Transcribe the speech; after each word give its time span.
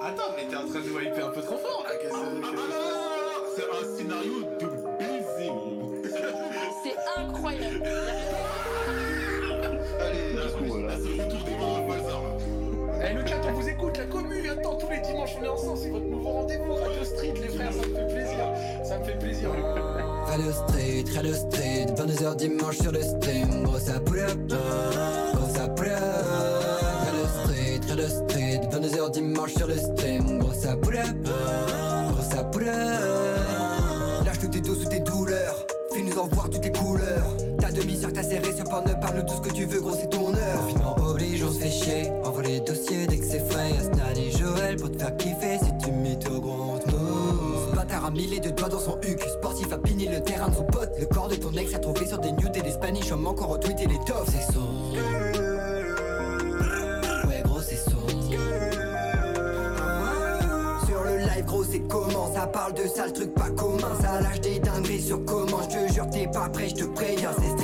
Attends, 0.00 0.32
mais 0.34 0.48
t'es 0.48 0.56
en 0.56 0.66
train 0.66 0.80
de 0.80 0.88
nous 0.88 1.00
hyper 1.00 1.26
un 1.26 1.30
peu 1.30 1.42
trop 1.42 1.58
fort 1.58 1.84
là. 1.84 1.90
Qu'est-ce 2.00 2.14
que 2.14 2.18
C'est 3.56 3.68
un 3.70 3.84
scénario 3.96 4.40
de 4.58 4.66
baiser. 4.98 5.52
C'est 6.82 7.20
incroyable. 7.20 7.82
Allez, 10.00 10.32
là, 10.32 10.44
là, 10.44 10.96
c'est 10.96 11.16
le 11.16 11.24
retour 11.24 11.44
des 11.44 11.54
voisins. 11.84 12.22
là. 12.22 13.06
Eh 13.06 13.12
le 13.12 13.26
chat, 13.26 13.40
on 13.46 13.52
vous 13.52 13.68
écoute, 13.68 13.98
la 13.98 14.06
commune, 14.06 14.46
attends, 14.48 14.76
tous 14.76 14.88
les 14.88 15.00
dimanches 15.00 15.36
on 15.38 15.44
est 15.44 15.48
ensemble, 15.48 15.78
c'est 15.78 15.90
votre 15.90 16.06
nouveau 16.06 16.30
rendez-vous, 16.30 16.74
Radio 16.74 17.04
Street 17.04 17.34
les 17.34 17.48
frères, 17.48 17.72
ça 17.72 17.86
me 17.86 17.94
fait 17.94 18.14
plaisir, 18.14 18.54
ça 18.82 18.98
me 18.98 19.04
fait 19.04 19.18
plaisir. 19.18 19.50
Radio 20.34 20.50
Street, 20.50 21.04
Radio 21.14 21.32
Street, 21.32 21.86
22h 21.96 22.34
dimanche 22.34 22.78
sur 22.78 22.90
le 22.90 23.00
stream, 23.02 23.62
gros 23.62 23.78
ça 23.78 24.00
pull 24.00 24.18
up, 24.18 24.36
gros 24.48 25.54
ça 25.54 25.68
pull 25.68 25.86
up. 25.86 26.00
Radio 27.06 27.24
Street, 27.44 27.80
Radio 27.88 28.08
Street, 28.08 28.60
22h 28.72 29.10
dimanche 29.12 29.54
sur 29.54 29.68
le 29.68 29.76
stream, 29.76 30.40
gros 30.40 30.52
ça 30.52 30.74
pull 30.74 30.96
up, 30.96 31.16
gros 31.22 32.22
ça 32.28 32.42
pull. 32.42 32.64
Lâche 32.64 34.40
tous 34.40 34.48
tes 34.48 34.60
dos 34.60 34.74
sous 34.74 34.88
tes 34.88 34.98
douleurs, 34.98 35.66
fais-nous 35.92 36.18
en 36.18 36.26
voir 36.26 36.50
toutes 36.50 36.62
tes 36.62 36.72
couleurs. 36.72 37.36
Ta 37.60 37.70
demi-sœur 37.70 38.12
t'a 38.12 38.24
serré 38.24 38.52
sur 38.56 38.64
ne 38.64 39.00
parle 39.00 39.24
tout 39.24 39.34
ce 39.36 39.48
que 39.48 39.54
tu 39.54 39.66
veux, 39.66 39.80
gros 39.80 39.94
c'est 39.94 40.10
ton 40.10 40.34
heure. 40.34 40.66
Confinement 40.66 40.96
oblige, 41.10 41.44
on 41.44 41.52
se 41.52 41.60
fait 41.60 41.70
chier, 41.70 42.10
envoie 42.24 42.42
les 42.42 42.58
dossiers 42.58 43.06
dès 43.06 43.18
que 43.18 43.24
c'est 43.24 43.48
frais. 43.48 43.70
Asnan 43.78 44.16
et 44.16 44.32
Joël 44.36 44.74
pour 44.78 44.90
te 44.90 44.98
faire 44.98 45.16
kiffer, 45.16 45.58
si 45.62 45.70
tu 45.78 45.92
mytho 45.92 46.40
gros 46.40 46.80
a 48.04 48.10
mille 48.10 48.34
et 48.34 48.40
deux 48.40 48.52
doigts 48.52 48.68
dans 48.68 48.78
son 48.78 48.98
huc, 49.02 49.20
sportif 49.20 49.72
a 49.72 49.78
pigné 49.78 50.08
le 50.08 50.20
terrain 50.22 50.48
de 50.48 50.54
son 50.54 50.64
pote. 50.64 50.90
Le 50.98 51.06
corps 51.06 51.28
de 51.28 51.36
ton 51.36 51.52
ex 51.52 51.74
a 51.74 51.78
trouvé 51.78 52.06
sur 52.06 52.18
des 52.18 52.32
news 52.32 52.50
et 52.54 52.62
des 52.62 52.70
spanish, 52.70 53.10
homme 53.10 53.26
encore 53.26 53.48
retweeté 53.48 53.86
les 53.86 53.98
tops. 54.04 54.30
C'est 54.30 54.52
son. 54.52 54.60
Ouais 57.26 57.42
gros 57.44 57.60
c'est 57.60 57.76
son. 57.76 58.06
Sur 60.86 61.04
le 61.04 61.16
live 61.18 61.44
gros 61.46 61.64
c'est 61.64 61.80
comment 61.88 62.32
Ça 62.34 62.46
parle 62.46 62.74
de 62.74 62.86
sale 62.86 63.12
truc 63.12 63.32
pas 63.34 63.50
commun 63.50 63.96
Ça 64.00 64.20
lâche 64.20 64.40
des 64.40 64.58
dingueries 64.58 65.02
sur 65.02 65.24
comment 65.24 65.62
Je 65.62 65.68
te 65.78 65.92
jure 65.92 66.10
t'es 66.10 66.26
pas 66.26 66.48
prêt, 66.50 66.68
je 66.68 66.74
te 66.74 66.84
préviens 66.84 67.30
C'est 67.40 67.63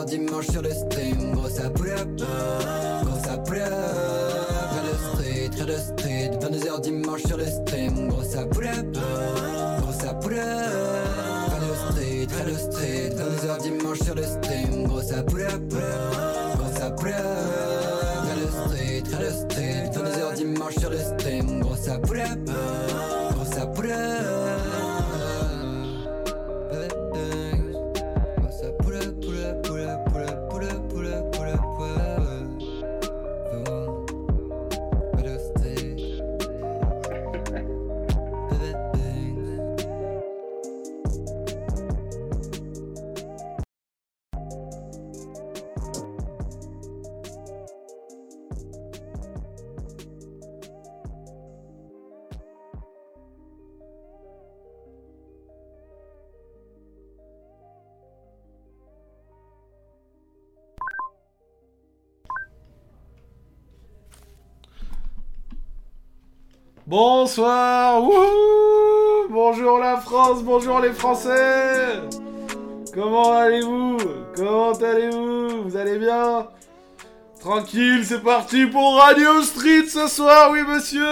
dimanche 0.00 0.46
sur 0.46 0.62
le 0.62 0.70
stream 0.70 1.32
Gros 1.32 1.48
ça 1.48 1.68
poulet 1.70 1.92
up 1.92 2.08
Bonsoir, 66.92 68.02
wouhou. 68.04 69.26
Bonjour 69.30 69.78
la 69.78 69.96
France, 69.96 70.42
bonjour 70.42 70.78
les 70.78 70.92
Français. 70.92 72.02
Comment 72.92 73.32
allez-vous? 73.32 73.96
Comment 74.36 74.72
allez-vous? 74.72 75.70
Vous 75.70 75.76
allez 75.78 75.98
bien? 75.98 76.48
Tranquille, 77.40 78.04
c'est 78.04 78.22
parti 78.22 78.66
pour 78.66 78.96
Radio 78.96 79.40
Street 79.40 79.86
ce 79.88 80.06
soir, 80.06 80.50
oui 80.52 80.60
monsieur. 80.68 81.06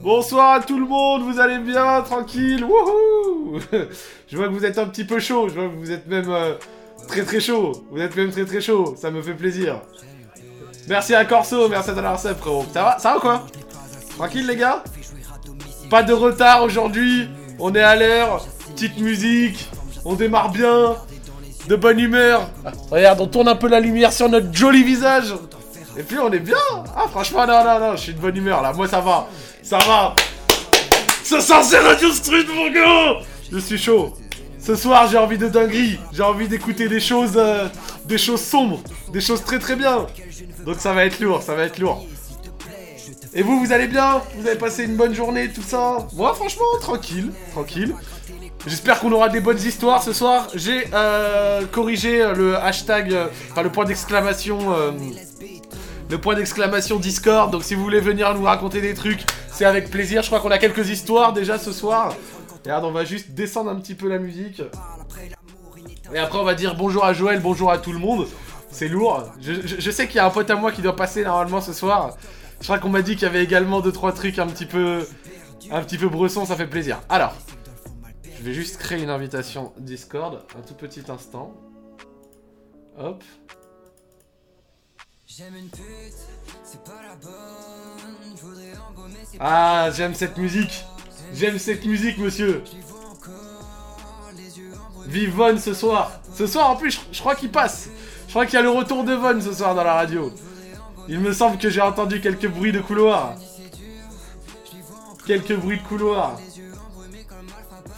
Bonsoir 0.00 0.52
à 0.52 0.60
tout 0.60 0.78
le 0.78 0.86
monde, 0.86 1.22
vous 1.22 1.40
allez 1.40 1.58
bien? 1.58 2.02
Tranquille, 2.02 2.64
wouhou. 2.64 3.58
Je 4.28 4.36
vois 4.36 4.46
que 4.46 4.52
vous 4.52 4.64
êtes 4.64 4.78
un 4.78 4.86
petit 4.86 5.04
peu 5.04 5.18
chaud, 5.18 5.48
je 5.48 5.54
vois 5.54 5.64
que 5.68 5.74
vous 5.74 5.90
êtes 5.90 6.06
même 6.06 6.30
euh, 6.30 6.54
très 7.08 7.24
très 7.24 7.40
chaud. 7.40 7.72
Vous 7.90 8.00
êtes 8.00 8.14
même 8.14 8.30
très 8.30 8.44
très 8.44 8.60
chaud, 8.60 8.94
ça 8.96 9.10
me 9.10 9.20
fait 9.20 9.34
plaisir. 9.34 9.80
Merci 10.88 11.12
à 11.12 11.24
Corso, 11.24 11.68
merci 11.68 11.90
à 11.90 11.94
Talarcep 11.94 12.38
frérot. 12.38 12.66
Ça 12.72 12.84
va, 12.84 12.98
ça 13.00 13.14
va 13.14 13.18
quoi? 13.18 13.46
Tranquille 14.16 14.46
les 14.46 14.56
gars 14.56 14.84
Pas 15.90 16.02
de 16.02 16.12
retard 16.12 16.62
aujourd'hui, 16.62 17.28
on 17.58 17.74
est 17.74 17.82
à 17.82 17.96
l'heure, 17.96 18.46
petite 18.74 18.98
musique, 18.98 19.68
on 20.04 20.14
démarre 20.14 20.50
bien, 20.50 20.96
de 21.68 21.76
bonne 21.76 21.98
humeur. 21.98 22.48
Regarde, 22.90 23.20
on 23.20 23.26
tourne 23.26 23.48
un 23.48 23.56
peu 23.56 23.68
la 23.68 23.80
lumière 23.80 24.12
sur 24.12 24.28
notre 24.28 24.54
joli 24.54 24.84
visage. 24.84 25.34
Et 25.96 26.02
puis 26.02 26.18
on 26.18 26.32
est 26.32 26.40
bien. 26.40 26.56
Ah 26.96 27.06
franchement, 27.10 27.46
non, 27.46 27.64
non, 27.64 27.80
non, 27.80 27.96
je 27.96 28.02
suis 28.02 28.14
de 28.14 28.20
bonne 28.20 28.36
humeur 28.36 28.62
là, 28.62 28.72
moi 28.72 28.86
ça 28.86 29.00
va, 29.00 29.28
ça 29.62 29.78
va. 29.78 30.14
Ce 31.24 31.40
soir 31.40 31.64
c'est 31.64 31.78
Radio 31.78 32.10
Street 32.12 32.44
mon 32.54 32.70
gars 32.70 33.20
Je 33.50 33.58
suis 33.58 33.78
chaud. 33.78 34.14
Ce 34.60 34.76
soir 34.76 35.08
j'ai 35.08 35.18
envie 35.18 35.38
de 35.38 35.48
dinguerie, 35.48 35.98
j'ai 36.12 36.22
envie 36.22 36.48
d'écouter 36.48 36.88
des 36.88 37.00
choses, 37.00 37.34
euh, 37.36 37.66
des 38.04 38.18
choses 38.18 38.42
sombres, 38.42 38.80
des 39.12 39.20
choses 39.20 39.42
très 39.44 39.58
très 39.58 39.76
bien. 39.76 40.06
Donc 40.64 40.76
ça 40.78 40.92
va 40.92 41.04
être 41.04 41.18
lourd, 41.20 41.42
ça 41.42 41.54
va 41.54 41.64
être 41.64 41.78
lourd. 41.78 42.06
Et 43.36 43.42
vous, 43.42 43.58
vous 43.58 43.72
allez 43.72 43.88
bien? 43.88 44.22
Vous 44.36 44.46
avez 44.46 44.56
passé 44.56 44.84
une 44.84 44.94
bonne 44.94 45.12
journée, 45.12 45.48
tout 45.48 45.62
ça? 45.62 46.06
Moi, 46.14 46.32
franchement, 46.34 46.64
tranquille, 46.80 47.32
tranquille. 47.50 47.94
J'espère 48.64 49.00
qu'on 49.00 49.10
aura 49.10 49.28
des 49.28 49.40
bonnes 49.40 49.60
histoires 49.60 50.04
ce 50.04 50.12
soir. 50.12 50.46
J'ai 50.54 50.84
euh, 50.94 51.66
corrigé 51.66 52.32
le 52.34 52.56
hashtag, 52.56 53.12
euh, 53.12 53.26
enfin 53.50 53.62
le 53.62 53.70
point 53.70 53.84
d'exclamation, 53.84 54.72
euh, 54.72 54.92
le 56.08 56.18
point 56.18 56.36
d'exclamation 56.36 57.00
Discord. 57.00 57.50
Donc 57.50 57.64
si 57.64 57.74
vous 57.74 57.82
voulez 57.82 58.00
venir 58.00 58.32
nous 58.34 58.44
raconter 58.44 58.80
des 58.80 58.94
trucs, 58.94 59.24
c'est 59.52 59.64
avec 59.64 59.90
plaisir. 59.90 60.22
Je 60.22 60.28
crois 60.28 60.38
qu'on 60.38 60.52
a 60.52 60.58
quelques 60.58 60.88
histoires 60.88 61.32
déjà 61.32 61.58
ce 61.58 61.72
soir. 61.72 62.14
Regarde, 62.62 62.84
on 62.84 62.92
va 62.92 63.04
juste 63.04 63.32
descendre 63.32 63.68
un 63.68 63.76
petit 63.76 63.96
peu 63.96 64.08
la 64.08 64.18
musique. 64.18 64.62
Et 66.14 66.18
après, 66.18 66.38
on 66.38 66.44
va 66.44 66.54
dire 66.54 66.76
bonjour 66.76 67.04
à 67.04 67.12
Joël, 67.12 67.40
bonjour 67.40 67.72
à 67.72 67.78
tout 67.78 67.92
le 67.92 67.98
monde. 67.98 68.28
C'est 68.70 68.88
lourd. 68.88 69.24
Je, 69.40 69.90
sais 69.90 70.06
qu'il 70.06 70.16
y 70.16 70.18
a 70.20 70.26
un 70.26 70.30
pote 70.30 70.50
à 70.50 70.56
moi 70.56 70.72
qui 70.72 70.82
doit 70.82 70.96
passer 70.96 71.24
normalement 71.24 71.60
ce 71.60 71.72
soir. 71.72 72.16
Je 72.60 72.64
crois 72.64 72.78
qu'on 72.78 72.88
m'a 72.88 73.02
dit 73.02 73.14
qu'il 73.14 73.22
y 73.22 73.26
avait 73.26 73.44
également 73.44 73.80
2-3 73.80 74.14
trucs 74.14 74.38
un 74.38 74.46
petit 74.46 74.66
peu. 74.66 75.06
Un 75.70 75.82
petit 75.82 75.98
peu 75.98 76.08
bresson, 76.08 76.44
ça 76.44 76.56
fait 76.56 76.66
plaisir. 76.66 77.00
Alors, 77.08 77.34
je 78.38 78.42
vais 78.42 78.52
juste 78.52 78.76
créer 78.78 79.02
une 79.02 79.10
invitation 79.10 79.72
Discord, 79.78 80.42
un 80.58 80.60
tout 80.62 80.74
petit 80.74 81.02
instant. 81.08 81.54
Hop. 82.98 83.24
Ah, 89.40 89.90
j'aime 89.94 90.14
cette 90.14 90.36
musique. 90.36 90.84
J'aime 91.32 91.58
cette 91.58 91.84
musique, 91.84 92.18
monsieur. 92.18 92.62
Vive 95.06 95.30
Von 95.34 95.58
ce 95.58 95.74
soir. 95.74 96.12
Ce 96.34 96.46
soir, 96.46 96.70
en 96.70 96.76
plus, 96.76 96.92
je, 96.92 97.00
je 97.12 97.20
crois 97.20 97.34
qu'il 97.34 97.50
passe. 97.50 97.88
Je 98.26 98.30
crois 98.30 98.46
qu'il 98.46 98.54
y 98.54 98.58
a 98.58 98.62
le 98.62 98.70
retour 98.70 99.04
de 99.04 99.14
Von 99.14 99.40
ce 99.40 99.52
soir 99.52 99.74
dans 99.74 99.84
la 99.84 99.94
radio. 99.94 100.32
Il 101.08 101.20
me 101.20 101.32
semble 101.32 101.58
que 101.58 101.68
j'ai 101.68 101.80
entendu 101.80 102.20
quelques 102.20 102.48
bruits 102.48 102.72
de 102.72 102.80
couloir. 102.80 103.34
Quelques 105.26 105.54
bruits 105.54 105.78
de 105.78 105.82
couloir. 105.86 106.38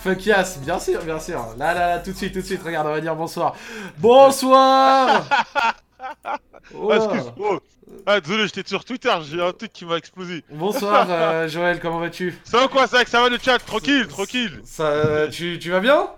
Fuck 0.02 0.26
yes, 0.26 0.58
bien 0.60 0.78
sûr, 0.78 1.02
bien 1.02 1.18
sûr. 1.18 1.44
Là, 1.58 1.74
là, 1.74 1.86
là, 1.88 1.98
tout 1.98 2.12
de 2.12 2.16
suite, 2.16 2.32
tout 2.32 2.40
de 2.40 2.44
suite. 2.44 2.62
Regarde, 2.62 2.86
on 2.86 2.92
va 2.92 3.00
dire 3.00 3.16
bonsoir. 3.16 3.54
Bonsoir 3.98 5.24
Oh 6.74 6.90
Ah, 6.92 6.96
excuse. 6.96 7.32
Oh. 7.38 7.58
Ah, 8.04 8.20
désolé, 8.20 8.44
j'étais 8.46 8.68
sur 8.68 8.84
Twitter, 8.84 9.12
j'ai 9.28 9.40
un 9.40 9.52
truc 9.52 9.72
qui 9.72 9.84
m'a 9.84 9.96
explosé. 9.96 10.44
Bonsoir 10.50 11.06
euh, 11.10 11.48
Joël, 11.48 11.80
comment 11.80 11.98
vas-tu 11.98 12.36
Ça 12.44 12.58
va 12.58 12.68
quoi, 12.68 12.86
ça 12.86 12.98
va, 12.98 13.04
ça 13.04 13.20
va 13.22 13.28
le 13.28 13.38
chat? 13.38 13.58
Tranquille, 13.58 14.06
tranquille. 14.08 14.60
Ça, 14.64 14.84
euh, 14.84 15.28
tu, 15.28 15.58
tu 15.58 15.70
vas 15.70 15.80
bien? 15.80 16.08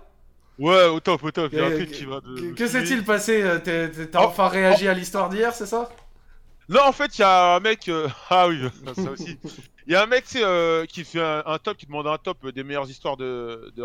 Ouais, 0.57 0.85
au 0.87 0.99
top, 0.99 1.23
au 1.23 1.31
top. 1.31 1.49
Il 1.53 1.59
y 1.59 1.61
a 1.61 1.67
un 1.67 1.71
truc 1.71 1.91
qui 1.91 2.05
va 2.05 2.19
de. 2.21 2.53
Que, 2.53 2.67
s'est-il 2.67 3.03
passé? 3.03 3.41
Euh, 3.41 3.59
T'as 4.11 4.21
Oh, 4.21 4.25
enfin 4.27 4.47
réagi 4.49 4.87
à 4.87 4.93
l'histoire 4.93 5.29
d'hier, 5.29 5.53
c'est 5.53 5.65
ça? 5.67 5.89
Non, 6.69 6.81
en 6.85 6.91
fait, 6.91 7.17
il 7.17 7.21
y 7.21 7.23
a 7.23 7.55
un 7.55 7.59
mec. 7.59 7.89
euh, 7.89 8.07
Ah 8.29 8.47
oui, 8.47 8.61
ça 8.95 9.11
aussi. 9.11 9.37
Il 9.87 9.93
y 9.93 9.95
a 9.95 10.03
un 10.03 10.05
mec, 10.05 10.23
tu 10.25 10.33
sais, 10.37 10.43
euh, 10.43 10.85
qui 10.85 11.03
fait 11.03 11.19
un, 11.19 11.41
un 11.47 11.57
top, 11.57 11.75
qui 11.77 11.87
demande 11.87 12.05
un 12.05 12.19
top 12.19 12.47
des 12.49 12.63
meilleures 12.63 12.87
histoires 12.87 13.17
de, 13.17 13.73
de. 13.75 13.83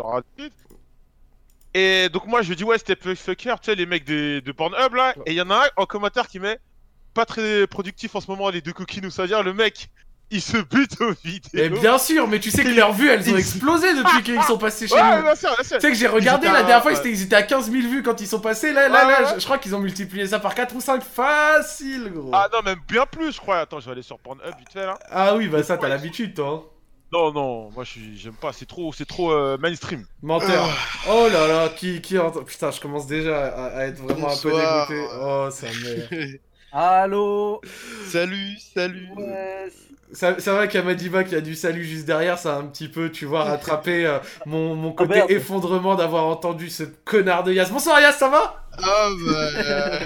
Et 1.73 2.09
donc, 2.09 2.27
moi, 2.27 2.43
je 2.43 2.49
lui 2.49 2.55
dis, 2.55 2.63
ouais, 2.63 2.77
c'était 2.77 2.95
fucker, 3.15 3.55
tu 3.59 3.65
sais, 3.71 3.75
les 3.75 3.87
mecs 3.87 4.03
des, 4.05 4.39
de 4.39 4.51
Pornhub 4.51 4.93
là. 4.93 5.15
Et 5.25 5.31
il 5.31 5.35
y 5.35 5.41
en 5.41 5.49
a 5.49 5.65
un 5.65 5.69
en 5.77 5.87
commentaire 5.87 6.27
qui 6.27 6.39
met, 6.39 6.59
pas 7.15 7.25
très 7.25 7.65
productif 7.65 8.15
en 8.15 8.21
ce 8.21 8.29
moment, 8.29 8.49
les 8.51 8.61
deux 8.61 8.71
coquines 8.71 9.05
ou 9.07 9.09
ça 9.09 9.25
dire, 9.25 9.41
le 9.41 9.53
mec, 9.53 9.89
il 10.35 10.41
se 10.41 10.57
bute 10.57 11.01
aux 11.01 11.13
vidéos. 11.23 11.49
Mais 11.53 11.69
bien 11.69 11.97
sûr, 11.97 12.27
mais 12.27 12.39
tu 12.39 12.51
sais 12.51 12.63
que 12.63 12.69
leurs 12.69 12.93
vues 12.93 13.09
elles 13.09 13.29
ont 13.33 13.37
explosé 13.37 13.87
depuis 13.97 14.23
qu'ils 14.23 14.41
sont 14.43 14.57
passés 14.57 14.87
chez 14.87 14.93
Ouais, 14.95 15.17
nous. 15.17 15.23
bien 15.23 15.35
sûr, 15.35 15.49
bien 15.55 15.63
sûr. 15.67 15.77
Tu 15.77 15.81
sais 15.81 15.91
que 15.91 15.97
j'ai 15.97 16.07
regardé 16.07 16.47
Ils 16.47 16.53
la 16.53 16.63
dernière 16.63 16.81
fois, 16.81 16.91
ils 16.93 16.97
étaient, 16.99 17.11
ils 17.11 17.21
étaient 17.23 17.35
à 17.35 17.43
15 17.43 17.71
000 17.71 17.87
vues 17.87 18.03
quand 18.03 18.19
ils 18.21 18.27
sont 18.27 18.39
passés. 18.39 18.71
Là, 18.73 18.87
là, 18.89 19.05
Ouais, 19.05 19.11
là, 19.11 19.21
ouais. 19.23 19.33
je, 19.35 19.39
je 19.39 19.45
crois 19.45 19.57
qu'ils 19.57 19.73
ont 19.75 19.79
multiplié 19.79 20.27
ça 20.27 20.39
par 20.39 20.53
4 20.55 20.75
ou 20.75 20.81
5 20.81 21.03
facile, 21.03 22.11
gros. 22.13 22.31
Ah 22.33 22.47
non, 22.53 22.61
même 22.63 22.79
bien 22.87 23.05
plus, 23.05 23.31
je 23.33 23.39
crois. 23.39 23.57
Attends, 23.59 23.79
je 23.79 23.85
vais 23.85 23.91
aller 23.93 24.01
sur 24.03 24.19
Pornhub 24.19 24.43
vite 24.59 24.71
fait 24.73 24.85
là. 24.85 24.97
Ah 25.09 25.35
oui, 25.35 25.47
bah 25.47 25.63
ça, 25.63 25.77
t'as 25.77 25.87
l'habitude, 25.87 26.33
toi. 26.35 26.49
hein. 26.49 26.69
Non, 27.13 27.31
non, 27.31 27.69
moi 27.69 27.83
je 27.83 27.91
suis- 27.91 28.17
j'aime 28.17 28.33
pas, 28.33 28.51
c'est 28.51 28.65
trop, 28.65 28.91
c'est 28.91 29.05
trop 29.05 29.31
euh, 29.31 29.57
mainstream. 29.59 30.05
Menteur. 30.23 30.67
Oh 31.07 31.27
là 31.31 31.47
là, 31.47 31.69
qui, 31.69 32.01
qui 32.01 32.17
entend. 32.17 32.43
Putain, 32.43 32.71
je 32.71 32.81
commence 32.81 33.05
déjà 33.07 33.45
à, 33.45 33.65
à 33.77 33.85
être 33.85 33.99
vraiment 34.01 34.27
un 34.33 34.35
peu 34.35 34.49
dégoûté. 34.51 35.07
Oh, 35.21 35.47
ça 35.51 35.67
merde. 35.67 36.39
Allô? 36.73 37.61
Salut, 38.07 38.57
salut. 38.73 39.07
Ouais. 39.15 39.69
Ça- 40.13 40.35
C'est 40.39 40.51
vrai 40.51 40.67
qu'Amadiba 40.67 41.23
qui 41.23 41.35
a 41.35 41.41
du 41.41 41.55
salut 41.55 41.83
juste 41.83 42.05
derrière, 42.05 42.37
ça 42.37 42.55
a 42.55 42.57
un 42.59 42.65
petit 42.67 42.87
peu, 42.87 43.11
tu 43.11 43.25
vois, 43.25 43.43
rattrapé 43.45 44.05
euh, 44.05 44.19
mon, 44.45 44.75
mon 44.75 44.91
côté 44.91 45.15
merde. 45.15 45.31
effondrement 45.31 45.95
d'avoir 45.95 46.25
entendu 46.25 46.69
ce 46.69 46.83
connard 46.83 47.43
de 47.43 47.51
Yas. 47.53 47.69
Bonsoir 47.71 47.99
Yas, 47.99 48.13
ça 48.13 48.29
va? 48.29 48.67
Ah 48.77 49.09
bah... 49.25 49.31
euh, 49.33 49.99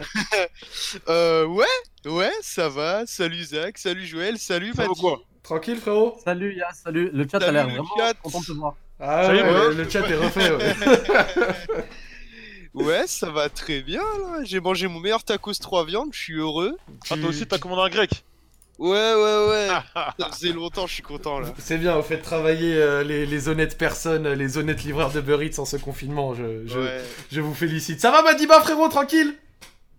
euh, 1.09 1.45
ouais, 1.45 1.65
ouais, 2.05 2.31
ça 2.41 2.69
va. 2.69 3.03
Salut 3.05 3.43
Zach, 3.43 3.77
salut 3.77 4.05
Joël, 4.05 4.37
salut 4.37 4.73
Madi. 4.75 5.01
Tranquille 5.43 5.77
frérot? 5.77 6.17
Salut 6.23 6.55
Yas, 6.55 6.73
salut. 6.83 7.09
Le 7.13 7.23
chat 7.29 7.39
Salut, 7.39 7.45
a 7.45 7.51
l'air 7.51 7.67
le 7.67 7.73
vraiment 7.73 7.89
chat. 7.97 8.13
content 8.21 8.39
de 8.41 8.45
te 8.45 8.51
voir. 8.53 8.75
Ah 9.01 9.27
ouais, 9.29 9.41
ouais. 9.41 9.73
le 9.75 9.89
chat 9.89 10.07
est 10.07 10.15
refait. 10.15 10.51
Ouais. 10.51 10.75
Ouais, 12.75 13.07
ça 13.07 13.31
va 13.31 13.49
très 13.49 13.81
bien 13.81 14.01
là. 14.01 14.43
J'ai 14.43 14.59
mangé 14.59 14.87
mon 14.87 14.99
meilleur 14.99 15.23
tacos 15.23 15.53
3 15.59 15.85
viandes, 15.85 16.09
je 16.13 16.19
suis 16.19 16.35
heureux. 16.35 16.77
Ah, 17.09 17.15
toi 17.17 17.29
aussi, 17.29 17.47
t'as 17.47 17.57
commandé 17.57 17.81
un 17.81 17.89
grec? 17.89 18.23
Ouais, 18.79 19.13
ouais, 19.13 19.47
ouais. 19.49 19.67
ça 20.19 20.29
faisait 20.31 20.53
longtemps, 20.53 20.87
je 20.87 20.93
suis 20.93 21.03
content 21.03 21.39
là. 21.39 21.49
C'est 21.57 21.77
bien, 21.77 21.95
au 21.97 22.01
fait 22.01 22.17
de 22.17 22.21
travailler 22.21 22.75
euh, 22.77 23.03
les, 23.03 23.25
les 23.25 23.49
honnêtes 23.49 23.77
personnes, 23.77 24.25
euh, 24.25 24.35
les 24.35 24.57
honnêtes 24.57 24.83
livreurs 24.83 25.11
de 25.11 25.19
Burrit 25.21 25.51
sans 25.53 25.65
ce 25.65 25.75
confinement. 25.77 26.33
Je, 26.33 26.65
je, 26.65 26.79
Ouais. 26.79 27.01
je 27.31 27.41
vous 27.41 27.53
félicite. 27.53 27.99
Ça 27.99 28.09
va 28.11 28.21
Madiba 28.23 28.59
frérot, 28.61 28.87
tranquille? 28.87 29.35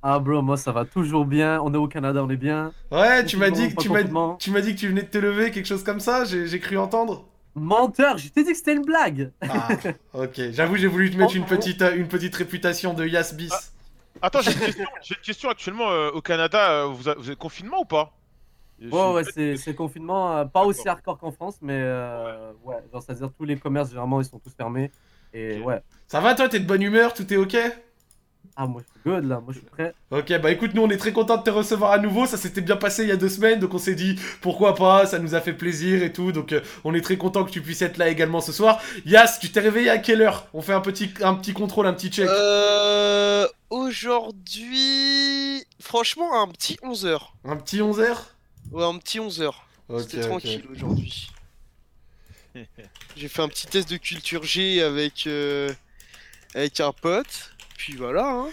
Ah 0.02 0.18
bro, 0.18 0.40
moi 0.40 0.56
ça 0.56 0.72
va 0.72 0.86
toujours 0.86 1.26
bien. 1.26 1.60
On 1.62 1.74
est 1.74 1.76
au 1.76 1.86
Canada, 1.88 2.24
on 2.24 2.30
est 2.30 2.36
bien. 2.38 2.72
Ouais, 2.90 3.22
tu 3.26 3.36
m'as 3.36 3.50
dit, 3.50 3.74
tu 3.76 3.90
m'as, 3.90 4.02
tu 4.38 4.50
m'as 4.50 4.60
dit 4.62 4.74
que 4.74 4.80
tu 4.80 4.88
venais 4.88 5.02
de 5.02 5.08
te 5.08 5.18
lever, 5.18 5.50
quelque 5.50 5.66
chose 5.66 5.84
comme 5.84 6.00
ça, 6.00 6.24
j'ai, 6.24 6.46
j'ai 6.46 6.58
cru 6.58 6.78
entendre. 6.78 7.26
Menteur, 7.54 8.16
je 8.16 8.28
t'ai 8.28 8.44
dit 8.44 8.52
que 8.52 8.56
c'était 8.56 8.72
une 8.72 8.84
blague. 8.86 9.30
Ah, 9.46 9.68
ok. 10.14 10.40
J'avoue, 10.52 10.76
j'ai 10.76 10.86
voulu 10.86 11.10
te 11.10 11.16
mettre 11.18 11.36
une 11.36 11.44
petite, 11.44 11.82
euh, 11.82 11.94
une 11.96 12.08
petite 12.08 12.34
réputation 12.34 12.94
de 12.94 13.04
Yas 13.06 13.34
bis. 13.36 13.52
Attends, 14.22 14.40
j'ai 14.40 14.52
une 14.52 14.58
question. 14.60 14.84
J'ai 15.02 15.14
une 15.16 15.20
question 15.20 15.50
actuellement 15.50 15.90
euh, 15.90 16.10
au 16.12 16.22
Canada. 16.22 16.70
euh, 16.70 16.84
vous, 16.86 17.08
a- 17.10 17.14
vous 17.18 17.30
êtes 17.30 17.36
confinement 17.38 17.80
ou 17.82 17.84
pas? 17.84 18.12
Je 18.80 18.88
Ouais, 18.88 19.56
c'est 19.56 19.74
confinement, 19.74 20.36
euh, 20.36 20.44
pas 20.44 20.64
aussi 20.64 20.88
hardcore 20.88 21.18
qu'en 21.18 21.32
France, 21.32 21.56
mais 21.60 21.76
euh, 21.78 22.52
ouais, 22.64 22.76
genre 22.92 23.02
c'est-à-dire 23.02 23.30
tous 23.36 23.44
les 23.44 23.56
commerces 23.56 23.90
généralement 23.90 24.20
ils 24.20 24.24
sont 24.24 24.38
tous 24.38 24.54
fermés. 24.54 24.90
Et 25.32 25.60
Ok. 25.60 25.66
ouais. 25.66 25.82
Ça 26.08 26.20
va 26.20 26.34
toi, 26.34 26.48
t'es 26.48 26.60
de 26.60 26.66
bonne 26.66 26.82
humeur, 26.82 27.12
tout 27.14 27.32
est 27.32 27.36
ok? 27.36 27.56
Ah, 28.56 28.66
moi 28.66 28.82
je 28.82 28.90
suis 28.90 29.00
good 29.04 29.24
là, 29.26 29.40
moi 29.40 29.52
je 29.52 29.58
suis 29.58 29.66
prêt. 29.66 29.94
Ok, 30.10 30.32
bah 30.40 30.50
écoute, 30.50 30.74
nous 30.74 30.82
on 30.82 30.90
est 30.90 30.96
très 30.96 31.12
content 31.12 31.36
de 31.36 31.42
te 31.42 31.50
recevoir 31.50 31.92
à 31.92 31.98
nouveau. 31.98 32.26
Ça 32.26 32.36
s'était 32.36 32.60
bien 32.60 32.76
passé 32.76 33.04
il 33.04 33.08
y 33.08 33.12
a 33.12 33.16
deux 33.16 33.28
semaines, 33.28 33.58
donc 33.60 33.72
on 33.74 33.78
s'est 33.78 33.94
dit 33.94 34.18
pourquoi 34.40 34.74
pas, 34.74 35.06
ça 35.06 35.18
nous 35.18 35.34
a 35.34 35.40
fait 35.40 35.52
plaisir 35.52 36.02
et 36.02 36.12
tout. 36.12 36.32
Donc 36.32 36.52
euh, 36.52 36.60
on 36.84 36.92
est 36.94 37.00
très 37.00 37.16
content 37.16 37.44
que 37.44 37.50
tu 37.50 37.62
puisses 37.62 37.82
être 37.82 37.96
là 37.96 38.08
également 38.08 38.40
ce 38.40 38.52
soir. 38.52 38.80
Yas, 39.06 39.38
tu 39.40 39.50
t'es 39.52 39.60
réveillé 39.60 39.88
à 39.88 39.98
quelle 39.98 40.20
heure? 40.20 40.46
On 40.52 40.62
fait 40.62 40.72
un 40.72 40.80
petit, 40.80 41.10
un 41.22 41.34
petit 41.34 41.52
contrôle, 41.52 41.86
un 41.86 41.92
petit 41.92 42.10
check. 42.10 42.28
Euh... 42.28 43.46
Aujourd'hui... 43.70 45.64
Franchement, 45.80 46.42
un 46.42 46.48
petit 46.48 46.76
11h. 46.82 47.18
Un 47.44 47.56
petit 47.56 47.78
11h 47.78 48.16
Ouais, 48.70 48.84
un 48.84 48.98
petit 48.98 49.18
11h. 49.18 49.52
Ok, 49.88 50.00
C'était 50.00 50.20
tranquille 50.20 50.64
aujourd'hui. 50.70 51.30
J'ai 53.16 53.28
fait 53.28 53.42
un 53.42 53.48
petit 53.48 53.66
test 53.66 53.90
de 53.90 53.96
culture 53.96 54.42
G 54.44 54.82
avec, 54.82 55.26
euh, 55.26 55.72
avec 56.54 56.80
un 56.80 56.92
pote. 56.92 57.52
Puis 57.76 57.96
voilà, 57.96 58.28
hein. 58.28 58.48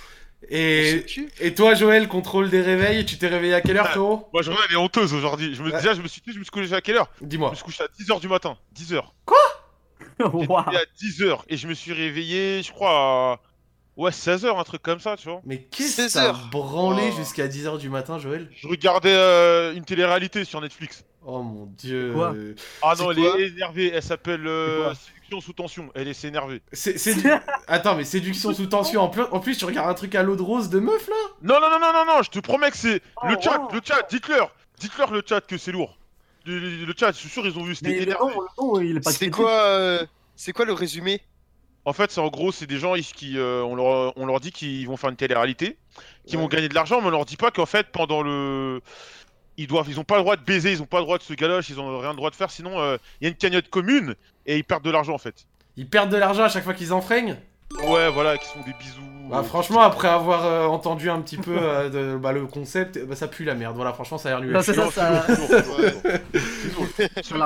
Et, 0.49 1.03
et 1.39 1.55
toi, 1.55 1.73
Joël, 1.73 2.07
contrôle 2.07 2.49
des 2.49 2.61
réveils, 2.61 3.05
tu 3.05 3.17
t'es 3.17 3.27
réveillé 3.27 3.55
à 3.55 3.61
quelle 3.61 3.77
heure, 3.77 3.87
frérot? 3.89 4.29
Moi, 4.31 4.43
je 4.43 4.51
elle 4.51 4.73
est 4.73 4.77
honteuse 4.77 5.13
aujourd'hui. 5.13 5.55
Je 5.55 5.63
me... 5.63 5.71
Ouais. 5.71 5.77
Déjà, 5.77 5.95
je 5.95 6.01
me 6.01 6.07
suis 6.07 6.21
dit, 6.21 6.31
je 6.31 6.37
me 6.37 6.43
suis 6.43 6.51
couché 6.51 6.71
à 6.73 6.81
quelle 6.81 6.97
heure? 6.97 7.09
Je 7.19 7.25
Dis-moi. 7.25 7.49
me 7.49 7.55
suis 7.55 7.63
couché 7.65 7.83
à 7.83 7.87
10h 7.87 8.19
du 8.21 8.27
matin. 8.27 8.55
10h. 8.75 9.01
Waouh. 10.19 10.59
à 10.59 10.83
10h. 11.01 11.41
Et 11.47 11.57
je 11.57 11.67
me 11.67 11.73
suis 11.73 11.91
réveillé, 11.91 12.61
je 12.63 12.71
crois, 12.71 13.33
à. 13.33 13.39
Ouais, 13.97 14.11
16h, 14.11 14.59
un 14.59 14.63
truc 14.63 14.81
comme 14.83 14.99
ça, 14.99 15.17
tu 15.17 15.27
vois. 15.27 15.41
Mais 15.43 15.57
qu'est-ce 15.63 15.97
que 15.97 16.03
16 16.07 16.13
t'as 16.13 16.31
branlé 16.51 17.09
Oh. 17.11 17.17
jusqu'à 17.17 17.47
10h 17.47 17.79
du 17.79 17.89
matin, 17.89 18.19
Joël? 18.19 18.47
Je 18.55 18.67
regardais 18.67 19.11
euh, 19.13 19.73
une 19.73 19.83
télé-réalité 19.85 20.45
sur 20.45 20.61
Netflix. 20.61 21.03
Oh 21.25 21.41
mon 21.41 21.65
dieu. 21.65 22.11
Quoi? 22.13 22.33
Ah 22.83 22.93
non, 22.99 23.11
elle 23.11 23.17
quoi? 23.17 23.39
est 23.39 23.47
énervée. 23.47 23.91
Elle 23.93 24.03
s'appelle 24.03 24.45
euh, 24.47 24.93
Séduction 24.93 25.41
sous 25.41 25.53
tension. 25.53 25.89
Elle 25.95 26.07
est 26.07 26.23
énervée. 26.25 26.61
C'est, 26.71 26.97
c'est 26.99 27.15
du- 27.15 27.27
Attends, 27.67 27.95
mais 27.95 28.03
séduction 28.05 28.53
sous 28.53 28.67
tension. 28.67 29.01
En 29.01 29.09
plus, 29.09 29.23
en 29.23 29.39
plus, 29.39 29.57
tu 29.57 29.65
regardes 29.65 29.89
un 29.89 29.93
truc 29.95 30.13
à 30.15 30.21
l'eau 30.23 30.35
de 30.35 30.41
rose 30.43 30.69
de 30.69 30.79
meuf 30.79 31.07
là? 31.07 31.15
Non, 31.41 31.55
non, 31.59 31.69
non, 31.71 31.79
non, 31.79 31.91
non, 31.91 32.05
non, 32.05 32.21
je 32.21 32.29
te 32.29 32.39
promets 32.39 32.69
que 32.71 32.77
c'est. 32.77 33.01
Oh, 33.21 33.27
le 33.27 33.35
chat, 33.41 33.57
wow. 33.59 33.69
le 33.73 33.81
chat, 33.83 34.07
dites-leur. 34.09 34.53
Dites-leur 34.79 35.11
le 35.11 35.23
chat 35.27 35.41
que 35.41 35.57
c'est 35.57 35.71
lourd. 35.71 35.97
Le, 36.45 36.59
le- 36.59 36.85
le 36.85 36.93
chat, 36.97 37.11
je 37.11 37.17
suis 37.17 37.29
sûr, 37.29 37.45
ils 37.47 37.57
ont 37.57 37.63
vu, 37.63 37.73
c'était 37.75 37.89
Mais 37.89 37.95
le 37.97 38.01
énervé. 38.03 38.33
nom, 38.35 38.41
le 38.41 38.63
nom, 38.63 38.79
il 38.79 38.97
est 38.97 38.99
pas 39.01 39.11
C'est 39.11 39.29
quoi, 39.31 39.51
euh, 39.51 40.05
c'est 40.35 40.53
quoi 40.53 40.63
le 40.65 40.73
résumé? 40.73 41.19
En 41.87 41.93
fait, 41.93 42.11
c'est 42.11 42.19
en 42.19 42.27
gros, 42.27 42.51
c'est 42.51 42.67
des 42.67 42.79
gens 42.79 42.95
ils- 42.95 43.05
qui, 43.05 43.37
euh, 43.37 43.63
on, 43.63 43.73
leur, 43.73 44.11
on 44.17 44.25
leur 44.25 44.41
dit 44.41 44.51
qu'ils 44.51 44.85
vont 44.87 44.97
faire 44.97 45.09
une 45.09 45.15
télé-réalité, 45.15 45.77
qui 46.25 46.35
Ouais. 46.35 46.41
vont 46.41 46.49
gagner 46.49 46.67
de 46.67 46.75
l'argent, 46.75 46.99
mais 46.99 47.07
on 47.07 47.11
leur 47.11 47.23
dit 47.23 47.37
pas 47.37 47.49
qu'en 47.49 47.65
fait, 47.65 47.87
pendant 47.93 48.21
le. 48.21 48.81
Ils 49.55 49.67
doivent, 49.67 49.87
ils 49.89 49.97
ont 49.97 50.03
pas 50.03 50.17
le 50.17 50.21
droit 50.21 50.35
de 50.35 50.41
baiser, 50.43 50.73
ils 50.73 50.81
ont 50.81 50.85
pas 50.85 50.97
le 50.99 51.05
droit 51.05 51.17
de 51.17 51.23
se 51.23 51.33
galoche, 51.33 51.69
ils 51.69 51.79
ont 51.79 51.97
rien 51.99 52.09
le 52.11 52.17
droit 52.17 52.29
de 52.29 52.35
faire, 52.35 52.51
sinon 52.51 52.79
euh, 52.81 52.97
il 53.21 53.23
y 53.23 53.27
a 53.27 53.29
une 53.29 53.37
cagnotte 53.37 53.69
commune 53.69 54.15
et 54.45 54.57
ils 54.57 54.65
perdent 54.65 54.83
de 54.83 54.91
l'argent 54.91 55.13
en 55.13 55.17
fait. 55.17 55.47
Ils 55.77 55.87
perdent 55.89 56.11
de 56.11 56.17
l'argent 56.17 56.43
à 56.43 56.49
chaque 56.49 56.65
fois 56.65 56.73
qu'ils 56.73 56.91
enfreignent? 56.91 57.37
Ouais, 57.85 58.09
voilà, 58.11 58.37
qui 58.37 58.45
se 58.47 58.51
font 58.51 58.63
des 58.65 58.73
bisous. 58.73 59.01
Bah 59.29 59.43
franchement, 59.43 59.81
après 59.81 60.07
avoir 60.07 60.45
euh, 60.45 60.65
entendu 60.65 61.09
un 61.09 61.19
petit 61.21 61.37
peu 61.37 61.55
euh, 61.59 61.89
de, 61.89 62.17
bah, 62.17 62.31
le 62.31 62.45
concept, 62.45 62.97
bah, 63.05 63.15
ça 63.15 63.27
pue 63.27 63.43
la 63.43 63.55
merde. 63.55 63.75
Voilà, 63.75 63.93
franchement, 63.93 64.17
ça 64.17 64.29
a 64.29 64.31
l'air 64.33 64.41
nul. 64.41 64.51
Non, 64.53 64.61
c'est 64.61 64.73
ça, 64.73 64.89
ça. 64.91 65.25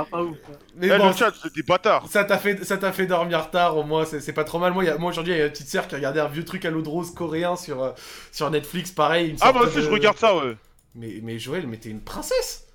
pas 0.10 0.22
ouf. 0.24 0.38
Mais 0.76 0.88
Eh, 0.94 0.98
bon, 0.98 1.08
le 1.08 1.14
chat, 1.14 1.32
c'est 1.42 1.54
des 1.54 1.64
bâtards. 1.64 2.06
ça 2.10 2.24
t'a 2.24 2.38
fait, 2.38 2.64
ça 2.64 2.78
t'a 2.78 2.92
fait 2.92 3.06
dormir 3.06 3.50
tard, 3.50 3.78
au 3.78 3.84
moins, 3.84 4.06
c'est 4.06 4.20
c'est 4.22 4.34
pas 4.34 4.44
trop 4.44 4.60
mal. 4.60 4.74
Moi, 4.74 4.84
il 4.84 4.88
y 4.88 4.90
a- 4.90 4.98
moi 4.98 5.10
aujourd'hui, 5.10 5.34
il 5.34 5.38
y 5.38 5.42
a 5.42 5.46
une 5.46 5.52
petite 5.52 5.70
sœur 5.70 5.88
qui 5.88 5.96
regardait 5.96 6.20
un 6.20 6.28
vieux 6.28 6.46
truc 6.46 6.66
à 6.66 6.70
l'eau 6.70 6.82
de 6.82 6.90
rose 6.90 7.12
coréen 7.14 7.56
sur, 7.56 7.84
euh, 7.84 7.92
sur 8.32 8.50
Netflix, 8.52 8.92
pareil. 8.92 9.30
une 9.32 9.38
Ah, 9.42 9.52
moi 9.52 9.64
aussi, 9.64 9.78
de- 9.78 9.82
je 9.82 9.90
regarde 9.90 10.18
ça, 10.18 10.36
ouais. 10.36 10.56
Mais, 10.96 11.20
mais 11.24 11.40
Joël, 11.40 11.66
mais 11.68 11.78
t'es 11.78 11.90
une 11.90 12.02
princesse 12.02 12.66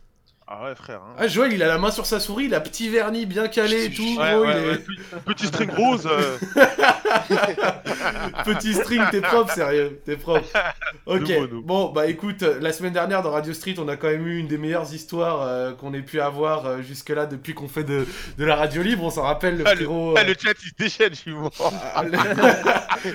Ah 0.48 0.64
ouais, 0.64 0.74
frère. 0.76 1.00
Hein. 1.04 1.14
Ah, 1.18 1.26
Joël, 1.26 1.52
il 1.52 1.60
a 1.62 1.66
la 1.66 1.76
main 1.78 1.90
sur 1.90 2.06
sa 2.06 2.20
souris, 2.20 2.44
il 2.44 2.54
a 2.54 2.60
petit 2.60 2.88
vernis 2.88 3.26
bien 3.26 3.48
calé 3.48 3.86
et 3.86 3.90
tout. 3.90 4.02
Ouais, 4.16 4.30
gros, 4.32 4.42
ouais, 4.46 4.52
il 4.56 4.64
est- 4.64 4.68
ouais, 4.70 4.76
petit- 4.78 5.00
Petit 5.26 5.46
string 5.46 5.70
rose. 5.72 6.06
euh, 6.06 6.36
Petit 8.44 8.74
string, 8.74 9.02
t'es 9.10 9.20
propre, 9.20 9.52
sérieux, 9.52 10.00
t'es 10.04 10.16
propre. 10.16 10.46
Ok, 11.06 11.30
bon, 11.64 11.90
bah 11.92 12.06
écoute, 12.06 12.42
euh, 12.42 12.58
la 12.60 12.72
semaine 12.72 12.92
dernière 12.92 13.22
dans 13.22 13.30
Radio 13.30 13.52
Street, 13.52 13.74
on 13.78 13.86
a 13.88 13.96
quand 13.96 14.08
même 14.08 14.26
eu 14.26 14.38
une 14.38 14.48
des 14.48 14.58
meilleures 14.58 14.92
histoires 14.92 15.42
euh, 15.42 15.72
qu'on 15.72 15.94
ait 15.94 16.00
pu 16.02 16.20
avoir 16.20 16.66
euh, 16.66 16.82
jusque-là 16.82 17.26
depuis 17.26 17.54
qu'on 17.54 17.68
fait 17.68 17.84
de, 17.84 18.06
de 18.38 18.44
la 18.44 18.56
radio 18.56 18.82
libre. 18.82 19.04
On 19.04 19.10
s'en 19.10 19.22
rappelle, 19.22 19.58
le 19.58 19.64
Ah, 19.66 19.70
le- 19.70 19.76
frérot. 19.76 20.14
ah, 20.16 20.24
le 20.24 20.34
chat, 20.38 20.52
il 20.62 20.68
se 20.68 20.74
déchaîne, 20.78 21.10
je 21.10 21.14
suis 21.20 21.30
mort. 21.32 21.52
ah, 21.94 22.02
le... 22.04 22.12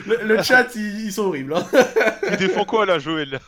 le- 0.05 0.35
le 0.35 0.43
chat, 0.43 0.67
ils, 0.75 1.05
ils 1.05 1.11
sont 1.11 1.23
horribles. 1.23 1.53
Hein. 1.55 1.65
Il 2.31 2.37
défend 2.37 2.63
quoi 2.65 2.85
là, 2.85 2.97
Joël? 2.99 3.39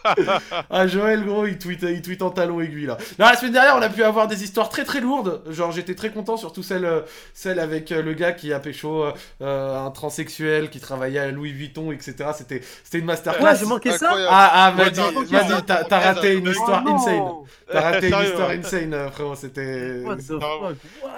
Ah, 0.70 0.88
Joël, 0.88 1.24
gros, 1.24 1.46
il 1.46 1.58
tweet, 1.58 1.84
il 1.84 2.02
tweet 2.02 2.22
en 2.22 2.32
talon 2.32 2.60
aiguille 2.60 2.88
là. 2.88 2.98
Non, 3.20 3.28
la 3.28 3.36
semaine 3.38 3.54
dernière, 3.54 3.73
on 3.78 3.82
a 3.82 3.90
pu 3.90 4.04
avoir 4.04 4.28
des 4.28 4.44
histoires 4.44 4.70
très 4.70 4.84
très 4.84 5.00
lourdes. 5.00 5.42
Genre, 5.50 5.72
j'étais 5.72 5.96
très 5.96 6.12
content, 6.12 6.38
surtout 6.38 6.64
celle, 6.64 6.86
euh, 6.86 7.02
celle 7.34 7.60
avec 7.60 7.92
euh, 7.92 8.02
le 8.02 8.14
gars 8.14 8.32
qui 8.32 8.54
a 8.54 8.60
pécho 8.60 9.06
euh, 9.42 9.86
un 9.86 9.92
transsexuel 9.92 10.70
qui 10.70 10.80
travaillait 10.80 11.20
à 11.20 11.32
Louis 11.32 11.52
Vuitton, 11.52 11.92
etc. 11.92 12.16
C'était 12.36 12.62
c'était 12.84 13.00
une 13.00 13.06
masterclass. 13.06 13.44
Ouais, 13.44 13.58
j'ai 13.60 13.66
manqué 13.66 13.92
ça. 13.92 14.12
Ah, 14.30 14.52
ah, 14.54 14.74
Ouais, 14.78 14.90
vas-y, 14.90 15.26
vas-y, 15.26 15.64
t'as 15.64 15.84
t'as 15.84 16.00
non, 16.00 16.16
raté 16.16 16.34
une 16.34 16.48
histoire 16.48 16.84
Oh, 16.86 16.90
insane. 16.90 17.24
T'as 17.72 17.82
raté 17.82 18.10
une 18.10 18.24
histoire 18.24 18.50
insane, 18.50 19.10
frérot, 19.12 19.36
c'était... 19.36 20.04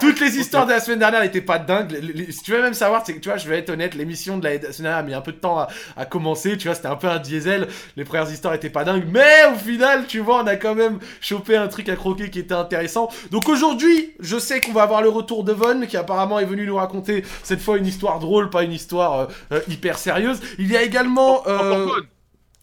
Toutes 0.00 0.20
les 0.20 0.38
histoires 0.38 0.66
de 0.66 0.72
la 0.72 0.80
semaine 0.80 0.98
dernière 0.98 1.22
n'étaient 1.22 1.40
pas 1.40 1.58
dingues. 1.58 1.96
Si 2.30 2.42
tu 2.42 2.52
veux 2.52 2.62
même 2.62 2.74
savoir, 2.74 3.02
c'est 3.04 3.14
que 3.14 3.20
tu 3.20 3.28
vois, 3.28 3.38
je 3.38 3.48
vais 3.48 3.58
être 3.58 3.70
honnête, 3.70 3.94
l'émission 3.94 4.38
de 4.38 4.44
la 4.44 4.72
semaine 4.72 4.92
dernière 4.92 4.96
a 4.96 5.02
mis 5.02 5.14
un 5.14 5.20
peu 5.20 5.32
de 5.32 5.38
temps 5.38 5.58
à, 5.58 5.68
à 5.96 6.04
commencer. 6.04 6.56
Tu 6.56 6.68
vois, 6.68 6.74
c'était 6.74 6.88
un 6.88 6.96
peu 6.96 7.08
un 7.08 7.18
diesel. 7.18 7.68
les 7.96 8.04
premières 8.04 8.30
histoires 8.30 8.54
étaient 8.54 8.70
pas 8.70 8.84
dingues, 8.84 9.06
mais 9.10 9.44
au 9.52 9.58
final, 9.58 10.06
tu 10.06 10.20
vois, 10.20 10.42
on 10.42 10.46
a 10.46 10.56
quand 10.56 10.74
même 10.74 10.98
chopé 11.20 11.56
un 11.56 11.68
truc 11.68 11.88
à 11.88 11.96
croquer 11.96 12.30
qui 12.30 12.38
était 12.46 12.54
intéressant. 12.54 13.08
Donc 13.30 13.48
aujourd'hui, 13.48 14.14
je 14.20 14.38
sais 14.38 14.60
qu'on 14.60 14.72
va 14.72 14.82
avoir 14.82 15.02
le 15.02 15.08
retour 15.10 15.44
de 15.44 15.52
Von, 15.52 15.86
qui 15.86 15.96
apparemment 15.96 16.38
est 16.38 16.44
venu 16.46 16.66
nous 16.66 16.76
raconter 16.76 17.24
cette 17.42 17.60
fois 17.60 17.76
une 17.76 17.86
histoire 17.86 18.18
drôle, 18.18 18.48
pas 18.50 18.62
une 18.62 18.72
histoire 18.72 19.20
euh, 19.20 19.26
euh, 19.52 19.60
hyper 19.68 19.98
sérieuse. 19.98 20.40
Il 20.58 20.70
y 20.72 20.76
a 20.76 20.82
également... 20.82 21.42
euh. 21.46 21.86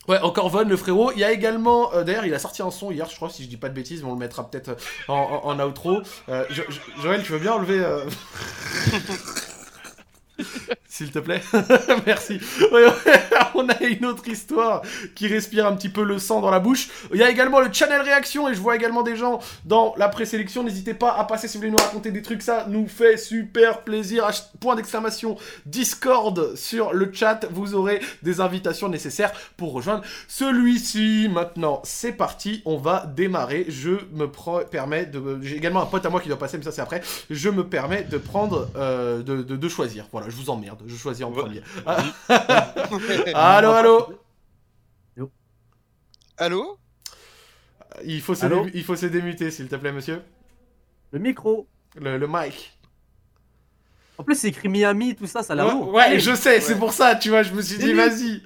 Ouais, 0.09 0.19
encore 0.19 0.49
Von, 0.49 0.65
le 0.65 0.75
frérot. 0.75 1.13
Il 1.13 1.19
y 1.19 1.23
a 1.23 1.31
également, 1.31 1.93
euh, 1.93 2.03
d'ailleurs, 2.03 2.25
il 2.25 2.33
a 2.33 2.39
sorti 2.39 2.61
un 2.61 2.71
son 2.71 2.91
hier, 2.91 3.07
je 3.09 3.15
crois, 3.15 3.29
si 3.29 3.41
je 3.43 3.47
dis 3.47 3.55
pas 3.55 3.69
de 3.69 3.73
bêtises, 3.73 4.03
mais 4.03 4.09
on 4.09 4.13
le 4.13 4.19
mettra 4.19 4.49
peut-être 4.49 4.75
en, 5.07 5.13
en, 5.45 5.49
en 5.57 5.59
outro. 5.65 6.01
Euh, 6.27 6.43
Jo- 6.49 6.63
Jo- 6.67 7.01
Joël, 7.01 7.23
tu 7.23 7.31
veux 7.31 7.39
bien 7.39 7.53
enlever. 7.53 7.79
euh, 7.79 8.03
S'il 10.87 11.11
te 11.11 11.19
plaît. 11.19 11.41
Merci. 12.05 12.39
On 13.55 13.67
a 13.69 13.81
une 13.83 14.05
autre 14.05 14.27
histoire 14.27 14.81
qui 15.15 15.27
respire 15.27 15.65
un 15.65 15.75
petit 15.75 15.89
peu 15.89 16.03
le 16.03 16.19
sang 16.19 16.41
dans 16.41 16.51
la 16.51 16.59
bouche. 16.59 16.89
Il 17.13 17.19
y 17.19 17.23
a 17.23 17.29
également 17.29 17.59
le 17.59 17.71
channel 17.71 18.01
réaction 18.01 18.47
et 18.49 18.53
je 18.53 18.59
vois 18.59 18.75
également 18.75 19.01
des 19.03 19.15
gens 19.15 19.39
dans 19.65 19.93
la 19.97 20.09
présélection. 20.09 20.63
N'hésitez 20.63 20.93
pas 20.93 21.13
à 21.17 21.23
passer 21.23 21.47
si 21.47 21.57
vous 21.57 21.61
voulez 21.61 21.71
nous 21.71 21.77
raconter 21.83 22.11
des 22.11 22.21
trucs. 22.21 22.41
Ça 22.41 22.65
nous 22.69 22.87
fait 22.87 23.17
super 23.17 23.81
plaisir. 23.81 24.29
Point 24.59 24.75
d'exclamation 24.75 25.37
Discord 25.65 26.55
sur 26.55 26.93
le 26.93 27.11
chat. 27.11 27.45
Vous 27.51 27.73
aurez 27.75 27.99
des 28.21 28.39
invitations 28.41 28.89
nécessaires 28.89 29.31
pour 29.57 29.73
rejoindre 29.73 30.03
celui-ci. 30.27 31.27
Maintenant, 31.31 31.81
c'est 31.83 32.11
parti. 32.13 32.61
On 32.65 32.77
va 32.77 33.05
démarrer. 33.15 33.65
Je 33.69 33.91
me 34.13 34.27
permets 34.69 35.05
de. 35.05 35.39
J'ai 35.41 35.57
également 35.57 35.81
un 35.81 35.85
pote 35.87 36.05
à 36.05 36.09
moi 36.09 36.21
qui 36.21 36.27
doit 36.27 36.37
passer, 36.39 36.57
mais 36.57 36.63
ça 36.63 36.71
c'est 36.71 36.81
après. 36.81 37.01
Je 37.29 37.49
me 37.49 37.63
permets 37.67 38.03
de 38.03 38.17
prendre, 38.17 38.69
euh, 38.75 39.21
de- 39.23 39.41
de 39.43 39.69
choisir. 39.69 40.05
Voilà, 40.11 40.22
je 40.29 40.35
vous 40.35 40.49
emmerde. 40.49 40.81
Je 40.85 40.95
choisis 40.95 41.23
en 41.25 41.31
Ouais. 41.31 41.41
premier. 41.41 41.61
allô, 43.33 43.71
allô. 43.71 44.19
Allô 46.37 46.77
Il 48.03 48.21
faut 48.21 48.35
se, 48.35 48.45
Allô 48.45 48.65
il 48.73 48.83
faut 48.83 48.95
se 48.95 49.05
démuter, 49.05 49.51
s'il 49.51 49.67
te 49.67 49.75
plaît, 49.75 49.91
monsieur. 49.91 50.21
Le 51.11 51.19
micro. 51.19 51.67
Le, 51.95 52.17
le 52.17 52.27
mic. 52.27 52.77
En 54.17 54.23
plus, 54.23 54.35
c'est 54.35 54.47
écrit 54.49 54.67
Miami, 54.69 55.15
tout 55.15 55.27
ça, 55.27 55.43
ça 55.43 55.53
a 55.53 55.55
l'air 55.55 55.87
Ouais, 55.89 56.19
je 56.19 56.33
sais, 56.35 56.59
c'est 56.59 56.77
pour 56.77 56.93
ça, 56.93 57.15
tu 57.15 57.29
vois, 57.29 57.43
je 57.43 57.51
me 57.53 57.61
suis 57.61 57.77
dit, 57.77 57.93
vas-y. 57.93 58.41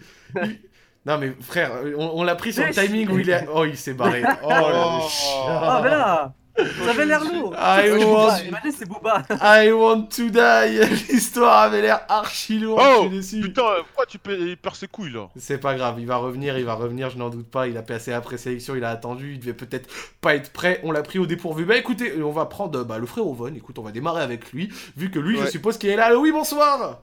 Non, 1.05 1.17
mais 1.17 1.33
frère, 1.39 1.71
on, 1.97 2.19
on 2.19 2.23
l'a 2.23 2.35
pris 2.35 2.51
sur 2.51 2.65
le 2.65 2.73
timing 2.73 3.09
où 3.09 3.19
il 3.19 3.29
est. 3.29 3.47
Oh, 3.53 3.63
il 3.63 3.77
s'est 3.77 3.93
barré. 3.93 4.23
Oh, 4.43 5.07
chien. 5.09 5.45
Ah, 5.47 5.79
mais 5.81 5.89
là, 5.89 6.33
ça 6.57 6.89
avait 6.89 7.05
l'air 7.05 7.23
lourd. 7.23 7.53
I 7.57 7.89
want, 7.91 8.37
c'est 8.75 8.87
Booba. 8.87 9.23
I 9.41 9.71
want 9.71 10.07
to 10.15 10.29
die. 10.29 10.79
L'histoire 11.09 11.63
avait 11.63 11.81
l'air 11.81 12.01
archi 12.09 12.59
lourde. 12.59 12.81
Oh, 12.83 13.09
je 13.11 13.21
suis 13.21 13.39
déçu. 13.39 13.41
Putain, 13.41 13.63
euh, 13.63 13.81
pourquoi 13.83 14.05
tu 14.05 14.17
pè- 14.17 14.39
il 14.39 14.57
perd 14.57 14.75
ses 14.75 14.87
couilles 14.87 15.13
là? 15.13 15.29
C'est 15.35 15.57
pas 15.59 15.75
grave, 15.75 15.95
il 15.99 16.07
va 16.07 16.17
revenir, 16.17 16.57
il 16.57 16.65
va 16.65 16.73
revenir, 16.73 17.09
je 17.09 17.17
n'en 17.17 17.29
doute 17.29 17.49
pas. 17.49 17.67
Il 17.67 17.77
a 17.77 17.81
passé 17.81 18.11
la 18.11 18.21
présélection, 18.21 18.75
il 18.75 18.83
a 18.83 18.89
attendu, 18.89 19.33
il 19.33 19.39
devait 19.39 19.53
peut-être 19.53 19.89
pas 20.21 20.35
être 20.35 20.51
prêt. 20.51 20.79
On 20.83 20.91
l'a 20.91 21.03
pris 21.03 21.19
au 21.19 21.25
dépourvu. 21.25 21.65
Bah 21.65 21.77
écoutez, 21.77 22.21
on 22.21 22.31
va 22.31 22.45
prendre 22.45 22.83
bah, 22.83 22.97
le 22.97 23.05
frère 23.05 23.27
Ovon. 23.27 23.53
Écoute, 23.55 23.79
on 23.79 23.83
va 23.83 23.91
démarrer 23.91 24.23
avec 24.23 24.51
lui, 24.51 24.69
vu 24.95 25.09
que 25.11 25.19
lui, 25.19 25.37
je 25.39 25.45
suppose 25.47 25.77
qu'il 25.77 25.89
est 25.89 25.95
là. 25.95 26.17
Oui, 26.17 26.31
bonsoir. 26.31 27.01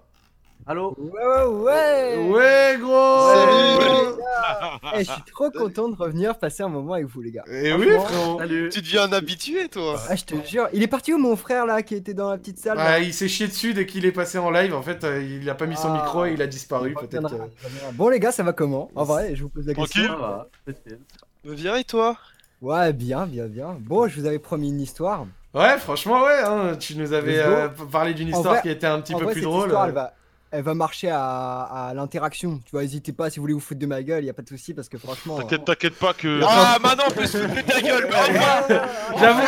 Allô 0.66 0.94
Ouais, 0.98 1.44
ouais, 1.44 1.44
ouais 1.44 2.28
Ouais, 2.30 2.78
gros. 2.80 3.34
Salut. 3.34 4.20
Eh, 4.96 4.98
Je 5.04 5.10
suis 5.10 5.22
trop 5.32 5.50
content 5.50 5.88
de 5.88 5.96
revenir 5.96 6.38
passer 6.38 6.62
un 6.62 6.68
moment 6.68 6.92
avec 6.94 7.06
vous, 7.06 7.20
les 7.22 7.30
gars. 7.32 7.44
Et 7.50 7.72
oui, 7.72 7.88
Franchement, 7.90 8.04
frérot. 8.06 8.38
Salut. 8.38 8.68
Tu 8.70 8.80
deviens 8.82 9.02
un 9.04 9.12
habitué, 9.12 9.68
toi 9.68 9.98
Ah, 10.08 10.14
je 10.16 10.24
te 10.24 10.34
jure. 10.46 10.68
Il 10.72 10.82
est 10.82 10.86
parti 10.88 11.12
où, 11.12 11.18
mon 11.18 11.36
frère, 11.36 11.66
là, 11.66 11.82
qui 11.82 11.94
était 11.94 12.14
dans 12.14 12.30
la 12.30 12.38
petite 12.38 12.58
salle 12.58 12.76
Ah, 12.80 12.98
il 13.00 13.12
s'est 13.14 13.28
chié 13.28 13.46
dessus 13.48 13.74
dès 13.74 13.86
qu'il 13.86 14.04
est 14.06 14.12
passé 14.12 14.38
en 14.38 14.50
live. 14.50 14.74
En 14.74 14.82
fait, 14.82 15.02
euh, 15.04 15.22
il 15.22 15.48
a 15.50 15.54
pas 15.54 15.66
mis 15.66 15.76
son 15.76 15.92
Ah. 15.92 16.02
micro 16.02 16.24
et 16.26 16.32
il 16.32 16.42
a 16.42 16.46
disparu. 16.46 16.94
Peut-être. 16.94 17.32
euh. 17.34 17.90
Bon, 17.94 18.08
les 18.08 18.20
gars, 18.20 18.32
ça 18.32 18.42
va 18.42 18.52
comment 18.52 18.90
En 18.94 19.04
vrai, 19.04 19.34
je 19.34 19.42
vous 19.42 19.48
pose 19.48 19.66
la 19.66 19.74
question. 19.74 20.04
Tranquille. 20.04 20.20
Ça 20.20 20.26
va, 20.26 20.48
c'est 20.66 20.88
chill. 20.88 20.98
Viens 21.44 21.76
et 21.76 21.84
toi 21.84 22.16
Ouais, 22.62 22.92
bien, 22.92 23.26
bien, 23.26 23.46
bien. 23.46 23.76
Bon, 23.80 24.06
je 24.08 24.20
vous 24.20 24.26
avais 24.26 24.38
promis 24.38 24.68
une 24.68 24.80
histoire. 24.80 25.26
Ouais, 25.54 25.78
franchement, 25.78 26.22
ouais. 26.22 26.40
hein, 26.44 26.76
tu 26.78 26.96
nous 26.96 27.12
avais 27.12 27.38
euh, 27.38 27.68
parlé 27.90 28.14
d'une 28.14 28.28
histoire 28.28 28.54
vrai- 28.54 28.62
qui 28.62 28.70
était 28.70 28.86
un 28.86 29.00
petit 29.00 29.14
peu 29.14 29.24
vrai, 29.24 29.32
plus 29.32 29.42
drôle. 29.42 29.66
histoire, 29.66 29.86
elle 29.86 29.92
va, 29.92 30.12
elle 30.54 30.62
va 30.62 30.74
marcher 30.74 31.08
à, 31.10 31.62
à 31.88 31.94
l'interaction. 31.94 32.60
Tu 32.64 32.70
vois, 32.72 32.82
n'hésitez 32.82 33.12
pas 33.12 33.28
si 33.30 33.38
vous 33.38 33.42
voulez 33.42 33.54
vous 33.54 33.60
foutre 33.60 33.80
de 33.80 33.86
ma 33.86 34.02
gueule, 34.02 34.24
y 34.24 34.30
a 34.30 34.32
pas 34.32 34.42
de 34.42 34.48
souci 34.48 34.72
parce 34.72 34.88
que 34.88 34.98
franchement. 34.98 35.36
T'inquiète, 35.38 35.64
t'inquiète 35.64 35.94
pas 35.98 36.12
que. 36.14 36.40
Ah, 36.46 36.78
maintenant, 36.82 37.04
on 37.08 37.12
peut 37.12 37.26
se 37.26 37.38
foutre 37.38 37.54
de 37.54 37.60
ta 37.60 37.80
gueule 37.80 38.08
J'avoue, 39.18 39.42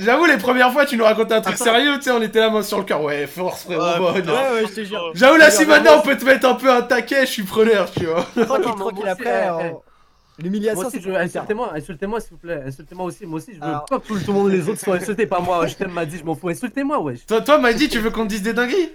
j'avoue, 0.00 0.24
les 0.26 0.36
premières 0.38 0.72
fois, 0.72 0.86
tu 0.86 0.96
nous 0.96 1.04
racontais 1.04 1.34
un 1.34 1.40
truc 1.40 1.56
sérieux, 1.56 1.96
tu 1.96 2.02
sais, 2.04 2.10
on 2.10 2.22
était 2.22 2.40
là, 2.40 2.50
moi, 2.50 2.62
sur 2.62 2.78
le 2.78 2.84
cœur. 2.84 3.02
Ouais, 3.02 3.26
force, 3.26 3.64
frérot. 3.64 3.82
Ah. 3.82 4.00
Ouais, 4.00 4.20
ouais, 4.20 4.66
je 4.68 4.74
te 4.74 4.84
jure. 4.84 5.10
J'avoue, 5.14 5.36
là, 5.36 5.50
si 5.50 5.66
maintenant 5.66 5.98
on 5.98 6.02
peut 6.02 6.16
te 6.16 6.24
mettre 6.24 6.46
un 6.48 6.54
peu 6.54 6.70
un 6.70 6.82
taquet, 6.82 7.26
je 7.26 7.30
suis 7.32 7.42
preneur, 7.42 7.90
tu 7.90 8.06
vois. 8.06 8.26
Tranquille, 8.46 9.08
après. 9.08 9.48
en- 9.48 9.82
L'humiliation, 10.42 10.80
Moi 10.80 10.86
aussi, 10.88 10.96
c'est 10.96 11.02
plus 11.02 11.14
insultez-moi, 11.14 11.70
insultez-moi 11.76 12.18
s'il 12.20 12.30
vous 12.32 12.38
plaît, 12.38 12.60
insultez-moi 12.66 13.06
aussi, 13.06 13.24
moi 13.24 13.36
aussi, 13.36 13.52
je 13.54 13.60
veux 13.60 13.64
Alors- 13.66 13.84
pas 13.84 14.00
que 14.00 14.08
tout 14.08 14.14
le 14.26 14.32
monde, 14.32 14.50
les 14.50 14.68
autres 14.68 14.80
soient 14.80 14.96
insultés, 14.96 15.26
pas 15.26 15.38
moi, 15.38 15.64
je 15.68 15.74
t'aime, 15.76 15.92
m'a 15.92 16.04
dit, 16.04 16.18
je 16.18 16.24
m'en 16.24 16.34
fous, 16.34 16.48
insultez-moi, 16.48 16.98
wesh. 17.00 17.24
Toi, 17.24 17.40
toi, 17.40 17.58
m'a 17.58 17.72
dit, 17.72 17.88
tu 17.88 18.00
veux 18.00 18.10
qu'on 18.10 18.24
te 18.24 18.30
dise 18.30 18.42
des 18.42 18.52
dingueries? 18.52 18.90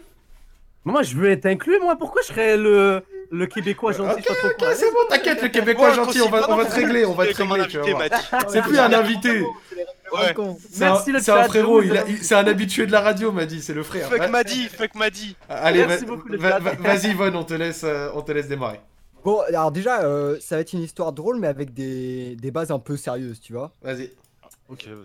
Moi, 0.86 1.04
je 1.04 1.16
veux 1.16 1.30
être 1.30 1.46
inclus, 1.46 1.80
moi, 1.82 1.96
pourquoi 1.98 2.22
je 2.22 2.28
serais 2.28 2.58
le, 2.58 3.02
le 3.32 3.46
Québécois 3.46 3.92
gentil, 3.92 4.24
Ok, 4.30 4.38
ok, 4.46 4.66
c'est 4.74 4.92
bon, 4.92 5.00
t'inquiète, 5.10 5.42
le 5.42 5.50
Québécois 5.50 5.90
Ouais, 5.90 5.96
gentil, 5.96 6.22
on 6.22 6.30
va, 6.30 6.50
on 6.50 6.56
va 6.56 6.66
te 6.66 6.74
régler, 6.76 7.06
on 7.06 7.14
va 7.14 7.28
te 7.28 7.36
régler, 7.36 7.68
tu 7.68 7.78
vois. 7.80 8.00
Mathieu. 8.00 8.38
C'est 8.48 8.62
plus 8.62 8.80
un 8.80 8.94
invité. 8.94 9.42
Ouais. 9.42 10.34
C'est 10.72 10.84
un, 10.84 10.92
Merci, 10.92 11.12
le 11.12 11.20
c'est 11.20 11.32
un 11.32 11.44
chat, 11.44 11.50
frérot, 11.50 11.84
c'est 12.22 12.36
un 12.36 12.48
habitué 12.48 12.88
de 12.88 12.92
la 12.92 13.02
radio, 13.02 13.32
m'a 13.32 13.46
dit, 13.46 13.62
c'est 13.62 13.74
le 13.74 13.84
frère. 13.84 14.10
Fuck 14.10 14.30
m'a 14.30 14.44
dit, 14.44 14.68
fuck 14.68 14.96
m'a 14.96 15.10
dit. 15.10 15.36
Allez, 15.48 15.84
vas-y, 15.84 17.14
Von, 17.14 17.36
on 17.36 17.44
te 17.44 17.54
laisse, 17.54 17.82
euh, 17.84 18.10
on 18.16 18.22
te 18.22 18.32
laisse 18.32 18.48
démarrer. 18.48 18.80
Bon, 19.24 19.42
alors 19.42 19.72
déjà, 19.72 20.02
euh, 20.04 20.38
ça 20.40 20.56
va 20.56 20.62
être 20.62 20.74
une 20.74 20.82
histoire 20.82 21.12
drôle, 21.12 21.40
mais 21.40 21.48
avec 21.48 21.74
des, 21.74 22.36
des 22.38 22.52
bases 22.52 22.72
un 22.72 22.80
peu 22.80 22.96
sérieuses, 22.96 23.42
tu 23.42 23.54
vois. 23.54 23.72
Vas-y. 23.82 24.12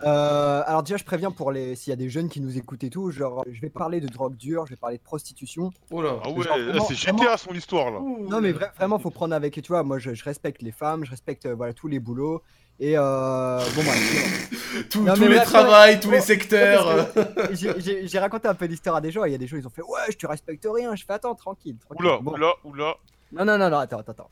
Euh, 0.04 0.62
alors 0.66 0.83
déjà, 0.83 0.97
je 0.97 1.04
préviens 1.04 1.30
pour 1.30 1.50
les 1.52 1.75
s'il 1.76 1.90
y 1.90 1.94
a 1.94 1.97
des 1.97 2.11
jeunes 2.11 2.28
qui 2.28 2.40
nous 2.40 2.56
écoutent 2.59 2.85
et 2.85 2.90
tout, 2.90 3.11
genre, 3.11 3.44
je 3.50 3.61
vais 3.61 3.71
parler 3.71 4.00
de 4.00 4.09
drogue 4.09 4.37
dure, 4.37 4.66
je 4.66 4.71
vais 4.71 4.76
parler 4.76 4.99
de 4.99 5.02
prostitution. 5.02 5.73
Oh 5.90 6.02
là. 6.02 6.16
Ah 6.23 6.30
ouais, 6.30 6.44
vraiment- 6.44 6.85
c'est 6.87 6.94
GTA 6.94 7.37
son 7.37 7.52
histoire 7.54 7.90
là. 7.90 7.99
Non, 8.00 8.40
mais 8.40 8.52
vra- 8.52 8.75
vraiment, 8.76 8.99
faut 8.99 9.11
prendre 9.11 9.35
avec, 9.35 9.54
tu 9.54 9.68
vois, 9.68 9.83
moi, 9.83 9.99
je, 9.99 10.12
je 10.14 10.25
respecte 10.25 10.62
les 10.62 10.73
femmes, 10.73 11.04
je 11.04 11.11
respecte 11.11 11.47
euh, 11.47 11.54
voilà 11.54 11.73
tous 11.73 11.88
les 11.88 11.99
boulots. 12.00 12.42
Et 12.80 12.99
euh, 12.99 13.59
bon, 13.76 13.83
bah, 13.85 13.92
Tous, 14.90 15.00
Non, 15.02 15.14
tous 15.14 15.21
mais 15.21 15.28
les 15.28 15.35
bref, 15.37 15.44
travails, 15.49 16.00
tous 16.00 16.09
ouais. 16.09 16.16
les 16.16 16.21
secteurs. 16.21 17.06
j'ai- 17.52 18.18
raconté 18.18 18.49
un 18.49 18.54
peu 18.54 18.64
l'histoire 18.66 18.97
à 18.97 19.00
des 19.00 19.12
gens. 19.12 19.25
et 19.25 19.28
Il 19.28 19.33
y 19.33 19.35
a 19.37 19.38
des 19.38 19.47
gens, 19.47 19.56
ils 19.56 19.66
ont 19.66 19.71
fait 19.71 19.83
ouais, 19.83 20.00
je 20.11 20.16
te 20.16 20.26
respecte 20.26 20.66
rien. 20.68 20.94
Je 20.97 21.04
fais 21.04 21.12
attends, 21.12 21.35
tranquille. 21.37 21.76
tranquille. 21.78 22.04
Oula, 22.06 22.18
Bon. 22.21 22.33
oula, 22.33 22.52
oula. 22.64 22.94
Non, 23.33 23.44
non, 23.44 23.56
non, 23.59 23.71
non, 23.71 23.78
attends, 23.78 23.99
attends, 24.00 24.12
attends. 24.12 24.30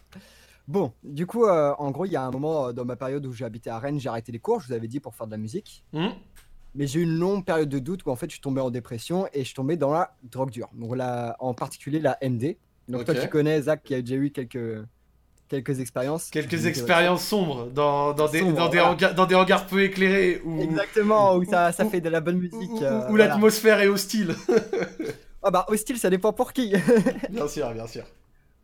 Bon, 0.68 0.92
du 1.02 1.26
coup, 1.26 1.44
euh, 1.44 1.74
en 1.78 1.90
gros, 1.90 2.06
il 2.06 2.12
y 2.12 2.16
a 2.16 2.22
un 2.22 2.30
moment 2.30 2.68
euh, 2.68 2.72
dans 2.72 2.84
ma 2.84 2.96
période 2.96 3.24
où 3.26 3.32
j'ai 3.32 3.44
habité 3.44 3.68
à 3.70 3.78
Rennes, 3.78 3.98
j'ai 4.00 4.08
arrêté 4.08 4.30
les 4.32 4.38
cours, 4.38 4.60
je 4.60 4.68
vous 4.68 4.72
avais 4.72 4.88
dit, 4.88 5.00
pour 5.00 5.14
faire 5.14 5.26
de 5.26 5.32
la 5.32 5.36
musique. 5.38 5.84
Hmm 5.92 6.08
Mais 6.74 6.86
j'ai 6.86 7.00
eu 7.00 7.02
une 7.02 7.18
longue 7.18 7.44
période 7.44 7.68
de 7.68 7.78
doute 7.78 8.04
où 8.06 8.10
en 8.10 8.16
fait 8.16 8.26
je 8.26 8.32
suis 8.34 8.40
tombé 8.40 8.60
en 8.60 8.70
dépression 8.70 9.26
et 9.32 9.40
je 9.40 9.44
suis 9.46 9.54
tombé 9.54 9.76
dans 9.76 9.92
la 9.92 10.14
drogue 10.22 10.50
dure. 10.50 10.68
Donc 10.72 10.96
là, 10.96 11.36
en 11.40 11.52
particulier 11.52 11.98
la 11.98 12.16
MD. 12.22 12.56
Donc 12.88 13.04
toi 13.04 13.14
tu 13.14 13.28
connais 13.28 13.60
Zach 13.62 13.82
qui 13.84 13.94
a 13.94 14.00
déjà 14.02 14.16
eu 14.16 14.30
quelques, 14.30 14.84
quelques 15.48 15.80
expériences. 15.80 16.30
Quelques 16.30 16.64
euh, 16.64 16.68
expériences 16.68 17.24
sombres 17.26 17.66
dans, 17.66 18.12
dans, 18.14 18.28
des, 18.28 18.40
Sombres, 18.40 18.56
dans, 18.56 18.68
des 18.68 18.78
voilà. 18.78 18.92
hangars, 18.92 19.14
dans 19.14 19.26
des 19.26 19.34
hangars 19.34 19.66
peu 19.66 19.82
éclairés 19.82 20.40
où, 20.44 20.62
Exactement, 20.62 21.34
où 21.36 21.44
ça, 21.44 21.72
ça 21.72 21.84
où- 21.84 21.90
fait 21.90 22.00
de 22.00 22.08
la 22.08 22.20
bonne 22.20 22.38
musique. 22.38 22.70
où, 22.70 22.82
euh, 22.82 23.06
voilà. 23.08 23.26
l'atmosphère 23.28 23.80
est 23.80 23.88
hostile. 23.88 24.34
Ah 25.42 25.50
bah 25.50 25.64
hostile, 25.68 25.98
ça 25.98 26.08
dépend 26.08 26.32
pour 26.32 26.52
qui. 26.52 26.72
bien 27.30 27.48
sûr, 27.48 27.70
bien 27.74 27.86
sûr. 27.86 28.04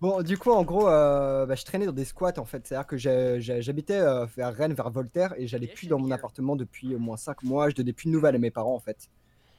Bon, 0.00 0.22
du 0.22 0.38
coup, 0.38 0.52
en 0.52 0.62
gros, 0.62 0.88
euh, 0.88 1.44
bah, 1.46 1.56
je 1.56 1.64
traînais 1.64 1.86
dans 1.86 1.92
des 1.92 2.04
squats 2.04 2.38
en 2.38 2.44
fait. 2.44 2.66
C'est-à-dire 2.66 2.86
que 2.86 2.96
j'habitais 2.96 3.98
euh, 3.98 4.26
vers 4.36 4.54
Rennes, 4.54 4.72
vers 4.74 4.90
Voltaire, 4.90 5.34
et 5.36 5.46
j'allais 5.48 5.66
plus 5.66 5.88
dans 5.88 5.98
mon 5.98 6.10
appartement 6.12 6.54
depuis 6.54 6.94
au 6.94 6.98
moins 7.00 7.16
5 7.16 7.42
mois. 7.42 7.68
Je 7.68 7.74
donnais 7.74 7.92
plus 7.92 8.06
de 8.06 8.12
nouvelles 8.12 8.36
à 8.36 8.38
mes 8.38 8.50
parents 8.52 8.74
en 8.74 8.80
fait. 8.80 9.08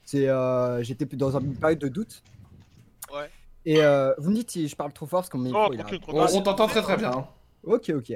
C'est, 0.06 0.30
euh, 0.30 0.82
j'étais 0.82 1.06
dans 1.18 1.38
une 1.38 1.56
période 1.58 1.80
de 1.80 1.90
doute. 1.90 2.24
Ouais. 3.14 3.30
Et 3.66 3.84
euh, 3.84 4.14
vous 4.18 4.30
me 4.30 4.36
dites 4.36 4.52
si 4.52 4.68
je 4.70 4.76
parle 4.76 4.94
trop 4.94 5.06
fort 5.06 5.20
parce 5.22 5.30
que 5.30 5.36
mon 5.38 5.44
micro 5.44 5.60
Oh, 5.68 5.74
il 5.74 5.82
a- 5.82 5.86
On, 6.08 6.38
on 6.38 6.42
t'entend 6.42 6.68
très 6.68 6.82
très 6.82 6.96
bien. 6.96 7.12
hein. 7.12 7.28
Ok, 7.64 7.92
ok. 7.94 8.12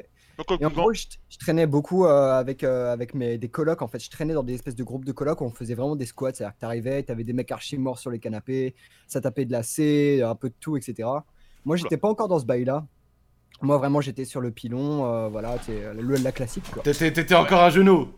Et 0.60 0.66
en 0.66 0.70
gros, 0.72 0.94
je, 0.94 1.06
je 1.30 1.38
traînais 1.38 1.68
beaucoup 1.68 2.06
euh, 2.06 2.32
avec, 2.40 2.64
euh, 2.64 2.92
avec 2.92 3.14
mes, 3.14 3.38
des 3.38 3.50
colocs. 3.50 3.82
En 3.84 3.88
fait, 3.88 4.00
je 4.00 4.10
traînais 4.10 4.34
dans 4.34 4.42
des 4.42 4.54
espèces 4.56 4.76
de 4.76 4.84
groupes 4.84 5.06
de 5.06 5.12
colocs 5.12 5.42
où 5.42 5.44
on 5.44 5.52
faisait 5.52 5.76
vraiment 5.76 5.96
des 5.98 6.06
squats. 6.08 6.34
C'est-à-dire 6.34 6.56
que 6.56 6.60
t'arrivais, 6.62 7.04
t'avais 7.04 7.24
des 7.26 7.34
mecs 7.34 7.52
archi 7.52 7.78
morts 7.78 8.00
sur 8.00 8.10
les 8.10 8.20
canapés, 8.20 8.74
ça 9.08 9.20
tapait 9.22 9.46
de 9.46 9.52
la 9.52 9.62
C, 9.62 10.22
un 10.24 10.34
peu 10.36 10.50
de 10.50 10.56
tout, 10.60 10.76
etc. 10.78 11.08
Moi, 11.66 11.76
j'étais 11.78 11.98
pas 11.98 12.10
encore 12.10 12.28
dans 12.28 12.40
ce 12.40 12.46
bail-là. 12.46 12.86
Moi, 13.62 13.78
vraiment, 13.78 14.02
j'étais 14.02 14.26
sur 14.26 14.42
le 14.42 14.52
pilon. 14.52 15.06
euh, 15.06 15.28
voilà, 15.30 15.56
c'est 15.62 15.94
le- 15.94 16.16
la 16.18 16.32
classique, 16.32 16.70
quoi. 16.72 16.84
T'étais 16.84 17.36
encore 17.36 17.62
à 17.62 17.70
genoux. 17.70 18.10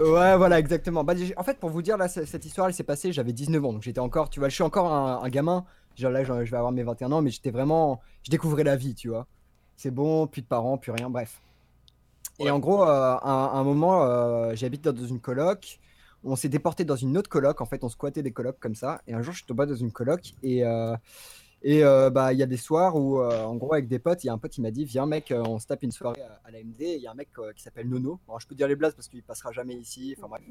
Ouais, 0.00 0.36
voilà, 0.36 0.58
exactement. 0.58 1.04
Bah, 1.04 1.14
en 1.36 1.42
fait, 1.42 1.58
pour 1.58 1.70
vous 1.70 1.82
dire, 1.82 1.96
là, 1.96 2.08
cette 2.08 2.44
histoire, 2.44 2.66
elle 2.66 2.74
s'est 2.74 2.82
passée, 2.82 3.12
j'avais 3.12 3.32
19 3.32 3.64
ans. 3.64 3.72
Donc, 3.72 3.82
j'étais 3.82 4.00
encore, 4.00 4.28
tu 4.30 4.40
vois, 4.40 4.48
je 4.48 4.54
suis 4.54 4.64
encore 4.64 4.92
un, 4.92 5.22
un 5.22 5.28
gamin. 5.28 5.64
Genre 5.96 6.10
là, 6.10 6.24
je 6.24 6.32
vais 6.32 6.56
avoir 6.56 6.72
mes 6.72 6.82
21 6.82 7.12
ans, 7.12 7.22
mais 7.22 7.30
j'étais 7.30 7.50
vraiment. 7.50 8.00
Je 8.24 8.30
découvrais 8.30 8.64
la 8.64 8.76
vie, 8.76 8.94
tu 8.94 9.08
vois. 9.08 9.26
C'est 9.76 9.90
bon, 9.90 10.26
plus 10.26 10.42
de 10.42 10.46
parents, 10.46 10.78
plus 10.78 10.92
rien, 10.92 11.10
bref. 11.10 11.40
Et 12.38 12.44
Ouais. 12.44 12.50
en 12.50 12.58
gros, 12.58 12.82
euh, 12.82 12.86
à, 12.86 13.30
un- 13.30 13.46
à 13.46 13.56
un 13.58 13.64
moment, 13.64 14.02
euh, 14.04 14.52
j'habite 14.54 14.82
dans, 14.82 14.92
dans 14.92 15.06
une 15.06 15.20
coloc. 15.20 15.78
On 16.24 16.36
s'est 16.36 16.48
déporté 16.48 16.84
dans 16.84 16.96
une 16.96 17.18
autre 17.18 17.28
coloc. 17.28 17.60
En 17.60 17.66
fait, 17.66 17.84
on 17.84 17.88
squattait 17.88 18.22
des 18.22 18.32
colocs 18.32 18.58
comme 18.60 18.74
ça. 18.74 19.02
Et 19.06 19.12
un 19.14 19.20
jour, 19.22 19.32
je 19.32 19.38
suis 19.38 19.46
tombé 19.46 19.66
dans 19.66 19.74
une 19.74 19.92
coloc. 19.92 20.32
Et, 20.42 20.64
euh, 20.64 20.94
Et 21.64 21.84
euh, 21.84 22.10
bah, 22.10 22.32
il 22.32 22.38
y 22.40 22.42
a 22.42 22.46
des 22.46 22.56
soirs 22.56 22.96
où, 22.96 23.20
euh, 23.20 23.44
en 23.44 23.54
gros, 23.54 23.72
avec 23.74 23.86
des 23.86 24.00
potes, 24.00 24.24
il 24.24 24.26
y 24.26 24.30
a 24.30 24.32
un 24.32 24.38
pote 24.38 24.50
qui 24.50 24.60
m'a 24.60 24.72
dit 24.72 24.84
Viens, 24.84 25.06
mec, 25.06 25.30
euh, 25.30 25.44
on 25.46 25.60
se 25.60 25.66
tape 25.68 25.84
une 25.84 25.92
soirée 25.92 26.20
à, 26.20 26.40
à 26.48 26.50
la 26.50 26.58
MD. 26.58 26.80
Et 26.82 26.96
il 26.96 27.02
y 27.02 27.06
a 27.06 27.12
un 27.12 27.14
mec 27.14 27.28
euh, 27.38 27.52
qui 27.54 27.62
s'appelle 27.62 27.88
Nono. 27.88 28.18
Alors, 28.28 28.40
je 28.40 28.48
peux 28.48 28.56
dire 28.56 28.66
les 28.66 28.74
blagues 28.74 28.94
parce 28.94 29.06
qu'il 29.06 29.22
passera 29.22 29.52
jamais 29.52 29.74
ici. 29.74 30.16
Enfin, 30.18 30.26
bref. 30.28 30.42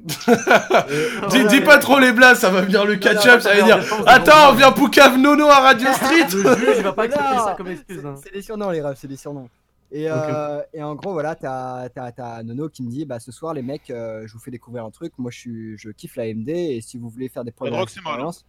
Et- 0.90 1.28
Dis, 1.30 1.46
dis 1.48 1.62
pas 1.62 1.80
trop 1.80 2.00
les 2.00 2.14
blagues, 2.14 2.38
ça 2.38 2.50
va 2.50 2.62
venir 2.62 2.86
le 2.86 2.96
catch-up, 2.96 3.42
ça 3.42 3.54
va 3.56 3.62
dire 3.62 3.80
Attends, 4.08 4.52
non. 4.52 4.58
viens 4.58 4.72
Poucave 4.72 5.18
Nono 5.18 5.48
à 5.48 5.60
Radio 5.60 5.88
Street 5.94 6.28
Le 6.32 6.56
juge, 6.56 6.76
il 6.78 6.84
va 6.84 6.94
pas 6.94 7.04
accepter 7.04 7.38
ça 7.44 7.56
comme 7.58 7.68
excuse. 7.68 8.06
hein. 8.06 8.16
C'est 8.24 8.32
des 8.34 8.42
surnoms, 8.42 8.70
les 8.72 8.82
refs, 8.82 8.98
c'est 9.00 9.08
des 9.10 9.18
surnoms. 9.18 9.50
Et, 9.92 10.10
euh, 10.10 10.62
et 10.74 10.82
en 10.82 10.96
gros, 10.96 11.12
voilà, 11.12 11.36
t'as 11.36 11.90
t'as- 11.90 12.14
t'as 12.14 12.42
Nono 12.44 12.70
qui 12.70 12.82
me 12.84 12.90
dit 12.90 13.04
Bah, 13.04 13.20
ce 13.20 13.34
soir, 13.34 13.54
les 13.54 13.62
mecs, 13.62 13.90
euh, 13.92 14.26
je 14.26 14.32
vous 14.32 14.40
fais 14.40 14.50
découvrir 14.52 14.86
un 14.86 14.92
truc. 14.92 15.12
Moi, 15.18 15.30
je, 15.32 15.38
suis, 15.40 15.78
je 15.78 15.90
kiffe 15.90 16.16
la 16.16 16.28
MD. 16.34 16.48
Et 16.50 16.80
si 16.80 16.98
vous 16.98 17.10
voulez 17.10 17.28
faire 17.28 17.44
des 17.44 17.52
premières 17.52 17.74
expériences. 17.98 18.46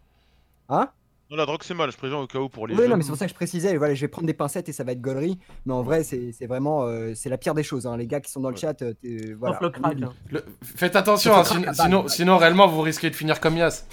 Hein? 0.68 0.88
Non, 1.32 1.38
la 1.38 1.46
drogue 1.46 1.62
c'est 1.62 1.72
mal, 1.72 1.90
je 1.90 1.96
préviens 1.96 2.18
au 2.18 2.26
cas 2.26 2.38
où 2.40 2.50
pour 2.50 2.66
les. 2.66 2.74
Oui, 2.74 2.80
jeunes. 2.82 2.90
non, 2.90 2.96
mais 2.98 3.02
c'est 3.02 3.08
pour 3.08 3.16
ça 3.18 3.24
que 3.24 3.30
je 3.30 3.34
précisais. 3.34 3.74
Voilà, 3.78 3.94
je 3.94 4.00
vais 4.02 4.08
prendre 4.08 4.26
des 4.26 4.34
pincettes 4.34 4.68
et 4.68 4.72
ça 4.72 4.84
va 4.84 4.92
être 4.92 5.00
gaulerie. 5.00 5.38
Mais 5.64 5.72
en 5.72 5.82
vrai, 5.82 6.04
c'est 6.04 6.30
c'est 6.32 6.44
vraiment 6.46 6.82
euh, 6.84 7.12
c'est 7.14 7.30
la 7.30 7.38
pire 7.38 7.54
des 7.54 7.62
choses. 7.62 7.86
hein. 7.86 7.96
Les 7.96 8.06
gars 8.06 8.20
qui 8.20 8.30
sont 8.30 8.40
dans 8.40 8.50
le 8.50 8.56
chat, 8.56 8.82
euh, 8.82 8.92
t'es- 9.00 9.32
voilà. 9.32 9.54
Sauf 9.54 9.62
le 9.62 9.70
crack. 9.70 9.96
hein. 10.02 10.12
Le- 10.30 10.44
Faites 10.62 10.94
attention, 10.94 11.34
hein, 11.34 11.44
sinon, 11.72 12.06
sinon, 12.08 12.36
réellement 12.36 12.68
vous 12.68 12.82
risquez 12.82 13.08
de 13.08 13.16
finir 13.16 13.40
comme 13.40 13.56
Yas. 13.56 13.86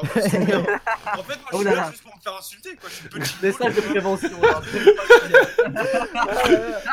En 0.00 0.04
fait, 0.04 0.28
moi, 0.46 0.60
je 1.16 1.38
Oh 1.52 1.56
suis 1.56 1.64
là 1.64 1.70
là 1.70 1.76
là. 1.76 1.90
juste 1.90 2.02
pour 2.04 2.14
me 2.14 2.20
faire 2.20 2.36
insulter, 2.38 2.76
quoi. 2.76 2.88
Je 2.90 2.94
suis 2.94 3.08
petit. 3.08 3.34
Message 3.42 3.74
de 3.74 3.80
prévention. 3.80 4.28
alors. 4.42 4.62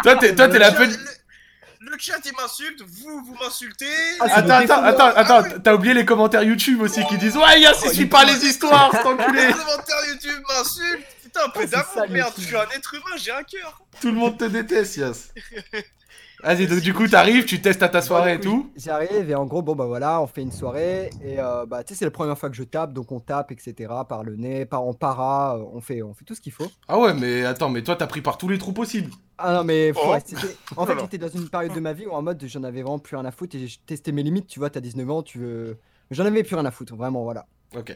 Toi, 0.04 0.16
t'es 0.16 0.34
toi, 0.36 0.48
t'es 0.48 0.58
la 0.60 0.72
petite. 0.72 1.00
Le, 1.92 1.98
chat, 2.00 2.18
il 2.26 2.32
m'insulte, 2.40 2.82
vous, 2.82 3.24
vous 3.26 3.36
m'insultez. 3.42 3.86
Ah, 4.20 4.26
Attends, 4.36 4.50
attends, 4.50 4.84
attends, 4.84 5.12
Ah 5.16 5.20
attends, 5.20 5.42
ouais. 5.44 5.60
t'as 5.64 5.74
oublié 5.74 5.94
les 5.94 6.06
commentaires 6.06 6.44
YouTube 6.44 6.82
aussi 6.82 7.06
qui 7.08 7.18
disent 7.18 7.38
Ouais, 7.38 7.62
Yas, 7.62 7.74
il 7.84 7.88
Oh, 7.90 7.94
suit 7.94 8.02
il 8.04 8.10
pas 8.10 8.24
les 8.26 8.44
histoires, 8.46 8.92
cet 8.92 9.04
Les 9.04 9.08
enculé 9.10 9.48
commentaires 9.54 10.06
YouTube 10.08 10.44
m'insultent. 10.50 11.06
Putain, 11.24 11.40
un 11.46 11.50
peu 11.50 11.60
Ah, 11.62 11.66
c'est 11.68 11.96
d'amour, 11.96 12.10
merde. 12.10 12.34
Je 12.38 12.44
suis 12.46 12.56
un 12.56 12.70
être 12.76 12.94
humain, 12.94 13.16
j'ai 13.18 13.32
un 13.32 13.44
cœur. 13.44 13.82
Tout 14.02 14.08
le 14.08 14.14
monde 14.14 14.38
te 14.38 14.46
déteste, 14.46 14.98
Yas. 14.98 15.30
Vas-y, 16.46 16.68
donc 16.68 16.80
du 16.82 16.94
coup, 16.94 17.08
t'arrives, 17.08 17.46
tu 17.46 17.60
testes 17.60 17.82
à 17.82 17.90
ta 17.90 18.04
soirée 18.04 18.36
et 18.36 18.40
tout. 18.40 18.70
J'arrive 18.76 19.30
et 19.30 19.34
en 19.34 19.46
gros, 19.46 19.64
bon 19.64 19.76
bah 19.76 19.86
voilà, 19.88 20.22
on 20.22 20.28
fait 20.28 20.44
une 20.44 20.52
soirée 20.52 21.10
et 21.24 21.40
euh, 21.40 21.66
bah 21.66 21.84
tu 21.84 21.94
sais, 21.94 21.98
c'est 22.00 22.06
la 22.06 22.12
première 22.12 22.38
fois 22.38 22.52
que 22.52 22.56
je 22.56 22.64
tape, 22.64 22.94
donc 22.94 23.12
on 23.12 23.20
tape, 23.20 23.52
etc. 23.52 23.74
Par 24.08 24.24
le 24.24 24.36
nez, 24.36 24.66
par 24.66 24.84
en 24.84 24.94
para, 24.94 25.58
euh, 25.58 25.64
on 25.74 25.82
fait, 25.82 26.04
on 26.04 26.14
fait 26.14 26.24
tout 26.24 26.36
ce 26.36 26.42
qu'il 26.42 26.52
faut. 26.52 26.68
Ah 26.88 27.00
ouais, 27.00 27.16
mais 27.16 27.44
attends, 27.46 27.70
mais 27.70 27.82
toi, 27.82 27.96
t'as 27.96 28.06
pris 28.06 28.22
par 28.22 28.38
tous 28.38 28.48
les 28.48 28.60
trous 28.60 28.74
possibles. 28.74 29.10
Ah 29.40 29.54
non, 29.56 29.64
mais 29.64 29.92
Oh. 29.96 30.12
ouais, 30.12 30.20
en 30.78 30.86
fait, 30.86 30.94
j'étais 31.02 31.18
dans 31.18 31.30
une 31.30 31.50
période 31.50 31.74
de 31.74 31.80
ma 31.80 31.94
vie 31.94 32.06
où 32.06 32.12
en 32.12 32.22
mode 32.22 32.44
j'en 32.46 32.64
avais 32.64 32.84
vraiment 32.84 33.00
plus 33.00 33.16
rien 33.16 33.26
à 33.26 33.32
foutre 33.32 33.56
et 33.56 33.68
j'ai 33.68 33.78
testé 33.86 34.12
mes 34.12 34.22
limites. 34.22 34.46
Tu 34.48 34.60
vois, 34.60 34.70
t'as 34.70 34.82
19 34.82 35.10
ans, 35.10 35.24
tu 35.24 35.40
veux. 35.40 35.80
J'en 36.12 36.26
avais 36.26 36.44
plus 36.44 36.56
rien 36.56 36.66
à 36.66 36.72
foutre, 36.72 36.96
vraiment, 36.96 37.24
voilà. 37.24 37.48
Ok. 37.76 37.96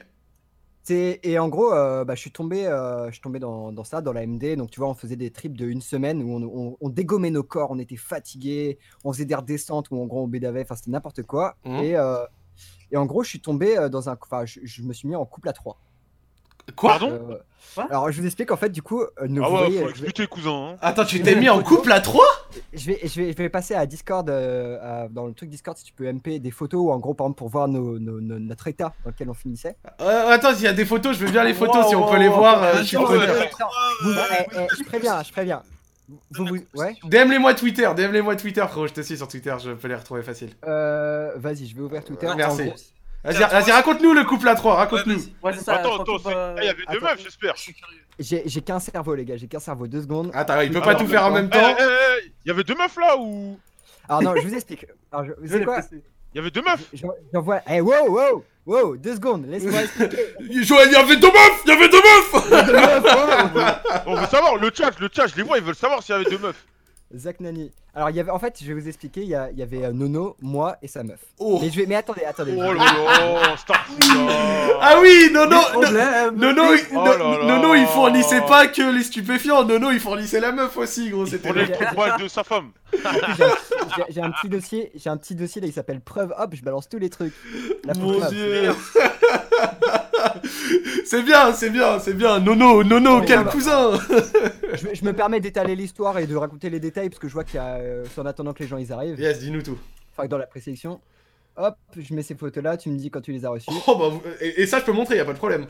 Et 0.92 1.38
en 1.40 1.48
gros, 1.50 1.72
euh, 1.74 2.04
bah, 2.06 2.16
je 2.16 2.20
suis 2.22 2.32
tombé, 2.32 2.66
euh, 2.68 3.08
je 3.08 3.14
suis 3.14 3.22
tombé 3.22 3.40
dans, 3.40 3.72
dans 3.72 3.84
ça, 3.84 4.02
dans 4.02 4.14
la 4.14 4.26
MD. 4.26 4.56
Donc, 4.56 4.72
tu 4.72 4.80
vois, 4.80 4.90
on 4.90 4.94
faisait 4.96 5.16
des 5.16 5.32
trips 5.32 5.58
de 5.58 5.66
une 5.68 5.82
semaine 5.82 6.22
où 6.24 6.32
on, 6.36 6.44
on- 6.44 6.78
on 6.82 6.90
dégommait 6.90 7.32
nos 7.32 7.44
corps, 7.44 7.72
on 7.72 7.80
était 7.80 7.96
fatigués, 7.96 8.78
on 9.04 9.14
faisait 9.14 9.26
des 9.26 9.36
redescentes 9.36 9.90
où 9.92 9.98
en 10.02 10.06
gros 10.06 10.24
on 10.24 10.28
bédavait, 10.28 10.62
enfin 10.64 10.76
c'était 10.76 10.92
n'importe 10.92 11.24
quoi. 11.24 11.56
Et, 11.84 11.96
euh, 11.96 12.26
et 12.92 12.98
en 12.98 13.06
gros, 13.06 13.24
je 13.24 13.30
suis 13.30 13.42
tombé 13.42 13.88
dans 13.92 14.10
un. 14.10 14.18
Enfin, 14.22 14.46
je, 14.46 14.60
je 14.64 14.82
me 14.84 14.94
suis 14.94 15.08
mis 15.08 15.16
en 15.16 15.26
couple 15.26 15.50
à 15.50 15.54
trois. 15.54 15.80
Quoi 16.76 16.92
Pardon 16.92 17.10
Euh, 17.12 17.18
Quoi 17.76 17.88
alors, 17.92 18.12
je 18.12 18.20
vous 18.20 18.26
explique 18.26 18.52
en 18.52 18.58
fait, 18.58 18.70
du 18.70 18.82
coup, 18.82 19.02
euh, 19.04 19.08
nous 19.28 19.44
Ah 19.44 19.50
ouais, 19.52 19.58
voyez, 19.60 19.80
faut 19.82 19.88
je, 19.90 20.02
vais, 20.02 20.08
expliquer, 20.10 20.28
cousin. 20.28 20.72
hein. 20.72 20.78
Attends, 20.82 21.06
tu 21.06 21.22
t'es 21.22 21.36
mis 21.36 21.50
en 21.50 21.62
couple 21.62 21.92
à 21.92 22.02
trois 22.02 22.26
je, 22.74 22.88
vais, 22.88 23.00
je, 23.04 23.22
vais, 23.22 23.32
je 23.32 23.38
vais 23.38 23.48
passer 23.50 23.76
à 23.76 23.86
Discord, 23.86 24.28
euh, 24.30 24.78
à- 25.06 25.08
dans 25.08 25.28
le 25.28 25.34
truc 25.34 25.50
Discord, 25.50 25.78
si 25.78 25.84
tu 25.84 25.94
peux 25.94 26.06
MP 26.12 26.40
des 26.40 26.52
photos 26.52 26.82
ou 26.82 26.92
en 26.92 26.98
gros, 26.98 27.14
par 27.14 27.28
exemple, 27.28 27.38
pour 27.38 27.50
voir 27.50 27.68
nos, 27.68 28.00
nos- 28.00 28.20
nos- 28.20 28.40
notre 28.40 28.68
état 28.68 28.92
dans 29.06 29.12
lequel 29.12 29.30
on 29.30 29.34
finissait. 29.36 29.76
Euh, 30.02 30.30
Attends, 30.30 30.54
s'il 30.56 30.64
y 30.64 30.68
a 30.68 30.74
des 30.74 30.84
photos, 30.86 31.16
je 31.18 31.24
veux 31.26 31.32
bien 31.32 31.44
les 31.44 31.54
photos, 31.54 31.84
Wow, 31.84 31.90
si 31.90 31.96
on 31.96 32.04
peut 32.08 32.14
wow, 32.16 32.20
les 32.22 32.28
voir, 32.28 32.64
euh, 32.64 32.74
je 32.80 32.84
suis 32.84 32.98
Attends, 32.98 33.06
preneur. 33.06 33.30
euh, 33.30 33.44
Vous- 34.04 34.12
eh, 34.14 34.46
eh, 34.62 34.68
je 34.78 34.84
préviens, 34.84 35.22
je 35.24 35.32
préviens. 35.32 35.64
Vous, 36.32 36.46
vous- 36.48 36.58
ouais 36.80 36.96
DM-les-moi 37.04 37.54
Twitter, 37.54 37.88
DM-les-moi 37.96 38.36
Twitter, 38.36 38.66
frérot, 38.68 38.88
je 38.88 38.94
te 38.94 39.02
suis 39.02 39.16
sur 39.18 39.28
Twitter, 39.28 39.56
je 39.64 39.72
peux 39.72 39.88
les 39.88 39.96
retrouver 39.96 40.24
facile. 40.24 40.50
Euh, 40.68 41.34
Vas-y, 41.36 41.68
je 41.68 41.76
vais 41.76 41.82
ouvrir 41.84 42.04
Twitter. 42.04 42.26
Ouais, 42.26 42.34
En 42.34 42.36
merci. 42.36 42.66
gros, 42.66 42.76
Vas-y, 43.24 43.72
raconte-nous 43.72 44.14
le 44.14 44.24
couple 44.24 44.48
à 44.48 44.56
trois, 44.56 44.76
raconte-nous. 44.76 45.20
Ouais, 45.44 45.54
ça. 45.54 45.76
Attends, 45.76 46.02
attends, 46.02 46.18
il 46.58 46.64
y 46.64 46.70
avait 46.70 46.84
deux 46.90 46.98
attends. 46.98 47.06
meufs, 47.06 47.22
j'espère. 47.24 47.54
J'ai 48.18 48.44
j'ai 48.46 48.62
qu'un 48.62 48.80
cerveau, 48.80 49.16
les 49.16 49.26
gars, 49.26 49.38
j'ai 49.38 49.48
qu'un 49.48 49.60
cerveau, 49.60 49.88
deux 49.88 50.02
secondes. 50.02 50.32
Attends, 50.34 50.60
il 50.62 50.72
peut 50.72 50.82
pas 50.82 50.96
tout 50.96 51.08
faire 51.08 51.26
en 51.26 51.32
même 51.32 51.50
Eh, 51.52 51.58
temps. 51.58 51.76
eh, 51.80 51.84
eh, 51.84 52.32
Il 52.46 52.50
y 52.50 52.52
avait 52.52 52.64
deux 52.64 52.76
meufs 52.76 52.96
là 52.98 53.18
ou? 53.18 53.58
Alors, 54.08 54.22
non, 54.24 54.36
je 54.36 54.48
vous 54.48 54.54
explique. 54.54 54.86
Alors, 55.12 55.26
je, 55.26 55.32
vous 55.42 55.48
savez 55.48 55.66
quoi. 55.66 55.80
Il 56.34 56.38
y 56.38 56.40
avait 56.40 56.52
deux 56.52 56.62
meufs 56.62 56.88
J'en- 56.94 57.10
J'envoie. 57.34 57.62
Eh, 57.70 57.82
wow, 57.82 58.08
wow, 58.10 58.46
wow, 58.66 58.98
deux 58.98 59.16
secondes, 59.16 59.46
laisse-moi 59.48 59.82
expliquer. 59.84 60.18
Joël, 60.64 60.88
il 60.90 60.94
y 60.94 60.96
avait 60.96 61.18
deux 61.18 61.28
meufs 61.28 61.62
Il 61.66 61.70
y 61.70 61.74
avait 61.74 61.90
deux 61.90 62.02
meufs 62.02 62.34
On 64.06 64.16
veut 64.16 64.28
savoir, 64.28 64.56
le 64.58 64.70
chat, 64.74 64.92
le 65.00 65.10
chat, 65.12 65.28
je 65.28 65.36
les 65.36 65.44
vois, 65.44 65.58
ils 65.58 65.64
veulent 65.64 65.76
savoir 65.76 66.02
s'il 66.04 66.16
y 66.16 66.20
avait 66.20 66.30
deux 66.30 66.38
meufs. 66.38 66.66
Zach 67.16 67.40
Nani. 67.40 67.72
Alors, 68.00 68.12
il 68.12 68.16
y 68.16 68.20
avait, 68.22 68.32
en 68.32 68.40
fait, 68.40 68.58
je 68.64 68.66
vais 68.66 68.80
vous 68.80 68.88
expliquer, 68.88 69.24
il 69.24 69.28
y, 69.28 69.36
a- 69.36 69.50
il 69.52 69.60
y 69.60 69.62
avait 69.62 69.84
euh, 69.84 69.92
Nono, 69.92 70.38
moi 70.42 70.78
et 70.82 70.88
sa 70.88 71.04
meuf. 71.04 71.20
Oh 71.38 71.60
Mais 71.62 71.70
je 71.70 71.76
vais, 71.82 71.86
mais 71.86 71.96
attendez, 71.96 72.24
attendez. 72.24 72.54
Oh 72.56 72.72
là 72.72 72.82
là, 72.82 73.56
Ah 74.82 74.96
oui, 75.02 75.30
Nono 75.34 75.50
Nono, 75.50 75.62
Oh 75.74 75.82
No- 75.82 77.04
là 77.04 77.18
là. 77.18 77.44
Nono, 77.44 77.76
il 77.76 77.86
fournissait 77.88 78.40
pas 78.48 78.68
que 78.68 78.96
les 78.96 79.04
stupéfiants, 79.04 79.66
Nono, 79.66 79.92
il 79.92 80.00
fournissait 80.00 80.40
la 80.40 80.54
meuf 80.54 80.78
aussi, 80.78 81.10
gros, 81.10 81.26
c'était 81.26 81.52
le- 81.52 81.68
poils 81.94 82.16
de 82.22 82.30
sa 82.30 82.46
femme. 82.46 82.72
J'ai 82.94 83.44
un- 83.44 83.48
J'ai 83.98 84.04
j'ai 84.14 84.22
un 84.22 84.32
petit 84.32 84.48
dossier, 84.48 84.92
j'ai 84.96 85.10
un 85.10 85.18
petit 85.18 85.36
dossier 85.36 85.60
là, 85.60 85.68
il 85.68 85.74
s'appelle 85.74 86.00
preuve. 86.00 86.34
Hop, 86.38 86.52
je 86.56 86.64
balance 86.64 86.88
tous 86.88 87.00
les 87.00 87.10
trucs. 87.10 87.34
La 87.84 87.94
Mon 87.96 88.18
preuve. 88.18 88.30
dieu 88.34 88.72
C'est 91.06 91.24
bien, 91.24 91.54
c'est 91.54 91.70
bien, 91.70 92.00
c'est 92.00 92.14
bien 92.14 92.40
Nono, 92.40 92.84
Nono, 92.84 93.22
quel 93.22 93.46
cousin 93.46 94.00
Je, 94.74 94.88
me- 94.88 94.94
je 94.96 95.04
me 95.06 95.14
permets 95.14 95.40
d'étaler 95.40 95.76
l'histoire 95.76 96.20
et 96.20 96.28
de 96.28 96.36
raconter 96.36 96.70
les 96.70 96.80
détails 96.80 97.10
parce 97.10 97.20
que 97.20 97.28
je 97.28 97.34
vois 97.34 97.44
qu'il 97.44 97.56
y 97.56 97.60
a, 97.60 97.76
euh, 97.78 98.06
en 98.18 98.26
attendant 98.26 98.54
que 98.54 98.62
les 98.62 98.70
gens 98.70 98.78
ils 98.78 98.92
arrivent, 98.94 99.20
Yes, 99.20 99.40
dis-nous 99.40 99.62
tout. 99.64 99.78
enfin 100.16 100.28
dans 100.28 100.38
la 100.38 100.46
présélection. 100.46 101.00
Hop, 101.58 101.76
je 101.98 102.14
mets 102.14 102.22
ces 102.22 102.36
photos 102.36 102.64
là, 102.64 102.78
tu 102.78 102.90
me 102.90 102.98
dis 102.98 103.10
quand 103.10 103.22
tu 103.22 103.32
les 103.32 103.44
as 103.46 103.50
reçues. 103.50 103.72
Oh 103.88 103.96
bah, 103.96 104.12
et 104.40 104.66
ça, 104.68 104.80
je 104.80 104.86
peux 104.86 104.92
montrer, 104.94 105.18
y 105.18 105.20
a 105.20 105.26
pas 105.26 105.34
de 105.34 105.38
problème. 105.38 105.66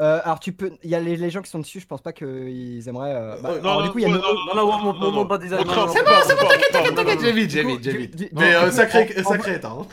Euh, 0.00 0.20
alors 0.24 0.40
tu 0.40 0.52
peux, 0.52 0.72
il 0.82 0.90
y 0.90 0.94
a 0.94 1.00
les, 1.00 1.16
les 1.16 1.30
gens 1.30 1.42
qui 1.42 1.50
sont 1.50 1.58
dessus, 1.58 1.78
je 1.78 1.86
pense 1.86 2.00
pas 2.00 2.12
qu'ils 2.14 2.88
aimeraient. 2.88 3.12
euh, 3.14 3.36
bah, 3.42 3.50
Euh, 3.50 3.58
alors, 3.60 3.78
non, 3.80 3.84
du 3.84 3.90
coup 3.92 3.98
il 3.98 4.02
y 4.02 4.04
a 4.06 4.08
non, 4.08 4.14
non, 4.16 4.22
Non, 4.54 4.56
non. 4.56 4.64
Montre 4.72 4.98
non, 4.98 5.06
un- 5.12 5.64
non, 5.64 5.88
C'est 5.92 5.98
non, 5.98 6.04
bon, 6.06 6.10
non, 6.10 6.16
c'est 6.26 6.34
bon, 6.34 6.42
non, 6.42 6.48
t'inquiète, 6.48 6.72
non, 6.72 6.80
t'inquiète, 6.80 6.96
non, 6.96 7.04
non, 7.04 7.20
J'ai 7.20 7.32
vite, 7.32 7.50
j'ai 7.50 7.62
vite, 7.64 7.84
j'ai 7.84 7.96
vite. 7.96 8.28
Mais 8.32 8.54
euh, 8.54 8.70
sacré, 8.70 9.14
sacré 9.22 9.54
état, 9.56 9.68
hein. 9.68 9.86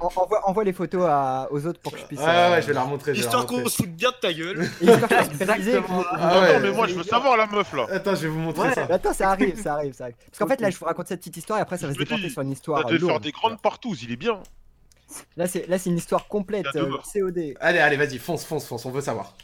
en- 0.00 0.06
envoie, 0.14 0.48
envoie 0.48 0.64
les 0.64 0.74
photos 0.74 1.06
à, 1.08 1.48
aux 1.50 1.66
autres 1.66 1.80
pour 1.80 1.92
que 1.92 1.98
je 1.98 2.04
puisse. 2.04 2.20
Ouais, 2.20 2.26
ouais, 2.26 2.62
je 2.62 2.66
vais 2.66 2.74
la 2.74 2.82
remontrer, 2.82 3.12
Histoire 3.12 3.46
qu'on 3.46 3.66
se 3.66 3.76
foute 3.76 3.90
bien 3.96 4.10
de 4.10 4.16
ta 4.20 4.32
gueule. 4.32 4.68
Exactement. 4.82 6.04
Ah. 6.12 6.28
Attends, 6.40 6.60
mais 6.60 6.70
moi, 6.72 6.86
je 6.86 6.94
veux 6.94 7.02
savoir 7.02 7.36
la 7.36 7.46
meuf 7.46 7.72
là. 7.72 7.86
Attends, 7.90 8.14
je 8.14 8.22
vais 8.22 8.28
vous 8.28 8.38
montrer 8.38 8.72
ça. 8.74 8.86
Attends, 8.90 9.12
ça 9.14 9.30
arrive, 9.30 9.60
ça 9.60 9.74
arrive, 9.74 9.94
ça 9.94 10.04
arrive. 10.04 10.16
Parce 10.26 10.38
qu'en 10.38 10.46
fait, 10.46 10.60
là, 10.60 10.70
je 10.70 10.78
vous 10.78 10.84
raconte 10.84 11.08
cette 11.08 11.20
petite 11.20 11.38
histoire 11.38 11.58
et 11.58 11.62
après, 11.62 11.78
ça 11.78 11.86
va 11.86 11.94
se 11.94 11.98
déporter 11.98 12.28
sur 12.28 12.42
une 12.42 12.52
histoire. 12.52 12.84
devait 12.84 12.98
faire 12.98 13.08
lourde, 13.08 13.22
des 13.22 13.32
tu 13.32 13.38
grandes 13.38 13.60
partous, 13.60 13.96
il 14.02 14.12
est 14.12 14.16
bien. 14.16 14.40
Là, 15.36 15.46
c'est 15.46 15.66
là, 15.68 15.78
c'est 15.78 15.90
une 15.90 15.96
histoire 15.96 16.26
complète. 16.28 16.66
Euh. 16.76 16.90
COD. 17.12 17.54
Allez, 17.60 17.78
allez, 17.78 17.96
vas-y, 17.96 18.18
fonce, 18.18 18.44
fonce, 18.44 18.66
fonce, 18.66 18.84
on 18.86 18.90
veut 18.90 19.00
savoir. 19.00 19.34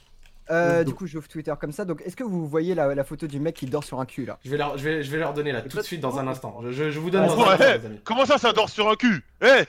Euh, 0.51 0.85
du 0.85 0.93
coup, 0.93 1.07
j'ouvre 1.07 1.27
Twitter 1.27 1.55
comme 1.59 1.73
ça. 1.73 1.87
Donc, 1.87 2.03
est-ce 2.05 2.17
que 2.17 2.25
vous 2.25 2.47
voyez 2.47 2.75
la, 2.75 2.95
la 2.95 3.05
photo 3.05 3.27
du 3.27 3.41
mec 3.41 3.55
qui 3.57 3.65
dort 3.67 3.83
sur 3.83 3.99
un 4.01 4.05
cul 4.05 4.27
là? 4.27 4.39
Je 4.45 4.51
vais, 4.51 4.59
leur, 4.59 4.77
je, 4.77 4.85
vais, 4.85 5.03
je 5.03 5.11
vais 5.11 5.17
leur 5.19 5.33
donner 5.33 5.53
là, 5.53 5.63
tout 5.63 5.77
de 5.79 5.83
suite, 5.83 6.01
dans 6.03 6.19
un 6.19 6.27
instant. 6.29 6.61
Je, 6.65 6.71
je- 6.71 6.91
je 6.91 6.99
vous 7.01 7.09
donne 7.11 7.25
Ah, 7.25 7.29
dans 7.29 7.37
ouais. 7.39 7.49
un 7.49 7.53
instant, 7.53 7.65
les 7.81 7.87
amis. 7.87 8.01
Comment 8.05 8.27
ça, 8.27 8.37
ça 8.37 8.53
dort 8.53 8.69
sur 8.69 8.91
un 8.91 8.95
cul? 8.97 9.25
Eh 9.43 9.65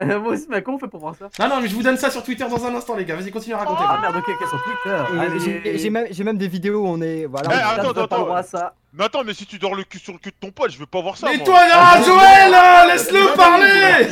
Moi 0.04 0.32
aussi, 0.32 0.46
mais 0.48 0.62
comment 0.62 0.76
on 0.76 0.80
fait 0.80 0.86
pour 0.88 1.00
voir 1.00 1.14
ça? 1.16 1.28
Non, 1.40 1.48
non, 1.56 1.60
mais 1.60 1.68
je 1.68 1.74
vous 1.74 1.82
donne 1.82 1.96
ça 1.96 2.08
sur 2.10 2.22
Twitter 2.22 2.44
dans 2.48 2.64
un 2.66 2.74
instant, 2.74 2.94
les 2.96 3.04
gars. 3.04 3.14
Vas-y, 3.16 3.30
continue 3.32 3.54
à 3.54 3.58
raconter. 3.58 3.82
Ah 3.84 3.98
merde, 4.00 4.16
ok, 4.16 4.48
sur 4.48 4.62
Twitter. 4.64 5.78
J'ai- 6.14 6.24
même, 6.24 6.38
des 6.38 6.48
vidéos 6.48 6.82
où 6.82 6.86
on 6.88 7.00
est. 7.00 7.26
Voilà. 7.26 7.48
Eh, 7.52 7.80
on- 7.80 7.88
attends, 7.90 8.02
attends. 8.04 8.42
ça. 8.42 8.74
Mais 8.94 9.04
attends, 9.04 9.22
mais 9.22 9.34
si 9.34 9.44
tu 9.44 9.58
dors 9.58 9.74
le 9.74 9.84
cul 9.84 9.98
sur 9.98 10.14
le 10.14 10.18
cul 10.18 10.30
de 10.30 10.36
ton 10.40 10.50
pote, 10.50 10.70
je 10.70 10.78
veux 10.78 10.86
pas 10.86 11.02
voir 11.02 11.18
ça. 11.18 11.28
Mais 11.28 11.36
moi. 11.36 11.44
toi, 11.44 11.68
là, 11.68 12.02
Joël, 12.02 12.50
là, 12.50 12.86
laisse-le 12.86 13.36
parler 13.36 14.08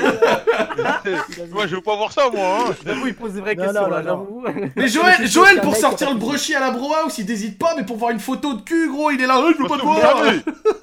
Moi, 1.50 1.66
je 1.66 1.76
veux 1.76 1.80
pas 1.80 1.96
voir 1.96 2.12
ça, 2.12 2.28
moi. 2.30 2.58
Hein. 2.60 2.74
J'avoue, 2.84 3.06
il 3.06 3.14
pose 3.14 3.32
des 3.32 3.40
vraies 3.40 3.54
Non, 3.54 3.64
questions 3.64 3.82
non, 3.82 3.88
là, 3.88 4.02
j'avoue. 4.02 4.44
Mais 4.76 4.88
Joël, 4.88 5.26
Joël 5.26 5.60
pour 5.62 5.74
sortir 5.76 6.10
le 6.12 6.18
brochi 6.18 6.54
à 6.54 6.60
la 6.60 6.72
bro 6.72 6.92
house, 6.94 7.16
il 7.16 7.30
hésite 7.30 7.58
pas, 7.58 7.74
mais 7.74 7.84
pour 7.84 7.96
voir 7.96 8.10
une 8.10 8.20
photo 8.20 8.52
de 8.52 8.60
cul, 8.60 8.90
gros, 8.90 9.10
il 9.10 9.20
est 9.22 9.26
là, 9.26 9.42
je 9.56 9.62
veux 9.62 9.66
pas 9.66 9.78
Parce 9.78 9.80
te 9.80 9.82
que 9.82 9.86
vous 9.86 9.94
voir 9.94 10.18
savez. 10.18 10.40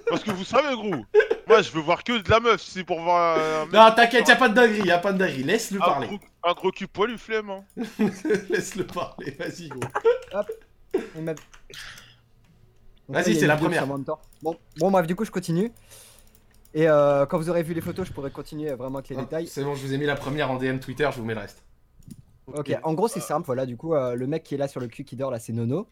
Parce 0.10 0.23
que 0.23 0.32
vous 0.32 0.43
savez, 0.43 0.75
gros. 0.75 1.06
Moi, 1.47 1.62
je 1.62 1.71
veux 1.71 1.82
voir 1.82 2.03
que 2.03 2.13
de 2.13 2.29
la 2.32 2.39
meuf. 2.39 2.62
Si 2.62 2.71
c'est 2.71 2.84
pour 2.84 2.99
voir 2.99 3.38
euh. 3.38 3.65
Non, 3.71 3.91
t'inquiète, 3.95 4.27
y'a 4.27 4.36
pas 4.36 4.49
de 4.49 4.56
dinguerie, 4.56 4.88
y'a 4.88 4.97
pas 4.97 5.13
de 5.13 5.19
dinguerie, 5.19 5.43
laisse-le 5.43 5.79
un, 5.82 5.86
parler. 5.86 6.08
gros, 6.08 6.19
un 6.43 6.53
gros 6.53 6.71
cul 6.71 6.88
poilu, 6.88 7.19
flemme. 7.19 7.51
Hein. 7.51 7.63
Laisse-le 8.49 8.86
parler, 8.88 9.38
vas-y, 9.38 9.69
gros. 9.69 9.82
Donc 11.15 11.38
Vas-y, 13.13 13.36
c'est 13.36 13.47
la 13.47 13.58
première. 13.58 13.86
Bon, 13.88 14.58
bon, 14.78 14.91
bref, 14.91 15.08
du 15.08 15.15
coup, 15.15 15.26
je 15.26 15.32
continue. 15.32 15.71
Et 16.73 16.89
euh, 16.89 17.26
quand 17.28 17.38
vous 17.38 17.49
aurez 17.49 17.62
vu 17.63 17.73
les 17.73 17.82
photos, 17.82 18.08
je 18.08 18.13
pourrai 18.13 18.32
continuer 18.32 18.73
vraiment 18.73 18.97
avec 18.97 19.10
les 19.10 19.15
Ah, 19.17 19.21
détails. 19.21 19.47
C'est 19.47 19.63
bon, 19.63 19.76
je 19.76 19.82
vous 19.86 19.93
ai 19.93 19.97
mis 19.97 20.06
la 20.06 20.15
première 20.15 20.49
en 20.49 20.56
DM 20.58 20.80
Twitter, 20.80 21.08
je 21.13 21.19
vous 21.19 21.26
mets 21.26 21.36
le 21.36 21.41
reste. 21.41 21.63
Ok, 22.47 22.76
en 22.84 22.93
gros, 22.93 23.08
c'est 23.08 23.19
simple. 23.19 23.45
Voilà, 23.45 23.65
du 23.65 23.78
coup, 23.78 23.93
euh, 23.93 24.15
le 24.15 24.26
mec 24.28 24.43
qui 24.43 24.56
est 24.56 24.58
là 24.58 24.67
sur 24.67 24.82
le 24.82 24.88
cul 24.88 25.04
qui 25.04 25.15
dort 25.15 25.30
là, 25.32 25.39
c'est 25.39 25.54
Nono. 25.54 25.88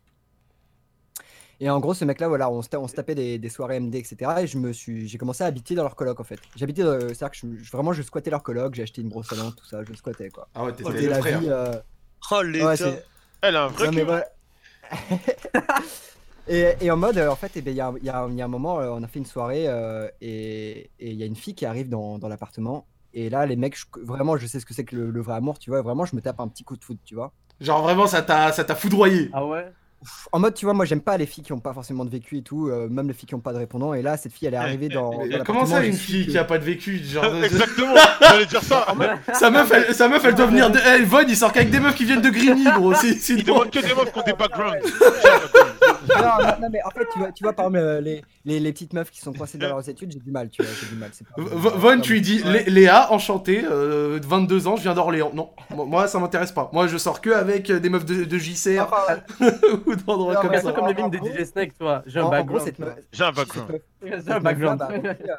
Et 1.59 1.69
en 1.69 1.79
gros, 1.79 1.93
ce 1.93 2.03
mec-là, 2.03 2.27
voilà, 2.27 2.49
on 2.49 2.63
se, 2.63 2.69
ta- 2.69 2.79
on 2.79 2.87
se 2.87 2.95
tapait 2.95 3.13
des, 3.13 3.37
des 3.37 3.49
soirées 3.49 3.79
MD, 3.79 3.93
etc. 3.95 4.31
Et 4.41 4.47
je 4.47 4.57
me 4.57 4.73
suis, 4.73 5.07
j'ai 5.07 5.19
commencé 5.19 5.43
à 5.43 5.47
habiter 5.47 5.75
dans 5.75 5.83
leur 5.83 5.95
coloc 5.95 6.19
en 6.19 6.23
fait. 6.23 6.39
J'habitais, 6.55 6.81
euh, 6.81 7.09
c'est-à-dire 7.09 7.29
que 7.29 7.37
je, 7.37 7.63
je- 7.63 7.71
vraiment, 7.71 7.93
je 7.93 8.01
squattais 8.01 8.31
leur 8.31 8.41
coloc, 8.41 8.73
j'ai 8.73 8.81
acheté 8.81 9.01
une 9.03 9.09
brosse 9.09 9.31
à 9.31 9.35
dents, 9.35 9.51
tout 9.51 9.65
ça, 9.65 9.83
je 9.87 9.93
squattais 9.93 10.29
quoi. 10.31 10.47
Ah 10.55 10.65
ouais, 10.65 10.73
t'étais 10.73 11.01
la 11.07 11.19
frère. 11.19 11.39
vie. 11.39 11.47
euh, 11.49 11.75
Oh, 12.31 12.41
l'état. 12.41 12.65
ouais, 12.89 13.03
Elle 13.43 13.55
a 13.55 13.65
un 13.65 13.67
vrai 13.67 13.85
non, 13.85 13.91
cul. 13.91 13.97
mais 13.97 14.03
voilà. 14.03 14.25
Et, 16.47 16.73
et 16.81 16.91
en 16.91 16.97
mode, 16.97 17.17
euh, 17.17 17.29
en 17.29 17.35
fait, 17.35 17.51
eh 17.55 17.61
ben, 17.61 17.71
il 17.71 17.77
y, 17.77 17.81
a, 17.81 17.87
un- 17.87 17.95
il 17.97 18.05
y 18.05 18.09
a 18.09 18.19
un- 18.19 18.29
il 18.29 18.35
y 18.37 18.41
a 18.41 18.45
un 18.45 18.49
moment, 18.49 18.79
euh, 18.79 18.89
on 18.91 19.03
a 19.03 19.07
fait 19.07 19.19
une 19.19 19.25
soirée 19.25 19.65
euh, 19.67 20.07
et 20.21 20.89
il 20.99 21.13
y 21.13 21.23
a 21.23 21.25
une 21.25 21.35
fille 21.35 21.55
qui 21.55 21.65
arrive 21.65 21.89
dans, 21.89 22.17
dans 22.19 22.27
l'appartement. 22.27 22.85
Et 23.13 23.29
là, 23.29 23.45
les 23.45 23.55
mecs, 23.55 23.77
je- 23.77 23.85
vraiment, 24.03 24.37
je 24.37 24.47
sais 24.47 24.59
ce 24.59 24.65
que 24.65 24.73
c'est 24.73 24.83
que 24.85 24.95
le, 24.95 25.11
le 25.11 25.21
vrai 25.21 25.35
amour, 25.35 25.59
tu 25.59 25.69
vois. 25.69 25.81
Vraiment, 25.81 26.05
je 26.05 26.15
me 26.15 26.21
tape 26.21 26.39
un 26.39 26.47
petit 26.47 26.63
coup 26.63 26.75
de 26.77 26.83
foot, 26.83 26.97
tu 27.05 27.15
vois. 27.15 27.31
Genre 27.59 27.81
vraiment, 27.83 28.07
ça 28.07 28.21
t'a 28.21 28.51
ça 28.51 28.63
t'a 28.63 28.75
foudroyé. 28.75 29.29
Ah 29.33 29.45
ouais? 29.45 29.65
En 30.31 30.39
mode, 30.39 30.55
tu 30.55 30.65
vois, 30.65 30.73
moi, 30.73 30.83
j'aime 30.85 31.01
pas 31.01 31.15
les 31.15 31.27
filles 31.27 31.43
qui 31.43 31.53
ont 31.53 31.59
pas 31.59 31.73
forcément 31.75 32.03
de 32.05 32.09
vécu 32.09 32.37
et 32.37 32.41
tout, 32.41 32.69
euh, 32.69 32.89
même 32.89 33.07
les 33.07 33.13
filles 33.13 33.27
qui 33.27 33.35
ont 33.35 33.39
pas 33.39 33.53
de 33.53 33.59
répondant. 33.59 33.93
Et 33.93 34.01
là, 34.01 34.17
cette 34.17 34.31
fille, 34.33 34.47
elle 34.47 34.55
est 34.55 34.57
arrivée 34.57 34.89
dans. 34.89 35.11
Mais 35.27 35.37
dans 35.37 35.43
comment 35.43 35.63
ça, 35.67 35.85
une 35.85 35.93
fille 35.93 36.25
que- 36.25 36.31
qui 36.31 36.37
a 36.39 36.43
pas 36.43 36.57
de 36.57 36.63
vécu 36.63 36.97
genre, 37.03 37.23
Exactement, 37.43 37.93
j'allais 38.21 38.47
dire 38.47 38.63
ça. 38.63 38.87
Sa 39.35 39.51
meuf, 39.51 39.71
elle, 39.71 39.93
sa 39.93 40.07
meuf, 40.09 40.25
elle 40.25 40.33
doit 40.33 40.47
venir 40.47 40.71
de. 40.71 40.79
Eh, 40.99 41.03
Von, 41.05 41.19
il 41.27 41.37
sort 41.37 41.51
qu'avec 41.53 41.69
des 41.69 41.79
meufs 41.79 41.93
qui 41.93 42.05
viennent 42.05 42.21
de 42.21 42.31
Grigny, 42.31 42.63
gros. 42.63 42.95
C'est 42.95 43.13
c'est 43.13 43.33
Il 43.35 43.43
demande 43.43 43.69
que 43.69 43.77
des 43.79 43.93
meufs 43.93 44.11
qui 44.11 44.17
ont 44.19 44.23
des 44.23 44.33
backgrounds. 44.33 44.79
Non, 46.09 46.23
non, 46.23 46.53
non, 46.61 46.69
mais 46.71 46.79
en 46.83 46.89
fait, 46.89 47.05
tu 47.11 47.19
vois, 47.19 47.31
tu 47.31 47.43
vois 47.43 47.53
par 47.53 47.65
exemple, 47.67 47.83
euh, 47.85 48.01
les, 48.01 48.21
les, 48.45 48.59
les 48.59 48.71
petites 48.73 48.93
meufs 48.93 49.11
qui 49.11 49.19
sont 49.21 49.33
coincées 49.33 49.57
dans 49.57 49.67
leurs 49.67 49.87
études, 49.89 50.11
j'ai 50.11 50.19
du 50.19 50.31
mal, 50.31 50.49
tu 50.49 50.63
vois, 50.63 50.71
j'ai 50.79 50.87
du 50.87 50.95
mal. 50.95 51.09
c'est 51.13 51.27
pas- 51.27 51.33
Von, 51.37 51.99
tu 52.01 52.13
lui 52.13 52.21
dis 52.21 52.39
Lé- 52.43 52.63
Léa, 52.69 53.11
enchanté, 53.11 53.63
euh, 53.63 54.19
22 54.23 54.67
ans, 54.67 54.75
je 54.75 54.81
viens 54.83 54.93
d'Orléans. 54.93 55.31
Non, 55.33 55.51
moi, 55.85 56.07
ça 56.07 56.19
m'intéresse 56.19 56.51
pas. 56.51 56.69
Moi, 56.73 56.87
je 56.87 56.97
sors 56.97 57.21
que 57.21 57.29
avec 57.29 57.69
euh, 57.69 57.79
des 57.79 57.89
meufs 57.89 58.05
de, 58.05 58.23
de 58.23 58.37
JCR 58.37 58.87
ou 59.87 59.95
d'endroits 59.95 60.35
comme 60.37 60.51
mais 60.51 60.57
C'est 60.57 60.63
ça. 60.67 60.71
comme 60.73 60.87
le 60.87 60.93
mime 60.93 61.09
de 61.09 61.17
DJ 61.17 61.45
Snake, 61.45 61.73
tu 61.77 61.83
vois. 61.83 62.03
J'ai 62.05 62.19
un 62.19 62.29
background. 62.29 62.47
gros, 62.47 62.59
cette 62.65 62.75
tu 62.75 62.83
vois. 62.83 62.93
meuf, 62.95 63.03
J'ai 63.11 63.23
un 63.23 64.39
background. 64.39 64.81
J'ai 65.03 65.31
un 65.31 65.37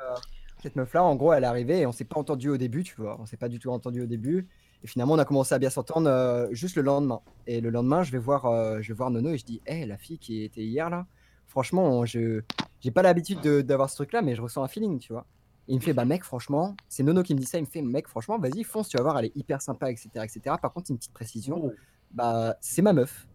cette 0.62 0.76
meuf-là, 0.76 1.02
en 1.02 1.16
gros, 1.16 1.32
elle 1.32 1.42
est 1.42 1.46
arrivée 1.48 1.80
et 1.80 1.86
on 1.86 1.92
s'est 1.92 2.04
pas 2.04 2.20
entendu 2.20 2.48
au 2.48 2.56
début, 2.56 2.84
tu 2.84 2.94
vois. 2.96 3.16
On 3.20 3.26
s'est 3.26 3.36
pas 3.36 3.48
du 3.48 3.58
tout 3.58 3.70
entendu 3.72 4.00
au 4.00 4.06
début. 4.06 4.46
Et 4.84 4.86
finalement, 4.88 5.14
on 5.14 5.18
a 5.18 5.24
commencé 5.24 5.54
à 5.54 5.58
bien 5.58 5.70
s'entendre 5.70 6.08
euh, 6.10 6.48
juste 6.52 6.76
le 6.76 6.82
lendemain. 6.82 7.20
Et 7.46 7.60
le 7.60 7.70
lendemain, 7.70 8.02
je 8.02 8.10
vais 8.12 8.18
voir, 8.18 8.46
euh, 8.46 8.78
je 8.80 8.88
vais 8.88 8.94
voir 8.94 9.10
Nono 9.10 9.30
et 9.30 9.38
je 9.38 9.44
dis, 9.44 9.60
hé, 9.66 9.86
la 9.86 9.96
fille 9.96 10.18
qui 10.18 10.42
était 10.42 10.62
hier 10.62 10.90
là, 10.90 11.06
franchement, 11.46 12.04
je 12.04 12.42
j'ai 12.80 12.90
pas 12.90 13.02
l'habitude 13.02 13.40
de- 13.40 13.60
d'avoir 13.60 13.88
ce 13.90 13.94
truc-là, 13.96 14.22
mais 14.22 14.34
je 14.34 14.42
ressens 14.42 14.62
un 14.64 14.68
feeling, 14.68 14.98
tu 14.98 15.12
vois. 15.12 15.24
Et 15.68 15.72
il 15.72 15.76
me 15.76 15.80
fait, 15.80 15.92
bah 15.92 16.04
mec, 16.04 16.24
franchement, 16.24 16.74
c'est 16.88 17.04
Nono 17.04 17.22
qui 17.22 17.32
me 17.34 17.38
dit 17.38 17.46
ça. 17.46 17.58
Il 17.58 17.60
me 17.60 17.66
fait, 17.66 17.80
mec, 17.82 18.08
franchement, 18.08 18.38
vas-y, 18.40 18.64
fonce, 18.64 18.88
tu 18.88 18.96
vas 18.96 19.04
voir, 19.04 19.18
elle 19.20 19.26
est 19.26 19.36
hyper 19.36 19.62
sympa, 19.62 19.88
etc., 19.90 20.08
etc. 20.16 20.56
Par 20.60 20.72
contre, 20.72 20.90
une 20.90 20.96
petite 20.98 21.12
précision, 21.12 21.60
Oh. 21.62 21.72
bah 22.10 22.56
c'est 22.60 22.82
ma 22.82 22.92
meuf. 22.92 23.28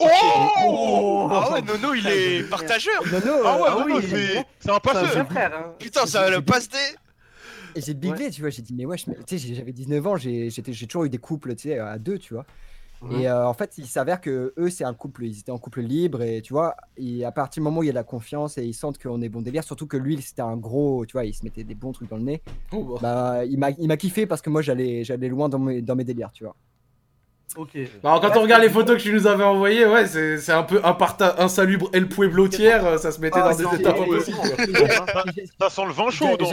Oh 0.00 1.28
Ah 1.30 1.52
ouais, 1.52 1.62
Nono, 1.62 1.94
il 1.94 2.06
est 2.06 2.48
partageur 2.48 3.02
Nono, 3.10 3.42
Ah 3.44 3.56
ouais, 3.56 3.62
euh, 3.62 3.70
non, 3.70 3.88
non, 3.88 3.96
oui, 3.96 4.44
c'est 4.60 4.70
un 4.70 4.78
passeur. 4.78 5.26
frère, 5.30 5.52
hein. 5.56 5.74
Putain, 5.78 6.06
ça 6.06 6.30
le 6.30 6.42
passe 6.42 6.68
des... 6.68 6.78
Et 7.74 7.80
j'ai 7.80 7.94
biglé, 7.94 8.30
tu 8.30 8.40
vois, 8.42 8.50
j'ai 8.50 8.62
dit, 8.62 8.74
mais 8.74 8.84
wesh, 8.86 9.06
mais- 9.06 9.16
tu 9.26 9.38
sais, 9.38 9.54
j'avais 9.54 9.72
19 9.72 10.06
ans, 10.06 10.16
j'ai 10.16 10.50
toujours 10.50 11.04
eu 11.04 11.10
des 11.10 11.18
couples, 11.18 11.54
tu 11.56 11.68
sais, 11.68 11.78
à 11.78 11.98
deux, 11.98 12.18
tu 12.18 12.34
vois. 12.34 12.44
Et 13.20 13.28
euh, 13.28 13.46
en 13.48 13.52
fait, 13.54 13.78
il 13.78 13.86
s'avère 13.86 14.20
que 14.20 14.54
eux, 14.56 14.70
c'est 14.70 14.84
un 14.84 14.94
couple, 14.94 15.24
ils 15.24 15.40
étaient 15.40 15.50
en 15.50 15.58
couple 15.58 15.80
libre, 15.80 16.22
et 16.22 16.40
tu 16.40 16.52
vois, 16.52 16.76
et 16.96 17.24
à 17.24 17.32
partir 17.32 17.60
du 17.60 17.64
moment 17.64 17.80
où 17.80 17.82
il 17.82 17.86
y 17.86 17.90
a 17.90 17.92
de 17.92 17.96
la 17.96 18.04
confiance 18.04 18.58
et 18.58 18.64
ils 18.64 18.74
sentent 18.74 18.98
qu'on 19.02 19.20
est 19.22 19.28
bon 19.28 19.42
délire, 19.42 19.64
surtout 19.64 19.86
que 19.88 19.96
lui, 19.96 20.20
c'était 20.22 20.42
un 20.42 20.56
gros, 20.56 21.04
tu 21.04 21.12
vois, 21.12 21.24
il 21.24 21.34
se 21.34 21.42
mettait 21.44 21.64
des 21.64 21.74
bons 21.74 21.92
trucs 21.92 22.08
dans 22.08 22.16
le 22.16 22.22
nez, 22.22 22.42
Oh, 22.72 22.84
bah. 22.84 22.98
bah, 23.02 23.44
il 23.44 23.58
m'a 23.58 23.70
il 23.70 23.88
m'a 23.88 23.96
kiffé 23.96 24.24
parce 24.26 24.40
que 24.40 24.50
moi, 24.50 24.62
j'allais 24.62 25.02
j'allais 25.02 25.28
loin 25.28 25.48
dans 25.48 25.58
mes, 25.58 25.82
dans 25.82 25.96
mes 25.96 26.04
délires, 26.04 26.30
tu 26.32 26.44
vois. 26.44 26.54
Ok. 27.56 27.68
Bah, 28.02 28.10
alors, 28.14 28.20
quand 28.22 28.38
on 28.38 28.42
regarde 28.42 28.62
les 28.62 28.70
photos 28.70 28.96
que 28.96 29.02
tu 29.02 29.12
nous 29.12 29.26
avais 29.26 29.44
envoyées, 29.44 29.84
ouais, 29.86 30.06
c'est 30.06 30.52
un 30.52 30.62
peu 30.62 30.80
insalubre 31.38 31.90
El 31.92 32.08
Pueblo 32.08 32.48
tiers, 32.48 32.84
euh, 32.86 32.96
ça 32.98 33.12
se 33.12 33.20
mettait 33.20 33.38
Ah, 33.42 33.50
dans 33.52 33.56
des 33.70 33.78
états 33.80 33.90
impossibles. 33.90 34.36
quoi. 34.38 34.48
Ça 35.60 35.70
sent 35.70 35.82
le 35.86 35.92
vin 35.92 36.10
chaud, 36.10 36.36
donc. 36.38 36.52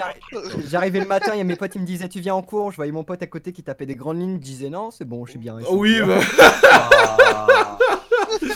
J'arrivais 0.69 0.99
le 0.99 1.05
matin, 1.05 1.31
il 1.33 1.37
y 1.37 1.41
a 1.41 1.45
mes 1.45 1.55
potes, 1.55 1.75
ils 1.75 1.81
me 1.81 1.85
disaient, 1.85 2.09
tu 2.09 2.19
viens 2.19 2.35
en 2.35 2.41
cours, 2.41 2.71
je 2.71 2.75
voyais 2.75 2.91
mon 2.91 3.03
pote 3.03 3.23
à 3.23 3.27
côté 3.27 3.51
qui 3.53 3.63
tapait 3.63 3.85
des 3.85 3.95
grandes 3.95 4.19
lignes, 4.19 4.35
je 4.35 4.43
disais, 4.45 4.69
non, 4.69 4.91
c'est 4.91 5.05
bon, 5.05 5.25
je 5.25 5.31
suis 5.31 5.39
bien. 5.39 5.57
Oh 5.69 5.75
oui, 5.77 5.99
vois. 6.01 6.17
bah. 6.37 7.77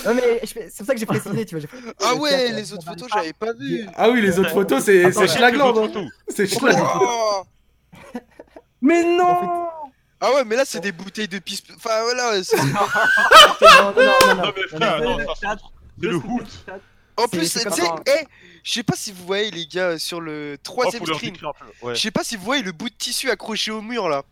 Non, 0.05 0.13
mais 0.13 0.41
c'est 0.43 0.77
pour 0.77 0.85
ça 0.85 0.93
que 0.93 0.99
j'ai 0.99 1.05
précisé, 1.05 1.45
tu 1.45 1.55
vois. 1.55 1.61
j'ai 1.61 1.67
fait- 1.67 1.93
Ah 2.03 2.15
ouais, 2.15 2.51
les 2.51 2.73
autres 2.73 2.85
photos, 2.85 3.09
va- 3.09 3.19
j'avais 3.21 3.33
pas 3.33 3.53
vu 3.53 3.85
Ah 3.95 4.09
oui, 4.09 4.21
les 4.21 4.37
autres 4.39 4.51
photos, 4.51 4.83
c'est 4.83 5.05
Attends, 5.05 5.21
c'est 5.21 5.27
Schlagland. 5.29 5.77
hein. 5.95 6.07
C'est 6.27 6.45
Schlagland. 6.47 6.87
Oh 7.01 7.41
Mais 8.81 9.03
non 9.03 9.67
Ah 10.25 10.33
ouais, 10.33 10.43
mais 10.45 10.55
là, 10.55 10.63
c'est 10.65 10.79
des 10.79 10.91
bouteilles 10.93 11.27
de 11.27 11.39
pisse... 11.39 11.61
Enfin, 11.75 12.01
voilà, 12.03 12.41
c'est... 12.43 12.55
Non, 12.57 12.65
non, 12.73 13.93
non, 13.93 13.93
non, 13.95 14.35
non, 14.35 14.35
Non, 14.45 14.53
mais 14.55 14.67
frère, 14.67 15.01
non, 15.01 15.17
ça 15.35 15.55
c'est 16.01 16.07
le 16.07 16.15
hood. 16.15 16.47
En 17.17 17.23
C'est- 17.23 17.37
plus, 17.37 17.45
c'est 17.51 17.59
tu 17.59 17.65
comme 17.65 17.73
sais, 17.73 17.81
ça. 17.83 17.95
eh, 18.07 18.25
je 18.63 18.71
sais 18.71 18.83
pas 18.83 18.95
si 18.95 19.11
vous 19.11 19.25
voyez, 19.25 19.51
les 19.51 19.67
gars, 19.67 19.99
sur 19.99 20.21
le 20.21 20.53
Oh, 20.57 20.61
troisième 20.63 21.01
faut 21.03 21.07
leur 21.09 21.17
screen, 21.17 21.33
décrire 21.33 21.49
un 21.49 21.53
peu. 21.53 21.85
Ouais. 21.87 21.95
je 21.95 22.01
sais 22.01 22.11
pas 22.11 22.23
si 22.23 22.35
vous 22.37 22.43
voyez 22.43 22.63
le 22.63 22.71
bout 22.71 22.89
de 22.89 22.95
tissu 22.95 23.29
accroché 23.29 23.69
au 23.71 23.81
mur, 23.81 24.07
là. 24.09 24.23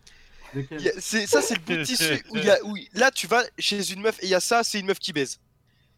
Lequel 0.53 0.79
Il 0.79 0.85
y 0.85 0.89
a- 0.89 0.93
c'est- 0.99 1.27
Ça, 1.27 1.41
c'est 1.41 1.55
le 1.55 1.59
bout 1.61 1.73
de 1.75 1.83
tissu 1.83 2.23
où 2.29 2.37
il 2.37 2.45
y 2.45 2.49
a... 2.49 2.57
Où, 2.63 2.75
là, 2.93 3.11
tu 3.11 3.27
vas 3.27 3.43
chez 3.59 3.91
une 3.91 4.01
meuf 4.01 4.17
et 4.23 4.27
il 4.27 4.29
y 4.29 4.35
a 4.35 4.39
ça, 4.39 4.63
c'est 4.63 4.79
une 4.79 4.85
meuf 4.87 4.97
qui 4.99 5.11
baise. 5.13 5.39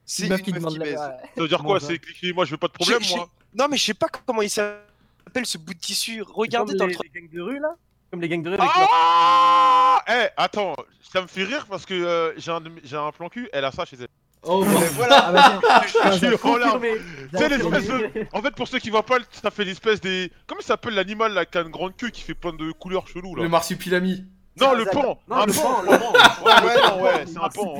C'est 0.05 0.23
Une 0.23 0.29
meuf 0.29 0.41
qui 0.41 0.51
baise. 0.51 0.63
la. 0.95 0.95
Ça 0.95 1.17
veut 1.37 1.47
dire 1.47 1.63
quoi 1.63 1.79
C'est 1.79 1.97
cliquer, 1.99 2.33
moi 2.33 2.43
je 2.45 2.51
veux 2.51 2.57
pas 2.57 2.67
de 2.67 2.73
problème, 2.73 3.01
J'ai- 3.01 3.15
moi. 3.15 3.29
Non, 3.53 3.67
mais 3.69 3.77
je 3.77 3.83
sais 3.85 3.93
pas 3.93 4.07
comment 4.25 4.41
il 4.41 4.49
s'appelle 4.49 5.45
ce 5.45 5.57
bout 5.57 5.73
de 5.75 5.79
tissu. 5.79 6.21
Regardez 6.23 6.73
dans 6.73 6.87
les, 6.87 6.93
le... 6.95 6.99
les 7.13 7.21
gangs 7.21 7.29
de 7.31 7.41
rue, 7.41 7.59
là 7.59 7.75
Comme 8.13 8.21
les 8.21 8.29
gangs 8.29 8.43
de 8.43 8.49
rue 8.51 8.55
avec. 8.57 8.69
Ah 8.77 9.99
Eh, 10.07 10.27
attends, 10.37 10.75
ça 11.01 11.19
me 11.23 11.25
fait 11.25 11.45
rire 11.45 11.65
parce 11.67 11.83
que 11.83 11.95
euh, 11.95 12.31
j'ai 12.37 12.51
un, 12.51 12.61
j'ai 12.83 12.95
un 12.95 13.11
plan 13.11 13.27
cul, 13.27 13.49
elle 13.51 13.65
a 13.65 13.71
ça 13.71 13.85
chez 13.85 13.97
elle. 13.99 14.07
Oh. 14.43 14.63
Voilà. 14.63 15.25
Ah 15.29 15.31
bah 15.31 15.59
tiens, 15.89 16.11
Je 16.11 16.17
suis 16.37 16.47
en 16.47 16.57
larmes. 16.57 16.83
L'espèce 16.83 17.87
de- 17.87 18.09
fait, 18.43 18.51
pour 18.55 18.67
ceux 18.67 18.77
qui 18.77 18.91
voient 18.91 19.01
pas, 19.03 19.17
ça 19.31 19.49
fait 19.49 19.65
l'espèce 19.65 19.99
des. 19.99 20.31
Comment 20.45 20.61
il 20.61 20.65
s'appelle 20.65 20.93
l'animal 20.93 21.33
là 21.33 21.43
qui 21.47 21.57
a 21.57 21.61
une 21.61 21.71
grande 21.71 21.97
queue 21.97 22.11
qui 22.11 22.21
fait 22.21 22.35
plein 22.35 22.53
de 22.53 22.71
couleurs 22.73 23.07
cheloues 23.07 23.35
là? 23.35 23.41
Le 23.41 23.49
marsupilami. 23.49 24.25
Non, 24.61 24.73
le 24.75 24.85
pan 24.85 25.19
Non, 25.27 25.35
Un 25.37 25.45
le 25.47 25.53
pan 25.53 25.81
Ouais, 25.81 27.01
ouais, 27.01 27.25
c'est 27.25 27.37
un 27.39 27.49
pan. 27.49 27.75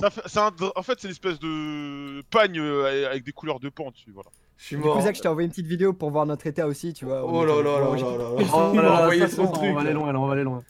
Ça 0.00 0.08
fait- 0.08 0.38
un 0.38 0.50
En 0.74 0.82
fait, 0.82 0.94
c'est 0.98 1.08
une 1.08 1.12
espèce 1.12 1.38
de 1.38 2.22
pagne 2.30 2.58
euh, 2.58 3.10
avec 3.10 3.24
des 3.24 3.32
couleurs 3.32 3.60
de 3.60 3.68
pan 3.68 3.90
dessus, 3.90 4.10
voilà. 4.14 4.30
Je 4.60 4.66
suis 4.66 4.76
Du 4.76 4.82
mort. 4.82 4.96
coup, 4.96 5.02
Zach, 5.02 5.16
je 5.16 5.22
t'ai 5.22 5.28
envoyé 5.28 5.46
une 5.46 5.50
petite 5.50 5.66
vidéo 5.66 5.94
pour 5.94 6.10
voir 6.10 6.26
notre 6.26 6.46
état 6.46 6.66
aussi, 6.66 6.92
tu 6.92 7.06
vois. 7.06 7.24
Oh 7.24 7.44
là 7.46 7.62
là 7.62 7.80
là 7.80 7.82
là 7.96 7.96
là 7.96 8.18
là. 8.18 8.24
Oh. 8.38 8.42
On 8.52 8.72
va 9.74 9.80
aller 9.80 9.92
loin, 9.94 10.12
là, 10.12 10.20
on 10.20 10.26
va 10.26 10.34
aller 10.34 10.42
loin. 10.44 10.62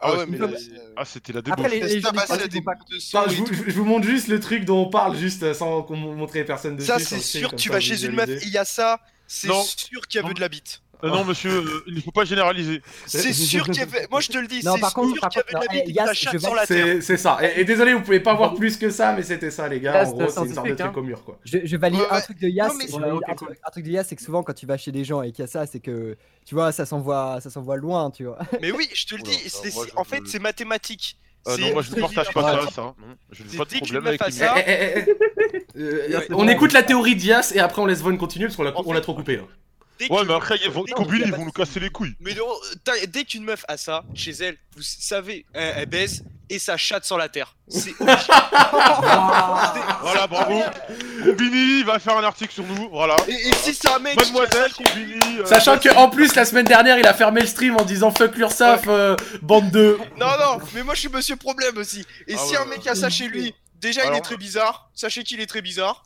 Ah 0.00 0.16
ouais, 0.16 0.26
mais 0.28 0.36
Comme- 0.36 0.50
là, 0.52 0.58
Ah, 0.96 1.04
c'était 1.04 1.32
la 1.32 1.42
débauche. 1.42 1.66
je, 1.70 3.70
vous, 3.72 3.84
montre 3.84 4.06
juste 4.06 4.28
le 4.28 4.38
truc 4.38 4.64
dont 4.64 4.82
on 4.86 4.90
parle, 4.90 5.16
juste 5.16 5.42
euh, 5.44 5.54
sans 5.54 5.82
qu'on 5.82 5.96
montrer 5.96 6.44
personne 6.44 6.76
dessus. 6.76 6.88
Ça, 6.88 6.98
c'est 6.98 7.20
sûr, 7.20 7.54
tu 7.56 7.70
vas 7.70 7.80
chez 7.80 8.04
une 8.04 8.14
meuf 8.14 8.28
il 8.42 8.50
y 8.50 8.58
a 8.58 8.64
ça, 8.64 9.00
c'est 9.26 9.48
sûr 9.50 10.06
qu'il 10.06 10.18
y 10.18 10.20
a 10.20 10.22
Non. 10.22 10.28
vu 10.28 10.34
de 10.34 10.40
la 10.40 10.48
bite. 10.48 10.81
Euh, 11.04 11.08
non, 11.08 11.24
monsieur, 11.24 11.50
euh, 11.50 11.82
il 11.86 11.94
ne 11.96 12.00
faut 12.00 12.12
pas 12.12 12.24
généraliser. 12.24 12.80
C'est 13.06 13.32
sûr 13.32 13.64
qu'il 13.64 13.76
y 13.76 13.80
avait. 13.80 14.06
Moi, 14.10 14.20
je 14.20 14.28
te 14.28 14.38
le 14.38 14.46
dis, 14.46 14.64
Non, 14.64 14.74
c'est 14.74 14.80
par 14.80 14.90
sûr 14.92 15.02
qu'il 15.02 15.14
y 15.14 15.18
avait 15.38 15.52
de 15.52 15.54
la 15.54 15.60
non, 15.60 15.66
bite 15.72 15.82
eh, 15.86 15.90
et 15.90 15.92
que 15.92 15.98
la 15.98 16.04
Yas, 16.06 16.14
chatte 16.14 16.32
je 16.34 16.38
sur 16.38 16.54
la 16.54 16.66
terre. 16.66 16.96
C'est 17.02 17.16
ça. 17.16 17.38
Et, 17.42 17.60
et 17.60 17.64
désolé, 17.64 17.92
vous 17.94 18.02
pouvez 18.02 18.20
pas 18.20 18.34
voir 18.34 18.54
plus 18.54 18.76
que 18.76 18.90
ça, 18.90 19.12
mais 19.12 19.22
c'était 19.22 19.50
ça, 19.50 19.68
les 19.68 19.80
gars. 19.80 20.06
En 20.06 20.10
gros, 20.10 20.28
c'est 20.28 20.40
une 20.44 20.54
sorte 20.54 20.68
de 20.68 20.74
truc 20.74 20.80
hein. 20.80 20.92
au 20.96 21.02
mur, 21.02 21.24
quoi. 21.24 21.38
Je, 21.44 21.58
je 21.64 21.76
valide 21.76 22.00
Ouais, 22.00 22.06
un 22.10 22.20
truc 22.20 22.38
de 22.40 22.48
Yas, 22.48 22.68
Non, 22.68 23.20
un, 23.26 23.34
truc, 23.34 23.48
un 23.66 23.70
truc 23.70 23.84
de 23.84 23.90
Yas, 23.90 24.04
c'est 24.04 24.16
que 24.16 24.22
souvent 24.22 24.42
quand 24.42 24.54
tu 24.54 24.66
vas 24.66 24.76
chez 24.76 24.92
des 24.92 25.04
gens 25.04 25.22
et 25.22 25.32
qu'il 25.32 25.42
y 25.42 25.44
a 25.44 25.48
ça, 25.48 25.66
c'est 25.66 25.80
que 25.80 26.16
tu 26.44 26.54
vois, 26.54 26.72
ça 26.72 26.86
s'envoie, 26.86 27.40
ça 27.40 27.50
s'envoie 27.50 27.76
loin, 27.76 28.10
tu 28.10 28.24
vois. 28.24 28.38
Mais 28.60 28.70
oui, 28.72 28.88
je 28.94 29.06
te 29.06 29.14
le 29.14 29.22
dis, 29.22 29.38
en 29.96 30.04
fait, 30.04 30.22
c'est 30.26 30.38
mathématique. 30.40 31.18
Euh, 31.48 31.56
non, 31.56 31.72
moi 31.72 31.82
je 31.82 31.92
ne 31.92 32.00
partage 32.00 32.32
pas 32.32 32.42
ça, 32.42 32.70
ça. 32.70 32.94
Je 33.32 33.42
n'ai 33.42 33.56
pas 33.58 33.64
de 33.64 33.76
problème 33.78 34.06
avec 34.06 34.22
ça- 34.30 34.54
Eh, 34.58 34.62
eh, 34.64 35.04
eh, 35.06 35.16
eh. 35.74 35.80
Euh, 35.80 36.20
on 36.30 36.46
écoute 36.46 36.72
la 36.72 36.84
théorie 36.84 37.16
d'Yas 37.16 37.50
et 37.54 37.58
après 37.58 37.82
on 37.82 37.86
laisse 37.86 38.00
Von 38.00 38.16
continuer 38.16 38.46
parce 38.46 38.56
qu'on 38.56 38.92
l'a 38.92 39.00
trop 39.00 39.14
coupé. 39.14 39.40
Dès 40.08 40.12
Ouais, 40.12 40.24
mais 40.24 40.34
après, 40.34 40.58
ils 40.64 40.70
vont, 40.70 40.84
ils 40.86 41.32
vont 41.32 41.44
nous 41.44 41.52
casser 41.52 41.80
les 41.80 41.90
couilles. 41.90 42.14
Mais 42.20 42.34
non, 42.34 42.46
dès 43.08 43.24
qu'une 43.24 43.44
meuf 43.44 43.64
a 43.68 43.76
ça 43.76 44.04
chez 44.14 44.32
elle, 44.32 44.56
vous 44.76 44.82
savez, 44.82 45.44
elle, 45.52 45.74
elle 45.78 45.86
baise 45.86 46.24
et 46.50 46.58
ça 46.58 46.76
chatte 46.76 47.04
sur 47.04 47.16
la 47.18 47.28
terre. 47.28 47.54
C'est. 47.68 47.94
Voilà, 50.02 50.26
bravo. 50.26 50.62
Combini 51.24 51.82
va 51.84 51.98
faire 51.98 52.16
un 52.16 52.24
article 52.24 52.52
sur 52.52 52.64
nous, 52.64 52.88
voilà. 52.90 53.16
et, 53.28 53.32
et 53.48 53.52
si 53.54 53.74
c'est 53.74 53.88
un 53.88 53.98
mec 53.98 54.14
ça 54.20 54.26
Mademoiselle 54.26 54.72
Combini. 54.72 55.38
euh, 55.38 55.44
Sachant 55.46 55.78
que 55.78 55.88
en 55.94 56.10
plus 56.10 56.34
la 56.34 56.44
semaine 56.44 56.64
dernière 56.66 56.98
il 56.98 57.06
a 57.06 57.14
fermé 57.14 57.40
le 57.40 57.46
stream 57.46 57.76
en 57.76 57.84
disant 57.84 58.10
fuck 58.10 58.36
l'URSAF, 58.36 58.82
euh, 58.88 59.16
bande 59.42 59.70
de. 59.70 59.98
Non, 60.18 60.26
non, 60.38 60.58
mais 60.74 60.82
moi 60.82 60.94
je 60.94 61.00
suis 61.00 61.08
monsieur 61.08 61.36
problème 61.36 61.76
aussi. 61.78 62.04
Et 62.26 62.34
Ah 62.34 62.38
si 62.38 62.52
ouais, 62.52 62.58
un 62.58 62.64
mec 62.66 62.86
a 62.86 62.94
ça 62.94 63.08
chez 63.10 63.28
lui, 63.28 63.54
déjà 63.76 64.04
il 64.06 64.14
est 64.16 64.20
très 64.20 64.36
bizarre. 64.36 64.90
Sachez 64.94 65.22
qu'il 65.22 65.40
est 65.40 65.46
très 65.46 65.62
bizarre. 65.62 66.02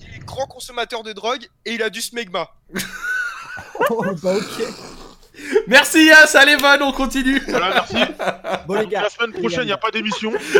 Il 0.00 0.14
est 0.14 0.24
grand 0.24 0.46
consommateur 0.46 1.02
de 1.02 1.12
drogue 1.12 1.44
et 1.64 1.74
il 1.74 1.82
a 1.82 1.90
du 1.90 2.00
smegma. 2.00 2.50
Oh, 3.90 4.04
bah 4.22 4.34
ok. 4.36 4.66
Merci 5.68 6.06
Yas, 6.06 6.34
allez 6.34 6.56
Von, 6.56 6.78
on 6.80 6.92
continue. 6.92 7.42
Voilà, 7.46 7.68
merci. 7.74 7.96
Bon 8.66 8.74
les 8.74 8.86
gars, 8.86 9.02
la 9.02 9.10
semaine 9.10 9.32
prochaine, 9.38 9.62
il 9.64 9.66
n'y 9.66 9.72
a 9.72 9.76
pas 9.76 9.90
d'émission. 9.90 10.32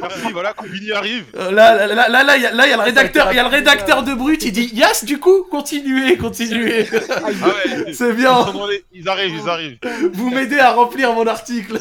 merci, 0.00 0.32
voilà, 0.32 0.52
Combini 0.54 0.90
arrive. 0.92 1.24
Euh, 1.36 1.50
Là, 1.50 1.86
là, 1.86 1.94
là, 1.94 2.08
là, 2.08 2.24
là, 2.24 2.36
il 2.36 2.42
y 2.42 2.46
a 2.46 2.50
là, 2.52 2.66
il 2.66 2.70
y 2.70 2.72
a 2.72 2.76
le 2.78 2.82
rédacteur, 2.82 3.28
il 3.32 3.36
y 3.36 3.38
a 3.38 3.42
le 3.42 3.48
rédacteur 3.50 4.02
de 4.02 4.14
Brut, 4.14 4.42
il 4.44 4.52
dit 4.52 4.70
Yas, 4.72 5.04
du 5.04 5.18
coup, 5.20 5.46
continuez, 5.50 6.16
continuez. 6.16 6.88
Ah 6.92 7.28
ouais, 7.28 7.92
C'est 7.92 8.08
ils, 8.08 8.14
bien. 8.14 8.44
sont 8.46 8.52
dans 8.52 8.66
les- 8.66 8.84
ils 8.92 9.06
arrivent, 9.08 9.38
ils 9.42 9.48
arrivent. 9.50 9.78
Vous 10.14 10.30
m'aidez 10.30 10.58
à 10.58 10.72
remplir 10.72 11.12
mon 11.12 11.26
article. 11.26 11.78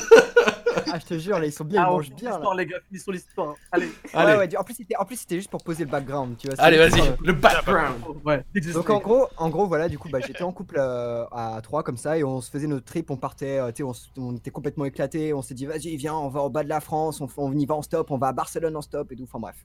Ah, 0.91 0.99
je 0.99 1.05
te 1.05 1.17
jure, 1.17 1.39
là, 1.39 1.45
ils 1.45 1.51
sont 1.51 1.65
bien, 1.65 1.81
ils 1.81 1.85
Ah, 1.85 1.89
mangent 1.89 2.11
bien. 2.11 2.29
Là. 2.29 2.35
l'histoire, 2.35 2.55
les 2.55 2.65
gars, 2.65 2.77
finissons 2.87 3.11
l'histoire. 3.11 3.55
Allez. 3.71 3.89
Allez, 4.13 4.31
Ouais, 4.31 4.37
ouais, 4.39 4.47
du- 4.47 4.57
en 4.57 4.63
plus, 4.63 4.73
c'était 4.75 4.95
en 4.95 5.05
plus, 5.05 5.17
c'était 5.17 5.35
juste 5.35 5.49
pour 5.49 5.63
poser 5.63 5.83
le 5.85 5.89
background, 5.89 6.37
tu 6.37 6.47
vois. 6.47 6.59
allez, 6.59 6.77
vas-y, 6.77 6.91
juste, 7.01 7.21
le 7.21 7.33
background. 7.33 8.03
Ouais. 8.23 8.43
Donc 8.73 8.89
en 8.89 8.99
gros, 8.99 9.27
en 9.37 9.49
gros, 9.49 9.67
voilà, 9.67 9.89
du 9.89 9.97
coup, 9.97 10.09
bah, 10.09 10.19
j'étais 10.19 10.43
en 10.43 10.51
couple 10.51 10.75
euh, 10.77 11.25
à 11.31 11.59
trois 11.61 11.83
comme 11.83 11.97
ça 11.97 12.17
et 12.17 12.23
on 12.23 12.41
se 12.41 12.49
faisait 12.49 12.67
notre 12.67 12.85
trip, 12.85 13.09
on 13.11 13.17
partait, 13.17 13.59
euh, 13.59 13.71
tu 13.71 13.83
sais, 13.83 14.01
on, 14.17 14.35
était 14.35 14.51
complètement 14.51 14.85
éclatés, 14.85 15.33
on 15.33 15.41
s'est 15.41 15.53
dit 15.53 15.65
vas-y 15.65 15.95
viens, 15.97 16.15
on 16.15 16.29
va 16.29 16.41
au 16.41 16.49
bas 16.49 16.63
de 16.63 16.69
la 16.69 16.79
France, 16.79 17.21
on, 17.21 17.27
on 17.37 17.57
y 17.57 17.65
va 17.65 17.75
en 17.75 17.81
stop, 17.81 18.11
on 18.11 18.17
va 18.17 18.27
à 18.27 18.33
Barcelone 18.33 18.75
en 18.75 18.81
stop 18.81 19.11
et 19.11 19.15
tout, 19.15 19.23
enfin 19.23 19.39
bref. 19.39 19.55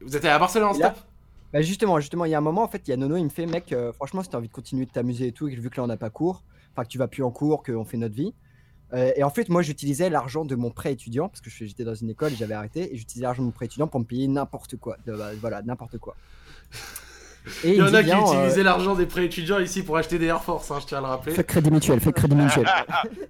Vous 0.00 0.16
êtes 0.16 0.24
allé 0.24 0.34
à 0.34 0.38
Barcelone 0.38 0.68
en 0.68 0.74
stop 0.74 0.94
Bah 1.52 1.60
justement, 1.62 1.98
justement, 2.00 2.24
il 2.24 2.30
y 2.30 2.34
a 2.34 2.38
un 2.38 2.42
moment 2.42 2.62
en 2.62 2.68
fait, 2.68 2.82
il 2.86 2.90
y 2.90 2.94
a 2.94 2.96
Nono, 2.96 3.16
il 3.16 3.24
me 3.24 3.28
fait 3.30 3.46
mec, 3.46 3.72
euh, 3.72 3.92
franchement, 3.92 4.22
si 4.22 4.28
t'as 4.28 4.38
envie 4.38 4.48
de 4.48 4.52
continuer 4.52 4.86
de 4.86 4.90
t'amuser 4.90 5.28
et 5.28 5.32
tout, 5.32 5.46
vu 5.46 5.70
que 5.70 5.76
là 5.76 5.84
on 5.84 5.88
n'a 5.88 5.96
pas 5.96 6.10
cours, 6.10 6.44
enfin 6.72 6.84
que 6.84 6.88
tu 6.88 6.98
vas 6.98 7.08
plus 7.08 7.22
en 7.22 7.30
cours, 7.30 7.62
qu'on 7.62 7.84
fait 7.84 7.96
notre 7.96 8.14
vie. 8.14 8.34
Euh, 8.94 9.12
et 9.16 9.22
en 9.22 9.30
fait, 9.30 9.48
moi, 9.48 9.62
j'utilisais 9.62 10.10
l'argent 10.10 10.44
de 10.44 10.54
mon 10.54 10.70
prêt 10.70 10.92
étudiant 10.92 11.28
parce 11.28 11.40
que 11.40 11.50
j'étais 11.50 11.84
dans 11.84 11.94
une 11.94 12.10
école 12.10 12.32
et 12.32 12.36
j'avais 12.36 12.54
arrêté, 12.54 12.92
et 12.92 12.96
j'utilisais 12.96 13.24
l'argent 13.24 13.42
de 13.42 13.46
mon 13.46 13.52
prêt 13.52 13.66
étudiant 13.66 13.86
pour 13.86 14.00
me 14.00 14.04
payer 14.04 14.28
n'importe 14.28 14.76
quoi, 14.76 14.96
bah, 15.06 15.30
voilà, 15.40 15.62
n'importe 15.62 15.98
quoi. 15.98 16.16
Et 17.64 17.70
Il 17.70 17.74
y 17.76 17.82
en 17.82 17.92
a 17.94 18.00
qui 18.00 18.06
Viens, 18.06 18.18
euh, 18.18 18.32
utilisaient 18.34 18.62
l'argent 18.62 18.94
des 18.94 19.06
prêts 19.06 19.24
étudiants 19.24 19.58
ici 19.58 19.82
pour 19.82 19.96
acheter 19.96 20.18
des 20.18 20.26
Air 20.26 20.42
Force, 20.42 20.70
hein, 20.70 20.78
je 20.80 20.86
tiens 20.86 20.98
à 20.98 21.00
le 21.00 21.06
rappeler. 21.06 21.32
Fais 21.34 21.44
crédit 21.44 21.70
mutuel, 21.70 22.00
fais 22.00 22.12
crédit 22.12 22.34
mutuel. 22.34 22.64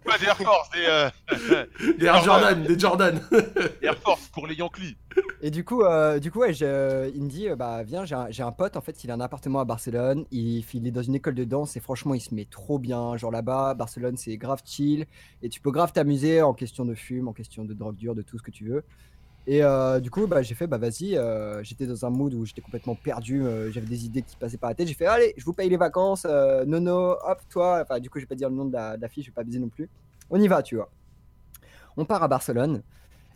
Pas 0.05 0.19
des 0.19 0.27
Air 0.27 0.37
Force, 0.37 0.71
des, 0.71 0.87
euh, 0.89 1.65
Des 1.99 2.07
Air 2.07 2.23
Jordan, 2.23 2.63
des 2.63 2.79
Jordan. 2.79 3.21
Air 3.83 3.97
Force 3.97 4.29
pour 4.29 4.47
les 4.47 4.55
Yankees. 4.55 4.97
Et 5.43 5.51
du 5.51 5.65
coup, 5.65 5.83
euh, 5.83 6.19
du 6.19 6.31
coup 6.31 6.41
ouais, 6.41 6.53
il 6.53 7.23
me 7.23 7.29
dit, 7.29 7.49
euh, 7.49 7.57
bah 7.57 7.83
viens, 7.83 8.05
j'ai 8.05 8.15
un, 8.15 8.27
j'ai 8.31 8.43
un 8.43 8.53
pote, 8.53 8.77
en 8.77 8.81
fait, 8.81 9.05
il 9.05 9.11
a 9.11 9.15
un 9.15 9.21
appartement 9.21 9.61
à 9.61 9.65
Barcelone, 9.65 10.25
il, 10.31 10.65
il 10.73 10.87
est 10.87 10.91
dans 10.91 11.03
une 11.03 11.15
école 11.15 11.35
de 11.35 11.45
danse 11.45 11.77
et 11.77 11.81
franchement, 11.81 12.15
il 12.15 12.21
se 12.21 12.35
met 12.35 12.47
trop 12.49 12.79
bien, 12.79 13.17
genre 13.17 13.31
là-bas, 13.31 13.75
Barcelone, 13.75 14.17
c'est 14.17 14.37
grave 14.37 14.61
chill, 14.65 15.07
et 15.43 15.49
tu 15.49 15.61
peux 15.61 15.71
grave 15.71 15.93
t'amuser 15.93 16.43
en 16.43 16.55
question 16.55 16.85
de 16.85 16.95
fume, 16.95 17.29
en 17.29 17.33
question 17.33 17.65
de 17.65 17.75
drogue 17.75 17.97
dure, 17.97 18.15
de 18.15 18.23
tout 18.23 18.39
ce 18.39 18.43
que 18.43 18.51
tu 18.51 18.65
veux. 18.65 18.85
Et 19.51 19.65
euh, 19.65 19.99
du 19.99 20.11
coup, 20.11 20.27
bah, 20.27 20.43
j'ai 20.43 20.55
fait, 20.55 20.67
bah 20.67 20.77
vas-y, 20.77 21.17
euh, 21.17 21.63
j'étais 21.65 21.87
dans 21.87 22.05
un 22.05 22.11
mood 22.11 22.35
où 22.35 22.45
j'étais 22.45 22.61
complètement 22.61 22.95
perdu, 22.95 23.43
euh, 23.43 23.73
j'avais 23.73 23.87
des 23.87 24.05
idées 24.05 24.21
qui 24.21 24.37
passaient 24.37 24.59
par 24.59 24.69
la 24.69 24.75
tête, 24.75 24.87
j'ai 24.87 24.93
fait, 24.93 25.07
allez, 25.07 25.33
je 25.39 25.45
vous 25.47 25.55
paye 25.55 25.71
les 25.71 25.79
vacances, 25.79 26.27
euh, 26.29 26.67
Nono, 26.67 27.13
hop, 27.13 27.41
toi, 27.49 27.81
enfin 27.83 27.99
du 27.99 28.11
coup, 28.11 28.19
je 28.19 28.25
vais 28.25 28.29
pas 28.29 28.35
dire 28.35 28.51
le 28.51 28.55
nom 28.57 28.67
de 28.67 28.75
la, 28.75 28.99
de 28.99 29.03
la 29.03 29.09
fille, 29.09 29.23
je 29.23 29.31
vais 29.31 29.35
pas 29.35 29.45
baiser 29.45 29.59
non 29.59 29.71
plus. 29.71 29.89
On 30.29 30.39
y 30.39 30.47
va, 30.49 30.63
tu 30.63 30.77
vois. 30.77 30.91
On 31.97 32.05
part 32.05 32.23
à 32.23 32.29
Barcelone. 32.29 32.83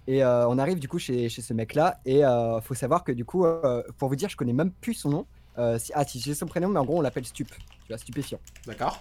Et 0.06 0.22
euh, 0.22 0.46
on 0.48 0.58
arrive 0.58 0.78
du 0.78 0.88
coup 0.88 0.98
chez, 0.98 1.30
chez 1.30 1.40
ce 1.40 1.54
mec-là. 1.54 2.00
Et 2.04 2.24
euh, 2.26 2.60
faut 2.60 2.74
savoir 2.74 3.04
que 3.04 3.12
du 3.12 3.24
coup, 3.24 3.46
euh, 3.46 3.82
pour 3.96 4.10
vous 4.10 4.16
dire, 4.16 4.28
je 4.28 4.36
connais 4.36 4.52
même 4.52 4.72
plus 4.72 4.94
son 4.94 5.08
nom. 5.10 5.26
Euh, 5.58 5.78
si- 5.78 5.92
ah, 5.94 6.04
si 6.04 6.20
j'ai 6.20 6.34
son 6.34 6.46
prénom, 6.46 6.68
mais 6.68 6.78
en 6.80 6.84
gros, 6.84 6.98
on 6.98 7.02
l'appelle 7.02 7.24
Stup. 7.24 7.48
Tu 7.48 7.56
vois, 7.88 7.98
stupéfiant. 7.98 8.38
D'accord. 8.66 9.00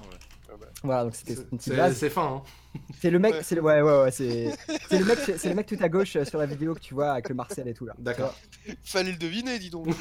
Voilà, 0.84 1.04
donc 1.04 1.16
c'était 1.16 1.36
petit 1.36 1.72
C'est 1.94 2.10
fin, 2.10 2.42
hein. 2.76 2.80
C'est 3.00 3.10
le 3.10 3.20
mec, 3.20 3.34
Ouais. 3.34 3.40
c'est 3.44 3.56
le, 3.56 3.62
ouais, 3.62 3.82
ouais, 3.82 4.02
ouais, 4.04 4.12
c'est 4.12 4.54
c'est 4.90 4.98
le 5.00 5.06
mec, 5.06 5.18
c'est 5.38 5.50
le 5.50 5.56
mec 5.56 5.66
tout 5.68 5.78
à 5.82 5.90
gauche 5.90 6.16
euh, 6.16 6.24
sur 6.26 6.40
la 6.40 6.46
vidéo 6.46 6.74
que 6.74 6.80
tu 6.80 6.94
vois 6.94 7.12
avec 7.12 7.28
le 7.30 7.36
Marcel 7.36 7.68
et 7.68 7.74
tout 7.74 7.86
là. 7.86 7.94
D'accord. 8.00 8.34
Fallait 8.84 9.12
le 9.12 9.18
deviner, 9.18 9.60
dis 9.60 9.70
donc. 9.70 9.88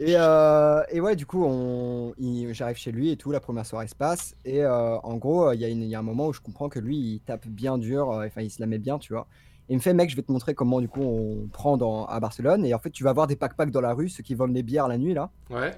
Et, 0.00 0.14
euh, 0.16 0.80
et 0.92 1.00
ouais, 1.00 1.16
du 1.16 1.26
coup, 1.26 1.44
on, 1.44 2.14
j'arrive 2.52 2.76
chez 2.76 2.92
lui 2.92 3.10
et 3.10 3.16
tout, 3.16 3.32
la 3.32 3.40
première 3.40 3.66
soirée 3.66 3.88
se 3.88 3.96
passe. 3.96 4.36
Et 4.44 4.62
euh, 4.62 4.96
en 4.98 5.16
gros, 5.16 5.50
il 5.52 5.60
y, 5.60 5.64
a 5.64 5.68
une- 5.68 5.82
il 5.82 5.88
y 5.88 5.96
a 5.96 5.98
un 5.98 6.02
moment 6.02 6.28
où 6.28 6.32
je 6.32 6.40
comprends 6.40 6.68
que 6.68 6.78
lui, 6.78 6.96
il 6.96 7.20
tape 7.20 7.48
bien 7.48 7.78
dur, 7.78 8.08
enfin, 8.10 8.42
il 8.42 8.50
se 8.50 8.60
la 8.60 8.66
met 8.68 8.78
bien, 8.78 8.98
tu 8.98 9.12
vois. 9.12 9.26
Et 9.68 9.72
il 9.72 9.76
me 9.76 9.80
fait, 9.82 9.94
mec, 9.94 10.08
je 10.08 10.14
vais 10.14 10.22
te 10.22 10.30
montrer 10.30 10.54
comment, 10.54 10.80
du 10.80 10.88
coup, 10.88 11.02
on 11.02 11.48
prend 11.48 11.76
dans, 11.76 12.06
à 12.06 12.20
Barcelone. 12.20 12.64
Et 12.64 12.72
en 12.74 12.78
fait, 12.78 12.90
tu 12.90 13.02
vas 13.02 13.12
voir 13.12 13.26
des 13.26 13.34
pack-packs 13.34 13.72
dans 13.72 13.80
la 13.80 13.92
rue, 13.92 14.08
ceux 14.08 14.22
qui 14.22 14.34
vendent 14.36 14.54
les 14.54 14.62
bières 14.62 14.86
la 14.86 14.98
nuit, 14.98 15.14
là. 15.14 15.30
Ouais. 15.50 15.72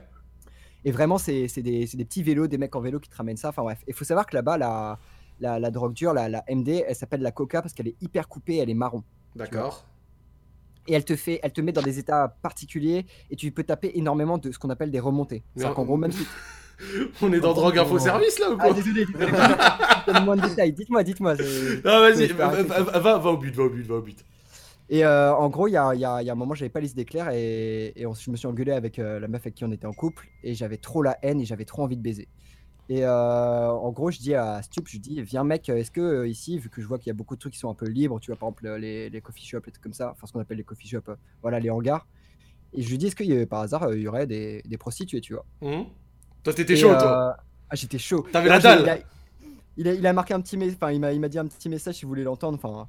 Et 0.84 0.92
vraiment, 0.92 1.18
c'est 1.18 1.48
c'est 1.48 1.62
des, 1.62 1.86
c'est 1.86 1.96
des 1.96 2.04
petits 2.04 2.22
vélos, 2.22 2.46
des 2.46 2.58
mecs 2.58 2.74
en 2.74 2.80
vélo 2.80 2.98
qui 3.00 3.08
te 3.10 3.16
ramènent 3.16 3.36
ça. 3.36 3.50
Enfin 3.50 3.62
bref, 3.62 3.78
il 3.86 3.94
faut 3.94 4.04
savoir 4.04 4.26
que 4.26 4.34
là-bas, 4.34 4.56
la, 4.58 4.98
la, 5.40 5.58
la 5.58 5.70
drogue 5.70 5.92
dure, 5.92 6.12
la, 6.14 6.28
la 6.28 6.44
MD, 6.48 6.84
elle 6.86 6.94
s'appelle 6.96 7.20
la 7.22 7.32
coca 7.32 7.60
parce 7.62 7.74
qu'elle 7.74 7.88
est 7.88 7.96
hyper 8.00 8.28
coupée, 8.28 8.56
elle 8.56 8.70
est 8.70 8.74
marron. 8.74 9.02
D'accord. 9.36 9.84
Et 10.88 10.94
elle 10.94 11.04
te 11.04 11.14
fait, 11.16 11.38
elle 11.42 11.52
te 11.52 11.60
met 11.60 11.72
dans 11.72 11.82
des 11.82 11.98
états 11.98 12.28
particuliers 12.42 13.04
et 13.30 13.36
tu 13.36 13.50
peux 13.52 13.62
taper 13.64 13.92
énormément 13.94 14.38
de 14.38 14.50
ce 14.50 14.58
qu'on 14.58 14.70
appelle 14.70 14.90
des 14.90 14.98
remontées. 15.00 15.42
C'est-à-dire 15.54 15.72
en- 15.72 15.74
qu'en 15.74 15.84
gros, 15.84 15.96
même 15.96 16.12
si. 16.12 16.26
On 17.20 17.30
est 17.30 17.40
dans 17.40 17.52
Drogue 17.52 17.78
Info 17.78 17.98
Service 17.98 18.38
là 18.38 18.50
ou 18.50 18.56
Ah, 18.58 18.64
quoi 18.64 18.72
désolé, 18.72 19.04
désolé. 19.04 19.26
Donne-moi 20.06 20.34
un 20.34 20.48
détail. 20.48 20.72
Dites-moi, 20.72 21.02
dites-moi. 21.04 21.34
Ah 21.84 22.00
vas-y, 22.00 22.28
va 22.28 22.48
au 23.30 23.36
but, 23.36 23.54
va 23.54 23.64
au 23.64 23.68
but, 23.68 23.86
va 23.86 23.94
au 23.96 24.00
but. 24.00 24.24
Et 24.92 25.04
euh, 25.04 25.32
en 25.32 25.48
gros, 25.50 25.68
il 25.68 25.72
y 25.72 25.76
a, 25.76 25.94
il 25.94 26.00
y 26.00 26.04
a- 26.04 26.20
il 26.20 26.26
y 26.26 26.30
a 26.30 26.32
un 26.32 26.36
moment, 26.36 26.54
j'avais 26.54 26.68
pas 26.68 26.80
les 26.80 26.90
idées 26.90 27.04
claires 27.04 27.30
et, 27.30 27.92
et 27.94 28.06
on- 28.06 28.14
je 28.14 28.28
me 28.30 28.36
suis 28.36 28.48
engueulé 28.48 28.72
avec 28.72 28.98
euh, 28.98 29.20
la 29.20 29.28
meuf 29.28 29.42
avec 29.42 29.54
qui 29.54 29.64
on 29.64 29.70
était 29.70 29.86
en 29.86 29.92
couple 29.92 30.26
et 30.42 30.54
j'avais 30.54 30.78
trop 30.78 31.00
la 31.02 31.16
haine 31.22 31.40
et 31.40 31.44
j'avais 31.44 31.64
trop 31.64 31.82
envie 31.84 31.96
de 31.96 32.02
baiser. 32.02 32.26
Et 32.88 33.04
euh, 33.04 33.70
en 33.70 33.92
gros, 33.92 34.10
je 34.10 34.18
dis 34.18 34.34
à 34.34 34.60
Stup, 34.62 34.88
je 34.88 34.98
dis, 34.98 35.22
viens 35.22 35.44
mec, 35.44 35.68
est-ce 35.68 35.92
que 35.92 36.26
ici, 36.26 36.58
vu 36.58 36.68
que 36.70 36.82
je 36.82 36.88
vois 36.88 36.98
qu'il 36.98 37.06
y 37.06 37.10
a 37.10 37.14
beaucoup 37.14 37.36
de 37.36 37.40
trucs 37.40 37.52
qui 37.52 37.60
sont 37.60 37.70
un 37.70 37.74
peu 37.74 37.86
libres, 37.86 38.18
tu 38.18 38.32
vois, 38.32 38.36
par 38.36 38.48
exemple 38.48 38.68
les, 38.80 39.08
les 39.10 39.20
coffee 39.20 39.46
shops, 39.46 39.64
les 39.66 39.70
trucs 39.72 39.82
comme 39.84 39.92
ça, 39.92 40.10
enfin 40.10 40.26
ce 40.26 40.32
qu'on 40.32 40.40
appelle 40.40 40.58
les 40.58 40.64
coffee 40.64 40.88
shops, 40.88 41.08
voilà, 41.40 41.60
les 41.60 41.70
hangars. 41.70 42.08
Et 42.72 42.82
je 42.82 42.90
lui 42.90 42.98
dis, 42.98 43.06
est-ce 43.06 43.14
que 43.16 43.44
par 43.44 43.60
hasard, 43.60 43.94
il 43.94 44.00
y 44.02 44.08
aurait 44.08 44.26
des, 44.26 44.60
des 44.64 44.76
prostituées, 44.76 45.20
tu 45.20 45.34
vois? 45.34 45.44
Hum 45.62 45.86
Toi 46.42 46.52
t'étais 46.52 46.74
chaud 46.74 46.88
toi. 46.98 47.36
Ah, 47.68 47.76
j'étais 47.76 47.98
chaud. 47.98 48.26
T'avais 48.32 48.48
la 48.48 48.58
dalle. 48.58 48.80
Il 48.82 48.88
a, 48.90 48.98
il, 49.76 49.88
a, 49.88 49.94
il 49.94 50.06
a 50.08 50.12
marqué 50.12 50.34
un 50.34 50.40
petit 50.40 50.56
message, 50.56 50.74
enfin, 50.80 50.90
il 50.90 50.98
m'a 51.20 51.28
dit 51.28 51.38
un 51.38 51.46
petit 51.46 51.68
message 51.68 51.94
si 51.94 52.02
vous 52.02 52.08
voulez 52.08 52.24
l'entendre, 52.24 52.58
enfin. 52.60 52.88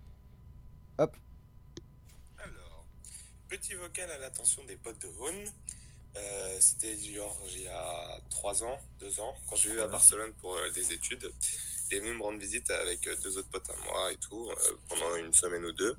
Alors, 0.98 1.12
petit 3.52 3.74
vocal 3.74 4.10
à 4.10 4.18
l'attention 4.18 4.64
des 4.64 4.78
potes 4.78 5.00
de 5.02 5.08
Rhône. 5.20 5.46
Euh, 6.16 6.58
C'était 6.60 6.98
genre 6.98 7.38
il 7.54 7.64
y 7.64 7.68
a 7.68 8.20
3 8.30 8.64
ans, 8.64 8.80
2 9.02 9.20
ans, 9.20 9.36
quand 9.50 9.56
je 9.58 9.70
vivais 9.70 9.82
à 9.82 9.88
Barcelone 9.88 10.32
pour 10.40 10.56
euh, 10.56 10.70
des 10.72 10.94
études. 10.94 11.30
Il 11.90 11.98
est 11.98 12.00
venu 12.00 12.14
me 12.14 12.24
rendre 12.24 12.40
visite 12.40 12.70
avec 12.72 13.06
euh, 13.08 13.16
deux 13.24 13.38
autres 13.38 13.50
potes 13.50 13.70
à 13.70 13.76
moi 13.86 14.12
et 14.12 14.18
tout, 14.18 14.50
euh, 14.50 14.72
pendant 14.88 15.16
une 15.18 15.34
semaine 15.34 15.66
ou 15.66 15.72
deux. 15.74 15.96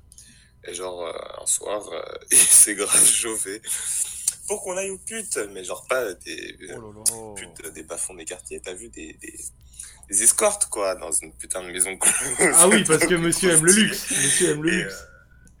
Et 0.65 0.73
genre, 0.73 1.05
un 1.41 1.45
soir, 1.45 1.87
il 2.31 2.37
s'est 2.37 2.73
grave 2.75 3.05
chauffé 3.05 3.61
pour 4.47 4.61
qu'on 4.63 4.75
aille 4.75 4.89
aux 4.89 4.97
putes, 4.97 5.37
mais 5.51 5.63
genre 5.63 5.85
pas 5.87 6.13
des 6.13 6.57
Oh 6.75 7.35
putes 7.35 7.71
des 7.73 7.83
bas-fonds 7.83 8.15
des 8.15 8.25
quartiers. 8.25 8.59
T'as 8.61 8.73
vu 8.73 8.89
des, 8.89 9.13
des, 9.13 9.39
des 10.09 10.23
escortes, 10.23 10.67
quoi, 10.69 10.95
dans 10.95 11.11
une 11.11 11.33
putain 11.33 11.61
de 11.63 11.71
maison 11.71 11.95
close. 11.97 12.15
Ah 12.55 12.67
oui, 12.67 12.83
parce 12.83 13.05
que 13.05 13.15
monsieur 13.27 13.51
aime 13.51 13.65
le 13.65 13.73
luxe. 13.73 14.09
Monsieur 14.11 14.49
aime 14.51 14.63
le 14.63 14.73
Et, 14.73 14.83
luxe. 14.83 14.95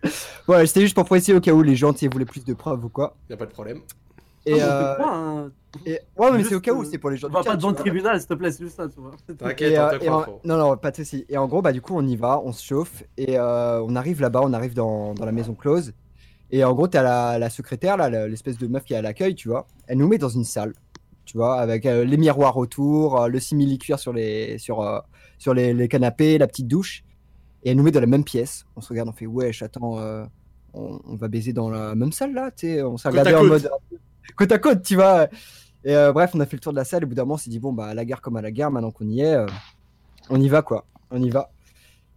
Ouais, 0.47 0.65
c'était 0.67 0.81
juste 0.81 0.95
pour 0.95 1.05
préciser 1.05 1.33
au 1.33 1.39
cas 1.39 1.51
où 1.53 1.61
les 1.61 1.75
gens 1.75 1.93
voulaient 2.11 2.25
plus 2.25 2.43
de 2.43 2.53
preuves 2.53 2.83
ou 2.85 2.89
quoi. 2.89 3.15
Y 3.29 3.33
a 3.33 3.37
pas 3.37 3.45
de 3.45 3.51
problème. 3.51 3.79
Et, 4.45 4.51
Non, 4.51 4.57
euh, 4.61 4.95
un- 4.99 5.51
et- 5.85 5.99
ouais, 6.17 6.31
mais 6.33 6.43
c'est 6.43 6.55
au 6.55 6.59
cas 6.59 6.73
où, 6.73 6.81
euh, 6.81 6.87
c'est 6.89 6.97
pour 6.97 7.09
les 7.09 7.17
gens 7.17 7.29
On 7.29 7.31
va 7.31 7.43
pas 7.43 7.55
devant 7.55 7.69
le 7.69 7.75
tribunal, 7.75 8.19
s'il 8.19 8.27
te 8.27 8.33
plaît, 8.33 8.51
c'est 8.51 8.63
juste 8.65 8.75
ça, 8.75 8.89
tu 8.89 8.99
vois. 8.99 9.11
T'inquiète, 9.37 9.77
on 9.77 9.81
euh, 9.81 9.91
te 9.91 9.95
croit 10.05 10.39
non, 10.43 10.57
non, 10.57 10.75
pas 10.75 10.91
de 10.91 10.97
soucis. 10.97 11.25
Et 11.29 11.37
en 11.37 11.47
gros, 11.47 11.61
bah, 11.61 11.71
du 11.71 11.81
coup, 11.81 11.93
on 11.95 12.05
y 12.05 12.17
va, 12.17 12.41
on 12.43 12.51
se 12.51 12.61
chauffe, 12.63 13.03
et 13.17 13.39
euh, 13.39 13.81
on 13.81 13.95
arrive 13.95 14.19
là-bas, 14.19 14.41
on 14.43 14.51
arrive 14.51 14.73
dans, 14.73 15.13
dans 15.13 15.25
la 15.25 15.31
maison 15.31 15.53
close. 15.53 15.93
Et 16.51 16.63
en 16.65 16.73
gros, 16.73 16.87
t'as 16.87 17.01
la, 17.03 17.39
la 17.39 17.49
secrétaire, 17.49 17.95
là, 17.95 18.09
l'espèce 18.27 18.57
de 18.57 18.67
meuf 18.67 18.83
qui 18.83 18.93
est 18.93 18.97
à 18.97 19.01
l'accueil, 19.01 19.33
tu 19.33 19.47
vois. 19.47 19.65
Elle 19.87 19.97
nous 19.99 20.07
met 20.09 20.17
dans 20.17 20.29
une 20.29 20.43
salle, 20.43 20.73
tu 21.25 21.37
vois, 21.37 21.59
avec 21.59 21.85
euh, 21.85 22.03
les 22.03 22.17
miroirs 22.17 22.57
autour, 22.57 23.21
euh, 23.21 23.27
le 23.29 23.39
simili-cuir 23.39 23.97
sur, 23.97 24.11
les, 24.11 24.57
sur, 24.57 24.81
euh, 24.81 24.99
sur 25.39 25.53
les, 25.53 25.73
les 25.73 25.87
canapés, 25.87 26.37
la 26.37 26.47
petite 26.47 26.67
douche. 26.67 27.03
Et 27.63 27.71
elle 27.71 27.77
nous 27.77 27.83
met 27.83 27.91
dans 27.91 28.01
la 28.01 28.07
même 28.07 28.23
pièce. 28.23 28.65
On 28.75 28.81
se 28.81 28.89
regarde, 28.89 29.09
on 29.09 29.13
fait, 29.13 29.25
wesh, 29.25 29.61
attends, 29.63 29.99
euh, 29.99 30.25
on, 30.73 30.99
on 31.05 31.15
va 31.15 31.27
baiser 31.27 31.53
dans 31.53 31.69
la 31.69 31.95
même 31.95 32.11
salle, 32.11 32.33
là, 32.33 32.51
tu. 32.51 32.81
On 32.81 32.97
s'est 32.97 33.09
regardé 33.09 33.33
en 33.33 33.41
côte. 33.41 33.49
mode 33.49 33.69
côte 34.35 34.51
à 34.51 34.59
côte, 34.59 34.83
tu 34.83 34.95
vois. 34.95 35.27
Et 35.83 35.95
euh, 35.95 36.13
bref, 36.13 36.31
on 36.33 36.39
a 36.39 36.45
fait 36.45 36.55
le 36.55 36.61
tour 36.61 36.71
de 36.71 36.77
la 36.77 36.85
salle. 36.85 37.03
Et 37.03 37.05
au 37.05 37.09
bout 37.09 37.15
d'un 37.15 37.23
moment, 37.23 37.35
on 37.35 37.37
s'est 37.37 37.49
dit, 37.49 37.59
bon, 37.59 37.73
bah, 37.73 37.87
à 37.87 37.93
la 37.93 38.05
guerre 38.05 38.21
comme 38.21 38.37
à 38.37 38.41
la 38.41 38.51
guerre, 38.51 38.71
maintenant 38.71 38.91
qu'on 38.91 39.07
y 39.07 39.21
est, 39.21 39.33
euh, 39.33 39.47
on 40.29 40.39
y 40.41 40.47
va, 40.47 40.61
quoi. 40.61 40.85
On 41.11 41.21
y 41.21 41.29
va. 41.29 41.51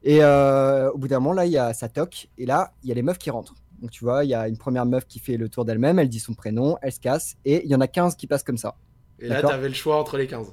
Et 0.03 0.23
euh, 0.23 0.91
au 0.93 0.99
bout 0.99 1.09
d'un 1.09 1.19
moment, 1.19 1.33
là, 1.33 1.47
il 1.47 1.53
y 1.53 1.59
a 1.59 1.73
ça 1.75 1.89
toque. 1.89 2.29
Et 2.39 2.47
là, 2.47 2.73
il 2.83 2.89
y 2.89 2.93
a 2.93 2.95
les 2.95 3.03
meufs 3.03 3.19
qui 3.19 3.31
rentrent. 3.31 3.55
Donc, 3.81 3.91
tu 3.91 4.05
vois, 4.05 4.25
il 4.25 4.31
y 4.31 4.35
a 4.35 4.49
une 4.49 4.57
première 4.57 4.87
meuf 4.87 5.07
qui 5.07 5.19
fait 5.19 5.37
le 5.37 5.49
tour 5.49 5.65
d'elle-même. 5.65 5.99
Elle 5.99 6.09
dit 6.09 6.21
son 6.21 6.35
prénom, 6.35 6.79
elle 6.81 6.93
se 6.93 7.01
casse. 7.01 7.37
Et 7.45 7.65
il 7.65 7.71
y 7.71 7.75
en 7.75 7.81
a 7.81 7.89
15 7.89 8.15
qui 8.15 8.27
passent 8.27 8.45
comme 8.45 8.57
ça. 8.57 8.77
Et 9.19 9.29
là 9.29 9.37
D'accord. 9.37 9.51
t'avais 9.51 9.69
le 9.69 9.75
choix 9.75 9.99
entre 9.99 10.17
les 10.17 10.27
15. 10.27 10.53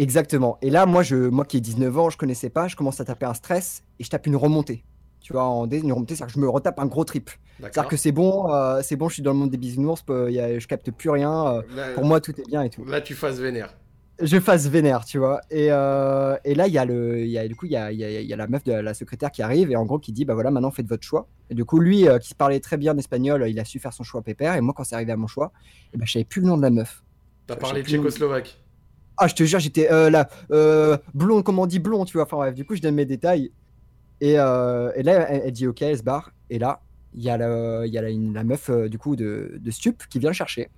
Exactement. 0.00 0.56
Et 0.62 0.70
là, 0.70 0.86
moi, 0.86 1.02
je, 1.02 1.14
moi 1.14 1.44
qui 1.44 1.58
ai 1.58 1.60
19 1.60 1.98
ans, 1.98 2.08
je 2.10 2.16
connaissais 2.16 2.48
pas. 2.48 2.68
Je 2.68 2.76
commence 2.76 3.00
à 3.00 3.04
taper 3.04 3.26
un 3.26 3.34
stress 3.34 3.82
et 3.98 4.04
je 4.04 4.08
tape 4.08 4.26
une 4.26 4.36
remontée. 4.36 4.82
Tu 5.20 5.34
vois, 5.34 5.44
en 5.44 5.68
une 5.68 5.92
remontée, 5.92 6.14
c'est-à-dire 6.16 6.34
que 6.34 6.40
je 6.40 6.44
me 6.44 6.48
retape 6.48 6.78
un 6.78 6.86
gros 6.86 7.04
trip. 7.04 7.28
C'est-à-dire 7.60 7.88
que 7.90 7.96
c'est 7.98 8.10
bon, 8.12 8.50
euh, 8.50 8.80
c'est 8.82 8.96
bon, 8.96 9.08
je 9.10 9.14
suis 9.14 9.22
dans 9.22 9.32
le 9.32 9.38
monde 9.38 9.50
des 9.50 9.58
bisounours, 9.58 10.02
a- 10.08 10.58
je 10.58 10.66
capte 10.66 10.90
plus 10.90 11.10
rien. 11.10 11.46
euh, 11.48 11.62
Là, 11.76 11.92
pour 11.92 12.04
moi, 12.06 12.20
tout 12.22 12.32
est 12.40 12.46
bien 12.48 12.62
et 12.62 12.70
tout. 12.70 12.82
là 12.86 13.02
tu 13.02 13.14
fasses 13.14 13.38
vénère. 13.38 13.74
je 14.22 14.38
fasse 14.40 14.66
vénère, 14.68 15.04
tu 15.04 15.18
vois. 15.18 15.40
Et, 15.50 15.68
euh, 15.70 16.36
et 16.44 16.54
là, 16.54 16.66
il 16.66 16.72
y 16.72 16.78
a 16.78 16.84
le, 16.86 17.26
y 17.26 17.36
a, 17.38 17.46
du 17.46 17.54
coup, 17.54 17.66
il 17.66 17.72
y 17.72 17.76
a, 17.76 17.92
y 17.92 18.02
a- 18.04 18.20
y 18.22 18.32
a 18.32 18.36
la 18.36 18.46
meuf 18.46 18.64
de 18.64 18.72
la 18.72 18.94
secrétaire 18.94 19.30
qui 19.30 19.42
arrive 19.42 19.70
et 19.70 19.76
en 19.76 19.84
gros 19.84 19.98
qui 19.98 20.12
dit, 20.12 20.24
bah 20.24 20.32
voilà, 20.34 20.50
maintenant 20.50 20.70
faites 20.70 20.86
votre 20.88 21.02
choix. 21.04 21.26
Et 21.50 21.54
du 21.54 21.64
coup, 21.66 21.78
lui, 21.80 22.08
euh, 22.08 22.18
qui 22.18 22.34
parlait 22.34 22.60
très 22.60 22.76
bien 22.78 22.96
espagnol, 22.96 23.44
il 23.48 23.58
a 23.60 23.64
su 23.66 23.78
faire 23.78 23.92
son 23.94 24.02
choix 24.04 24.20
pépère. 24.22 24.54
Et 24.56 24.60
moi, 24.62 24.72
quand 24.76 24.84
c'est 24.84 24.94
arrivé 24.94 25.12
à 25.12 25.16
mon 25.16 25.26
choix, 25.26 25.52
eh 25.92 25.98
ben, 25.98 26.06
je 26.06 26.12
savais 26.12 26.24
plus 26.24 26.40
le 26.40 26.46
nom 26.48 26.56
de 26.56 26.62
la 26.62 26.70
meuf. 26.70 27.02
T'as 27.46 27.56
parlé 27.56 27.82
tchécoslovaque. 27.98 28.58
Ah, 29.22 29.28
je 29.28 29.34
te 29.34 29.44
jure, 29.44 29.58
j'étais 29.60 29.92
euh, 29.92 30.08
là, 30.08 30.30
euh, 30.50 30.96
blond, 31.12 31.42
comment 31.42 31.62
on 31.62 31.66
dit 31.66 31.78
blond, 31.78 32.06
tu 32.06 32.14
vois. 32.14 32.22
Enfin 32.22 32.38
bref, 32.38 32.54
du 32.54 32.64
coup, 32.64 32.74
je 32.74 32.80
donne 32.80 32.94
mes 32.94 33.04
détails. 33.04 33.52
Et, 34.22 34.38
euh, 34.38 34.90
et 34.96 35.02
là, 35.02 35.28
elle, 35.30 35.52
dit 35.52 35.66
ok, 35.66 35.82
elle 35.82 35.98
se 35.98 36.02
barre. 36.02 36.32
Et 36.48 36.58
là, 36.58 36.80
il 37.12 37.22
y 37.22 37.28
a, 37.28 37.36
le, 37.36 37.86
y 37.86 37.98
a 37.98 38.02
la, 38.02 38.44
meuf 38.44 38.70
euh, 38.70 38.88
du 38.88 38.98
coup 38.98 39.16
de, 39.16 39.58
de 39.60 39.70
Stup 39.70 40.04
qui 40.08 40.18
vient 40.20 40.30
le 40.30 40.34
chercher. 40.34 40.70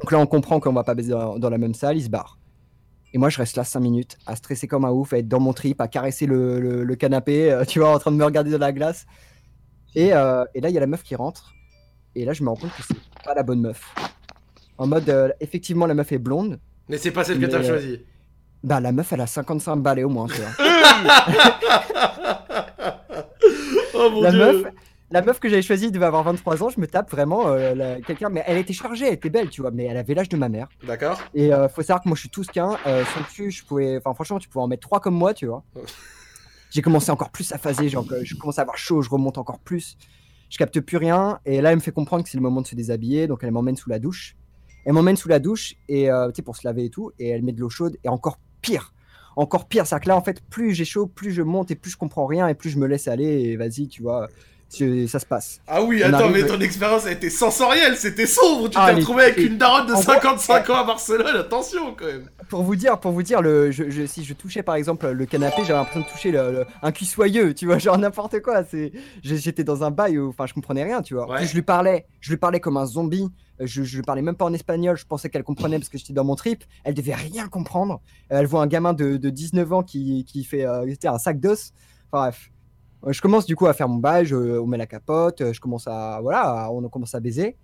Donc 0.00 0.10
là, 0.10 0.18
on 0.18 0.26
comprend 0.26 0.58
qu'on 0.58 0.72
va 0.72 0.84
pas 0.84 0.94
baiser 0.94 1.10
dans, 1.12 1.50
la 1.50 1.58
même 1.58 1.74
salle, 1.74 1.98
il 1.98 2.04
se 2.04 2.08
barre. 2.08 2.38
Et 3.12 3.18
moi, 3.18 3.28
je 3.28 3.36
reste 3.36 3.56
là 3.56 3.64
5 3.64 3.80
minutes 3.80 4.16
à 4.24 4.36
stresser 4.36 4.66
comme 4.68 4.86
un 4.86 4.90
ouf, 4.90 5.12
à 5.12 5.18
être 5.18 5.28
dans 5.28 5.40
mon 5.40 5.52
trip, 5.52 5.78
à 5.82 5.88
caresser 5.88 6.24
le, 6.24 6.58
le- 6.60 6.82
le 6.82 6.96
canapé, 6.96 7.62
tu 7.68 7.78
vois, 7.80 7.94
en 7.94 7.98
train 7.98 8.10
de 8.10 8.16
me 8.16 8.24
regarder 8.24 8.50
dans 8.50 8.58
la 8.58 8.72
glace. 8.72 9.04
Et, 9.94 10.06
et 10.08 10.10
là, 10.12 10.46
il 10.54 10.70
y 10.70 10.76
a 10.78 10.80
la 10.80 10.86
meuf 10.86 11.02
qui 11.02 11.14
rentre. 11.14 11.52
Et 12.14 12.24
là, 12.24 12.32
je 12.32 12.42
me 12.42 12.48
rends 12.48 12.56
compte 12.56 12.72
que 12.74 12.82
c'est 12.82 12.96
pas 13.24 13.34
la 13.34 13.42
bonne 13.42 13.60
meuf. 13.60 13.94
En 14.78 14.86
mode, 14.86 15.34
effectivement, 15.40 15.86
la 15.86 15.94
meuf 15.94 16.12
est 16.12 16.18
blonde. 16.18 16.58
Mais 16.88 16.98
c'est 16.98 17.10
pas 17.10 17.24
celle 17.24 17.40
que 17.40 17.46
t'as 17.46 17.58
euh, 17.58 17.66
choisie. 17.68 18.00
Bah, 18.62 18.80
la 18.80 18.92
meuf, 18.92 19.12
elle 19.12 19.20
a 19.20 19.26
55 19.26 19.76
balais 19.76 20.04
au 20.04 20.08
moins, 20.08 20.26
tu 20.26 20.40
vois. 20.40 20.50
Oh 23.98 24.10
mon 24.10 24.20
la 24.22 24.30
dieu. 24.30 24.38
meuf, 24.62 24.72
la 25.10 25.22
meuf 25.22 25.40
que 25.40 25.48
j'avais 25.48 25.62
choisie 25.62 25.90
devait 25.90 26.04
avoir 26.06 26.22
23 26.24 26.62
ans. 26.62 26.68
Je 26.68 26.78
me 26.80 26.86
tape 26.86 27.10
vraiment 27.10 27.48
euh, 27.48 27.74
la- 27.74 28.00
quelqu'un, 28.00 28.28
mais 28.28 28.42
elle 28.46 28.58
était 28.58 28.72
chargée, 28.74 29.06
elle 29.06 29.14
était 29.14 29.30
belle, 29.30 29.48
tu 29.48 29.62
vois, 29.62 29.70
mais 29.70 29.84
elle 29.84 29.96
avait 29.96 30.14
l'âge 30.14 30.28
de 30.28 30.36
ma 30.36 30.48
mère. 30.48 30.68
D'accord. 30.86 31.20
Et 31.34 31.52
euh, 31.52 31.68
faut 31.68 31.82
savoir 31.82 32.02
que 32.02 32.08
moi 32.08 32.14
je 32.16 32.20
suis 32.20 32.28
tout 32.28 32.42
qu'un. 32.44 32.76
Euh, 32.86 33.04
son 33.14 33.22
cul, 33.24 33.50
je 33.50 33.64
pouvais. 33.64 33.96
Enfin, 33.96 34.12
franchement, 34.14 34.38
tu 34.38 34.48
pouvais 34.48 34.62
en 34.62 34.68
mettre 34.68 34.86
trois 34.86 35.00
comme 35.00 35.14
moi, 35.14 35.32
tu 35.34 35.46
vois. 35.46 35.64
J'ai 36.70 36.82
commencé 36.82 37.10
encore 37.10 37.30
plus 37.30 37.52
à 37.52 37.58
phaser, 37.58 37.88
genre, 37.88 38.06
que 38.06 38.22
je 38.24 38.34
commence 38.34 38.58
à 38.58 38.62
avoir 38.62 38.76
chaud, 38.76 39.00
je 39.00 39.08
remonte 39.08 39.38
encore 39.38 39.60
plus. 39.60 39.96
Je 40.50 40.58
capte 40.58 40.78
plus 40.80 40.98
rien. 40.98 41.38
Et 41.46 41.60
là, 41.62 41.70
elle 41.70 41.76
me 41.76 41.80
fait 41.80 41.92
comprendre 41.92 42.22
que 42.24 42.28
c'est 42.28 42.36
le 42.36 42.42
moment 42.42 42.60
de 42.60 42.66
se 42.66 42.74
déshabiller, 42.74 43.26
donc 43.28 43.42
elle 43.42 43.50
m'emmène 43.52 43.76
sous 43.76 43.88
la 43.88 43.98
douche. 43.98 44.36
Elle 44.86 44.92
m'emmène 44.92 45.16
sous 45.16 45.28
la 45.28 45.40
douche, 45.40 45.74
et 45.88 46.10
euh, 46.10 46.30
pour 46.44 46.56
se 46.56 46.66
laver 46.66 46.84
et 46.84 46.90
tout, 46.90 47.10
et 47.18 47.28
elle 47.28 47.42
met 47.42 47.52
de 47.52 47.60
l'eau 47.60 47.68
chaude, 47.68 47.98
et 48.04 48.08
encore 48.08 48.38
pire. 48.62 48.94
Encore 49.34 49.66
pire, 49.66 49.86
c'est 49.86 49.98
que 50.00 50.08
là, 50.08 50.16
en 50.16 50.22
fait, 50.22 50.40
plus 50.40 50.74
j'ai 50.74 50.84
chaud, 50.84 51.08
plus 51.08 51.32
je 51.32 51.42
monte, 51.42 51.72
et 51.72 51.74
plus 51.74 51.90
je 51.90 51.96
comprends 51.96 52.24
rien, 52.24 52.46
et 52.46 52.54
plus 52.54 52.70
je 52.70 52.78
me 52.78 52.86
laisse 52.86 53.08
aller, 53.08 53.24
et 53.24 53.56
vas-y, 53.56 53.88
tu 53.88 54.02
vois, 54.02 54.28
ça 54.68 55.18
se 55.18 55.26
passe. 55.26 55.60
Ah 55.66 55.82
oui, 55.82 56.02
On 56.04 56.08
attends, 56.08 56.26
arrive- 56.28 56.32
mais 56.44 56.46
ton 56.46 56.60
expérience 56.60 57.06
a 57.06 57.12
été 57.12 57.30
sensorielle, 57.30 57.96
c'était 57.96 58.26
sombre. 58.26 58.68
Tu 58.68 58.76
Ah, 58.80 58.86
t'es 58.90 58.94
retrouvé 59.00 59.24
avec 59.24 59.38
une 59.38 59.56
daronne 59.58 59.86
de 59.86 59.92
en 59.92 59.94
gros, 59.94 60.02
55 60.02 60.70
ans 60.70 60.74
à 60.76 60.84
Barcelone, 60.84 61.36
attention 61.36 61.94
quand 61.96 62.06
même. 62.06 62.28
pour 62.48 62.62
vous 62.62 62.76
dire, 62.76 62.98
pour 63.00 63.12
vous 63.12 63.22
dire, 63.22 63.42
le, 63.42 63.70
je, 63.70 63.90
je- 63.90 64.06
si 64.06 64.24
je 64.24 64.34
touchais 64.34 64.62
par 64.62 64.74
exemple 64.74 65.08
le 65.08 65.26
canapé, 65.26 65.62
j'avais 65.64 65.78
l'impression 65.78 66.00
de 66.00 66.06
toucher 66.06 66.30
le- 66.30 66.52
le- 66.52 66.66
un 66.82 66.92
cul 66.92 67.04
soyeux, 67.04 67.54
tu 67.54 67.66
vois, 67.66 67.78
genre 67.78 67.96
n'importe 67.98 68.40
quoi. 68.42 68.64
C'est, 68.64 68.92
j'étais 69.22 69.64
dans 69.64 69.84
un 69.84 69.90
bail 69.90 70.18
où, 70.18 70.28
enfin, 70.30 70.46
je 70.46 70.54
comprenais 70.54 70.84
rien, 70.84 71.00
tu 71.02 71.14
vois. 71.14 71.28
Ouais. 71.30 71.38
Puis 71.38 71.46
je 71.46 71.54
lui 71.54 71.62
parlais, 71.62 72.06
je 72.20 72.30
lui 72.30 72.36
parlais 72.36 72.60
comme 72.60 72.76
un 72.76 72.86
zombie. 72.86 73.28
Je, 73.58 73.84
je 73.84 73.96
lui 73.96 74.02
parlais 74.02 74.20
même 74.20 74.34
pas 74.36 74.44
en 74.44 74.52
espagnol. 74.52 74.98
Je 74.98 75.06
pensais 75.06 75.30
qu'elle 75.30 75.42
comprenait 75.42 75.78
parce 75.78 75.88
que 75.88 75.96
j'étais 75.96 76.12
dans 76.12 76.24
mon 76.24 76.34
trip. 76.34 76.62
Elle 76.84 76.92
devait 76.92 77.14
rien 77.14 77.48
comprendre. 77.48 78.02
Elle 78.28 78.44
voit 78.44 78.60
un 78.60 78.66
gamin 78.66 78.92
de, 78.92 79.16
de 79.16 79.30
19 79.30 79.72
ans 79.72 79.82
qui, 79.82 80.26
qui 80.26 80.44
fait 80.44 80.66
euh, 80.66 80.84
un 81.04 81.18
sac 81.18 81.40
d'os. 81.40 81.72
Enfin 82.12 82.24
bref. 82.26 82.50
Euh, 83.04 83.12
Je 83.12 83.20
commence 83.20 83.46
du 83.46 83.56
coup 83.56 83.66
à 83.66 83.72
faire 83.74 83.88
mon 83.88 83.98
bail, 83.98 84.26
je, 84.26 84.36
on 84.36 84.66
met 84.66 84.78
la 84.78 84.86
capote, 84.86 85.40
euh, 85.40 85.52
je 85.52 85.60
commence 85.60 85.86
à 85.86 86.20
voilà, 86.22 86.70
on 86.70 86.88
commence 86.88 87.14
à 87.14 87.20
baiser. 87.20 87.56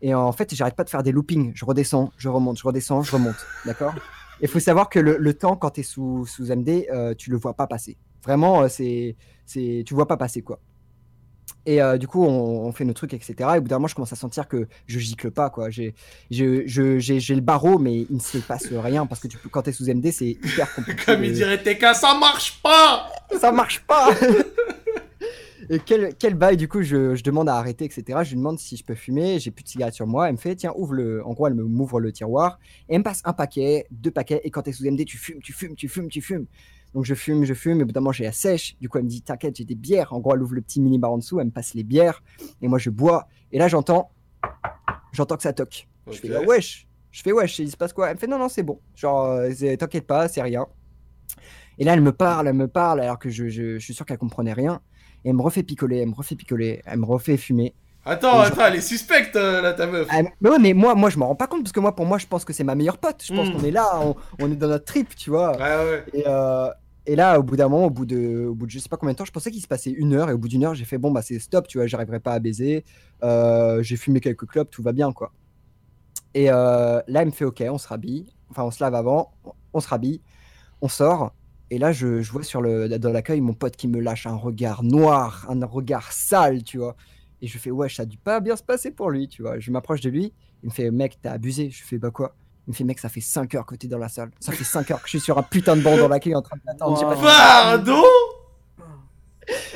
Et 0.00 0.14
en 0.14 0.30
fait, 0.32 0.54
j'arrête 0.54 0.76
pas 0.76 0.84
de 0.84 0.90
faire 0.90 1.02
des 1.02 1.10
loopings. 1.12 1.50
Je 1.54 1.64
redescends, 1.64 2.12
je 2.16 2.28
remonte, 2.28 2.58
je 2.58 2.64
redescends, 2.64 3.02
je 3.02 3.12
remonte. 3.12 3.34
D'accord? 3.66 3.94
Il 4.40 4.48
faut 4.48 4.60
savoir 4.60 4.88
que 4.88 5.00
le, 5.00 5.16
le 5.18 5.34
temps, 5.34 5.56
quand 5.56 5.70
tu 5.70 5.80
es 5.80 5.82
sous, 5.82 6.24
sous 6.26 6.44
MD, 6.54 6.86
euh, 6.92 7.14
tu 7.16 7.30
le 7.30 7.36
vois 7.36 7.54
pas 7.54 7.66
passer. 7.66 7.96
Vraiment, 8.22 8.62
euh, 8.62 8.68
c'est, 8.68 9.16
c'est, 9.44 9.82
tu 9.84 9.94
vois 9.94 10.06
pas 10.06 10.16
passer, 10.16 10.42
quoi. 10.42 10.60
Et 11.68 11.82
euh, 11.82 11.98
du 11.98 12.08
coup, 12.08 12.24
on, 12.24 12.66
on 12.66 12.72
fait 12.72 12.86
nos 12.86 12.94
trucs, 12.94 13.12
etc. 13.12 13.34
Et 13.40 13.58
au 13.58 13.60
bout 13.60 13.68
d'un 13.68 13.76
moment, 13.76 13.88
je 13.88 13.94
commence 13.94 14.14
à 14.14 14.16
sentir 14.16 14.48
que 14.48 14.68
je 14.86 14.98
gicle 14.98 15.30
pas, 15.30 15.50
quoi. 15.50 15.68
J'ai, 15.68 15.92
le 16.30 17.40
barreau, 17.40 17.78
mais 17.78 18.06
il 18.08 18.16
ne 18.16 18.20
se 18.20 18.38
passe 18.38 18.68
rien 18.72 19.04
parce 19.04 19.20
que 19.20 19.28
tu 19.28 19.36
peux, 19.36 19.50
quand 19.50 19.60
tu 19.60 19.68
es 19.68 19.72
sous 19.74 19.84
MD, 19.84 20.10
c'est 20.10 20.30
hyper 20.30 20.74
compliqué. 20.74 21.04
Comme 21.04 21.24
il 21.24 21.34
dirait 21.34 21.62
TK, 21.62 21.94
ça 21.94 22.18
marche 22.18 22.58
pas 22.62 23.10
ça 23.38 23.52
marche 23.52 23.80
pas 23.80 24.08
Et 25.70 25.78
quel, 25.84 26.14
quel 26.18 26.32
bail, 26.32 26.56
du 26.56 26.66
coup, 26.68 26.80
je, 26.80 27.14
je 27.14 27.22
demande 27.22 27.50
à 27.50 27.56
arrêter, 27.56 27.84
etc. 27.84 28.20
Je 28.22 28.30
lui 28.30 28.36
demande 28.36 28.58
si 28.58 28.78
je 28.78 28.82
peux 28.82 28.94
fumer, 28.94 29.38
j'ai 29.38 29.50
plus 29.50 29.64
de 29.64 29.68
cigarettes 29.68 29.92
sur 29.92 30.06
moi. 30.06 30.26
Elle 30.28 30.32
me 30.32 30.38
fait, 30.38 30.56
tiens, 30.56 30.72
ouvre 30.74 30.94
le. 30.94 31.22
En 31.26 31.34
gros, 31.34 31.48
elle 31.48 31.54
m'ouvre 31.54 32.00
le 32.00 32.10
tiroir. 32.10 32.58
Et 32.88 32.94
elle 32.94 33.00
me 33.00 33.04
passe 33.04 33.20
un 33.26 33.34
paquet, 33.34 33.86
deux 33.90 34.10
paquets. 34.10 34.40
Et 34.44 34.50
quand 34.50 34.62
t'es 34.62 34.72
sous 34.72 34.90
MD, 34.90 35.04
tu 35.04 35.18
fumes, 35.18 35.42
tu 35.42 35.52
fumes, 35.52 35.74
tu 35.74 35.90
fumes, 35.90 36.08
tu 36.08 36.22
fumes. 36.22 36.46
Donc 36.94 37.04
je 37.04 37.14
fume, 37.14 37.44
je 37.44 37.54
fume. 37.54 37.80
Et 37.80 37.82
au 37.82 37.86
bout 37.86 37.92
d'un 37.92 38.00
moment, 38.00 38.12
j'ai 38.12 38.24
la 38.24 38.32
sèche. 38.32 38.76
Du 38.80 38.88
coup, 38.88 38.98
elle 38.98 39.04
me 39.04 39.08
dit, 39.08 39.22
t'inquiète, 39.22 39.56
j'ai 39.56 39.64
des 39.64 39.74
bières. 39.74 40.12
En 40.12 40.20
gros, 40.20 40.34
elle 40.34 40.42
ouvre 40.42 40.54
le 40.54 40.62
petit 40.62 40.80
mini-bar 40.80 41.12
en 41.12 41.18
dessous. 41.18 41.38
Elle 41.40 41.46
me 41.46 41.50
passe 41.52 41.74
les 41.74 41.84
bières. 41.84 42.22
Et 42.62 42.68
moi, 42.68 42.78
je 42.78 42.90
bois. 42.90 43.28
Et 43.52 43.58
là, 43.58 43.68
j'entends. 43.68 44.10
J'entends 45.12 45.36
que 45.36 45.42
ça 45.42 45.52
toque. 45.52 45.88
Je 46.12 46.18
fais, 46.20 46.28
ah, 46.34 46.40
wesh. 46.46 46.86
Je 47.10 47.22
fais, 47.22 47.32
wesh, 47.32 47.58
il 47.58 47.70
se 47.70 47.76
passe 47.76 47.92
quoi? 47.92 48.08
Elle 48.08 48.14
me 48.14 48.18
fait, 48.18 48.26
non, 48.26 48.38
non, 48.38 48.48
c'est 48.48 48.62
bon. 48.62 48.80
Genre, 48.94 49.24
euh, 49.24 49.76
t'inquiète 49.76 50.06
pas, 50.06 50.28
c'est 50.28 50.42
rien. 50.42 50.66
Et 51.78 51.84
là, 51.84 51.94
elle 51.94 52.00
me 52.02 52.12
parle, 52.12 52.48
elle 52.48 52.54
me 52.54 52.68
parle, 52.68 53.00
alors 53.00 53.18
que 53.18 53.30
je, 53.30 53.48
je- 53.48 53.78
je 53.78 53.84
suis 53.84 53.94
sûr 53.94 54.04
qu'elle 54.04 54.18
comprenait 54.18 54.52
rien. 54.52 54.80
Et 55.24 55.30
elle 55.30 55.36
me 55.36 55.42
refait 55.42 55.62
picoler, 55.62 55.98
elle 55.98 56.08
me 56.08 56.14
refait 56.14 56.36
picoler, 56.36 56.82
elle 56.84 56.98
me 57.00 57.04
refait 57.06 57.36
fumer. 57.36 57.74
Attends, 58.08 58.40
attends, 58.40 58.66
elle 58.66 58.76
est 58.76 58.80
suspecte 58.80 59.36
euh, 59.36 59.60
là, 59.60 59.74
ta 59.74 59.86
meuf. 59.86 60.08
Ah, 60.10 60.22
mais 60.40 60.50
ouais, 60.50 60.58
mais 60.58 60.72
moi, 60.72 60.94
moi, 60.94 61.10
je 61.10 61.18
m'en 61.18 61.28
rends 61.28 61.34
pas 61.36 61.46
compte 61.46 61.62
parce 61.62 61.72
que 61.72 61.80
moi, 61.80 61.94
pour 61.94 62.06
moi, 62.06 62.16
je 62.18 62.26
pense 62.26 62.44
que 62.44 62.52
c'est 62.52 62.64
ma 62.64 62.74
meilleure 62.74 62.98
pote. 62.98 63.22
Je 63.22 63.34
pense 63.34 63.48
Mm. 63.48 63.52
qu'on 63.52 63.64
est 63.64 63.70
là, 63.70 64.00
on, 64.02 64.16
on 64.40 64.50
est 64.50 64.56
dans 64.56 64.68
notre 64.68 64.86
trip, 64.86 65.14
tu 65.14 65.30
vois. 65.30 65.52
Ouais, 65.56 65.60
ouais. 65.90 66.04
Et, 66.14 66.24
euh, 66.26 66.68
et 67.06 67.16
là, 67.16 67.38
au 67.38 67.42
bout 67.42 67.56
d'un 67.56 67.68
moment, 67.68 67.86
au 67.86 67.90
bout 67.90 68.06
de, 68.06 68.46
au 68.46 68.54
bout 68.54 68.66
de 68.66 68.70
je 68.70 68.78
sais 68.78 68.88
pas 68.88 68.96
combien 68.96 69.12
de 69.12 69.18
temps, 69.18 69.24
je 69.26 69.32
pensais 69.32 69.50
qu'il 69.50 69.60
se 69.62 69.68
passait 69.68 69.90
une 69.90 70.14
heure. 70.14 70.30
Et 70.30 70.32
au 70.32 70.38
bout 70.38 70.48
d'une 70.48 70.64
heure, 70.64 70.74
j'ai 70.74 70.84
fait 70.86 70.98
bon, 70.98 71.10
bah 71.10 71.22
c'est 71.22 71.38
stop, 71.38 71.68
tu 71.68 71.78
vois, 71.78 71.86
j'arriverai 71.86 72.20
pas 72.20 72.32
à 72.32 72.38
baiser. 72.38 72.84
Euh, 73.22 73.82
j'ai 73.82 73.96
fumé 73.96 74.20
quelques 74.20 74.46
clopes, 74.46 74.70
tout 74.70 74.82
va 74.82 74.92
bien, 74.92 75.12
quoi. 75.12 75.32
Et 76.34 76.46
là, 76.46 77.02
elle 77.08 77.26
me 77.26 77.30
fait 77.30 77.44
ok, 77.44 77.62
on 77.70 77.78
se 77.78 77.88
rhabille. 77.88 78.32
Enfin, 78.50 78.62
on 78.64 78.70
se 78.70 78.82
lave 78.82 78.94
avant, 78.94 79.32
on 79.74 79.80
se 79.80 79.88
rhabille, 79.88 80.20
on 80.80 80.88
sort. 80.88 81.32
Et 81.70 81.76
là, 81.78 81.92
je, 81.92 82.22
je 82.22 82.32
vois 82.32 82.42
sur 82.42 82.62
le, 82.62 82.88
dans 82.98 83.12
l'accueil 83.12 83.42
mon 83.42 83.52
pote 83.52 83.76
qui 83.76 83.88
me 83.88 84.00
lâche 84.00 84.26
un 84.26 84.34
regard 84.36 84.82
noir, 84.82 85.46
un 85.50 85.64
regard 85.66 86.12
sale, 86.12 86.62
tu 86.62 86.78
vois. 86.78 86.96
Et 87.40 87.46
je 87.46 87.58
fais, 87.58 87.70
ouais, 87.70 87.88
ça 87.88 88.02
a 88.02 88.06
dû 88.06 88.16
pas 88.18 88.40
bien 88.40 88.56
se 88.56 88.62
passer 88.62 88.90
pour 88.90 89.10
lui, 89.10 89.28
tu 89.28 89.42
vois. 89.42 89.58
Je 89.58 89.70
m'approche 89.70 90.00
de 90.00 90.10
lui, 90.10 90.32
il 90.62 90.68
me 90.68 90.72
fait, 90.74 90.90
mec, 90.90 91.18
t'as 91.22 91.32
abusé. 91.32 91.70
Je 91.70 91.84
fais, 91.84 91.98
bah 91.98 92.10
quoi? 92.10 92.34
Il 92.66 92.70
me 92.72 92.74
fait, 92.74 92.84
mec, 92.84 92.98
ça 92.98 93.08
fait 93.08 93.20
5 93.20 93.54
heures 93.54 93.64
que 93.66 93.74
t'es 93.76 93.86
dans 93.88 93.98
la 93.98 94.08
salle. 94.08 94.30
Ça 94.40 94.52
fait 94.52 94.64
5 94.64 94.90
heures 94.90 94.98
que 95.00 95.06
je 95.06 95.10
suis 95.10 95.20
sur 95.20 95.38
un 95.38 95.42
putain 95.42 95.76
de 95.76 95.82
banc 95.82 95.96
dans 95.96 96.08
l'accueil 96.08 96.34
en 96.34 96.42
train 96.42 96.56
de 96.56 96.62
t'attendre. 96.62 96.98
Fini. 96.98 97.22
Pardon? 97.22 98.02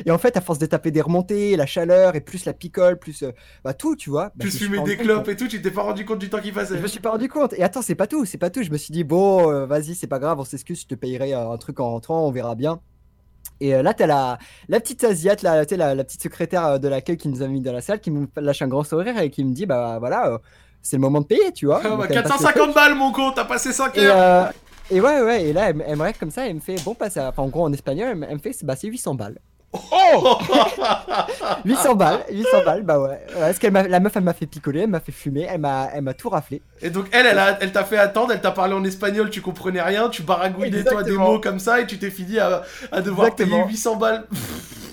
Et 0.04 0.10
en 0.10 0.18
fait, 0.18 0.36
à 0.36 0.42
force 0.42 0.58
de 0.58 0.66
taper 0.66 0.90
des 0.90 1.00
remontées, 1.00 1.56
la 1.56 1.64
chaleur, 1.64 2.14
et 2.14 2.20
plus 2.20 2.44
la 2.44 2.52
picole, 2.52 2.98
plus 2.98 3.22
euh, 3.22 3.30
bah, 3.64 3.72
tout, 3.72 3.96
tu 3.96 4.10
vois. 4.10 4.24
bah, 4.26 4.32
Plus 4.40 4.50
je 4.50 4.54
me 4.54 4.58
suis 4.58 4.66
fumer 4.66 4.82
des 4.84 4.96
clopes 4.98 5.28
et 5.28 5.36
tout, 5.36 5.48
tu 5.48 5.62
t'es 5.62 5.70
pas 5.70 5.80
rendu 5.82 6.04
compte 6.04 6.18
du 6.18 6.28
temps 6.28 6.40
qui 6.40 6.52
passait. 6.52 6.76
je 6.76 6.82
me 6.82 6.86
suis 6.88 7.00
pas 7.00 7.10
rendu 7.12 7.28
compte. 7.28 7.54
Et 7.54 7.62
attends, 7.62 7.80
c'est 7.80 7.94
pas 7.94 8.06
tout, 8.06 8.26
c'est 8.26 8.36
pas 8.36 8.50
tout. 8.50 8.62
Je 8.62 8.70
me 8.70 8.76
suis 8.76 8.92
dit, 8.92 9.02
bon, 9.04 9.50
euh, 9.50 9.64
vas-y, 9.64 9.94
c'est 9.94 10.06
pas 10.08 10.18
grave, 10.18 10.38
on 10.38 10.44
s'excuse, 10.44 10.82
je 10.82 10.86
te 10.86 10.94
payerai 10.94 11.32
euh, 11.34 11.50
un 11.50 11.56
truc 11.56 11.80
en 11.80 11.88
rentrant, 11.90 12.26
on 12.26 12.30
verra 12.30 12.54
bien. 12.54 12.80
Et 13.60 13.74
euh, 13.74 13.82
là, 13.82 13.94
t'as 13.94 14.06
la, 14.06 14.38
la 14.68 14.80
petite 14.80 15.04
Asiate, 15.04 15.40
sais, 15.40 15.76
la, 15.76 15.94
la 15.94 16.04
petite 16.04 16.22
secrétaire 16.22 16.66
euh, 16.66 16.78
de 16.78 16.88
l'accueil 16.88 17.16
qui 17.16 17.28
nous 17.28 17.42
a 17.42 17.46
mis 17.46 17.60
dans 17.60 17.72
la 17.72 17.80
salle, 17.80 18.00
qui 18.00 18.10
me 18.10 18.26
lâche 18.36 18.62
un 18.62 18.68
grand 18.68 18.82
sourire 18.84 19.18
et 19.18 19.30
qui 19.30 19.44
me 19.44 19.52
dit, 19.54 19.66
bah 19.66 19.98
voilà, 20.00 20.28
euh, 20.28 20.38
c'est 20.82 20.96
le 20.96 21.00
moment 21.02 21.20
de 21.20 21.26
payer, 21.26 21.52
tu 21.52 21.66
vois. 21.66 21.80
Ah, 21.84 21.96
bah, 21.96 22.06
elle 22.10 22.16
me 22.16 22.22
passe 22.22 22.40
le 22.40 22.46
450 22.46 22.74
balles, 22.74 22.94
mon 22.94 23.12
con, 23.12 23.32
t'as 23.34 23.44
passé 23.44 23.72
5 23.72 23.96
et, 23.96 24.06
heures. 24.06 24.16
euh, 24.18 24.50
et 24.90 25.00
ouais, 25.00 25.20
ouais, 25.22 25.44
et 25.44 25.52
là, 25.52 25.68
elle, 25.70 25.76
me- 25.76 25.84
elle 25.86 25.96
me 25.96 26.00
regarde 26.00 26.18
comme 26.18 26.30
ça, 26.32 26.46
elle 26.46 26.54
me 26.56 26.60
fait, 26.60 26.76
bon. 26.84 26.96
Enfin, 27.00 27.30
en 27.36 27.48
gros, 27.48 27.64
en 27.64 27.72
espagnol, 27.72 28.08
elle 28.10 28.16
me, 28.16 28.26
elle 28.26 28.34
me 28.36 28.40
fait, 28.40 28.52
bah, 28.64 28.74
c'est 28.76 28.88
800 28.88 29.14
balles. 29.14 29.38
Oh 29.74 30.38
800 31.64 31.94
balles, 31.94 32.24
800 32.30 32.48
balles, 32.64 32.82
bah 32.82 32.98
ouais. 33.00 33.08
Ouais, 33.08 33.18
Parce 33.40 33.58
que 33.58 33.66
la 33.68 34.00
meuf, 34.00 34.14
elle 34.16 34.22
m'a 34.22 34.34
fait 34.34 34.46
picoler, 34.46 34.80
elle 34.80 34.90
m'a 34.90 35.00
fait 35.00 35.12
fumer, 35.12 35.46
elle 35.48 35.60
m'a 35.60 35.88
elle 35.94 36.02
m'a 36.02 36.12
tout 36.14 36.28
raflé. 36.28 36.60
Et 36.82 36.90
donc, 36.90 37.06
elle, 37.12 37.24
elle, 37.26 37.38
a- 37.38 37.58
elle 37.60 37.72
t'a 37.72 37.84
fait 37.84 37.96
attendre, 37.96 38.32
elle 38.32 38.40
t'a 38.40 38.50
parlé 38.50 38.74
en 38.74 38.84
espagnol, 38.84 39.30
tu 39.30 39.40
comprenais 39.40 39.80
rien, 39.80 40.08
tu 40.10 40.22
baragouinais 40.22 40.84
toi 40.84 41.02
des 41.02 41.12
mots 41.12 41.40
comme 41.40 41.58
ça 41.58 41.80
et 41.80 41.86
tu 41.86 41.98
t'es 41.98 42.10
fini 42.10 42.38
à, 42.38 42.62
à 42.90 43.00
devoir 43.00 43.28
Exactement. 43.28 43.62
payer 43.62 43.70
800 43.72 43.96
balles. 43.96 44.26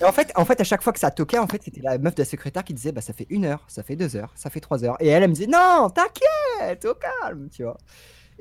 Et 0.01 0.05
en 0.05 0.13
fait, 0.13 0.31
en 0.35 0.45
fait, 0.45 0.61
à 0.61 0.63
chaque 0.63 0.81
fois 0.81 0.93
que 0.93 0.99
ça 0.99 1.11
toquait, 1.11 1.39
en 1.39 1.47
fait, 1.47 1.61
c'était 1.63 1.81
la 1.81 1.97
meuf 1.97 2.15
de 2.15 2.21
la 2.21 2.25
secrétaire 2.25 2.63
qui 2.63 2.73
disait, 2.73 2.93
bah, 2.93 3.01
ça 3.01 3.11
fait 3.11 3.27
une 3.29 3.43
heure, 3.43 3.65
ça 3.67 3.83
fait 3.83 3.97
deux 3.97 4.15
heures, 4.15 4.31
ça 4.35 4.49
fait 4.49 4.61
trois 4.61 4.85
heures. 4.85 4.95
Et 5.01 5.09
elle, 5.09 5.23
elle 5.23 5.29
me 5.29 5.35
disait, 5.35 5.47
non, 5.47 5.89
t'inquiète, 5.89 6.85
au 6.85 6.93
calme, 6.95 7.49
tu 7.53 7.63
vois. 7.63 7.77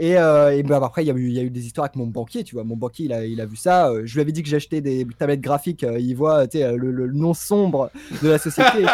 Et, 0.00 0.16
euh, 0.16 0.56
et 0.56 0.62
bah, 0.62 0.80
après, 0.82 1.02
il 1.02 1.08
y, 1.08 1.10
a 1.10 1.14
eu- 1.14 1.26
il 1.28 1.32
y 1.32 1.40
a 1.40 1.42
eu 1.42 1.50
des 1.50 1.66
histoires 1.66 1.86
avec 1.86 1.96
mon 1.96 2.06
banquier, 2.06 2.44
tu 2.44 2.54
vois. 2.54 2.62
Mon 2.62 2.76
banquier, 2.76 3.06
il 3.06 3.12
a, 3.12 3.24
il 3.24 3.40
a 3.40 3.46
vu 3.46 3.56
ça. 3.56 3.88
euh, 3.90 4.02
je 4.04 4.14
lui 4.14 4.20
avais 4.20 4.30
dit 4.30 4.44
que 4.44 4.48
j'achetais 4.48 4.80
des 4.80 5.04
tablettes 5.18 5.40
graphiques. 5.40 5.82
euh, 5.82 5.98
il 5.98 6.14
voit, 6.14 6.46
tu 6.46 6.58
sais, 6.58 6.76
le, 6.76 6.92
le 6.92 7.10
nom 7.12 7.34
sombre 7.34 7.90
de 8.22 8.28
la 8.28 8.38
société. 8.38 8.86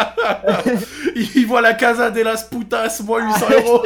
Il 1.37 1.47
voit 1.47 1.61
la 1.61 1.75
casa 1.75 2.11
de 2.11 2.23
las 2.23 2.45
putas, 2.45 3.01
moi 3.05 3.23
800 3.23 3.47
Ah, 3.49 3.55
euros. 3.55 3.83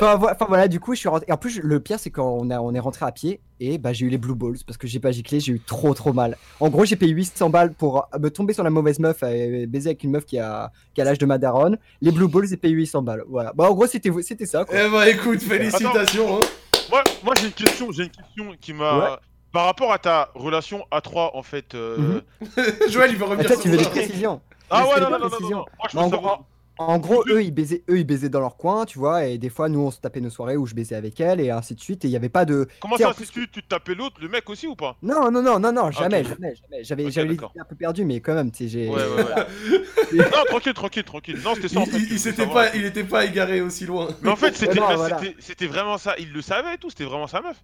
Enfin, 0.00 0.16
vo- 0.16 0.28
enfin, 0.30 0.46
voilà, 0.48 0.68
du 0.68 0.80
coup, 0.80 0.94
je 0.94 1.00
suis 1.00 1.08
rentré. 1.08 1.26
Et 1.28 1.32
en 1.32 1.36
plus, 1.36 1.60
le 1.60 1.80
pire, 1.80 1.98
c'est 1.98 2.10
quand 2.10 2.26
on, 2.40 2.50
a, 2.50 2.58
on 2.60 2.72
est 2.74 2.80
rentré 2.80 3.04
à 3.06 3.12
pied 3.12 3.40
et 3.60 3.78
bah, 3.78 3.92
j'ai 3.92 4.06
eu 4.06 4.08
les 4.08 4.18
blue 4.18 4.34
balls 4.34 4.56
parce 4.66 4.76
que 4.78 4.86
j'ai 4.86 5.00
pas 5.00 5.10
giclé, 5.10 5.38
j'ai 5.40 5.52
eu 5.52 5.60
trop 5.60 5.92
trop 5.94 6.12
mal. 6.12 6.36
En 6.60 6.68
gros, 6.70 6.84
j'ai 6.84 6.96
payé 6.96 7.12
800 7.12 7.50
balles 7.50 7.72
pour 7.74 8.08
me 8.18 8.28
tomber 8.30 8.52
sur 8.54 8.64
la 8.64 8.70
mauvaise 8.70 8.98
meuf 8.98 9.22
et 9.22 9.66
baiser 9.66 9.90
avec 9.90 10.02
une 10.04 10.10
meuf 10.12 10.24
qui 10.24 10.38
a, 10.38 10.70
qui 10.94 11.00
a 11.00 11.04
l'âge 11.04 11.18
de 11.18 11.26
ma 11.26 11.38
daronne. 11.38 11.78
Les 12.00 12.10
blue 12.10 12.28
balls, 12.28 12.46
j'ai 12.48 12.56
payé 12.56 12.72
800 12.74 13.02
balles. 13.02 13.24
Voilà. 13.28 13.52
Bah, 13.54 13.70
en 13.70 13.74
gros, 13.74 13.86
c'était 13.86 14.10
c'était 14.22 14.46
ça. 14.46 14.64
Quoi. 14.64 14.76
Eh 14.78 14.88
bah 14.90 15.08
écoute, 15.08 15.40
félicitations. 15.42 16.36
hein. 16.38 16.40
Moi, 16.90 17.02
moi 17.24 17.34
j'ai 17.40 17.46
une 17.46 17.52
question, 17.52 17.90
j'ai 17.92 18.04
une 18.04 18.10
question 18.10 18.52
qui 18.60 18.72
m'a. 18.72 18.98
Ouais. 18.98 19.16
Par 19.52 19.64
rapport 19.66 19.92
à 19.92 19.98
ta 19.98 20.30
relation 20.34 20.84
à 20.90 21.00
3 21.00 21.32
en 21.36 21.42
fait. 21.42 21.74
euh, 21.74 22.20
Mhm. 22.40 22.50
Joël, 22.90 23.10
il 23.10 23.16
veut 23.16 23.24
revenir 23.24 23.46
Attends, 23.46 23.54
sur 23.54 23.62
tu 23.62 23.70
veux 23.70 23.78
des 23.78 23.84
précisions? 23.84 24.40
Ah 24.70 24.86
ouais, 24.86 25.00
non, 25.00 25.10
non, 25.10 25.18
non, 25.18 25.28
non, 25.30 25.40
non. 25.40 25.48
Moi, 25.50 25.64
je 25.90 25.96
en 25.98 26.04
veux 26.04 26.10
savoir. 26.10 26.44
En 26.78 26.98
gros, 26.98 27.24
eux 27.28 27.42
ils, 27.42 27.50
baisaient, 27.52 27.82
eux, 27.88 27.98
ils 27.98 28.04
baisaient 28.04 28.28
dans 28.28 28.40
leur 28.40 28.56
coin, 28.56 28.84
tu 28.84 28.98
vois, 28.98 29.24
et 29.24 29.38
des 29.38 29.48
fois, 29.48 29.68
nous, 29.68 29.80
on 29.80 29.90
se 29.90 29.98
tapait 30.00 30.20
nos 30.20 30.30
soirées 30.30 30.56
où 30.56 30.66
je 30.66 30.74
baisais 30.74 30.94
avec 30.94 31.20
elle, 31.20 31.40
et 31.40 31.50
ainsi 31.50 31.74
de 31.74 31.80
suite, 31.80 32.04
et 32.04 32.08
il 32.08 32.10
n'y 32.10 32.16
avait 32.16 32.28
pas 32.28 32.44
de. 32.44 32.68
Comment 32.80 32.96
ça, 32.96 33.14
plus- 33.14 33.30
tu, 33.30 33.48
tu 33.48 33.62
te 33.62 33.68
tapais 33.68 33.94
l'autre, 33.94 34.16
le 34.20 34.28
mec 34.28 34.48
aussi 34.50 34.66
ou 34.66 34.76
pas? 34.76 34.96
Non, 35.02 35.30
non, 35.30 35.42
non, 35.42 35.58
non, 35.58 35.72
non, 35.72 35.90
jamais, 35.90 36.22
jamais, 36.24 36.54
jamais. 36.54 36.84
J'avais 36.84 37.04
Ok, 37.06 37.10
j'avais 37.12 37.28
les 37.28 37.34
d'accord. 37.36 37.50
idées 37.54 37.60
un 37.60 37.64
peu 37.64 37.76
perdu, 37.76 38.04
mais 38.04 38.20
quand 38.20 38.34
même, 38.34 38.50
tu 38.50 38.64
sais, 38.64 38.68
j'ai. 38.68 38.88
Ouais, 38.88 38.94
ouais, 38.94 39.24
ouais. 39.24 39.78
non, 40.12 40.44
tranquille, 40.48 40.74
tranquille, 40.74 41.04
tranquille. 41.04 41.40
Non, 41.42 41.54
c'était 41.54 41.68
ça 41.68 41.80
en 41.80 41.84
Il, 41.84 41.90
fait. 41.92 41.98
il- 41.98 42.32
voulais 42.32 42.46
pas, 42.46 42.76
il 42.76 42.84
était 42.84 43.04
pas 43.04 43.24
égaré 43.24 43.60
aussi 43.60 43.86
loin. 43.86 44.08
Mais 44.22 44.30
en 44.30 44.36
fait, 44.36 44.54
voilà. 44.74 45.20
c'était 45.38 45.66
vraiment 45.66 45.98
ça. 45.98 46.14
Il 46.18 46.32
le 46.32 46.42
savait 46.42 46.74
et 46.74 46.78
tout, 46.78 46.90
c'était 46.90 47.04
vraiment 47.04 47.26
sa 47.26 47.40
meuf. 47.40 47.56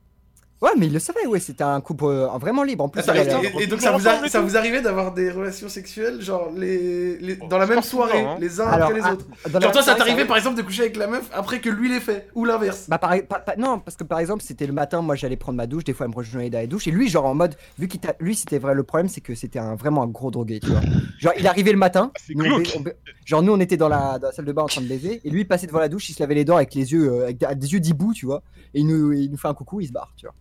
Ouais, 0.62 0.70
mais 0.78 0.86
il 0.86 0.92
le 0.92 1.00
savait, 1.00 1.26
ouais, 1.26 1.40
c'était 1.40 1.64
un 1.64 1.80
couple 1.80 2.04
euh, 2.04 2.28
vraiment 2.38 2.62
libre. 2.62 2.84
En 2.84 2.88
plus, 2.88 3.00
Attends, 3.00 3.14
elle- 3.14 3.26
et, 3.26 3.30
elle- 3.32 3.60
et- 3.60 3.64
et 3.64 3.66
donc 3.66 3.80
ça 3.80 3.90
vous, 3.90 4.06
a- 4.06 4.28
ça 4.28 4.40
vous 4.40 4.56
arrivait 4.56 4.80
d'avoir 4.80 5.12
des 5.12 5.28
relations 5.28 5.68
sexuelles, 5.68 6.22
genre 6.22 6.52
les, 6.56 7.18
les- 7.18 7.34
dans 7.34 7.58
la 7.58 7.66
même 7.66 7.82
souvent, 7.82 8.06
soirée, 8.06 8.20
hein. 8.24 8.36
les 8.38 8.60
uns 8.60 8.68
Alors, 8.68 8.88
après 8.90 9.00
les 9.00 9.04
ah, 9.04 9.12
autres? 9.14 9.26
Genre 9.60 9.72
toi, 9.72 9.82
ça 9.82 9.96
t'arrivait 9.96 10.24
par 10.24 10.36
exemple 10.36 10.56
de 10.56 10.62
coucher 10.62 10.82
avec 10.82 10.96
la 10.96 11.08
meuf 11.08 11.28
après 11.32 11.60
que 11.60 11.68
lui 11.68 11.88
l'ait 11.88 11.98
fait, 11.98 12.28
ou 12.36 12.44
l'inverse? 12.44 12.86
Bah, 12.88 12.98
par- 12.98 13.12
non, 13.58 13.80
parce 13.80 13.96
que 13.96 14.04
par 14.04 14.20
exemple, 14.20 14.44
c'était 14.46 14.68
le 14.68 14.72
matin, 14.72 15.02
moi 15.02 15.16
j'allais 15.16 15.36
prendre 15.36 15.56
ma 15.56 15.66
douche, 15.66 15.82
des 15.82 15.94
fois 15.94 16.06
elle 16.06 16.12
me 16.12 16.16
rejoignait 16.16 16.48
dans 16.48 16.58
la 16.58 16.68
douche, 16.68 16.86
et 16.86 16.92
lui, 16.92 17.08
genre 17.08 17.26
en 17.26 17.34
mode, 17.34 17.56
vu 17.76 17.88
qu'il 17.88 17.98
t'a- 17.98 18.14
lui, 18.20 18.36
c'était 18.36 18.58
vrai, 18.60 18.74
le 18.74 18.84
problème, 18.84 19.08
c'est 19.08 19.20
que 19.20 19.34
c'était 19.34 19.58
un, 19.58 19.74
vraiment 19.74 20.04
un 20.04 20.06
gros 20.06 20.30
drogué, 20.30 20.60
tu 20.60 20.70
vois. 20.70 20.80
Genre, 21.18 21.32
il 21.40 21.46
arrivait 21.48 21.72
le 21.72 21.78
matin, 21.78 22.12
c'est 22.24 22.36
nous, 22.36 22.44
on 22.44 22.84
genre 23.26 23.42
nous, 23.42 23.52
on 23.52 23.58
était 23.58 23.76
dans 23.76 23.88
la, 23.88 24.20
dans 24.20 24.28
la 24.28 24.32
salle 24.32 24.44
de 24.44 24.52
bain 24.52 24.62
en 24.62 24.66
train 24.66 24.80
de 24.80 24.86
baiser, 24.86 25.20
et 25.24 25.30
lui, 25.30 25.40
il 25.40 25.48
passait 25.48 25.66
devant 25.66 25.80
la 25.80 25.88
douche, 25.88 26.08
il 26.08 26.12
se 26.14 26.22
lavait 26.22 26.36
les 26.36 26.44
dents 26.44 26.56
avec 26.56 26.72
les 26.76 26.92
yeux, 26.92 27.10
euh, 27.10 27.24
avec 27.24 27.38
des, 27.38 27.52
des 27.56 27.72
yeux 27.72 27.80
d'hibou, 27.80 28.14
tu 28.14 28.26
vois, 28.26 28.42
et 28.74 28.78
il 28.78 28.86
nous, 28.86 29.12
il 29.12 29.28
nous 29.28 29.36
fait 29.36 29.48
un 29.48 29.54
coucou, 29.54 29.80
il 29.80 29.88
se 29.88 29.92
barre, 29.92 30.12
tu 30.16 30.24
vois. 30.26 30.34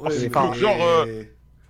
Ouais, 0.00 0.10
c'est 0.10 0.22
mais- 0.22 0.28
glauque, 0.28 0.54
genre, 0.54 0.76
euh, 0.82 1.22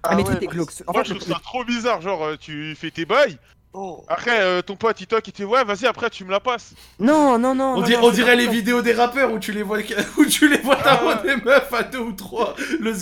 Ah, 0.02 0.14
mais 0.14 0.22
ouais, 0.22 0.24
tout 0.36 0.42
est 0.42 0.44
moi, 0.44 0.52
glauque. 0.54 0.70
En 0.86 0.92
Moi, 0.92 1.02
fait, 1.02 1.08
je 1.08 1.14
le- 1.14 1.20
trouve 1.20 1.32
ça 1.34 1.40
trop 1.42 1.64
bizarre. 1.64 2.00
Genre, 2.00 2.22
euh, 2.24 2.36
tu 2.38 2.74
fais 2.76 2.90
tes 2.90 3.04
bails. 3.04 3.36
Oh. 3.74 4.02
Après, 4.08 4.40
euh, 4.40 4.62
ton 4.62 4.76
pote, 4.76 4.98
il 5.00 5.06
toque, 5.06 5.28
il 5.28 5.32
te 5.32 5.38
dit 5.38 5.44
Ouais, 5.44 5.62
vas-y, 5.62 5.86
après, 5.86 6.08
tu 6.08 6.24
me 6.24 6.30
la 6.30 6.40
passes. 6.40 6.72
Non, 6.98 7.38
non, 7.38 7.54
non. 7.54 7.74
On, 7.74 7.80
non, 7.80 7.82
dirait, 7.82 8.00
non, 8.00 8.06
on 8.06 8.10
c'est 8.10 8.16
dirait 8.16 8.30
pas 8.32 8.36
les 8.36 8.46
ça. 8.46 8.50
vidéos 8.52 8.80
des 8.80 8.92
rappeurs 8.94 9.30
où 9.32 9.38
tu 9.38 9.52
les 9.52 9.62
vois, 9.62 9.78
où 10.18 10.24
tu 10.24 10.48
les 10.48 10.58
vois 10.58 10.76
t'avoir 10.76 11.22
des 11.22 11.36
meufs 11.36 11.72
à 11.74 11.82
deux 11.82 11.98
ou 11.98 12.12
trois, 12.12 12.54
le 12.80 12.92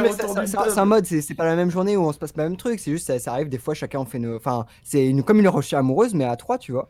mais 0.00 0.08
autour 0.08 0.34
du. 0.34 0.46
C'est 0.46 0.78
un 0.78 0.84
mode, 0.86 1.04
c'est 1.04 1.20
c'est 1.20 1.34
pas 1.34 1.44
la 1.44 1.56
même 1.56 1.70
journée 1.70 1.96
où 1.96 2.06
on 2.06 2.12
se 2.12 2.18
passe 2.18 2.32
pas 2.32 2.44
le 2.44 2.48
même 2.50 2.56
truc, 2.58 2.80
c'est 2.80 2.90
juste 2.90 3.06
ça, 3.06 3.18
ça 3.18 3.32
arrive 3.32 3.48
des 3.50 3.58
fois, 3.58 3.74
chacun 3.74 3.98
on 3.98 4.06
fait 4.06 4.18
nos. 4.18 4.36
Enfin, 4.36 4.64
c'est 4.82 5.04
une, 5.06 5.22
comme 5.24 5.40
une 5.40 5.48
recherche 5.48 5.74
amoureuse, 5.78 6.14
mais 6.14 6.24
à 6.24 6.36
trois, 6.36 6.56
tu 6.56 6.72
vois. 6.72 6.88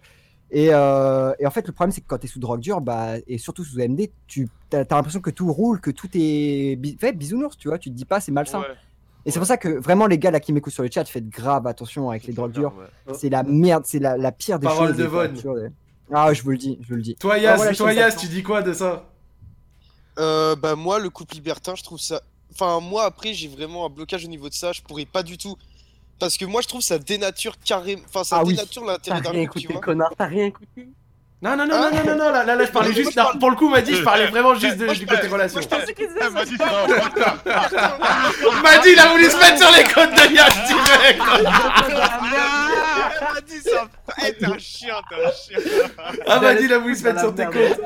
Et, 0.55 0.69
euh, 0.73 1.33
et 1.41 1.47
en 1.47 1.51
fait, 1.51 1.67
le 1.67 1.73
problème, 1.73 1.91
c'est 1.91 2.01
que 2.01 2.07
quand 2.07 2.19
t'es 2.19 2.29
sous 2.29 2.39
drogue 2.39 2.61
dure, 2.61 2.81
bah, 2.81 3.15
et 3.27 3.39
surtout 3.39 3.65
sous 3.65 3.81
MD, 3.81 4.13
tu 4.29 4.49
as, 4.73 4.79
l'impression 4.89 5.21
que 5.21 5.31
tout 5.31 5.53
roule, 5.53 5.81
que 5.81 5.91
tout 5.91 6.09
est 6.15 6.77
bi- 6.77 6.97
fait, 6.99 7.13
bisounours, 7.13 7.57
tu 7.59 7.67
vois. 7.67 7.79
Tu 7.79 7.91
te 7.91 7.95
dis 7.97 8.05
pas, 8.05 8.21
c'est 8.21 8.31
malsain. 8.31 8.61
Ouais. 8.61 8.67
Et 9.27 9.33
c'est 9.33 9.41
pour 9.41 9.49
ça 9.49 9.57
que 9.57 9.69
vraiment, 9.69 10.07
les 10.07 10.19
gars 10.19 10.31
là 10.31 10.39
qui 10.39 10.53
m'écoutent 10.53 10.73
sur 10.73 10.85
le 10.85 10.91
chat, 10.93 11.05
faites 11.07 11.29
grave 11.29 11.67
attention 11.67 12.09
avec 12.09 12.25
les 12.25 12.33
drogues 12.33 12.53
dures. 12.53 12.73
C'est 13.15 13.31
la 13.31 13.43
merde, 13.43 13.83
c'est 13.85 13.99
la, 13.99 14.17
la 14.17 14.31
pire 14.31 14.61
des 14.61 14.67
Parole 14.67 14.89
choses. 14.89 14.97
de 14.97 15.03
les 15.03 15.09
drogues 15.09 15.37
Von. 15.45 15.73
Ah, 16.13 16.33
je 16.33 16.43
vous 16.43 16.51
le 16.51 16.59
dis, 16.59 16.79
je 16.83 16.89
vous 16.89 16.97
le 16.97 17.03
dis. 17.03 17.17
Toi, 17.17 17.35
Ah, 17.35 17.39
Yas, 17.39 17.57
voilà, 17.57 17.75
toi, 17.75 18.11
tu 18.13 18.27
dis 18.29 18.43
quoi 18.43 18.63
de 18.63 18.73
ça? 18.73 19.11
Euh, 20.19 20.55
bah 20.55 20.77
moi 20.77 21.01
le 21.01 21.11
couple 21.11 21.35
libertin 21.35 21.75
je 21.75 21.83
trouve 21.83 21.99
ça 21.99 22.23
enfin 22.53 22.79
moi 22.79 23.03
après 23.03 23.35
j'ai 23.35 23.49
vraiment 23.49 23.85
un 23.85 23.89
blocage 23.89 24.25
au 24.25 24.29
niveau 24.29 24.49
de 24.49 24.55
ça 24.55 24.71
je 24.71 24.81
pourrais 24.81 25.07
pas 25.07 25.25
du 25.25 25.37
tout 25.37 25.57
parce 26.19 26.37
que 26.37 26.45
moi 26.45 26.61
je 26.62 26.69
trouve 26.69 26.81
ça 26.81 26.99
dénature 26.99 27.55
carrément 27.65 28.03
enfin 28.09 28.25
ça 28.25 28.37
Ah 28.41 28.45
oui. 28.45 28.55
dénature 28.55 28.83
T'as 28.87 28.93
l'intérêt 28.93 29.21
d'un 29.21 29.31
rien 29.31 29.47
couple 29.47 29.59
tu 29.61 29.65
écouté, 29.65 29.73
vois. 29.75 29.83
connard, 29.83 30.12
t'as 30.17 30.27
rien 30.27 30.47
écouté. 30.47 30.89
Non, 31.43 31.57
non, 31.59 31.67
non, 31.67 31.77
non, 31.79 31.91
non, 31.91 32.05
non, 32.07 32.17
non, 32.17 32.31
là, 32.31 32.43
là, 32.45 32.55
là, 32.57 32.65
je 32.65 32.71
parlais 32.71 32.93
juste, 32.95 33.15
là, 33.17 33.33
pour 33.39 33.51
le 33.51 33.57
coup, 33.57 33.69
m'a 33.69 33.83
dit, 33.83 33.95
je 33.95 34.03
parlais 34.03 34.29
vraiment 34.29 34.55
juste 34.55 34.79
de- 34.79 34.87
du 34.95 35.05
côté 35.05 35.27
relation. 35.27 35.61
moi, 35.61 35.62
je 35.62 35.69
parle- 35.69 35.85
Elle 36.23 36.31
m'a 36.31 36.45
dit 36.47 36.57
ça. 36.57 36.71
M'a 38.62 38.79
dit, 38.79 38.89
il 38.93 38.99
a 38.99 39.09
voulu 39.09 39.25
se 39.31 39.37
mettre 39.37 39.59
sur 39.59 39.71
les 39.77 39.85
côtes 39.85 40.11
de 40.15 40.35
Yas 40.35 40.67
direct. 40.67 41.23
Elle 43.21 43.35
m'a 43.35 43.41
dit 43.43 43.61
ça 43.61 43.89
Eh, 44.27 44.33
t'es 44.35 44.47
un 44.47 44.59
chien 44.59 44.95
t'es 45.11 45.17
un 45.23 45.31
chien. 45.33 45.59
Ah, 46.27 46.41
m'a 46.41 46.55
dit, 46.55 46.65
il 46.65 46.73
a 46.73 46.79
voulu 46.79 46.95
se 46.97 47.03
mettre 47.05 47.21
sur 47.21 47.35
tes 47.35 47.45
côtes 47.45 47.81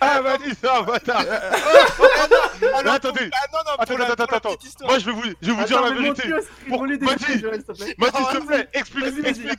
Ah, 0.00 0.20
m'a 0.22 0.38
dit 0.38 0.54
ça, 0.62 0.82
bâtard. 0.82 1.20
Attendez. 2.86 3.30
ah 3.32 3.46
non 3.52 3.74
Attends, 3.78 4.24
attends. 4.24 4.56
Moi, 4.82 4.98
je 4.98 5.06
vais 5.06 5.12
vous, 5.12 5.22
je 5.40 5.50
vais 5.50 5.56
vous 5.56 5.64
dire 5.64 5.80
la 5.82 5.90
vérité. 5.90 6.22
Dit, 6.28 6.32
s'il 7.24 7.42
te 7.42 7.72
plaît. 7.72 7.94
plaît, 8.46 8.68
explique, 8.72 9.04
explique, 9.06 9.26
explique 9.26 9.58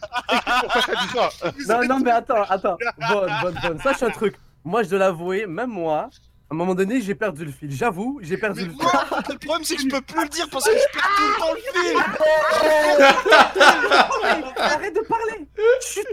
pourquoi 0.61 0.81
t'as 0.81 0.95
dit 1.01 1.07
ça. 1.67 1.77
Non, 1.79 1.87
non, 1.87 1.99
mais 1.99 2.11
attends, 2.11 2.43
attends. 2.43 2.77
Bonne, 3.09 3.33
bonne, 3.41 3.59
bonne. 3.61 3.81
Sache 3.81 4.03
un 4.03 4.09
truc. 4.09 4.35
Moi, 4.63 4.83
je 4.83 4.89
dois 4.89 4.99
l'avouer, 4.99 5.45
même 5.45 5.69
moi, 5.69 6.09
à 6.49 6.53
un 6.53 6.55
moment 6.55 6.75
donné, 6.75 7.01
j'ai 7.01 7.15
perdu 7.15 7.45
le 7.45 7.51
fil. 7.51 7.71
J'avoue, 7.71 8.19
j'ai 8.21 8.37
perdu 8.37 8.61
Mais 8.61 8.67
le 8.67 8.73
fil. 8.73 8.79
le 9.29 9.37
problème 9.39 9.63
c'est 9.63 9.75
que 9.75 9.81
je 9.81 9.87
peux 9.87 10.01
plus 10.01 10.21
le 10.21 10.29
dire 10.29 10.47
parce 10.51 10.65
que 10.65 10.71
je 10.71 10.91
perds 10.93 11.09
tout 11.17 11.27
le 11.27 11.35
temps 11.39 11.53
le 11.53 11.59
fil 11.59 11.97
Arrête 14.57 14.95
de 14.95 15.01
parler. 15.01 15.47
Chut. 15.81 16.05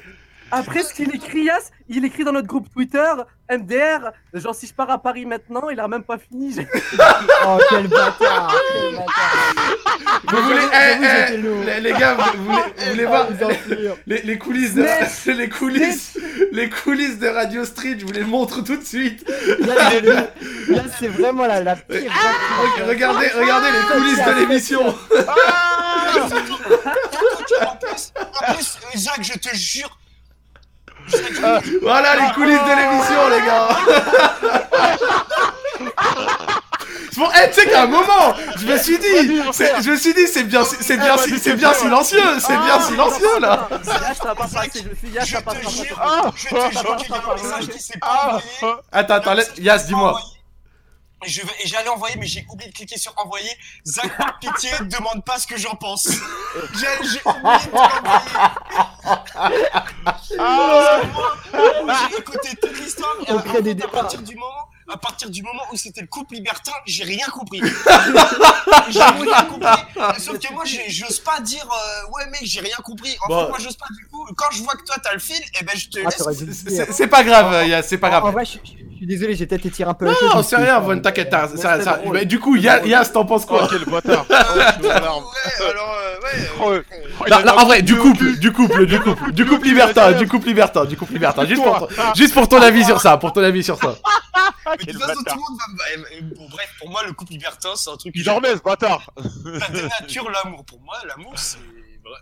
Après, 0.55 0.83
ce 0.83 0.93
qu'il 0.93 1.15
écrit, 1.15 1.45
Yas, 1.45 1.71
il 1.89 2.05
écrit 2.05 2.25
dans 2.25 2.33
notre 2.33 2.47
groupe 2.47 2.69
Twitter, 2.73 3.11
MDR, 3.51 4.11
genre 4.35 4.55
si 4.55 4.67
je 4.67 4.75
pars 4.75 4.91
à 4.91 4.99
Paris 4.99 5.25
maintenant, 5.25 5.69
il 5.71 5.81
a 5.81 5.89
même 5.89 6.05
pas 6.05 6.19
fini. 6.19 6.55
Oh, 7.45 7.59
quel 7.71 7.89
bâtard 7.89 8.55
quel 8.73 8.93
bâtard. 8.95 10.23
Vous 10.29 10.43
voulez, 10.43 10.63
eh, 10.73 11.33
eh, 11.33 11.37
les, 11.67 11.81
les 11.81 11.93
gars, 11.99 12.15
vous, 12.15 12.39
vous 12.39 12.45
voulez, 12.45 12.63
vous 12.79 12.91
voulez 12.91 13.05
voir 13.07 13.27
les, 14.07 14.23
les 14.23 14.39
coulisses 14.39 14.75
de 14.75 14.83
les 15.33 15.49
coulisses 15.49 16.19
les 16.53 16.69
coulisses 16.71 17.19
de 17.19 17.27
Radio 17.29 17.65
Street, 17.65 17.97
je 17.99 18.05
vous 18.07 18.13
les 18.13 18.23
montre 18.25 18.63
tout 18.63 18.77
de 18.77 18.85
suite. 18.85 19.27
Là, 19.61 19.75
là, 20.03 20.29
là, 20.69 20.83
c'est 20.99 21.09
vraiment 21.09 21.47
la, 21.47 21.63
la 21.63 21.77
pire. 21.77 22.13
Re- 22.13 22.89
Regardez, 22.89 23.27
regardez 23.35 23.69
les 23.73 23.95
coulisses 23.95 24.25
de 24.25 24.33
l'émission. 24.41 24.87
En 27.61 27.77
plus, 27.77 28.13
en 28.17 28.55
plus, 28.55 28.79
Jacques, 28.95 29.23
je 29.25 29.39
te 29.39 29.55
jure. 29.57 29.99
Voilà 31.83 32.17
les 32.17 32.33
coulisses 32.35 32.59
de 32.59 32.77
l'émission, 32.77 33.29
les 33.31 33.43
gars. 33.47 33.69
Bon, 37.17 37.29
eh, 37.37 37.49
tu 37.51 37.61
sais 37.61 37.67
qu'à 37.69 37.83
un 37.83 37.87
moment, 37.87 38.35
je 38.57 38.67
me 38.67 38.79
suis 38.79 38.99
dit, 38.99 39.43
c'est- 39.53 39.83
je 39.83 39.91
me 39.91 39.97
suis 39.97 40.15
dit, 40.15 40.27
c'est 40.27 40.45
bien, 40.45 40.65
c'est 40.65 40.97
bien, 40.97 41.17
c'est 41.19 41.55
bien 41.57 41.75
silencieux, 41.75 42.23
c'est 42.41 42.57
bien 42.57 42.81
silencieux 42.81 43.39
là. 43.41 43.69
Attends, 48.91 49.15
attends, 49.15 49.35
laisse, 49.35 49.53
Yas, 49.59 49.79
dis-moi. 49.85 50.19
Je 51.25 51.43
vais, 51.43 51.53
j'allais 51.65 51.89
envoyer, 51.89 52.17
mais 52.17 52.27
j'ai 52.27 52.45
oublié 52.49 52.71
de 52.71 52.75
cliquer 52.75 52.99
sur 52.99 53.13
envoyer. 53.19 53.51
Zach, 53.87 54.17
par 54.17 54.39
pitié, 54.39 54.71
demande 54.83 55.25
pas 55.25 55.39
ce 55.39 55.47
que 55.47 55.57
j'en 55.57 55.75
pense. 55.75 56.09
J'ai 56.09 56.87
j'ai 57.09 57.21
oublié 57.25 57.59
de 57.59 57.71
t'envoyer. 57.71 58.23
Moi, 61.85 61.95
J'ai 62.11 62.19
écouté 62.19 62.57
toute 62.61 62.79
l'histoire 62.79 63.17
et 63.27 63.31
à, 63.31 63.61
des 63.61 63.75
partir 63.75 64.23
du 64.23 64.35
moment, 64.35 64.69
à 64.93 64.97
partir 64.99 65.31
du 65.31 65.43
moment 65.43 65.63
où 65.73 65.77
c'était 65.77 66.01
le 66.03 66.07
couple 66.07 66.35
libertin, 66.35 66.73
j'ai 66.87 67.05
rien 67.05 67.27
compris. 67.33 67.61
j'ai 68.91 69.01
rien 69.03 69.43
compris. 69.45 69.69
Sauf 70.19 70.39
que 70.39 70.53
moi, 70.53 70.65
j'ose 70.89 71.19
pas 71.21 71.41
dire, 71.41 71.65
euh, 71.71 72.11
ouais 72.13 72.27
mec, 72.31 72.41
j'ai 72.45 72.61
rien 72.61 72.77
compris. 72.85 73.17
En 73.25 73.29
Bon. 73.29 73.41
fait, 73.45 73.49
moi, 73.49 73.59
j'ose 73.61 73.77
pas 73.77 73.87
du 73.97 74.07
coup. 74.07 74.27
Quand 74.37 74.51
je 74.53 74.63
vois 74.63 74.75
que 74.75 74.85
toi 74.85 74.97
t'as 75.03 75.13
le 75.15 75.19
fil, 75.19 75.41
et 75.61 75.65
ben 75.65 75.73
je 75.75 75.89
te 75.89 75.99
Ah, 76.05 76.31
laisse. 76.31 76.87
C'est- 76.91 77.07
pas 77.07 77.25
grave, 77.25 77.67
Yas, 77.67 77.83
c'est 77.83 77.99
pas 77.99 78.09
En 78.09 78.21
grave. 78.21 78.33
vrai, 78.33 78.45
je, 78.45 78.53
je- 78.65 78.73
je 78.93 78.97
suis 78.97 79.07
désolé, 79.07 79.35
j'ai 79.35 79.47
peut-être 79.47 79.67
étiré 79.67 79.91
un 79.91 79.95
peu 79.95 80.07
chose. 80.15 80.29
Non, 80.31 80.37
mais 80.37 80.43
c'est 80.45 80.57
rien, 80.57 80.79
Von, 80.79 81.01
t'inquiète. 81.01 81.35
Du 82.27 82.39
coup, 82.39 82.57
Yas, 82.57 83.07
t'en 83.13 83.25
penses 83.25 83.45
quoi 83.47 83.67
quel 83.71 83.85
bâtard. 83.85 84.27
Oh, 86.61 86.71
Non, 87.29 87.39
non, 87.39 87.45
la 87.45 87.57
en 87.59 87.67
vrai, 87.67 87.83
du 87.83 87.97
couple, 87.97 88.39
du 88.39 88.53
couple, 88.53 88.87
du 88.87 89.01
couple, 89.01 89.33
du 89.33 89.45
couple 89.45 89.67
libertin, 89.67 90.13
du 90.13 90.27
couple 90.29 90.47
libertin, 90.49 90.85
du 90.85 90.97
couple 90.97 91.15
libertin. 91.15 91.45
Juste 91.47 91.63
pour, 91.63 91.79
ton- 91.79 91.89
juste 92.15 92.33
pour 92.35 92.49
ton 92.49 92.63
avis 92.63 92.85
sur 92.85 93.01
ça, 93.01 93.17
pour 93.17 93.33
ton 93.33 93.43
avis 93.43 93.63
sur 93.65 93.77
ça. 93.79 93.95
Mais 94.87 94.93
de 94.93 94.99
Quel 94.99 95.01
toute 95.01 95.09
façon, 95.09 95.23
tout 95.23 95.35
le 95.35 95.41
monde 95.41 95.59
va 95.61 96.21
me. 96.21 96.35
Bon, 96.37 96.49
bref, 96.51 96.69
pour 96.79 96.91
moi, 96.91 97.03
le 97.05 97.13
couple 97.13 97.33
libertin, 97.33 97.71
c'est 97.77 97.91
un 97.91 97.97
truc. 97.97 98.13
Il 98.15 98.25
dormait, 98.25 98.57
ce 98.57 98.63
bâtard. 98.63 99.11
Ça 99.61 99.69
dénature 99.73 100.31
l'amour. 100.31 100.65
Pour 100.65 100.81
moi, 100.81 100.97
l'amour, 101.07 101.33
c'est. 101.37 101.57
vrai- 101.59 101.67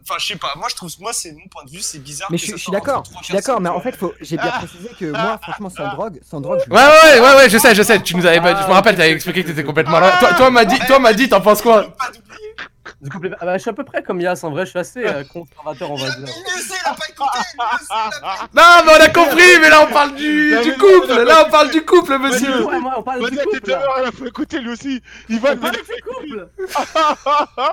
Enfin, 0.02 0.14
je 0.18 0.26
sais 0.26 0.36
pas. 0.36 0.52
Moi, 0.56 0.68
je 0.70 0.76
trouve. 0.76 0.90
Moi, 1.00 1.12
c'est 1.12 1.32
mon 1.32 1.46
point 1.50 1.64
de 1.64 1.70
vue, 1.70 1.80
c'est 1.80 1.98
bizarre. 1.98 2.28
Mais 2.30 2.36
que 2.36 2.42
je, 2.42 2.46
suis- 2.46 2.52
ça 2.52 2.56
je 2.58 2.62
suis 2.62 2.64
soit 2.70 2.76
entre 2.76 2.86
d'accord, 2.86 3.02
trois 3.02 3.20
je 3.22 3.24
suis 3.26 3.34
d'accord, 3.34 3.60
mais 3.60 3.70
en 3.70 3.80
fait, 3.80 3.96
faut, 3.96 4.12
j'ai 4.20 4.36
bien 4.36 4.50
précisé 4.50 4.90
que 4.98 5.06
moi, 5.10 5.38
franchement, 5.42 5.70
sans 5.70 5.88
drogue, 5.94 6.20
sans 6.28 6.40
drogue, 6.40 6.60
je 6.66 6.70
Ouais, 6.72 6.76
ouais, 6.80 7.20
ouais, 7.20 7.34
ouais, 7.36 7.48
je 7.50 7.58
sais, 7.58 7.74
je 7.74 7.82
sais. 7.82 8.00
Tu 8.02 8.14
nous 8.14 8.26
avais, 8.26 8.40
pas- 8.40 8.60
je 8.62 8.66
me 8.68 8.72
rappelle, 8.72 8.96
t'avais 8.96 9.12
expliqué 9.12 9.42
que 9.42 9.48
t'étais 9.48 9.64
complètement 9.64 9.98
là. 9.98 10.18
Toi, 10.18 10.34
toi, 10.34 10.50
m'a 10.50 10.64
dit, 10.64 10.78
toi, 10.86 10.98
m'a 10.98 11.12
dit, 11.14 11.28
t'en 11.28 11.40
penses 11.40 11.62
quoi 11.62 11.84
Pas 11.96 12.06
d'oublier. 12.08 12.54
Du 13.00 13.10
coup, 13.10 13.18
ah 13.40 13.44
bah, 13.44 13.56
je 13.56 13.62
suis 13.62 13.70
à 13.70 13.72
peu 13.72 13.84
près 13.84 14.02
comme 14.02 14.20
Yas, 14.20 14.40
en 14.42 14.50
vrai, 14.50 14.64
je 14.64 14.70
suis 14.70 14.78
assez 14.78 15.04
euh, 15.04 15.24
conservateur, 15.24 15.90
on 15.90 15.96
va 15.96 16.06
a 16.06 16.10
dire. 16.10 16.18
il 16.26 16.42
le 16.42 16.62
sait, 16.62 16.74
il 16.84 16.88
a 16.88 16.94
pas 16.94 17.04
écouté. 17.08 17.38
il 17.44 17.62
le 17.72 17.78
sait, 17.78 17.84
il 17.90 18.16
a 18.16 18.20
pas 18.20 18.34
écouté. 18.34 18.50
Non, 18.54 18.62
mais 18.84 18.92
on 18.98 19.00
a 19.04 19.08
compris, 19.08 19.58
mais 19.60 19.70
là, 19.70 19.86
on 19.88 19.92
parle 19.92 20.14
du, 20.14 20.56
couple. 20.78 21.22
Là, 21.22 21.44
on 21.46 21.50
parle 21.50 21.70
du 21.70 21.82
couple, 21.82 22.18
monsieur. 22.18 22.64
Ouais, 22.66 22.80
moi, 22.80 22.94
on 22.98 23.02
parle 23.02 23.30
du 23.30 23.36
couple, 23.36 23.60
tout 23.60 23.72
à 23.72 24.02
il 24.06 24.12
faut 24.12 24.26
écouter 24.26 24.58
lui 24.58 24.70
aussi. 24.70 25.02
Il 25.28 25.40
va 25.40 25.56
parle 25.56 25.72
du 25.76 26.02
couple 26.02 26.48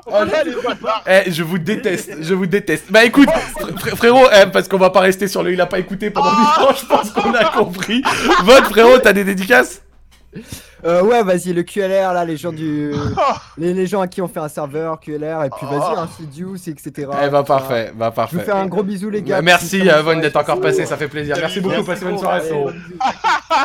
Oh 0.07 0.23
là, 0.23 0.43
les 0.43 0.55
bâtards. 0.55 1.03
Eh, 1.07 1.31
je 1.31 1.43
vous 1.43 1.57
déteste, 1.57 2.11
je 2.21 2.33
vous 2.33 2.45
déteste. 2.45 2.85
Bah 2.91 3.03
écoute, 3.03 3.29
fr- 3.29 3.95
frérot, 3.95 4.27
eh, 4.33 4.45
parce 4.47 4.67
qu'on 4.67 4.77
va 4.77 4.89
pas 4.89 5.01
rester 5.01 5.27
sur 5.27 5.43
le 5.43 5.53
il 5.53 5.61
a 5.61 5.65
pas 5.65 5.79
écouté 5.79 6.09
pendant 6.11 6.31
10 6.31 6.39
ans, 6.63 6.73
je 6.79 6.85
pense 6.85 7.11
qu'on 7.11 7.33
a 7.33 7.45
compris. 7.45 8.01
Votre 8.43 8.69
frérot, 8.69 8.97
t'as 8.99 9.13
des 9.13 9.23
dédicaces? 9.23 9.81
Euh, 10.87 11.01
ouais, 11.03 11.21
vas-y, 11.21 11.51
le 11.51 11.63
QLR, 11.63 12.13
là, 12.13 12.23
les 12.23 12.37
gens 12.37 12.53
du. 12.53 12.93
les, 13.57 13.73
les 13.73 13.87
gens 13.87 13.99
à 13.99 14.07
qui 14.07 14.21
on 14.21 14.27
fait 14.29 14.39
un 14.39 14.47
serveur, 14.47 14.99
QLR, 15.01 15.43
et 15.43 15.49
puis 15.49 15.65
vas-y, 15.65 15.97
un 15.97 16.07
Sidious, 16.07 16.55
etc. 16.67 17.09
Eh 17.23 17.29
bah 17.29 17.43
parfait, 17.43 17.91
bah 17.93 18.09
Je 18.11 18.15
parfait. 18.15 18.37
vous 18.37 18.43
fais 18.43 18.51
un 18.51 18.67
gros 18.67 18.83
bisou, 18.83 19.09
les 19.09 19.21
gars. 19.21 19.41
Merci 19.41 19.79
Puis, 19.79 19.89
euh, 19.89 20.01
Von 20.01 20.15
d'être 20.19 20.33
je 20.33 20.39
encore 20.39 20.61
passé, 20.61 20.83
pas. 20.83 20.85
ça 20.89 20.97
fait 20.97 21.09
plaisir. 21.09 21.35
Merci 21.37 21.59
beaucoup, 21.59 21.83
passez 21.83 22.03
une 22.03 22.11
bonne 22.11 22.19
soirée. 22.19 22.49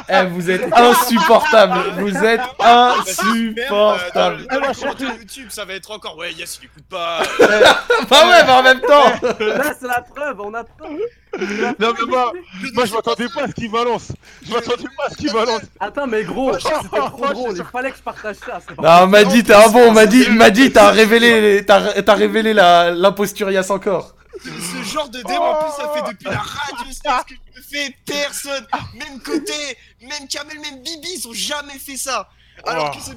Eh, 0.08 0.26
vous 0.26 0.50
êtes 0.50 0.72
insupportable, 0.72 1.74
vous 1.98 2.16
êtes 2.24 2.40
insupportable. 2.58 4.46
Ah, 4.48 4.58
moi, 4.58 4.74
sur 4.74 4.88
YouTube, 5.00 5.46
ça 5.50 5.64
va 5.64 5.74
être 5.74 5.90
encore. 5.90 6.16
Ouais, 6.18 6.32
Yass, 6.32 6.58
il 6.60 6.66
écoute 6.66 6.84
pas. 6.90 7.22
Bah 8.10 8.16
ouais, 8.28 8.44
mais 8.44 8.52
en 8.52 8.62
même 8.62 8.80
temps. 8.80 9.10
Là, 9.38 9.74
c'est 9.78 9.86
la 9.86 10.00
preuve, 10.02 10.40
on 10.40 10.52
a 10.54 10.64
preuve. 10.64 10.98
Non, 11.38 11.94
mais 11.98 12.06
moi, 12.08 12.32
moi 12.74 12.84
je 12.84 12.92
m'attendais 12.92 13.28
pas 13.28 13.44
à 13.44 13.48
ce 13.48 13.52
qu'il 13.52 13.70
balance. 13.70 14.08
Je 14.46 14.52
m'attendais 14.52 14.84
pas 14.96 15.06
à 15.06 15.10
ce 15.10 15.16
qu'il 15.16 15.32
balance. 15.32 15.62
Attends, 15.80 16.06
mais 16.06 16.24
gros, 16.24 16.52
c'était 16.58 16.74
trop 16.88 17.26
drôle. 17.28 17.56
Il 17.56 17.64
fallait 17.64 17.90
que 17.90 17.96
je 17.96 18.02
partage 18.02 18.36
ça. 18.36 18.60
c'est 18.66 18.74
pas 18.76 18.82
Non, 18.82 19.04
on 19.04 19.06
m'a 19.08 19.24
dit, 19.24 19.42
t'es 19.42 19.54
un 19.54 19.68
bon, 19.68 19.88
on 19.88 19.92
m'a 19.92 20.06
dit, 20.06 20.22
il 20.26 20.34
m'a 20.34 20.50
dit, 20.50 20.70
t'as 20.72 20.90
révélé, 20.90 21.64
t'as 21.66 22.02
t'as 22.02 22.14
révélé 22.14 22.52
la 22.52 22.90
l'imposture 22.90 23.50
Yass 23.50 23.70
encore. 23.70 24.14
Ce 24.44 24.82
genre 24.92 25.08
de 25.08 25.22
démo, 25.22 25.42
en 25.42 25.54
plus, 25.64 25.72
ça 25.82 25.88
fait 25.94 26.10
depuis 26.12 26.24
la 26.24 26.38
radio 26.38 26.90
Stars 26.92 27.24
que 27.26 27.34
je 27.54 27.60
fais. 27.62 27.96
Personne, 28.04 28.66
même 28.94 29.20
côté, 29.20 29.52
même 30.00 30.26
Kamel, 30.28 30.58
même 30.60 30.82
Bibi, 30.82 31.08
ils 31.18 31.28
ont 31.28 31.32
jamais 31.34 31.78
fait 31.78 31.96
ça. 31.96 32.28
Alors 32.66 32.90
Oh. 32.92 32.96
que 32.96 33.02
c'est. 33.02 33.16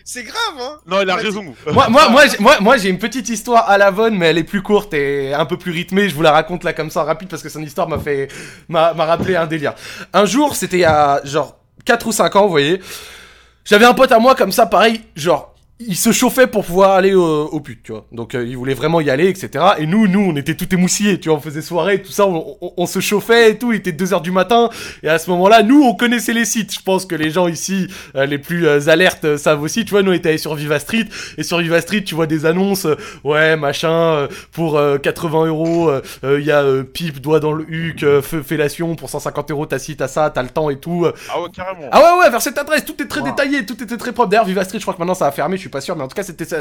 Mais 0.00 0.04
C'est 0.04 0.22
grave, 0.24 0.54
hein. 0.60 0.78
Non, 0.86 1.00
il 1.02 1.10
a 1.10 1.14
raison. 1.16 1.54
Moi, 1.72 1.88
moi, 1.88 2.08
moi, 2.08 2.26
j'ai- 2.26 2.38
moi, 2.38 2.56
moi, 2.60 2.76
j'ai 2.76 2.88
une 2.88 2.98
petite 2.98 3.28
histoire 3.28 3.68
à 3.68 3.78
la 3.78 3.90
Von, 3.90 4.10
mais 4.10 4.26
elle 4.30 4.38
est 4.38 4.44
plus 4.44 4.62
courte 4.62 4.92
et 4.94 5.32
un 5.34 5.46
peu 5.46 5.56
plus 5.56 5.72
rythmée. 5.72 6.08
Je 6.08 6.14
vous 6.14 6.22
la 6.22 6.32
raconte 6.32 6.64
là 6.64 6.72
comme 6.72 6.90
ça 6.90 7.04
rapide 7.04 7.28
parce 7.28 7.42
que 7.42 7.48
son 7.48 7.62
histoire 7.62 7.88
m'a 7.88 7.98
fait, 7.98 8.28
m'a, 8.68 8.94
m'a 8.94 9.04
rappelé 9.04 9.36
un 9.36 9.46
délire. 9.46 9.74
Un 10.12 10.24
jour, 10.24 10.56
c'était 10.56 10.78
il 10.78 10.80
y 10.80 10.84
a 10.84 11.20
genre 11.24 11.58
4 11.84 12.06
ou 12.06 12.12
5 12.12 12.34
ans, 12.36 12.42
vous 12.44 12.50
voyez. 12.50 12.80
J'avais 13.64 13.84
un 13.84 13.94
pote 13.94 14.10
à 14.12 14.18
moi 14.18 14.34
comme 14.34 14.52
ça, 14.52 14.66
pareil, 14.66 15.02
genre. 15.14 15.49
Il 15.82 15.96
se 15.96 16.12
chauffait 16.12 16.46
pour 16.46 16.64
pouvoir 16.66 16.90
aller 16.90 17.14
au, 17.14 17.46
au 17.46 17.60
pute, 17.60 17.82
tu 17.82 17.92
vois. 17.92 18.04
Donc 18.12 18.34
euh, 18.34 18.44
il 18.46 18.54
voulait 18.56 18.74
vraiment 18.74 19.00
y 19.00 19.08
aller, 19.08 19.28
etc. 19.28 19.64
Et 19.78 19.86
nous, 19.86 20.06
nous, 20.08 20.20
on 20.20 20.36
était 20.36 20.54
tout 20.54 20.66
émoussillés, 20.74 21.18
tu 21.18 21.30
vois. 21.30 21.38
On 21.38 21.40
faisait 21.40 21.62
soirée, 21.62 22.02
tout 22.02 22.12
ça, 22.12 22.26
on, 22.26 22.56
on- 22.60 22.72
on 22.76 22.86
se 22.86 23.00
chauffait 23.00 23.52
et 23.52 23.58
tout. 23.58 23.72
Il 23.72 23.76
était 23.78 23.92
2h 23.92 24.20
du 24.20 24.30
matin. 24.30 24.68
Et 25.02 25.08
à 25.08 25.18
ce 25.18 25.30
moment-là, 25.30 25.62
nous, 25.62 25.82
on 25.82 25.94
connaissait 25.94 26.34
les 26.34 26.44
sites. 26.44 26.74
Je 26.74 26.80
pense 26.82 27.06
que 27.06 27.14
les 27.14 27.30
gens 27.30 27.48
ici, 27.48 27.86
euh, 28.14 28.26
les 28.26 28.36
plus 28.36 28.66
euh, 28.66 28.88
alertes, 28.88 29.24
euh, 29.24 29.38
savent 29.38 29.62
aussi. 29.62 29.86
Tu 29.86 29.90
vois, 29.92 30.02
nous, 30.02 30.10
on 30.10 30.14
était 30.14 30.28
allés 30.28 30.36
sur 30.38 30.54
Viva 30.54 30.78
Street. 30.78 31.06
Et 31.38 31.42
sur 31.42 31.58
Viva 31.58 31.80
Street, 31.80 32.04
tu 32.04 32.14
vois 32.14 32.26
des 32.26 32.44
annonces. 32.44 32.84
euh, 32.84 32.96
ouais, 33.24 33.56
machin, 33.56 33.90
euh, 33.90 34.28
pour 34.52 34.76
euh, 34.76 34.98
80 34.98 35.46
euros, 35.46 35.90
il 36.22 36.44
y 36.44 36.50
a 36.52 36.62
euh, 36.62 36.82
pipe, 36.82 37.20
doigt 37.22 37.40
dans 37.40 37.52
le 37.52 37.64
huc, 37.68 38.02
euh, 38.02 38.20
feu, 38.20 38.42
fellation. 38.42 38.96
Pour 38.96 39.08
150 39.08 39.50
euros, 39.50 39.64
t'as 39.64 39.78
ci, 39.78 39.96
t'as 39.96 40.08
ça, 40.08 40.28
t'as 40.28 40.42
le 40.42 40.50
temps 40.50 40.68
et 40.68 40.76
tout. 40.78 41.06
Ah 41.32 41.40
ouais, 41.40 41.48
carrément. 41.56 41.88
Ah 41.90 42.00
ouais, 42.16 42.20
ouais, 42.24 42.30
vers 42.30 42.42
cette 42.42 42.58
adresse, 42.58 42.84
tout 42.84 43.00
est 43.02 43.06
très 43.06 43.22
détaillé, 43.22 43.64
tout 43.64 43.82
était 43.82 43.96
très 43.96 44.12
propre. 44.12 44.28
D'ailleurs, 44.28 44.44
Viva 44.44 44.62
Street, 44.64 44.78
je 44.78 44.84
crois 44.84 44.92
que 44.92 44.98
maintenant 44.98 45.14
ça 45.14 45.26
a 45.26 45.32
fermé, 45.32 45.56
je 45.56 45.69
suis 45.70 45.78
pas 45.78 45.80
sûr, 45.80 45.96
mais 45.96 46.02
en 46.02 46.08
tout 46.08 46.14
cas, 46.14 46.22
c'était 46.22 46.44
ça. 46.44 46.58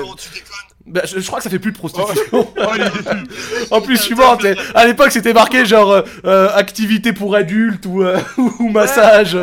Bah, 0.86 1.02
je, 1.06 1.20
je 1.20 1.28
crois 1.28 1.40
que 1.40 1.44
ça 1.44 1.50
fait 1.50 1.60
plus 1.60 1.72
de 1.72 1.78
prostitution. 1.78 2.48
en 3.72 3.82
plus, 3.82 3.98
je 3.98 4.02
suis 4.02 4.16
mort, 4.16 4.38
t'sais. 4.38 4.56
À 4.76 4.86
l'époque, 4.86 5.12
c'était 5.12 5.34
marqué 5.34 5.66
genre 5.66 5.92
euh, 5.92 6.02
euh, 6.26 6.50
activité 6.56 7.14
pour 7.14 7.36
adultes 7.36 7.86
ou, 7.86 8.04
euh, 8.04 8.20
ou 8.38 8.70
massage. 8.70 9.38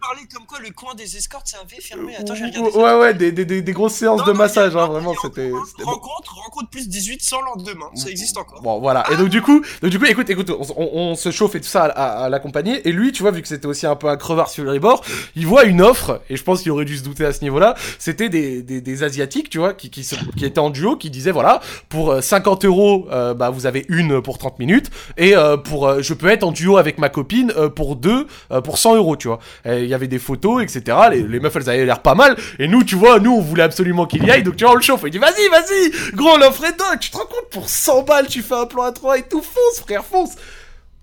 Parler 0.00 0.22
comme 0.32 0.46
quoi 0.46 0.58
le 0.60 0.70
coin 0.70 0.94
des 0.94 1.16
escortes, 1.16 1.46
c'est 1.46 1.56
un 1.56 1.64
V 1.68 1.76
fermé. 1.80 2.14
Attends, 2.16 2.34
vais 2.34 2.40
Ouais, 2.42 2.46
regarder. 2.58 2.78
ouais, 2.78 3.00
ouais, 3.00 3.14
des, 3.14 3.32
des, 3.32 3.44
des, 3.44 3.62
des 3.62 3.72
grosses 3.72 3.94
séances 3.94 4.24
de 4.24 4.32
massage, 4.32 4.76
hein, 4.76 4.86
vraiment, 4.86 5.14
c'était. 5.20 5.50
Rencontre, 5.82 6.34
rencontre 6.44 6.70
plus 6.70 6.88
18 6.88 7.22
sans 7.22 7.40
lendemain. 7.40 7.86
Ça 7.94 8.08
existe 8.10 8.36
encore. 8.36 8.60
Bon, 8.62 8.78
voilà. 8.78 9.04
Et 9.10 9.16
donc, 9.16 9.28
du 9.30 9.42
coup, 9.42 9.62
donc, 9.82 9.90
du 9.90 9.98
coup, 9.98 10.04
écoute, 10.04 10.30
écoute, 10.30 10.50
on, 10.50 10.62
on- 10.76 10.90
on 11.10 11.14
se 11.16 11.30
chauffe 11.30 11.54
et 11.56 11.60
tout 11.60 11.66
ça 11.68 11.84
à, 11.84 11.88
à- 11.88 12.24
à 12.24 12.28
l'accompagner. 12.28 12.86
Et 12.88 12.92
lui, 12.92 13.10
tu 13.10 13.22
vois, 13.22 13.32
vu 13.32 13.42
que 13.42 13.48
c'était 13.48 13.66
aussi 13.66 13.86
un 13.86 13.96
peu 13.96 14.08
un 14.08 14.16
crevard 14.16 14.48
sur 14.48 14.64
les 14.64 14.78
bords, 14.78 15.02
il 15.34 15.46
voit 15.46 15.64
une 15.64 15.82
offre, 15.82 16.20
et 16.30 16.36
je 16.36 16.42
pense 16.44 16.62
qu'il 16.62 16.70
aurait 16.72 16.84
dû 16.84 16.96
se 16.96 17.02
douter 17.02 17.24
à 17.24 17.32
ce 17.32 17.42
niveau-là. 17.42 17.74
C'était 17.98 18.28
des, 18.28 18.62
des, 18.62 18.80
des 18.80 19.02
Asiatiques, 19.02 19.50
tu 19.50 19.58
vois, 19.58 19.72
qui, 19.74 19.90
qui, 19.90 20.04
se- 20.04 20.14
qui 20.36 20.44
étaient 20.44 20.60
en 20.60 20.70
duo, 20.70 20.96
qui 20.96 21.10
disaient, 21.10 21.32
voilà, 21.32 21.60
pour 21.88 22.12
euh, 22.12 22.20
50 22.20 22.64
euros, 22.64 23.06
euh, 23.10 23.34
bah, 23.34 23.50
vous 23.50 23.66
avez 23.66 23.84
une 23.88 24.20
pour 24.22 24.38
30 24.38 24.58
minutes. 24.58 24.90
Et 25.16 25.36
euh, 25.36 25.56
pour, 25.56 25.86
euh, 25.88 26.00
je 26.02 26.14
peux 26.14 26.28
être 26.28 26.44
en 26.44 26.52
duo 26.52 26.76
avec 26.76 26.98
ma 26.98 27.08
copine 27.08 27.52
euh, 27.56 27.68
pour 27.68 27.96
deux, 27.96 28.26
euh, 28.52 28.60
pour 28.60 28.78
100 28.78 28.96
euros, 28.96 29.16
tu 29.16 29.26
vois. 29.28 29.38
Et 29.64 29.84
y 29.86 29.94
avait 29.96 30.08
des 30.08 30.18
photos, 30.18 30.62
etc. 30.62 30.96
Les, 31.10 31.40
meufs, 31.40 31.56
elles 31.56 31.68
avaient 31.68 31.84
l'air 31.84 32.02
pas 32.02 32.14
mal. 32.14 32.36
Et 32.58 32.68
nous, 32.68 32.84
tu 32.84 32.94
vois, 32.94 33.18
nous, 33.18 33.32
on 33.32 33.40
voulait 33.40 33.64
absolument 33.64 34.06
qu'il 34.06 34.24
y 34.24 34.30
aille. 34.30 34.42
Donc, 34.42 34.56
tu 34.56 34.64
vois, 34.64 34.74
on 34.74 34.76
le 34.76 34.82
chauffe. 34.82 35.02
Il 35.04 35.10
dit, 35.10 35.18
vas-y, 35.18 35.48
vas-y, 35.48 36.12
gros, 36.14 36.38
l'offre 36.38 36.64
est 36.64 36.78
dingue. 36.78 37.00
Tu 37.00 37.10
te 37.10 37.16
rends 37.16 37.26
compte, 37.26 37.50
pour 37.50 37.68
100 37.68 38.02
balles, 38.02 38.28
tu 38.28 38.42
fais 38.42 38.54
un 38.54 38.66
plan 38.66 38.84
à 38.84 38.92
3 38.92 39.18
et 39.18 39.22
tout. 39.22 39.42
Fonce, 39.42 39.80
frère, 39.80 40.04
fonce. 40.04 40.36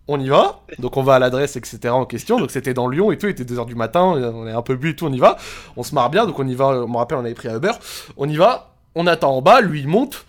On 0.07 0.19
y 0.19 0.27
va, 0.27 0.59
donc 0.79 0.97
on 0.97 1.03
va 1.03 1.15
à 1.15 1.19
l'adresse, 1.19 1.55
etc. 1.55 1.79
en 1.85 2.05
question. 2.05 2.37
Donc 2.37 2.51
c'était 2.51 2.73
dans 2.73 2.89
Lyon 2.89 3.13
et 3.13 3.17
tout, 3.17 3.27
il 3.27 3.29
était 3.29 3.45
2h 3.45 3.65
du 3.65 3.75
matin, 3.75 4.01
on 4.01 4.45
est 4.45 4.51
un 4.51 4.61
peu 4.61 4.75
bu 4.75 4.89
et 4.89 4.95
tout, 4.97 5.05
on 5.05 5.13
y 5.13 5.19
va. 5.19 5.37
On 5.77 5.83
se 5.83 5.95
marre 5.95 6.09
bien, 6.09 6.25
donc 6.25 6.37
on 6.39 6.45
y 6.45 6.55
va, 6.55 6.73
je 6.73 6.91
me 6.91 6.97
rappelle, 6.97 7.17
on 7.17 7.23
avait 7.23 7.33
pris 7.33 7.47
un 7.47 7.55
Uber. 7.55 7.71
On 8.17 8.27
y 8.27 8.35
va, 8.35 8.73
on 8.95 9.07
attend 9.07 9.31
en 9.37 9.41
bas, 9.41 9.61
lui 9.61 9.79
il 9.79 9.87
monte. 9.87 10.25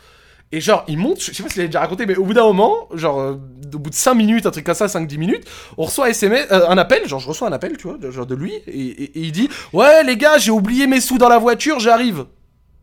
Et 0.55 0.61
genre, 0.61 0.85
il 0.87 0.99
monte, 0.99 1.21
je 1.21 1.33
sais 1.33 1.43
pas 1.43 1.49
si 1.49 1.59
l'avait 1.59 1.67
déjà 1.67 1.81
raconté, 1.81 2.07
mais 2.07 2.15
au 2.15 2.23
bout 2.23 2.33
d'un 2.33 2.45
moment, 2.45 2.89
genre, 2.95 3.19
euh, 3.19 3.33
au 3.75 3.79
bout 3.81 3.91
de 3.91 3.95
5 3.97 4.15
minutes, 4.15 4.47
un 4.47 4.53
truc 4.53 4.65
comme 4.65 4.77
ça, 4.77 4.87
5-10 4.87 5.19
minutes, 5.19 5.45
on 5.77 5.83
reçoit 5.83 6.11
SMS, 6.11 6.47
euh, 6.53 6.69
un 6.69 6.79
appel, 6.79 7.09
genre, 7.09 7.19
je 7.19 7.27
reçois 7.27 7.49
un 7.49 7.53
appel, 7.53 7.77
tu 7.77 7.89
vois, 7.89 7.99
de, 7.99 8.13
genre 8.13 8.25
de 8.25 8.37
lui, 8.37 8.53
et, 8.69 9.11
il 9.19 9.33
dit 9.33 9.49
Ouais, 9.73 10.05
les 10.05 10.17
gars, 10.17 10.39
j'ai 10.39 10.53
oublié 10.53 10.87
mes 10.87 11.01
sous 11.01 11.19
dans 11.19 11.29
la 11.29 11.39
voiture, 11.39 11.81
j'arrive. 11.81 12.27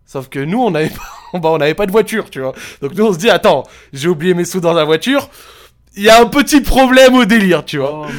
Sauf 0.06 0.28
que 0.28 0.40
nous, 0.40 0.62
on 0.62 0.72
n'avait 0.72 0.90
pas, 0.90 1.40
bah, 1.40 1.50
on 1.54 1.60
n'avait 1.60 1.74
pas 1.74 1.86
de 1.86 1.94
voiture, 1.94 2.30
tu 2.30 2.42
vois. 2.42 2.54
Donc 2.82 2.94
nous, 2.94 3.06
on 3.06 3.14
se 3.14 3.18
dit 3.18 3.30
Attends, 3.30 3.64
j'ai 3.94 4.10
oublié 4.10 4.34
mes 4.34 4.44
sous 4.44 4.60
dans 4.60 4.74
la 4.74 4.84
voiture, 4.84 5.30
il 5.96 6.04
y 6.04 6.10
a 6.10 6.20
un 6.20 6.26
petit 6.26 6.60
problème 6.60 7.16
au 7.16 7.24
délire, 7.24 7.64
tu 7.64 7.78
vois. 7.78 8.10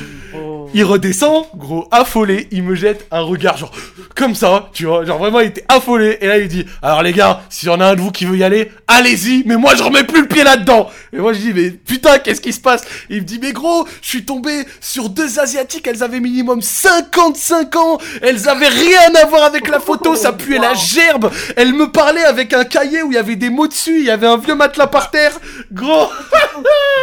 Il 0.75 0.85
redescend, 0.85 1.45
gros, 1.55 1.87
affolé, 1.91 2.49
il 2.51 2.62
me 2.62 2.75
jette 2.75 3.07
un 3.11 3.20
regard, 3.20 3.59
genre, 3.59 3.73
comme 4.16 4.35
ça, 4.35 4.70
tu 4.73 4.87
vois, 4.87 5.05
genre 5.05 5.18
vraiment, 5.18 5.41
il 5.41 5.49
était 5.49 5.64
affolé, 5.68 6.16
et 6.23 6.27
là, 6.27 6.39
il 6.39 6.49
dit, 6.49 6.64
alors 6.81 7.03
les 7.03 7.12
gars, 7.12 7.43
s'il 7.51 7.68
y 7.68 7.73
en 7.73 7.81
a 7.81 7.87
un 7.89 7.95
de 7.95 8.01
vous 8.01 8.11
qui 8.11 8.25
veut 8.25 8.37
y 8.39 8.43
aller, 8.45 8.73
allez-y, 8.89 9.43
mais 9.45 9.57
moi, 9.57 9.75
je 9.75 9.83
remets 9.83 10.05
plus 10.05 10.23
le 10.23 10.29
pied 10.29 10.45
là-dedans. 10.45 10.89
Et 11.12 11.18
moi, 11.18 11.35
je 11.35 11.41
dis, 11.41 11.53
mais 11.55 11.70
putain, 11.70 12.18
qu'est-ce 12.18 12.41
qui 12.41 12.55
se 12.55 12.61
passe? 12.61 12.85
Et 13.11 13.16
il 13.16 13.20
me 13.23 13.27
dit, 13.27 13.39
mais 13.43 13.53
gros, 13.53 13.87
je 14.01 14.09
suis 14.09 14.25
tombé 14.25 14.64
sur 14.81 15.11
deux 15.11 15.39
asiatiques, 15.39 15.87
elles 15.87 16.03
avaient 16.03 16.20
minimum 16.20 16.62
55 16.62 17.77
ans, 17.77 17.99
elles 18.23 18.49
avaient 18.49 18.68
rien 18.68 19.14
à 19.23 19.27
voir 19.27 19.43
avec 19.45 19.68
la 19.68 19.79
photo, 19.79 20.14
ça 20.14 20.33
puait 20.33 20.59
la 20.59 20.73
gerbe, 20.73 21.31
elles 21.57 21.75
me 21.75 21.93
parlaient 21.93 22.25
avec 22.25 22.55
un 22.55 22.64
cahier 22.64 23.03
où 23.03 23.11
il 23.12 23.14
y 23.14 23.18
avait 23.18 23.37
des 23.37 23.51
mots 23.51 23.68
dessus, 23.68 23.99
il 23.99 24.05
y 24.07 24.11
avait 24.11 24.27
un 24.27 24.39
vieux 24.39 24.55
matelas 24.55 24.87
par 24.87 25.11
terre, 25.11 25.39
gros. 25.70 26.09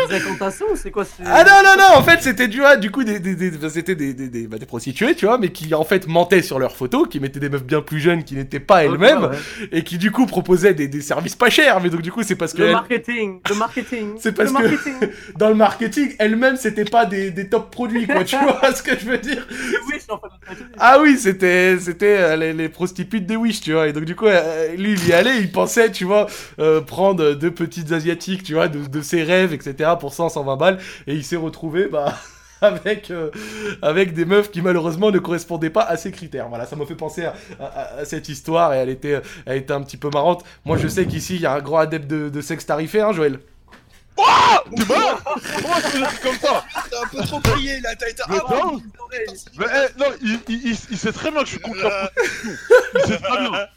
Des 0.09 0.15
incantations 0.15 0.65
ou 0.71 0.75
c'est 0.75 0.89
quoi 0.89 1.03
Ah 1.25 1.43
non, 1.43 1.51
non, 1.63 1.75
non, 1.77 1.97
en 1.97 2.03
fait, 2.03 2.19
c'était 2.23 2.47
du, 2.47 2.61
du 2.79 2.89
coup, 2.89 3.03
des, 3.03 3.19
des, 3.19 3.35
des- 3.35 3.58
c'était 3.67 3.95
des, 3.95 4.13
des, 4.13 4.29
des, 4.29 4.47
bah, 4.47 4.57
des 4.57 4.65
prostituées, 4.65 5.15
tu 5.15 5.25
vois, 5.25 5.37
mais 5.37 5.49
qui 5.49 5.73
en 5.73 5.83
fait 5.83 6.07
mentaient 6.07 6.41
sur 6.41 6.59
leurs 6.59 6.75
photos, 6.75 7.07
qui 7.09 7.19
mettaient 7.19 7.39
des 7.39 7.49
meufs 7.49 7.63
bien 7.65 7.81
plus 7.81 7.99
jeunes 7.99 8.23
qui 8.23 8.35
n'étaient 8.35 8.59
pas 8.59 8.85
elles-mêmes, 8.85 9.23
ouais. 9.23 9.37
et 9.71 9.83
qui 9.83 9.97
du 9.97 10.11
coup 10.11 10.25
proposaient 10.25 10.73
des, 10.73 10.87
des 10.87 11.01
services 11.01 11.35
pas 11.35 11.49
chers, 11.49 11.81
mais 11.81 11.89
donc 11.89 12.01
du 12.01 12.11
coup, 12.11 12.23
c'est 12.23 12.35
parce 12.35 12.53
que. 12.53 12.59
Le 12.61 12.67
elles- 12.67 12.73
marketing, 12.73 13.39
le 13.49 13.55
marketing. 13.55 14.13
C'est 14.19 14.31
parce 14.33 14.51
le 14.53 14.57
que 14.57 14.63
marketing. 14.63 15.09
dans 15.37 15.49
le 15.49 15.55
marketing, 15.55 16.15
elles-mêmes, 16.19 16.55
c'était 16.57 16.85
pas 16.85 17.05
des, 17.05 17.31
des 17.31 17.49
top 17.49 17.71
produits, 17.71 18.05
quoi, 18.07 18.23
tu 18.23 18.35
vois 18.41 18.73
ce 18.73 18.83
que 18.83 18.97
je 18.97 19.05
veux 19.05 19.17
dire? 19.17 19.45
Oui, 19.87 19.95
je 19.99 20.13
Ah 20.77 20.99
oui, 21.01 21.17
c'était 21.17 21.77
c'était 21.79 22.17
euh, 22.17 22.35
les, 22.35 22.53
les 22.53 22.69
prostituées 22.69 23.19
des 23.19 23.35
Wish, 23.35 23.61
tu 23.61 23.73
vois. 23.73 23.87
Et 23.87 23.93
donc 23.93 24.05
du 24.05 24.15
coup, 24.15 24.27
euh, 24.27 24.75
lui, 24.75 24.93
il 24.93 25.07
y 25.07 25.13
allait, 25.13 25.39
il 25.39 25.51
pensait, 25.51 25.91
tu 25.91 26.05
vois, 26.05 26.27
euh, 26.59 26.81
prendre 26.81 27.33
deux 27.33 27.51
petites 27.51 27.91
asiatiques, 27.91 28.43
tu 28.43 28.53
vois, 28.53 28.67
de, 28.67 28.85
de 28.87 29.01
ses 29.01 29.23
rêves, 29.23 29.53
etc. 29.53 29.91
pour 29.99 30.13
100, 30.13 30.29
120 30.29 30.55
balles. 30.57 30.77
Et 31.07 31.15
il 31.15 31.23
s'est 31.23 31.35
retrouvé, 31.35 31.87
bah, 31.91 32.15
avec 32.61 33.11
euh, 33.11 33.31
avec 33.81 34.13
des 34.13 34.25
meufs 34.25 34.51
qui 34.51 34.61
malheureusement 34.61 35.11
ne 35.11 35.19
correspondaient 35.19 35.69
pas 35.69 35.83
à 35.83 35.97
ses 35.97 36.11
critères. 36.11 36.49
Voilà, 36.49 36.65
ça 36.65 36.75
m'a 36.75 36.85
fait 36.85 36.95
penser 36.95 37.25
à, 37.25 37.33
à- 37.59 37.97
à 37.99 38.05
cette 38.05 38.29
histoire 38.29 38.73
et 38.73 38.77
elle 38.77 38.89
était 38.89 39.21
elle 39.45 39.57
était 39.57 39.73
un 39.73 39.81
petit 39.81 39.97
peu 39.97 40.09
marrante. 40.09 40.43
Moi, 40.65 40.77
je 40.77 40.87
sais 40.87 41.05
qu'ici, 41.05 41.35
il 41.35 41.41
y 41.41 41.45
a 41.45 41.53
un 41.53 41.59
grand 41.61 41.77
adepte 41.79 42.07
de, 42.07 42.29
de 42.29 42.41
sexe 42.41 42.65
tarifé, 42.65 43.01
hein, 43.01 43.13
Joël. 43.13 43.39
T'es 44.75 44.85
malade 44.85 45.15
Comment 45.61 45.75
tu 45.75 45.81
fais 45.81 45.97
des 45.99 46.03
trucs 46.03 46.21
comme 46.21 46.35
ça 46.41 46.63
T'as 46.91 47.01
un 47.03 47.07
peu 47.07 47.23
trop 47.25 47.39
crié 47.39 47.79
là, 47.79 47.95
t'as 47.97 48.09
été. 48.09 48.21
Mais 48.29 48.37
Ah, 48.45 48.53
non. 48.63 48.73
ouais, 48.75 49.25
Mais 49.57 49.65
eh, 49.73 49.99
non, 49.99 50.05
il, 50.21 50.39
il, 50.49 50.67
il, 50.71 50.77
il 50.91 50.97
sait 50.97 51.13
très 51.13 51.31
bien 51.31 51.39
que 51.41 51.45
je 51.45 51.51
suis 51.51 51.59
contre 51.61 51.81
la 51.83 52.09
prostitution. 52.09 52.51
Il 52.95 53.01
sait 53.07 53.17
très 53.19 53.39
bien. 53.39 53.67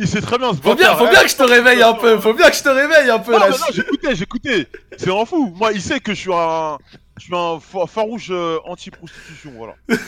Il 0.00 0.06
sait 0.08 0.20
très 0.20 0.38
bien 0.38 0.52
ce 0.52 0.58
Faut 0.60 0.74
bien, 0.76 0.94
faut 0.96 1.08
bien 1.08 1.22
que 1.22 1.28
je 1.30 1.36
te 1.36 1.42
réveille 1.42 1.82
un 1.82 1.94
peu. 1.94 2.18
Faut 2.18 2.34
bien 2.34 2.50
que 2.50 2.56
je 2.56 2.62
te 2.62 2.68
réveille 2.68 3.10
un 3.10 3.18
peu 3.20 3.32
Non, 3.32 3.38
là. 3.38 3.48
non, 3.50 3.56
non, 3.56 3.66
j'écoutais, 3.72 4.14
j'écoutais. 4.16 4.66
C'est 4.96 5.10
un 5.10 5.24
fou. 5.24 5.52
Moi, 5.56 5.72
il 5.72 5.82
sait 5.82 6.00
que 6.00 6.12
je 6.14 6.20
suis 6.20 6.32
un. 6.32 6.78
Je 7.18 7.24
suis 7.24 7.34
un 7.34 7.58
fa- 7.60 7.86
farouche 7.86 8.28
euh, 8.30 8.58
anti-prostitution, 8.64 9.52
voilà. 9.56 9.74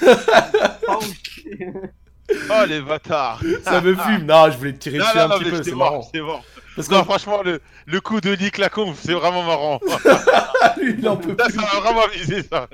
Ah, 2.48 2.64
les 2.64 2.80
bâtards. 2.80 3.40
Ça 3.64 3.80
me 3.80 3.94
fume. 3.96 4.24
Non, 4.24 4.48
je 4.52 4.56
voulais 4.56 4.72
te 4.72 4.78
tirer 4.78 4.98
Non, 4.98 5.04
dessus 5.04 5.16
non, 5.18 5.24
un 5.24 5.28
non, 5.28 5.38
petit 5.38 5.50
peu, 5.50 5.62
c'est 5.64 5.72
mort, 5.72 5.90
marrant. 5.90 6.10
mort. 6.26 6.44
Parce 6.76 6.88
que 6.88 6.94
Non, 6.94 7.04
franchement, 7.04 7.42
le, 7.42 7.60
le 7.86 8.00
coup 8.00 8.20
de 8.20 8.34
Nick 8.36 8.58
Lacombe, 8.58 8.94
c'est 9.00 9.12
vraiment 9.12 9.42
marrant. 9.42 9.80
lui, 10.80 10.94
il 10.98 11.08
en 11.08 11.16
peut 11.16 11.34
Ça, 11.38 11.46
plus. 11.46 11.54
ça 11.54 11.62
m'a 11.62 11.80
vraiment 11.80 12.02
amusé, 12.04 12.42
ça. 12.42 12.68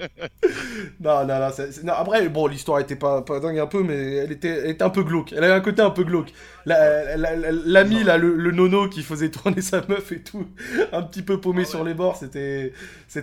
Non, 1.00 1.24
non, 1.26 1.38
non, 1.38 1.50
non, 1.84 1.92
Après, 1.92 2.28
bon, 2.28 2.46
l'histoire 2.46 2.78
était 2.80 2.96
pas, 2.96 3.22
pas 3.22 3.40
dingue 3.40 3.58
un 3.58 3.66
peu, 3.66 3.82
mais 3.82 4.16
elle 4.16 4.32
était, 4.32 4.48
elle 4.64 4.70
était 4.70 4.84
un 4.84 4.90
peu 4.90 5.02
glauque. 5.02 5.32
Elle 5.32 5.44
avait 5.44 5.52
un 5.54 5.60
côté 5.60 5.82
un 5.82 5.90
peu 5.90 6.04
glauque. 6.04 6.32
La- 6.66 7.16
la- 7.16 7.36
la- 7.36 7.52
L'ami, 7.52 8.02
là, 8.02 8.18
le, 8.18 8.34
le 8.34 8.50
nono 8.50 8.88
qui 8.88 9.02
faisait 9.02 9.30
tourner 9.30 9.60
sa 9.62 9.82
meuf 9.86 10.10
et 10.12 10.20
tout, 10.20 10.46
un 10.92 11.02
petit 11.02 11.22
peu 11.22 11.40
paumé 11.40 11.64
sur 11.64 11.84
les 11.84 11.94
bords, 11.94 12.16
c'était 12.16 12.72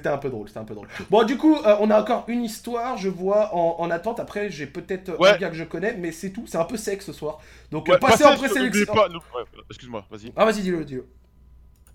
un 0.05 0.17
peu 0.17 0.29
drôle. 0.29 0.47
C'était 0.47 0.59
un 0.59 0.63
peu 0.65 0.73
drôle. 0.75 0.87
Bon, 1.09 1.23
du 1.23 1.37
coup, 1.37 1.55
euh, 1.65 1.75
on 1.81 1.89
a 1.91 1.99
encore 2.01 2.23
une 2.27 2.43
histoire, 2.43 2.97
je 2.97 3.09
vois, 3.09 3.53
en, 3.53 3.75
en 3.79 3.91
attente. 3.91 4.19
Après, 4.19 4.49
j'ai 4.49 4.65
peut-être 4.65 5.09
un 5.11 5.15
Ouais. 5.17 5.37
gars 5.39 5.49
que 5.49 5.55
je 5.55 5.63
connais, 5.65 5.95
mais 5.99 6.11
c'est 6.11 6.31
tout. 6.31 6.45
C'est 6.47 6.57
un 6.57 6.63
peu 6.65 6.77
sec 6.77 7.01
ce 7.01 7.11
soir. 7.13 7.39
Donc, 7.71 7.87
Ouais, 7.87 7.95
euh, 7.95 7.97
passez 7.97 8.23
en 8.25 8.35
présélection. 8.35 8.93
ouais, 8.93 9.43
Excuse-moi, 9.69 10.05
vas-y. 10.09 10.31
Ah, 10.35 10.45
vas-y, 10.45 10.62
dis-le, 10.63 10.83
dis-le. 10.85 11.05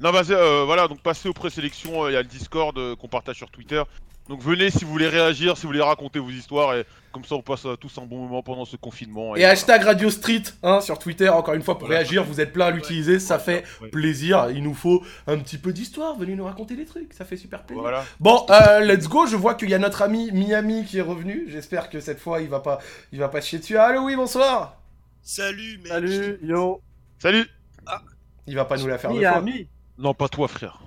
Non, 0.01 0.13
vas-y, 0.13 0.33
euh, 0.33 0.63
voilà, 0.65 0.87
donc 0.87 1.01
passez 1.01 1.29
aux 1.29 1.33
présélections, 1.33 2.05
euh, 2.05 2.11
il 2.11 2.15
y 2.15 2.17
a 2.17 2.23
le 2.23 2.29
Discord 2.29 2.77
euh, 2.79 2.95
qu'on 2.95 3.09
partage 3.09 3.37
sur 3.37 3.51
Twitter. 3.51 3.83
Donc 4.29 4.43
venez 4.43 4.71
si 4.71 4.85
vous 4.85 4.91
voulez 4.91 5.09
réagir, 5.09 5.57
si 5.57 5.63
vous 5.63 5.69
voulez 5.71 5.81
raconter 5.81 6.19
vos 6.19 6.29
histoires, 6.29 6.77
et 6.77 6.85
comme 7.13 7.25
ça 7.25 7.35
on 7.35 7.41
passe 7.41 7.65
euh, 7.65 7.77
tous 7.77 7.97
un 7.99 8.05
bon 8.05 8.19
moment 8.19 8.43
pendant 8.43 8.67
ce 8.67 8.77
confinement. 8.77 9.35
Et 9.35 9.45
hashtag 9.47 9.83
Radio 9.85 10.11
Street 10.11 10.43
hein, 10.63 10.83
sur 10.83 10.99
Twitter, 10.99 11.31
encore 11.31 11.55
une 11.55 11.63
fois, 11.63 11.79
pour 11.79 11.89
Voilà. 11.89 12.01
réagir. 12.03 12.23
Vous 12.25 12.39
êtes 12.39 12.53
plein 12.53 12.67
à 12.67 12.71
l'utiliser, 12.71 13.19
ça 13.21 13.39
fait 13.39 13.65
Ouais. 13.81 13.89
plaisir. 13.89 14.51
Il 14.55 14.63
nous 14.63 14.75
faut 14.75 15.03
un 15.27 15.39
petit 15.39 15.57
peu 15.57 15.73
d'histoire. 15.73 16.17
Venez 16.19 16.37
nous 16.37 16.45
raconter 16.45 16.77
des 16.77 16.85
trucs, 16.85 17.15
ça 17.15 17.25
fait 17.25 17.39
super 17.39 17.63
plaisir. 17.65 17.81
Voilà. 17.83 18.05
Bon, 18.21 18.45
euh, 18.51 18.81
let's 18.81 19.09
go. 19.09 19.27
Je 19.27 19.35
vois 19.35 19.55
qu'il 19.55 19.71
y 19.71 19.75
a 19.75 19.79
notre 19.79 20.03
ami 20.03 20.31
Miami 20.31 20.85
qui 20.85 20.99
est 20.99 21.03
revenu. 21.03 21.47
J'espère 21.49 21.89
que 21.89 21.99
cette 21.99 22.21
fois 22.21 22.41
il 22.43 22.49
va 22.51 22.61
pas, 22.61 22.79
il 23.13 23.19
va 23.19 23.29
pas 23.31 23.41
chier 23.41 23.59
dessus. 23.61 23.79
Allô, 23.79 24.03
oui, 24.03 24.15
bonsoir. 24.15 24.77
Salut, 25.23 25.79
mec. 25.79 25.89
Salut, 25.89 26.39
yo. 26.43 26.81
Salut 27.19 27.47
Il 28.49 28.57
va 28.57 28.65
pas 28.65 28.77
nous 28.77 28.87
la 28.87 28.99
faire 28.99 29.13
deux 29.13 29.21
fois. 29.21 29.45
Non, 29.99 30.15
pas 30.15 30.29
toi, 30.29 30.49
frère. 30.49 30.81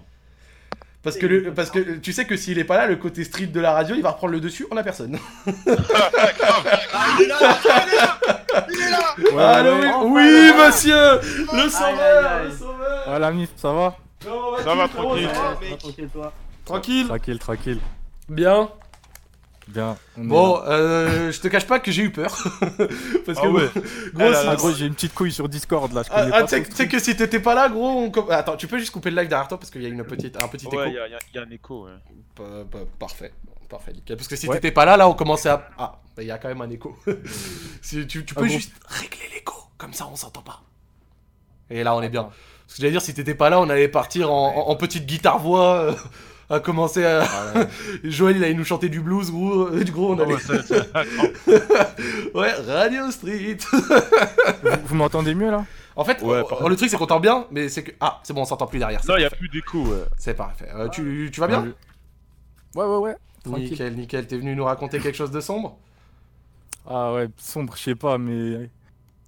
Parce 1.03 1.18
que, 1.18 1.26
le, 1.26 1.53
parce 1.53 1.72
que 1.72 1.97
tu 1.97 2.14
sais 2.14 2.26
que 2.26 2.38
s'il 2.38 2.59
est 2.59 2.64
pas 2.64 2.78
là, 2.78 2.86
le 2.86 2.95
côté 2.95 3.24
street 3.24 3.47
de 3.47 3.59
la 3.59 3.72
radio, 3.72 3.95
il 3.95 4.03
va 4.03 4.12
reprendre 4.12 4.34
le 4.34 4.39
dessus. 4.39 4.68
On 4.72 4.78
a 4.78 4.84
personne. 4.84 5.18
Ah, 6.93 7.18
il 7.20 7.24
est 7.24 7.28
là, 7.28 7.38
il 8.70 8.76
est 8.76 8.89
là, 8.89 9.16
il 9.18 9.36
est 9.36 9.36
là. 9.36 9.49
Allô, 9.49 9.76
oui, 9.80 9.88
enfin, 9.88 10.05
oui, 10.05 10.51
enfin. 10.53 10.68
monsieur, 10.68 11.20
le 11.53 11.70
sauveur, 11.70 12.32
aïe, 12.32 12.41
aïe. 12.41 12.47
le 12.49 12.57
sauveur. 12.57 13.03
Ah 13.07 13.20
la 13.20 13.32
ça 13.55 13.72
va 13.72 13.97
vas-tu, 14.26 14.64
Ça 14.64 14.76
va. 14.76 14.88
Tranquille, 15.78 16.09
toi. 16.12 16.34
Tranquille. 16.66 17.07
Tranquille, 17.07 17.39
tranquille. 17.39 17.80
Bien. 18.30 18.70
Bien. 19.74 19.97
Bon, 20.17 20.61
euh, 20.67 21.32
je 21.32 21.39
te 21.39 21.47
cache 21.47 21.65
pas 21.65 21.80
que 21.80 21.91
j'ai 21.91 22.03
eu 22.03 22.11
peur. 22.11 22.32
Parce 23.26 23.39
que, 23.39 23.45
Ah 23.45 23.49
ouais. 23.49 23.69
gros, 23.74 23.82
Ah 24.19 24.30
là 24.30 24.39
si- 24.39 24.45
là. 24.45 24.51
Ah 24.51 24.55
gros, 24.55 24.72
j'ai 24.74 24.86
une 24.86 24.93
petite 24.93 25.13
couille 25.13 25.32
sur 25.32 25.47
Discord 25.47 25.91
là, 25.93 26.03
je 26.03 26.09
Ah, 26.11 26.28
ah, 26.34 26.43
tu 26.43 26.63
sais 26.74 26.88
que 26.88 26.99
si 26.99 27.15
t'étais 27.15 27.39
pas 27.39 27.55
là, 27.55 27.69
gros, 27.69 27.89
on 27.89 28.11
Attends, 28.30 28.57
tu 28.57 28.67
peux 28.67 28.78
juste 28.78 28.91
couper 28.91 29.11
le 29.11 29.17
live 29.22 29.30
derrière 29.30 29.47
toi 29.47 29.57
parce 29.59 29.72
qu'il 29.72 29.82
y 29.82 29.86
a 29.86 29.89
une 29.89 30.03
petite, 30.03 30.41
un 30.41 30.47
petit 30.49 30.65
écho. 30.67 30.78
Ouais, 30.78 30.89
il 30.89 30.93
y, 30.95 30.99
a- 30.99 31.41
y 31.41 31.43
un 31.45 31.49
écho, 31.49 31.86
ouais. 31.86 31.91
Pa- 32.36 32.43
pa- 32.69 32.86
Parfait, 32.99 33.34
parfait, 33.69 33.93
nickel. 33.93 34.17
Parce 34.17 34.28
que 34.28 34.36
si 34.36 34.47
Ouais. 34.47 34.55
t'étais 34.55 34.72
pas 34.72 34.86
là, 34.86 34.97
là, 34.97 35.07
on 35.07 35.13
commençait 35.13 35.49
à. 35.49 35.69
Ah, 35.78 35.99
bah, 36.17 36.24
il 36.24 36.28
y 36.28 36.32
a 36.32 36.38
quand 36.38 36.49
même 36.49 36.61
un 36.61 36.69
écho. 36.69 36.97
si, 37.82 38.05
tu, 38.07 38.26
tu 38.26 38.34
Ah 38.36 38.41
peux 38.41 38.47
bon 38.47 38.51
juste 38.53 38.74
régler 38.88 39.30
l'écho, 39.34 39.55
comme 39.78 39.93
ça 39.93 40.07
on 40.11 40.15
s'entend 40.15 40.41
pas. 40.41 40.61
Et 41.69 41.84
là, 41.84 41.95
on 41.95 42.01
est 42.01 42.09
bien. 42.09 42.24
Parce 42.24 42.76
que 42.78 42.82
j'allais 42.82 42.91
dire, 42.91 43.01
si 43.01 43.13
t'étais 43.13 43.36
pas 43.36 43.49
là, 43.49 43.59
on 43.61 43.69
allait 43.69 43.88
partir 43.88 44.32
en, 44.32 44.55
en- 44.55 44.69
en 44.69 44.76
petite 44.76 45.05
guitare-voix. 45.05 45.95
À 46.52 46.60
commencer 46.60 47.04
à. 47.06 47.24
Joël, 48.04 48.38
il 48.38 48.43
allait 48.43 48.54
nous 48.54 48.66
chanter 48.66 48.89
du 48.89 48.99
blues, 49.02 49.32
gros. 49.32 49.68
euh, 49.68 49.84
Du 49.84 49.91
gros, 49.91 50.14
on 50.14 50.20
Ah 50.20 50.24
allait. 50.24 50.34
ouais, 50.36 50.39
ça- 50.39 50.62
ça- 50.64 50.86
ouais, 52.36 52.52
Radio 52.68 53.10
Street. 53.12 53.58
Vous, 53.72 54.70
vous 54.86 54.95
m'entendez 54.95 55.34
mieux 55.36 55.52
là? 55.52 55.66
En 55.95 56.04
fait, 56.06 56.22
Ouais, 56.22 56.38
euh, 56.38 56.43
par- 56.43 56.68
le 56.70 56.76
truc 56.76 56.89
c'est 56.89 56.97
qu'on 56.97 57.04
entend 57.04 57.20
bien, 57.20 57.45
mais 57.52 57.68
c'est 57.70 57.84
que. 57.84 57.91
Ah, 57.99 58.20
c'est 58.24 58.34
bon, 58.34 58.41
on 58.41 58.45
s'entend 58.45 58.68
plus 58.68 58.80
derrière. 58.80 59.02
c'est 59.04 59.12
Non, 59.12 59.18
y 59.18 59.24
a 59.24 59.30
parfait. 59.30 59.38
plus 59.38 59.49
d'écho, 59.49 59.84
ouais. 59.84 60.04
C'est 60.18 60.34
parfait. 60.36 60.70
Euh, 60.74 60.88
tu, 60.89 61.30
tu 61.34 61.39
vas 61.39 61.47
bien? 61.47 61.74
Ouais, 62.76 62.86
ouais, 62.86 62.97
ouais. 62.97 63.16
Tranquille. 63.43 63.70
Nickel, 63.72 63.95
nickel. 63.95 64.28
T'es 64.28 64.38
venu 64.38 64.56
nous 64.56 64.64
raconter 64.64 64.99
quelque 64.99 65.16
chose 65.16 65.32
de 65.32 65.41
sombre? 65.41 65.78
Ah 66.89 67.14
ouais, 67.14 67.28
sombre, 67.38 67.74
je 67.76 67.82
sais 67.84 67.95
pas, 67.95 68.18
mais 68.18 68.70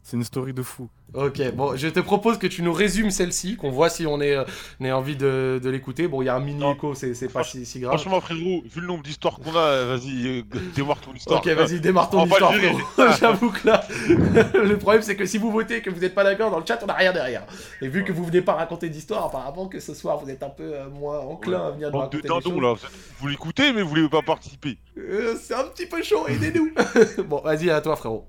c'est 0.03 0.15
une 0.17 0.23
story 0.23 0.53
de 0.53 0.63
fou. 0.63 0.87
Ok, 1.13 1.41
bon, 1.53 1.75
je 1.75 1.87
te 1.87 1.99
propose 1.99 2.39
que 2.39 2.47
tu 2.47 2.63
nous 2.63 2.73
résumes 2.73 3.11
celle-ci, 3.11 3.55
qu'on 3.55 3.69
voit 3.69 3.89
si 3.89 4.07
on 4.07 4.19
est, 4.19 4.35
euh, 4.35 4.43
on 4.79 4.85
a 4.85 4.93
envie 4.93 5.15
de, 5.15 5.59
de 5.61 5.69
l'écouter. 5.69 6.07
Bon, 6.07 6.21
il 6.23 6.25
y 6.25 6.29
a 6.29 6.35
un 6.35 6.39
mini 6.39 6.63
écho, 6.71 6.95
c'est 6.95 7.31
pas 7.31 7.43
si, 7.43 7.65
si 7.65 7.79
grave. 7.81 7.93
Franchement, 7.93 8.19
frérot, 8.19 8.63
vu 8.65 8.81
le 8.81 8.87
nombre 8.87 9.03
d'histoires 9.03 9.37
qu'on 9.37 9.55
a, 9.55 9.85
vas-y, 9.85 10.39
euh, 10.39 10.41
démarre 10.75 10.99
ton 11.01 11.13
histoire. 11.13 11.39
Ok, 11.39 11.47
vas-y, 11.49 11.79
démarre 11.79 12.09
ton 12.09 12.21
On 12.21 12.25
histoire, 12.25 12.53
frérot. 12.53 12.79
J'avoue 13.19 13.51
que 13.51 13.67
là, 13.67 13.85
le 14.07 14.75
problème 14.77 15.03
c'est 15.03 15.15
que 15.15 15.25
si 15.25 15.37
vous 15.37 15.51
votez 15.51 15.77
et 15.77 15.81
que 15.81 15.91
vous 15.91 15.99
n'êtes 15.99 16.15
pas 16.15 16.23
d'accord 16.23 16.49
dans 16.49 16.59
le 16.59 16.65
chat, 16.65 16.79
on 16.81 16.87
n'a 16.87 16.93
rien 16.93 17.13
derrière. 17.13 17.45
Et 17.81 17.87
vu 17.87 18.03
que 18.03 18.11
vous 18.11 18.25
venez 18.25 18.41
pas 18.41 18.53
raconter 18.53 18.89
d'histoire, 18.89 19.25
apparemment 19.25 19.67
que 19.67 19.79
ce 19.79 19.93
soir 19.93 20.17
vous 20.17 20.29
êtes 20.31 20.41
un 20.41 20.49
peu 20.49 20.73
euh, 20.73 20.89
moins 20.89 21.19
enclin 21.19 21.67
à 21.67 21.71
venir 21.71 21.91
de 21.91 21.95
raconter 21.95 22.27
dindons, 22.27 22.41
choses. 22.41 22.83
là. 22.83 22.89
Vous, 23.19 23.27
l'écoutez, 23.27 23.71
mais 23.71 23.83
vous 23.83 23.89
voulez 23.89 24.09
pas 24.09 24.21
participer. 24.23 24.77
Euh, 24.97 25.35
c'est 25.39 25.53
un 25.53 25.65
petit 25.65 25.85
peu 25.85 26.01
chaud, 26.01 26.27
aidez-nous. 26.27 26.71
bon, 27.25 27.41
vas-y, 27.41 27.69
à 27.69 27.81
toi, 27.81 27.95
frérot. 27.95 28.25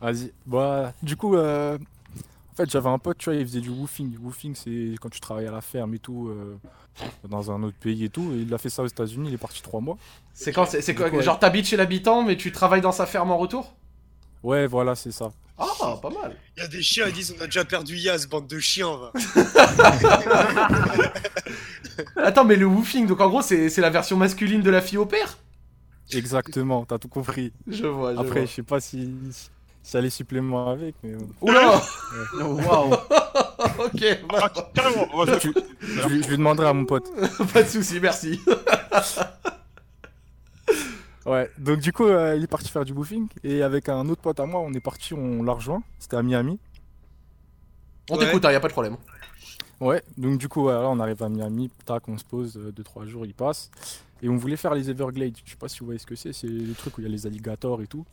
Vas-y. 0.00 0.32
Bah, 0.46 0.92
du 1.02 1.16
coup, 1.16 1.34
euh, 1.34 1.76
en 2.52 2.56
fait, 2.56 2.70
j'avais 2.70 2.88
un 2.88 2.98
pote, 2.98 3.18
tu 3.18 3.30
vois, 3.30 3.38
il 3.38 3.46
faisait 3.46 3.60
du 3.60 3.70
woofing. 3.70 4.16
Woofing, 4.18 4.54
c'est 4.54 4.94
quand 5.00 5.10
tu 5.10 5.20
travailles 5.20 5.46
à 5.46 5.50
la 5.52 5.60
ferme 5.60 5.94
et 5.94 5.98
tout, 5.98 6.28
euh, 6.28 6.56
dans 7.28 7.50
un 7.50 7.62
autre 7.62 7.76
pays 7.78 8.04
et 8.04 8.08
tout. 8.08 8.32
Et 8.32 8.42
il 8.42 8.54
a 8.54 8.58
fait 8.58 8.70
ça 8.70 8.82
aux 8.82 8.86
États-Unis, 8.86 9.28
il 9.28 9.34
est 9.34 9.38
parti 9.38 9.62
trois 9.62 9.80
mois. 9.80 9.98
C'est 10.34 10.52
quand 10.52 10.66
c'est 10.66 10.94
quoi 10.94 11.10
coup, 11.10 11.20
Genre 11.20 11.38
t'habites 11.38 11.66
chez 11.66 11.76
l'habitant, 11.76 12.22
mais 12.22 12.36
tu 12.36 12.52
travailles 12.52 12.80
dans 12.80 12.92
sa 12.92 13.06
ferme 13.06 13.30
en 13.30 13.38
retour? 13.38 13.74
Ouais, 14.42 14.66
voilà, 14.66 14.94
c'est 14.94 15.10
ça. 15.10 15.32
Ah, 15.58 15.96
pas 16.00 16.10
mal. 16.10 16.36
Il 16.56 16.62
y 16.62 16.64
a 16.64 16.68
des 16.68 16.82
chiens, 16.82 17.06
ils 17.08 17.12
disent 17.12 17.34
on 17.36 17.42
a 17.42 17.46
déjà 17.46 17.64
perdu 17.64 17.96
Yas, 17.96 18.26
bande 18.30 18.46
de 18.46 18.60
chiens, 18.60 18.96
va. 18.96 19.12
Attends, 22.16 22.44
mais 22.44 22.56
le 22.56 22.66
woofing, 22.66 23.06
donc 23.06 23.20
en 23.20 23.28
gros, 23.28 23.42
c'est 23.42 23.68
c'est 23.68 23.80
la 23.80 23.90
version 23.90 24.16
masculine 24.16 24.62
de 24.62 24.70
la 24.70 24.80
fille 24.80 24.98
au 24.98 25.06
père? 25.06 25.38
Exactement, 26.12 26.84
t'as 26.86 26.98
tout 26.98 27.08
compris. 27.08 27.52
Je 27.66 27.86
vois, 27.86 28.14
je 28.14 28.20
Après, 28.20 28.40
vois. 28.40 28.44
je 28.46 28.52
sais 28.54 28.62
pas 28.62 28.80
si, 28.80 29.12
si 29.88 29.96
y 29.96 29.98
a 29.98 30.02
les 30.02 30.10
suppléments 30.10 30.68
avec, 30.68 30.94
mais. 31.02 31.12
euh, 31.14 31.18
Oula 31.40 31.80
Waouh. 32.40 32.92
Ok, 33.78 34.02
bah, 34.30 34.38
Ah, 34.42 34.70
carrément, 34.74 35.06
je, 35.24 35.48
lui- 36.08 36.22
je 36.22 36.28
lui 36.28 36.36
demanderai 36.36 36.68
à 36.68 36.72
mon 36.72 36.84
pote. 36.84 37.08
pas 37.52 37.62
de 37.62 37.68
soucis, 37.68 37.98
merci. 38.00 38.40
Ouais, 41.26 41.50
donc 41.58 41.80
du 41.80 41.92
coup, 41.92 42.06
euh, 42.06 42.36
il 42.36 42.44
est 42.44 42.46
parti 42.48 42.68
faire 42.70 42.84
du 42.86 42.92
woofing. 42.92 43.28
Et 43.44 43.62
avec 43.62 43.88
un 43.90 44.08
autre 44.08 44.22
pote 44.22 44.40
à 44.40 44.46
moi, 44.46 44.60
on 44.60 44.72
est 44.72 44.80
parti, 44.80 45.12
on 45.12 45.42
l'a 45.42 45.52
rejoint. 45.52 45.82
C'était 45.98 46.16
à 46.16 46.22
Miami. 46.22 46.58
On 48.10 48.16
Ouais. 48.16 48.24
t'écoute, 48.24 48.44
hein, 48.46 48.52
y 48.52 48.54
a 48.54 48.60
pas 48.60 48.68
de 48.68 48.72
problème. 48.72 48.96
Ouais, 49.80 50.02
donc 50.16 50.38
du 50.38 50.48
coup, 50.48 50.62
voilà, 50.62 50.88
on 50.88 50.98
arrive 51.00 51.22
à 51.22 51.28
Miami, 51.28 51.70
tac, 51.84 52.08
on 52.08 52.16
se 52.18 52.24
pose, 52.24 52.56
2-3 52.74 53.04
jours, 53.06 53.26
il 53.26 53.34
passe. 53.34 53.70
Et 54.22 54.28
on 54.28 54.36
voulait 54.36 54.56
faire 54.56 54.74
les 54.74 54.88
Everglades. 54.90 55.36
Je 55.44 55.50
sais 55.50 55.56
pas 55.56 55.68
si 55.68 55.80
vous 55.80 55.86
voyez 55.86 55.98
ce 56.00 56.06
que 56.06 56.16
c'est, 56.16 56.32
c'est 56.32 56.46
le 56.48 56.72
truc 56.74 56.96
où 56.98 57.00
il 57.02 57.04
y 57.04 57.06
a 57.06 57.10
les 57.10 57.26
alligators 57.26 57.82
et 57.82 57.86
tout. 57.86 58.04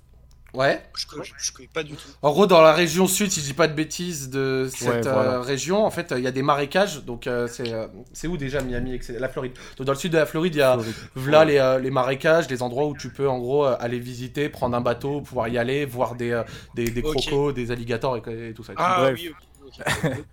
Ouais. 0.56 0.82
Je 0.96 1.06
connais, 1.06 1.24
je 1.38 1.52
connais 1.52 1.68
pas 1.68 1.84
du 1.84 1.94
tout. 1.94 2.08
En 2.22 2.32
gros, 2.32 2.48
dans 2.48 2.62
la 2.62 2.74
région 2.74 3.08
sud, 3.08 3.32
si 3.32 3.42
je 3.42 3.46
dis 3.46 3.54
pas 3.54 3.68
de 3.68 3.74
bêtises 3.74 4.30
de 4.30 4.70
cette 4.74 4.88
Ouais, 4.88 5.02
voilà. 5.02 5.32
euh, 5.34 5.42
région, 5.42 5.86
en 5.86 5.92
fait, 5.92 6.14
il 6.18 6.24
y 6.24 6.28
a 6.28 6.32
des 6.32 6.42
marécages. 6.42 7.04
Donc, 7.04 7.28
euh, 7.28 7.48
c'est 7.48 7.74
euh, 7.74 7.88
c'est 8.14 8.28
où 8.28 8.38
déjà 8.38 8.62
Miami. 8.62 9.00
La 9.20 9.30
Floride. 9.30 9.54
Donc, 9.78 9.86
dans 9.88 9.94
le 9.94 10.00
sud 10.00 10.12
de 10.14 10.18
la 10.18 10.26
Floride, 10.26 10.56
il 10.56 10.60
y 10.60 10.62
a. 10.62 10.78
Voilà 11.16 11.46
les, 11.46 11.58
euh, 11.58 11.80
les 11.80 11.92
marécages, 11.92 12.48
des 12.48 12.62
endroits 12.62 12.86
où 12.88 12.96
tu 12.96 13.10
peux 13.12 13.28
en 13.30 13.40
gros 13.40 13.66
euh, 13.66 13.76
aller 13.80 14.00
visiter, 14.00 14.50
prendre 14.50 14.76
un 14.78 14.82
bateau, 14.82 15.22
pouvoir 15.22 15.48
y 15.50 15.58
aller, 15.58 15.86
voir 15.86 16.16
des, 16.16 16.32
euh, 16.32 16.44
des, 16.76 16.90
des 16.90 17.02
crocos, 17.02 17.54
des 17.54 17.72
alligators 17.72 18.18
et, 18.18 18.50
et 18.50 18.54
tout 18.54 18.64
ça. 18.64 18.74
Ah 18.78 18.98
Bref. 19.02 19.20
oui, 19.20 19.32
ok, 19.68 19.74
ok. 20.04 20.12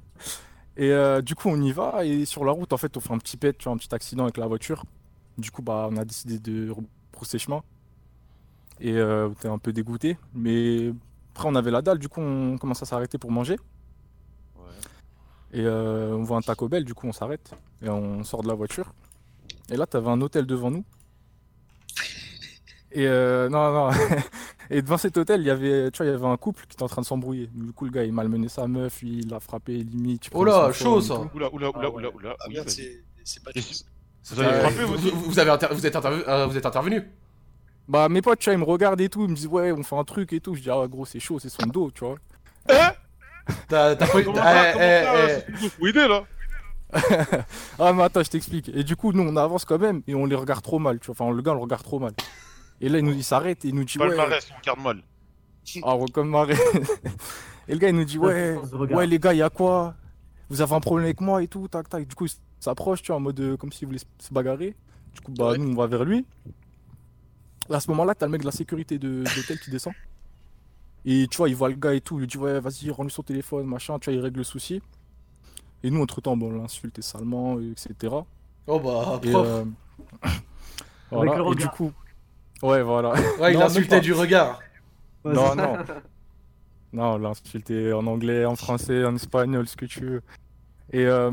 Et 0.77 0.91
euh, 0.91 1.20
du 1.20 1.35
coup, 1.35 1.49
on 1.51 1.61
y 1.61 1.73
va. 1.73 2.05
Et 2.05 2.25
sur 2.25 2.45
la 2.45 2.53
route, 2.53 2.73
en 2.73 2.79
fait, 2.79 2.97
on 2.97 3.01
fait 3.01 3.12
un 3.12 3.18
petit 3.18 3.37
pet, 3.37 3.57
tu 3.59 3.64
vois, 3.64 3.75
un 3.75 3.77
petit 3.77 3.95
accident 3.95 4.25
avec 4.25 4.39
la 4.39 4.47
voiture. 4.47 4.85
Du 5.37 5.51
coup, 5.51 5.62
bah, 5.62 5.89
on 5.91 5.97
a 5.97 6.05
décidé 6.05 6.39
de 6.39 6.70
rebrousser 6.70 7.39
chemin. 7.39 7.62
Et 8.81 8.93
euh, 8.97 9.31
était 9.31 9.49
un 9.49 9.59
peu 9.59 9.73
dégoûté. 9.73 10.18
Mais 10.35 10.93
après, 11.35 11.49
on 11.49 11.55
avait 11.55 11.70
la 11.70 11.83
dalle. 11.83 11.99
Du 11.99 12.09
coup, 12.09 12.20
on 12.20 12.59
commence 12.59 12.83
à 12.83 12.87
s'arrêter 12.87 13.18
pour 13.18 13.31
manger. 13.31 13.57
Et 15.55 15.61
euh, 15.61 16.14
on 16.14 16.23
voit 16.23 16.39
un 16.39 16.41
Taco 16.41 16.68
Bell. 16.68 16.85
Du 16.85 16.95
coup, 16.95 17.07
on 17.07 17.12
s'arrête. 17.12 17.53
Et 17.83 17.89
on 17.89 18.25
sort 18.25 18.43
de 18.43 18.49
la 18.49 18.55
voiture. 18.55 18.93
Et 19.70 19.77
là, 19.77 19.87
t'avais 19.87 20.09
un 20.09 20.20
hôtel 20.20 20.47
devant 20.47 20.70
nous. 20.70 20.85
Et 22.93 23.07
euh, 23.07 23.49
non, 23.49 23.73
non. 23.73 23.91
Et 24.70 24.81
devant 24.81 24.97
cet 24.97 25.16
hôtel, 25.18 25.41
il 25.43 25.47
y 25.47 25.51
avait, 25.51 25.91
tu 25.91 25.99
vois, 25.99 26.07
il 26.07 26.12
y 26.12 26.14
avait 26.14 26.27
un 26.27 26.37
couple 26.39 26.64
qui 26.66 26.75
était 26.75 26.83
en 26.83 26.89
train 26.89 27.03
de 27.03 27.07
s'embrouiller. 27.07 27.49
Du 27.53 27.73
coup, 27.73 27.85
le 27.85 27.91
gars, 27.91 28.05
il 28.05 28.12
malmenait 28.12 28.49
sa 28.49 28.66
meuf, 28.68 29.03
il 29.03 29.29
l'a 29.29 29.39
frappé, 29.41 29.75
limite. 29.77 30.29
Oh 30.33 30.45
là, 30.45 30.73
chaud, 30.73 31.01
ça. 31.01 31.14
Oula, 31.35 31.53
oula, 31.53 31.68
oula, 31.70 31.70
Ah 31.83 31.91
oula, 31.91 32.09
oula. 32.14 32.37
Ah 32.41 32.47
c'est 32.66 33.43
pas. 33.45 33.51
Vous 34.31 34.41
avez 34.41 34.61
frappé, 34.61 34.85
vous, 34.85 35.39
avez 35.39 35.51
inter- 35.51 35.68
vous 35.73 35.85
êtes, 35.87 35.95
intervenu- 35.97 36.25
euh, 36.27 36.47
vous 36.47 36.57
êtes 36.57 36.64
intervenu 36.66 37.03
Bah, 37.89 38.09
mes 38.09 38.22
potes, 38.22 38.39
tu 38.39 38.45
vois, 38.51 38.55
ils 38.55 38.59
me 38.61 38.64
regardent 38.64 39.01
et 39.01 39.09
tout, 39.09 39.22
ils 39.24 39.28
me 39.30 39.35
disent, 39.35 39.47
ouais, 39.49 39.72
on 39.72 39.83
fait 39.83 39.97
un 39.97 40.05
truc 40.05 40.33
et 40.33 40.41
tout. 40.41 40.55
Je 40.55 40.61
dis, 40.62 40.70
ah, 40.70 40.87
gros, 40.89 41.05
c'est 41.05 41.20
chaud, 41.20 41.39
c'est 41.39 41.49
son 41.49 41.66
dos, 41.66 41.91
tu 41.91 42.05
vois. 42.05 42.16
T'as 43.68 43.97
t'as 43.97 44.07
pas- 44.07 44.22
Comment 44.22 44.37
ça, 44.37 44.72
comment 44.72 44.85
eh, 44.85 45.05
ça, 45.05 45.45
eh. 45.64 45.68
faut 45.68 45.87
aider, 45.89 46.07
là 46.09 46.24
Ah, 47.78 47.93
mais 47.93 48.03
attends, 48.05 48.22
je 48.22 48.30
t'explique. 48.30 48.68
Et 48.68 48.85
du 48.85 48.95
coup, 48.97 49.12
nous, 49.12 49.22
on 49.22 49.35
avance 49.37 49.64
quand 49.64 49.78
même 49.78 50.03
et 50.07 50.14
on 50.14 50.26
les 50.26 50.37
regarde 50.37 50.62
trop 50.62 50.78
mal, 50.78 51.01
tu 51.01 51.07
vois. 51.07 51.16
Enfin, 51.18 51.35
le 51.35 51.43
gars, 51.43 51.51
on 51.53 51.57
le 51.57 51.61
regarde 51.61 51.83
trop 51.83 51.99
mal. 51.99 52.12
Et 52.80 52.89
là, 52.89 52.99
il, 52.99 53.05
nous, 53.05 53.12
il 53.12 53.24
s'arrête 53.24 53.64
et 53.64 53.68
il 53.68 53.74
nous 53.74 53.85
dit, 53.85 53.99
ouais. 53.99 54.09
Palmarès, 54.09 54.49
on 54.55 54.59
regarde 54.61 54.80
mal. 54.80 55.03
Ah, 55.83 55.97
ouais, 55.97 56.07
comme 56.12 56.28
marée. 56.30 56.55
et 57.68 57.72
le 57.72 57.78
gars, 57.78 57.89
il 57.89 57.97
nous 57.97 58.05
dit, 58.05 58.18
ouais, 58.18 58.57
ouais, 58.97 59.07
les 59.07 59.18
gars, 59.18 59.33
il 59.35 59.39
y 59.39 59.43
a 59.43 59.51
quoi? 59.51 59.95
Vous 60.49 60.61
avez 60.61 60.74
un 60.74 60.80
problème 60.80 61.07
avec 61.07 61.20
moi 61.20 61.43
et 61.43 61.49
tout, 61.49 61.66
tac, 61.68 61.89
tac. 61.89 62.07
Du 62.07 62.14
coup, 62.14 62.26
il 62.26 62.33
s'approche, 62.61 63.03
tu 63.03 63.09
vois, 63.09 63.16
en 63.16 63.20
mode 63.20 63.41
euh, 63.41 63.57
comme 63.57 63.72
s'il 63.72 63.87
voulait 63.89 63.99
se- 63.99 64.05
se 64.18 64.33
bagarrer. 64.33 64.74
Du 65.14 65.20
coup, 65.20 65.33
bah, 65.33 65.57
nous, 65.59 65.72
on 65.72 65.74
va 65.74 65.87
vers 65.87 66.05
lui. 66.05 66.26
Et 67.70 67.74
à 67.74 67.80
ce 67.80 67.90
moment-là, 67.90 68.14
t'as 68.14 68.26
le 68.26 68.32
mec 68.32 68.40
de 68.42 68.46
la 68.46 68.52
sécurité 68.52 68.98
de, 68.98 69.08
de 69.22 69.36
l'hôtel 69.36 69.58
qui 69.58 69.70
descend. 69.70 69.92
Et 71.04 71.26
tu 71.28 71.36
vois, 71.38 71.48
il 71.48 71.56
voit 71.56 71.68
le 71.68 71.74
gars 71.74 71.94
et 71.94 72.00
tout, 72.00 72.16
il 72.16 72.20
lui 72.20 72.26
dit, 72.26 72.38
ouais, 72.38 72.60
vas-y, 72.60 72.90
rends-lui 72.90 73.10
son 73.10 73.22
téléphone, 73.22 73.66
machin, 73.66 73.98
tu 73.98 74.10
vois, 74.10 74.18
il 74.18 74.22
règle 74.22 74.38
le 74.38 74.44
souci. 74.44 74.80
Et 75.82 75.90
nous, 75.90 76.00
entre-temps, 76.02 76.36
bon, 76.36 76.52
on 76.52 76.62
l'insultait 76.62 77.02
salement, 77.02 77.56
euh, 77.56 77.72
etc. 77.72 78.14
Oh 78.68 78.78
bah, 78.78 79.18
Et, 79.24 79.30
propre. 79.32 79.48
euh, 79.48 79.64
voilà, 81.10 81.36
le 81.38 81.52
et 81.52 81.54
du 81.56 81.68
coup, 81.68 81.92
ouais, 82.62 82.82
voilà. 82.82 83.14
Ouais, 83.40 83.52
il 83.52 83.58
Non, 83.58 83.64
insultait 83.66 83.96
même 83.96 84.00
pas. 84.00 84.04
du 84.04 84.12
regard. 84.12 84.60
Non, 85.24 85.54
non. 85.56 85.76
Non, 86.92 87.18
l'insulter 87.18 87.92
en 87.92 88.06
anglais, 88.06 88.44
en 88.44 88.54
français, 88.54 89.04
en 89.04 89.14
espagnol, 89.16 89.66
ce 89.66 89.76
que 89.76 89.86
tu 89.86 90.00
veux. 90.04 90.22
Et 90.92 91.06
euh, 91.06 91.30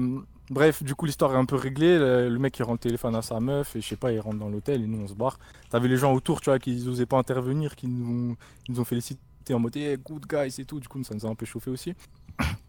bref, 0.50 0.84
du 0.84 0.95
coup, 0.95 1.06
l'histoire 1.06 1.34
est 1.34 1.38
un 1.38 1.45
peu 1.45 1.56
réglée. 1.56 1.97
Le, 1.97 2.38
mec, 2.38 2.58
il 2.60 2.64
rend 2.64 2.74
le 2.74 2.80
téléphone 2.80 3.16
à 3.16 3.22
sa 3.22 3.39
meuf 3.39 3.76
et 3.76 3.82
je 3.82 3.88
sais 3.88 3.95
pas, 3.95 4.12
il 4.12 4.20
rentre 4.20 4.38
dans 4.38 4.50
l'hôtel 4.50 4.82
et 4.84 4.88
nous, 4.88 5.04
on 5.04 5.08
se 5.08 5.14
barre. 5.14 5.39
T'avais 5.70 5.88
les 5.88 5.97
gens 5.97 6.14
autour, 6.14 6.41
tu 6.41 6.50
vois, 6.50 6.60
qui 6.60 6.84
n'osaient 6.84 7.06
pas 7.06 7.18
intervenir, 7.18 7.76
qui 7.76 7.88
nous, 7.88 8.36
ont 8.70 8.84
félicité 8.84 9.54
en 9.54 9.60
mode 9.60 9.76
hey, 9.78 9.97
good 9.97 10.26
guys 10.28 10.60
et 10.60 10.66
tout. 10.66 10.80
Du 10.80 10.88
coup, 10.88 11.04
ça 11.04 11.16
nous 11.16 11.26
a 11.26 11.30
un 11.30 11.36
peu 11.36 11.45
chauffé 11.45 11.72
aussi. 11.72 11.93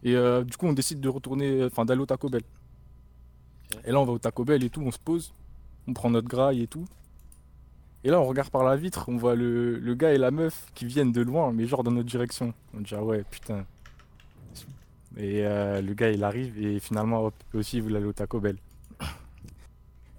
Et 0.03 0.17
euh, 0.17 0.45
du 0.45 0.57
coup, 0.57 0.67
on 0.67 0.73
décide 0.73 1.01
de 1.01 1.09
retourner, 1.09 1.65
enfin, 1.65 1.85
d'aller 1.85 2.01
au 2.01 2.07
Taco 2.07 2.29
Bell. 2.29 2.43
Et 3.85 3.93
là, 3.93 4.01
on 4.01 4.05
va 4.05 4.13
au 4.13 4.19
Taco 4.19 4.45
Bell 4.45 4.65
et 4.65 4.71
tout, 4.71 4.83
on 4.83 4.91
se 4.91 4.99
pose, 4.99 5.33
on 5.87 5.93
prend 5.93 6.11
notre 6.11 6.29
graille 6.29 6.63
et 6.63 6.67
tout. 6.67 6.85
Et 8.03 8.11
là, 8.11 8.21
on 8.21 8.25
regarde 8.25 8.49
par 8.49 8.65
la 8.65 8.77
vitre, 8.77 9.05
on 9.09 9.17
voit 9.17 9.35
le, 9.35 9.79
le 9.79 9.95
gars 9.95 10.13
et 10.13 10.19
la 10.19 10.31
meuf 10.31 10.67
qui 10.75 10.87
viennent 10.87 11.13
de 11.13 11.21
loin, 11.21 11.53
mais 11.53 11.67
genre 11.67 11.85
dans 11.85 11.91
notre 11.91 12.09
direction. 12.09 12.55
On 12.75 12.81
dit, 12.81 12.95
ah 12.95 13.05
ouais, 13.05 13.25
putain. 13.31 13.67
Et 15.17 15.41
euh, 15.45 15.81
le 15.83 15.93
gars, 15.95 16.11
il 16.11 16.23
arrive 16.25 16.53
et 16.65 16.79
finalement, 16.81 17.25
hop, 17.27 17.35
aussi, 17.55 17.79
il 17.79 17.83
voulait 17.83 17.97
aller 17.97 18.07
au 18.07 18.13
Taco 18.13 18.39
Bell. 18.41 18.57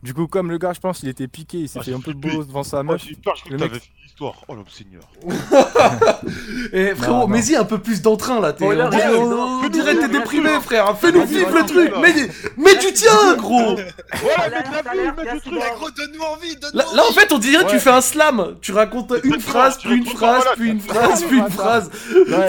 Du 0.04 0.16
coup, 0.16 0.26
comme 0.26 0.50
le 0.50 0.58
gars, 0.58 0.74
je 0.74 0.80
pense, 0.80 1.04
il 1.04 1.10
était 1.10 1.28
piqué, 1.28 1.60
il 1.60 1.70
s'est 1.70 1.78
Ah, 1.80 1.84
fait 1.84 1.94
un 1.94 2.00
peu 2.00 2.14
beau 2.14 2.44
devant 2.44 2.64
sa 2.64 2.80
Oh, 2.80 2.84
meuf. 2.84 3.04
peur, 3.24 3.36
je 3.36 3.52
Le 3.52 3.58
mec- 3.58 3.68
t'avais 3.70 3.80
fini 3.80 3.96
l'histoire. 4.04 4.34
Oh 4.48 4.56
l'homme 4.56 4.66
seigneur. 4.68 5.04
Et 6.74 6.96
frérot, 6.96 7.28
mais 7.28 7.46
y 7.46 7.56
un 7.56 7.66
peu 7.66 7.78
plus 7.78 8.02
d'entrain 8.02 8.40
là. 8.40 8.52
T'es, 8.52 8.66
Oh, 8.66 8.70
on 8.70 8.76
là, 8.76 8.90
on- 9.16 9.30
non. 9.30 9.62
on 9.64 9.70
dirait 9.70 9.96
que 9.96 10.02
t'es 10.02 10.08
déprimé, 10.10 10.50
frère. 10.62 10.98
Fais-nous 10.98 11.24
vivre 11.26 11.52
le 11.56 11.66
truc. 11.68 11.92
Mais, 12.02 12.14
mais 12.58 12.76
du 12.78 12.92
tien, 12.94 13.36
gros. 13.38 13.76
Voilà, 14.24 14.48
le 14.50 15.24
bien 15.24 15.38
truc. 15.38 15.54
Eh, 15.56 15.76
gros, 15.78 15.92
donne-nous 15.92 16.22
envie, 16.24 16.58
Là, 16.74 17.04
en 17.08 17.14
fait, 17.14 17.32
on 17.32 17.38
dirait 17.38 17.64
que 17.66 17.70
tu 17.70 17.80
fais 17.80 17.90
un 17.92 18.02
slam. 18.02 18.56
Tu 18.62 18.72
racontes 18.72 19.14
une 19.24 19.40
phrase, 19.40 19.78
tu 19.78 19.88
puis 19.88 19.98
une 19.98 20.06
phrase, 20.08 20.46
puis 20.56 20.70
une 20.72 20.80
phrase, 20.82 21.24
puis 21.26 21.38
une 21.38 21.50
phrase. 21.50 21.92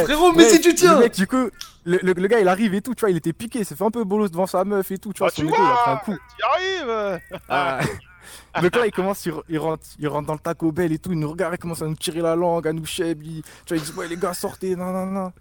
Frérot, 0.04 0.32
mais 0.32 0.48
si 0.48 0.58
tu 0.60 0.74
tiens. 0.74 1.00
du 1.14 1.26
coup, 1.26 1.50
le, 1.84 1.98
le- 2.02 2.12
le 2.12 2.28
gars, 2.28 2.40
il 2.40 2.48
arrive 2.48 2.74
et 2.74 2.80
tout, 2.82 2.94
tu 2.94 3.00
vois, 3.00 3.10
il 3.10 3.16
était 3.16 3.32
piqué, 3.32 3.60
il 3.60 3.64
s'est 3.64 3.74
fait 3.76 3.84
un 3.84 3.90
peu 3.90 4.04
bolos 4.04 4.28
devant 4.28 4.46
sa 4.46 4.64
meuf 4.64 4.90
et 4.90 4.98
tout, 4.98 5.12
tu 5.12 5.18
vois, 5.20 5.28
Ah, 5.28 5.34
son 5.34 5.42
tu 5.42 5.48
il 5.48 5.54
a 5.54 5.56
pris 5.56 5.90
un 5.92 5.96
coup. 5.96 6.18
Tu 6.38 6.44
arrives 6.44 6.88
euh. 6.88 7.18
Ah. 7.48 7.80
Donc 8.62 8.76
là, 8.76 8.86
il 8.86 8.92
commence, 8.92 9.24
il, 9.26 9.32
il 9.48 9.58
rentre, 9.58 9.84
il 9.98 10.08
rentre 10.08 10.26
dans 10.26 10.34
le 10.34 10.38
Taco 10.38 10.70
Bell 10.72 10.92
et 10.92 10.98
tout, 10.98 11.12
il 11.12 11.18
nous 11.18 11.30
regarde, 11.30 11.54
il 11.54 11.58
commence 11.58 11.82
à 11.82 11.86
nous 11.86 11.96
tirer 11.96 12.20
la 12.20 12.36
langue, 12.36 12.68
à 12.68 12.72
nous 12.72 12.84
cheb, 12.86 13.22
il, 13.22 13.42
tu 13.66 13.74
vois, 13.74 13.76
il 13.76 13.82
dit, 13.82 13.92
ouais, 13.98 14.08
les 14.08 14.16
gars, 14.16 14.32
sortez, 14.34 14.76
non, 14.76 14.92
non, 14.92 15.06
non. 15.06 15.32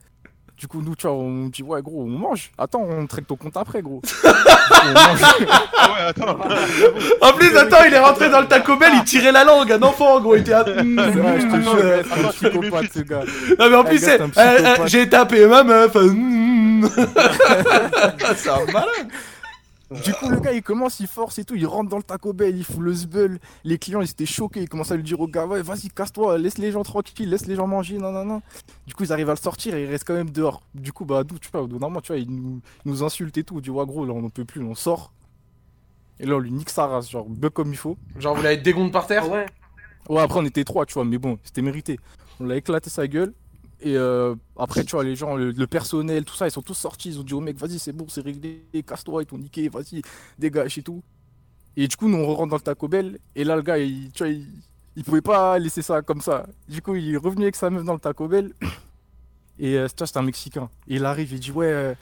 Du 0.62 0.68
coup, 0.68 0.80
nous, 0.86 0.94
tu 0.96 1.08
vois, 1.08 1.16
on 1.16 1.48
dit, 1.48 1.64
ouais, 1.64 1.82
gros, 1.82 2.04
on 2.04 2.08
mange. 2.08 2.52
Attends, 2.56 2.86
on 2.88 3.08
traite 3.08 3.26
ton 3.26 3.36
compte 3.36 3.58
après, 3.58 3.82
gros. 3.82 4.00
Du 4.04 4.12
coup, 4.12 4.28
on 4.84 4.94
mange. 4.94 5.22
Ah 5.76 5.88
ouais, 5.92 6.02
attends. 6.10 6.38
En 7.20 7.34
plus, 7.34 7.58
attends, 7.58 7.84
il 7.88 7.92
est 7.96 8.00
rentré 8.00 8.30
dans 8.30 8.42
le 8.42 8.48
Taco 8.48 8.76
Bell, 8.78 8.92
il 8.94 9.04
tirait 9.04 9.32
la 9.32 9.44
langue, 9.44 9.72
un 9.72 9.82
enfant, 9.82 10.22
gros. 10.22 10.36
Il 10.36 10.42
était. 10.42 10.54
à- 10.54 10.62
vrai, 10.62 10.76
je 10.78 11.48
te 11.48 11.56
Mm. 11.56 11.64
jure, 11.64 12.04
c'est 12.06 12.26
un 12.26 12.30
psychopathe, 12.30 12.94
ce 12.94 13.00
gars. 13.00 13.22
Non, 13.58 13.70
mais 13.72 13.76
en 13.76 13.84
plus, 13.84 13.98
c'est. 13.98 14.22
euh, 14.22 14.28
euh. 14.38 14.76
J'ai 14.86 15.10
tapé 15.10 15.48
ma 15.48 15.64
meuf. 15.64 15.96
mm. 15.96 16.88
C'est 18.36 18.50
un 18.50 18.66
malade. 18.72 19.08
Du 19.92 20.14
coup, 20.14 20.30
le 20.30 20.40
gars, 20.40 20.54
il 20.54 20.64
commence, 20.64 21.02
il 21.02 21.08
force 21.08 21.38
et 21.40 21.44
tout, 21.44 21.56
il 21.56 21.68
rentre 21.68 21.90
dans 21.90 21.98
le 21.98 22.04
Taco 22.04 22.32
Bell, 22.32 22.56
il 22.56 22.64
fout 22.64 22.80
le 22.80 22.94
zbeul. 22.94 23.40
Les 23.66 23.78
clients, 23.78 24.00
ils 24.00 24.10
étaient 24.10 24.26
choqués, 24.26 24.62
ils 24.62 24.70
commencent 24.70 24.92
à 24.92 24.96
lui 24.96 25.04
dire 25.04 25.20
au 25.20 25.28
gars, 25.28 25.46
ouais, 25.46 25.62
vas-y, 25.62 25.90
casse-toi, 25.90 26.38
laisse 26.38 26.58
les 26.58 26.72
gens 26.72 26.84
tranquilles, 26.84 27.30
laisse 27.30 27.46
les 27.46 27.56
gens 27.56 27.68
manger, 27.68 27.98
non, 27.98 28.14
non, 28.14 28.24
non. 28.24 28.42
Du 28.88 28.94
coup, 28.94 29.04
ils 29.04 29.12
arrivent 29.12 29.30
à 29.30 29.34
le 29.34 29.40
sortir 29.40 29.76
et 29.76 29.84
il 29.84 29.90
reste 29.90 30.06
quand 30.06 30.14
même 30.14 30.30
dehors. 30.30 30.62
Du 30.74 30.94
coup, 30.94 31.04
bah, 31.04 31.26
d'où, 31.26 31.38
tu 31.40 31.50
vois, 31.52 31.64
au 31.64 31.68
bout 31.68 31.78
d'un 31.78 31.88
moment, 31.88 32.00
tu 32.00 32.14
vois, 32.14 32.22
il 32.22 32.32
nous, 32.32 32.62
il 32.86 32.92
nous 32.92 33.04
insulte 33.04 33.38
et 33.38 33.44
tout. 33.44 33.58
On 33.58 33.60
dit, 33.60 33.70
ouais, 33.70 33.86
gros, 33.86 34.06
là, 34.06 34.14
on 34.14 34.24
en 34.24 34.30
peut 34.30 34.46
plus, 34.46 34.64
on 34.64 34.76
sort. 34.76 35.12
Et 36.22 36.26
là, 36.26 36.36
on 36.36 36.40
lui 36.40 36.52
nique 36.52 36.70
sa 36.70 36.88
race, 36.88 37.10
genre, 37.10 37.28
bug 37.28 37.52
comme 37.52 37.72
il 37.72 37.78
faut. 37.78 37.98
Genre, 38.18 38.34
vous 38.34 38.44
l'avez 38.44 38.58
dégonde 38.58 38.94
par 38.94 39.08
terre? 39.08 39.30
Ouais. 39.30 39.46
Ouais, 40.08 40.22
après, 40.22 40.40
on 40.40 40.46
était 40.46 40.64
trois, 40.64 40.86
tu 40.86 40.94
vois, 40.94 41.04
mais 41.04 41.18
bon, 41.18 41.38
c'était 41.44 41.62
mérité. 41.62 42.00
On 42.40 42.46
l'a 42.46 42.56
éclaté 42.56 42.90
sa 42.90 43.08
gueule. 43.08 43.34
Et 43.84 43.98
euh, 43.98 44.36
après, 44.58 44.84
tu 44.84 44.92
vois, 44.92 45.04
les 45.04 45.16
gens, 45.16 45.36
le, 45.36 45.52
le 45.52 45.68
personnel, 45.68 46.24
tout 46.24 46.36
ça, 46.36 46.48
ils 46.48 46.52
sont 46.52 46.62
tous 46.62 46.76
sortis. 46.76 47.10
Ils 47.10 47.20
ont 47.20 47.24
dit 47.24 47.34
au 47.34 47.40
mec, 47.40 47.58
vas-y, 47.58 47.80
c'est 47.80 47.94
bon, 47.94 48.06
c'est 48.08 48.22
réglé, 48.22 48.64
casse-toi, 48.88 49.24
ils 49.24 49.26
t'ont 49.26 49.38
niqué, 49.40 49.70
vas-y, 49.70 50.02
dégage 50.38 50.78
et 50.78 50.84
tout. 50.84 51.02
Et 51.76 51.88
du 51.88 51.96
coup, 51.96 52.08
nous, 52.08 52.18
on 52.18 52.34
rentre 52.36 52.50
dans 52.52 52.58
le 52.58 52.62
Taco 52.62 52.88
Bell. 52.88 53.18
Et 53.36 53.44
là, 53.44 53.56
le 53.56 53.62
gars, 53.64 53.78
il, 53.80 54.12
tu 54.12 54.24
vois, 54.24 54.32
il, 54.32 54.46
il 54.96 55.04
pouvait 55.04 55.22
pas 55.22 55.58
laisser 55.58 55.82
ça 55.82 56.02
comme 56.02 56.22
ça. 56.22 56.46
Du 56.70 56.82
coup, 56.82 56.96
il 56.96 57.14
est 57.14 57.18
revenu 57.18 57.44
avec 57.44 57.56
sa 57.56 57.70
meuf 57.70 57.84
dans 57.84 57.94
le 57.94 58.00
Taco 58.00 58.28
Bell. 58.28 58.54
Et 59.58 59.78
euh, 59.78 59.88
tu 59.88 59.96
vois, 59.98 60.08
c'était 60.08 60.20
un 60.20 60.24
Mexicain. 60.24 60.70
Et 60.88 60.96
il 60.96 61.06
arrive, 61.06 61.32
il 61.34 61.40
dit, 61.40 61.52
ouais. 61.52 61.66
euh, 61.66 61.94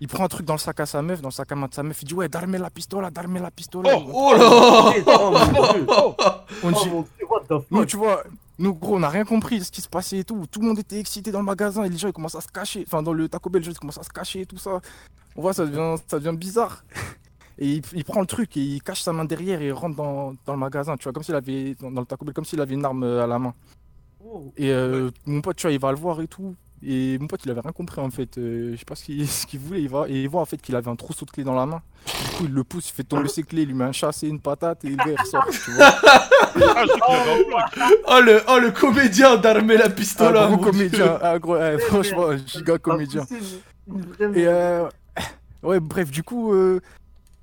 il 0.00 0.06
prend 0.06 0.24
un 0.24 0.28
truc 0.28 0.46
dans 0.46 0.54
le 0.54 0.58
sac 0.60 0.78
à 0.78 0.86
sa 0.86 1.02
meuf, 1.02 1.20
dans 1.20 1.28
le 1.28 1.32
sac 1.34 1.50
à 1.50 1.56
main 1.56 1.66
de 1.66 1.74
sa 1.74 1.82
meuf. 1.82 2.00
Il 2.02 2.04
dit, 2.06 2.14
ouais, 2.14 2.28
darme 2.28 2.56
la 2.56 2.70
pistola, 2.70 3.10
darme 3.10 3.38
la 3.38 3.50
pistola. 3.50 3.96
Oh, 3.98 4.10
oh 4.14 4.34
là 4.36 4.94
Oh 5.06 5.30
mon 5.32 5.72
dieu. 5.72 5.86
on 5.88 6.14
Oh 6.62 6.70
dit, 6.84 6.90
mon 6.90 7.02
dieu, 7.02 7.26
what 7.28 7.42
the 7.48 7.64
nous, 7.70 7.78
fuck. 7.80 7.86
tu 7.88 7.96
vois, 7.96 8.22
nous, 8.58 8.74
gros, 8.74 8.96
on 8.96 9.00
n'a 9.00 9.08
rien 9.08 9.24
compris 9.24 9.60
de 9.60 9.64
ce 9.64 9.70
qui 9.70 9.80
se 9.80 9.88
passait 9.88 10.18
et 10.18 10.24
tout. 10.24 10.46
Tout 10.50 10.60
le 10.60 10.66
monde 10.66 10.78
était 10.78 10.98
excité 10.98 11.30
dans 11.30 11.38
le 11.38 11.44
magasin 11.44 11.84
et 11.84 11.88
les 11.88 11.96
gens, 11.96 12.08
ils 12.08 12.12
commencent 12.12 12.34
à 12.34 12.40
se 12.40 12.48
cacher. 12.48 12.84
Enfin, 12.86 13.02
dans 13.02 13.12
le 13.12 13.28
Taco 13.28 13.50
Bell, 13.50 13.62
les 13.62 13.66
gens, 13.66 13.72
ils 13.72 13.78
commencent 13.78 13.98
à 13.98 14.02
se 14.02 14.10
cacher 14.10 14.40
et 14.40 14.46
tout 14.46 14.58
ça. 14.58 14.80
On 15.36 15.42
voit, 15.42 15.52
ça 15.52 15.64
devient, 15.64 15.94
ça 16.06 16.18
devient 16.18 16.36
bizarre. 16.36 16.84
Et 17.60 17.72
il, 17.72 17.82
il 17.92 18.04
prend 18.04 18.20
le 18.20 18.26
truc 18.26 18.56
et 18.56 18.60
il 18.60 18.80
cache 18.80 19.02
sa 19.02 19.12
main 19.12 19.24
derrière 19.24 19.60
et 19.60 19.66
il 19.66 19.72
rentre 19.72 19.96
dans, 19.96 20.32
dans 20.46 20.52
le 20.52 20.60
magasin, 20.60 20.96
tu 20.96 21.02
vois, 21.02 21.12
comme 21.12 21.24
s'il 21.24 21.34
avait, 21.34 21.74
dans, 21.80 21.90
dans 21.90 22.02
le 22.02 22.06
Taco 22.06 22.24
Bell, 22.24 22.32
comme 22.32 22.44
s'il 22.44 22.60
avait 22.60 22.74
une 22.74 22.84
arme 22.84 23.02
euh, 23.02 23.24
à 23.24 23.26
la 23.26 23.40
main. 23.40 23.52
Oh. 24.24 24.52
Et 24.56 24.70
euh, 24.70 25.10
mon 25.26 25.40
pote, 25.40 25.56
tu 25.56 25.62
vois, 25.62 25.72
il 25.72 25.80
va 25.80 25.90
le 25.90 25.98
voir 25.98 26.20
et 26.20 26.28
tout. 26.28 26.54
Et 26.82 27.18
mon 27.18 27.26
pote, 27.26 27.40
il 27.44 27.50
avait 27.50 27.60
rien 27.60 27.72
compris 27.72 28.00
en 28.00 28.10
fait. 28.10 28.38
Euh, 28.38 28.72
je 28.72 28.76
sais 28.76 28.84
pas 28.84 28.94
ce 28.94 29.04
qu'il 29.04 29.26
ce 29.28 29.46
qu'il 29.46 29.60
voulait. 29.60 29.82
Il 29.82 29.88
va, 29.88 30.08
et 30.08 30.22
il 30.22 30.28
voit 30.28 30.40
en 30.40 30.44
fait 30.44 30.60
qu'il 30.62 30.76
avait 30.76 30.90
un 30.90 30.96
trousseau 30.96 31.24
de 31.24 31.30
clés 31.30 31.44
dans 31.44 31.54
la 31.54 31.66
main. 31.66 31.82
Du 32.06 32.36
coup, 32.36 32.44
il 32.44 32.52
le 32.52 32.64
pousse, 32.64 32.90
il 32.90 32.92
fait 32.92 33.04
tomber 33.04 33.28
ses 33.28 33.42
clés, 33.42 33.62
il 33.62 33.68
lui 33.68 33.74
met 33.74 33.84
un 33.84 33.92
chassé, 33.92 34.28
une 34.28 34.40
patate 34.40 34.84
et 34.84 34.94
gars 34.94 35.04
il 35.08 35.16
ressort. 35.16 35.48
Tu 35.50 35.72
vois. 35.72 35.92
Ah, 36.56 36.82
un. 36.82 37.90
Oh 38.06 38.20
le, 38.24 38.42
oh, 38.48 38.58
le 38.58 38.70
comédien 38.70 39.36
d'armer 39.36 39.76
la 39.76 39.86
Un 39.86 39.90
pistola. 39.90 40.46
gros 40.46 40.58
comédien, 40.58 41.18
un 41.22 41.38
gros, 41.38 41.54
ouais, 41.54 41.78
franchement, 41.78 42.36
giga 42.46 42.78
comédien. 42.78 43.26
Et 44.34 44.46
euh, 44.46 44.88
ouais, 45.62 45.80
bref, 45.80 46.10
du 46.10 46.22
coup, 46.22 46.52
euh, 46.52 46.80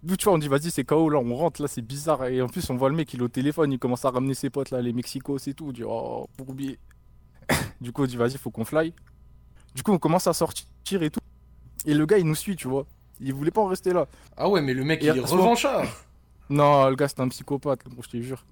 nous, 0.03 0.15
tu 0.15 0.25
vois, 0.25 0.33
on 0.33 0.37
dit 0.37 0.47
vas-y, 0.47 0.71
c'est 0.71 0.83
KO, 0.83 1.09
là, 1.09 1.19
on 1.19 1.35
rentre, 1.35 1.61
là, 1.61 1.67
c'est 1.67 1.81
bizarre. 1.81 2.25
Et 2.25 2.41
en 2.41 2.47
plus, 2.47 2.69
on 2.69 2.75
voit 2.75 2.89
le 2.89 2.95
mec, 2.95 3.13
il 3.13 3.19
est 3.19 3.23
au 3.23 3.27
téléphone, 3.27 3.71
il 3.71 3.79
commence 3.79 4.05
à 4.05 4.11
ramener 4.11 4.33
ses 4.33 4.49
potes, 4.49 4.71
là, 4.71 4.81
les 4.81 4.93
Mexicos 4.93 5.47
et 5.47 5.53
tout. 5.53 5.67
On 5.67 5.71
dit, 5.71 5.83
oh, 5.83 6.27
bourbier. 6.37 6.77
du 7.81 7.91
coup, 7.91 8.03
on 8.03 8.05
dit 8.05 8.17
vas-y, 8.17 8.37
faut 8.37 8.51
qu'on 8.51 8.65
fly. 8.65 8.93
Du 9.73 9.83
coup, 9.83 9.91
on 9.91 9.97
commence 9.99 10.27
à 10.27 10.33
sortir 10.33 11.03
et 11.03 11.09
tout. 11.09 11.19
Et 11.85 11.93
le 11.93 12.05
gars, 12.05 12.17
il 12.17 12.25
nous 12.25 12.35
suit, 12.35 12.55
tu 12.55 12.67
vois. 12.67 12.85
Il 13.19 13.33
voulait 13.33 13.51
pas 13.51 13.61
en 13.61 13.67
rester 13.67 13.93
là. 13.93 14.07
Ah 14.37 14.49
ouais, 14.49 14.61
mais 14.61 14.73
le 14.73 14.83
mec, 14.83 15.01
Et 15.03 15.07
il 15.07 15.17
est 15.17 15.19
revanchard. 15.19 15.85
Non, 16.49 16.87
le 16.89 16.95
gars, 16.95 17.07
c'est 17.07 17.19
un 17.19 17.27
psychopathe, 17.29 17.79
je 18.01 18.07
te 18.09 18.21
jure. 18.21 18.45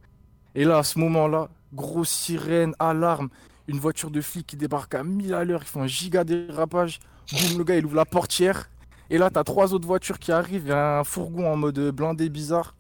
Et 0.56 0.66
là, 0.66 0.80
à 0.80 0.84
ce 0.84 1.00
moment-là, 1.00 1.50
grosse 1.74 2.10
sirène, 2.10 2.76
alarme, 2.80 3.30
une 3.68 3.80
voiture 3.80 4.12
de 4.12 4.22
flic 4.22 4.46
qui 4.46 4.56
débarque 4.58 4.94
à 4.94 5.04
1000 5.04 5.34
à 5.34 5.44
l'heure, 5.44 5.62
ils 5.64 5.68
font 5.68 5.82
un 5.82 5.88
giga 5.88 6.24
dérapage. 6.24 7.00
Boum, 7.32 7.58
le 7.58 7.64
gars, 7.64 7.78
il 7.78 7.86
ouvre 7.86 7.96
la 7.96 8.06
portière. 8.06 8.70
Et 9.10 9.18
là, 9.18 9.30
t'as 9.30 9.44
trois 9.44 9.74
autres 9.74 9.88
voitures 9.88 10.20
qui 10.20 10.32
arrivent, 10.32 10.72
a 10.72 11.00
un 11.00 11.04
fourgon 11.04 11.52
en 11.52 11.56
mode 11.56 11.80
blindé 11.92 12.30
bizarre. 12.30 12.76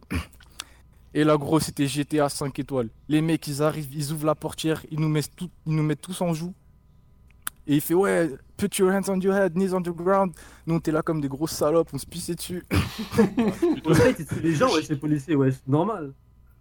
Et 1.13 1.23
là, 1.23 1.37
gros, 1.37 1.59
c'était 1.59 1.87
GTA 1.87 2.27
5 2.27 2.57
étoiles. 2.57 2.89
Les 3.07 3.21
mecs, 3.21 3.47
ils 3.47 3.61
arrivent, 3.61 3.93
ils 3.93 4.11
ouvrent 4.11 4.25
la 4.25 4.35
portière, 4.35 4.83
ils 4.89 4.99
nous 4.99 5.09
mettent, 5.09 6.01
tous 6.01 6.21
en 6.21 6.33
joue. 6.33 6.53
Et 7.67 7.75
il 7.75 7.81
fait, 7.81 7.93
ouais, 7.93 8.31
put 8.57 8.69
your 8.77 8.91
hands 8.91 9.09
on 9.09 9.19
your 9.19 9.35
head, 9.35 9.55
knees 9.55 9.73
on 9.73 9.81
the 9.81 9.89
ground. 9.89 10.33
Nous, 10.65 10.75
on 10.75 10.79
était 10.79 10.91
là 10.91 11.01
comme 11.01 11.21
des 11.21 11.29
grosses 11.29 11.51
salopes, 11.53 11.89
on 11.93 11.97
se 11.97 12.05
pissait 12.05 12.35
dessus. 12.35 12.63
Les 14.43 14.55
gens, 14.55 14.73
ouais, 14.73 14.81
les 14.89 14.95
policiers, 14.95 15.35
ouais, 15.35 15.51
c'est 15.51 15.67
normal. 15.67 16.13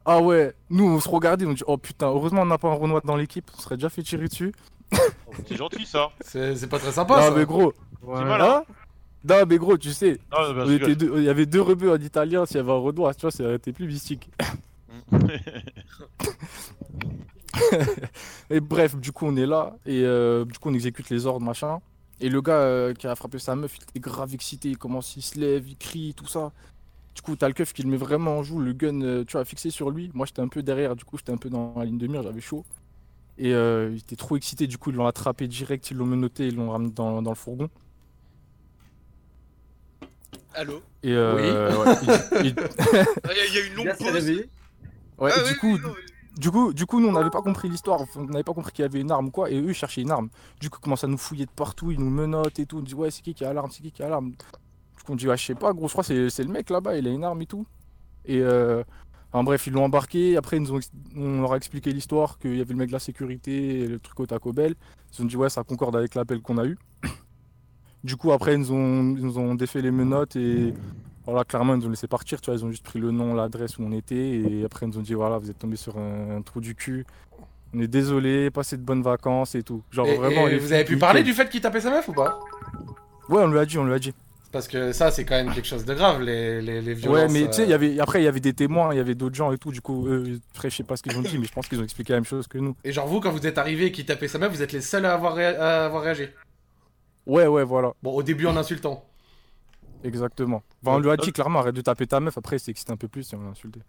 Ah 0.05 0.21
ouais, 0.21 0.53
nous 0.71 0.85
on 0.85 1.01
se 1.01 1.09
regardait, 1.09 1.47
on 1.47 1.53
dit 1.53 1.63
oh 1.67 1.77
putain, 1.79 2.09
heureusement 2.09 2.43
on 2.43 2.47
n'a 2.47 2.59
pas 2.59 2.69
un 2.69 2.75
Renoir 2.75 3.03
dans 3.05 3.17
l'équipe, 3.17 3.49
on 3.57 3.61
serait 3.61 3.77
déjà 3.77 3.89
fait 3.89 4.03
tirer 4.03 4.27
dessus. 4.29 4.53
C'est 5.49 5.57
gentil 5.57 5.87
ça. 5.87 6.11
C'est 6.21 6.57
c'est 6.57 6.67
pas 6.67 6.79
très 6.79 6.93
sympa 6.93 7.17
non 7.17 7.23
ça. 7.23 7.31
mais 7.37 7.45
gros, 7.47 7.73
hein 8.09 8.65
Non 9.25 9.37
mais 9.49 9.59
gros, 9.59 9.79
tu 9.79 9.93
sais, 9.93 10.19
Non, 10.33 10.53
bah, 10.55 10.65
deux- 10.67 11.13
il 11.19 11.25
y 11.25 11.29
avait 11.29 11.47
deux 11.47 11.63
rebeux 11.63 11.91
en 11.93 11.97
italien, 12.01 12.45
s'il 12.47 12.57
y 12.57 12.61
avait 12.61 12.73
un 12.73 12.77
Renoir, 12.79 13.15
tu 13.15 13.23
vois, 13.23 13.31
ça 13.31 13.45
aurait 13.45 13.55
été 13.57 13.73
plus 13.73 13.87
mystique. 13.87 14.31
Et 18.51 18.61
bref, 18.61 18.97
du 18.97 19.13
coup 19.13 19.27
on 19.27 19.37
est 19.37 19.47
là, 19.47 19.77
et 19.87 20.03
euh, 20.05 20.45
du 20.45 20.59
coup 20.59 20.69
on 20.71 20.75
exécute 20.75 21.09
les 21.11 21.27
ordres, 21.27 21.45
machin. 21.45 21.81
Et 22.21 22.29
le 22.29 22.41
gars 22.41 22.53
euh, 22.61 22.95
qui 22.95 23.07
a 23.07 23.15
frappé 23.15 23.39
sa 23.39 23.57
meuf, 23.57 23.77
il 23.77 23.83
était 23.83 24.01
grave 24.01 24.33
excité, 24.35 24.69
il 24.69 24.79
commence, 24.79 25.17
il 25.17 25.23
se 25.23 25.39
lève, 25.39 25.69
il 25.69 25.77
crie, 25.77 26.15
tout 26.15 26.27
ça. 26.27 26.53
Du 27.15 27.21
coup, 27.23 27.37
t'as 27.37 27.47
le 27.49 27.55
keuf 27.55 27.73
qui 27.73 27.83
le 27.83 27.91
met 27.91 27.97
vraiment 27.97 28.39
en 28.39 28.43
joue, 28.43 28.59
le 28.61 28.73
gun, 28.73 29.03
euh, 29.03 29.25
tu 29.25 29.33
vois, 29.33 29.45
fixé 29.45 29.71
sur 29.71 29.91
lui. 29.91 30.11
Moi, 30.15 30.25
j'étais 30.27 30.41
un 30.41 30.49
peu 30.49 30.63
derrière, 30.63 30.97
du 30.97 31.05
coup, 31.05 31.19
j'étais 31.19 31.33
un 31.33 31.37
peu 31.37 31.51
dans 31.51 31.75
la 31.77 31.85
ligne 31.85 31.99
de 31.99 32.07
mire, 32.07 32.23
j'avais 32.23 32.41
chaud. 32.41 32.65
Et 33.39 33.53
euh, 33.55 33.91
il 33.93 33.99
était 33.99 34.17
trop 34.17 34.37
excité, 34.37 34.67
du 34.67 34.79
coup, 34.79 34.91
ils 34.91 34.97
l'ont 34.97 35.07
attrapé 35.07 35.47
direct, 35.49 35.91
ils 35.91 35.97
l'ont 35.97 36.07
menotté, 36.07 36.47
ils 36.49 36.57
l'ont 36.57 36.71
ramené 36.71 36.91
dans, 36.93 37.21
dans 37.23 37.31
le 37.31 37.37
fourgon. 37.37 37.69
Allô? 40.55 40.83
Et 41.03 41.13
euh, 41.13 41.77
ouais, 41.85 41.97
il- 42.03 42.47
il- 42.47 42.55
Il 43.51 43.55
y, 43.55 43.59
a- 43.59 43.67
une 43.67 43.75
longue 43.75 43.97
pause. 43.97 44.29
ouais, 45.19 45.33
Ah 45.35 45.39
et 45.39 45.43
oui, 45.43 45.49
du 45.49 45.57
coup, 45.59 45.73
oui, 45.75 45.81
non, 45.83 45.95
du 46.37 46.51
coup, 46.51 46.73
du 46.73 46.87
coup, 46.87 47.01
nous 47.01 47.09
on 47.09 47.13
n'avait 47.13 47.31
pas 47.31 47.43
compris 47.43 47.69
l'histoire, 47.69 48.01
on 48.17 48.25
n'avait 48.25 48.43
pas 48.45 48.53
compris 48.55 48.73
qu'il 48.73 48.83
y 48.83 48.87
avait 48.87 49.01
une 49.01 49.11
arme 49.11 49.31
quoi, 49.31 49.51
et 49.51 49.59
eux 49.61 49.69
ils 49.71 49.75
cherchaient 49.75 50.03
une 50.03 50.11
arme. 50.11 50.29
Du 50.61 50.69
coup, 50.71 50.79
ils 50.81 50.85
commencent 50.85 51.05
à 51.05 51.09
nous 51.09 51.19
fouiller 51.19 51.47
de 51.47 51.51
partout, 51.51 51.91
ils 51.91 51.99
nous 51.99 52.11
menottent 52.11 52.59
et 52.59 52.67
tout, 52.67 52.79
on 52.79 52.83
dit 52.83 52.95
ouais 52.95 53.11
c'est 53.11 53.23
qui 53.23 53.35
qui 53.35 53.45
a 53.45 53.53
l'arme, 53.53 53.71
c'est 53.71 53.83
qui 53.83 53.93
qui 53.93 54.03
a 54.03 54.09
l'arme. 54.09 54.33
On 55.09 55.17
dit 55.17 55.29
ouais 55.29 55.37
je 55.37 55.45
sais 55.47 55.55
pas, 55.55 55.73
gros, 55.73 55.89
je 55.89 55.93
crois 55.93 56.05
que 56.05 56.29
c'est 56.29 56.45
le 56.45 56.51
mec 56.53 56.71
là-bas, 56.71 56.97
il 56.97 57.07
a 57.07 57.11
une 57.11 57.25
arme 57.25 57.43
et 57.43 57.47
tout. 57.47 57.67
Et 58.25 58.41
euh, 58.41 58.83
enfin, 59.33 59.43
bref, 59.43 59.67
ils 59.67 59.73
l'ont 59.73 59.85
embarqué. 59.85 60.37
Après, 60.37 60.57
ils 60.59 60.63
nous 60.63 60.73
ont 60.75 60.81
on 61.17 61.41
leur 61.41 61.53
a 61.55 61.57
expliqué 61.57 61.91
l'histoire, 61.93 62.39
qu'il 62.39 62.57
y 62.57 62.61
avait 62.61 62.73
le 62.73 62.79
mec 62.79 62.89
de 62.89 62.93
la 62.93 62.99
sécurité 63.01 63.81
et 63.81 63.87
le 63.89 63.99
truc 63.99 64.19
au 64.21 64.27
Taco 64.27 64.53
Bell. 64.53 64.75
Ils 65.19 65.23
ont 65.23 65.27
dit 65.27 65.37
ouais, 65.37 65.49
ça 65.51 65.65
concorde 65.65 65.97
avec 65.97 66.15
l'appel 66.15 66.41
qu'on 66.41 66.59
a 66.59 66.67
eu. 66.67 66.77
Du 68.05 68.17
coup, 68.17 68.33
après, 68.33 68.55
ils 68.55 68.59
nous 68.59 68.73
ont, 68.73 69.15
ils 69.17 69.25
nous 69.25 69.39
ont 69.39 69.55
défait 69.55 69.81
les 69.81 69.93
menottes 69.93 70.35
et 70.35 70.75
voilà, 71.25 71.45
clairement, 71.45 71.75
ils 71.75 71.79
nous 71.79 71.87
ont 71.87 71.91
laissé 71.91 72.09
partir. 72.09 72.41
Tu 72.41 72.51
vois, 72.51 72.59
ils 72.59 72.65
ont 72.65 72.71
juste 72.71 72.83
pris 72.83 72.99
le 72.99 73.13
nom, 73.13 73.33
l'adresse 73.33 73.79
où 73.79 73.83
on 73.85 73.93
était 73.93 74.17
et 74.41 74.65
après, 74.65 74.87
ils 74.87 74.89
nous 74.89 74.99
ont 74.99 75.03
dit 75.03 75.15
voilà, 75.15 75.39
vous 75.39 75.49
êtes 75.51 75.59
tombé 75.61 75.77
sur 75.77 75.97
un, 75.99 76.37
un 76.39 76.43
trou 76.43 76.61
du 76.61 76.75
cul. 76.75 77.07
On 77.73 77.79
est 77.81 77.87
désolé, 77.87 78.51
passez 78.51 78.77
de 78.77 78.83
bonnes 78.83 79.03
vacances 79.03 79.55
et 79.55 79.63
tout. 79.63 79.83
Genre 79.93 80.07
Et- 80.09 80.17
vraiment. 80.17 80.49
et 80.49 80.59
vous 80.59 80.73
avez 80.73 80.85
pu 80.85 80.97
parler 80.99 81.23
du 81.23 81.33
fait 81.33 81.49
qu'il 81.49 81.61
tapait 81.61 81.81
sa 81.81 81.91
meuf 81.91 82.09
ou 82.09 82.13
pas? 82.13 82.41
Ouais, 83.29 83.41
on 83.41 83.47
lui 83.53 83.59
a 83.61 83.65
dit, 83.65 83.79
on 83.79 83.85
lui 83.85 83.95
a 83.95 83.99
dit. 84.01 84.13
Parce 84.53 84.69
que 84.69 84.93
ça, 84.93 85.11
c'est 85.11 85.25
quand 85.25 85.35
même 85.35 85.53
quelque 85.55 85.67
chose 85.67 85.87
de 85.87 85.95
grave, 85.95 86.21
les, 86.23 86.61
les, 86.61 86.83
les 86.83 86.93
violences. 86.95 87.17
Ouais, 87.17 87.29
mais 87.29 87.47
tu 87.49 87.55
sais, 87.55 87.67
y 87.67 87.73
euh, 87.73 87.75
avait 87.75 87.99
après 87.99 88.21
il 88.21 88.25
y 88.25 88.29
avait 88.29 88.39
des 88.39 88.53
témoins, 88.53 88.93
il 88.93 88.99
y 88.99 89.01
avait 89.01 89.15
d'autres 89.15 89.35
gens 89.35 89.51
et 89.51 89.57
tout. 89.57 89.73
Du 89.73 89.81
coup, 89.81 90.07
eux, 90.07 90.39
après, 90.55 90.69
je 90.69 90.77
sais 90.77 90.83
pas 90.85 90.97
ce 90.97 91.03
qu'ils 91.03 91.17
ont 91.17 91.23
dit, 91.23 91.39
mais 91.39 91.47
je 91.47 91.53
pense 91.53 91.67
qu'ils 91.69 91.81
ont 91.81 91.85
expliqué 91.85 92.13
la 92.13 92.19
même 92.19 92.27
chose 92.27 92.47
que 92.47 92.59
nous. 92.59 92.77
Et 92.85 92.93
genre, 92.93 93.07
vous, 93.07 93.21
quand 93.21 93.31
vous 93.33 93.47
êtes 93.47 93.57
arrivé 93.57 93.87
et 93.87 93.93
qu'il 93.93 94.05
tapait 94.05 94.29
sa 94.29 94.39
meuf, 94.39 94.53
vous 94.53 94.63
êtes 94.63 94.73
les 94.73 94.83
seuls 94.83 95.07
à 95.07 95.15
avoir, 95.15 95.35
ré- 95.35 95.57
à 95.57 95.87
avoir 95.87 96.03
réagi 96.03 96.29
Ouais, 97.27 97.47
ouais, 97.47 97.65
voilà. 97.65 97.93
Bon, 98.03 98.13
au 98.13 98.23
début 98.23 98.47
en 98.47 98.57
insultant. 98.59 99.07
Exactement. 100.05 100.63
Enfin, 100.85 100.97
on 100.97 101.01
lui 101.01 101.11
a 101.11 101.17
dit 101.17 101.33
clairement 101.33 101.61
arrête 101.61 101.75
de 101.77 101.81
taper 101.81 102.07
ta 102.07 102.21
meuf. 102.21 102.37
Après, 102.37 102.57
il 102.57 102.61
s'est 102.61 102.73
excité 102.73 102.93
un 102.93 102.97
peu 102.97 103.09
plus 103.09 103.33
et 103.33 103.37
on 103.37 103.43
l'a 103.43 103.51
insulté. 103.51 103.81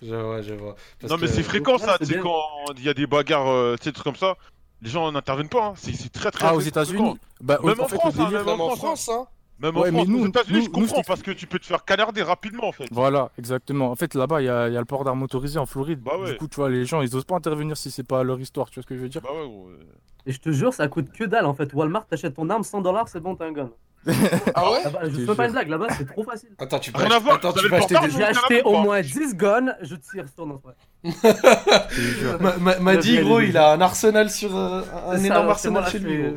Je 0.00 0.14
vois, 0.14 0.40
je 0.40 0.54
vois. 0.54 0.76
Parce 1.00 1.10
non, 1.12 1.18
mais 1.18 1.26
que- 1.26 1.32
c'est 1.32 1.42
fréquent 1.42 1.76
ça, 1.78 1.96
c'est 2.00 2.06
tu 2.06 2.14
sais, 2.14 2.20
quand 2.20 2.40
il 2.76 2.84
y 2.84 2.88
a 2.88 2.94
des 2.94 3.06
bagarres, 3.06 3.48
euh, 3.50 3.74
tu 3.76 3.84
sais, 3.84 3.90
des 3.90 3.94
trucs 3.94 4.04
comme 4.04 4.14
ça, 4.16 4.36
les 4.80 4.88
gens 4.88 5.10
n'interviennent 5.10 5.48
pas, 5.48 5.66
hein. 5.66 5.72
c'est 5.76 6.12
très 6.12 6.30
très 6.30 6.46
Ah, 6.46 6.54
aux. 6.54 6.60
États-Unis 6.60 7.18
Bah, 7.40 7.58
Même 7.64 7.80
en 7.80 7.84
en 7.84 7.88
fait, 7.88 7.96
France, 7.96 8.14
hein, 8.18 8.30
même 8.30 8.44
Même 8.46 8.60
en 8.60 8.66
en 8.72 8.76
France, 8.76 9.08
hein. 9.08 9.26
Même 9.60 9.76
en 9.76 9.80
Ouais, 9.80 9.90
mais 9.90 9.98
France, 9.98 10.08
nous- 10.08 10.22
aux 10.24 10.26
États-Unis, 10.28 10.58
nous- 10.58 10.64
je 10.64 10.70
comprends 10.70 11.02
parce 11.06 11.22
que 11.22 11.30
tu 11.32 11.46
peux 11.46 11.58
te 11.58 11.66
faire 11.66 11.84
canarder 11.84 12.22
rapidement 12.22 12.68
en 12.68 12.72
fait. 12.72 12.86
Voilà, 12.92 13.30
exactement. 13.38 13.90
En 13.90 13.96
fait, 13.96 14.14
là-bas, 14.14 14.40
il 14.40 14.44
y 14.44 14.48
a, 14.48 14.68
il 14.68 14.74
y 14.74 14.76
a 14.76 14.80
le 14.80 14.84
port 14.86 15.02
d'armes 15.04 15.22
autorisé 15.22 15.58
en 15.58 15.66
Floride. 15.66 16.00
Bah 16.00 16.12
ouais. 16.18 16.32
Du 16.32 16.36
coup, 16.38 16.46
tu 16.48 16.56
vois, 16.56 16.70
les 16.70 16.84
gens, 16.84 17.02
ils 17.02 17.14
osent 17.16 17.24
pas 17.24 17.34
intervenir 17.36 17.76
si 17.76 17.90
c'est 17.90 18.06
pas 18.06 18.22
leur 18.22 18.38
histoire. 18.40 18.70
Tu 18.70 18.76
vois 18.76 18.82
ce 18.84 18.86
que 18.88 18.94
je 18.96 19.00
veux 19.00 19.08
dire? 19.08 19.20
Bah 19.22 19.30
ouais, 19.32 19.46
gros. 19.46 19.70
Et 20.26 20.32
je 20.32 20.38
te 20.40 20.50
jure, 20.50 20.72
ça 20.74 20.86
coûte 20.88 21.10
que 21.10 21.24
dalle 21.24 21.46
en 21.46 21.54
fait. 21.54 21.72
Walmart, 21.74 22.06
t'achètes 22.06 22.34
ton 22.34 22.48
arme 22.50 22.62
100 22.62 22.82
dollars, 22.82 23.08
c'est 23.08 23.20
bon, 23.20 23.34
t'as 23.34 23.46
un 23.46 23.52
gun. 23.52 23.70
Ah 24.54 24.70
ouais? 24.70 24.84
Là-bas, 24.84 25.00
je 25.04 25.16
te 25.16 25.26
fais 25.26 25.34
pas 25.34 25.46
une 25.46 25.52
blague, 25.52 25.68
là-bas 25.68 25.86
c'est 25.98 26.06
trop 26.06 26.22
facile. 26.22 26.50
Attends, 26.58 26.78
tu 26.78 26.92
peux, 26.92 27.00
Rien 27.02 27.10
ach- 27.16 27.34
Attends, 27.34 27.52
tu 27.52 27.68
peux 27.68 27.74
acheter 27.74 27.96
des... 28.00 28.10
J'ai 28.10 28.22
acheté 28.22 28.62
au 28.62 28.78
moins 28.78 29.00
10 29.00 29.34
guns, 29.34 29.74
je 29.82 29.96
tire 29.96 30.24
sur 30.32 30.46
nos. 30.46 30.62
Ma- 32.80 32.96
dit, 32.96 33.18
gros, 33.20 33.40
il 33.40 33.56
a 33.56 33.72
un 33.72 33.80
arsenal 33.80 34.30
sur... 34.30 34.56
euh, 34.56 34.82
un 35.08 35.18
énorme 35.22 35.48
arsenal 35.48 35.88
chez 35.90 35.98
lui. 35.98 36.34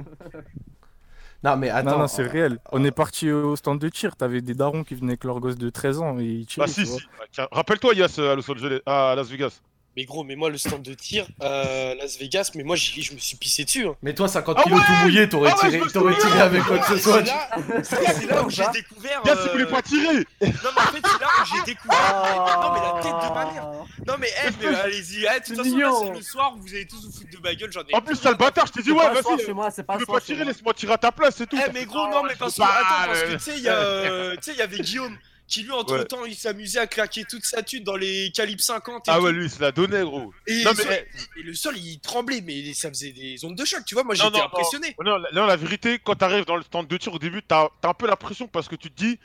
Non, 1.43 1.57
mais 1.57 1.69
attends. 1.69 1.91
non, 1.91 1.99
non, 1.99 2.07
c'est 2.07 2.23
réel. 2.23 2.59
On 2.71 2.83
est 2.83 2.91
parti 2.91 3.31
au 3.31 3.55
stand 3.55 3.79
de 3.79 3.89
tir. 3.89 4.15
T'avais 4.15 4.41
des 4.41 4.53
darons 4.53 4.83
qui 4.83 4.93
venaient 4.95 5.13
avec 5.13 5.23
leur 5.23 5.39
gosse 5.39 5.55
de 5.55 5.69
13 5.69 5.99
ans 5.99 6.19
et 6.19 6.25
ils 6.25 6.45
tiraient. 6.45 6.67
Bah 6.67 6.71
si, 6.71 6.85
si. 6.85 6.99
Tiens, 7.31 7.47
Rappelle-toi, 7.51 7.95
Yas, 7.95 8.19
à 8.19 8.35
Los 8.35 8.49
Angeles, 8.51 8.79
à 8.85 9.15
Las 9.15 9.27
Vegas. 9.29 9.61
Mais 9.97 10.05
gros, 10.05 10.23
mais 10.23 10.37
moi, 10.37 10.49
le 10.49 10.57
stand 10.57 10.81
de 10.83 10.93
tir, 10.93 11.27
euh, 11.43 11.95
Las 11.95 12.17
Vegas, 12.17 12.51
mais 12.55 12.63
moi, 12.63 12.77
j'y- 12.77 13.01
je 13.03 13.13
me 13.13 13.19
suis 13.19 13.35
pissé 13.35 13.65
dessus. 13.65 13.85
Hein. 13.87 13.95
Mais 14.01 14.13
toi, 14.13 14.29
50 14.29 14.55
Ah 14.59 14.63
kilos 14.63 14.79
ouais 14.79 14.85
tout 14.85 14.93
mouillé, 15.03 15.27
t'aurais 15.27 15.51
Ah 15.51 15.55
ouais, 15.55 15.59
tiré, 15.69 15.79
je 15.79 15.83
me 15.83 15.89
t'aurais 15.91 16.13
souviens. 16.13 16.29
tiré 16.29 16.41
avec 16.41 16.63
quoi 16.63 16.77
que 16.79 16.85
ce 16.87 16.97
soit. 16.97 17.25
C'est 17.25 17.31
là, 17.31 17.49
c'est 17.83 18.13
c'est 18.13 18.25
là 18.27 18.41
où 18.43 18.49
j'ai 18.49 18.63
découvert. 18.73 19.21
Yas, 19.25 19.33
il 19.33 19.49
euh, 19.49 19.51
voulait 19.51 19.65
pas 19.65 19.81
tirer 19.81 20.15
Non, 20.15 20.23
mais 20.41 20.47
en 20.47 20.91
fait, 20.93 21.01
c'est 21.03 21.19
là 21.21 21.27
où 21.41 21.45
j'ai 21.55 21.63
découvert. 21.73 22.57
Non, 22.61 22.73
mais 22.73 22.79
la 22.79 23.01
tête 23.01 23.29
de 23.29 23.33
ma 23.35 23.45
mère. 23.51 23.71
Non, 24.07 24.13
mais, 24.17 24.29
eh, 24.47 24.49
mais 24.61 24.75
allez-y, 24.79 25.25
eh, 25.25 25.39
de 25.39 25.45
toute 25.45 25.47
C'est 25.47 25.55
façon, 25.57 25.63
là, 25.63 25.75
mignon. 25.75 26.05
c'est 26.05 26.19
le 26.19 26.21
soir, 26.23 26.53
vous 26.57 26.67
allez 26.73 26.87
tous 26.87 27.05
vous 27.05 27.11
foutre 27.11 27.29
de 27.29 27.43
ma 27.43 27.53
gueule, 27.55 27.71
j'en 27.73 27.81
ai. 27.81 27.93
En 27.93 28.01
plus, 28.01 28.17
t'as 28.21 28.29
le 28.31 28.37
bâtard, 28.37 28.67
je 28.67 28.71
t'ai 28.71 28.81
dit, 28.83 28.89
C'est 28.91 28.95
ouais, 28.95 29.03
pas 29.13 29.19
un 29.19 29.21
soir 29.21 29.37
vas-y. 29.37 29.51
moi, 29.53 29.71
c'est 29.71 29.83
pas 29.83 29.97
veux 29.97 30.05
soir 30.05 30.15
pas 30.15 30.21
chez 30.21 30.25
tirer, 30.27 30.45
moi. 30.45 30.53
laisse-moi 30.53 30.73
tirer 30.73 30.93
à 30.93 30.97
ta 30.97 31.11
place, 31.11 31.35
c'est 31.37 31.47
tout. 31.47 31.57
Eh 31.67 31.69
mais 31.73 31.83
gros 31.85 32.07
non 32.07 32.23
mais 32.23 32.33
parce 32.39 32.55
que 32.55 32.61
attends 32.61 33.07
parce 33.07 33.21
que 33.23 33.27
euh, 33.27 33.33
tu 33.33 33.39
sais 33.43 33.57
il 33.57 33.63
y 33.63 33.67
a 33.69 33.73
euh, 33.75 34.35
tu 34.37 34.43
sais 34.43 34.51
il 34.53 34.57
y 34.59 34.61
avait 34.61 34.77
Guillaume 34.79 35.17
qui 35.51 35.63
lui 35.63 35.71
entre 35.71 35.97
Ouais. 35.97 36.05
temps 36.05 36.25
il 36.25 36.33
s'amusait 36.35 36.79
à 36.79 36.87
claquer 36.87 37.25
toute 37.25 37.45
sa 37.45 37.61
thune 37.61 37.83
dans 37.83 37.95
les 37.97 38.31
calibres 38.33 38.61
50 38.61 39.07
et 39.07 39.11
Ah 39.11 39.17
tout. 39.17 39.23
ouais, 39.25 39.31
lui, 39.33 39.45
il 39.45 39.49
se 39.51 39.59
la 39.61 39.71
donnait, 39.71 40.01
gros. 40.03 40.33
et, 40.47 40.63
Non, 40.63 40.71
le 40.71 40.77
mais, 40.77 40.83
sol, 40.83 41.05
et 41.37 41.43
le 41.43 41.53
sol 41.53 41.77
il 41.77 41.99
tremblait 41.99 42.41
mais 42.41 42.73
ça 42.73 42.89
faisait 42.89 43.11
des 43.11 43.43
ondes 43.45 43.55
de 43.57 43.65
choc 43.65 43.83
tu 43.85 43.93
vois 43.93 44.03
moi 44.03 44.15
Non, 44.15 44.23
j'étais 44.23 44.31
non, 44.37 44.39
non. 44.39 44.45
impressionné 44.45 44.95
Non, 45.03 45.17
la- 45.17 45.31
non, 45.33 45.45
la 45.45 45.55
vérité, 45.57 45.99
quand 45.99 46.15
t'arrives 46.15 46.45
dans 46.45 46.55
le 46.55 46.63
stand 46.63 46.87
de 46.87 46.97
tir 46.97 47.13
au 47.13 47.19
début, 47.19 47.43
t'as 47.43 47.67
t'as 47.81 47.89
un 47.89 47.93
peu 47.93 48.07
la 48.07 48.15
pression 48.15 48.47
parce 48.47 48.67
que 48.67 48.75
tu 48.75 48.89
te 48.89 48.95
dis, 48.95 49.19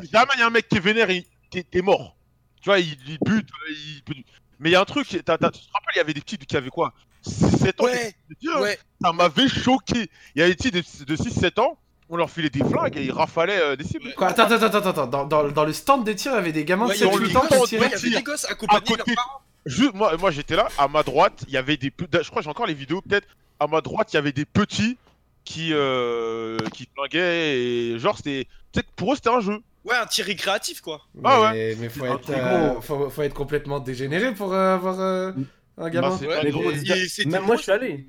si 0.00 0.10
jamais 0.10 0.30
il 0.36 0.38
y 0.40 0.42
a 0.42 0.46
un 0.46 0.50
mec 0.50 0.68
qui 0.68 0.76
est 0.76 0.80
vénère, 0.80 1.10
il- 1.10 1.24
t'es 1.50 1.82
mort. 1.82 2.16
Tu 2.62 2.68
vois, 2.68 2.78
il, 2.78 2.96
il 3.08 3.18
bute, 3.24 3.48
il 3.70 4.02
peut- 4.04 4.14
Mais 4.60 4.70
il 4.70 4.72
y 4.72 4.76
a 4.76 4.80
un 4.80 4.84
truc, 4.84 5.08
t'as- 5.24 5.36
t'as- 5.36 5.50
tu 5.50 5.58
te 5.60 5.72
rappelles, 5.72 5.94
il 5.96 5.98
y 5.98 6.00
avait 6.00 6.14
des 6.14 6.20
petits 6.20 6.38
qui 6.38 6.56
avaient 6.56 6.70
quoi? 6.70 6.94
7 7.22 7.80
ans 7.80 7.84
ouais 7.84 8.14
hein. 8.48 8.60
ouais 8.60 8.78
Ça 9.00 9.12
m'avait 9.12 9.48
choqué. 9.48 10.08
Il 10.36 10.40
y 10.40 10.42
a 10.42 10.48
des 10.48 10.54
petits 10.54 10.70
de, 10.70 10.80
de 11.04 11.16
6-7 11.16 11.58
ans, 11.60 11.76
on 12.12 12.16
leur 12.18 12.30
filait 12.30 12.50
des 12.50 12.62
flingues 12.62 12.96
et 12.98 13.04
ils 13.04 13.10
rafalaient 13.10 13.58
euh, 13.60 13.74
des 13.74 13.84
cibles. 13.84 14.12
Quoi, 14.14 14.28
attends, 14.28 14.44
attends, 14.44 14.66
attends, 14.66 14.88
attends. 14.90 15.06
Dans, 15.06 15.24
dans, 15.26 15.48
dans 15.48 15.64
le 15.64 15.72
stand 15.72 16.04
des 16.04 16.14
tirs, 16.14 16.32
il 16.32 16.34
y 16.34 16.38
avait 16.38 16.52
des 16.52 16.64
gamins 16.64 16.86
Ouais, 16.86 16.92
de 16.94 16.98
il 16.98 17.00
y 17.00 17.08
avait 17.08 17.12
7 17.14 17.20
des 17.22 17.28
8 17.30 17.36
ans 17.36 17.40
qui 17.48 17.58
gosses, 17.58 17.68
tiraient. 17.70 17.82
ouais, 17.82 17.88
il 17.88 17.92
y 17.92 18.06
avait 18.08 18.16
des 18.18 18.22
gosses 18.22 18.44
accompagnés 18.50 18.80
de 18.92 18.96
leurs 18.98 19.16
parents 19.16 19.40
Je- 19.64 19.84
moi, 19.94 20.16
moi 20.18 20.30
j'étais 20.30 20.54
là, 20.56 20.68
à 20.78 20.88
ma 20.88 21.02
droite, 21.02 21.42
il 21.48 21.54
y 21.54 21.56
avait 21.56 21.76
des. 21.76 21.90
Je 21.98 22.28
crois 22.28 22.40
que 22.40 22.44
j'ai 22.44 22.50
encore 22.50 22.66
les 22.66 22.74
vidéos, 22.74 23.00
peut-être. 23.00 23.26
À 23.58 23.66
ma 23.66 23.80
droite, 23.80 24.12
il 24.12 24.16
y 24.16 24.18
avait 24.18 24.32
des 24.32 24.44
petits 24.44 24.98
qui, 25.44 25.70
euh, 25.72 26.58
qui 26.74 26.86
flinguaient 26.94 27.58
et 27.58 27.98
genre, 27.98 28.16
c'était. 28.16 28.46
tu 28.72 28.80
sais, 28.80 28.86
Pour 28.94 29.12
eux, 29.12 29.16
c'était 29.16 29.30
un 29.30 29.40
jeu. 29.40 29.58
ouais 29.84 29.96
un 29.96 30.06
tir 30.06 30.26
récréatif 30.26 30.80
quoi 30.82 31.00
Mais, 31.14 31.22
Ah 31.24 31.52
mais 31.54 31.88
faut, 31.88 32.04
être, 32.04 32.30
euh, 32.30 32.68
gros. 32.72 32.80
faut, 32.82 33.10
faut 33.10 33.22
être 33.22 33.34
complètement 33.34 33.80
dégénéré 33.80 34.34
pour 34.34 34.52
euh, 34.52 34.74
avoir 34.74 35.00
euh, 35.00 35.32
un 35.78 35.88
gamin. 35.90 36.10
Bah, 36.10 36.16
c'est 36.20 36.26
Ouais, 36.28 36.40
mais 36.44 36.50
gros, 36.50 36.70
et- 36.70 37.06
et 37.18 37.24
Même 37.26 37.42
moi 37.44 37.56
je 37.56 37.62
suis 37.62 37.72
allé. 37.72 38.06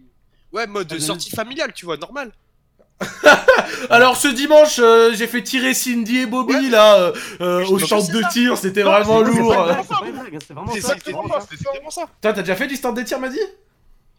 ouais 0.51 0.67
mode 0.67 0.91
Ah, 0.95 0.99
sortie 0.99 1.29
familiale 1.31 1.71
tu 1.73 1.85
vois 1.85 1.97
normal 1.97 2.31
Alors 3.89 4.15
ce 4.17 4.27
dimanche, 4.27 4.79
euh, 4.79 5.11
j'ai 5.13 5.27
fait 5.27 5.41
tirer 5.43 5.73
Cindy 5.73 6.19
et 6.19 6.25
Bobby 6.25 6.53
Ouais. 6.55 6.69
là 6.69 6.95
euh, 6.99 7.13
euh, 7.41 7.65
au 7.67 7.79
stand 7.79 8.07
de 8.11 8.21
ça. 8.21 8.29
tir, 8.29 8.57
c'était 8.57 8.83
vraiment 8.83 9.21
lourd. 9.21 9.53
C'est 10.45 10.53
vraiment 10.53 10.71
c'est 10.71 10.81
ça. 10.81 10.95
c'est 11.03 11.11
ça. 11.11 11.17
vraiment 11.71 11.89
ça 11.89 12.05
t'as 12.21 12.33
déjà 12.33 12.55
fait 12.55 12.67
du 12.67 12.75
stand 12.75 12.95
de 12.97 13.01
tir, 13.03 13.19
m'a 13.19 13.29
dit 13.29 13.39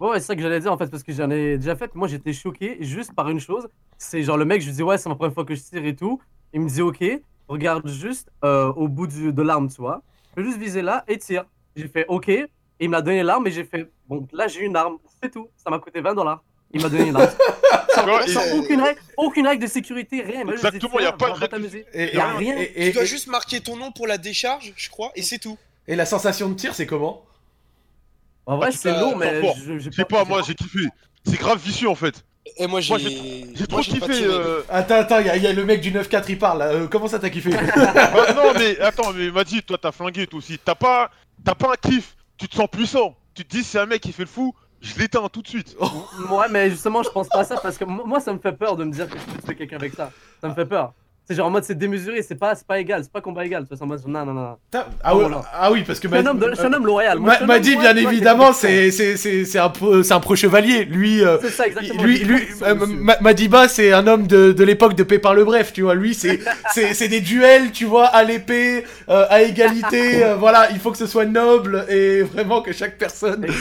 Ouais, 0.01 0.11
ouais, 0.11 0.21
c'est 0.21 0.27
ça 0.27 0.37
que 0.37 0.43
j'allais 0.43 0.59
dire 0.61 0.73
en 0.73 0.77
fait, 0.77 0.89
parce 0.91 1.03
que 1.05 1.13
j'en 1.13 1.31
ai 1.31 1.57
déjà 1.57 1.77
fait. 1.77 1.95
Moi, 1.95 2.09
j'étais 2.09 2.33
choqué 2.33 2.79
juste 2.81 3.15
par 3.15 3.29
une 3.31 3.39
chose. 3.39 3.69
C'est 3.97 4.23
genre 4.25 4.37
le 4.37 4.45
mec, 4.45 4.61
je 4.61 4.67
lui 4.67 4.73
disais, 4.73 4.83
ouais, 4.83 4.99
c'est 4.99 5.09
ma 5.09 5.15
première 5.15 5.33
fois 5.33 5.45
que 5.45 5.55
je 5.55 5.63
tire 5.63 5.85
et 5.85 5.95
tout. 5.95 6.21
Il 6.53 6.61
me 6.63 6.69
disait, 6.69 6.83
ok, 6.83 7.03
regarde 7.47 7.87
juste 7.89 8.29
euh, 8.45 8.73
au 8.73 8.89
bout 8.89 9.07
du- 9.07 9.33
de 9.33 9.43
l'arme, 9.43 9.69
tu 9.69 9.81
vois. 9.81 10.03
Je 10.37 10.43
vais 10.43 10.49
juste 10.49 10.61
viser 10.61 10.83
là 10.83 11.05
et 11.07 11.17
tire. 11.17 11.45
J'ai 11.77 11.87
fait, 11.87 12.05
ok. 12.09 12.29
Et 12.29 12.49
il 12.81 12.91
m'a 12.91 13.03
donné 13.03 13.23
l'arme 13.23 13.47
et 13.47 13.53
j'ai 13.53 13.63
fait, 13.65 13.89
bon, 14.09 14.27
là, 14.33 14.49
j'ai 14.49 14.63
une 14.63 14.75
arme, 14.75 14.97
c'est 15.23 15.31
tout. 15.31 15.49
Ça 15.57 15.71
m'a 15.71 15.79
coûté 15.79 16.01
20 16.01 16.13
dollars. 16.15 16.43
Il 16.75 16.83
m'a 16.83 16.89
donné 16.89 17.05
une 17.09 17.13
vois, 17.13 18.27
et- 18.29 18.53
aucune 18.59 18.81
règle, 18.81 19.01
aucune 19.17 19.47
règle 19.47 19.63
de 19.63 19.69
sécurité, 19.69 20.23
rien. 20.23 20.43
Il 20.47 20.53
Exactement, 20.53 20.99
y 21.01 21.05
a 21.05 21.09
tiens, 21.09 21.17
pas 21.17 21.31
de 21.31 21.33
règle. 21.57 21.83
Y 21.95 22.19
a 22.19 22.37
rien. 22.37 22.57
et- 22.59 22.87
tu 22.89 22.93
dois 22.93 23.05
et- 23.05 23.07
juste 23.07 23.29
marquer 23.29 23.61
ton 23.61 23.77
nom 23.77 23.93
pour 23.93 24.07
la 24.07 24.19
décharge 24.19 24.73
je 24.77 24.91
crois 24.91 25.13
et 25.15 25.23
c'est 25.23 25.39
tout 25.39 25.57
et 25.87 25.97
la 25.97 26.07
sensation 26.07 26.49
de 26.49 26.55
tir, 26.55 26.75
c'est 26.75 26.87
comment? 26.87 27.25
En 28.47 28.57
vrai, 28.57 28.69
Ah, 28.71 28.77
c'est 28.77 28.91
attends, 28.91 29.17
mais 29.17 29.41
je 29.67 29.79
Je 29.79 29.91
sais 29.91 30.05
pas, 30.05 30.25
moi 30.25 30.43
j'ai 30.47 30.55
kiffé. 30.55 30.81
C'est 31.27 31.39
grave 31.39 31.59
vicieux 31.63 31.89
en 31.89 31.95
fait. 31.95 32.25
et 32.59 32.67
moi 32.67 32.81
j'ai 32.81 32.91
moi, 32.95 32.99
trop 33.69 33.81
kiffé. 33.81 34.25
euh, 34.25 34.63
Attends, 34.69 34.97
attends, 34.97 35.19
il 35.21 35.27
y, 35.27 35.31
a- 35.31 35.37
y 35.37 35.47
a 35.47 35.53
le 35.53 35.65
mec 35.65 35.81
du 35.81 35.91
9-4, 35.93 36.29
il 36.29 36.39
parle 36.39 36.59
là. 36.59 36.67
Euh, 36.73 36.87
comment 36.89 37.09
ça 37.09 37.19
t'as 37.19 37.31
kiffé? 37.31 37.51
Bah, 37.77 38.33
non, 38.35 38.53
mais 38.59 38.79
attends, 38.81 39.13
mais 39.15 39.31
m'a 39.31 39.45
dit, 39.45 39.63
toi 39.63 39.79
t'as 39.81 39.93
flingué 39.93 40.27
toi 40.27 40.39
aussi. 40.39 40.59
T'as 40.63 40.75
pas, 40.75 41.11
t'as 41.45 41.55
pas 41.55 41.73
un 41.73 41.91
kiff. 41.91 42.17
Tu 42.37 42.49
te 42.49 42.57
sens 42.57 42.69
puissant. 42.71 43.17
Tu 43.35 43.45
te 43.45 43.57
dis, 43.57 43.65
c'est 43.65 43.79
un 43.79 43.87
mec 43.87 44.03
qui 44.03 44.13
fait 44.13 44.23
le 44.25 44.29
fou. 44.29 44.55
Je 44.85 44.99
l'éteins 44.99 45.27
tout 45.33 45.41
de 45.43 45.49
suite. 45.49 45.75
Ouais, 46.31 46.47
mais 46.51 46.69
justement, 46.71 47.03
je 47.03 47.09
pense 47.11 47.29
pas 47.29 47.39
à 47.41 47.45
ça 47.45 47.57
parce 47.57 47.79
que 47.79 47.85
mo- 47.85 48.05
moi, 48.05 48.21
ça 48.21 48.33
me 48.35 48.39
fait 48.39 48.53
peur 48.53 48.77
de 48.77 48.85
me 48.85 48.93
dire 48.93 49.09
que 49.09 49.19
je 49.19 49.25
peux 49.25 49.43
tuer 49.43 49.57
quelqu'un 49.57 49.77
avec 49.77 49.95
ça. 49.95 50.11
Ça 50.43 50.49
me 50.49 50.55
fait 50.55 50.67
peur. 50.67 50.93
C'est 51.27 51.35
genre 51.35 51.47
en 51.47 51.51
mode 51.51 51.65
c'est 51.65 51.75
démesuré, 51.79 52.21
c'est 52.21 52.35
pas, 52.35 52.55
c'est 52.55 52.67
pas 52.67 52.79
égal, 52.79 53.03
c'est 53.03 53.11
pas 53.11 53.23
combat 53.23 53.47
égal. 53.47 53.63
Tu 53.63 53.69
vois, 53.69 53.79
c'est 53.79 53.83
en 53.85 53.87
mode 53.87 54.07
non, 54.07 54.27
non, 54.27 54.35
non. 54.35 54.57
Ah, 55.03 55.17
ouais, 55.17 55.25
ah 55.55 55.73
oui, 55.73 55.83
parce 55.87 55.99
que 55.99 56.07
Je 56.07 56.15
suis 56.15 56.23
un 56.23 56.27
homme, 56.31 56.39
de- 56.39 56.51
je 56.51 56.55
suis 56.57 56.67
un 56.67 56.73
homme 56.75 56.85
loyal. 56.85 57.19
Moi, 57.19 57.25
je 57.29 57.31
m'a 57.31 57.35
suis 57.37 57.45
un 57.45 57.47
m'a 57.47 57.55
homme 57.57 57.61
dit 57.63 57.75
loyal, 57.75 57.95
bien 57.97 58.11
évidemment, 58.11 58.53
c'est 58.53 58.91
c'est- 58.91 59.17
c'est- 59.17 59.47
c'est 59.47 59.59
un, 59.59 59.71
pro- 59.71 60.03
c'est 60.03 60.13
un 60.13 60.21
pro-chevalier. 60.21 60.85
Lui, 60.85 61.25
euh, 61.25 61.39
C'est 61.41 61.49
ça, 61.49 61.67
exactement. 61.67 62.03
lui, 62.03 62.19
lui, 62.19 62.43
euh, 62.63 62.75
Madiba, 63.23 63.69
c'est 63.69 63.93
un 63.95 64.07
homme 64.07 64.27
de, 64.27 64.53
de 64.53 64.65
l'époque 64.65 64.95
de 64.97 65.03
Pépin 65.03 65.33
le 65.33 65.45
Bref, 65.45 65.73
tu 65.73 65.81
vois. 65.81 65.95
Lui, 65.95 66.13
c'est 66.13 66.41
c'est 66.75 66.93
c'est 66.93 67.09
des 67.09 67.23
duels, 67.23 67.73
tu 67.73 67.87
vois, 67.87 68.05
à 68.07 68.23
l'épée, 68.23 68.85
euh, 69.09 69.25
à 69.31 69.41
égalité. 69.41 70.23
euh, 70.25 70.35
voilà, 70.37 70.69
il 70.73 70.79
faut 70.79 70.91
que 70.91 70.99
ce 70.99 71.07
soit 71.07 71.25
noble 71.25 71.87
et 71.89 72.21
vraiment 72.21 72.61
que 72.61 72.73
chaque 72.73 72.99
personne. 72.99 73.47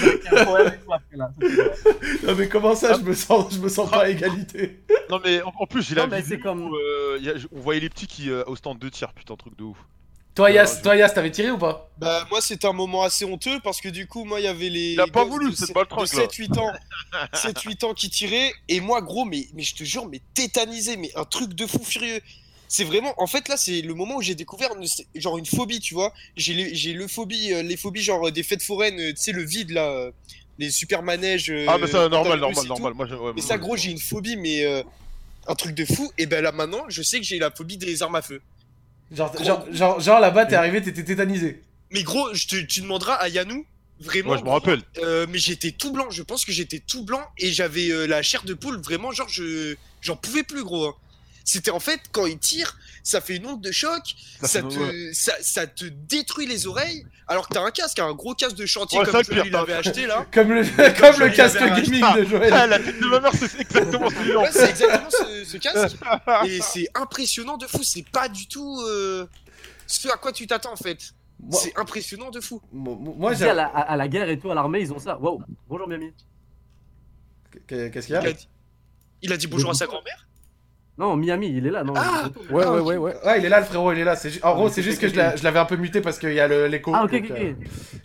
Non 2.23 2.35
mais 2.37 2.47
comment 2.47 2.75
ça, 2.75 2.93
je 2.93 3.01
me 3.07 3.13
sens, 3.13 3.53
je 3.55 3.59
me 3.59 3.69
sens 3.69 3.89
pas 3.89 4.03
à 4.03 4.09
égalité? 4.09 4.79
Non, 5.09 5.19
mais 5.23 5.41
en, 5.41 5.65
plus, 5.65 5.81
j'ai 5.87 5.95
Non, 5.95 6.03
la 6.03 6.07
mais 6.07 6.21
vidéo 6.21 6.37
c'est 6.37 6.41
comme- 6.41 6.71
a- 6.73 7.52
on 7.55 7.59
voyait 7.59 7.79
les 7.79 7.89
petits 7.89 8.07
qui 8.07 8.29
euh, 8.29 8.43
au 8.47 8.55
stand 8.55 8.79
de 8.79 8.89
tir. 8.89 9.13
Putain, 9.13 9.35
truc 9.35 9.57
de 9.57 9.63
ouf. 9.63 9.77
Toi, 10.35 10.45
Ouais, 10.47 10.55
Yas, 10.55 10.77
je- 10.77 10.81
toi, 10.83 10.95
Yas, 10.95 11.09
t'avais 11.09 11.29
tiré 11.31 11.51
ou 11.51 11.57
pas? 11.59 11.89
Bah 11.99 12.25
moi 12.31 12.41
c'était 12.41 12.65
un 12.67 12.73
moment 12.73 13.03
assez 13.03 13.23
honteux 13.23 13.59
parce 13.63 13.79
que 13.79 13.87
du 13.89 14.07
coup 14.07 14.25
moi 14.25 14.39
il 14.39 14.43
y 14.43 14.47
avait 14.47 14.69
les 14.69 14.93
Il 14.93 14.99
a 14.99 15.05
les 15.05 15.11
pas 15.11 15.23
voulu, 15.25 15.53
sept- 15.55 15.73
baltringue, 15.73 16.09
de 16.11 16.17
là. 16.17 16.23
7-8 16.23 16.57
ans 16.57 16.73
7-8 17.33 17.83
ans 17.85 17.93
qui 17.93 18.09
tiraient 18.09 18.51
et 18.67 18.79
moi 18.79 19.01
gros 19.01 19.25
mais, 19.25 19.47
mais 19.53 19.61
je 19.61 19.75
te 19.75 19.83
jure 19.83 20.07
mais 20.07 20.19
tétanisé 20.33 20.97
mais 20.97 21.11
un 21.15 21.23
truc 21.25 21.53
de 21.53 21.67
fou 21.67 21.83
furieux 21.83 22.19
c'est 22.67 22.83
vraiment, 22.83 23.13
en 23.17 23.27
fait 23.27 23.47
là 23.47 23.55
c'est 23.57 23.81
le 23.81 23.93
moment 23.93 24.15
où 24.15 24.21
j'ai 24.23 24.33
découvert 24.33 24.75
une- 24.75 24.87
c'est- 24.87 25.05
genre 25.13 25.37
une 25.37 25.45
phobie, 25.45 25.79
tu 25.79 25.93
vois. 25.93 26.11
J'ai 26.35 26.73
j'ai 26.73 26.93
le 26.93 27.07
phobie, 27.07 27.53
euh, 27.53 27.61
les 27.61 27.77
phobies 27.77 28.01
genre 28.01 28.27
euh, 28.27 28.31
des 28.31 28.41
fêtes 28.41 28.63
foraines, 28.63 28.99
euh, 28.99 29.09
tu 29.11 29.17
sais 29.17 29.31
le 29.31 29.43
vide 29.43 29.69
là, 29.69 29.87
euh, 29.91 30.11
les 30.57 30.71
super 30.71 31.03
manèges. 31.03 31.51
euh, 31.51 31.67
Ah, 31.69 31.77
mais 31.77 31.85
ça, 31.85 32.09
normal, 32.09 32.39
normal, 32.39 32.65
normal. 32.65 32.93
Moi, 32.95 33.05
ouais, 33.05 33.15
Mais 33.27 33.33
moi, 33.33 33.41
ça 33.43 33.59
gros 33.59 33.77
j'ai 33.77 33.91
une 33.91 33.99
phobie 33.99 34.37
mais 34.37 34.65
euh, 34.65 34.81
un 35.47 35.55
truc 35.55 35.73
de 35.75 35.85
fou. 35.85 36.11
Et 36.17 36.25
ben 36.25 36.41
là 36.43 36.51
maintenant 36.51 36.83
je 36.89 37.01
sais 37.01 37.19
que 37.19 37.25
j'ai 37.25 37.39
la 37.39 37.51
phobie 37.51 37.77
des 37.77 38.01
armes 38.03 38.15
à 38.15 38.21
feu. 38.21 38.41
Genre, 39.11 39.31
Gros. 39.31 39.43
genre, 39.43 39.65
genre, 39.71 39.99
genre 39.99 40.19
là-bas, 40.19 40.45
t'es 40.45 40.55
arrivé, 40.55 40.81
t'étais 40.81 41.03
tétanisé. 41.03 41.61
Mais 41.91 42.01
gros, 42.03 42.33
je 42.33 42.47
te, 42.47 42.55
tu 42.55 42.81
demanderas 42.81 43.13
à 43.15 43.27
Yanou, 43.29 43.63
vraiment. 43.99 44.31
Ouais, 44.31 44.39
je 44.39 44.43
me 44.43 44.49
rappelle. 44.49 44.81
euh, 45.03 45.27
mais 45.29 45.37
j'étais 45.37 45.71
tout 45.71 45.91
blanc, 45.91 46.09
je 46.09 46.23
pense 46.23 46.45
que 46.45 46.51
j'étais 46.51 46.79
tout 46.79 47.03
blanc 47.05 47.21
et 47.37 47.51
j'avais 47.51 47.89
euh, 47.91 48.07
la 48.07 48.23
chair 48.23 48.41
de 48.43 48.55
poule, 48.55 48.79
vraiment, 48.81 49.11
genre, 49.11 49.29
je 49.29 49.75
j'en 50.01 50.15
pouvais 50.15 50.41
plus, 50.43 50.63
gros. 50.63 50.87
hein. 50.87 50.95
C'était 51.45 51.69
en 51.71 51.79
fait, 51.79 51.99
quand 52.11 52.25
il 52.25 52.39
tire, 52.39 52.77
ça 53.03 53.19
fait 53.21 53.35
une 53.35 53.45
onde 53.45 53.61
de 53.61 53.71
choc, 53.71 54.15
Ça 54.41 54.61
te, 54.61 54.67
ouais. 54.75 55.13
ça, 55.13 55.33
ça 55.41 55.67
te 55.67 55.83
détruit 55.85 56.45
les 56.47 56.67
oreilles, 56.67 57.05
alors 57.27 57.47
que 57.49 57.53
t'as 57.53 57.61
un 57.61 57.69
casque, 57.71 57.99
un 57.99 58.13
gros 58.13 58.33
casque 58.33 58.55
de 58.55 58.65
chantier 58.65 58.97
Ouais, 58.99 59.05
comme 59.05 59.13
Joël, 59.23 59.25
pire, 59.25 59.45
il 59.45 59.51
t'as- 59.51 59.59
avait 59.59 59.73
acheté 59.73 60.05
là. 60.07 60.25
Comme 60.31 60.53
le, 60.53 60.63
Comme 60.63 60.93
comme 60.95 61.09
le 61.11 61.15
Joël 61.17 61.33
casque 61.35 61.59
gaming 61.59 62.03
acheté. 62.03 62.19
de 62.21 62.25
Joël. 62.25 62.53
Ah, 62.53 62.65
la 62.67 62.79
tête 62.79 62.99
de 62.99 63.05
ma 63.05 63.19
mère, 63.19 63.31
c'est 63.37 63.59
exactement 63.61 64.09
celui-là. 64.09 64.39
Ouais, 64.39 64.49
c'est 64.51 64.69
exactement 64.69 65.09
ce, 65.09 65.43
ce 65.45 65.57
casque. 65.57 65.97
Et 66.47 66.61
c'est 66.61 66.87
impressionnant 66.95 67.57
de 67.57 67.67
fou, 67.67 67.83
c'est 67.83 68.09
pas 68.09 68.29
du 68.29 68.47
tout 68.47 68.81
euh, 68.87 69.27
ce 69.85 70.07
à 70.07 70.15
quoi 70.17 70.31
tu 70.31 70.47
t'attends 70.47 70.71
en 70.73 70.77
fait. 70.77 71.11
Moi- 71.39 71.59
C'est 71.61 71.77
impressionnant 71.77 72.29
de 72.29 72.39
fou. 72.39 72.61
Moi, 72.71 73.35
sais, 73.35 73.49
à, 73.49 73.53
la, 73.53 73.65
à- 73.65 73.81
à 73.81 73.97
la 73.97 74.07
guerre 74.07 74.29
et 74.29 74.39
tout, 74.39 74.49
à 74.49 74.55
l'armée, 74.55 74.79
ils 74.79 74.93
ont 74.93 74.99
ça. 74.99 75.17
Wow. 75.19 75.41
Bonjour 75.67 75.87
Miami. 75.89 76.13
Qu'est-ce 77.67 78.07
qu'il 78.07 78.15
y 78.15 78.17
a? 78.17 78.21
Il 78.21 78.27
a 78.27 78.33
dit, 78.33 78.47
il 79.23 79.33
a 79.33 79.37
dit 79.37 79.47
bonjour 79.47 79.69
à 79.71 79.73
sa 79.73 79.85
grand-mère. 79.87 80.25
Non, 80.95 81.15
Miami, 81.15 81.47
il 81.57 81.65
est 81.65 81.71
là, 81.71 81.83
non 81.83 81.93
Ah 81.97 82.25
il 82.25 82.51
est. 82.51 82.53
Ouais, 82.53 82.63
Ah, 82.67 82.71
ouais, 82.73 82.79
ouais, 82.81 82.97
ouais. 82.97 83.15
Ouais, 83.25 83.39
il 83.39 83.45
est 83.45 83.49
là, 83.49 83.61
le 83.61 83.65
frérot, 83.65 83.91
il 83.93 83.97
est 83.99 84.03
là. 84.03 84.15
C'est 84.15 84.29
ju- 84.29 84.39
En 84.43 84.53
gros, 84.53 84.67
ok, 84.67 84.73
c'est 84.75 84.83
juste 84.83 85.01
que 85.01 85.07
je 85.07 85.15
l'a- 85.15 85.35
je 85.35 85.43
l'avais 85.43 85.57
un 85.57 85.65
peu 85.65 85.75
muté 85.75 86.01
parce 86.01 86.19
qu'il 86.19 86.33
y 86.33 86.39
a 86.39 86.47
le- 86.47 86.67
l'écho. 86.67 86.91
Ah, 86.93 87.03
ok, 87.05 87.13
ok, 87.15 87.31
euh, 87.31 87.49
ok. 87.49 87.55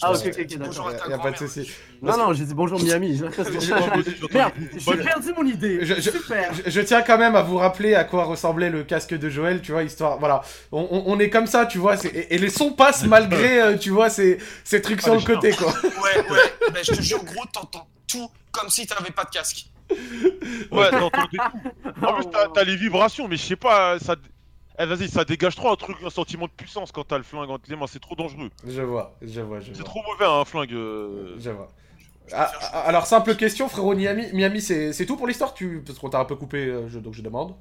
Ah, 0.00 0.12
ok, 0.12 0.16
ok, 0.24 0.26
ok, 0.26 0.46
d'accord. 0.48 0.66
Bonjour 0.68 0.88
à 0.88 0.92
ta 0.94 1.08
y 1.10 1.12
a 1.12 1.18
pas 1.18 1.30
de 1.30 1.36
souci. 1.36 1.70
Non, 2.00 2.16
non, 2.16 2.32
j'ai 2.32 2.46
dit 2.46 2.54
bonjour 2.54 2.82
Miami. 2.82 3.20
Merde, 3.20 3.34
j'ai 4.78 4.96
perdu 4.96 5.32
mon 5.36 5.44
idée. 5.44 5.84
Je, 5.84 5.96
je- 5.96 6.00
Super. 6.10 6.50
je- 6.64 6.70
je 6.70 6.80
tiens 6.80 7.02
quand 7.02 7.18
même 7.18 7.36
à 7.36 7.42
vous 7.42 7.58
rappeler 7.58 7.94
à 7.94 8.04
quoi 8.04 8.24
ressemblait 8.24 8.70
le 8.70 8.84
casque 8.84 9.12
de 9.12 9.28
Joël, 9.28 9.60
tu 9.60 9.72
vois, 9.72 9.82
histoire, 9.82 10.18
voilà, 10.18 10.40
on, 10.72 10.80
on- 10.90 11.02
on 11.12 11.18
est 11.18 11.28
comme 11.28 11.46
ça, 11.46 11.66
tu 11.66 11.76
vois, 11.76 11.98
c'est- 11.98 12.08
et, 12.08 12.36
et 12.36 12.38
les 12.38 12.48
sons 12.48 12.72
passent 12.72 13.04
malgré, 13.04 13.60
euh, 13.60 13.76
tu 13.76 13.90
vois, 13.90 14.08
ces, 14.08 14.38
ces 14.64 14.80
trucs 14.80 15.02
sur 15.02 15.12
Ah, 15.12 15.16
le 15.16 15.20
les 15.20 15.26
côté, 15.26 15.50
quoi. 15.52 15.72
Ouais, 15.84 16.16
ouais, 16.30 16.70
ben 16.72 16.82
je 16.82 16.92
te 16.92 17.02
jure, 17.02 17.22
gros, 17.22 17.44
t'entends 17.52 17.86
tout 18.10 18.30
comme 18.50 18.70
si 18.70 18.86
t'avais 18.86 19.10
pas 19.10 19.24
de 19.24 19.30
casque. 19.30 19.66
Ouais, 20.70 20.90
t'entends 20.90 21.26
des 21.32 21.38
coups. 21.38 21.64
En 22.02 22.12
plus, 22.14 22.26
t'as 22.30 22.48
t'as 22.48 22.64
les 22.64 22.76
vibrations, 22.76 23.26
mais 23.28 23.36
je 23.36 23.42
sais 23.42 23.56
pas, 23.56 23.98
ça. 23.98 24.16
Eh, 24.78 24.86
vas-y, 24.86 25.08
ça 25.08 25.24
dégage 25.24 25.56
trop 25.56 25.70
un 25.72 25.76
truc, 25.76 25.96
un 26.04 26.10
sentiment 26.10 26.46
de 26.46 26.52
puissance 26.52 26.92
quand 26.92 27.02
t'as 27.04 27.16
le 27.18 27.24
flingue 27.24 27.50
entre 27.50 27.64
les 27.68 27.74
mains, 27.76 27.86
c'est 27.88 27.98
trop 28.00 28.14
dangereux. 28.14 28.50
Je 28.66 28.82
vois, 28.82 29.16
je 29.22 29.40
vois, 29.40 29.58
je 29.60 29.72
C'est 29.72 29.78
vois. 29.82 29.84
trop 29.84 30.00
mauvais 30.06 30.24
un 30.30 30.44
flingue. 30.44 30.72
euh. 30.72 31.34
Je 31.38 31.50
vois. 31.50 31.68
Ah, 32.32 32.52
ah, 32.60 32.80
alors, 32.82 33.06
simple 33.06 33.34
question, 33.36 33.68
frérot 33.68 33.94
Miami, 33.94 34.26
Miami 34.34 34.60
c'est 34.60 34.92
c'est 34.92 35.06
tout 35.06 35.16
pour 35.16 35.26
l'histoire? 35.26 35.54
Tu... 35.54 35.82
Parce 35.84 35.98
qu'on 35.98 36.10
t'a 36.10 36.20
un 36.20 36.26
peu 36.26 36.36
coupé, 36.36 36.66
euh, 36.66 36.86
je- 36.88 36.98
donc 36.98 37.14
je 37.14 37.22
demande. 37.22 37.54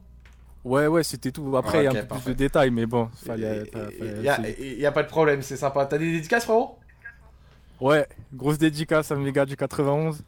Ouais, 0.66 0.88
ouais, 0.88 1.04
c'était 1.04 1.32
tout. 1.32 1.56
Après, 1.56 1.80
il 1.82 1.84
y 1.86 1.88
a 1.88 1.92
un 1.92 2.06
peu 2.06 2.16
plus 2.20 2.26
de 2.26 2.34
détails, 2.34 2.70
mais 2.72 2.86
bon, 2.86 3.10
fallait. 3.26 3.64
fallait- 3.72 3.96
Il 4.18 4.24
y, 4.24 4.30
a- 4.30 4.36
fallait- 4.36 4.78
y 4.80 4.86
a 4.86 4.92
pas 4.92 5.04
de 5.04 5.08
problème, 5.08 5.42
c'est 5.42 5.56
sympa. 5.58 5.86
T'as 5.86 5.98
des 5.98 6.12
dédicaces, 6.12 6.44
frérot? 6.44 6.78
Ouais, 7.80 8.06
grosse 8.34 8.58
dédicace 8.58 9.10
à 9.12 9.16
mes 9.16 9.32
gars 9.32 9.46
du 9.46 9.56
91. 9.56 10.22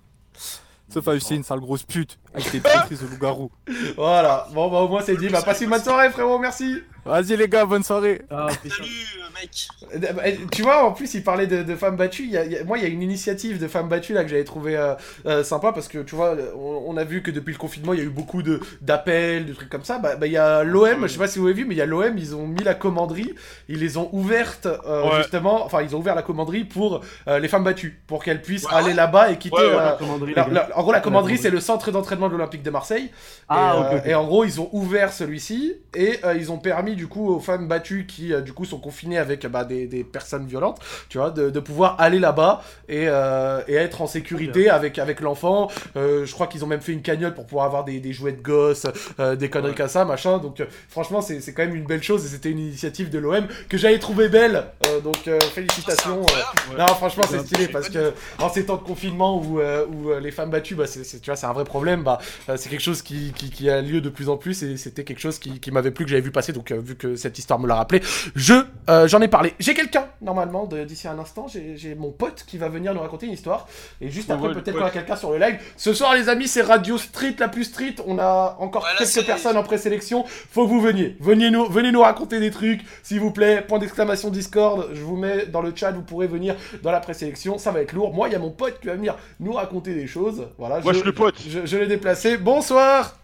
Sauf 0.90 1.08
à 1.08 1.14
sale 1.44 1.60
grosse 1.60 1.84
pute, 1.84 2.18
avec 2.34 2.52
tes 2.52 2.60
traîtrises 2.60 3.04
au 3.04 3.08
loup-garou. 3.08 3.52
Voilà, 3.96 4.48
bon, 4.54 4.70
bah 4.70 4.80
au 4.80 4.88
moins 4.88 5.02
c'est 5.02 5.16
dit. 5.16 5.30
Bah, 5.30 5.42
passe 5.44 5.62
une 5.62 5.70
bonne 5.70 5.82
soirée, 5.84 6.10
frérot, 6.10 6.40
merci. 6.40 6.82
Vas-y, 7.06 7.38
les 7.38 7.48
gars, 7.48 7.66
bonne 7.66 7.84
soirée. 7.84 8.22
Ah, 8.30 8.48
Salut, 8.62 8.74
euh, 8.84 9.42
mec. 9.42 9.68
Euh, 9.96 10.14
bah, 10.14 10.22
Tu 10.52 10.62
vois, 10.62 10.84
en 10.86 10.92
plus, 10.92 11.12
il 11.14 11.24
parlait 11.24 11.48
de, 11.48 11.64
de 11.64 11.76
femmes 11.76 11.96
battues. 11.96 12.24
Il 12.26 12.32
y 12.32 12.38
a- 12.38 12.46
il 12.46 12.52
y 12.52 12.58
a- 12.58 12.64
moi, 12.66 12.78
il 12.78 12.84
y 12.84 12.86
a 12.86 12.90
une 12.90 13.02
initiative 13.02 13.58
de 13.58 13.68
femmes 13.68 13.88
battues 13.88 14.14
là 14.14 14.24
que 14.24 14.30
j'avais 14.30 14.44
trouvé 14.44 14.76
euh, 14.76 14.94
euh, 15.26 15.44
sympa 15.44 15.72
parce 15.72 15.88
que 15.88 16.00
tu 16.00 16.14
vois, 16.14 16.36
on, 16.56 16.84
on 16.88 16.98
a 16.98 17.04
vu 17.06 17.24
que 17.24 17.32
depuis 17.32 17.54
le 17.54 17.58
confinement, 17.58 17.94
il 17.94 18.00
y 18.00 18.02
a 18.02 18.06
eu 18.06 18.10
beaucoup 18.10 18.44
de 18.44 18.60
d'appels, 18.82 19.46
de 19.46 19.54
trucs 19.54 19.70
comme 19.70 19.86
ça. 19.86 19.98
Bah, 19.98 20.18
bah, 20.18 20.28
il 20.28 20.34
y 20.34 20.38
a 20.38 20.64
l'OM, 20.64 21.04
je 21.04 21.08
sais 21.08 21.18
pas 21.18 21.28
si 21.28 21.40
vous 21.40 21.46
avez 21.46 21.56
vu, 21.56 21.66
mais 21.66 21.74
il 21.74 21.78
y 21.78 21.82
a 21.82 21.86
l'OM, 21.86 22.16
ils 22.18 22.36
ont 22.36 22.46
mis 22.46 22.64
la 22.64 22.76
commanderie, 22.76 23.34
ils 23.70 23.80
les 23.80 23.98
ont 23.98 24.10
ouvertes 24.12 24.68
euh, 24.68 25.04
Ouais. 25.10 25.18
justement. 25.20 25.66
Enfin, 25.66 25.82
ils 25.82 25.96
ont 25.96 26.00
ouvert 26.00 26.16
la 26.16 26.22
commanderie 26.22 26.66
pour 26.66 27.02
euh, 27.28 27.40
les 27.40 27.48
femmes 27.48 27.64
battues, 27.64 28.00
pour 28.08 28.24
qu'elles 28.24 28.42
puissent 28.42 28.66
Ouais, 28.66 28.74
aller 28.74 28.94
là-bas 28.94 29.32
et 29.32 29.38
quitter. 29.38 29.56
Ouais, 29.56 29.68
ouais, 29.70 29.76
la 29.78 29.94
commanderie, 29.94 30.34
la- 30.36 30.44
en 30.46 30.82
gros, 30.84 30.92
la 30.92 31.00
commanderie, 31.00 31.02
commanderie. 31.02 31.38
c'est 31.38 31.50
le 31.50 31.62
centre 31.62 31.90
d'entraînement 31.92 32.19
de 32.28 32.34
l'Olympique 32.34 32.64
de 32.64 32.70
Marseille. 32.70 33.10
Ah, 33.48 33.92
et, 33.94 33.96
euh, 33.96 34.12
et 34.12 34.16
en 34.16 34.26
gros, 34.26 34.44
ils 34.44 34.60
ont 34.60 34.70
ouvert 34.74 35.14
celui-ci 35.14 35.76
et 35.96 36.20
euh, 36.26 36.36
ils 36.36 36.52
ont 36.52 36.58
permis 36.58 36.96
du 36.96 37.08
coup 37.08 37.30
aux 37.30 37.40
femmes 37.40 37.68
battues 37.68 38.06
qui 38.08 38.34
euh, 38.34 38.42
du 38.42 38.52
coup 38.54 38.66
sont 38.66 38.80
confinées 38.80 39.18
avec 39.18 39.46
bah, 39.48 39.64
des, 39.64 39.88
des 39.88 40.04
personnes 40.04 40.46
violentes, 40.46 40.80
tu 41.08 41.18
vois, 41.18 41.30
de, 41.32 41.50
de 41.50 41.60
pouvoir 41.60 41.96
aller 42.00 42.20
là-bas 42.20 42.62
et, 42.90 43.06
euh, 43.08 43.62
et 43.68 43.76
être 43.76 44.02
en 44.02 44.08
sécurité 44.08 44.70
avec, 44.70 45.00
avec 45.00 45.22
l'enfant. 45.22 45.70
Euh, 45.96 46.26
je 46.26 46.34
crois 46.34 46.48
qu'ils 46.48 46.64
ont 46.66 46.68
même 46.68 46.82
fait 46.82 46.92
une 46.92 47.02
cagnotte 47.02 47.36
pour 47.36 47.46
pouvoir 47.46 47.66
avoir 47.66 47.86
des, 47.86 48.00
des 48.00 48.12
jouets 48.14 48.34
de 48.34 48.42
gosses, 48.42 48.86
euh, 49.20 49.36
des 49.36 49.50
conneries 49.50 49.70
Ouais. 49.70 49.76
comme 49.76 49.88
ça, 49.88 50.04
machin. 50.04 50.40
Donc 50.40 50.60
euh, 50.62 50.66
franchement, 50.90 51.22
c'est 51.22 51.42
c'est 51.42 51.54
quand 51.54 51.64
même 51.64 51.76
une 51.76 51.86
belle 51.86 52.02
chose 52.02 52.26
et 52.26 52.28
c'était 52.28 52.50
une 52.50 52.58
initiative 52.60 53.10
de 53.12 53.20
l'OM 53.20 53.48
que 53.70 53.78
j'avais 53.78 54.00
trouvé 54.00 54.30
belle. 54.30 54.64
Euh, 54.88 55.00
donc 55.00 55.28
euh, 55.28 55.40
félicitations. 55.40 56.22
Euh, 56.22 56.78
non, 56.78 56.88
franchement, 56.88 57.24
c'est 57.30 57.40
stylé 57.40 57.68
parce 57.68 57.90
que 57.90 58.14
en 58.40 58.50
ces 58.50 58.66
temps 58.66 58.78
de 58.78 58.82
confinement 58.84 59.38
où, 59.40 59.60
euh, 59.60 59.86
où 59.86 60.12
les 60.20 60.32
femmes 60.32 60.50
battues, 60.50 60.74
bah, 60.76 60.88
c'est- 60.88 61.20
tu 61.22 61.30
vois, 61.30 61.36
c'est 61.36 61.46
un 61.46 61.54
vrai 61.54 61.66
problème. 61.66 62.04
Bah, 62.10 62.20
euh, 62.50 62.58
c'est 62.58 62.70
quelque 62.70 62.82
chose 62.82 63.02
qui, 63.02 63.34
qui, 63.34 63.50
qui 63.50 63.70
a 63.70 63.82
lieu 63.82 64.02
de 64.02 64.10
plus 64.10 64.30
en 64.30 64.38
plus 64.38 64.64
et 64.64 64.78
c'était 64.78 65.04
quelque 65.04 65.20
chose 65.20 65.38
qui, 65.40 65.60
qui 65.60 65.72
m'avait 65.72 65.92
plu 65.92 66.06
que 66.06 66.12
j'avais 66.12 66.22
vu 66.22 66.32
passer. 66.32 66.54
Donc, 66.54 66.72
euh, 66.72 66.80
vu 66.80 66.96
que 66.96 67.16
cette 67.16 67.38
histoire 67.38 67.60
me 67.60 67.68
l'a 67.68 67.76
rappelé, 67.76 68.02
je 68.36 68.54
euh, 68.90 69.08
j'en 69.08 69.22
ai 69.22 69.28
parlé. 69.28 69.54
J'ai 69.60 69.74
quelqu'un 69.74 70.08
normalement 70.22 70.66
d'ici 70.66 71.08
un 71.08 71.20
instant. 71.20 71.48
J'ai, 71.48 71.96
mon 71.96 72.12
pote 72.12 72.46
qui 72.48 72.58
va 72.58 72.70
venir 72.70 72.94
nous 72.94 73.02
raconter 73.02 73.28
une 73.28 73.34
histoire. 73.34 73.68
Et 74.02 74.10
juste 74.10 74.32
après, 74.32 74.54
peut-être 74.54 74.78
qu'on 74.78 74.86
a 74.86 74.90
quelqu'un 74.90 75.16
sur 75.16 75.32
le 75.32 75.38
live. 75.38 75.60
Ce 75.78 75.94
soir, 75.94 76.16
les 76.16 76.30
amis, 76.30 76.48
c'est 76.48 76.62
Radio 76.62 76.98
Street 76.98 77.36
la 77.40 77.50
plus 77.50 77.66
street. 77.66 77.96
On 78.08 78.18
a 78.20 78.58
encore 78.60 78.88
quelques 78.98 79.26
personnes 79.26 79.58
en 79.58 79.64
présélection. 79.64 80.26
Faut 80.26 80.66
que 80.66 80.70
vous 80.70 80.82
veniez. 80.82 81.18
Venez 81.20 81.52
nous, 81.52 81.66
venez 81.70 81.92
nous 81.92 82.02
raconter 82.02 82.40
des 82.40 82.52
trucs, 82.52 82.82
s'il 83.04 83.20
vous 83.20 83.32
plaît. 83.32 83.64
Point 83.68 83.80
d'exclamation 83.80 84.30
Discord. 84.30 84.90
Je 84.94 85.02
vous 85.02 85.18
mets 85.18 85.46
dans 85.46 85.62
le 85.62 85.74
chat. 85.76 85.92
Vous 85.92 86.02
pourrez 86.02 86.28
venir 86.28 86.56
dans 86.82 86.92
la 86.92 87.00
présélection. 87.00 87.58
Ça 87.58 87.72
va 87.72 87.82
être 87.82 87.94
lourd. 87.94 88.14
Moi, 88.14 88.28
il 88.30 88.32
y 88.32 88.36
a 88.36 88.40
mon 88.40 88.52
pote 88.52 88.80
qui 88.80 88.88
va 88.88 88.96
venir 88.96 89.18
nous 89.40 89.54
raconter 89.54 89.94
des 89.94 90.08
choses. 90.08 90.48
Voilà. 90.58 90.80
Wesh, 90.80 90.98
je, 90.98 91.04
le 91.04 91.14
pote. 91.14 91.36
Je, 91.48 91.66
je 91.66 91.78
l'ai 91.78 91.98
déplacé. 92.00 92.38
Bonsoir. 92.38 93.18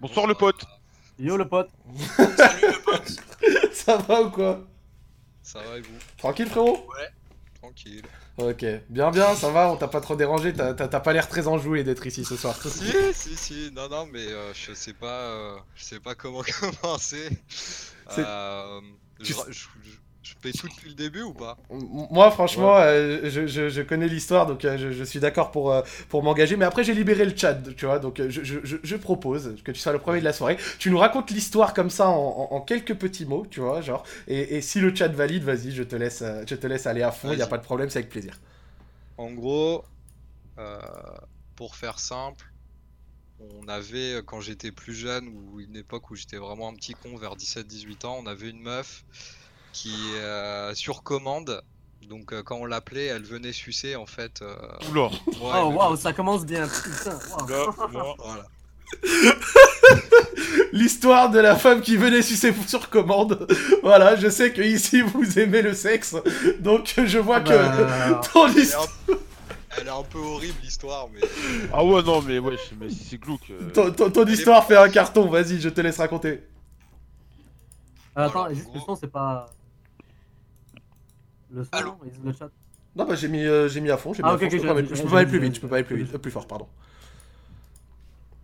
Bonsoir 0.00 0.26
le 0.26 0.34
pote. 0.34 0.64
Yo 1.20 1.36
le 1.36 1.46
pote. 1.48 1.70
Salut, 2.36 2.62
le 2.62 2.82
pote. 2.82 3.16
Ça 3.72 3.96
va 3.96 4.22
ou 4.22 4.30
quoi? 4.30 4.66
Ça 5.42 5.60
va 5.60 5.78
et 5.78 5.80
vous? 5.82 5.94
Tranquille, 6.16 6.48
frérot? 6.48 6.84
Tranquille. 7.60 8.02
Ok. 8.36 8.64
Bien, 8.88 9.10
bien. 9.12 9.34
Ça 9.36 9.50
va. 9.50 9.70
On 9.70 9.76
t'a 9.76 9.86
pas 9.86 10.00
trop 10.00 10.16
dérangé. 10.16 10.52
T'as, 10.52 10.74
pas 11.00 11.12
l'air 11.12 11.28
très 11.28 11.46
enjoué 11.46 11.84
d'être 11.84 12.04
ici 12.06 12.24
ce 12.24 12.36
soir. 12.36 12.56
Si, 12.60 12.92
si, 13.14 13.36
si, 13.36 13.70
non, 13.72 13.88
non, 13.88 14.06
mais 14.12 14.26
euh, 14.26 14.52
je 14.52 14.72
sais 14.74 14.92
pas, 14.94 15.20
euh, 15.28 15.56
je 15.76 15.84
sais 15.84 16.00
pas 16.00 16.14
comment 16.16 16.42
commencer. 16.82 17.28
C'est- 17.48 18.18
Euh, 18.18 18.80
Tu- 19.22 19.32
je, 19.32 19.52
je, 19.52 19.66
je- 20.22 20.34
fais 20.40 20.54
tout 20.54 20.68
depuis 20.68 20.88
le 20.90 20.94
début 20.94 21.22
ou 21.22 21.34
pas? 21.34 21.58
Moi, 21.70 22.30
franchement, 22.30 22.76
euh, 22.78 23.20
je, 23.28 23.46
je- 23.46 23.68
je 23.68 23.82
connais 23.82 24.08
l'histoire, 24.08 24.46
donc 24.46 24.64
euh, 24.64 24.78
je, 24.78 24.90
je 24.90 25.04
suis 25.04 25.20
d'accord 25.20 25.50
pour, 25.50 25.70
euh, 25.70 25.82
pour 26.08 26.22
m'engager. 26.22 26.56
Mais 26.56 26.64
après, 26.64 26.82
j'ai 26.82 26.94
libéré 26.94 27.26
le 27.26 27.36
chat, 27.36 27.54
tu 27.76 27.84
vois. 27.84 27.98
Donc, 27.98 28.16
je, 28.26 28.42
je- 28.42 28.60
je- 28.64 28.76
je 28.82 28.96
propose 28.96 29.56
que 29.62 29.70
tu 29.70 29.78
sois 29.78 29.92
le 29.92 29.98
premier 29.98 30.20
de 30.20 30.24
la 30.24 30.32
soirée. 30.32 30.56
Tu 30.78 30.90
nous 30.90 30.96
racontes 30.96 31.30
l'histoire 31.30 31.74
comme 31.74 31.90
ça 31.90 32.08
en, 32.08 32.14
en- 32.50 32.54
en 32.56 32.60
quelques 32.62 32.94
petits 32.94 33.26
mots, 33.26 33.46
tu 33.50 33.60
vois, 33.60 33.82
genre. 33.82 34.02
Et, 34.28 34.56
et 34.56 34.60
si 34.62 34.80
le 34.80 34.94
chat 34.94 35.08
valide, 35.08 35.44
vas-y, 35.44 35.72
je 35.72 35.82
te 35.82 35.94
laisse, 35.94 36.24
je 36.48 36.54
te 36.54 36.66
laisse 36.66 36.86
aller 36.86 37.02
à 37.02 37.12
fond. 37.12 37.32
Il 37.34 37.38
y 37.38 37.42
a 37.42 37.46
pas 37.46 37.58
de 37.58 37.62
problème, 37.64 37.90
c'est 37.90 37.98
avec 37.98 38.08
plaisir. 38.10 38.38
En 39.18 39.34
gros, 39.34 39.84
pour 41.56 41.76
faire 41.76 41.98
simple, 41.98 42.44
on 43.38 43.68
avait, 43.68 44.22
quand 44.26 44.40
j'étais 44.40 44.72
plus 44.72 44.94
jeune, 44.94 45.28
ou 45.28 45.60
une 45.60 45.76
époque 45.76 46.10
où 46.10 46.16
j'étais 46.16 46.38
vraiment 46.38 46.68
un 46.68 46.74
petit 46.74 46.94
con, 46.96 47.16
vers 47.16 47.36
17-18 47.36 48.04
ans, 48.04 48.16
on 48.18 48.26
avait 48.26 48.50
une 48.50 48.60
meuf 48.62 49.04
qui, 49.72 49.94
euh, 50.16 50.74
sur 50.74 51.02
commande, 51.02 51.62
donc 52.08 52.32
euh, 52.32 52.42
quand 52.42 52.56
on 52.56 52.64
l'appelait, 52.66 53.06
elle 53.06 53.22
venait 53.24 53.52
sucer 53.52 53.96
en 53.96 54.06
fait. 54.06 54.40
euh, 54.42 54.54
Oula. 54.90 55.02
ouais, 55.04 55.10
Oh 55.62 55.72
waouh, 55.74 55.96
ça 55.96 56.12
commence 56.12 56.44
bien. 56.46 56.66
Putain. 56.66 57.18
Là. 57.48 57.66
Voilà. 58.18 58.44
L'histoire 60.72 61.30
de 61.30 61.38
la 61.38 61.56
femme 61.56 61.80
qui 61.82 61.96
venait 61.96 62.22
sucer 62.22 62.54
sur 62.66 62.88
commande. 62.90 63.46
voilà, 63.82 64.16
je 64.16 64.28
sais 64.28 64.52
que 64.52 64.62
ici 64.62 65.02
vous 65.02 65.38
aimez 65.38 65.60
le 65.62 65.74
sexe, 65.74 66.16
donc 66.60 66.94
je 67.04 67.18
vois 67.18 67.40
que 67.40 67.50
Bah, 67.50 68.20
ton 68.32 68.46
Elle 68.48 68.58
est, 68.58 68.62
histoire. 68.62 68.88
un... 69.10 69.12
elle 69.78 69.86
est 69.86 69.90
un 69.90 70.02
peu 70.04 70.18
horrible 70.18 70.56
l'histoire, 70.62 71.08
mais 71.12 71.20
Ah 71.72 71.84
ouais, 71.84 72.02
non, 72.02 72.22
mais 72.22 72.38
wesh, 72.38 72.70
mais 72.80 72.88
si 72.90 73.04
c'est 73.10 73.18
glauque. 73.18 73.50
euh. 73.50 73.70
Ton, 73.72 73.90
ton- 73.92 74.10
ton 74.10 74.24
histoire 74.26 74.64
fait 74.66 74.76
un 74.76 74.88
carton, 74.88 75.28
vas-y, 75.28 75.60
je 75.60 75.68
te 75.68 75.80
laisse 75.82 75.98
raconter. 75.98 76.42
Euh, 78.16 78.24
attends, 78.26 78.44
Alors, 78.44 78.54
juste 78.54 78.68
le 78.72 78.78
gros. 78.80 78.86
son, 78.86 78.96
c'est 78.96 79.10
pas. 79.12 79.50
Le 81.50 81.64
son, 81.64 81.70
Allô 81.72 81.96
non 81.96 82.12
le 82.24 82.32
chat. 82.32 82.50
Non, 82.96 83.04
bah 83.06 83.14
j'ai 83.14 83.28
mis, 83.28 83.44
euh, 83.44 83.68
j'ai 83.68 83.80
mis 83.80 83.90
à 83.90 83.96
fond, 83.96 84.12
j'ai 84.12 84.22
mis 84.22 84.28
Ah, 84.28 84.32
à 84.32 84.38
fond, 84.38 84.48
je 84.50 84.56
peux 84.56 84.94
je 84.94 85.02
peux 85.02 85.08
pas 85.08 85.18
aller 85.18 85.26
plus 85.28 85.38
vite, 85.40 85.54
je 85.56 85.60
peux 85.60 85.68
pas 85.68 85.76
aller 85.76 85.84
plus 85.84 85.96
vite, 85.96 86.14
euh, 86.14 86.18
plus 86.18 86.30
fort, 86.30 86.46
pardon. 86.46 86.68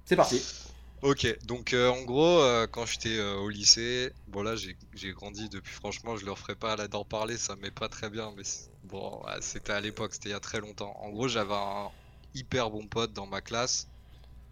C'est 0.05 0.17
parti. 0.17 0.41
Ok, 1.03 1.27
donc 1.45 1.75
euh, 1.75 1.91
en 1.91 2.03
gros, 2.03 2.41
euh, 2.41 2.67
quand 2.67 2.87
j'étais 2.87 3.19
euh, 3.19 3.37
au 3.37 3.49
lycée, 3.51 4.11
bon 4.27 4.43
là 4.43 4.57
j'ai 4.57 4.77
j'ai 4.95 5.13
grandi 5.13 5.49
depuis, 5.51 5.73
franchement, 5.75 6.17
je 6.17 6.25
le 6.25 6.33
referai 6.33 6.57
pas 6.57 6.77
là 6.77 6.89
d'en 6.89 7.05
parler, 7.05 7.37
ça 7.37 7.57
m'est 7.57 7.71
pas 7.71 7.89
très 7.91 8.09
bien, 8.11 8.33
mais 8.37 8.43
bon, 8.85 9.23
ouais, 9.25 9.41
c'était 9.43 9.73
à 9.73 9.81
l'époque, 9.83 10.15
c'était 10.15 10.31
il 10.31 10.33
y 10.33 10.35
a 10.35 10.41
très 10.41 10.61
longtemps. 10.61 10.97
En 11.01 11.11
gros, 11.11 11.29
j'avais 11.29 11.55
un 11.55 11.91
hyper 12.35 12.71
bon 12.71 12.87
pote 12.89 13.13
dans 13.13 13.27
ma 13.27 13.41
classe. 13.43 13.89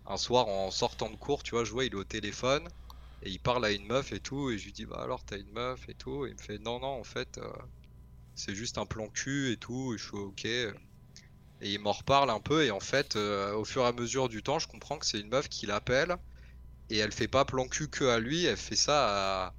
Un 0.06 0.16
soir, 0.18 0.48
en 0.48 0.70
sortant 0.70 1.10
de 1.10 1.16
cours, 1.16 1.42
tu 1.44 1.52
vois, 1.56 1.64
je 1.64 1.72
vois, 1.72 1.84
il 1.86 1.92
est 1.92 1.96
au 1.96 2.04
téléphone 2.04 2.68
et 3.22 3.30
il 3.30 3.40
parle 3.40 3.64
à 3.66 3.72
une 3.72 3.86
meuf 3.86 4.12
et 4.12 4.20
tout, 4.20 4.50
et 4.50 4.58
je 4.58 4.64
lui 4.66 4.72
dis, 4.72 4.86
bah 4.86 5.00
alors 5.02 5.24
t'as 5.24 5.38
une 5.38 5.52
meuf 5.52 5.88
et 5.88 5.94
tout, 5.94 6.26
et 6.26 6.30
il 6.30 6.36
me 6.36 6.42
fait, 6.42 6.58
non, 6.58 6.80
non, 6.80 6.88
en 7.00 7.04
fait, 7.04 7.38
euh, 7.38 7.52
c'est 8.34 8.54
juste 8.54 8.78
un 8.78 8.86
plan 8.86 9.08
cul 9.08 9.52
et 9.52 9.56
tout, 9.56 9.94
et 9.94 9.98
je 9.98 10.04
suis 10.04 10.16
ok. 10.16 10.44
Et 10.44 11.72
il 11.74 11.78
m'en 11.78 11.92
reparle 11.92 12.30
un 12.30 12.40
peu, 12.40 12.64
et 12.64 12.70
en 12.70 12.80
fait, 12.80 13.14
euh, 13.16 13.54
au 13.54 13.64
fur 13.64 13.82
et 13.82 13.86
à 13.86 13.92
mesure 13.92 14.28
du 14.28 14.42
temps, 14.42 14.58
je 14.58 14.66
comprends 14.66 14.98
que 14.98 15.06
c'est 15.06 15.20
une 15.20 15.28
meuf 15.28 15.48
qui 15.48 15.66
l'appelle. 15.66 16.16
Et 16.90 16.98
elle 16.98 17.12
fait 17.12 17.28
pas 17.28 17.44
plan 17.44 17.66
cul 17.68 17.88
que 17.88 18.04
à 18.04 18.18
lui, 18.18 18.44
elle 18.44 18.56
fait 18.56 18.76
ça 18.76 19.46
à 19.46 19.52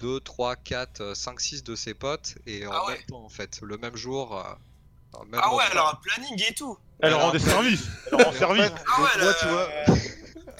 2, 0.00 0.20
3, 0.20 0.56
4, 0.56 1.14
5, 1.16 1.40
6 1.40 1.62
de 1.64 1.76
ses 1.76 1.94
potes 1.94 2.34
et 2.46 2.66
en 2.66 2.88
même 2.88 3.02
temps 3.08 3.24
en 3.24 3.28
fait, 3.28 3.60
le 3.62 3.78
même 3.78 3.96
jour. 3.96 4.36
euh, 4.36 5.24
même 5.30 5.40
Ah 5.42 5.54
ouais, 5.54 5.62
elle 5.70 5.78
a 5.78 5.90
un 5.90 5.94
planning 6.02 6.42
et 6.50 6.54
tout. 6.54 6.76
Elle 7.00 7.14
rend 7.14 7.30
des 7.30 7.38
services. 7.38 7.86
Elle 8.12 8.22
rend 8.22 8.32
service. 8.32 8.70
Ah 8.86 9.02
ouais, 9.02 9.24
là, 9.24 9.34
tu 9.40 9.46
vois, 9.46 9.68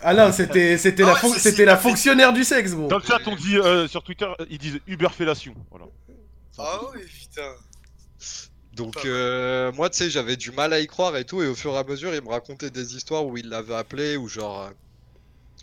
Ah 0.02 0.14
non, 0.14 0.32
c'était 0.32 0.78
c'était 0.78 1.02
Ah 1.02 1.14
la, 1.20 1.28
ouais, 1.28 1.38
c'était 1.38 1.64
la 1.64 1.76
fonctionnaire 1.76 2.32
du 2.32 2.44
sexe, 2.44 2.72
gros. 2.72 2.88
Dans 2.88 2.98
le 2.98 3.04
chat, 3.04 3.18
on 3.26 3.34
dit 3.36 3.56
euh, 3.56 3.88
sur 3.88 4.02
Twitter, 4.02 4.28
ils 4.48 4.58
disent 4.58 4.80
Uber 4.86 5.08
fellation. 5.08 5.54
Voilà. 5.70 5.86
Ah 6.59 6.80
ouais, 6.90 7.05
putain. 7.05 7.55
Donc 8.72 9.05
euh, 9.05 9.70
moi 9.72 9.88
tu 9.90 9.98
sais 9.98 10.11
j'avais 10.11 10.36
du 10.36 10.50
mal 10.50 10.72
à 10.72 10.80
y 10.80 10.86
croire 10.88 11.16
et 11.16 11.24
tout 11.24 11.42
et 11.42 11.46
au 11.46 11.55
fur 11.55 11.72
et 11.74 11.78
à 11.78 11.84
mesure 11.84 12.12
il 12.14 12.22
me 12.22 12.28
racontait 12.30 12.70
des 12.70 12.96
histoires 12.96 13.24
où 13.24 13.36
il 13.36 13.48
l'avait 13.48 13.74
appelé 13.76 14.16
ou 14.16 14.28
genre 14.28 14.62
euh, 14.62 14.70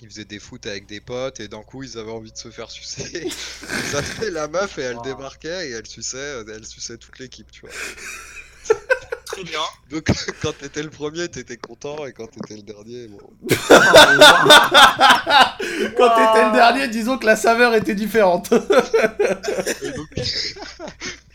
il 0.01 0.07
faisait 0.09 0.23
des 0.25 0.39
foot 0.39 0.65
avec 0.65 0.85
des 0.87 1.01
potes 1.01 1.39
et 1.41 1.47
d'un 1.49 1.61
coup 1.61 1.83
ils 1.83 1.97
avaient 1.97 2.11
envie 2.11 2.31
de 2.31 2.37
se 2.37 2.49
faire 2.49 2.71
sucer. 2.71 3.27
ils 3.89 3.95
appelaient 3.97 4.31
la 4.31 4.47
meuf 4.47 4.77
et 4.77 4.83
elle 4.83 4.95
Wow. 4.95 5.03
débarquait 5.03 5.67
et 5.69 5.71
elle 5.71 5.87
suçait, 5.87 6.43
elle 6.47 6.65
suçait 6.65 6.97
toute 6.97 7.19
l'équipe 7.19 7.51
tu 7.51 7.61
vois. 7.61 7.71
Très 9.31 9.43
bien. 9.43 9.59
Donc 9.89 10.11
quand 10.41 10.53
t'étais 10.57 10.83
le 10.83 10.89
premier 10.89 11.27
t'étais 11.29 11.57
content 11.57 12.05
et 12.05 12.13
quand 12.13 12.27
t'étais 12.27 12.55
le 12.55 12.63
dernier 12.63 13.07
bon. 13.07 13.19
Quand 15.97 16.09
t'étais 16.09 16.45
le 16.45 16.53
dernier, 16.53 16.87
disons 16.87 17.17
que 17.17 17.25
la 17.25 17.35
saveur 17.35 17.73
était 17.75 17.95
différente. 17.95 18.51
Et 19.83 19.91
donc... 19.91 20.07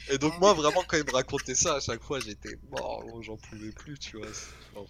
et 0.09 0.18
donc 0.18 0.38
moi 0.40 0.53
vraiment 0.55 0.82
quand 0.86 0.97
il 0.97 1.05
me 1.05 1.12
racontait 1.12 1.55
ça 1.55 1.76
à 1.76 1.80
chaque 1.80 2.03
fois 2.03 2.20
j'étais 2.20 2.59
mort, 2.70 3.05
gros, 3.07 3.22
j'en 3.22 3.36
pouvais 3.36 3.70
plus 3.72 3.99
tu 3.99 4.18
vois. 4.18 4.26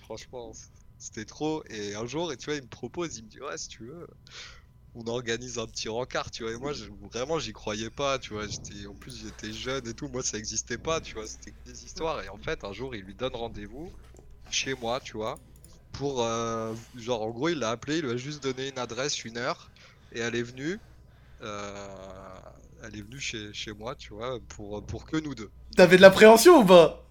Franchement 0.02 0.52
c'était 0.98 1.24
trop 1.24 1.62
et 1.70 1.94
un 1.94 2.06
jour 2.06 2.32
et 2.32 2.36
tu 2.36 2.46
vois 2.46 2.54
il 2.54 2.62
me 2.62 2.68
propose, 2.68 3.16
il 3.18 3.24
me 3.24 3.28
dit 3.28 3.40
ouais 3.40 3.56
si 3.56 3.68
tu 3.68 3.84
veux 3.84 4.06
on 4.96 5.06
organise 5.08 5.58
un 5.58 5.66
petit 5.66 5.88
rencard 5.88 6.30
tu 6.30 6.42
vois. 6.44 6.52
Et 6.52 6.56
moi 6.58 6.72
je- 6.72 6.86
vraiment 7.12 7.38
j'y 7.38 7.52
croyais 7.52 7.90
pas 7.90 8.18
tu 8.18 8.34
vois. 8.34 8.46
J'étais 8.48 8.86
en 8.86 8.94
plus 8.96 9.16
j'étais 9.18 9.52
jeune 9.52 9.86
et 9.88 9.94
tout. 9.94 10.08
Moi 10.08 10.22
ça 10.22 10.38
existait 10.38 10.78
pas 10.78 11.00
tu 11.00 11.18
vois. 11.18 11.26
C'était 11.28 11.52
que 11.52 11.58
des 11.64 11.84
histoires. 11.84 12.22
Et 12.22 12.28
en 12.28 12.38
fait 12.38 12.64
un 12.64 12.72
jour 12.72 12.94
il 12.94 13.02
lui 13.04 13.14
donne 13.16 13.34
rendez-vous 13.36 13.94
chez 14.50 14.74
moi 14.74 15.00
tu 15.00 15.16
vois 15.18 15.40
pour 15.92 16.22
euh, 16.24 16.74
genre 16.94 17.22
en 17.22 17.30
gros 17.30 17.48
il 17.50 17.58
l'a 17.60 17.70
appelé 17.70 17.98
il 17.98 18.04
lui 18.04 18.12
a 18.12 18.16
juste 18.18 18.42
donné 18.42 18.68
une 18.70 18.78
adresse 18.78 19.24
une 19.24 19.38
heure. 19.38 19.72
Et 20.12 20.20
elle 20.20 20.36
est 20.36 20.42
venue 20.42 20.80
euh, 21.42 22.40
elle 22.82 22.96
est 22.96 23.02
venue 23.02 23.20
chez, 23.20 23.52
chez 23.54 23.72
moi 23.72 23.94
tu 23.96 24.14
vois 24.14 24.40
pour 24.48 24.84
pour 24.86 25.06
que 25.06 25.16
nous 25.18 25.34
deux. 25.34 25.52
T'avais 25.76 25.96
de 25.96 26.02
l'appréhension 26.02 26.60
ou 26.60 26.64
pas? 26.66 27.02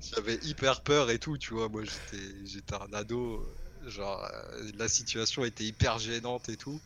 J'avais 0.00 0.38
hyper 0.42 0.82
peur 0.82 1.10
et 1.10 1.18
tout, 1.18 1.38
tu 1.38 1.54
vois. 1.54 1.68
Moi, 1.68 1.84
j'étais, 1.84 2.46
j'étais 2.46 2.74
un 2.74 2.92
ado. 2.92 3.46
Genre, 3.86 4.24
euh, 4.24 4.70
la 4.74 4.88
situation 4.88 5.44
était 5.44 5.64
hyper 5.64 5.98
gênante 5.98 6.48
et 6.48 6.56
tout. 6.56 6.82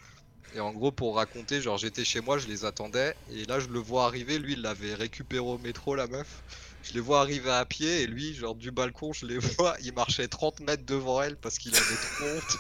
Et 0.54 0.60
en 0.60 0.70
gros, 0.70 0.92
pour 0.92 1.16
raconter, 1.16 1.60
genre, 1.60 1.78
j'étais 1.78 2.04
chez 2.04 2.20
moi, 2.20 2.38
je 2.38 2.46
les 2.46 2.64
attendais. 2.64 3.14
Et 3.32 3.44
là, 3.44 3.58
je 3.58 3.66
le 3.66 3.80
vois 3.80 4.04
arriver. 4.04 4.38
Lui, 4.38 4.52
il 4.52 4.62
l'avait 4.62 4.94
récupéré 4.94 5.40
au 5.40 5.58
métro, 5.58 5.96
la 5.96 6.06
meuf. 6.06 6.42
Je 6.84 6.92
les 6.92 7.00
vois 7.00 7.20
arriver 7.20 7.50
à 7.50 7.64
pied. 7.64 8.02
Et 8.02 8.06
lui, 8.06 8.34
genre, 8.34 8.54
du 8.54 8.70
balcon, 8.70 9.12
je 9.12 9.26
les 9.26 9.38
vois. 9.58 9.74
Il 9.82 9.92
marchait 9.94 10.28
30 10.28 10.60
mètres 10.60 10.86
devant 10.86 11.20
elle 11.22 11.36
parce 11.36 11.58
qu'il 11.58 11.74
avait 11.74 11.84
trop 11.84 12.24
honte. 12.36 12.56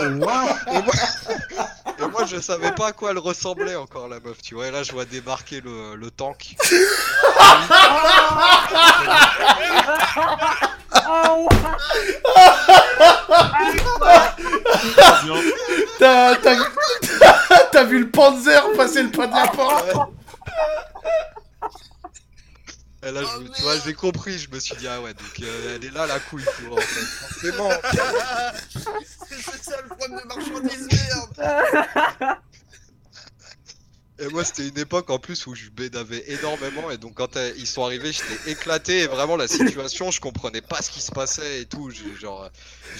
et, 0.02 0.08
moi... 0.10 0.44
et 1.98 2.06
moi, 2.06 2.26
je 2.26 2.40
savais 2.40 2.72
pas 2.72 2.88
à 2.88 2.92
quoi 2.92 3.10
elle 3.10 3.18
ressemblait 3.18 3.74
encore, 3.74 4.08
la 4.08 4.20
meuf, 4.20 4.40
tu 4.40 4.54
vois. 4.54 4.68
Et 4.68 4.70
là, 4.70 4.84
je 4.84 4.92
vois 4.92 5.04
débarquer 5.04 5.60
le, 5.62 5.96
le 5.96 6.10
tank. 6.12 6.56
T'as 15.98 16.36
t'as- 16.36 16.56
t'as 17.72 17.84
vu 17.84 18.00
le 18.00 18.10
Panzer 18.10 18.62
passer 18.76 19.02
le 19.02 19.10
pas 19.10 19.26
de 19.26 19.34
la 19.34 19.46
porte 19.48 19.86
Et 23.06 23.10
là, 23.10 23.20
je- 23.22 23.48
tu 23.52 23.62
vois, 23.62 23.74
j'ai 23.84 23.92
compris, 23.92 24.38
je 24.38 24.48
me 24.50 24.58
suis 24.58 24.74
dit, 24.76 24.88
ah 24.88 24.98
ouais, 25.02 25.12
donc 25.12 25.26
euh, 25.42 25.76
elle 25.76 25.84
est 25.84 25.90
là 25.92 26.06
la 26.06 26.18
couille, 26.20 26.44
tu 26.56 26.62
vois, 26.64 26.78
en 26.78 26.80
fait. 26.80 27.04
Forcément. 27.04 27.68
C'est 29.28 29.62
ça 29.62 29.76
le 29.82 29.88
problème 29.88 30.20
de 30.22 30.26
marchandises, 30.26 30.88
merde. 30.90 32.38
Et 34.20 34.28
moi, 34.28 34.44
c'était 34.44 34.68
une 34.68 34.78
époque 34.78 35.10
en 35.10 35.18
plus 35.18 35.46
où 35.48 35.56
je 35.56 35.70
bédavais 35.70 36.22
énormément, 36.28 36.88
et 36.90 36.98
donc 36.98 37.14
quand 37.14 37.36
euh, 37.36 37.52
ils 37.56 37.66
sont 37.66 37.84
arrivés, 37.84 38.12
j'étais 38.12 38.52
éclaté, 38.52 39.00
et 39.00 39.06
vraiment 39.08 39.36
la 39.36 39.48
situation, 39.48 40.12
je 40.12 40.20
comprenais 40.20 40.60
pas 40.60 40.82
ce 40.82 40.90
qui 40.90 41.00
se 41.00 41.10
passait 41.10 41.62
et 41.62 41.66
tout. 41.66 41.90
Genre, 41.90 42.44
euh, 42.44 42.48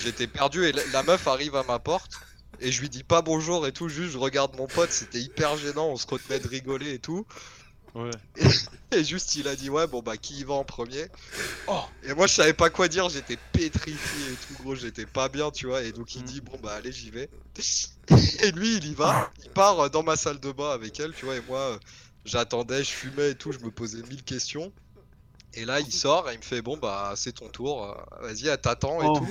j'étais 0.02 0.26
perdu, 0.26 0.64
et 0.64 0.72
la, 0.72 0.82
la 0.92 1.02
meuf 1.04 1.28
arrive 1.28 1.54
à 1.54 1.62
ma 1.62 1.78
porte, 1.78 2.12
et 2.60 2.72
je 2.72 2.80
lui 2.80 2.88
dis 2.88 3.04
pas 3.04 3.22
bonjour 3.22 3.66
et 3.66 3.72
tout, 3.72 3.88
juste 3.88 4.12
je 4.12 4.18
regarde 4.18 4.56
mon 4.56 4.66
pote, 4.66 4.90
c'était 4.90 5.20
hyper 5.20 5.56
gênant, 5.56 5.88
on 5.88 5.96
se 5.96 6.06
retenait 6.06 6.40
de 6.40 6.48
rigoler 6.48 6.94
et 6.94 6.98
tout. 6.98 7.26
Ouais. 7.94 8.10
Et 8.92 9.04
juste 9.04 9.34
il 9.36 9.48
a 9.48 9.56
dit 9.56 9.70
ouais 9.70 9.86
bon 9.86 10.02
bah 10.02 10.16
qui 10.16 10.40
y 10.40 10.44
va 10.44 10.54
en 10.54 10.64
premier 10.64 11.06
Oh. 11.68 11.80
Et 12.02 12.12
moi 12.14 12.26
je 12.26 12.34
savais 12.34 12.52
pas 12.52 12.70
quoi 12.70 12.88
dire, 12.88 13.08
j'étais 13.08 13.38
pétrifié 13.52 14.32
et 14.32 14.36
tout 14.36 14.62
gros, 14.62 14.74
j'étais 14.74 15.06
pas 15.06 15.28
bien 15.28 15.50
tu 15.50 15.66
vois. 15.66 15.82
Et 15.82 15.92
donc 15.92 16.14
il 16.14 16.22
dit 16.24 16.40
bon 16.40 16.58
bah 16.62 16.74
allez 16.74 16.92
j'y 16.92 17.10
vais. 17.10 17.28
Et 18.42 18.50
lui 18.52 18.76
il 18.76 18.88
y 18.88 18.94
va, 18.94 19.30
il 19.44 19.50
part 19.50 19.80
euh, 19.80 19.88
dans 19.88 20.02
ma 20.02 20.16
salle 20.16 20.40
de 20.40 20.52
bain 20.52 20.70
avec 20.70 20.98
elle 21.00 21.12
tu 21.12 21.24
vois. 21.24 21.36
Et 21.36 21.42
moi 21.48 21.58
euh, 21.60 21.78
j'attendais, 22.24 22.82
je 22.84 22.90
fumais 22.90 23.30
et 23.30 23.34
tout, 23.36 23.52
je 23.52 23.58
me 23.60 23.70
posais 23.70 24.02
mille 24.08 24.22
questions. 24.24 24.72
Et 25.54 25.64
là 25.64 25.78
il 25.80 25.92
sort 25.92 26.28
et 26.30 26.34
il 26.34 26.38
me 26.38 26.44
fait 26.44 26.62
bon 26.62 26.76
bah 26.76 27.12
c'est 27.16 27.32
ton 27.32 27.48
tour, 27.48 27.84
euh, 27.84 27.94
vas-y 28.26 28.48
elle 28.48 28.60
t'attend 28.60 29.00
et 29.02 29.06
Oh. 29.06 29.18
tout. 29.18 29.28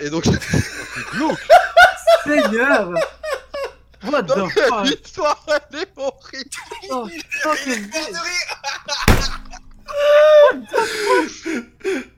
Et 0.00 0.10
donc 0.10 0.24
Seigneur 2.24 2.90
What 4.04 4.22
the 4.22 4.36
Donc, 4.36 4.52
fuck 4.52 4.86
L'histoire 4.86 5.44
elle 5.48 5.80
est 5.80 5.88
horrible. 5.96 6.50
Oh, 6.90 7.08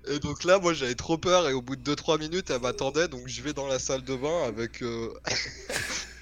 Et 0.09 0.18
donc 0.18 0.45
là, 0.45 0.59
moi 0.59 0.74
j'avais 0.74 0.95
trop 0.95 1.16
peur 1.18 1.49
et 1.49 1.53
au 1.53 1.62
bout 1.62 1.76
de 1.76 1.95
2-3 1.95 2.18
minutes, 2.18 2.51
elle 2.51 2.61
m'attendait. 2.61 3.09
Donc 3.09 3.22
je 3.26 3.43
vais 3.43 3.53
dans 3.53 3.66
la 3.66 3.78
salle 3.78 4.03
de 4.03 4.16
bain 4.16 4.45
avec, 4.47 4.83
euh, 4.83 5.09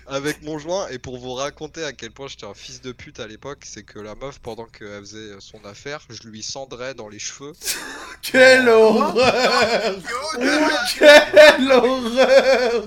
avec 0.08 0.42
mon 0.42 0.58
joint. 0.58 0.88
Et 0.88 0.98
pour 0.98 1.18
vous 1.18 1.34
raconter 1.34 1.84
à 1.84 1.92
quel 1.92 2.10
point 2.10 2.26
j'étais 2.28 2.46
un 2.46 2.54
fils 2.54 2.80
de 2.80 2.92
pute 2.92 3.20
à 3.20 3.26
l'époque, 3.26 3.60
c'est 3.64 3.82
que 3.82 3.98
la 3.98 4.14
meuf, 4.14 4.38
pendant 4.40 4.64
qu'elle 4.66 5.00
faisait 5.00 5.32
son 5.40 5.64
affaire, 5.64 6.00
je 6.10 6.26
lui 6.28 6.42
cendrais 6.42 6.94
dans 6.94 7.08
les 7.08 7.18
cheveux. 7.18 7.52
Quelle 8.22 8.68
horreur 8.68 9.14
Quelle 10.98 11.70
horreur 11.72 12.84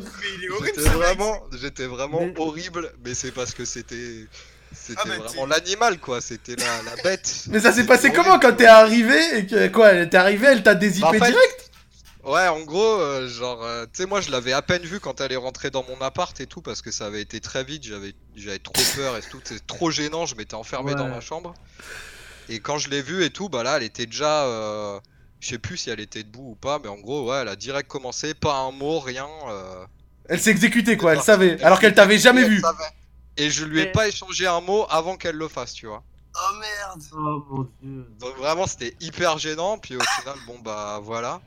J'étais 0.66 0.82
vraiment, 0.90 1.44
j'étais 1.60 1.86
vraiment 1.86 2.22
Mais- 2.22 2.34
horrible, 2.40 2.92
mais 3.06 3.14
c'est 3.14 3.32
parce 3.32 3.54
que 3.54 3.66
c'était. 3.66 4.26
C'était 4.74 5.02
Ah 5.04 5.08
bah, 5.08 5.18
vraiment 5.26 5.46
l'animal 5.48 6.00
quoi, 6.00 6.22
c'était 6.22 6.56
la, 6.56 6.66
la 6.96 7.02
bête. 7.04 7.44
Mais 7.50 7.60
ça 7.60 7.74
s'est 7.74 7.86
passé 7.86 8.08
horrible, 8.08 8.24
comment 8.24 8.40
quand 8.40 8.54
t'es 8.56 8.66
arrivé 8.68 9.20
et 9.40 9.46
que 9.46 9.68
quoi 9.68 9.90
elle- 9.90 10.10
T'es 10.10 10.16
arrivé, 10.16 10.48
elle 10.50 10.64
t'a 10.64 10.76
dézippé 10.76 11.02
Bah, 11.02 11.10
en 11.10 11.26
fait, 11.26 11.32
direct 11.32 11.61
Ouais, 12.24 12.48
en 12.48 12.60
gros, 12.62 13.00
euh, 13.00 13.28
genre, 13.28 13.64
euh, 13.64 13.86
tu 13.86 14.04
sais, 14.04 14.06
moi 14.06 14.22
je 14.22 14.30
l'avais 14.32 14.54
à 14.54 14.62
peine 14.62 14.84
vu 14.84 15.00
quand 15.00 15.22
elle 15.22 15.32
est 15.32 15.38
rentrée 15.38 15.72
dans 15.72 15.84
mon 15.84 16.00
appart 16.02 16.40
et 16.40 16.46
tout, 16.46 16.62
parce 16.62 16.82
que 16.84 16.92
ça 16.92 17.08
avait 17.08 17.22
été 17.22 17.40
très 17.42 17.64
vite, 17.64 17.84
j'avais 17.84 18.14
j'avais 18.36 18.60
trop 18.60 18.74
peur 18.96 19.18
et 19.18 19.22
tout, 19.22 19.40
c'était 19.44 19.60
trop 19.66 19.90
gênant, 19.90 20.26
je 20.28 20.36
m'étais 20.36 20.54
enfermé 20.54 20.94
dans 20.94 21.08
ma 21.08 21.20
chambre. 21.22 21.54
Et 22.50 22.60
quand 22.60 22.78
je 22.78 22.90
l'ai 22.90 23.02
vue 23.02 23.24
et 23.24 23.32
tout, 23.32 23.50
bah 23.50 23.64
là, 23.64 23.78
elle 23.78 23.84
était 23.84 24.06
déjà. 24.06 24.46
euh, 24.46 25.00
je 25.40 25.48
sais 25.50 25.58
plus 25.58 25.78
si 25.78 25.90
elle 25.90 26.00
était 26.00 26.22
debout 26.22 26.52
ou 26.52 26.56
pas, 26.56 26.78
mais 26.78 26.90
en 26.90 26.98
gros, 27.00 27.28
ouais, 27.28 27.38
elle 27.38 27.48
a 27.48 27.56
direct 27.56 27.90
commencé, 27.90 28.36
pas 28.36 28.56
un 28.60 28.72
mot, 28.72 29.00
rien. 29.00 29.28
euh, 29.50 29.84
Elle 30.26 30.40
s'est 30.40 30.52
exécutée 30.52 30.98
quoi, 30.98 31.14
elle 31.14 31.22
savait, 31.22 31.60
alors 31.64 31.80
qu'elle 31.80 31.96
t'avait 31.96 32.20
jamais 32.20 32.48
vu. 32.48 32.62
Et 33.38 33.50
je 33.50 33.66
lui 33.66 33.80
ai 33.82 33.88
pas 33.88 34.08
échangé 34.08 34.46
un 34.46 34.62
mot 34.62 34.86
avant 34.90 35.18
qu'elle 35.18 35.38
le 35.38 35.48
fasse, 35.48 35.74
tu 35.74 35.88
vois. 35.88 36.04
Oh 36.36 36.56
merde. 36.60 37.02
Oh 37.14 37.44
mon 37.50 37.68
dieu. 37.82 38.06
Donc 38.20 38.38
vraiment 38.38 38.68
c'était 38.68 38.96
hyper 39.02 39.38
gênant 39.38 39.78
puis 39.78 39.96
au 39.98 40.00
final 40.00 40.36
bon 40.48 40.60
bah 40.60 41.00
voilà 41.04 41.42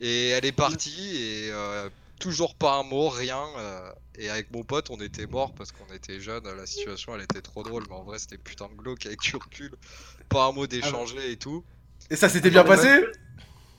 et 0.00 0.28
elle 0.28 0.44
est 0.44 0.52
partie 0.52 1.16
et 1.16 1.50
euh, 1.52 1.88
toujours 2.20 2.54
pas 2.54 2.74
un 2.78 2.82
mot 2.82 3.08
rien 3.08 3.42
euh, 3.58 3.92
et 4.16 4.28
avec 4.30 4.50
mon 4.52 4.62
pote 4.64 4.90
on 4.90 4.96
était 5.00 5.26
morts 5.26 5.52
parce 5.54 5.72
qu'on 5.72 5.92
était 5.94 6.20
jeunes 6.20 6.44
la 6.56 6.66
situation 6.66 7.14
elle 7.14 7.22
était 7.22 7.40
trop 7.42 7.62
drôle 7.62 7.84
mais 7.88 7.94
en 7.96 8.02
vrai 8.04 8.18
c'était 8.18 8.38
putain 8.38 8.68
de 8.68 8.74
glauque 8.74 9.06
avec 9.06 9.20
du 9.20 9.36
recul 9.36 9.72
pas 10.28 10.46
un 10.46 10.52
mot 10.52 10.66
d'échanger 10.66 11.30
et 11.32 11.36
tout 11.36 11.64
Et 12.10 12.16
ça 12.16 12.28
s'était 12.28 12.50
bien 12.50 12.64
passé 12.64 13.00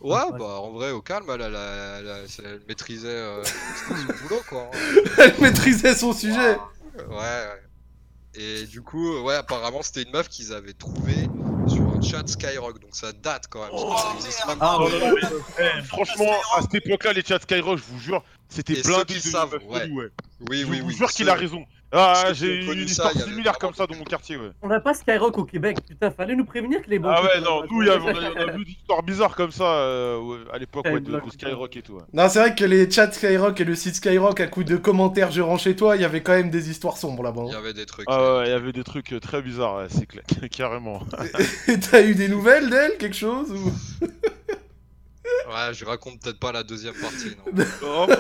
Ouais, 0.01 0.15
Ouais. 0.15 0.39
bah 0.39 0.61
en 0.61 0.71
vrai, 0.71 0.91
au 0.91 1.01
calme, 1.01 1.25
elle, 1.29 1.41
elle, 1.41 1.55
elle- 1.55 2.07
elle- 2.07 2.45
elle 2.45 2.61
maîtrisait 2.69 3.09
euh, 3.09 3.43
son 3.43 3.93
boulot, 4.23 4.41
quoi. 4.47 4.71
Elle 5.17 5.41
maîtrisait 5.41 5.93
son 5.93 6.13
sujet. 6.13 6.55
Ouais, 6.95 7.17
ouais. 7.17 7.61
Et 8.35 8.63
du 8.65 8.81
coup, 8.81 9.19
ouais, 9.23 9.35
apparemment, 9.35 9.81
c'était 9.81 10.03
une 10.03 10.11
meuf 10.13 10.29
qu'ils 10.29 10.53
avaient 10.53 10.71
trouvée 10.71 11.27
chat 12.01 12.27
Skyrock, 12.27 12.79
donc 12.79 12.95
ça 12.95 13.11
date 13.11 13.45
quand 13.49 13.61
même. 13.61 13.71
parce 13.71 14.03
que 14.03 14.09
ça 14.09 14.15
existe 14.15 14.47
même 14.47 14.57
Ah, 14.61 14.77
mais, 14.81 15.65
eh, 15.79 15.81
franchement, 15.83 16.31
à 16.55 16.61
cette 16.61 16.75
époque-là, 16.75 17.13
les 17.13 17.23
chats 17.23 17.39
Skyrock, 17.39 17.79
je 17.79 17.83
vous 17.91 17.99
jure, 17.99 18.23
c'était 18.49 18.81
blindé 18.81 19.15
de 19.15 19.65
ouais. 19.65 19.89
ouais. 19.89 20.09
Oui, 20.49 20.61
je 20.61 20.65
oui, 20.65 20.79
vous 20.79 20.87
oui. 20.87 20.95
jure 20.95 21.11
qu'il 21.11 21.29
a 21.29 21.33
raison. 21.35 21.65
Ah, 21.91 22.25
j'ai 22.33 22.65
une 22.65 22.79
histoire 22.79 23.11
similaire 23.11 23.57
comme 23.57 23.73
ça 23.73 23.87
dans 23.87 23.95
mon 23.95 24.03
quartier, 24.03 24.37
ouais. 24.37 24.51
On 24.61 24.67
n'a 24.67 24.79
pas 24.79 24.93
Skyrock 24.93 25.37
au 25.37 25.45
Québec, 25.45 25.77
putain, 25.87 26.11
fallait 26.11 26.35
nous 26.35 26.45
prévenir 26.45 26.81
que 26.83 26.89
les 26.89 26.99
bons. 26.99 27.09
Ah 27.09 27.23
ouais, 27.23 27.41
non, 27.41 27.63
nous, 27.69 27.81
il 27.81 27.87
y 27.87 27.91
on 27.91 27.93
a, 27.93 27.97
on 27.97 28.47
a 28.49 28.51
vu 28.51 28.65
des 28.65 28.71
histoires 28.71 29.01
bizarres 29.01 29.35
comme 29.35 29.51
ça 29.51 29.63
euh, 29.63 30.45
à 30.53 30.57
l'époque 30.59 30.85
ouais, 30.85 30.99
de, 30.99 31.05
Skyrock, 31.05 31.25
de 31.25 31.31
Skyrock 31.31 31.77
et 31.77 31.81
tout. 31.81 31.93
ouais. 31.93 32.03
Non, 32.13 32.29
c'est 32.29 32.39
vrai 32.39 32.55
que 32.55 32.63
les 32.63 32.89
chats 32.89 33.11
Skyrock 33.11 33.59
et 33.59 33.63
le 33.63 33.75
site 33.75 33.95
Skyrock, 33.95 34.39
à 34.39 34.47
coup 34.47 34.63
de 34.63 34.77
commentaires, 34.77 35.31
je 35.31 35.41
rentre 35.41 35.63
chez 35.63 35.75
toi, 35.75 35.95
il 35.95 36.01
y 36.01 36.05
avait 36.05 36.21
quand 36.21 36.33
même 36.33 36.51
des 36.51 36.69
histoires 36.69 36.97
sombres 36.97 37.23
là-bas. 37.23 37.43
Il 37.47 37.51
y 37.51 37.55
hein. 37.55 37.57
avait 37.57 37.73
des 37.73 37.85
trucs. 37.85 38.05
Ah 38.07 38.37
ouais, 38.37 38.47
il 38.47 38.49
y 38.49 38.53
avait 38.53 38.71
des 38.73 38.83
trucs 38.83 39.11
euh, 39.13 39.19
très 39.19 39.41
bizarres, 39.41 39.77
ouais, 39.77 39.87
c'est 39.89 40.05
clair, 40.05 40.23
carrément. 40.51 41.03
Et 41.67 41.79
t'as 41.79 42.03
eu 42.03 42.13
des 42.13 42.27
nouvelles 42.27 42.69
d'elle, 42.69 42.97
quelque 42.97 43.15
chose 43.15 43.51
ou... 43.51 44.05
Ouais, 45.47 45.73
je 45.73 45.83
raconte 45.85 46.21
peut-être 46.21 46.39
pas 46.39 46.51
la 46.51 46.63
deuxième 46.63 46.93
partie, 46.95 47.35
non. 47.53 47.63
Oh, 47.83 48.05
bah, 48.07 48.17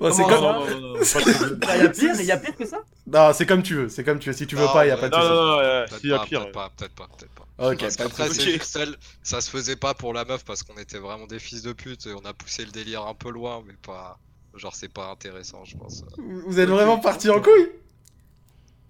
Bon, 0.00 0.12
c'est 0.12 0.22
Comment 0.22 0.64
comme... 0.64 0.64
ça 0.64 0.70
non, 0.70 0.80
non, 0.80 0.98
non. 0.98 1.74
Il 1.76 1.82
y 1.82 1.86
a 1.86 1.88
pire, 1.90 2.14
il 2.20 2.26
y 2.26 2.32
a 2.32 2.36
pire 2.36 2.56
que 2.56 2.66
ça? 2.66 2.78
Non, 3.06 3.32
c'est 3.32 3.46
comme 3.46 3.62
tu 3.62 3.74
veux, 3.74 3.88
c'est 3.88 4.04
comme 4.04 4.18
tu 4.18 4.30
veux. 4.30 4.36
Si 4.36 4.46
tu 4.46 4.54
veux 4.56 4.64
Non, 4.64 4.72
pas, 4.72 4.86
y 4.86 4.90
a 4.90 4.96
pas 4.96 5.08
de 5.08 5.14
Non, 5.16 5.20
soucis. 5.20 5.32
non, 5.32 5.80
non, 5.90 5.98
s'il 5.98 6.10
y 6.10 6.12
a 6.12 6.18
pas, 6.18 6.24
pire. 6.24 6.40
peut-être 6.42 6.52
pas, 6.52 6.70
peut-être 6.76 6.94
pas, 6.94 7.08
peut-être 7.16 7.32
pas. 7.32 7.70
Ok, 7.70 7.80
Parce 7.80 7.96
qu'après, 7.96 8.28
c'est 8.30 8.42
juste 8.42 8.76
elle, 8.76 8.96
ça 9.22 9.40
se 9.40 9.50
faisait 9.50 9.76
pas 9.76 9.94
pour 9.94 10.12
la 10.12 10.24
meuf 10.24 10.44
parce 10.44 10.62
qu'on 10.62 10.76
était 10.76 10.98
vraiment 10.98 11.26
des 11.26 11.38
fils 11.38 11.62
de 11.62 11.72
pute 11.72 12.06
et 12.06 12.14
on 12.14 12.24
a 12.24 12.32
poussé 12.32 12.64
le 12.64 12.70
délire 12.70 13.02
un 13.06 13.14
peu 13.14 13.30
loin, 13.30 13.62
mais 13.66 13.74
pas. 13.74 14.18
Genre, 14.54 14.74
c'est 14.74 14.88
pas 14.92 15.10
intéressant, 15.10 15.64
je 15.64 15.76
pense. 15.76 16.04
Vous 16.18 16.58
êtes 16.60 16.68
vraiment 16.68 16.98
parti 16.98 17.28
en 17.30 17.40
couille? 17.40 17.70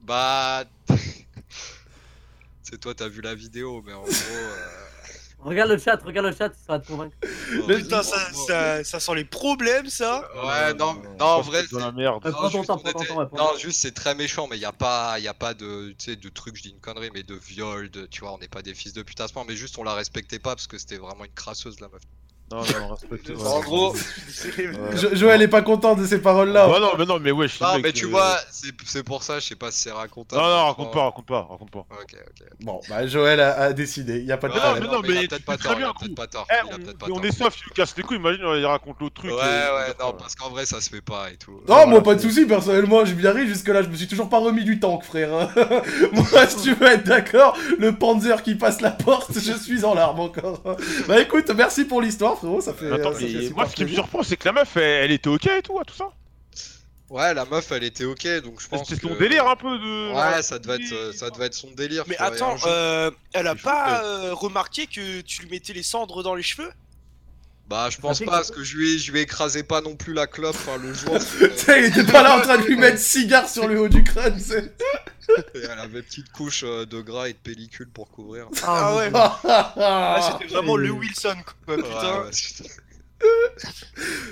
Bah. 0.03 0.65
c'est 2.63 2.79
toi, 2.81 2.95
t'as 2.95 3.09
vu 3.09 3.21
la 3.21 3.35
vidéo, 3.35 3.83
mais 3.85 3.93
en 3.93 4.03
gros. 4.03 4.13
Regarde 5.39 5.71
le 5.71 5.79
chat, 5.79 6.03
regarde 6.03 6.27
le 6.27 6.35
chat, 6.35 6.53
ça 6.55 6.73
va 6.73 6.79
te 6.81 6.89
convaincre. 6.89 7.17
Putain, 7.67 8.03
ça, 8.03 8.17
ça, 8.33 8.85
ça 8.85 9.01
sent 9.01 9.15
les 9.15 9.25
problèmes, 9.25 9.89
ça. 9.89 10.29
Ouais, 10.35 10.75
non, 10.75 10.95
non, 11.19 11.25
en 11.25 11.41
vrai. 11.43 11.63
c'est 11.71 11.79
la 11.79 11.93
merde. 11.93 12.25
Non, 12.25 12.49
juste, 12.49 12.69
non, 13.33 13.53
c'est 13.71 13.95
très 13.95 14.15
méchant, 14.15 14.49
mais 14.49 14.57
il 14.57 14.63
y 14.63 14.65
a 14.65 14.73
pas, 14.73 15.19
y 15.21 15.29
a 15.29 15.35
pas 15.35 15.55
de, 15.55 15.91
tu 15.91 16.05
sais, 16.05 16.17
de 16.17 16.29
trucs, 16.31 16.57
je 16.57 16.63
dis 16.63 16.71
une 16.71 16.81
connerie, 16.81 17.11
mais 17.13 17.23
de 17.23 17.35
viol, 17.35 17.91
de, 17.91 18.07
tu 18.07 18.21
vois, 18.23 18.33
on 18.33 18.39
n'est 18.39 18.49
pas 18.49 18.63
des 18.63 18.75
fils 18.75 18.93
de 18.93 19.03
putain 19.03 19.27
mais 19.47 19.57
juste 19.57 19.79
on 19.79 19.85
la 19.85 19.95
respectait 19.95 20.39
pas 20.39 20.55
parce 20.55 20.67
que 20.67 20.79
c'était 20.79 20.97
vraiment 20.97 21.25
une 21.25 21.33
crasseuse 21.33 21.81
la 21.81 21.89
meuf. 21.89 22.03
Non, 22.53 22.59
non, 22.59 22.89
respecte. 22.95 23.29
ouais. 23.31 23.45
En 23.47 23.61
gros, 23.61 23.93
Ouais. 23.93 24.97
Jo- 24.97 25.09
Joël 25.15 25.43
est 25.43 25.49
pas 25.49 25.63
content 25.63 25.95
de 25.97 26.07
ces 26.07 26.21
paroles-là. 26.21 26.69
Bah 26.69 26.79
non, 26.81 26.93
mais 26.97 27.05
non, 27.05 27.19
mais 27.19 27.33
wesh. 27.33 27.59
le 27.59 27.67
non, 27.67 27.79
mais 27.83 27.93
tu 27.93 28.05
euh, 28.05 28.09
vois, 28.09 28.37
c'est 28.51 28.71
c'est 28.85 29.03
pour 29.03 29.23
ça, 29.25 29.41
je 29.41 29.47
sais 29.47 29.57
pas 29.57 29.71
si 29.73 29.81
c'est 29.83 29.91
racontable. 29.91 30.41
Non, 30.41 30.49
non, 30.49 30.67
raconte 30.67 30.93
pas, 30.93 31.05
raconte 31.05 31.27
pas, 31.27 31.47
raconte 31.51 31.71
pas. 31.73 31.79
Ok, 31.91 32.15
ok. 32.15 32.47
Bon, 32.61 32.81
bah 32.89 33.07
Joël 33.07 33.41
a, 33.41 33.55
a 33.61 33.73
décidé, 33.73 34.21
y 34.23 34.31
a 34.31 34.37
pas 34.37 34.49
de 34.49 34.53
Ouais, 34.53 34.59
non, 34.61 34.65
problème. 34.73 34.89
mais 34.89 34.97
non, 34.97 35.03
il 35.03 35.07
a 35.07 35.09
mais 35.09 35.09
il 35.09 35.13
bien, 35.15 35.25
a 35.25 35.29
peut-être 35.29 35.45
pas 36.15 36.27
tort. 36.29 36.47
Eh, 36.51 36.55
il 36.69 36.73
a 36.73 36.79
peut-être 36.79 36.99
pas 36.99 37.07
on, 37.11 37.21
est 37.23 37.33
soif, 37.37 37.55
il 37.67 37.73
casse 37.73 37.97
les 37.97 38.03
couilles, 38.05 38.19
imagine, 38.19 38.43
il 38.57 38.67
raconte 38.67 39.01
l'autre 39.01 39.15
truc. 39.17 39.33
Ouais, 39.33 39.39
euh, 39.43 39.79
ouais, 39.89 39.95
non, 40.01 40.13
parce 40.13 40.37
qu'en 40.37 40.51
vrai, 40.51 40.67
ça 40.67 40.81
se 40.81 40.89
fait 40.89 41.01
pas 41.01 41.31
et 41.33 41.37
tout. 41.37 41.61
Non, 41.69 41.87
moi 41.89 42.01
pas 42.03 42.15
de 42.15 42.21
soucis, 42.21 42.47
personnellement, 42.47 43.05
j'ai 43.05 43.15
bien 43.15 43.33
ri 43.33 43.49
jusque 43.49 43.69
là, 43.69 43.83
je 43.83 43.89
me 43.89 43.97
suis 43.97 44.07
toujours 44.07 44.29
pas 44.29 44.39
remis 44.39 44.63
du 44.65 44.79
tank, 44.79 45.03
frère. 45.03 45.31
moi, 46.13 46.47
si 46.47 46.63
tu 46.63 46.75
veux 46.75 46.87
être 46.87 47.05
d'accord, 47.05 47.57
le 47.79 47.97
Panzer 47.97 48.43
qui 48.45 48.55
passe 48.55 48.81
la 48.81 48.93
porte, 48.93 49.33
je 49.41 49.53
suis 49.53 49.85
en 49.85 49.95
larmes 49.95 50.21
encore. 50.21 50.61
bah 51.09 51.21
écoute, 51.21 51.51
merci 51.57 51.85
pour 51.85 52.01
l'histoire, 52.01 52.36
frérot, 52.37 52.61
ça 52.61 52.75
fait. 52.75 52.91
Attends, 52.93 53.13
ça 53.13 53.21
fait 53.21 53.27
mais 53.27 53.43
super 53.43 53.57
moi, 53.57 53.69
ce 53.69 53.75
qui 53.75 53.85
me 53.85 53.89
surprend, 53.89 54.23
c'est 54.23 54.37
que 54.37 54.49
la 54.49 54.53
meuf, 54.53 54.77
elle, 54.77 55.05
elle 55.05 55.11
était 55.13 55.29
ok 55.29 55.47
et 55.47 55.63
tout, 55.63 55.79
à 55.79 55.85
tout 55.85 55.95
ça. 55.95 56.11
Ouais, 57.09 57.35
la 57.35 57.45
meuf, 57.45 57.71
elle 57.71 57.85
était 57.85 58.05
ok, 58.05 58.27
donc 58.43 58.61
je 58.61 58.69
pense. 58.69 58.89
C'était 58.89 59.07
son 59.07 59.15
délire 59.15 59.47
un 59.47 59.55
peu 59.55 59.79
de. 59.79 60.13
Ouais, 60.13 60.43
ça 60.43 60.59
devait 60.59 60.83
être, 60.83 60.93
euh, 60.93 61.13
ça 61.13 61.31
devait 61.31 61.47
être 61.47 61.55
son 61.55 61.71
délire. 61.71 62.05
Mais 62.09 62.17
attends, 62.19 62.57
euh, 62.67 63.11
elle 63.33 63.47
a 63.47 63.55
pas 63.55 64.03
euh, 64.03 64.35
remarqué 64.35 64.87
que 64.87 65.21
tu 65.21 65.43
lui 65.43 65.51
mettais 65.51 65.73
les 65.73 65.85
cendres 65.85 66.25
dans 66.25 66.35
les 66.35 66.43
cheveux? 66.43 66.71
Bah, 67.69 67.89
je 67.91 67.99
pense 67.99 68.21
pas, 68.21 68.27
parce 68.33 68.51
que 68.53 68.63
je 68.63 68.77
lui, 68.77 68.95
ai, 68.95 68.99
je 68.99 69.11
lui 69.11 69.19
ai 69.19 69.23
écrasé 69.23 69.65
pas 69.65 69.81
non 69.81 69.97
plus 69.97 70.13
la 70.13 70.27
clope, 70.29 70.55
enfin, 70.55 70.77
le 70.79 70.95
jour. 70.95 71.17
Il 71.69 71.85
était 71.87 72.05
pas 72.05 72.23
là 72.23 72.37
en 72.39 72.41
train 72.41 72.59
de 72.59 72.65
lui 72.65 72.77
mettre 72.77 73.01
cigare 73.01 73.49
sur 73.49 73.67
le 73.67 73.81
haut 73.81 73.89
du 73.89 74.05
crâne, 74.05 74.39
c'est. 74.39 74.73
Elle 75.55 75.71
avait 75.81 76.03
petite 76.03 76.31
couche 76.31 76.63
euh, 76.65 76.87
de 76.87 77.01
gras 77.01 77.29
et 77.29 77.33
de 77.33 77.39
pellicule 77.39 77.89
pour 77.89 78.09
couvrir. 78.09 78.47
Ah 78.63 78.95
ouais. 78.95 79.11
Ah, 79.15 80.39
C'était 80.41 80.55
vraiment 80.55 80.77
le 80.77 80.91
Wilson, 80.93 81.37
quoi, 81.65 81.75
Ouais, 81.77 81.83
putain. 81.83 82.23
ouais, 82.23 82.31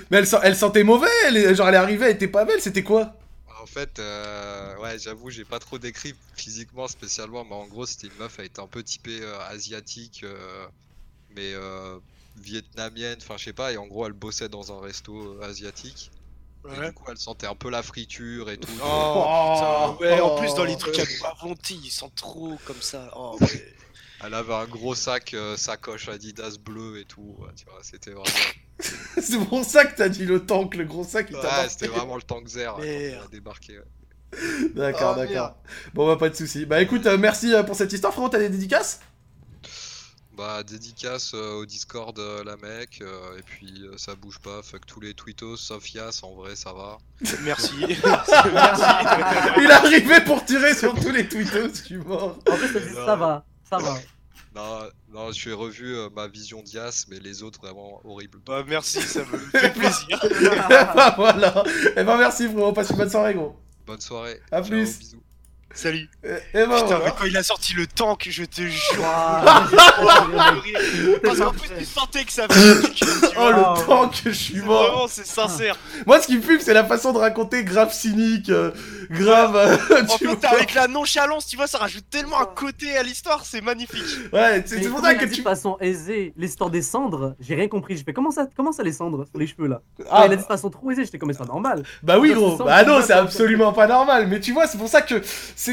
Mais 0.09 0.17
elle, 0.17 0.27
sent- 0.27 0.39
elle 0.43 0.55
sentait 0.55 0.83
mauvais, 0.83 1.09
elle, 1.25 1.55
genre 1.55 1.67
elle 1.67 1.73
est 1.75 1.77
arrivée, 1.77 2.05
elle 2.05 2.15
était 2.15 2.27
pas 2.27 2.45
belle, 2.45 2.61
c'était 2.61 2.83
quoi? 2.83 3.13
En 3.61 3.65
fait, 3.65 3.97
euh, 3.99 4.77
ouais, 4.77 4.97
j'avoue, 4.99 5.29
j'ai 5.31 5.43
pas 5.43 5.59
trop 5.59 5.77
décrit 5.79 6.13
physiquement 6.35 6.87
spécialement, 6.87 7.43
mais 7.43 7.55
en 7.55 7.65
gros, 7.65 7.85
c'était 7.85 8.07
une 8.07 8.13
meuf, 8.19 8.35
elle 8.37 8.45
était 8.45 8.61
un 8.61 8.67
peu 8.67 8.83
typée 8.83 9.19
euh, 9.21 9.39
asiatique, 9.49 10.21
euh, 10.23 10.67
mais 11.35 11.53
euh, 11.55 11.97
vietnamienne, 12.35 13.17
enfin, 13.21 13.35
je 13.37 13.45
sais 13.45 13.53
pas, 13.53 13.71
et 13.73 13.77
en 13.77 13.87
gros, 13.87 14.05
elle 14.05 14.13
bossait 14.13 14.49
dans 14.49 14.71
un 14.71 14.81
resto 14.81 15.13
euh, 15.15 15.41
asiatique. 15.43 16.11
Et 16.67 16.79
Ouais. 16.79 16.87
du 16.87 16.93
coup, 16.93 17.03
elle 17.11 17.17
sentait 17.17 17.45
un 17.45 17.53
peu 17.55 17.69
la 17.69 17.83
friture 17.83 18.49
et 18.49 18.57
tout. 18.57 18.71
Oh, 18.83 19.95
putain. 19.99 20.05
Ouais, 20.05 20.19
en 20.19 20.35
plus, 20.35 20.53
dans 20.55 20.63
les 20.63 20.73
Oh. 20.73 20.77
trucs 20.77 20.99
à 20.99 21.05
pas 21.21 21.35
volonté, 21.41 21.75
ils 21.75 21.91
sentent 21.91 22.15
trop 22.15 22.57
comme 22.65 22.81
ça. 22.81 23.11
Oh, 23.15 23.37
ouais. 23.41 23.75
Elle 24.23 24.33
avait 24.33 24.53
un 24.53 24.65
gros 24.65 24.95
sac, 24.95 25.33
euh, 25.33 25.55
sacoche 25.57 26.09
Adidas 26.09 26.57
bleu 26.59 26.99
et 26.99 27.05
tout, 27.05 27.35
ouais, 27.39 27.53
tu 27.55 27.65
vois, 27.65 27.79
c'était 27.83 28.11
vraiment. 28.11 28.25
C'est 29.21 29.37
pour 29.45 29.63
ça 29.63 29.85
que 29.85 29.95
t'as 29.95 30.09
dit 30.09 30.25
le 30.25 30.45
tank, 30.45 30.75
le 30.75 30.85
gros 30.85 31.03
sac, 31.03 31.27
il 31.29 31.35
Ouais, 31.35 31.69
c'était 31.69 31.87
vraiment 31.87 32.15
le 32.15 32.21
tank 32.23 32.47
Zer 32.47 32.73
quand 32.73 32.81
a 32.81 33.27
débarqué. 33.29 33.77
ouais. 33.79 33.85
D'accord, 34.73 35.13
Oh, 35.15 35.19
d'accord. 35.19 35.55
Bon, 35.93 36.07
bah 36.07 36.17
pas 36.17 36.29
de 36.29 36.35
soucis. 36.35 36.65
Bah 36.65 36.81
écoute, 36.81 37.05
euh, 37.05 37.17
merci 37.17 37.53
pour 37.65 37.75
cette 37.75 37.93
histoire, 37.93 38.11
frérot, 38.13 38.29
t'as 38.29 38.39
des 38.39 38.49
dédicaces? 38.49 38.99
Bah, 40.37 40.63
dédicace 40.63 41.31
euh, 41.33 41.53
au 41.53 41.65
Discord, 41.65 42.17
euh, 42.19 42.43
la 42.43 42.57
mec, 42.57 42.99
euh, 43.01 43.37
et 43.37 43.41
puis 43.41 43.83
euh, 43.83 43.97
ça 43.97 44.15
bouge 44.15 44.39
pas, 44.39 44.61
fuck 44.63 44.85
tous 44.85 44.99
les 44.99 45.13
tweetos, 45.13 45.55
sauf 45.55 45.93
Yas, 45.93 46.19
en 46.23 46.33
vrai, 46.35 46.55
ça 46.55 46.73
va. 46.73 46.97
Merci. 47.43 47.73
Il 47.79 47.91
est 49.65 49.71
arrivé 49.71 50.21
pour 50.25 50.43
tirer 50.43 50.73
sur 50.73 50.93
tous 50.95 51.11
les 51.11 51.27
tweetos, 51.27 51.69
je 51.73 51.81
suis 51.83 51.97
mort. 51.97 52.37
En 52.49 52.55
fait, 52.57 52.79
ça 52.93 53.15
va, 53.15 53.45
ça 53.69 53.77
va. 53.77 53.95
Non, 54.55 54.79
non, 55.13 55.31
j'ai 55.31 55.53
revu 55.53 55.95
euh, 55.95 56.09
ma 56.15 56.27
vision 56.27 56.61
d'Yas, 56.61 57.05
mais 57.09 57.19
les 57.19 57.43
autres 57.43 57.59
vraiment 57.59 58.01
horribles. 58.05 58.39
Bah, 58.45 58.63
merci, 58.67 59.01
ça 59.01 59.19
me 59.21 59.37
fait 59.59 59.71
plaisir. 59.73 60.19
bah 60.95 61.13
voilà. 61.17 61.63
Et 61.97 62.03
bah 62.03 62.17
merci, 62.17 62.47
frérot, 62.47 62.71
passe 62.73 62.89
une 62.89 62.97
bonne 62.97 63.09
soirée, 63.09 63.33
gros. 63.33 63.55
Bonne 63.85 64.01
soirée. 64.01 64.41
À 64.51 64.61
Ciao, 64.61 64.69
plus. 64.69 64.97
bisous. 64.99 65.24
Salut. 65.75 66.07
Et, 66.23 66.59
et 66.61 66.65
bah 66.65 66.81
Putain, 66.83 66.99
mais 67.03 67.11
quand 67.19 67.25
il 67.25 67.35
a 67.35 67.43
sorti 67.43 67.73
le 67.73 67.85
tank, 67.85 68.25
je 68.29 68.45
te 68.45 68.61
jure. 68.61 69.03
Parce 71.23 71.39
qu'en 71.39 71.51
plus, 71.51 71.69
tu 71.77 71.85
sentais 71.85 72.23
que 72.23 72.31
ça 72.31 72.47
Oh 73.37 73.49
le 73.51 73.85
tank, 73.85 74.13
je 74.25 74.29
suis 74.31 74.61
mort. 74.61 74.83
Vraiment, 74.83 75.07
c'est 75.09 75.25
sincère. 75.25 75.77
Moi, 76.05 76.21
ce 76.21 76.27
qui 76.27 76.37
me 76.37 76.41
fume, 76.41 76.59
c'est 76.61 76.73
la 76.73 76.85
façon 76.85 77.11
de 77.13 77.17
raconter 77.17 77.63
grave 77.63 77.93
cynique, 77.93 78.49
euh, 78.49 78.71
grave. 79.11 79.55
euh, 79.55 80.03
En 80.09 80.17
tu 80.17 80.27
fait, 80.27 80.35
vois. 80.35 80.49
avec 80.49 80.73
la 80.73 80.87
nonchalance, 80.87 81.45
tu 81.47 81.57
vois, 81.57 81.67
ça 81.67 81.77
rajoute 81.77 82.05
tellement 82.09 82.39
un 82.39 82.45
côté 82.45 82.95
à 82.97 83.03
l'histoire, 83.03 83.43
c'est 83.45 83.61
magnifique. 83.61 84.01
Ouais, 84.31 84.63
c'est 84.65 84.77
Mais 84.77 84.83
c'est 84.83 84.89
pour 84.89 85.01
ça 85.01 85.11
il 85.13 85.17
que 85.19 85.23
a 85.23 85.27
dit 85.27 85.35
tu. 85.35 85.41
de 85.41 85.43
façon 85.47 85.77
aisée 85.81 86.33
l'histoire 86.37 86.69
des 86.69 86.81
cendres, 86.81 87.35
j'ai 87.39 87.55
rien 87.55 87.67
compris. 87.67 87.97
Je 87.97 88.03
fais 88.03 88.13
comment 88.13 88.31
ça, 88.31 88.47
comment 88.55 88.71
ça 88.71 88.83
les 88.83 88.93
cendres 88.93 89.25
sur 89.29 89.37
les 89.39 89.47
cheveux 89.47 89.67
là? 89.67 89.81
Ah, 90.09 90.23
Il 90.27 90.33
a 90.33 90.35
dit 90.37 90.41
de 90.43 90.47
façon 90.47 90.69
trop 90.69 90.89
aisée, 90.91 91.03
j'étais 91.05 91.17
comme 91.17 91.33
ça 91.33 91.43
normal. 91.45 91.83
Bah 92.01 92.17
oui 92.19 92.33
gros, 92.33 92.55
c'est 92.57 92.63
bah 92.63 92.83
non 92.83 93.01
c'est 93.05 93.13
absolument 93.13 93.73
pas 93.73 93.87
normal, 93.87 94.27
mais 94.27 94.39
tu 94.39 94.53
vois 94.53 94.67
c'est 94.67 94.77
pour 94.77 94.87
ça 94.87 95.01
que 95.01 95.21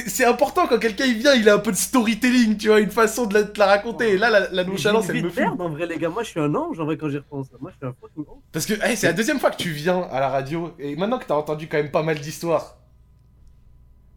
c'est 0.00 0.24
important 0.24 0.66
quand 0.66 0.78
quelqu'un 0.78 1.04
il 1.06 1.18
vient, 1.18 1.34
il 1.34 1.48
a 1.48 1.54
un 1.54 1.58
peu 1.58 1.72
de 1.72 1.76
storytelling, 1.76 2.56
tu 2.56 2.68
vois, 2.68 2.80
une 2.80 2.90
façon 2.90 3.26
de 3.26 3.34
la, 3.34 3.42
de 3.44 3.58
la 3.58 3.66
raconter, 3.66 4.10
et 4.10 4.18
là 4.18 4.30
la, 4.30 4.48
la 4.50 4.64
nonchalance 4.64 5.08
elle 5.08 5.22
me 5.22 5.30
merde 5.34 5.60
en 5.60 5.68
vrai 5.68 5.86
les 5.86 5.98
gars, 5.98 6.08
moi 6.08 6.22
je 6.22 6.28
suis 6.30 6.40
un 6.40 6.54
ange 6.54 6.78
en 6.80 6.84
vrai 6.84 6.96
quand 6.96 7.08
j'y 7.08 7.18
repense. 7.18 7.48
Moi 7.60 7.70
je 7.72 7.76
suis 7.76 7.86
un 7.86 7.94
fucking 8.00 8.24
ange. 8.28 8.38
Parce 8.52 8.66
que 8.66 8.74
hey, 8.84 8.96
c'est 8.96 9.06
la 9.06 9.12
deuxième 9.12 9.38
fois 9.40 9.50
que 9.50 9.56
tu 9.56 9.70
viens 9.70 10.02
à 10.10 10.20
la 10.20 10.28
radio, 10.28 10.72
et 10.78 10.96
maintenant 10.96 11.18
que 11.18 11.24
t'as 11.26 11.34
entendu 11.34 11.68
quand 11.68 11.76
même 11.78 11.90
pas 11.90 12.02
mal 12.02 12.18
d'histoires. 12.18 12.76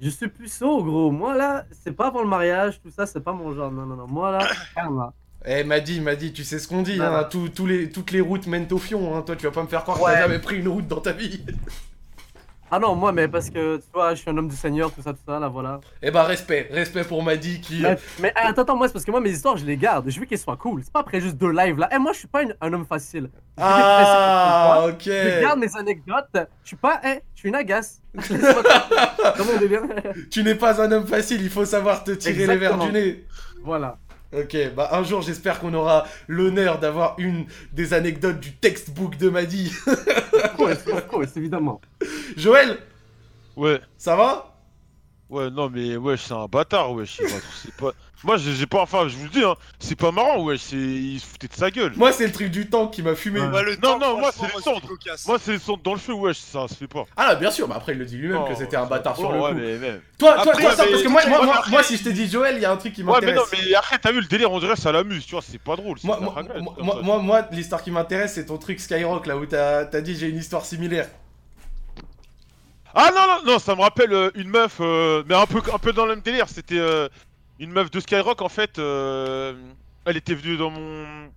Je 0.02 0.10
suis 0.10 0.28
puceau 0.28 0.84
gros, 0.84 1.10
moi 1.12 1.36
là, 1.36 1.66
c'est 1.84 1.94
pas 1.94 2.08
avant 2.08 2.22
le 2.22 2.28
mariage, 2.28 2.82
tout 2.82 2.92
ça, 2.92 3.06
c'est 3.06 3.22
pas 3.22 3.32
mon 3.34 3.54
genre. 3.54 3.72
Non 3.72 3.86
non 3.86 3.96
non, 3.96 4.08
moi 4.08 4.32
là, 4.32 4.48
calme 4.76 4.98
là. 4.98 5.14
Eh 5.48 5.64
m'a 5.64 5.80
dit, 5.80 6.02
m'a 6.02 6.16
dit, 6.16 6.34
tu 6.34 6.44
sais 6.44 6.58
ce 6.60 6.68
qu'on 6.68 6.82
dit, 6.82 7.00
hein, 7.02 7.24
tous- 7.30 7.50
tous 7.50 7.66
les, 7.68 7.90
toutes 7.90 8.12
les 8.12 8.20
routes 8.20 8.48
mènent 8.48 8.68
au 8.72 8.78
fion, 8.80 9.16
hein, 9.16 9.22
toi 9.22 9.36
tu 9.36 9.46
vas 9.46 9.52
pas 9.52 9.62
me 9.62 9.68
faire 9.68 9.84
croire 9.84 9.98
que 10.00 10.04
t'as 10.04 10.22
jamais 10.24 10.40
pris 10.40 10.58
une 10.58 10.68
route 10.68 10.88
dans 10.88 11.02
ta 11.02 11.12
vie. 11.12 11.42
Ah 12.76 12.80
non, 12.80 12.94
moi 12.94 13.14
mais 13.14 13.30
parce 13.30 13.50
que 13.50 13.78
tu 13.78 13.84
vois, 13.94 14.14
je 14.16 14.20
suis 14.20 14.30
un 14.30 14.38
homme 14.38 14.50
du 14.50 14.56
Seigneur, 14.58 14.92
tout 14.92 15.02
ça, 15.02 15.14
tout 15.14 15.20
ça, 15.26 15.40
là 15.40 15.48
voilà. 15.48 15.80
Eh 16.04 16.12
bah 16.12 16.24
respect, 16.24 16.68
respect 16.72 17.06
pour 17.06 17.24
Madi 17.24 17.62
qui... 17.62 17.82
Mais, 17.82 17.98
mais, 18.20 18.34
ah, 18.36 18.50
attends, 18.50 18.64
attends, 18.64 18.76
moi 18.76 18.88
c'est 18.88 18.94
parce 18.94 19.06
que 19.06 19.12
moi 19.12 19.22
mes 19.22 19.30
histoires 19.30 19.56
je 19.56 19.64
les 19.66 19.78
garde, 19.78 20.10
je 20.10 20.20
veux 20.20 20.26
qu'elles 20.26 20.38
soient 20.40 20.58
cool. 20.58 20.82
C'est 20.84 20.92
pas 20.92 21.00
après 21.00 21.22
juste 21.22 21.38
deux 21.38 21.52
lives 21.52 21.80
là. 21.80 21.88
Eh 21.94 21.98
moi 22.00 22.12
je 22.12 22.18
suis 22.20 22.28
pas 22.28 22.42
une- 22.44 22.54
un 22.60 22.74
homme 22.74 22.86
facile. 22.86 23.30
Je 23.58 23.64
Ah 23.64 24.86
ok. 24.90 25.04
Je 25.06 25.42
garde 25.42 25.60
mes 25.60 25.74
anecdotes. 25.78 26.28
Je 26.64 26.68
suis 26.68 26.76
pas, 26.76 27.00
eh, 27.06 27.22
je 27.34 27.40
suis 27.40 27.48
une 27.50 27.56
agace. 27.56 28.02
Laisse-moi 28.16 28.62
tranquille. 28.64 29.34
Comment 29.38 29.52
on 29.56 29.62
devient? 29.62 29.80
Tu 30.30 30.44
n'es 30.44 30.56
pas 30.56 30.82
un 30.82 30.92
homme 30.92 31.08
facile, 31.08 31.42
il 31.42 31.50
faut 31.50 31.64
savoir 31.64 32.04
te 32.04 32.12
tirer 32.12 32.46
les 32.46 32.58
verres 32.58 32.78
du 32.78 32.92
nez. 32.92 33.26
Voilà. 33.64 33.98
Ok, 34.38 34.58
bah 34.76 34.90
un 34.92 35.04
jour 35.04 35.22
j'espère 35.22 35.60
qu'on 35.60 35.74
aura 35.74 36.06
l'honneur 36.28 36.80
d'avoir 36.80 37.16
une 37.20 37.46
des 37.74 37.94
anecdotes 37.94 38.40
du 38.40 38.54
textbook 38.54 39.18
de 39.18 39.30
Madi. 39.30 39.72
Of 39.88 40.54
course, 40.58 40.88
of 40.92 41.08
course, 41.08 41.38
évidemment. 41.38 41.80
Joël, 42.36 42.78
Ouais. 43.56 43.80
ça 43.98 44.16
va? 44.16 44.55
Ouais, 45.30 45.50
non, 45.50 45.70
mais 45.74 45.96
wesh, 45.98 46.22
c'est 46.28 46.34
un 46.34 46.46
bâtard, 46.46 46.92
wesh. 46.94 47.20
c'est 47.64 47.76
pas... 47.76 47.92
Moi, 48.24 48.38
j'ai 48.38 48.66
pas. 48.66 48.82
Enfin, 48.82 49.08
je 49.08 49.16
vous 49.18 49.26
le 49.26 49.30
dis, 49.30 49.44
hein, 49.44 49.54
c'est 49.78 49.96
pas 49.96 50.12
marrant, 50.12 50.44
wesh. 50.44 50.60
c'est- 50.62 50.76
Il 50.78 51.20
se 51.20 51.28
foutait 51.28 51.48
de 51.48 51.54
sa 51.54 51.70
gueule. 51.70 51.94
Moi 51.96 52.12
c'est 52.12 52.26
le 52.26 52.32
truc 52.32 52.50
du 52.50 52.68
tank 52.68 52.92
qui 52.92 53.04
m'a 53.04 53.14
fumé. 53.14 53.40
Ouais. 53.40 53.50
Bah, 53.50 53.62
le 53.62 53.76
Non, 53.76 53.82
temps, 53.82 54.00
non, 54.00 54.20
moi, 54.20 54.32
c'est 54.34 54.52
les 54.56 54.62
cendres. 54.64 54.82
Moi, 55.28 55.38
c'est 55.40 55.52
les 55.52 55.60
sondes 55.60 55.82
dans 55.84 55.94
le 55.94 56.00
feu, 56.00 56.14
wesh, 56.14 56.38
ça 56.38 56.68
se 56.68 56.74
fait 56.74 56.88
pas. 56.88 57.06
Ah 57.18 57.36
bien 57.36 57.52
sûr, 57.52 57.68
mais 57.68 57.76
après 57.76 57.92
il 57.92 58.00
le 58.00 58.06
dit 58.06 58.18
lui-même 58.18 58.46
que 58.48 58.56
c'était 58.56 58.78
un 58.78 58.86
bâtard 58.86 59.16
sur 59.16 59.30
oh, 59.30 59.34
le 59.34 59.40
ouais, 59.42 59.50
coup. 59.52 59.58
mais, 59.58 59.78
mais- 59.78 60.02
Toi, 60.18 60.34
toi, 60.42 60.54
Après, 60.54 60.64
toi, 60.64 60.76
ça, 60.76 60.86
mais 60.86 60.92
parce 60.92 61.04
que 61.04 61.08
moi, 61.10 61.22
moi, 61.28 61.64
moi, 61.70 61.84
si 61.84 61.98
je 61.98 62.04
te 62.04 62.10
dis 62.10 62.28
Joël, 62.28 62.56
il 62.56 62.62
y 62.62 62.66
a 62.66 62.72
un 62.72 62.78
truc 62.78 62.94
qui 62.94 63.04
Ouais, 63.04 63.20
mais 63.22 63.28
m'intéresse. 63.34 63.52
non, 63.52 63.58
mais 63.68 63.76
après, 63.76 63.98
t'as 64.00 64.12
vu 64.12 64.22
le 64.22 64.28
délire, 64.28 64.52
on 64.52 64.60
dirait 64.60 64.76
ça 64.76 64.92
l'amuse, 64.92 65.26
tu 65.26 65.32
vois, 65.36 65.44
c'est 65.48 65.60
pas 65.62 65.76
drôle. 65.76 66.00
c'est 66.00 66.08
Moi, 66.08 66.20
moi, 67.04 67.20
moi, 67.20 67.48
l'histoire 67.52 67.84
qui 67.84 67.92
m'intéresse, 67.92 68.34
c'est 68.36 68.46
ton 68.46 68.58
truc 68.58 68.80
Skyrock, 68.80 69.26
là 69.28 69.38
où 69.38 69.46
t'as 69.46 69.86
t'as 69.86 70.02
dit 70.02 70.16
j'ai 70.16 70.30
une 70.30 70.38
histoire 70.38 70.66
similaire. 70.66 71.10
Ah 72.96 73.12
non, 73.14 73.28
non, 73.46 73.54
non, 73.54 73.60
ça 73.60 73.76
me 73.76 73.82
rappelle 73.82 74.14
euh, 74.14 74.32
une 74.36 74.48
meuf, 74.50 74.78
euh, 74.80 75.22
mais 75.28 75.36
un 75.36 75.46
peu, 75.46 75.62
un 75.74 75.78
peu 75.80 75.92
dans 75.92 76.06
le 76.06 76.12
même 76.16 76.22
délire. 76.24 76.48
C'était 76.48 76.80
euh, 76.80 77.10
une 77.60 77.72
meuf 77.72 77.92
de 77.92 78.00
Skyrock, 78.00 78.42
en 78.42 78.50
fait. 78.50 78.80
euh, 78.80 79.54
elle 80.06 80.18
était 80.18 80.34
venue 80.36 80.56
dans 80.58 80.70
mon. 80.70 81.30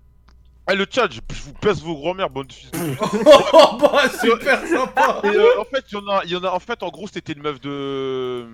Ah, 0.69 0.75
le 0.75 0.87
chat, 0.89 1.09
je, 1.11 1.21
je 1.35 1.43
vous 1.43 1.55
pèse 1.55 1.83
vos 1.83 1.95
grand-mères, 1.97 2.29
bonne 2.31 2.51
fille. 2.51 2.71
de- 2.71 2.79
oh 3.55 3.79
bah 3.81 4.03
super 4.21 4.61
sympa 4.67 5.21
Et 5.25 5.29
euh, 5.29 5.59
en 5.61 5.65
fait, 5.65 5.83
il 5.91 5.95
y 5.95 5.97
en 5.97 6.07
a, 6.09 6.25
y 6.27 6.37
en 6.37 6.45
a, 6.45 6.51
en 6.51 6.61
fait, 6.61 6.83
en 6.83 6.91
gros, 6.91 7.09
c'était 7.11 7.33
une 7.33 7.41
meuf 7.43 7.59
de, 7.61 8.47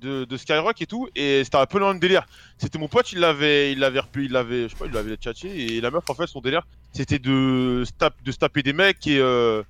de, 0.00 0.24
de 0.24 0.36
Skyrock 0.36 0.82
et 0.82 0.86
tout, 0.86 1.08
et 1.14 1.44
c'était 1.44 1.56
un 1.58 1.66
peu 1.66 1.78
dans 1.78 1.86
le 1.86 1.92
même 1.94 2.00
délire. 2.00 2.26
C'était 2.58 2.78
mon 2.78 2.88
pote, 2.88 3.12
il 3.12 3.20
l'avait, 3.20 3.70
il 3.72 3.78
l'avait 3.78 4.00
repu, 4.00 4.24
il 4.24 4.32
l'avait, 4.32 4.64
je 4.64 4.68
sais 4.70 4.76
pas, 4.76 4.86
il 4.86 4.92
l'avait 4.92 5.14
tchatché, 5.14 5.48
et 5.76 5.80
la 5.80 5.92
meuf, 5.92 6.02
en 6.10 6.14
fait, 6.14 6.26
son 6.26 6.40
délire, 6.40 6.62
c'était 6.92 7.20
de, 7.20 7.84
de 8.24 8.32
se 8.32 8.36
taper 8.38 8.64
des 8.64 8.72
mecs 8.72 9.06
et, 9.06 9.18
euh, 9.20 9.62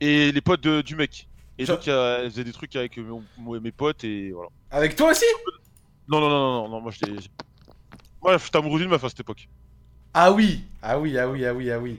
et 0.00 0.30
les 0.30 0.40
potes 0.40 0.60
de- 0.62 0.82
du 0.82 0.94
mec. 0.94 1.26
Et 1.58 1.66
Genre- 1.66 1.76
donc, 1.76 1.88
euh, 1.88 2.22
elle 2.24 2.30
faisait 2.30 2.44
des 2.44 2.52
trucs 2.52 2.74
avec 2.76 2.96
mon- 2.96 3.22
mon- 3.38 3.60
mes 3.60 3.72
potes, 3.72 4.04
et 4.04 4.32
voilà. 4.32 4.48
Avec 4.70 4.96
toi 4.96 5.10
aussi? 5.10 5.24
Non, 6.08 6.20
non, 6.20 6.28
non, 6.28 6.38
non, 6.40 6.62
non, 6.62 6.68
non, 6.68 6.80
moi, 6.80 6.92
j'étais. 6.92 7.12
Moi, 8.22 8.38
j'étais 8.38 8.58
amoureux 8.58 8.80
d'une 8.80 8.88
meuf 8.88 9.04
à 9.04 9.08
cette 9.08 9.20
époque. 9.20 9.48
Ah 10.14 10.30
oui, 10.32 10.64
ah 10.82 10.98
oui, 10.98 11.16
ah 11.18 11.28
oui, 11.28 11.44
ah 11.46 11.54
oui, 11.54 11.70
ah 11.70 11.78
oui. 11.78 11.98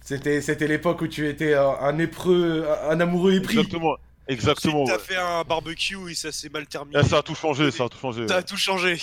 C'était 0.00 0.40
c'était 0.40 0.66
l'époque 0.66 1.02
où 1.02 1.06
tu 1.06 1.28
étais 1.28 1.54
un, 1.54 1.68
un 1.80 1.98
épreux, 1.98 2.66
un, 2.88 3.00
amoureux 3.00 3.34
épris. 3.34 3.58
Exactement, 3.58 3.96
exactement. 4.26 4.84
T'as 4.84 4.94
ouais. 4.94 4.98
fait 4.98 5.16
un 5.16 5.42
barbecue 5.42 6.10
et 6.10 6.14
ça 6.14 6.32
s'est 6.32 6.48
mal 6.48 6.66
terminé. 6.66 6.98
Ah, 6.98 7.02
ça 7.02 7.18
a 7.18 7.22
tout 7.22 7.34
changé, 7.34 7.70
ça 7.70 7.84
a 7.84 7.88
tout 7.88 7.98
changé. 7.98 8.26
Ça 8.26 8.34
ouais. 8.34 8.40
a 8.40 8.42
tout 8.42 8.56
changé. 8.56 8.96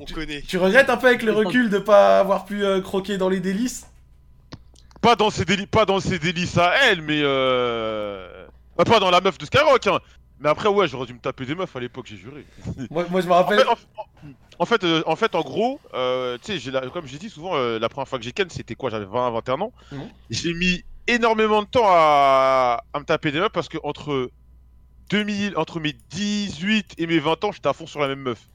On 0.00 0.04
connaît. 0.04 0.42
Tu 0.42 0.56
regrettes 0.58 0.90
un 0.90 0.96
peu 0.96 1.06
avec 1.08 1.22
le 1.22 1.32
recul 1.32 1.70
de 1.70 1.78
pas 1.78 2.18
avoir 2.20 2.44
pu 2.44 2.64
euh, 2.64 2.80
croquer 2.80 3.18
dans 3.18 3.28
les 3.28 3.40
délices? 3.40 3.86
Pas 5.00 5.14
dans 5.14 5.30
ses 5.30 5.44
délices, 5.44 5.66
pas 5.66 5.84
dans 5.84 6.00
ses 6.00 6.18
délices 6.18 6.58
à 6.58 6.74
elle, 6.84 7.02
mais 7.02 7.20
euh... 7.22 8.37
bah, 8.78 8.84
pas 8.84 9.00
dans 9.00 9.10
la 9.10 9.20
meuf 9.20 9.36
de 9.38 9.44
Skyrock, 9.44 9.86
hein. 9.88 9.98
Mais 10.40 10.48
après, 10.48 10.68
ouais, 10.68 10.86
j'aurais 10.86 11.06
dû 11.06 11.14
me 11.14 11.18
taper 11.18 11.44
des 11.46 11.56
meufs 11.56 11.74
à 11.74 11.80
l'époque, 11.80 12.06
j'ai 12.08 12.16
juré. 12.16 12.44
moi, 12.90 13.04
moi 13.10 13.20
je 13.20 13.26
me 13.26 13.32
En 13.32 13.42
rappelle. 13.42 13.58
fait, 13.58 13.66
en, 13.66 13.76
en 14.60 14.66
fait, 14.66 14.84
euh, 14.84 15.02
en 15.06 15.16
fait, 15.16 15.34
en 15.34 15.40
gros, 15.40 15.80
euh, 15.94 16.38
tu 16.42 16.60
sais, 16.60 16.72
comme 16.92 17.06
j'ai 17.06 17.18
dit 17.18 17.28
souvent, 17.28 17.56
euh, 17.56 17.78
la 17.80 17.88
première 17.88 18.06
fois 18.08 18.18
que 18.20 18.24
j'ai 18.24 18.30
ken, 18.32 18.48
c'était 18.48 18.76
quoi 18.76 18.88
J'avais 18.90 19.04
20, 19.04 19.30
21 19.32 19.60
ans. 19.62 19.72
Mhm. 19.90 20.08
J'ai 20.30 20.54
mis 20.54 20.84
énormément 21.08 21.62
de 21.62 21.66
temps 21.66 21.86
à, 21.88 22.84
à 22.92 23.00
me 23.00 23.04
taper 23.04 23.32
des 23.32 23.40
meufs 23.40 23.50
parce 23.50 23.68
que 23.68 23.78
entre 23.82 24.30
2000, 25.10 25.56
entre 25.56 25.80
mes 25.80 25.92
18 26.10 26.94
et 26.98 27.06
mes 27.08 27.18
20 27.18 27.42
ans, 27.44 27.50
j'étais 27.52 27.68
à 27.68 27.72
fond 27.72 27.86
sur 27.88 27.98
la 28.00 28.06
même 28.08 28.20
meuf. 28.20 28.48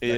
Et, 0.00 0.10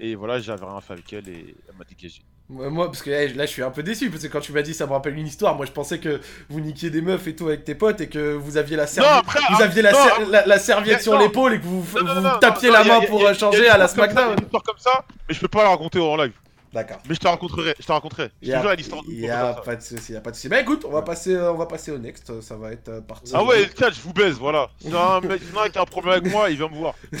et 0.00 0.14
voilà, 0.16 0.40
j'avais 0.40 0.64
rien 0.64 0.80
fait 0.80 0.92
avec 0.94 1.12
elle 1.12 1.28
et 1.28 1.54
elle 1.68 1.76
m'a 1.76 1.84
dégagé. 1.84 2.22
Moi, 2.48 2.86
parce 2.86 3.00
que 3.02 3.10
eh, 3.10 3.28
là, 3.28 3.46
je 3.46 3.50
suis 3.50 3.62
un 3.62 3.70
peu 3.70 3.82
déçu, 3.82 4.10
parce 4.10 4.22
que 4.22 4.28
quand 4.28 4.40
tu 4.40 4.52
m'as 4.52 4.60
dit 4.62 4.74
ça 4.74 4.86
me 4.86 4.92
rappelle 4.92 5.16
une 5.16 5.26
histoire, 5.26 5.54
moi 5.54 5.64
je 5.64 5.72
pensais 5.72 5.98
que 5.98 6.20
vous 6.50 6.60
niquiez 6.60 6.90
des 6.90 7.00
meufs 7.00 7.26
et 7.26 7.34
tout 7.34 7.46
avec 7.48 7.64
tes 7.64 7.74
potes 7.74 8.00
et 8.02 8.08
que 8.08 8.34
vous 8.34 8.58
aviez 8.58 8.76
la, 8.76 8.86
servi- 8.86 9.08
après, 9.08 9.38
vous 9.40 9.56
ah, 9.60 9.64
aviez 9.64 9.80
la, 9.80 9.92
non, 9.92 9.98
ser- 9.98 10.30
la- 10.30 10.46
la 10.46 10.58
serviette 10.58 11.00
sur 11.02 11.18
l'épaule 11.18 11.54
et 11.54 11.60
que 11.60 11.64
vous, 11.64 11.84
Non, 12.00 12.38
tapiez 12.40 12.70
la 12.70 12.84
main 12.84 12.98
a- 13.00 13.06
pour 13.06 13.26
a- 13.26 13.30
euh, 13.30 13.34
changer 13.34 13.68
à 13.68 13.78
la 13.78 13.88
SmackDown. 13.88 14.32
une 14.36 14.44
histoire 14.44 14.62
comme 14.64 14.78
ça, 14.78 15.04
mais 15.28 15.34
je 15.34 15.40
peux 15.40 15.48
pas 15.48 15.62
la 15.62 15.70
raconter 15.70 15.98
en 15.98 16.16
live. 16.16 16.32
D'accord. 16.74 16.98
Mais 17.08 17.14
je 17.14 17.20
te 17.20 17.28
raconterai, 17.28 17.74
je 17.78 17.86
te 17.86 17.92
raconterai. 17.92 18.30
Je 18.42 18.50
te 18.50 18.56
jure, 18.56 18.64
il 18.64 18.68
a 18.68 18.74
l'histoire 18.74 19.02
y 19.06 19.28
a 19.28 19.52
pas 19.54 19.76
de 19.76 19.82
souci, 19.82 20.12
y 20.12 20.16
a 20.16 20.20
pas 20.20 20.30
de 20.30 20.36
souci. 20.36 20.48
Bah 20.48 20.60
écoute, 20.60 20.84
on 20.86 20.90
va 20.90 21.02
passer, 21.02 21.34
euh, 21.34 21.52
on 21.52 21.56
va 21.56 21.66
passer 21.66 21.90
au 21.90 21.98
next, 21.98 22.40
ça 22.40 22.56
va 22.56 22.72
être 22.72 22.88
euh, 22.88 23.00
parti. 23.02 23.32
Ah 23.34 23.44
ouais, 23.44 23.60
le 23.64 23.90
je 23.92 24.00
vous 24.02 24.12
baise, 24.14 24.34
voilà. 24.34 24.68
Si 24.80 24.88
un 24.94 25.20
mec 25.20 25.40
mec 25.54 25.76
a 25.76 25.82
un 25.82 25.84
problème 25.84 26.14
avec 26.20 26.32
moi, 26.32 26.48
il 26.50 26.56
vient 26.56 26.68
me 26.68 26.76
voir. 26.76 26.94
Il, 27.12 27.18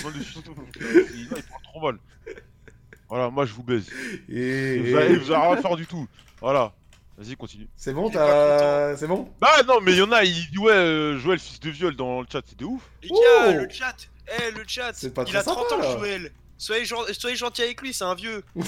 il 1.20 1.28
parle 1.28 1.62
trop 1.64 1.80
mal. 1.80 1.98
Voilà, 3.12 3.28
moi 3.28 3.44
je 3.44 3.52
vous 3.52 3.62
baise. 3.62 3.90
Et- 4.30 4.78
Vous 4.78 4.96
avez, 4.96 5.16
vous 5.18 5.30
avez 5.30 5.42
rien 5.46 5.52
à 5.52 5.56
faire 5.60 5.76
du 5.76 5.86
tout. 5.86 6.08
Voilà. 6.40 6.72
Vas-y, 7.18 7.36
continue. 7.36 7.68
C'est 7.76 7.92
bon, 7.92 8.08
t'as, 8.08 8.96
c'est 8.96 9.06
bon? 9.06 9.28
Bah 9.38 9.50
non, 9.68 9.82
mais 9.82 9.92
il 9.92 9.98
y 9.98 10.02
en 10.02 10.10
a, 10.12 10.24
ils 10.24 10.32
disent 10.32 10.58
ouais, 10.58 10.72
euh, 10.72 11.18
Joël, 11.18 11.38
fils 11.38 11.60
de 11.60 11.68
viol 11.68 11.94
dans 11.94 12.22
le 12.22 12.26
chat, 12.32 12.40
c'est 12.46 12.58
de 12.58 12.64
ouf. 12.64 12.80
Les 13.02 13.10
gars, 13.10 13.14
Oh 13.48 13.52
le 13.52 13.68
chat 13.68 13.94
Eh, 14.28 14.50
le 14.52 14.64
chat 14.66 14.92
C'est 14.94 15.12
pas 15.12 15.24
Il 15.24 15.28
très 15.28 15.38
a 15.40 15.42
30 15.42 15.68
sympa, 15.68 15.74
ans, 15.74 15.78
là. 15.92 15.98
Joël 15.98 16.32
Soyez, 16.56 16.86
gen- 16.86 17.12
soyez 17.12 17.36
gentil 17.36 17.60
avec 17.62 17.82
lui, 17.82 17.92
c'est 17.92 18.04
un 18.04 18.14
vieux 18.14 18.42
Non, 18.56 18.64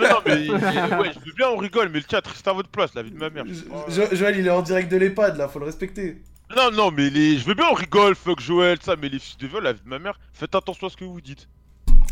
mais 0.00 0.08
non, 0.08 0.20
mais 0.26 0.32
ouais, 0.50 1.12
je 1.14 1.20
veux 1.24 1.32
bien, 1.36 1.48
on 1.50 1.56
rigole, 1.58 1.88
mais 1.90 2.00
le 2.00 2.06
chat 2.10 2.26
reste 2.26 2.48
à 2.48 2.52
votre 2.54 2.68
place, 2.70 2.92
la 2.94 3.02
vie 3.04 3.12
de 3.12 3.18
ma 3.18 3.30
mère. 3.30 3.44
Jo- 3.88 4.08
Joël, 4.10 4.36
il 4.36 4.48
est 4.48 4.50
en 4.50 4.62
direct 4.62 4.90
de 4.90 4.96
l'EHPAD 4.96 5.36
là, 5.36 5.46
faut 5.46 5.60
le 5.60 5.66
respecter. 5.66 6.20
Non, 6.56 6.72
non, 6.72 6.90
mais 6.90 7.08
les... 7.08 7.38
je 7.38 7.44
veux 7.44 7.54
bien, 7.54 7.66
on 7.70 7.74
rigole, 7.74 8.16
fuck 8.16 8.40
Joël, 8.40 8.78
ça, 8.82 8.96
mais 9.00 9.08
les 9.08 9.20
fils 9.20 9.36
de 9.38 9.46
viol, 9.46 9.62
la 9.62 9.74
vie 9.74 9.82
de 9.84 9.88
ma 9.88 10.00
mère, 10.00 10.18
faites 10.32 10.56
attention 10.56 10.88
à 10.88 10.90
ce 10.90 10.96
que 10.96 11.04
vous 11.04 11.20
dites. 11.20 11.48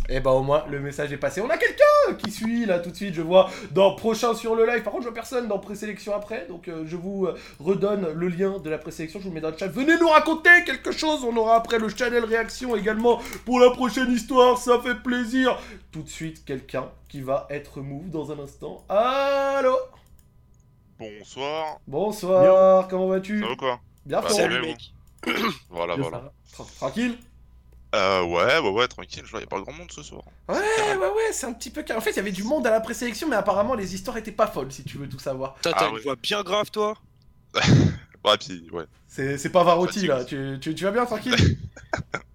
Et 0.09 0.21
bah 0.21 0.33
au 0.33 0.43
moins 0.43 0.65
le 0.69 0.81
message 0.81 1.13
est 1.13 1.17
passé. 1.17 1.41
On 1.41 1.49
a 1.49 1.57
quelqu'un 1.57 2.15
qui 2.19 2.31
suit 2.31 2.67
là 2.67 2.79
tout 2.79 2.91
de 2.91 2.97
suite, 2.97 3.15
je 3.15 3.23
vois 3.23 3.49
dans 3.71 3.95
prochain 3.95 4.35
sur 4.35 4.55
le 4.55 4.67
live. 4.67 4.83
Par 4.83 4.93
contre, 4.93 5.05
je 5.05 5.09
vois 5.09 5.15
personne 5.15 5.49
dans 5.49 5.59
présélection 5.59 6.15
après, 6.15 6.47
donc 6.47 6.69
euh, 6.69 6.85
je 6.87 6.97
vous 6.97 7.25
euh, 7.27 7.39
redonne 7.59 8.13
le 8.13 8.29
lien 8.29 8.59
de 8.59 8.69
la 8.71 8.77
présélection, 8.79 9.19
je 9.19 9.25
vous 9.25 9.31
le 9.31 9.35
mets 9.37 9.41
dans 9.41 9.51
le 9.51 9.57
chat. 9.57 9.69
Venez 9.69 9.97
nous 9.99 10.09
raconter 10.09 10.51
quelque 10.67 10.93
chose, 10.93 11.25
on 11.25 11.35
aura 11.37 11.57
après 11.57 11.79
le 11.79 11.89
channel 11.89 12.25
réaction 12.25 12.77
également 12.77 13.19
pour 13.47 13.61
la 13.61 13.71
prochaine 13.71 14.13
histoire, 14.13 14.59
ça 14.59 14.79
fait 14.81 14.97
plaisir. 15.03 15.59
Tout 15.91 16.03
de 16.03 16.09
suite 16.09 16.45
quelqu'un 16.45 16.91
qui 17.09 17.23
va 17.23 17.47
être 17.49 17.81
move 17.81 18.11
dans 18.11 18.31
un 18.31 18.39
instant. 18.41 18.85
Allô? 18.91 19.77
Bonsoir. 20.99 21.79
Bonsoir, 21.87 22.89
comment 22.89 23.09
vas-tu? 23.09 23.41
Ça 23.41 23.49
va 23.49 23.57
quoi? 23.57 23.81
Bien 24.05 24.21
Bah, 24.21 24.29
salut, 24.29 24.61
vous. 25.27 25.33
Voilà, 25.71 25.97
Bien, 25.97 26.03
voilà. 26.09 26.33
Tra- 26.55 26.77
Tranquille 26.77 27.17
Euh, 27.95 28.25
ouais, 28.25 28.59
ouais, 28.59 28.71
ouais, 28.71 28.89
tranquille, 28.89 29.23
je 29.25 29.31
vois, 29.31 29.41
y 29.41 29.45
a 29.45 29.47
pas 29.47 29.61
grand 29.61 29.73
monde 29.73 29.93
ce 29.93 30.03
soir. 30.03 30.25
Ouais, 30.49 30.57
ouais, 30.57 30.97
ouais, 30.97 31.33
c'est 31.33 31.47
un 31.47 31.53
petit 31.53 31.71
peu. 31.71 31.85
En 31.97 32.01
fait, 32.01 32.11
il 32.11 32.17
y 32.17 32.19
avait 32.19 32.33
du 32.33 32.43
monde 32.43 32.67
à 32.67 32.71
la 32.71 32.81
présélection, 32.81 33.29
mais 33.29 33.37
apparemment 33.37 33.75
les 33.75 33.95
histoires 33.95 34.17
étaient 34.17 34.33
pas 34.33 34.49
folles, 34.49 34.73
si 34.73 34.85
tu 34.85 34.99
veux 34.99 35.09
tout 35.09 35.19
savoir. 35.21 35.55
T'as 35.63 35.71
Ah 35.73 35.77
t'as 35.79 35.89
une 35.89 35.95
ouais. 35.95 36.01
voix 36.03 36.17
bien 36.17 36.43
grave, 36.43 36.71
toi 36.71 36.95
Ouais, 38.25 38.37
puis, 38.39 38.69
ouais. 38.73 38.85
C'est 39.07 39.39
c'est 39.39 39.51
pas 39.51 39.63
Varotti 39.63 40.07
là, 40.07 40.25
tu, 40.25 40.59
tu, 40.61 40.75
tu 40.75 40.85
vas 40.85 40.91
bien 40.91 41.05
tranquille 41.07 41.37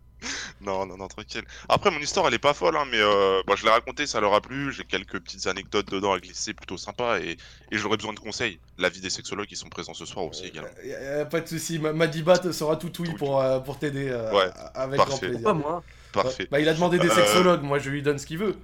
Non, 0.62 0.86
non, 0.86 0.98
non, 0.98 1.08
tranquille. 1.08 1.44
Après, 1.70 1.90
mon 1.90 2.00
histoire, 2.00 2.28
elle 2.28 2.34
est 2.34 2.40
pas 2.40 2.54
folle, 2.54 2.76
hein, 2.76 2.86
mais 2.92 3.00
euh, 3.00 3.42
bah, 3.48 3.54
je 3.58 3.64
l'ai 3.64 3.70
racontée, 3.72 4.06
ça 4.06 4.20
leur 4.20 4.34
a 4.34 4.42
plu. 4.42 4.74
J'ai 4.74 4.84
quelques 4.84 5.20
petites 5.20 5.48
anecdotes 5.48 5.90
dedans 5.90 6.12
à 6.12 6.20
glisser, 6.20 6.54
plutôt 6.54 6.78
sympa, 6.78 7.20
et, 7.22 7.38
et 7.72 7.78
j'aurais 7.78 7.96
besoin 7.98 8.12
de 8.14 8.20
conseils. 8.20 8.60
L'avis 8.78 9.00
des 9.00 9.10
sexologues 9.10 9.48
qui 9.48 9.56
sont 9.56 9.70
présents 9.70 9.94
ce 9.94 10.06
soir 10.06 10.26
aussi 10.26 10.46
également. 10.48 10.70
Y 10.84 10.94
a- 10.94 11.18
y 11.18 11.22
a 11.22 11.26
pas 11.26 11.40
de 11.42 11.48
souci, 11.48 11.80
Ma- 11.80 11.94
Madiba 11.94 12.38
te 12.38 12.52
sera 12.52 12.76
tout 12.76 12.92
oui 13.02 13.10
pour, 13.18 13.40
euh, 13.42 13.60
pour 13.60 13.80
t'aider 13.80 14.10
euh, 14.10 14.34
Ouais, 14.34 14.50
avec 14.76 14.98
parfait. 14.98 15.12
grand 15.12 15.18
plaisir. 15.20 15.44
Pas 15.44 15.54
moi. 15.54 15.84
Parfait. 16.12 16.48
Bah, 16.52 16.60
il 16.60 16.68
a 16.68 16.74
demandé 16.74 17.00
des 17.00 17.10
Euh, 17.10 17.16
sexologues, 17.16 17.62
moi 17.64 17.80
je 17.80 17.90
lui 17.90 18.02
donne 18.02 18.18
ce 18.20 18.26
qu'il 18.26 18.40
veut. 18.40 18.56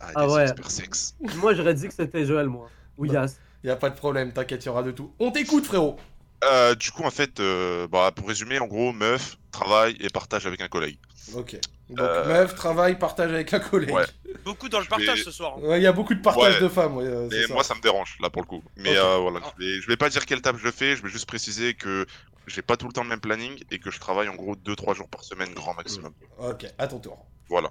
Ah, 0.00 0.10
Ah 0.14 0.26
des 0.26 0.32
ouais. 0.32 0.42
experts 0.44 0.70
sexe. 0.70 1.14
Moi, 1.36 1.54
j'aurais 1.54 1.74
dit 1.74 1.88
que 1.88 1.94
c'était 1.94 2.24
Joël, 2.26 2.46
moi. 2.48 2.68
Ou 2.98 3.06
Yas. 3.06 3.36
Y 3.64 3.70
a 3.70 3.76
pas 3.76 3.90
de 3.90 3.94
problème, 3.94 4.32
t'inquiète, 4.32 4.64
y 4.64 4.68
aura 4.68 4.82
de 4.82 4.90
tout. 4.90 5.12
On 5.20 5.30
t'écoute 5.30 5.64
frérot 5.66 5.96
Euh, 6.44 6.74
du 6.74 6.90
coup, 6.90 7.04
en 7.04 7.10
fait, 7.12 7.38
euh, 7.38 7.86
bah, 7.86 8.10
pour 8.14 8.26
résumer, 8.26 8.58
en 8.58 8.66
gros, 8.66 8.92
meuf, 8.92 9.38
travail 9.52 9.96
et 10.00 10.08
partage 10.08 10.46
avec 10.46 10.60
un 10.60 10.68
collègue. 10.68 10.98
Ok. 11.34 11.56
Donc 11.90 12.00
Euh, 12.00 12.26
meuf, 12.26 12.54
travail, 12.54 12.98
partage 12.98 13.30
avec 13.32 13.52
un 13.52 13.60
collègue. 13.60 13.92
Ouais. 13.94 14.04
Beaucoup 14.44 14.68
dans 14.68 14.78
le 14.78 14.84
Je 14.84 14.88
partage 14.90 15.18
vais- 15.18 15.24
ce 15.24 15.30
soir. 15.30 15.54
hein. 15.58 15.62
Ouais, 15.62 15.80
y 15.80 15.86
a 15.86 15.92
beaucoup 15.92 16.14
de 16.14 16.20
partage 16.22 16.54
Ouais. 16.56 16.60
de 16.60 16.68
femmes, 16.68 16.96
ouais, 16.96 17.04
euh, 17.04 17.28
c'est 17.30 17.36
Mais 17.42 17.46
ça. 17.46 17.54
moi, 17.54 17.62
ça 17.62 17.74
me 17.74 17.80
dérange, 17.80 18.16
là, 18.20 18.30
pour 18.30 18.42
le 18.42 18.46
coup. 18.48 18.64
Mais 18.76 18.96
euh, 18.96 19.18
voilà, 19.18 19.40
je 19.58 19.64
vais, 19.64 19.80
je 19.80 19.86
vais 19.86 19.96
pas 19.96 20.08
dire 20.08 20.26
quelle 20.26 20.40
table 20.42 20.58
je 20.62 20.70
fais, 20.70 20.96
je 20.96 21.02
vais 21.02 21.10
juste 21.10 21.26
préciser 21.26 21.74
que 21.74 22.06
j'ai 22.48 22.62
pas 22.62 22.76
tout 22.76 22.86
le 22.88 22.92
temps 22.92 23.02
le 23.04 23.08
même 23.10 23.20
planning 23.20 23.62
et 23.70 23.78
que 23.78 23.90
je 23.90 24.00
travaille 24.00 24.28
en 24.28 24.34
gros 24.34 24.56
2-3 24.56 24.94
jours 24.94 25.08
par 25.08 25.22
semaine, 25.22 25.52
grand 25.54 25.74
maximum. 25.74 26.12
Ok, 26.38 26.66
à 26.78 26.88
ton 26.88 26.98
tour. 26.98 27.24
Voilà. 27.48 27.70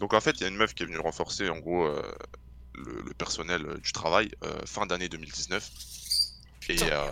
Donc 0.00 0.12
en 0.12 0.20
fait, 0.20 0.32
il 0.32 0.40
y 0.40 0.44
a 0.44 0.48
une 0.48 0.56
meuf 0.56 0.74
qui 0.74 0.82
est 0.82 0.86
venue 0.86 0.98
renforcer 0.98 1.48
en 1.48 1.58
gros 1.58 1.86
euh, 1.86 2.02
le, 2.74 3.02
le 3.06 3.14
personnel 3.14 3.78
du 3.82 3.92
travail 3.92 4.30
euh, 4.44 4.48
fin 4.66 4.84
d'année 4.86 5.08
2019. 5.08 5.70
Et 6.68 6.76
euh, 6.82 7.06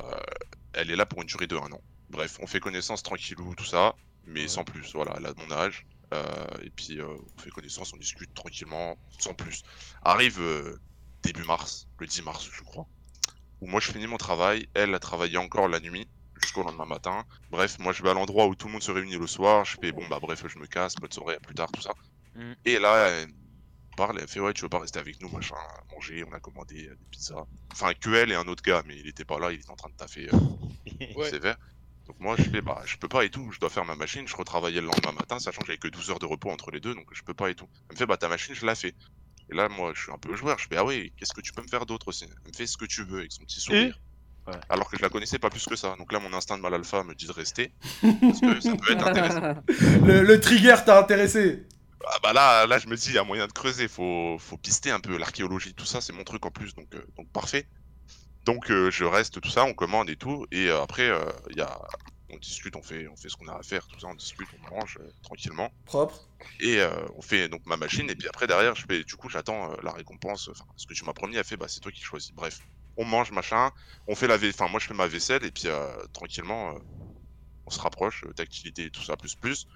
elle 0.74 0.90
est 0.90 0.97
là 0.97 1.07
pour 1.07 1.20
une 1.23 1.27
durée 1.28 1.47
de 1.47 1.57
un 1.57 1.70
an. 1.73 1.81
Bref, 2.11 2.39
on 2.40 2.47
fait 2.47 2.61
connaissance 2.61 3.03
tranquillou, 3.03 3.55
tout 3.55 3.65
ça, 3.65 3.95
mais 4.29 4.49
sans 4.49 4.65
plus. 4.65 4.93
Voilà, 4.95 5.15
elle 5.17 5.27
a 5.27 5.35
mon 5.37 5.51
âge. 5.53 5.87
euh, 6.15 6.47
et 6.63 6.71
puis 6.71 7.01
euh, 7.01 7.07
on 7.37 7.41
fait 7.41 7.51
connaissance, 7.51 7.93
on 7.93 7.97
discute 7.99 8.33
tranquillement, 8.35 8.97
sans 9.19 9.35
plus. 9.35 9.63
Arrive 10.03 10.41
euh, 10.41 10.79
début 11.23 11.45
mars, 11.45 11.89
le 11.99 12.07
10 12.07 12.23
mars, 12.23 12.49
je 12.51 12.63
crois, 12.63 12.87
où 13.61 13.67
moi 13.67 13.81
je 13.81 13.91
finis 13.93 14.07
mon 14.07 14.17
travail, 14.17 14.69
elle 14.75 14.95
a 14.95 14.99
travaillé 14.99 15.37
encore 15.37 15.69
la 15.69 15.81
nuit 15.81 16.09
jusqu'au 16.41 16.63
lendemain 16.63 16.87
matin. 16.87 17.25
Bref, 17.51 17.79
moi 17.79 17.93
je 17.93 18.03
vais 18.03 18.11
à 18.11 18.15
l'endroit 18.15 18.47
où 18.47 18.55
tout 18.55 18.69
le 18.69 18.73
monde 18.75 18.83
se 18.83 18.93
réunit 18.93 19.19
le 19.19 19.27
soir, 19.27 19.65
je 19.65 19.77
fais 19.81 19.93
bon 19.93 20.07
bah 20.09 20.19
bref, 20.21 20.43
je 20.47 20.59
me 20.59 20.67
casse, 20.67 20.95
bonne 20.97 21.13
soirée, 21.13 21.35
à 21.35 21.41
plus 21.41 21.55
tard, 21.55 21.71
tout 21.73 21.83
ça. 21.83 21.93
Mm. 22.35 22.53
Et 22.65 22.79
là, 22.79 22.95
euh, 22.95 23.27
parle, 23.97 24.19
elle 24.21 24.29
fait 24.29 24.41
ouais, 24.41 24.53
tu 24.55 24.63
veux 24.63 24.69
pas 24.69 24.79
rester 24.79 25.01
avec 25.01 25.21
nous, 25.21 25.29
machin, 25.29 25.57
manger, 25.93 26.25
on 26.25 26.33
a 26.33 26.41
commandé 26.41 26.89
des 26.89 26.97
pizzas. 27.11 27.45
Enfin, 27.73 27.93
que 27.95 28.11
elle 28.15 28.31
et 28.31 28.37
un 28.37 28.47
autre 28.47 28.63
gars, 28.63 28.83
mais 28.87 28.97
il 28.97 29.09
était 29.09 29.25
pas 29.25 29.39
là, 29.39 29.51
il 29.53 29.61
était 29.61 29.71
en 29.71 29.77
train 29.77 29.91
de 29.91 29.97
taffer 29.97 30.29
euh, 30.33 31.25
sévère. 31.31 31.57
Donc 32.09 32.19
moi, 32.21 32.35
je 32.37 32.43
fais 32.45 32.63
bah, 32.63 32.83
je 32.87 32.97
peux 32.97 33.09
pas 33.09 33.25
et 33.25 33.31
tout, 33.31 33.51
je 33.53 33.61
dois 33.61 33.71
faire 33.71 33.85
ma 33.85 33.95
machine, 33.95 34.27
je 34.27 34.35
retravaillais 34.35 34.81
le 34.81 34.87
lendemain 34.89 35.13
matin, 35.13 35.39
sachant 35.39 35.61
que 35.61 35.67
j'avais 35.67 35.79
que 35.79 35.89
12 35.89 36.11
heures 36.11 36.19
de 36.19 36.27
repos 36.27 36.51
entre 36.51 36.71
les 36.71 36.81
deux, 36.81 36.95
donc 36.95 37.07
je 37.13 37.23
peux 37.23 37.35
pas 37.35 37.51
et 37.51 37.55
tout. 37.55 37.69
Elle 37.89 37.95
me 37.95 37.99
fait 37.99 38.07
bah, 38.07 38.17
ta 38.17 38.29
machine, 38.29 38.55
je 38.55 38.67
la 38.67 38.75
fais. 38.75 38.95
Et 39.51 39.55
là, 39.55 39.69
moi, 39.69 39.93
je 39.95 40.03
suis 40.03 40.13
un 40.13 40.19
peu 40.19 40.35
joueur, 40.35 40.59
je 40.59 40.67
fais 40.69 40.77
ah 40.77 40.85
ouais, 40.85 41.13
qu'est-ce 41.17 41.35
que 41.35 41.41
tu 41.41 41.53
peux 41.53 41.63
me 41.63 41.69
faire 41.69 41.87
d'autre 41.87 42.09
aussi? 42.09 42.25
Elle 42.25 42.51
me 42.53 42.57
fait 42.57 42.67
ce 42.67 42.77
que 42.77 42.87
tu 42.87 43.05
veux 43.05 43.21
avec 43.21 43.33
son 43.33 43.45
petit 43.45 43.61
sourire. 43.61 43.99
Alors 44.71 44.89
que 44.91 44.97
je 44.97 45.03
la 45.03 45.11
connaissais 45.11 45.39
pas 45.39 45.51
plus 45.51 45.67
que 45.67 45.77
ça. 45.77 45.95
Donc 45.99 46.11
là, 46.11 46.21
mon 46.21 46.33
instinct 46.33 46.57
de 46.57 46.63
mal 46.63 46.73
alpha 46.73 47.05
me 47.05 47.15
dit 47.15 47.27
de 47.27 47.33
rester. 47.33 47.75
Parce 48.01 48.41
que 48.41 48.61
ça 48.61 48.75
peut 48.77 48.93
être 48.93 49.07
intéressant. 49.07 49.43
Le, 50.07 50.23
le 50.23 50.41
trigger 50.41 50.77
t'a 50.87 50.99
intéressé? 50.99 51.67
Ah 52.07 52.17
bah 52.23 52.33
là, 52.33 52.67
là, 52.67 52.79
je 52.79 52.87
me 52.87 52.97
dis, 52.97 53.09
il 53.09 53.15
y 53.15 53.19
a 53.19 53.25
moyen 53.25 53.47
de 53.47 53.53
creuser. 53.53 53.89
Faut, 53.89 54.39
faut 54.39 54.57
pister 54.57 54.91
un 54.91 55.01
peu 55.01 55.19
l'archéologie, 55.19 55.75
tout 55.75 55.85
ça, 55.85 56.01
c'est 56.01 56.13
mon 56.15 56.25
truc 56.25 56.47
en 56.47 56.51
plus. 56.51 56.75
Donc, 56.75 56.95
euh, 56.95 57.05
donc 57.17 57.31
parfait. 57.31 57.69
Donc 58.49 58.70
euh, 58.70 58.91
je 58.91 59.05
reste, 59.05 59.43
tout 59.43 59.51
ça, 59.51 59.65
on 59.65 59.75
commande 59.75 60.09
et 60.09 60.16
tout. 60.16 60.47
Et 60.51 60.69
euh, 60.70 60.81
après, 60.81 61.07
euh, 61.07 61.20
il 61.51 61.59
y 61.59 61.61
a... 61.61 61.79
on 62.31 62.39
discute, 62.39 62.77
on 62.77 62.83
fait, 62.83 63.07
on 63.07 63.15
fait 63.15 63.29
ce 63.29 63.37
qu'on 63.37 63.47
a 63.47 63.55
à 63.55 63.62
faire, 63.62 63.87
tout 63.87 64.01
ça, 64.01 64.07
on 64.07 64.15
discute, 64.15 64.49
on 64.57 64.75
mange 64.75 64.99
tranquillement. 65.23 65.70
Propre. 65.85 66.27
Et 66.61 66.81
on 67.15 67.20
fait 67.20 67.51
donc 67.51 67.61
ma 67.66 67.77
machine. 67.77 68.09
Et 68.09 68.15
puis 68.15 68.27
après, 68.27 68.47
derrière, 68.47 68.75
je 68.75 68.87
fais, 68.89 69.05
du 69.05 69.16
coup, 69.16 69.29
j'attends 69.29 69.77
la 69.83 69.93
récompense. 69.93 70.49
Enfin, 70.49 70.65
ce 70.77 70.87
que 70.87 70.95
tu 70.95 71.05
m'as 71.05 71.12
promis, 71.12 71.37
elle 71.37 71.45
fait, 71.45 71.59
bah, 71.59 71.69
c'est 71.69 71.81
toi 71.81 71.93
qui 71.93 72.01
choisis. 72.01 72.33
Bref, 72.33 72.61
on 72.97 73.05
mange, 73.05 73.33
machin. 73.33 73.70
On 74.07 74.15
fait 74.15 74.29
la 74.29 74.39
vaisselle. 74.39 74.62
Enfin, 74.62 74.70
moi, 74.70 74.81
je 74.81 74.87
fais 74.87 74.95
ma 74.95 75.09
vaisselle. 75.09 75.45
Et 75.45 75.51
puis, 75.51 75.69
tranquillement, 76.15 76.75
on 77.66 77.70
se 77.70 77.81
rapproche, 77.81 78.25
tactilité 78.35 78.85
et 78.87 78.91
tout 78.91 79.03
ça, 79.03 79.19
plus 79.19 79.35
plus. 79.35 79.66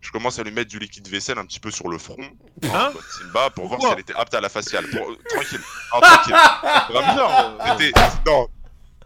Je 0.00 0.10
commence 0.12 0.38
à 0.38 0.42
lui 0.42 0.50
mettre 0.50 0.70
du 0.70 0.78
liquide 0.78 1.06
vaisselle 1.08 1.38
un 1.38 1.44
petit 1.44 1.60
peu 1.60 1.70
sur 1.70 1.88
le 1.88 1.98
front, 1.98 2.16
hein 2.64 2.92
Simba, 3.18 3.50
pour 3.50 3.68
voir 3.68 3.80
si 3.82 3.86
elle 3.92 4.00
était 4.00 4.14
apte 4.14 4.32
à 4.34 4.40
la 4.40 4.48
faciale. 4.48 4.88
Pour... 4.88 5.10
euh, 5.10 5.18
Tranquille. 5.28 5.60
Non, 5.92 6.00
tranquille. 6.00 6.34
Vraiment, 6.90 7.58
c'était... 7.78 7.92
Non, 8.26 8.48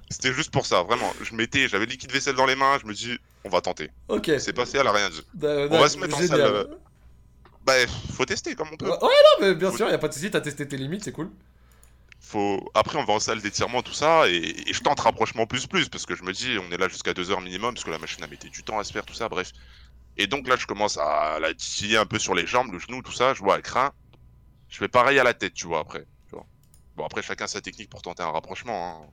c'était 0.09 0.33
juste 0.33 0.53
pour 0.53 0.67
ça, 0.67 0.83
vraiment. 0.85 1.13
Je 1.21 1.35
mettais, 1.35 1.69
j'avais 1.69 1.87
le 1.87 1.91
liquide 1.91 2.13
vaisselle 2.13 2.37
dans 2.37 2.47
les 2.47 2.55
mains, 2.55 2.79
je 2.81 2.87
me 2.87 2.95
dis, 2.95 3.19
on 3.43 3.49
va 3.49 3.61
tenter. 3.61 3.91
Ok. 4.09 4.31
C'est 4.39 4.53
passé, 4.53 4.79
elle 4.79 4.87
a 4.87 4.93
rien 4.93 5.11
dit. 5.11 5.23
On 5.43 5.79
va 5.81 5.89
se 5.89 5.99
mettre 5.99 6.17
en 6.17 6.27
salle. 6.27 6.41
euh, 6.41 6.65
Bah, 7.67 7.73
faut 8.17 8.25
tester 8.25 8.55
comme 8.55 8.69
on 8.73 8.77
peut. 8.77 8.87
Ouais, 8.89 8.99
non, 9.01 9.41
mais 9.41 9.55
bien 9.57 9.73
sûr, 9.77 9.89
y 9.91 9.93
a 9.93 9.99
pas 9.99 10.09
de 10.09 10.15
soucis, 10.15 10.31
t'as 10.31 10.41
testé 10.43 10.69
tes 10.69 10.77
limites, 10.77 11.03
c'est 11.03 11.13
cool. 11.13 11.29
Faut... 12.21 12.71
Après, 12.75 12.99
on 12.99 13.05
va 13.05 13.15
en 13.15 13.19
salle 13.21 13.41
d'étirement, 13.43 13.83
tout 13.83 13.93
ça, 13.93 14.29
et... 14.29 14.37
et 14.69 14.73
je 14.73 14.81
tente 14.81 15.01
rapprochement 15.01 15.47
plus 15.47 15.67
plus, 15.67 15.89
parce 15.89 16.07
que 16.07 16.15
je 16.15 16.23
me 16.23 16.33
dis, 16.33 16.57
on 16.59 16.73
est 16.73 16.79
là 16.79 16.89
jusqu'à 16.89 17.13
2 17.15 17.31
heures 17.33 17.41
minimum, 17.41 17.75
parce 17.75 17.85
que 17.85 17.91
la 17.91 17.99
machine 17.99 18.23
a 18.23 18.27
mettait 18.29 18.49
du 18.49 18.63
temps 18.63 18.79
à 18.79 18.85
se 18.85 18.93
faire, 18.93 19.05
tout 19.05 19.15
ça, 19.15 19.29
bref. 19.29 19.51
Et 20.17 20.27
donc 20.27 20.47
là, 20.49 20.57
je 20.57 20.67
commence 20.67 20.97
à 20.97 21.39
la 21.41 21.53
titiller 21.55 21.97
un 21.97 22.07
peu 22.07 22.19
sur 22.19 22.35
les 22.35 22.47
jambes, 22.47 22.73
le 22.73 22.79
genou, 22.79 23.03
tout 23.03 23.13
ça, 23.13 23.35
je 23.35 23.41
vois, 23.41 23.57
elle 23.57 23.63
craint. 23.63 23.93
Je 24.69 24.79
fais 24.79 24.89
pareil 24.89 25.19
à 25.19 25.25
la 25.25 25.35
tête, 25.35 25.55
tu 25.55 25.67
vois, 25.67 25.81
après. 25.81 26.07
Tu 26.29 26.35
vois. 26.37 26.47
Bon, 26.97 27.05
après, 27.05 27.23
chacun 27.23 27.47
sa 27.47 27.61
technique 27.61 27.91
pour 27.91 28.03
tenter 28.03 28.23
un 28.23 28.31
rapprochement. 28.31 29.03
Hein. 29.05 29.11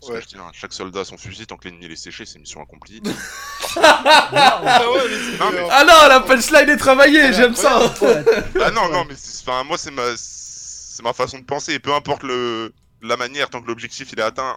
Parce 0.00 0.10
que 0.10 0.16
Ouais. 0.16 0.22
je 0.22 0.28
dis, 0.28 0.36
hein, 0.36 0.50
chaque 0.52 0.72
soldat 0.72 1.00
a 1.00 1.04
son 1.04 1.16
fusil, 1.16 1.46
tant 1.46 1.56
que 1.56 1.66
l'ennemi 1.68 1.86
est 1.86 1.96
séché, 1.96 2.26
c'est 2.26 2.38
mission 2.38 2.60
accomplie. 2.62 3.00
Ah 3.76 4.82
ouais, 4.92 5.08
mais 5.08 5.16
c'est 5.16 5.38
Non, 5.38 5.50
mais-. 5.50 5.68
Ah 5.70 5.84
non, 5.84 6.08
la 6.08 6.20
punchline 6.20 6.68
est 6.68 6.76
travaillée, 6.76 7.32
j'aime 7.32 7.54
ça. 7.54 7.92
Ah 8.62 8.70
non, 8.70 8.88
non, 8.90 9.04
mais 9.08 9.14
enfin, 9.42 9.64
moi, 9.64 9.76
c'est 9.78 9.90
ma, 9.90 10.02
c'est 10.16 11.02
ma 11.02 11.12
façon 11.12 11.38
de 11.38 11.44
penser. 11.44 11.74
Et 11.74 11.78
peu 11.80 11.92
importe 11.94 12.22
le, 12.22 12.72
la 13.02 13.16
manière, 13.16 13.50
tant 13.50 13.60
que 13.60 13.66
l'objectif 13.66 14.12
il 14.12 14.18
est 14.20 14.22
atteint, 14.22 14.56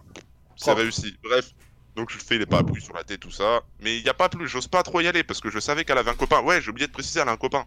c'est 0.55 0.73
réussi. 0.73 1.15
Bref. 1.23 1.45
Donc 1.97 2.11
je 2.11 2.19
fais 2.19 2.37
les 2.37 2.45
parapluies 2.45 2.81
sur 2.81 2.93
la 2.93 3.03
tête, 3.03 3.19
tout 3.19 3.31
ça. 3.31 3.61
Mais 3.81 3.97
il 3.97 4.03
n'y 4.03 4.09
a 4.09 4.13
pas 4.13 4.29
plus, 4.29 4.47
j'ose 4.47 4.67
pas 4.67 4.83
trop 4.83 5.01
y 5.01 5.07
aller 5.07 5.23
parce 5.23 5.41
que 5.41 5.49
je 5.49 5.59
savais 5.59 5.83
qu'elle 5.83 5.97
avait 5.97 6.11
un 6.11 6.15
copain. 6.15 6.41
Ouais, 6.41 6.61
j'ai 6.61 6.69
oublié 6.69 6.85
de 6.85 6.91
préciser, 6.91 7.21
elle 7.21 7.27
a 7.27 7.31
un 7.31 7.37
copain. 7.37 7.65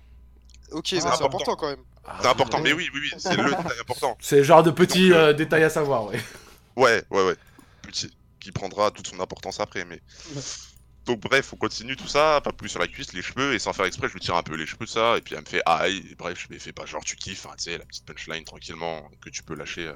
Ok, 0.71 0.87
C'est 0.87 1.01
c'est 1.01 1.07
important. 1.07 1.27
important 1.27 1.57
quand 1.57 1.69
même. 1.69 1.85
C'est 2.23 2.29
important, 2.29 2.61
mais 2.61 2.73
oui, 2.73 2.89
oui, 2.95 3.01
oui, 3.03 3.13
c'est 3.19 3.37
le 3.37 3.45
détail 3.51 3.81
important. 3.81 4.17
C'est 4.21 4.37
le 4.37 4.43
genre 4.45 4.63
de 4.63 4.71
petit 4.71 5.13
euh, 5.13 5.33
détail 5.33 5.65
à 5.65 5.69
savoir, 5.69 6.07
ouais. 6.07 6.21
Ouais, 6.77 7.03
ouais, 7.11 7.27
ouais. 7.27 7.37
Petit. 7.83 8.15
Qui 8.39 8.53
prendra 8.53 8.91
toute 8.93 9.09
son 9.09 9.19
importance 9.21 9.59
après, 9.59 9.85
mais. 9.85 10.01
Donc 11.07 11.21
bref, 11.21 11.53
on 11.53 11.57
continue 11.57 11.97
tout 11.97 12.07
ça, 12.07 12.41
pas 12.45 12.53
plus 12.53 12.69
sur 12.69 12.79
la 12.79 12.87
cuisse, 12.87 13.13
les 13.15 13.23
cheveux, 13.23 13.55
et 13.55 13.59
sans 13.59 13.73
faire 13.73 13.87
exprès, 13.87 14.09
je 14.09 14.13
lui 14.13 14.21
tire 14.21 14.37
un 14.37 14.43
peu 14.43 14.55
les 14.55 14.67
cheveux, 14.67 14.87
ça, 14.87 15.17
et 15.17 15.21
puis 15.23 15.35
elle 15.35 15.41
me 15.41 15.47
fait 15.47 15.63
aïe, 15.67 16.07
et 16.11 16.15
bref, 16.15 16.39
je 16.39 16.53
lui 16.53 16.61
fais 16.61 16.73
pas 16.73 16.87
genre 16.87 17.03
tu 17.03 17.17
kiffes, 17.17 17.47
hein, 17.47 17.55
tu 17.57 17.65
sais, 17.65 17.79
la 17.79 17.85
petite 17.85 18.05
punchline 18.05 18.45
tranquillement 18.45 19.11
que 19.21 19.31
tu 19.31 19.43
peux 19.43 19.55
lâcher 19.55 19.89
euh, 19.89 19.95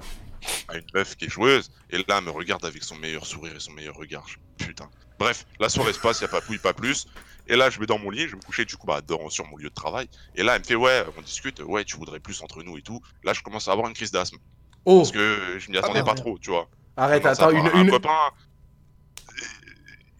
à 0.69 0.77
une 0.77 0.85
meuf 0.95 1.17
qui 1.17 1.27
est 1.27 1.29
joueuse, 1.29 1.71
et 1.91 1.99
là, 1.99 2.05
elle 2.19 2.25
me 2.25 2.31
regarde 2.31 2.65
avec 2.65 2.83
son 2.83 2.97
meilleur 2.97 3.27
sourire 3.27 3.55
et 3.57 3.61
son 3.61 3.73
meilleur 3.73 3.95
regard, 3.97 4.27
je- 4.29 4.65
putain. 4.67 4.89
Bref, 5.19 5.47
la 5.61 5.69
soirée 5.69 5.93
se 5.93 5.99
passe, 6.01 6.21
y 6.21 6.25
a 6.25 6.29
pas 6.29 6.41
pouille, 6.41 6.59
pas 6.59 6.73
plus, 6.75 7.07
et 7.47 7.57
là, 7.57 7.71
je 7.71 7.79
vais 7.79 7.87
dans 7.87 7.99
mon 7.99 8.11
lit, 8.11 8.23
je 8.23 8.31
vais 8.33 8.37
me 8.37 8.43
coucher, 8.43 8.65
du 8.65 8.77
coup, 8.77 8.87
bah, 8.87 9.01
dans, 9.01 9.29
sur 9.31 9.47
mon 9.47 9.57
lieu 9.57 9.69
de 9.69 9.75
travail, 9.75 10.09
et 10.35 10.43
là, 10.43 10.55
elle 10.57 10.61
me 10.63 10.67
fait 10.67 10.75
ouais, 10.75 11.05
on 11.17 11.23
discute, 11.23 11.61
ouais, 11.61 11.85
tu 11.85 11.97
voudrais 11.97 12.21
plus 12.21 12.43
entre 12.43 12.63
nous 12.63 12.77
et 12.79 12.83
tout, 12.83 13.01
là, 13.23 13.33
je 13.33 13.43
commence 13.43 13.69
à 13.69 13.73
avoir 13.73 13.89
une 13.89 13.95
crise 13.95 14.11
d'asthme. 14.11 14.39
Oh. 14.87 14.99
Parce 14.99 15.13
que 15.13 15.57
je 15.59 15.71
m'y 15.71 15.79
attendais 15.79 15.95
merde. 16.03 16.07
pas 16.07 16.15
trop, 16.15 16.39
tu 16.39 16.51
vois. 16.51 16.69
Arrête, 16.97 17.25
attends, 17.27 17.51
une- 17.51 17.67
un 17.69 17.83
une- 17.83 17.91
copain, 17.91 18.19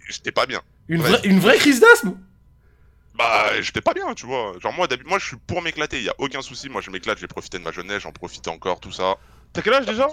j'étais 0.09 0.33
pas 0.33 0.47
bien. 0.47 0.63
Une, 0.89 1.01
vraie, 1.01 1.21
une 1.25 1.39
vraie 1.41 1.59
crise 1.59 1.81
d'asthme? 1.81 2.17
Bah, 3.15 3.61
j'étais 3.63 3.81
pas 3.81 3.95
bien, 3.95 4.13
tu 4.15 4.27
vois. 4.27 4.55
Genre, 4.61 4.73
moi, 4.73 4.87
d'habitude, 4.89 5.09
moi, 5.09 5.19
je 5.19 5.27
suis 5.27 5.37
pour 5.37 5.63
m'éclater, 5.63 6.03
y 6.03 6.09
a 6.09 6.15
aucun 6.19 6.43
souci. 6.43 6.69
Moi, 6.69 6.81
je 6.81 6.91
m'éclate, 6.91 7.19
j'ai 7.19 7.29
profité 7.29 7.59
de 7.59 7.63
ma 7.63 7.71
jeunesse, 7.71 8.03
j'en 8.03 8.11
profite 8.13 8.49
encore, 8.49 8.81
tout 8.81 8.91
ça. 8.93 9.17
T'as 9.55 9.63
quel 9.63 9.73
âge 9.73 9.87
déjà 9.87 10.09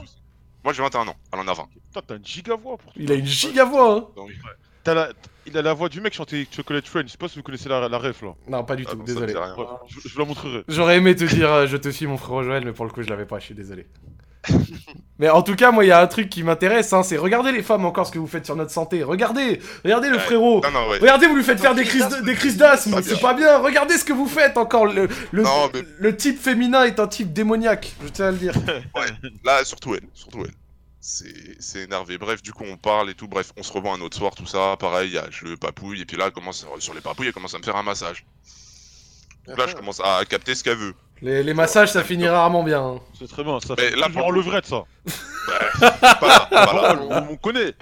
Moi, 0.64 0.72
j'ai 0.72 0.82
21 0.82 1.08
ans, 1.08 1.16
elle 1.34 1.40
en 1.40 1.48
a 1.48 1.54
20. 1.54 1.64
Putain, 1.88 2.02
t'as 2.08 2.16
une 2.16 2.26
giga 2.26 2.56
voix 2.56 2.78
pour 2.78 2.94
Il 2.96 3.12
a 3.12 3.16
une 3.16 3.26
giga 3.26 3.66
voix, 3.66 3.96
hein. 3.96 4.08
Donc, 4.16 4.32
T'as 4.84 4.94
la... 4.94 5.10
Il 5.48 5.58
a 5.58 5.64
la 5.64 5.74
voix 5.74 5.90
du 5.90 6.02
mec 6.02 6.14
chanté 6.14 6.48
Chocolate 6.52 6.88
Friend, 6.88 7.08
je 7.08 7.12
sais 7.14 7.18
pas 7.18 7.28
si 7.28 7.38
vous 7.38 7.44
connaissez 7.44 7.68
la, 7.68 7.90
la 7.90 7.98
ref 7.98 8.22
là. 8.22 8.36
Non, 8.48 8.64
pas 8.64 8.76
du 8.76 8.86
tout, 8.86 8.96
désolé. 8.98 9.34
Ouais, 9.34 9.42
je, 9.88 10.00
je 10.08 10.14
vous 10.14 10.20
la 10.20 10.26
montrerai. 10.26 10.64
J'aurais 10.68 10.98
aimé 10.98 11.16
te 11.16 11.24
dire 11.24 11.52
euh, 11.52 11.66
je 11.66 11.78
te 11.78 11.90
suis 11.90 12.06
mon 12.06 12.18
frère 12.18 12.44
Joël, 12.44 12.64
mais 12.64 12.74
pour 12.74 12.86
le 12.86 12.92
coup 12.92 13.02
je 13.02 13.10
l'avais 13.10 13.26
pas, 13.26 13.40
je 13.40 13.46
suis 13.46 13.56
désolé. 13.56 13.88
Mais 15.20 15.30
en 15.30 15.44
tout 15.44 15.56
cas, 15.56 15.72
moi 15.72 15.86
il 15.86 15.88
y 15.90 15.92
a 15.92 16.02
un 16.02 16.08
truc 16.08 16.30
qui 16.30 16.42
m'intéresse, 16.44 16.92
hein, 16.94 17.04
c'est 17.04 17.18
regardez 17.18 17.52
les 17.52 17.62
femmes 17.62 17.86
encore 17.86 18.08
ce 18.08 18.12
que 18.12 18.20
vous 18.20 18.28
faites 18.28 18.46
sur 18.46 18.56
notre 18.56 18.72
santé. 18.72 19.04
Regardez, 19.04 19.60
regardez 19.84 20.10
le 20.10 20.16
Ouais. 20.16 20.22
frérot. 20.22 20.62
Non, 20.64 20.72
non, 20.72 20.90
ouais. 20.90 20.98
Regardez, 21.00 21.28
vous 21.28 21.36
lui 21.36 21.44
faites 21.44 21.60
faire 21.62 21.76
des 21.76 21.84
crises 21.84 22.08
de- 22.10 22.22
des 22.26 22.34
crises 22.36 22.58
d'asthme, 22.58 23.02
c'est 23.04 23.20
pas 23.22 23.34
bien. 23.34 23.60
Regardez 23.60 23.98
ce 23.98 24.04
que 24.06 24.14
vous 24.14 24.28
faites 24.28 24.58
encore. 24.58 24.86
Le, 24.88 25.08
le, 25.32 25.44
Non, 25.44 25.70
mais- 25.74 25.84
le 26.00 26.18
type 26.18 26.40
féminin 26.40 26.84
est 26.86 27.00
un 27.00 27.08
type 27.08 27.32
démoniaque, 27.34 27.92
je 28.04 28.08
tiens 28.10 28.28
à 28.28 28.32
le 28.32 28.38
dire. 28.38 28.54
Ouais, 28.96 29.06
là, 29.44 29.64
surtout 29.64 29.94
elle, 29.96 30.08
surtout 30.14 30.44
elle. 30.46 30.54
C'est 31.00 31.80
énervé. 31.80 32.18
Bref, 32.20 32.42
du 32.44 32.54
coup, 32.54 32.64
on 32.68 32.78
parle 32.78 33.10
et 33.10 33.16
tout. 33.16 33.28
Bref, 33.28 33.52
on 33.58 33.64
se 33.64 33.74
revoit 33.74 33.94
un 33.94 34.02
autre 34.02 34.16
soir, 34.18 34.36
tout 34.36 34.46
ça. 34.46 34.76
Pareil, 34.80 35.12
y 35.12 35.18
a- 35.18 35.26
je 35.32 35.46
le 35.46 35.58
papouille. 35.58 36.02
Et 36.02 36.06
puis 36.06 36.16
là, 36.18 36.26
elle 36.28 36.32
commence, 36.32 36.66
sur 36.80 36.94
les 36.94 37.02
papouilles, 37.02 37.28
elle 37.28 37.34
commence 37.34 37.56
à 37.56 37.58
me 37.58 37.64
faire 37.64 37.76
un 37.76 37.82
massage. 37.84 38.24
Donc 39.48 39.58
là, 39.58 39.66
je 39.68 39.76
commence 39.76 40.00
à 40.04 40.24
capter 40.26 40.54
ce 40.54 40.64
qu'elle 40.64 40.78
veut. 40.78 40.94
Les, 41.22 41.44
les 41.44 41.54
massages, 41.54 41.92
ça 41.92 42.04
finit 42.04 42.28
rarement 42.28 42.64
bien. 42.64 42.82
hein. 42.84 43.00
C'est 43.18 43.28
très 43.30 43.44
bien, 43.44 43.60
ça 43.60 43.76
Mais 43.78 43.90
fait 43.92 43.96
là, 43.96 44.10
pour 44.10 44.26
en 44.26 44.32
le 44.32 44.42
coup- 44.42 44.48
levrette 44.48 44.66
ça. 44.66 44.84
Bah, 45.48 45.92
pas 46.20 46.28
là, 46.28 46.48
pas 46.50 46.74
là. 46.74 47.00
on, 47.28 47.34
on 47.34 47.38
connaît. 47.38 47.74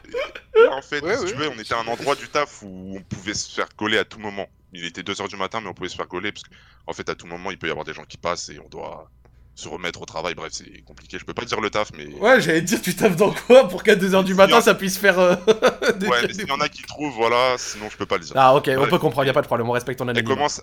Là, 0.56 0.72
en 0.74 0.82
fait, 0.82 1.02
Ouais, 1.04 1.16
si 1.18 1.24
ouais. 1.24 1.32
tu 1.32 1.38
veux, 1.38 1.50
on 1.50 1.60
était 1.60 1.74
à 1.74 1.80
un 1.80 1.88
endroit 1.88 2.16
du 2.16 2.28
taf 2.28 2.62
où 2.64 2.96
on 2.98 3.02
pouvait 3.02 3.34
se 3.34 3.54
faire 3.54 3.68
coller 3.76 3.98
à 3.98 4.04
tout 4.06 4.20
moment. 4.20 4.48
Il 4.74 4.86
était 4.86 5.02
2h 5.02 5.28
du 5.30 5.36
matin, 5.38 5.60
mais 5.62 5.70
on 5.70 5.74
pouvait 5.74 5.90
se 5.90 5.96
faire 5.96 6.08
coller 6.08 6.32
parce 6.32 6.44
qu'en 6.44 6.94
fait, 6.94 7.10
à 7.10 7.16
tout 7.16 7.28
moment, 7.28 7.50
il 7.52 7.58
peut 7.58 7.68
y 7.68 7.72
avoir 7.72 7.86
des 7.86 7.94
gens 7.94 8.04
qui 8.04 8.18
passent 8.18 8.50
et 8.50 8.60
on 8.64 8.68
doit 8.70 9.10
se 9.56 9.68
remettre 9.68 10.02
au 10.02 10.06
travail. 10.06 10.36
Bref, 10.36 10.52
c'est 10.54 10.82
compliqué. 10.86 11.18
Je 11.20 11.26
peux 11.26 11.34
pas 11.34 11.46
dire 11.46 11.60
le 11.62 11.70
taf, 11.70 11.90
mais. 11.98 12.06
Ouais, 12.16 12.40
j'allais 12.42 12.62
te 12.62 12.66
dire, 12.66 12.82
tu 12.82 12.94
taffes 12.96 13.16
dans 13.16 13.32
quoi 13.32 13.68
pour 13.68 13.84
qu'à 13.84 13.96
2h 13.96 14.24
du 14.26 14.34
matin 14.36 14.60
ça 14.62 14.76
puisse 14.76 14.98
faire. 14.98 15.18
euh, 15.20 15.36
des- 15.98 16.08
Ouais, 16.08 16.18
mais 16.28 16.34
s'il 16.34 16.48
y 16.48 16.52
en 16.52 16.60
a 16.62 16.70
qui 16.70 16.84
trouvent, 16.84 17.14
voilà, 17.14 17.56
sinon 17.58 17.90
je 17.90 17.98
peux 17.98 18.06
pas 18.06 18.18
le 18.18 18.24
dire. 18.26 18.34
Ah, 18.36 18.54
ok, 18.56 18.70
on 18.78 18.88
peut 18.88 19.00
comprendre, 19.00 19.28
y 19.28 19.30
a 19.30 19.34
pas 19.34 19.42
de 19.42 19.48
problème, 19.48 19.68
on 19.70 19.74
respecte 19.74 20.00
ton 20.00 20.06
Elle 20.06 20.12
anonymat. 20.12 20.36
commence, 20.36 20.62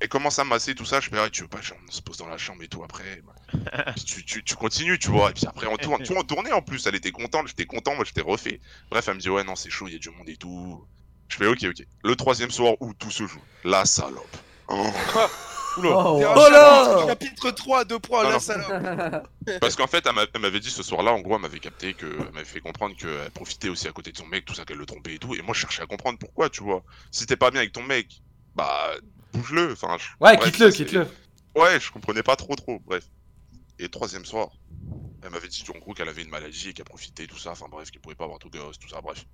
elle 0.00 0.08
commence 0.08 0.38
à 0.38 0.44
masser 0.44 0.74
tout 0.74 0.84
ça, 0.84 1.00
je 1.00 1.08
fais, 1.10 1.18
ah, 1.18 1.28
tu 1.30 1.42
veux 1.42 1.48
pas, 1.48 1.60
genre, 1.60 1.78
on 1.86 1.90
se 1.90 2.00
pose 2.02 2.16
dans 2.18 2.28
la 2.28 2.38
chambre 2.38 2.62
et 2.62 2.68
tout 2.68 2.82
après. 2.84 3.22
Puis 3.96 4.04
tu, 4.04 4.24
tu, 4.24 4.44
tu 4.44 4.54
continues, 4.54 4.98
tu 4.98 5.10
vois, 5.10 5.30
et 5.30 5.32
puis 5.34 5.46
après 5.46 5.66
on 5.66 5.76
tourne, 5.76 6.02
tout 6.02 6.16
en 6.16 6.22
tournée 6.22 6.52
en 6.52 6.62
plus, 6.62 6.86
elle 6.86 6.94
était 6.94 7.10
contente, 7.10 7.48
j'étais 7.48 7.66
content, 7.66 7.94
moi 7.94 8.04
j'étais 8.04 8.20
refait. 8.20 8.60
Bref, 8.90 9.08
elle 9.08 9.14
me 9.14 9.20
dit, 9.20 9.30
ouais, 9.30 9.44
non, 9.44 9.56
c'est 9.56 9.70
chaud, 9.70 9.86
il 9.88 9.94
y 9.94 9.96
a 9.96 9.98
du 9.98 10.10
monde 10.10 10.28
et 10.28 10.36
tout. 10.36 10.84
Je 11.28 11.36
fais, 11.36 11.46
ok, 11.46 11.64
ok. 11.64 11.84
Le 12.04 12.16
troisième 12.16 12.50
soir 12.50 12.74
où 12.80 12.94
tout 12.94 13.10
se 13.10 13.26
joue, 13.26 13.42
la 13.64 13.84
salope. 13.84 14.36
Oh. 14.68 14.86
Oula. 15.76 15.90
Oh, 15.92 16.20
oh 16.36 16.50
là 16.50 16.84
chapitre- 17.06 17.06
Chapitre 17.08 17.50
3, 17.52 17.84
2 17.84 17.98
points, 18.00 18.22
Non, 18.24 18.28
la 18.30 18.34
non. 18.34 18.40
salope. 18.40 19.26
Parce 19.60 19.76
qu'en 19.76 19.86
fait, 19.86 20.04
elle 20.34 20.40
m'avait 20.40 20.58
dit 20.60 20.70
ce 20.70 20.82
soir-là, 20.82 21.12
en 21.12 21.20
gros, 21.20 21.36
elle 21.36 21.42
m'avait 21.42 21.60
capté 21.60 21.94
que, 21.94 22.06
elle 22.06 22.32
m'avait 22.32 22.44
fait 22.44 22.60
comprendre 22.60 22.96
qu'elle 22.96 23.30
profitait 23.30 23.68
aussi 23.68 23.86
à 23.86 23.92
côté 23.92 24.10
de 24.10 24.16
son 24.16 24.26
mec, 24.26 24.44
tout 24.44 24.54
ça, 24.54 24.64
qu'elle 24.64 24.78
le 24.78 24.86
trompait 24.86 25.14
et 25.14 25.18
tout. 25.18 25.34
Et 25.34 25.42
moi, 25.42 25.54
je 25.54 25.60
cherchais 25.60 25.82
à 25.82 25.86
comprendre 25.86 26.18
pourquoi, 26.18 26.50
tu 26.50 26.62
vois. 26.62 26.82
Si 27.12 27.26
t'es 27.26 27.36
pas 27.36 27.50
bien 27.50 27.60
avec 27.60 27.72
ton 27.72 27.82
mec, 27.82 28.22
bah, 28.56 28.90
bouge-le. 29.32 29.72
Enfin, 29.72 29.96
je- 29.98 30.06
Ouais, 30.24 30.36
bref, 30.36 30.50
quitte-le, 30.52 30.70
quitte-le. 30.70 31.06
Ouais, 31.56 31.80
je 31.80 31.90
comprenais 31.90 32.22
pas 32.22 32.36
trop, 32.36 32.54
trop. 32.56 32.80
Bref. 32.86 33.04
Et 33.78 33.88
troisième 33.88 34.24
soir, 34.24 34.48
elle 35.22 35.30
m'avait 35.30 35.48
dit 35.48 35.64
en 35.74 35.78
gros 35.78 35.94
qu'elle 35.94 36.08
avait 36.08 36.22
une 36.22 36.30
maladie 36.30 36.70
et 36.70 36.72
qu'elle 36.72 36.84
profitait, 36.84 37.26
tout 37.26 37.38
ça. 37.38 37.50
Enfin, 37.52 37.66
bref, 37.70 37.90
qu'elle 37.90 38.00
pouvait 38.00 38.14
pas 38.14 38.24
avoir 38.24 38.38
tout 38.38 38.50
gosse, 38.50 38.78
tout 38.78 38.88
ça. 38.88 39.00
Bref. 39.00 39.24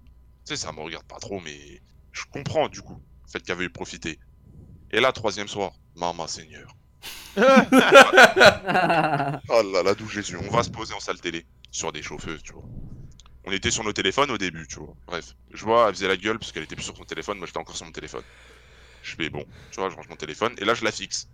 Tu 0.46 0.54
sais, 0.54 0.56
ça 0.56 0.72
me 0.72 0.80
regarde 0.80 1.06
pas 1.06 1.18
trop, 1.18 1.40
mais 1.40 1.80
je 2.12 2.22
comprends 2.30 2.68
du 2.68 2.82
coup, 2.82 3.00
le 3.24 3.30
fait 3.30 3.40
qu'elle 3.42 3.56
veuille 3.56 3.68
profiter. 3.70 4.18
Et 4.90 5.00
là, 5.00 5.12
troisième 5.12 5.48
soir, 5.48 5.72
Maman 5.96 6.26
Seigneur. 6.26 6.74
Oh 9.48 9.62
là 9.72 9.82
là, 9.82 9.94
d'où 9.94 10.08
Jésus. 10.08 10.36
On 10.36 10.50
va 10.50 10.62
se 10.62 10.70
poser 10.70 10.94
en 10.94 11.00
salle 11.00 11.20
télé, 11.20 11.46
sur 11.70 11.92
des 11.92 12.02
chauffeuses, 12.02 12.42
tu 12.42 12.52
vois. 12.52 12.64
On 13.44 13.52
était 13.52 13.70
sur 13.70 13.84
nos 13.84 13.92
téléphones 13.92 14.30
au 14.30 14.38
début, 14.38 14.66
tu 14.66 14.76
vois. 14.76 14.94
Bref, 15.06 15.34
je 15.52 15.64
vois, 15.64 15.88
elle 15.88 15.94
faisait 15.94 16.08
la 16.08 16.16
gueule 16.16 16.38
parce 16.38 16.52
qu'elle 16.52 16.62
était 16.62 16.76
plus 16.76 16.84
sur 16.84 16.96
son 16.96 17.04
téléphone, 17.04 17.38
moi 17.38 17.46
j'étais 17.46 17.58
encore 17.58 17.76
sur 17.76 17.84
mon 17.86 17.92
téléphone. 17.92 18.22
Je 19.05 19.14
fais 19.14 19.28
bon, 19.31 19.44
tu 19.70 19.81
vois, 19.81 19.90
je 19.90 19.97
range 19.97 20.09
mon 20.09 20.16
téléphone 20.16 20.55
et 20.59 20.64
là 20.64 20.74
je 20.74 20.85
la 20.85 20.93
fixe. 20.93 21.28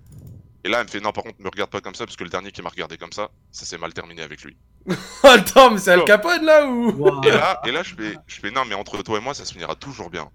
Et 0.62 0.68
là, 0.68 0.80
elle 0.80 0.84
me 0.86 0.90
fait 0.90 1.00
non, 1.00 1.10
par 1.12 1.24
contre, 1.24 1.40
me 1.40 1.48
regarde 1.48 1.70
pas 1.70 1.80
comme 1.80 1.94
ça 1.94 2.04
parce 2.04 2.16
que 2.16 2.24
le 2.24 2.28
dernier 2.28 2.52
qui 2.52 2.60
m'a 2.60 2.68
regardé 2.68 2.98
comme 2.98 3.12
ça, 3.12 3.30
ça 3.50 3.64
s'est 3.64 3.78
mal 3.78 3.94
terminé 3.94 4.20
avec 4.20 4.42
lui. 4.42 4.58
Attends, 5.22 5.70
mais 5.70 5.78
c'est 5.78 5.92
Al 5.92 6.04
Capone 6.04 6.44
là 6.44 6.66
ou? 6.66 6.90
Et 7.24 7.30
là, 7.30 7.60
et 7.64 7.72
là 7.72 7.82
je, 7.82 7.94
fais, 7.94 8.18
je 8.26 8.40
fais 8.40 8.50
non, 8.50 8.66
mais 8.66 8.74
entre 8.74 9.02
toi 9.02 9.16
et 9.18 9.22
moi, 9.22 9.32
ça 9.32 9.46
se 9.46 9.52
finira 9.54 9.74
toujours 9.74 10.10
bien. 10.10 10.30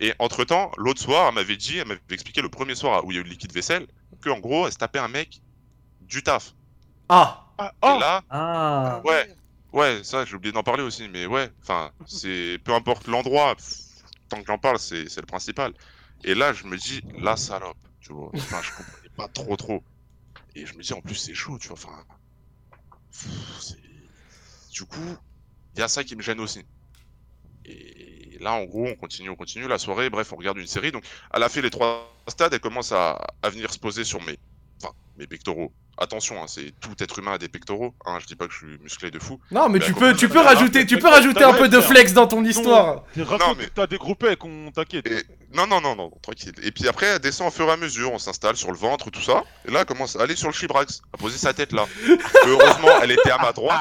Et 0.00 0.14
entre 0.18 0.44
temps, 0.44 0.72
l'autre 0.78 1.00
soir, 1.00 1.28
elle 1.28 1.34
m'avait 1.36 1.56
dit, 1.56 1.78
elle 1.78 1.86
m'avait 1.86 2.00
expliqué 2.10 2.42
le 2.42 2.48
premier 2.48 2.74
soir 2.74 3.04
où 3.04 3.12
il 3.12 3.14
y 3.14 3.18
a 3.18 3.20
eu 3.20 3.24
le 3.24 3.30
liquide 3.30 3.52
vaisselle, 3.52 3.86
que 4.20 4.30
en 4.30 4.40
gros, 4.40 4.66
elle 4.66 4.72
se 4.72 4.78
tapait 4.78 4.98
un 4.98 5.08
mec 5.08 5.40
du 6.00 6.22
taf. 6.24 6.54
Ah 7.08 7.44
Et 7.60 7.98
là, 8.00 8.22
Ah. 8.28 9.00
ouais, 9.04 9.28
ouais, 9.72 10.00
ça, 10.02 10.24
j'ai 10.24 10.34
oublié 10.34 10.52
d'en 10.52 10.64
parler 10.64 10.82
aussi, 10.82 11.08
mais 11.08 11.26
ouais, 11.26 11.50
enfin, 11.62 11.92
c'est 12.06 12.58
peu 12.64 12.74
importe 12.74 13.06
l'endroit, 13.06 13.54
tant 14.28 14.40
que 14.40 14.46
j'en 14.46 14.58
parle, 14.58 14.78
c'est 14.78 15.08
c'est 15.08 15.20
le 15.20 15.26
principal. 15.26 15.72
Et 16.24 16.34
là, 16.34 16.52
je 16.52 16.66
me 16.66 16.76
dis, 16.76 17.02
la 17.20 17.36
salope, 17.36 17.76
tu 18.00 18.12
vois, 18.12 18.30
je 18.34 18.72
comprenais 18.72 19.08
pas 19.16 19.28
trop, 19.28 19.56
trop. 19.56 19.82
Et 20.54 20.66
je 20.66 20.74
me 20.74 20.82
dis, 20.82 20.92
en 20.92 21.00
plus, 21.00 21.14
c'est 21.14 21.34
chaud, 21.34 21.58
tu 21.58 21.68
vois, 21.68 21.76
enfin. 21.76 22.04
Du 24.72 24.84
coup, 24.84 25.16
il 25.74 25.80
y 25.80 25.82
a 25.82 25.88
ça 25.88 26.04
qui 26.04 26.16
me 26.16 26.22
gêne 26.22 26.40
aussi. 26.40 26.62
Et 27.64 28.38
là, 28.40 28.52
en 28.52 28.64
gros, 28.64 28.86
on 28.86 28.94
continue, 28.94 29.30
on 29.30 29.36
continue 29.36 29.66
la 29.68 29.78
soirée. 29.78 30.10
Bref, 30.10 30.32
on 30.32 30.36
regarde 30.36 30.58
une 30.58 30.66
série. 30.66 30.92
Donc, 30.92 31.04
elle 31.32 31.42
a 31.42 31.48
fait 31.48 31.62
les 31.62 31.70
trois 31.70 32.14
stades. 32.28 32.54
Elle 32.54 32.60
commence 32.60 32.92
à, 32.92 33.18
à 33.42 33.50
venir 33.50 33.72
se 33.72 33.78
poser 33.78 34.04
sur 34.04 34.22
mes, 34.22 34.36
enfin, 34.80 34.94
mes 35.16 35.26
pectoraux. 35.26 35.72
Attention, 35.98 36.42
hein, 36.42 36.46
c'est 36.46 36.72
tout 36.80 36.94
être 37.00 37.18
humain 37.18 37.32
a 37.32 37.38
des 37.38 37.48
pectoraux. 37.48 37.94
Hein, 38.04 38.18
je 38.20 38.26
dis 38.26 38.36
pas 38.36 38.46
que 38.46 38.52
je 38.52 38.58
suis 38.58 38.78
musclé 38.82 39.10
de 39.10 39.18
fou. 39.18 39.40
Non, 39.50 39.68
mais 39.68 39.78
elle 39.78 39.84
tu 39.84 39.94
peux, 39.94 40.14
tu 40.14 40.28
peux 40.28 40.40
rajouter, 40.40 40.84
tu 40.86 40.98
peux 40.98 41.08
rajouter 41.08 41.42
un 41.44 41.54
peu 41.54 41.68
de 41.68 41.80
flex 41.80 42.12
dans 42.12 42.26
ton 42.26 42.44
histoire. 42.44 43.04
Non, 43.16 43.54
mais 43.56 43.68
T'as 43.74 43.86
des 43.86 43.96
groupés 43.96 44.36
qu'on 44.36 44.70
t'inquiète. 44.74 45.06
non, 45.54 45.66
non, 45.66 45.80
non, 45.80 45.96
non, 45.96 46.10
tranquille. 46.22 46.52
Et 46.62 46.70
puis 46.70 46.86
après, 46.88 47.06
elle 47.06 47.18
descend 47.18 47.48
au 47.48 47.50
fur 47.50 47.66
et 47.68 47.70
à 47.72 47.76
mesure. 47.76 48.12
On 48.12 48.18
s'installe 48.18 48.56
sur 48.56 48.70
le 48.70 48.76
ventre, 48.76 49.10
tout 49.10 49.22
ça. 49.22 49.44
Et 49.66 49.70
là, 49.70 49.80
elle 49.80 49.86
commence 49.86 50.16
à 50.16 50.22
aller 50.22 50.36
sur 50.36 50.48
le 50.48 50.54
chibrax, 50.54 51.00
à 51.12 51.16
poser 51.16 51.38
sa 51.38 51.52
tête 51.54 51.72
là. 51.72 51.86
heureusement, 52.46 52.88
elle 53.02 53.12
était 53.12 53.30
à 53.30 53.38
ma 53.38 53.52
droite. 53.52 53.80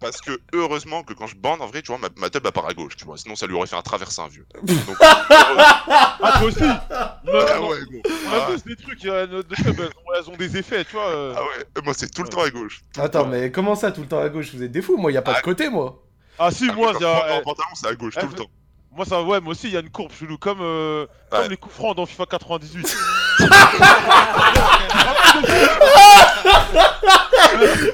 Parce 0.00 0.20
que 0.20 0.40
heureusement 0.52 1.02
que 1.02 1.14
quand 1.14 1.26
je 1.26 1.36
bande, 1.36 1.60
en 1.62 1.66
vrai, 1.66 1.82
tu 1.82 1.88
vois, 1.88 1.98
ma, 1.98 2.08
ma 2.16 2.30
tête 2.30 2.42
elle 2.44 2.52
part 2.52 2.66
à 2.68 2.74
gauche, 2.74 2.96
tu 2.96 3.04
vois. 3.04 3.16
Sinon, 3.18 3.34
ça 3.34 3.46
lui 3.46 3.54
aurait 3.54 3.66
fait 3.66 3.76
un 3.76 3.82
traversin, 3.82 4.28
vieux. 4.28 4.46
Donc, 4.62 4.96
Ah, 5.00 6.16
toi 6.38 6.42
aussi 6.46 6.60
Non, 6.62 6.76
Ah 7.24 7.56
non, 7.58 7.68
ouais, 7.70 7.78
gros. 7.90 8.02
On 8.28 8.32
a 8.32 8.36
Ah. 8.36 8.46
tous 8.52 8.64
des 8.64 8.76
trucs, 8.76 9.04
euh, 9.06 9.26
nos 9.26 9.42
elles 9.42 9.70
ont, 9.80 9.90
elles 10.16 10.30
ont 10.30 10.36
des 10.36 10.56
effets, 10.56 10.84
tu 10.84 10.92
vois. 10.92 11.06
Euh. 11.30 11.34
Ah 11.36 11.42
ouais, 11.42 11.82
moi 11.84 11.94
c'est 11.96 12.08
tout 12.12 12.22
le 12.22 12.28
temps 12.28 12.42
à 12.42 12.50
gauche. 12.50 12.80
Attends, 12.98 13.26
mais 13.26 13.50
comment 13.50 13.74
ça 13.74 13.90
tout 13.92 14.00
le 14.02 14.06
temps 14.08 14.20
à 14.20 14.28
gauche? 14.28 14.54
Vous 14.54 14.62
êtes 14.62 14.72
des 14.72 14.82
fous, 14.82 14.96
moi 14.96 15.10
y 15.12 15.16
a 15.16 15.22
pas 15.22 15.34
de 15.34 15.40
côté, 15.42 15.68
moi. 15.68 16.02
Ah 16.38 16.50
si, 16.50 16.64
moi, 16.72 16.92
il 16.98 17.02
y 17.02 17.04
a- 17.06 17.36
mon 17.36 17.42
pantalon, 17.42 17.68
c'est 17.74 17.86
à 17.88 17.94
gauche 17.94 18.14
tout 18.18 18.26
le 18.26 18.32
temps. 18.34 18.50
Moi, 18.90 19.04
ça, 19.04 19.22
ouais, 19.22 19.40
moi 19.40 19.52
aussi, 19.52 19.68
il 19.68 19.74
y 19.74 19.76
a 19.76 19.80
une 19.80 19.90
courbe 19.90 20.12
chelou, 20.12 20.38
comme, 20.38 20.60
euh, 20.60 21.06
comme 21.30 21.48
les 21.48 21.56
coups 21.56 21.74
francs 21.74 21.96
dans 21.96 22.06
FIFA 22.06 22.26
98. 22.26 22.96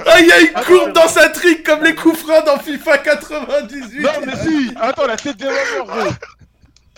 Ah, 0.07 0.20
y 0.20 0.32
a 0.32 0.40
une 0.40 0.52
courbe 0.66 0.93
dans 0.93 1.09
sa 1.09 1.28
trique 1.28 1.62
comme 1.65 1.82
les 1.82 1.94
coups 1.94 2.19
francs 2.19 2.44
dans 2.44 2.59
FIFA 2.59 2.98
98. 2.98 4.01
Non, 4.02 4.11
mais 4.27 4.36
si 4.36 4.73
Attends, 4.81 5.07
la 5.07 5.16
tête 5.16 5.36
des 5.36 5.47
gros 5.47 6.11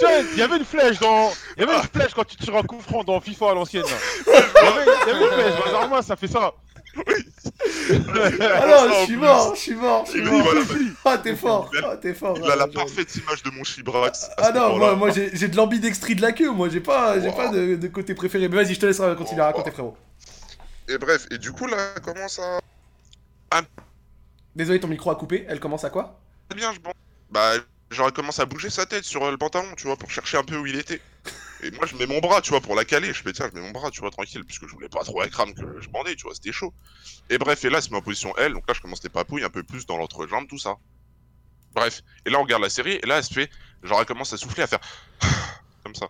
Tiens, 0.02 0.24
il 0.32 0.38
y 0.38 0.42
avait 0.42 0.56
une 0.56 0.64
flèche 0.64 0.98
dans. 0.98 1.30
Il 1.56 1.60
y 1.60 1.62
avait 1.64 1.76
une 1.76 1.88
flèche 1.88 2.14
quand 2.14 2.24
tu 2.24 2.36
tires 2.36 2.56
un 2.56 2.62
coup 2.62 2.80
franc 2.80 3.04
dans 3.04 3.20
FIFA 3.20 3.50
à 3.50 3.54
l'ancienne, 3.54 3.84
là. 3.84 3.88
Il 4.26 4.32
y 4.32 5.10
avait, 5.10 5.24
une 5.24 5.32
flèche, 5.32 5.54
bah, 5.64 5.72
normalement, 5.72 6.02
ça 6.02 6.16
fait 6.16 6.28
ça. 6.28 6.52
Ah 6.94 8.66
non, 8.66 8.92
je 9.00 9.04
suis 9.04 9.16
mort, 9.16 9.54
je 9.54 9.60
suis 9.60 9.74
mort, 9.74 10.04
je 10.06 10.10
suis 10.10 10.22
mort. 10.22 10.42
voilà. 10.42 10.60
Ah, 11.04 11.18
t'es 11.18 11.36
fort, 11.36 11.70
ah, 11.84 11.96
t'es 11.96 12.14
fort. 12.14 12.38
Il 12.42 12.50
a 12.50 12.56
la 12.56 12.64
ah, 12.64 12.68
parfaite 12.68 13.14
image 13.16 13.42
de 13.42 13.50
mon 13.50 13.64
chibrax. 13.64 14.30
Ah 14.36 14.50
non, 14.52 14.76
moi, 14.76 14.94
moi 14.96 15.10
j'ai 15.10 15.30
j'ai 15.34 15.48
de 15.48 15.56
l'ambidextrie 15.56 16.14
de 16.14 16.22
la 16.22 16.32
queue, 16.32 16.50
moi 16.50 16.68
j'ai 16.68 16.80
pas, 16.80 17.20
j'ai 17.20 17.30
pas 17.30 17.48
de, 17.48 17.76
de 17.76 17.88
côté 17.88 18.14
préféré. 18.14 18.48
Mais 18.48 18.56
vas-y, 18.56 18.74
je 18.74 18.80
te 18.80 18.86
laisse 18.86 19.00
continuer 19.16 19.40
à 19.40 19.46
raconter, 19.46 19.70
frérot. 19.70 19.96
Et 20.88 20.98
bref, 20.98 21.26
et 21.30 21.38
du 21.38 21.52
coup, 21.52 21.66
là, 21.66 21.76
elle 21.96 22.02
commence 22.02 22.38
à. 22.38 23.62
Désolé, 24.54 24.80
ton 24.80 24.88
micro 24.88 25.10
a 25.10 25.16
coupé, 25.16 25.46
elle 25.48 25.60
commence 25.60 25.84
à 25.84 25.90
quoi? 25.90 26.20
Bien, 26.54 26.72
je 26.72 26.80
bon. 26.80 26.92
Bah, 27.30 27.52
j'aurais 27.92 28.12
commencé 28.12 28.40
à 28.42 28.46
bouger 28.46 28.70
sa 28.70 28.86
tête 28.86 29.04
sur 29.04 29.30
le 29.30 29.36
pantalon, 29.38 29.74
tu 29.76 29.86
vois, 29.86 29.96
pour 29.96 30.10
chercher 30.10 30.36
un 30.38 30.44
peu 30.44 30.56
où 30.56 30.66
il 30.66 30.76
était. 30.76 31.00
Et 31.62 31.70
moi, 31.70 31.86
je 31.86 31.94
mets 31.96 32.06
mon 32.06 32.18
bras, 32.18 32.40
tu 32.42 32.50
vois, 32.50 32.60
pour 32.60 32.74
la 32.74 32.84
caler. 32.84 33.12
Je 33.12 33.22
fais, 33.22 33.32
tiens, 33.32 33.48
je 33.52 33.56
mets 33.58 33.64
mon 33.64 33.70
bras, 33.70 33.90
tu 33.90 34.00
vois, 34.00 34.10
tranquille, 34.10 34.44
puisque 34.44 34.66
je 34.66 34.72
voulais 34.72 34.88
pas 34.88 35.04
trop 35.04 35.20
la 35.20 35.28
crame 35.28 35.54
que 35.54 35.64
je 35.80 35.88
bandais, 35.90 36.16
tu 36.16 36.24
vois, 36.24 36.34
c'était 36.34 36.50
chaud. 36.52 36.74
Et 37.30 37.38
bref, 37.38 37.64
et 37.64 37.70
là, 37.70 37.80
met 37.90 37.96
en 37.96 38.02
position 38.02 38.36
L, 38.36 38.52
donc 38.54 38.64
là, 38.66 38.74
je 38.74 38.80
commence 38.80 39.02
les 39.04 39.10
papouilles 39.10 39.44
un 39.44 39.50
peu 39.50 39.62
plus 39.62 39.86
dans 39.86 39.96
l'entrejambe, 39.96 40.48
tout 40.48 40.58
ça. 40.58 40.74
Bref, 41.74 42.02
et 42.26 42.30
là, 42.30 42.38
on 42.40 42.42
regarde 42.42 42.62
la 42.62 42.68
série, 42.70 42.98
et 43.02 43.06
là, 43.06 43.18
elle 43.18 43.24
se 43.24 43.32
fait, 43.32 43.48
genre, 43.82 44.00
elle 44.00 44.06
commence 44.06 44.32
à 44.32 44.36
souffler, 44.36 44.64
à 44.64 44.66
faire 44.66 44.80
comme 45.84 45.94
ça. 45.94 46.08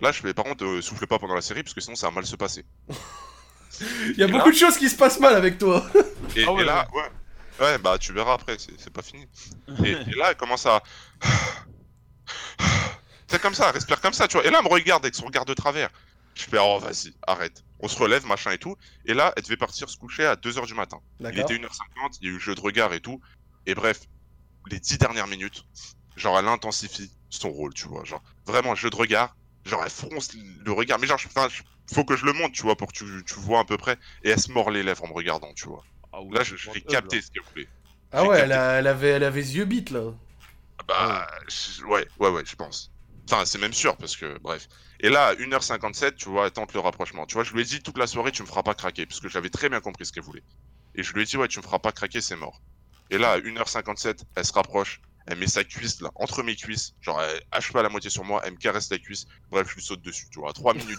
Là, 0.00 0.12
je 0.12 0.20
fais, 0.20 0.34
par 0.34 0.44
contre, 0.44 0.64
euh, 0.64 0.82
souffle 0.82 1.06
pas 1.06 1.18
pendant 1.18 1.34
la 1.34 1.40
série, 1.42 1.62
parce 1.62 1.72
que 1.74 1.80
sinon, 1.80 1.94
ça 1.96 2.08
va 2.08 2.14
mal 2.14 2.26
se 2.26 2.36
passer. 2.36 2.64
Il 3.80 4.16
y 4.18 4.22
a 4.22 4.26
Et 4.26 4.30
beaucoup 4.30 4.48
là- 4.48 4.52
de 4.54 4.58
choses 4.58 4.76
qui 4.78 4.88
se 4.88 4.96
passent 4.96 5.20
mal 5.20 5.34
avec 5.34 5.58
toi. 5.58 5.86
Et, 6.34 6.44
Ah 6.46 6.52
ouais, 6.52 6.62
et 6.62 6.64
là, 6.64 6.88
ouais. 6.92 7.02
Ouais, 7.02 7.08
bah 7.82 7.98
tu 7.98 8.12
verras 8.12 8.34
après, 8.34 8.56
c'est 8.58 8.78
c'est 8.78 8.92
pas 8.92 9.02
fini. 9.02 9.26
Et, 9.84 9.90
et 9.90 10.14
là, 10.16 10.30
elle 10.30 10.36
commence 10.36 10.66
à. 10.66 10.82
C'est 13.28 13.40
comme 13.42 13.54
ça, 13.54 13.66
elle 13.68 13.74
respire 13.74 14.00
comme 14.00 14.12
ça, 14.12 14.28
tu 14.28 14.36
vois. 14.36 14.46
Et 14.46 14.50
là, 14.50 14.58
elle 14.60 14.64
me 14.64 14.70
regarde 14.72 15.04
avec 15.04 15.14
son 15.14 15.26
regard 15.26 15.44
de 15.44 15.54
travers. 15.54 15.90
Je 16.34 16.44
fais, 16.44 16.58
oh, 16.60 16.78
vas-y, 16.78 17.12
arrête. 17.26 17.64
On 17.80 17.88
se 17.88 17.98
relève, 17.98 18.24
machin 18.26 18.52
et 18.52 18.58
tout. 18.58 18.76
Et 19.04 19.14
là, 19.14 19.32
elle 19.36 19.42
devait 19.42 19.56
partir 19.56 19.88
se 19.88 19.96
coucher 19.96 20.24
à 20.26 20.36
2h 20.36 20.66
du 20.66 20.74
matin. 20.74 20.98
Il 21.32 21.38
était 21.40 21.54
1h50, 21.54 22.18
il 22.20 22.26
y 22.26 22.28
a 22.28 22.30
eu 22.30 22.34
le 22.34 22.38
jeu 22.38 22.54
de 22.54 22.60
regard 22.60 22.92
et 22.92 23.00
tout. 23.00 23.20
Et 23.66 23.74
bref, 23.74 24.02
les 24.70 24.78
10 24.78 24.98
dernières 24.98 25.26
minutes, 25.26 25.64
genre, 26.16 26.38
elle 26.38 26.46
intensifie 26.46 27.10
son 27.30 27.50
rôle, 27.50 27.74
tu 27.74 27.88
vois. 27.88 28.04
Genre, 28.04 28.22
vraiment, 28.46 28.74
jeu 28.76 28.90
de 28.90 28.96
regard. 28.96 29.36
Genre, 29.64 29.82
elle 29.82 29.90
fronce 29.90 30.32
le 30.34 30.70
regard. 30.72 30.98
Mais 31.00 31.08
genre, 31.08 31.18
je- 31.18 31.26
faut 31.92 32.04
que 32.04 32.16
je 32.16 32.24
le 32.26 32.32
montre, 32.32 32.52
tu 32.54 32.62
vois, 32.62 32.76
pour 32.76 32.92
que 32.92 32.98
tu, 32.98 33.24
tu 33.26 33.34
vois 33.34 33.60
à 33.60 33.64
peu 33.64 33.76
près. 33.76 33.98
Et 34.22 34.30
elle 34.30 34.40
se 34.40 34.52
mord 34.52 34.70
les 34.70 34.84
lèvres 34.84 35.02
en 35.04 35.08
me 35.08 35.14
regardant, 35.14 35.52
tu 35.54 35.66
vois. 35.68 35.82
Là, 36.30 36.42
je- 36.42 36.56
j'ai 36.56 36.82
capté 36.82 37.20
ce 37.20 37.30
qu'elle 37.30 37.42
voulait. 37.50 37.68
Ah 38.12 38.24
ouais, 38.24 38.38
elle, 38.40 38.52
a- 38.52 38.78
elle 38.78 38.86
avait, 38.86 39.08
elle 39.08 39.24
avait 39.24 39.40
les 39.40 39.56
yeux 39.56 39.64
bites 39.64 39.90
là. 39.90 40.12
Bah, 40.88 41.26
je- 41.48 41.84
ouais, 41.84 42.06
ouais, 42.18 42.30
ouais, 42.30 42.42
je 42.46 42.54
pense. 42.54 42.92
Enfin, 43.28 43.44
c'est 43.44 43.58
même 43.58 43.72
sûr, 43.72 43.96
parce 43.96 44.16
que, 44.16 44.38
bref. 44.38 44.68
Et 45.00 45.08
là, 45.08 45.28
à 45.28 45.34
1h57, 45.34 46.16
tu 46.16 46.28
vois, 46.28 46.46
elle 46.46 46.52
tente 46.52 46.72
le 46.74 46.80
rapprochement. 46.80 47.26
Tu 47.26 47.34
vois, 47.34 47.44
je 47.44 47.52
lui 47.54 47.62
ai 47.62 47.64
dit 47.64 47.82
toute 47.82 47.98
la 47.98 48.06
soirée, 48.06 48.30
tu 48.30 48.42
me 48.42 48.46
feras 48.46 48.62
pas 48.62 48.74
craquer, 48.74 49.04
parce 49.06 49.20
que 49.20 49.28
j'avais 49.28 49.50
très 49.50 49.68
bien 49.68 49.80
compris 49.80 50.06
ce 50.06 50.12
qu'elle 50.12 50.22
voulait. 50.22 50.44
Et 50.94 51.02
je 51.02 51.12
lui 51.12 51.22
ai 51.22 51.24
dit, 51.24 51.36
ouais, 51.36 51.48
tu 51.48 51.58
me 51.58 51.64
feras 51.64 51.78
pas 51.80 51.92
craquer, 51.92 52.20
c'est 52.20 52.36
mort. 52.36 52.62
Et 53.10 53.18
là, 53.18 53.32
à 53.32 53.38
1h57, 53.38 54.24
elle 54.36 54.44
se 54.44 54.52
rapproche, 54.52 55.00
elle 55.26 55.38
met 55.38 55.46
sa 55.48 55.64
cuisse 55.64 56.00
là, 56.00 56.10
entre 56.14 56.42
mes 56.42 56.54
cuisses, 56.56 56.94
genre, 57.00 57.20
elle 57.20 57.40
hache 57.52 57.72
pas 57.72 57.82
la 57.82 57.88
moitié 57.88 58.10
sur 58.10 58.22
moi, 58.24 58.40
elle 58.44 58.52
me 58.52 58.56
caresse 58.58 58.90
la 58.90 58.98
cuisse. 58.98 59.26
Bref, 59.50 59.68
je 59.70 59.74
lui 59.74 59.82
saute 59.82 60.02
dessus, 60.02 60.26
tu 60.30 60.38
vois, 60.38 60.50
à 60.50 60.52
3 60.52 60.74
minutes. 60.74 60.98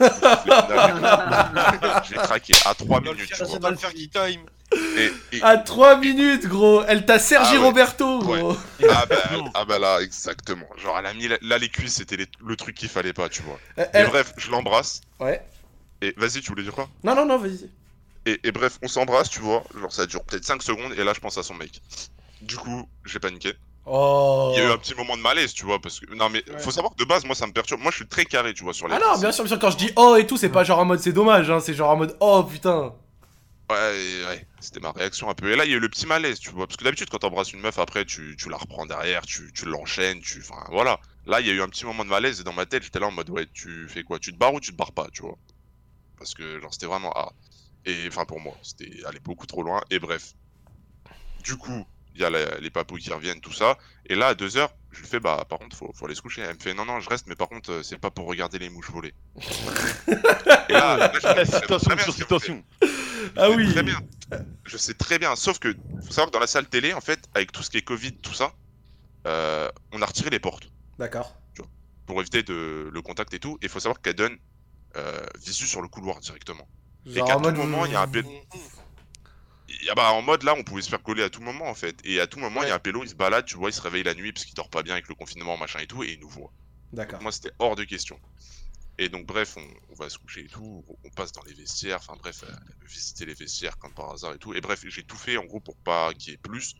J'ai 2.10 2.16
craqué, 2.16 2.54
à 2.66 2.74
3 2.74 3.02
minutes, 3.02 3.28
tu 3.28 3.36
Ça 3.36 3.46
vois. 3.46 3.76
faire 3.76 3.94
qui 3.94 4.10
time. 4.10 4.42
Et, 4.98 5.12
et- 5.38 5.42
À 5.44 5.58
3 5.58 5.98
minutes, 5.98 6.46
gros. 6.48 6.84
Elle 6.88 7.06
t'a 7.06 7.20
Sergi 7.20 7.52
Ah 7.54 7.60
ouais. 7.60 7.66
Roberto, 7.66 8.20
gros. 8.20 8.58
Ah 8.90 9.06
bah, 9.10 9.16
ah 9.54 9.66
bah 9.66 9.80
là, 9.80 10.00
exactement. 10.02 10.68
Genre, 10.78 10.98
elle 11.00 11.06
a 11.06 11.14
mis 11.14 11.28
la- 11.28 11.38
là 11.42 11.58
les 11.58 11.70
cuisses, 11.70 11.96
c'était 11.96 12.18
les- 12.18 12.28
le 12.46 12.56
truc 12.58 12.76
qu'il 12.76 12.90
fallait 12.90 13.14
pas, 13.14 13.30
tu 13.30 13.42
vois. 13.44 13.60
Euh, 13.80 13.84
Et 13.86 13.88
elle- 13.94 14.08
bref, 14.08 14.34
je 14.38 14.52
l'embrasse. 14.52 15.02
Ouais. 15.20 15.42
Et 16.02 16.14
vas-y, 16.18 16.42
tu 16.42 16.50
voulais 16.50 16.64
dire 16.64 16.74
quoi? 16.74 16.90
Non, 17.04 17.16
non, 17.16 17.26
non, 17.26 17.38
vas-y. 17.38 17.70
et, 18.26 18.40
et 18.44 18.52
bref, 18.52 18.78
on 18.84 18.88
s'embrasse, 18.90 19.30
tu 19.30 19.40
vois. 19.40 19.64
Genre, 19.80 19.92
ça 19.92 20.06
dure 20.06 20.24
peut-être 20.26 20.44
5 20.46 20.62
secondes, 20.62 20.94
et 20.98 21.04
là, 21.04 21.14
je 21.14 21.20
pense 21.22 21.38
à 21.38 21.44
son 21.44 21.54
mec. 21.54 21.82
Du 22.42 22.58
coup, 22.58 22.88
j'ai 23.06 23.20
paniqué. 23.20 23.54
Oh. 23.90 24.52
Il 24.54 24.60
y 24.60 24.66
a 24.66 24.68
eu 24.68 24.72
un 24.72 24.78
petit 24.78 24.94
moment 24.96 25.16
de 25.16 25.22
malaise, 25.22 25.54
tu 25.54 25.64
vois, 25.66 25.80
parce 25.80 26.00
que. 26.00 26.14
Non, 26.14 26.30
mais 26.30 26.44
faut 26.60 26.72
savoir 26.72 26.94
que 26.94 27.02
de 27.02 27.08
base, 27.08 27.24
moi, 27.24 27.36
ça 27.36 27.48
me 27.48 27.54
perturbe. 27.54 27.82
Moi, 27.82 27.92
je 27.92 27.98
suis 27.98 28.08
très 28.08 28.26
carré, 28.26 28.54
tu 28.54 28.64
vois, 28.64 28.74
sur 28.74 28.88
les. 28.88 28.96
Ah 28.96 29.00
non, 29.00 29.18
bien 29.20 29.32
sûr, 29.32 29.46
bien 29.46 29.52
sûr, 29.52 29.60
quand 29.60 29.72
je 29.72 29.78
dis 29.78 29.92
oh 29.96 30.18
et 30.18 30.28
tout, 30.28 30.36
c'est 30.36 30.50
pas 30.50 30.66
genre 30.66 30.80
en 30.80 30.86
mode 30.86 31.00
c'est 31.00 31.14
dommage, 31.14 31.50
hein, 31.50 31.62
c'est 31.62 31.74
genre 31.74 31.92
en 31.92 31.96
mode 31.96 32.18
oh 32.20 32.44
putain. 32.44 32.94
Ouais, 33.70 33.76
ouais, 34.28 34.48
c'était 34.62 34.80
ma 34.80 34.92
réaction 34.92 35.30
un 35.30 35.34
peu. 35.34 35.52
Et 35.52 35.56
là, 35.56 35.66
il 35.66 35.72
y 35.72 35.74
a 35.74 35.78
eu 35.78 35.82
le 35.82 35.90
petit 35.90 36.06
malaise, 36.06 36.40
tu 36.40 36.50
vois. 36.52 36.68
Parce 36.68 36.78
que 36.78 36.86
d'habitude, 36.86 37.10
quand 37.10 37.20
t'embrasses 37.20 37.52
une 37.52 37.60
meuf, 37.60 37.80
après, 37.80 38.06
tu, 38.06 38.36
tu 38.38 38.50
la 38.50 38.58
reprends 38.58 38.86
derrière, 38.86 39.26
tu, 39.26 39.52
tu 39.54 39.66
l'enchaînes, 39.66 40.22
tu. 40.22 40.40
Enfin, 40.40 40.64
voilà. 40.72 41.00
Là, 41.26 41.42
il 41.42 41.48
y 41.48 41.50
a 41.50 41.54
eu 41.54 41.62
un 41.62 41.68
petit 41.68 41.86
moment 41.86 42.06
de 42.06 42.10
malaise, 42.10 42.40
et 42.40 42.44
dans 42.44 42.54
ma 42.54 42.66
tête, 42.66 42.84
j'étais 42.84 43.00
là 43.00 43.08
en 43.08 43.12
mode, 43.12 43.30
ouais, 43.30 43.46
tu 43.54 43.88
fais 43.90 44.04
quoi 44.04 44.20
Tu 44.20 44.32
te 44.32 44.38
barres 44.38 44.54
ou 44.54 44.62
tu 44.62 44.72
te 44.72 44.78
barres 44.78 44.94
pas, 44.94 45.08
tu 45.12 45.22
vois 45.22 45.38
Parce 46.18 46.34
que, 46.34 46.62
genre, 46.62 46.74
c'était 46.74 46.86
vraiment. 46.86 47.12
Ah. 47.16 47.32
Et, 47.86 48.06
enfin, 48.08 48.24
pour 48.24 48.40
moi, 48.40 48.54
c'était 48.64 48.90
aller 49.06 49.20
beaucoup 49.20 49.46
trop 49.46 49.64
loin, 49.64 49.82
et 49.90 50.00
bref. 50.00 50.34
Du 51.44 51.58
coup, 51.58 51.86
il 52.18 52.22
y 52.22 52.26
a 52.26 52.30
la- 52.32 52.58
les 52.60 52.70
papous 52.72 52.98
qui 52.98 53.14
reviennent, 53.14 53.40
tout 53.40 53.54
ça. 53.54 53.78
Et 54.08 54.16
là, 54.16 54.28
à 54.30 54.34
2 54.36 54.58
heures, 54.58 54.74
je 54.92 55.02
lui 55.02 55.08
fais, 55.08 55.20
bah, 55.20 55.46
par 55.48 55.60
contre, 55.60 55.76
faut, 55.78 55.92
faut 55.94 56.06
aller 56.06 56.16
se 56.16 56.22
coucher. 56.24 56.42
Elle 56.42 56.56
me 56.56 56.60
fait, 56.60 56.74
non, 56.74 56.84
non, 56.86 57.00
je 57.00 57.08
reste, 57.10 57.28
mais 57.28 57.36
par 57.36 57.48
contre, 57.48 57.72
euh, 57.72 57.84
c'est 57.84 58.00
pas 58.00 58.10
pour 58.10 58.26
regarder 58.26 58.58
les 58.58 58.70
mouches 58.70 58.90
voler. 58.90 59.14
et 60.70 60.74
là, 60.74 60.98
là, 60.98 61.12
je- 61.14 61.46
Citation 61.46 61.98
sur 62.00 62.14
citation. 62.14 62.64
Ah 63.36 63.50
oui. 63.52 63.72
Très 63.72 63.84
bien. 63.84 64.00
Je 64.66 64.78
sais 64.78 64.94
très 64.96 65.20
bien. 65.20 65.36
Sauf 65.36 65.60
que, 65.60 65.76
faut 66.04 66.10
savoir 66.12 66.28
que 66.28 66.32
dans 66.34 66.40
la 66.40 66.48
salle 66.48 66.68
télé, 66.68 66.94
en 66.94 67.02
fait, 67.02 67.20
avec 67.36 67.52
tout 67.52 67.62
ce 67.62 67.70
qui 67.70 67.78
est 67.78 67.82
Covid, 67.84 68.14
tout 68.14 68.34
ça, 68.34 68.52
euh, 69.28 69.70
on 69.92 70.02
a 70.02 70.06
retiré 70.06 70.30
les 70.32 70.40
portes 70.40 70.70
D'accord. 70.98 71.36
pour 72.08 72.20
éviter 72.22 72.42
de, 72.44 72.90
le 72.92 73.02
contact 73.02 73.34
et 73.36 73.40
tout. 73.40 73.58
Et 73.62 73.66
il 73.66 73.70
faut 73.70 73.80
savoir 73.80 74.02
qu'elle 74.02 74.16
donne 74.16 74.38
euh, 74.96 75.22
visu 75.46 75.68
sur 75.68 75.82
le 75.82 75.88
couloir 75.90 76.20
directement. 76.20 76.68
et 77.06 77.14
Genre 77.14 77.28
qu'à 77.28 77.38
en 77.38 77.42
tout 77.42 77.52
moment, 77.52 77.86
il 77.86 77.92
y 77.92 77.96
a 77.96 78.02
un 78.02 78.08
pélo. 78.08 78.30
Il 79.70 79.84
y 79.86 79.90
a- 79.90 79.96
bah, 79.96 80.12
en 80.14 80.22
mode 80.22 80.44
là, 80.44 80.54
on 80.56 80.64
pouvait 80.64 80.82
se 80.82 80.90
faire 80.90 81.02
coller 81.04 81.24
à 81.24 81.30
tout 81.30 81.42
moment 81.42 81.66
en 81.70 81.76
fait. 81.76 82.00
Et 82.04 82.20
à 82.20 82.28
tout 82.28 82.40
moment, 82.40 82.64
il 82.64 82.68
y 82.70 82.72
a 82.72 82.76
un 82.76 82.80
pélo, 82.80 83.04
il 83.04 83.10
se 83.10 83.16
balade, 83.16 83.46
tu 83.46 83.56
vois, 83.58 83.70
il 83.70 83.74
se 83.74 83.82
réveille 83.82 84.04
la 84.04 84.14
nuit 84.14 84.32
parce 84.34 84.46
qu'il 84.46 84.56
dort 84.56 84.70
pas 84.70 84.84
bien 84.84 84.94
avec 84.94 85.08
le 85.08 85.16
confinement, 85.16 85.58
machin 85.58 85.80
et 85.80 85.88
tout, 85.88 86.04
et 86.04 86.12
il 86.14 86.20
nous 86.20 86.30
voit. 86.30 86.54
D'accord. 86.92 87.22
Moi, 87.22 87.32
c'était 87.32 87.52
hors 87.60 87.76
de 87.76 87.84
question. 87.86 88.20
Et 89.00 89.10
donc, 89.10 89.26
bref, 89.28 89.58
on, 89.58 89.68
on 89.90 89.96
va 89.96 90.10
se 90.10 90.18
coucher 90.20 90.46
et 90.46 90.50
tout, 90.50 90.86
on 91.04 91.10
passe 91.12 91.32
dans 91.34 91.44
les 91.46 91.54
vestiaires, 91.56 91.98
enfin 92.00 92.16
bref, 92.20 92.44
euh, 92.46 92.52
visiter 92.88 93.26
les 93.26 93.34
vestiaires 93.36 93.78
comme 93.80 93.94
par 93.94 94.12
hasard 94.12 94.34
et 94.36 94.40
tout. 94.40 94.54
Et 94.56 94.62
bref, 94.62 94.82
j'ai 94.88 95.04
tout 95.04 95.18
fait 95.18 95.38
en 95.38 95.46
gros 95.46 95.62
pour 95.62 95.78
pas 95.80 96.14
qu'il 96.16 96.34
y 96.34 96.36
ait 96.36 96.40
plus. 96.40 96.76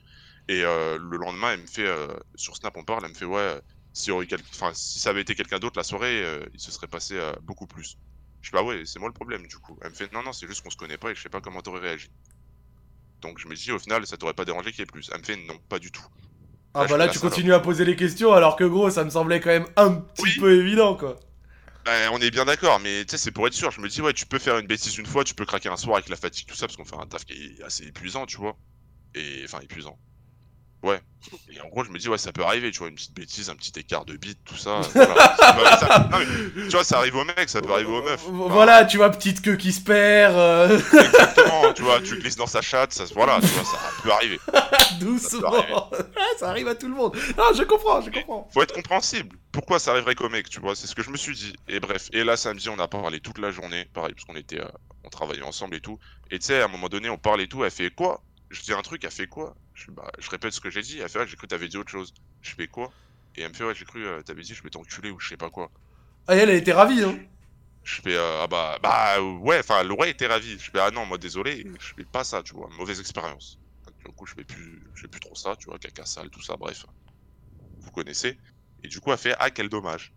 Et 0.50 0.64
euh, 0.64 0.98
le 1.00 1.18
lendemain, 1.18 1.54
elle 1.54 1.62
me 1.62 1.68
fait, 1.68 1.88
euh, 1.88 2.08
sur 2.36 2.56
Snap, 2.58 2.78
on 2.78 2.86
parle, 2.86 3.06
elle 3.06 3.12
me 3.12 3.16
fait, 3.18 3.26
ouais, 3.26 3.62
si, 3.94 4.12
aurait 4.12 4.28
quel- 4.28 4.42
enfin, 4.54 4.74
si 4.76 5.00
ça 5.00 5.12
avait 5.12 5.22
été 5.22 5.36
quelqu'un 5.36 5.60
d'autre 5.60 5.80
la 5.80 5.84
soirée, 5.84 6.24
il 6.54 6.60
se 6.62 6.72
serait 6.72 6.88
passé 6.88 7.20
beaucoup 7.44 7.68
plus. 7.68 7.98
Je 8.42 8.50
dis, 8.52 8.54
bah 8.56 8.64
ouais, 8.64 8.84
c'est 8.86 9.00
moi 9.00 9.10
le 9.10 9.14
problème 9.14 9.48
du 9.48 9.58
coup. 9.60 9.78
Elle 9.82 9.90
me 9.92 9.96
fait, 9.96 10.12
non, 10.14 10.24
non, 10.24 10.34
c'est 10.34 10.48
juste 10.48 10.62
qu'on 10.62 10.70
se 10.70 10.78
connaît 10.78 10.98
pas 10.98 11.12
et 11.12 11.16
je 11.16 11.22
sais 11.22 11.30
pas 11.30 11.42
comment 11.42 11.62
t'aurais 11.62 11.82
réagi. 11.82 12.10
Donc 13.22 13.40
je 13.40 13.48
me 13.48 13.56
dis, 13.56 13.72
au 13.72 13.80
final, 13.80 14.06
ça 14.06 14.18
t'aurait 14.18 14.34
pas 14.34 14.46
dérangé 14.46 14.72
qu'il 14.72 14.80
y 14.80 14.84
ait 14.84 14.86
plus. 14.86 15.10
Elle 15.14 15.20
me 15.22 15.26
fait, 15.26 15.36
non, 15.36 15.58
pas 15.70 15.80
du 15.80 15.92
tout. 15.92 16.06
Ah 16.74 16.86
bah 16.86 16.98
là, 16.98 17.08
tu 17.08 17.20
continues 17.20 17.54
à 17.54 17.60
poser 17.60 17.86
les 17.86 17.96
questions 17.96 18.34
alors 18.34 18.56
que 18.56 18.64
gros, 18.64 18.90
ça 18.92 19.04
me 19.04 19.10
semblait 19.10 19.40
quand 19.40 19.50
même 19.50 19.66
un 19.78 19.94
petit 19.94 20.40
peu 20.40 20.60
évident 20.60 20.96
quoi. 20.96 21.20
Ben, 21.86 22.10
on 22.12 22.20
est 22.20 22.32
bien 22.32 22.44
d'accord, 22.44 22.82
mais 22.82 23.06
tu 23.06 23.12
sais, 23.12 23.18
c'est 23.18 23.32
pour 23.32 23.48
être 23.48 23.54
sûr. 23.54 23.72
Je 23.72 23.80
me 23.80 23.88
dis, 23.88 24.02
ouais, 24.02 24.12
tu 24.12 24.26
peux 24.26 24.40
faire 24.40 24.58
une 24.58 24.68
bêtise 24.68 24.98
une 24.98 25.06
fois, 25.06 25.24
tu 25.24 25.34
peux 25.34 25.46
craquer 25.46 25.70
un 25.70 25.78
soir 25.78 25.96
avec 25.96 26.10
la 26.10 26.18
fatigue, 26.18 26.46
tout 26.46 26.56
ça, 26.56 26.68
parce 26.68 26.76
qu'on 26.76 26.84
fait 26.84 26.98
un 27.02 27.08
taf 27.08 27.24
qui 27.24 27.34
est 27.34 27.64
assez 27.64 27.86
épuisant, 27.86 28.26
tu 28.26 28.36
vois. 28.36 28.58
Et 29.16 29.42
enfin, 29.46 29.62
épuisant. 29.62 29.98
Ouais. 30.84 31.00
Et 31.50 31.60
en 31.60 31.68
gros, 31.70 31.84
je 31.84 31.90
me 31.90 31.98
dis, 31.98 32.08
ouais, 32.08 32.18
ça 32.20 32.32
peut 32.32 32.44
arriver, 32.44 32.72
tu 32.72 32.80
vois, 32.80 32.88
une 32.88 32.96
petite 32.96 33.14
bêtise, 33.16 33.50
un 33.50 33.56
petit 33.56 33.72
écart 33.78 34.06
de 34.06 34.16
bite, 34.16 34.40
tout 34.46 34.56
ça. 34.56 34.82
voilà. 34.94 35.36
Ça 35.38 35.54
peut- 35.54 35.86
ça- 35.88 36.10
non, 36.12 36.18
mais, 36.20 36.64
tu 36.64 36.70
vois, 36.70 36.84
ça 36.84 37.00
arrive 37.00 37.16
aux 37.16 37.26
mecs, 37.26 37.50
ça 37.50 37.62
peut 37.62 37.72
arriver 37.72 37.90
aux 37.92 38.04
meufs. 38.04 38.24
Enfin, 38.28 38.48
Voilà, 38.54 38.86
tu 38.86 38.98
vois, 38.98 39.10
petite 39.10 39.42
queue 39.42 39.56
qui 39.56 39.74
se 39.74 39.82
perd. 39.82 40.36
euh, 40.36 40.78
Exactement, 40.78 41.74
tu 41.74 41.82
vois, 41.82 42.00
tu 42.02 42.18
glisses 42.20 42.36
dans 42.36 42.46
sa 42.48 42.62
chatte, 42.62 42.94
ça, 42.94 43.06
voilà, 43.14 43.40
tu 43.42 43.48
vois, 43.48 43.64
ça 43.66 43.80
peut 44.04 44.12
arriver. 44.12 44.40
Doucement. 45.00 45.90
ça 46.38 46.50
arrive 46.50 46.68
à 46.68 46.76
tout 46.76 46.88
le 46.88 46.94
monde. 46.96 47.16
Non, 47.38 47.46
je 47.58 47.64
comprends, 47.64 48.00
je 48.02 48.10
comprends. 48.12 48.48
Faut 48.54 48.62
être 48.62 48.74
compréhensible. 48.74 49.36
Pourquoi 49.52 49.80
ça 49.80 49.92
arriverait 49.92 50.16
qu'au 50.16 50.30
mec, 50.30 50.48
tu 50.50 50.60
vois 50.60 50.76
C'est 50.76 50.88
ce 50.88 50.96
que 50.96 51.02
je 51.04 51.10
me 51.10 51.18
suis 51.18 51.36
dit. 51.36 51.54
Et 51.68 51.80
bref, 51.80 52.10
et 52.14 52.24
là 52.24 52.38
samedi, 52.38 52.70
on 52.70 52.80
a 52.80 52.88
parlé 52.88 53.20
toute 53.20 53.40
la 53.40 53.52
journée, 53.52 53.86
pareil, 53.94 54.14
parce 54.14 54.26
qu'on 54.26 54.36
était, 54.36 54.62
euh, 54.62 54.68
on 55.04 55.10
travaillait 55.10 55.42
ensemble 55.44 55.76
et 55.76 55.82
tout. 55.82 55.98
Et 56.32 56.40
tu 56.40 56.46
sais, 56.46 56.62
à 56.62 56.66
un 56.66 56.68
moment 56.70 56.88
donné, 56.90 57.10
on 57.10 57.18
parle 57.18 57.42
et 57.42 57.48
tout. 57.48 57.64
Elle 57.64 57.72
fait 57.72 57.90
quoi? 57.90 58.22
Je 58.50 58.62
dis 58.62 58.72
un 58.74 58.82
truc, 58.82 59.04
elle 59.04 59.12
fait 59.12 59.28
quoi? 59.28 59.56
Je, 59.78 59.92
bah, 59.92 60.12
je 60.20 60.30
répète 60.30 60.52
ce 60.54 60.60
que 60.60 60.70
j'ai 60.70 60.82
dit. 60.82 61.00
Elle 61.00 61.10
fait, 61.10 61.20
ouais, 61.20 61.28
j'ai 61.28 61.36
cru 61.38 61.48
que 61.48 61.52
t'avais 61.56 61.68
dit 61.70 61.78
autre 61.78 61.92
chose. 61.92 62.14
Je 62.42 62.52
fais 62.52 62.68
quoi? 62.68 62.92
Et 63.36 63.42
elle 63.44 63.50
me 63.50 63.54
fait, 63.54 63.64
ouais, 63.64 63.76
j'ai 63.76 63.86
cru 63.86 64.06
euh, 64.06 64.22
t'avais 64.24 64.42
dit 64.42 64.56
je 64.56 64.64
vais 64.64 64.70
t'enculer 64.70 65.12
ou 65.12 65.20
je 65.20 65.30
sais 65.30 65.38
pas 65.38 65.50
quoi. 65.52 65.72
Ah, 66.28 66.36
elle, 66.36 66.50
elle 66.50 66.58
était 66.58 66.74
ravie, 66.74 67.04
hein. 67.04 67.18
Je 67.84 68.02
fais, 68.02 68.16
euh, 68.16 68.44
ah 68.44 68.48
bah, 68.48 68.78
bah 68.84 69.22
ouais, 69.22 69.60
enfin, 69.60 69.84
l'oreille 69.84 70.12
était 70.12 70.28
ravie. 70.28 70.60
Je 70.60 70.70
fais, 70.72 70.80
ah 70.80 70.92
non, 70.92 71.06
moi 71.06 71.18
désolé, 71.18 71.64
je 71.80 71.94
fais 71.96 72.06
pas 72.06 72.24
ça, 72.24 72.44
tu 72.44 72.54
vois, 72.54 72.70
mauvaise 72.72 73.00
expérience. 73.00 73.60
Du 74.06 74.12
coup, 74.14 74.26
je 74.26 74.34
fais 74.34 74.44
plus, 74.44 74.84
je 74.94 75.02
fais 75.02 75.08
plus 75.08 75.20
trop 75.22 75.36
ça, 75.36 75.56
tu 75.56 75.70
vois, 75.70 75.80
caca 75.80 76.06
sale, 76.06 76.30
tout 76.30 76.42
ça, 76.42 76.58
bref. 76.58 76.86
Vous 77.80 77.92
connaissez. 77.92 78.40
Et 78.84 78.88
du 78.88 79.00
coup, 79.00 79.12
elle 79.12 79.18
fait, 79.18 79.36
ah, 79.40 79.52
quel 79.52 79.70
dommage. 79.70 80.14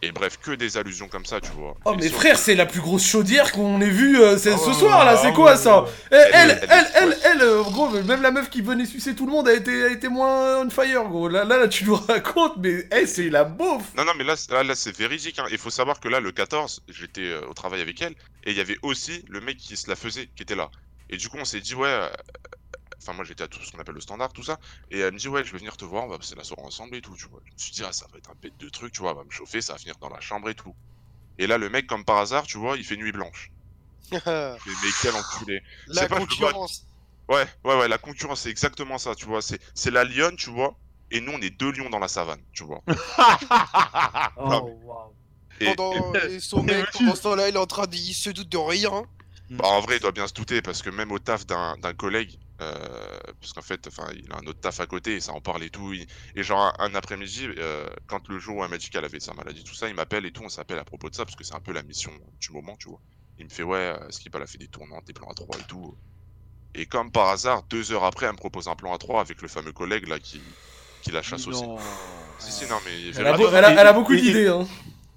Et 0.00 0.12
bref, 0.12 0.38
que 0.40 0.52
des 0.52 0.76
allusions 0.76 1.08
comme 1.08 1.24
ça, 1.24 1.40
tu 1.40 1.50
vois. 1.50 1.74
Oh 1.84 1.94
mais 1.98 2.08
frère, 2.08 2.38
c'est 2.38 2.54
la 2.54 2.66
plus 2.66 2.80
grosse 2.80 3.04
chaudière 3.04 3.50
qu'on 3.50 3.80
ait 3.80 3.90
vue 3.90 4.20
euh, 4.20 4.34
Ah 4.36 4.38
ce 4.38 4.72
soir 4.72 5.04
là, 5.04 5.16
c'est 5.16 5.28
ouais, 5.28 5.32
quoi 5.34 5.56
ça. 5.56 5.86
Eh, 6.12 6.14
Elle, 6.14 6.60
Elle 6.70 6.86
elle, 6.94 7.16
elle, 7.24 7.42
euh, 7.42 7.62
gros, 7.62 7.88
même 7.90 8.22
la 8.22 8.30
meuf 8.30 8.48
qui 8.48 8.60
venait 8.62 8.86
sucer 8.86 9.16
tout 9.16 9.26
le 9.26 9.32
monde 9.32 9.48
a 9.48 9.54
été, 9.54 9.82
a 9.84 9.88
été 9.90 10.08
moins 10.08 10.64
on 10.64 10.70
fire, 10.70 11.02
gros. 11.02 11.28
Là, 11.28 11.44
là, 11.44 11.58
là, 11.58 11.66
tu 11.66 11.84
nous 11.84 11.96
racontes, 12.08 12.54
mais 12.58 12.86
eh, 12.96 13.06
c'est 13.06 13.28
la 13.28 13.42
beauf. 13.42 13.82
Non, 13.96 14.04
non, 14.04 14.12
mais 14.16 14.22
là, 14.22 14.36
c'est- 14.36 14.52
là, 14.52 14.62
là, 14.62 14.76
c'est 14.76 14.96
véridique. 14.96 15.40
Hein. 15.40 15.46
Il 15.50 15.58
faut 15.58 15.70
savoir 15.70 15.98
que 15.98 16.08
là, 16.08 16.20
le 16.20 16.30
14, 16.30 16.80
j'étais 16.88 17.22
euh, 17.22 17.40
au 17.50 17.54
travail 17.54 17.80
avec 17.80 18.00
elle, 18.00 18.12
et 18.44 18.52
il 18.52 18.56
y 18.56 18.60
avait 18.60 18.78
aussi 18.82 19.24
le 19.28 19.40
mec 19.40 19.56
qui 19.56 19.76
se 19.76 19.88
la 19.90 19.96
faisait, 19.96 20.28
qui 20.36 20.44
était 20.44 20.54
là. 20.54 20.70
Et 21.10 21.16
du 21.16 21.28
coup, 21.28 21.38
on 21.40 21.44
s'est 21.44 21.60
dit, 21.60 21.74
ouais. 21.74 21.98
Enfin, 23.00 23.12
moi, 23.12 23.24
j'étais 23.24 23.44
à 23.44 23.48
tout 23.48 23.60
ce 23.62 23.70
qu'on 23.72 23.78
appelle 23.78 23.94
le 23.94 24.00
standard, 24.00 24.32
tout 24.32 24.42
ça. 24.42 24.58
Et 24.90 24.98
elle 25.00 25.12
me 25.14 25.18
dit, 25.18 25.28
ouais, 25.28 25.44
je 25.44 25.52
vais 25.52 25.58
venir 25.58 25.76
te 25.76 25.84
voir, 25.84 26.04
on 26.04 26.08
va 26.08 26.18
passer 26.18 26.34
la 26.34 26.44
soirée 26.44 26.62
ensemble 26.64 26.96
et 26.96 27.00
tout, 27.00 27.14
tu 27.16 27.26
vois. 27.28 27.40
Je 27.46 27.52
me 27.52 27.58
suis 27.58 27.72
dit, 27.72 27.82
ah, 27.84 27.92
ça 27.92 28.06
va 28.12 28.18
être 28.18 28.30
un 28.30 28.34
bête 28.42 28.56
de 28.58 28.68
truc, 28.68 28.92
tu 28.92 29.00
vois, 29.00 29.10
elle 29.12 29.16
va 29.18 29.24
me 29.24 29.30
chauffer, 29.30 29.60
ça 29.60 29.74
va 29.74 29.78
finir 29.78 29.96
dans 30.00 30.08
la 30.08 30.20
chambre 30.20 30.48
et 30.50 30.54
tout. 30.54 30.74
Et 31.38 31.46
là, 31.46 31.58
le 31.58 31.70
mec, 31.70 31.86
comme 31.86 32.04
par 32.04 32.18
hasard, 32.18 32.44
tu 32.46 32.58
vois, 32.58 32.76
il 32.76 32.84
fait 32.84 32.96
nuit 32.96 33.12
blanche. 33.12 33.50
Je 34.12 34.18
fais, 34.18 34.30
mais 34.66 34.90
quel 35.02 35.14
enculé. 35.14 35.62
La 35.88 36.08
pas, 36.08 36.16
vois- 36.16 36.26
concurrence. 36.26 36.84
Ouais, 37.28 37.46
ouais, 37.64 37.78
ouais, 37.78 37.88
la 37.88 37.98
concurrence, 37.98 38.40
c'est 38.40 38.50
exactement 38.50 38.98
ça, 38.98 39.14
tu 39.14 39.26
vois. 39.26 39.42
C'est 39.42 39.60
c'est 39.74 39.90
la 39.90 40.02
lionne, 40.04 40.36
tu 40.36 40.50
vois. 40.50 40.74
Et 41.10 41.20
nous, 41.20 41.32
on 41.32 41.40
est 41.40 41.50
deux 41.50 41.70
lions 41.72 41.90
dans 41.90 41.98
la 41.98 42.08
savane, 42.08 42.42
tu 42.52 42.64
vois. 42.64 42.80
Oh, 44.36 44.78
wow. 44.84 45.14
Et- 45.60 45.64
Pendant 45.74 46.14
et 46.14 46.40
son 46.40 46.62
mec, 46.64 46.86
pendant 46.92 47.14
ce 47.14 47.22
temps-là, 47.22 47.48
il 47.48 47.54
est 47.54 47.58
en 47.58 47.66
train 47.66 47.86
de. 47.86 47.94
Il 47.96 48.14
se 48.14 48.30
doute 48.30 48.48
de 48.48 48.56
rien. 48.58 49.04
Bah, 49.56 49.66
en 49.68 49.80
vrai, 49.80 49.96
il 49.96 50.00
doit 50.00 50.12
bien 50.12 50.26
se 50.28 50.34
douter 50.34 50.62
parce 50.62 50.82
que 50.82 50.90
même 50.90 51.10
au 51.10 51.18
taf 51.18 51.44
d'un 51.46 51.76
d'un 51.78 51.92
collègue, 51.94 52.38
euh, 52.60 53.18
parce 53.40 53.52
qu'en 53.52 53.62
fait, 53.62 53.86
enfin, 53.88 54.06
il 54.14 54.30
a 54.32 54.36
un 54.36 54.46
autre 54.46 54.60
taf 54.60 54.78
à 54.80 54.86
côté 54.86 55.14
et 55.16 55.20
ça 55.20 55.32
en 55.32 55.40
parle 55.40 55.64
et 55.64 55.70
tout. 55.70 55.92
il- 55.92 56.06
Et 56.34 56.42
genre, 56.42 56.60
un, 56.78 56.90
un 56.90 56.94
après-midi, 56.94 57.48
euh, 57.58 57.88
quand 58.06 58.28
le 58.28 58.38
jour 58.38 58.56
où 58.58 58.62
un 58.62 58.68
Magic 58.68 58.94
elle 58.94 59.04
avait 59.04 59.20
sa 59.20 59.34
maladie, 59.34 59.64
tout 59.64 59.74
ça, 59.74 59.88
il 59.88 59.94
m'appelle 59.94 60.26
et 60.26 60.32
tout, 60.32 60.42
on 60.44 60.48
s'appelle 60.48 60.78
à 60.78 60.84
propos 60.84 61.08
de 61.10 61.14
ça 61.14 61.24
parce 61.24 61.34
que 61.36 61.44
c'est 61.44 61.54
un 61.54 61.60
peu 61.60 61.72
la 61.72 61.82
mission 61.82 62.12
du 62.40 62.52
moment, 62.52 62.76
tu 62.78 62.88
vois. 62.88 63.00
Il 63.38 63.44
me 63.46 63.50
fait, 63.50 63.62
ouais, 63.62 63.78
euh, 64.00 64.10
Skip, 64.10 64.34
elle 64.34 64.42
a 64.42 64.46
fait 64.46 64.58
des 64.58 64.68
tournants, 64.68 65.00
des 65.06 65.12
plans 65.14 65.28
à 65.28 65.34
3 65.34 65.58
et 65.60 65.64
tout? 65.64 65.96
Et 66.74 66.86
comme 66.86 67.12
par 67.12 67.28
hasard, 67.30 67.64
deux 67.70 67.92
heures 67.92 68.04
après, 68.04 68.26
elle 68.26 68.32
me 68.32 68.38
propose 68.38 68.68
un 68.68 68.76
plan 68.76 68.94
à 68.94 68.98
3 68.98 69.20
avec 69.22 69.42
le 69.42 69.48
fameux 69.48 69.72
collègue 69.72 70.08
là 70.08 70.20
qui, 70.20 70.58
qui 71.02 71.10
la 71.12 71.22
chasse 71.22 71.48
aussi. 71.48 71.70
Si, 72.38 72.52
si, 72.52 72.66
non, 72.66 72.80
mais. 72.84 73.10
Elle 73.16 73.26
a 73.26 73.32
beau- 73.34 73.50
elle 73.52 73.64
a- 73.64 73.74
elle 73.80 73.86
a 73.86 73.92
beaucoup 73.92 74.16
d'idées, 74.16 74.48
hein. 74.48 74.66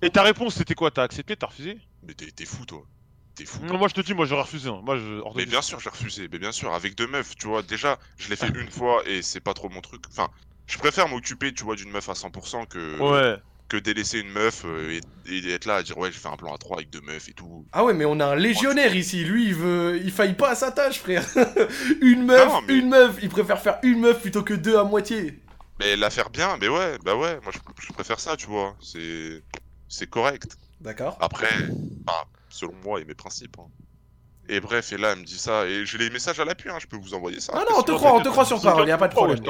Et 0.02 0.10
ta 0.10 0.24
réponse, 0.24 0.56
c'était 0.56 0.76
quoi? 0.76 0.92
T'as 0.92 1.04
accepté? 1.04 1.36
T'as 1.38 1.48
refusé? 1.48 1.80
Mais 2.04 2.14
t'es 2.14 2.46
fou, 2.46 2.64
toi. 2.68 2.88
T'es 3.36 3.46
fou. 3.46 3.64
Non, 3.64 3.78
moi 3.78 3.88
je 3.88 3.94
te 3.94 4.02
dis, 4.02 4.14
moi 4.14 4.26
j'aurais 4.26 4.42
refusé. 4.44 4.70
hein. 4.70 4.82
Moi, 4.84 4.98
je... 4.98 5.22
Mais 5.36 5.46
bien 5.46 5.62
sûr, 5.62 5.80
j'ai 5.80 5.90
refusé. 5.90 6.28
Mais 6.32 6.38
bien 6.40 6.52
sûr, 6.52 6.74
avec 6.74 6.96
deux 6.96 7.08
meufs, 7.08 7.36
tu 7.38 7.48
vois. 7.48 7.62
Déjà, 7.64 7.98
je 8.18 8.30
l'ai 8.30 8.36
fait 8.36 8.50
une 8.56 8.70
fois 8.72 9.02
et 9.06 9.22
c'est 9.22 9.40
pas 9.40 9.54
trop 9.54 9.70
mon 9.70 9.82
truc. 9.82 10.02
Enfin, 10.10 10.30
je 10.68 10.78
préfère 10.78 11.08
m'occuper, 11.08 11.54
tu 11.54 11.64
vois, 11.64 11.76
d'une 11.76 11.92
meuf 11.92 12.10
à 12.10 12.14
100% 12.14 12.68
que 12.68 13.00
Ouais. 13.00 13.38
que 13.70 13.78
délaisser 13.78 14.20
une 14.20 14.32
meuf 14.32 14.64
euh, 14.66 15.00
et, 15.26 15.34
et 15.34 15.52
être 15.54 15.66
là 15.66 15.76
à 15.78 15.84
dire 15.84 15.98
ouais, 15.98 16.12
j'ai 16.12 16.20
fait 16.20 16.28
un 16.28 16.36
plan 16.36 16.54
à 16.54 16.58
3 16.58 16.78
avec 16.78 16.90
deux 16.90 17.00
meufs 17.02 17.30
et 17.30 17.34
tout. 17.34 17.66
Ah 17.72 17.86
ouais, 17.86 17.94
mais 17.94 18.04
on 18.04 18.20
a 18.20 18.26
un 18.26 18.36
légionnaire 18.36 18.94
ici. 18.96 19.24
Lui, 19.24 19.46
il 19.48 19.56
veut, 19.56 19.98
il 20.04 20.12
faille 20.12 20.36
pas 20.36 20.50
à 20.52 20.56
sa 20.56 20.72
tâche, 20.72 21.00
frère. 21.00 21.26
une 22.02 22.26
meuf, 22.26 22.48
Non, 22.50 22.62
mais- 22.68 22.74
une 22.78 22.90
meuf. 22.90 23.18
Il 23.22 23.30
préfère 23.30 23.62
faire 23.62 23.80
une 23.84 24.00
meuf 24.02 24.20
plutôt 24.22 24.44
que 24.44 24.54
deux 24.54 24.78
à 24.78 24.84
moitié. 24.84 25.40
Mais 25.80 25.96
la 25.96 26.10
faire 26.10 26.30
bien, 26.30 26.58
mais 26.60 26.68
ouais, 26.68 26.98
bah 27.06 27.16
ouais, 27.16 27.40
moi 27.44 27.52
je, 27.54 27.60
je 27.88 27.94
préfère 27.94 28.20
ça, 28.20 28.36
tu 28.36 28.46
vois. 28.48 28.76
C'est 28.82 29.42
c'est 29.88 30.08
correct. 30.10 30.58
D'accord. 30.82 31.18
Après, 31.22 31.50
bah, 32.06 32.26
selon 32.52 32.74
moi 32.84 33.02
et 33.02 33.06
mes 33.06 33.16
principes. 33.16 33.58
hein. 33.60 33.70
Et 34.50 34.60
bref, 34.60 34.92
et 34.92 34.98
là, 34.98 35.12
elle 35.14 35.20
me 35.20 35.24
dit 35.26 35.38
ça, 35.38 35.68
et 35.68 35.86
j'ai 35.86 35.98
les 35.98 36.10
messages 36.10 36.40
à 36.40 36.46
l'appui, 36.46 36.70
hein, 36.70 36.80
je 36.80 36.88
peux 36.88 36.98
vous 36.98 37.14
envoyer 37.14 37.40
ça. 37.40 37.54
Ah 37.56 37.60
non, 37.60 37.78
on 37.80 37.84
te 37.84 37.92
croit, 37.92 38.14
on 38.16 38.22
te 38.22 38.30
croit 38.30 38.46
sur 38.46 38.60
parole, 38.62 38.90
y 38.90 38.92
a 38.92 38.98
pas 38.98 39.08
de 39.08 39.14
problème. 39.14 39.44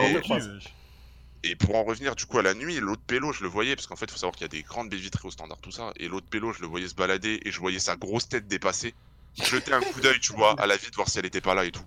Et- 1.43 1.55
pour 1.55 1.75
en 1.75 1.83
revenir 1.83 2.15
du 2.15 2.25
coup 2.25 2.37
à 2.39 2.43
la 2.43 2.53
nuit, 2.53 2.79
l'autre 2.79 3.01
pélo, 3.05 3.31
je 3.33 3.43
le 3.43 3.49
voyais, 3.49 3.75
parce 3.75 3.87
qu'en 3.87 3.95
fait, 3.95 4.09
faut 4.11 4.17
savoir 4.17 4.35
qu'il 4.35 4.43
y 4.43 4.45
a 4.45 4.49
des 4.49 4.61
grandes 4.63 4.89
baies 4.89 4.97
vitrées 4.97 5.27
au 5.27 5.31
standard, 5.31 5.59
tout 5.61 5.71
ça. 5.71 5.91
Et 5.97 6.07
l'autre 6.07 6.27
pélo, 6.29 6.53
je 6.53 6.61
le 6.61 6.67
voyais 6.67 6.87
se 6.87 6.93
balader 6.95 7.39
et 7.43 7.51
je 7.51 7.59
voyais 7.59 7.79
sa 7.79 7.95
grosse 7.95 8.27
tête 8.27 8.47
dépasser. 8.47 8.95
Jeter 9.39 9.73
un 9.73 9.81
coup 9.83 9.99
d'œil, 10.01 10.19
tu 10.19 10.33
vois, 10.33 10.53
à 10.59 10.67
la 10.67 10.77
vide, 10.77 10.93
voir 10.95 11.09
si 11.09 11.17
elle 11.19 11.25
était 11.25 11.41
pas 11.41 11.55
là 11.55 11.65
et 11.65 11.71
tout. 11.71 11.85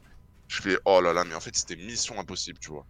Je 0.49 0.61
fais, 0.61 0.79
oh 0.85 1.01
là 1.01 1.13
là, 1.13 1.25
mais 1.25 1.35
en 1.35 1.41
fait, 1.41 1.55
c'était 1.57 1.77
mission 1.77 2.19
impossible, 2.19 2.59
tu 2.59 2.71
vois. 2.71 2.87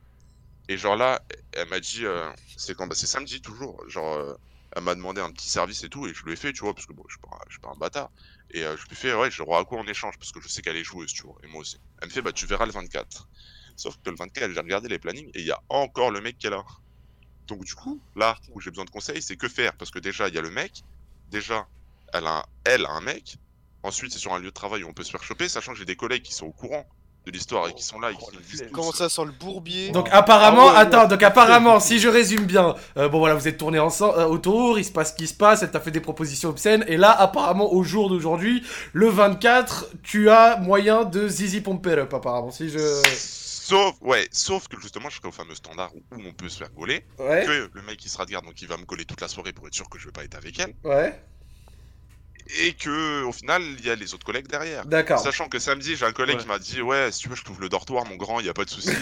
Et 0.68 0.78
genre 0.78 0.96
là, 0.96 1.22
elle 1.52 1.68
m'a 1.68 1.80
dit, 1.80 2.06
euh, 2.06 2.30
c'est 2.56 2.74
quand 2.76 2.86
bah, 2.86 2.94
C'est 2.96 3.06
samedi 3.06 3.40
toujours. 3.42 3.82
Genre, 3.88 4.14
euh, 4.16 4.34
elle 4.74 4.82
m'a 4.82 4.94
demandé 4.94 5.20
un 5.20 5.30
petit 5.30 5.48
service 5.48 5.84
et 5.84 5.88
tout, 5.88 6.06
et 6.06 6.14
je 6.14 6.24
lui 6.24 6.32
ai 6.32 6.36
fait, 6.36 6.52
tu 6.52 6.62
vois, 6.62 6.74
parce 6.74 6.86
que 6.86 6.92
bon, 6.92 7.04
je 7.08 7.14
suis 7.14 7.20
pas, 7.20 7.38
suis 7.48 7.60
pas 7.60 7.70
un 7.70 7.78
bâtard. 7.78 8.10
Et 8.50 8.64
euh, 8.64 8.76
je 8.76 8.82
lui 8.82 8.92
ai 8.92 8.96
fait, 8.96 9.14
ouais, 9.14 9.30
j'aurai 9.30 9.58
à 9.58 9.64
quoi 9.64 9.78
en 9.78 9.86
échange, 9.86 10.18
parce 10.18 10.32
que 10.32 10.40
je 10.40 10.48
sais 10.48 10.62
qu'elle 10.62 10.76
est 10.76 10.84
joueuse, 10.84 11.12
tu 11.12 11.22
vois, 11.22 11.36
et 11.44 11.46
moi 11.46 11.60
aussi. 11.60 11.78
Elle 12.02 12.08
me 12.08 12.12
fait, 12.12 12.22
bah, 12.22 12.32
tu 12.32 12.46
verras 12.46 12.66
le 12.66 12.72
24. 12.72 13.28
Sauf 13.76 13.96
que 14.04 14.10
le 14.10 14.16
24, 14.16 14.52
j'ai 14.52 14.60
regardé 14.60 14.88
les 14.88 14.98
plannings, 14.98 15.30
et 15.34 15.40
il 15.40 15.46
y 15.46 15.52
a 15.52 15.60
encore 15.68 16.10
le 16.10 16.20
mec 16.20 16.38
qui 16.38 16.48
est 16.48 16.50
là. 16.50 16.64
Donc 17.46 17.64
du 17.64 17.74
coup, 17.74 18.02
là 18.16 18.36
où 18.50 18.60
j'ai 18.60 18.70
besoin 18.70 18.84
de 18.84 18.90
conseils, 18.90 19.22
c'est 19.22 19.36
que 19.36 19.48
faire 19.48 19.76
Parce 19.76 19.90
que 19.90 19.98
déjà, 19.98 20.28
il 20.28 20.34
y 20.34 20.38
a 20.38 20.42
le 20.42 20.50
mec. 20.50 20.82
Déjà, 21.28 21.68
elle 22.12 22.26
a 22.26 22.46
elle 22.64 22.86
a 22.86 22.90
un 22.90 23.00
mec. 23.00 23.36
Ensuite, 23.82 24.12
c'est 24.12 24.18
sur 24.18 24.32
un 24.32 24.38
lieu 24.38 24.46
de 24.46 24.50
travail 24.50 24.82
où 24.82 24.88
on 24.88 24.94
peut 24.94 25.04
se 25.04 25.10
faire 25.10 25.22
choper, 25.22 25.48
sachant 25.48 25.72
que 25.72 25.78
j'ai 25.78 25.84
des 25.84 25.96
collègues 25.96 26.22
qui 26.22 26.32
sont 26.32 26.46
au 26.46 26.52
courant 26.52 26.86
de 27.26 27.30
l'histoire 27.30 27.68
et 27.68 27.74
qui 27.74 27.82
sont 27.82 27.98
là 28.00 28.10
et 28.10 28.14
qui 28.14 28.36
disent 28.50 28.62
tous, 28.62 28.72
Comment 28.72 28.92
ça 28.92 29.08
sent 29.08 29.24
le 29.24 29.32
bourbier 29.32 29.90
Donc 29.90 30.08
apparemment, 30.12 30.68
Ah 30.68 30.72
ouais, 30.72 30.78
attends, 30.80 31.02
ouais. 31.02 31.08
donc 31.08 31.22
apparemment, 31.22 31.80
si 31.80 31.98
je 31.98 32.08
résume 32.08 32.44
bien, 32.44 32.74
euh, 32.96 33.08
bon 33.08 33.18
voilà, 33.18 33.34
vous 33.34 33.48
êtes 33.48 33.58
tournés 33.58 33.78
ensemble 33.78 34.18
euh, 34.18 34.26
autour, 34.26 34.78
il 34.78 34.84
se 34.84 34.92
passe 34.92 35.12
ce 35.12 35.16
qui 35.16 35.26
se 35.26 35.34
passe, 35.34 35.62
elle 35.62 35.70
t'a 35.70 35.80
fait 35.80 35.90
des 35.90 36.00
propositions 36.00 36.50
obscènes, 36.50 36.84
et 36.86 36.96
là, 36.96 37.10
apparemment, 37.10 37.72
au 37.72 37.82
jour 37.82 38.08
d'aujourd'hui, 38.10 38.62
le 38.92 39.08
24, 39.08 39.90
tu 40.02 40.28
as 40.28 40.58
moyen 40.58 41.04
de 41.04 41.26
zizi 41.28 41.60
pomper 41.60 41.92
up, 41.92 42.12
apparemment, 42.12 42.50
si 42.50 42.68
je... 42.68 42.78
Sauf, 43.64 43.94
ouais, 44.02 44.28
sauf 44.30 44.68
que 44.68 44.78
justement, 44.78 45.08
je 45.08 45.16
serai 45.16 45.28
au 45.28 45.32
fameux 45.32 45.54
standard 45.54 45.90
où, 45.94 46.20
on 46.26 46.32
peut 46.34 46.50
se 46.50 46.58
faire 46.58 46.70
gauler. 46.72 47.06
Ouais. 47.18 47.44
Que 47.46 47.70
le 47.72 47.82
mec 47.82 48.04
il 48.04 48.10
sera 48.10 48.26
de 48.26 48.30
garde, 48.30 48.44
donc 48.44 48.60
il 48.60 48.68
va 48.68 48.76
me 48.76 48.84
gauler 48.84 49.06
toute 49.06 49.22
la 49.22 49.28
soirée 49.28 49.54
pour 49.54 49.66
être 49.66 49.72
sûr 49.72 49.88
que 49.88 49.98
je 49.98 50.04
vais 50.04 50.12
pas 50.12 50.22
être 50.22 50.34
avec 50.34 50.58
elle. 50.58 50.74
Ouais. 50.84 51.18
Et 52.62 52.74
que 52.74 53.22
au 53.24 53.32
final, 53.32 53.62
il 53.62 53.86
y 53.86 53.90
a 53.90 53.94
les 53.94 54.12
autres 54.12 54.26
collègues 54.26 54.48
derrière. 54.48 54.84
D'accord. 54.84 55.18
Sachant 55.18 55.48
que 55.48 55.58
samedi, 55.58 55.96
j'ai 55.96 56.04
un 56.04 56.12
collègue 56.12 56.36
qui 56.38 56.46
m'a 56.46 56.58
dit 56.58 56.82
Ouais, 56.82 57.10
si 57.10 57.20
tu 57.20 57.28
veux, 57.30 57.36
je 57.36 57.42
t'ouvre 57.42 57.62
le 57.62 57.70
dortoir, 57.70 58.04
mon 58.04 58.16
grand, 58.16 58.38
il 58.40 58.46
y 58.46 58.50
a 58.50 58.54
pas 58.54 58.64
de 58.66 58.70
souci. 58.70 58.90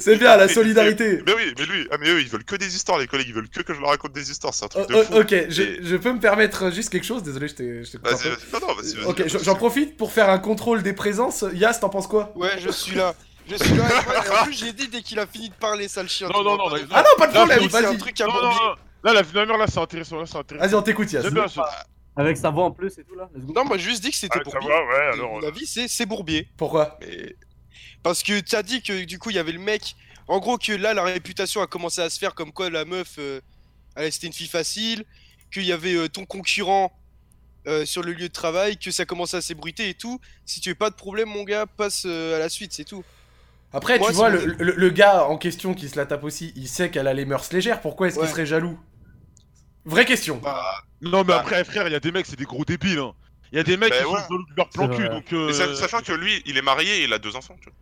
C'est 0.00 0.16
bien, 0.16 0.36
la 0.36 0.48
solidarité. 0.48 1.22
Mais 1.26 1.34
oui, 1.34 1.54
mais 1.58 1.66
lui, 1.66 1.88
ah, 1.90 1.96
mais 2.00 2.08
eux, 2.10 2.20
ils 2.20 2.28
veulent 2.28 2.44
que 2.44 2.56
des 2.56 2.74
histoires, 2.74 2.98
les 2.98 3.06
collègues, 3.06 3.28
ils 3.28 3.34
veulent 3.34 3.48
que 3.48 3.60
que 3.62 3.74
je 3.74 3.80
leur 3.80 3.90
raconte 3.90 4.12
des 4.12 4.30
histoires, 4.30 4.54
c'est 4.54 4.64
un 4.64 4.68
truc 4.68 4.84
Oh, 4.88 4.92
de 4.92 4.98
oh, 4.98 5.02
fou. 5.04 5.14
ok, 5.20 5.34
je, 5.50 5.62
Et- 5.62 5.78
je 5.82 5.96
peux 5.96 6.12
me 6.12 6.20
permettre 6.20 6.70
juste 6.72 6.90
quelque 6.90 7.04
chose, 7.06 7.22
désolé, 7.22 7.48
je 7.48 7.54
t'ai... 7.54 7.84
je 7.84 7.98
Vas-y, 7.98 8.28
vas-y, 8.28 8.52
non, 8.52 8.60
non, 8.68 8.74
vas-y, 8.74 8.94
vas-y, 8.94 9.04
Ok, 9.06 9.20
vas-y. 9.20 9.44
j'en- 9.44 9.54
profite 9.54 9.96
pour 9.96 10.12
faire 10.12 10.30
un 10.30 10.38
contrôle 10.38 10.82
des 10.82 10.92
présences. 10.92 11.44
Yas, 11.52 11.74
t'en 11.74 11.88
penses 11.88 12.06
quoi? 12.06 12.32
Ouais, 12.36 12.58
je 12.58 12.70
suis 12.70 12.94
là. 12.94 13.14
Je 13.50 13.56
suis 13.56 13.74
là. 13.74 13.84
et 14.26 14.30
en 14.30 14.44
plus, 14.44 14.52
j'ai 14.54 14.72
dit 14.72 14.88
dès 14.88 15.02
qu'il 15.02 15.18
a 15.18 15.26
fini 15.26 15.48
de 15.48 15.54
parler, 15.54 15.88
sale 15.88 16.08
chien. 16.08 16.28
Non, 16.28 16.42
non, 16.42 16.56
non, 16.56 16.70
non, 16.70 16.76
Ah 16.92 17.02
non, 17.02 17.08
pas 17.18 17.26
de 17.28 17.32
problème, 17.32 17.60
C'est 17.70 17.76
un 17.76 17.80
vas-y. 17.82 17.98
truc 17.98 18.20
à 18.20 18.26
Non, 18.26 18.42
non. 18.42 18.50
Là, 19.04 19.12
la 19.12 19.22
vie 19.22 19.32
de 19.32 19.38
ma 19.38 19.46
mère, 19.46 19.58
là, 19.58 19.66
c'est 19.68 19.78
intéressant. 19.78 20.18
Là, 20.18 20.26
c'est 20.26 20.36
intéressant. 20.36 20.66
Vas-y, 20.66 20.74
on 20.74 20.82
t'écoute, 20.82 21.12
Yas. 21.12 21.22
J'aime 21.22 21.34
bien, 21.34 21.46
je- 21.46 21.60
Avec 22.16 22.36
sa 22.36 22.50
voix 22.50 22.64
en 22.64 22.70
plus 22.72 22.98
et 22.98 23.04
tout 23.04 23.14
là. 23.14 23.28
let's 23.34 23.44
go. 23.44 23.52
Non, 23.54 23.64
moi, 23.64 23.78
j'ai 23.78 23.90
juste 23.90 24.02
dit 24.02 24.10
que 24.10 24.16
c'était 24.16 24.40
Ah, 24.40 24.44
ça 24.44 24.50
Bourbier. 24.58 24.68
va, 24.68 24.84
ouais, 24.86 25.12
alors, 25.14 25.30
Mon 25.34 25.42
euh, 25.44 25.48
avis, 25.48 25.66
c'est 25.66 25.86
c'est 25.88 26.04
Bourbier. 26.06 26.48
Pourquoi? 26.56 26.98
Mais 27.00 27.36
Parce 28.02 28.22
que 28.24 28.40
tu 28.40 28.56
as 28.56 28.62
dit 28.62 28.82
que 28.82 29.04
du 29.04 29.18
coup, 29.18 29.30
il 29.30 29.36
y 29.36 29.38
avait 29.38 29.52
le 29.52 29.60
mec. 29.60 29.94
En 30.26 30.40
gros, 30.40 30.58
que 30.58 30.72
là, 30.72 30.94
la 30.94 31.04
réputation 31.04 31.62
a 31.62 31.66
commencé 31.68 32.00
à 32.00 32.10
se 32.10 32.18
faire 32.18 32.34
comme 32.34 32.52
quoi 32.52 32.70
la 32.70 32.84
meuf, 32.84 33.14
euh, 33.18 33.40
elle, 33.94 34.12
c'était 34.12 34.26
une 34.26 34.32
fille 34.32 34.48
facile. 34.48 35.04
Qu'il 35.52 35.64
y 35.64 35.72
avait 35.72 35.94
euh, 35.94 36.08
ton 36.08 36.26
concurrent 36.26 36.92
euh, 37.66 37.86
sur 37.86 38.02
le 38.02 38.12
lieu 38.12 38.28
de 38.28 38.32
travail. 38.32 38.76
Que 38.78 38.90
ça 38.90 39.04
commençait 39.06 39.36
à 39.38 39.40
s'ébruiter 39.40 39.88
et 39.88 39.94
tout. 39.94 40.20
Si 40.44 40.60
tu 40.60 40.70
veux 40.70 40.74
pas 40.74 40.90
de 40.90 40.96
problème, 40.96 41.28
mon 41.28 41.44
gars, 41.44 41.66
passe 41.66 42.02
euh, 42.04 42.34
à 42.36 42.38
la 42.40 42.48
suite, 42.48 42.72
c'est 42.72 42.84
tout. 42.84 43.04
Après, 43.72 43.98
Moi, 43.98 44.08
tu 44.08 44.14
vois, 44.14 44.30
le, 44.30 44.44
le- 44.58 44.74
le 44.76 44.88
gars 44.90 45.24
en 45.26 45.36
question 45.36 45.74
qui 45.74 45.88
se 45.88 45.96
la 45.96 46.06
tape 46.06 46.24
aussi, 46.24 46.52
il 46.56 46.68
sait 46.68 46.90
qu'elle 46.90 47.06
a 47.06 47.12
les 47.14 47.26
mœurs 47.26 47.52
légères. 47.52 47.80
Pourquoi 47.82 48.08
est-ce 48.08 48.16
Ouais. 48.16 48.22
qu'il 48.24 48.30
serait 48.32 48.46
jaloux? 48.46 48.78
Vraie 49.84 50.04
question. 50.06 50.40
Bah, 50.42 50.62
Non, 51.02 51.18
mais 51.18 51.24
Bah. 51.24 51.40
après, 51.40 51.64
frère, 51.64 51.86
il 51.86 51.92
y 51.92 51.96
a 51.96 52.00
des 52.00 52.10
mecs, 52.12 52.26
c'est 52.26 52.38
des 52.38 52.44
gros 52.44 52.64
débiles. 52.64 52.98
Hein. 52.98 53.12
Il 53.52 53.56
y 53.56 53.60
a 53.60 53.64
des 53.64 53.76
mecs 53.76 53.90
Bah 53.90 53.96
qui 53.98 54.04
ouais. 54.04 54.10
sont 54.10 54.22
jaloux 54.28 54.44
de 54.50 54.54
leur 54.56 54.68
plan 54.70 54.88
cul, 54.88 55.08
donc. 55.08 55.32
Euh... 55.32 55.52
Sachant 55.74 56.00
que 56.00 56.12
lui, 56.12 56.42
il 56.46 56.56
est 56.58 56.62
marié 56.62 57.00
et 57.00 57.04
il 57.04 57.12
a 57.12 57.18
deux 57.18 57.36
enfants. 57.36 57.56
Tu 57.60 57.68
vois. 57.68 57.74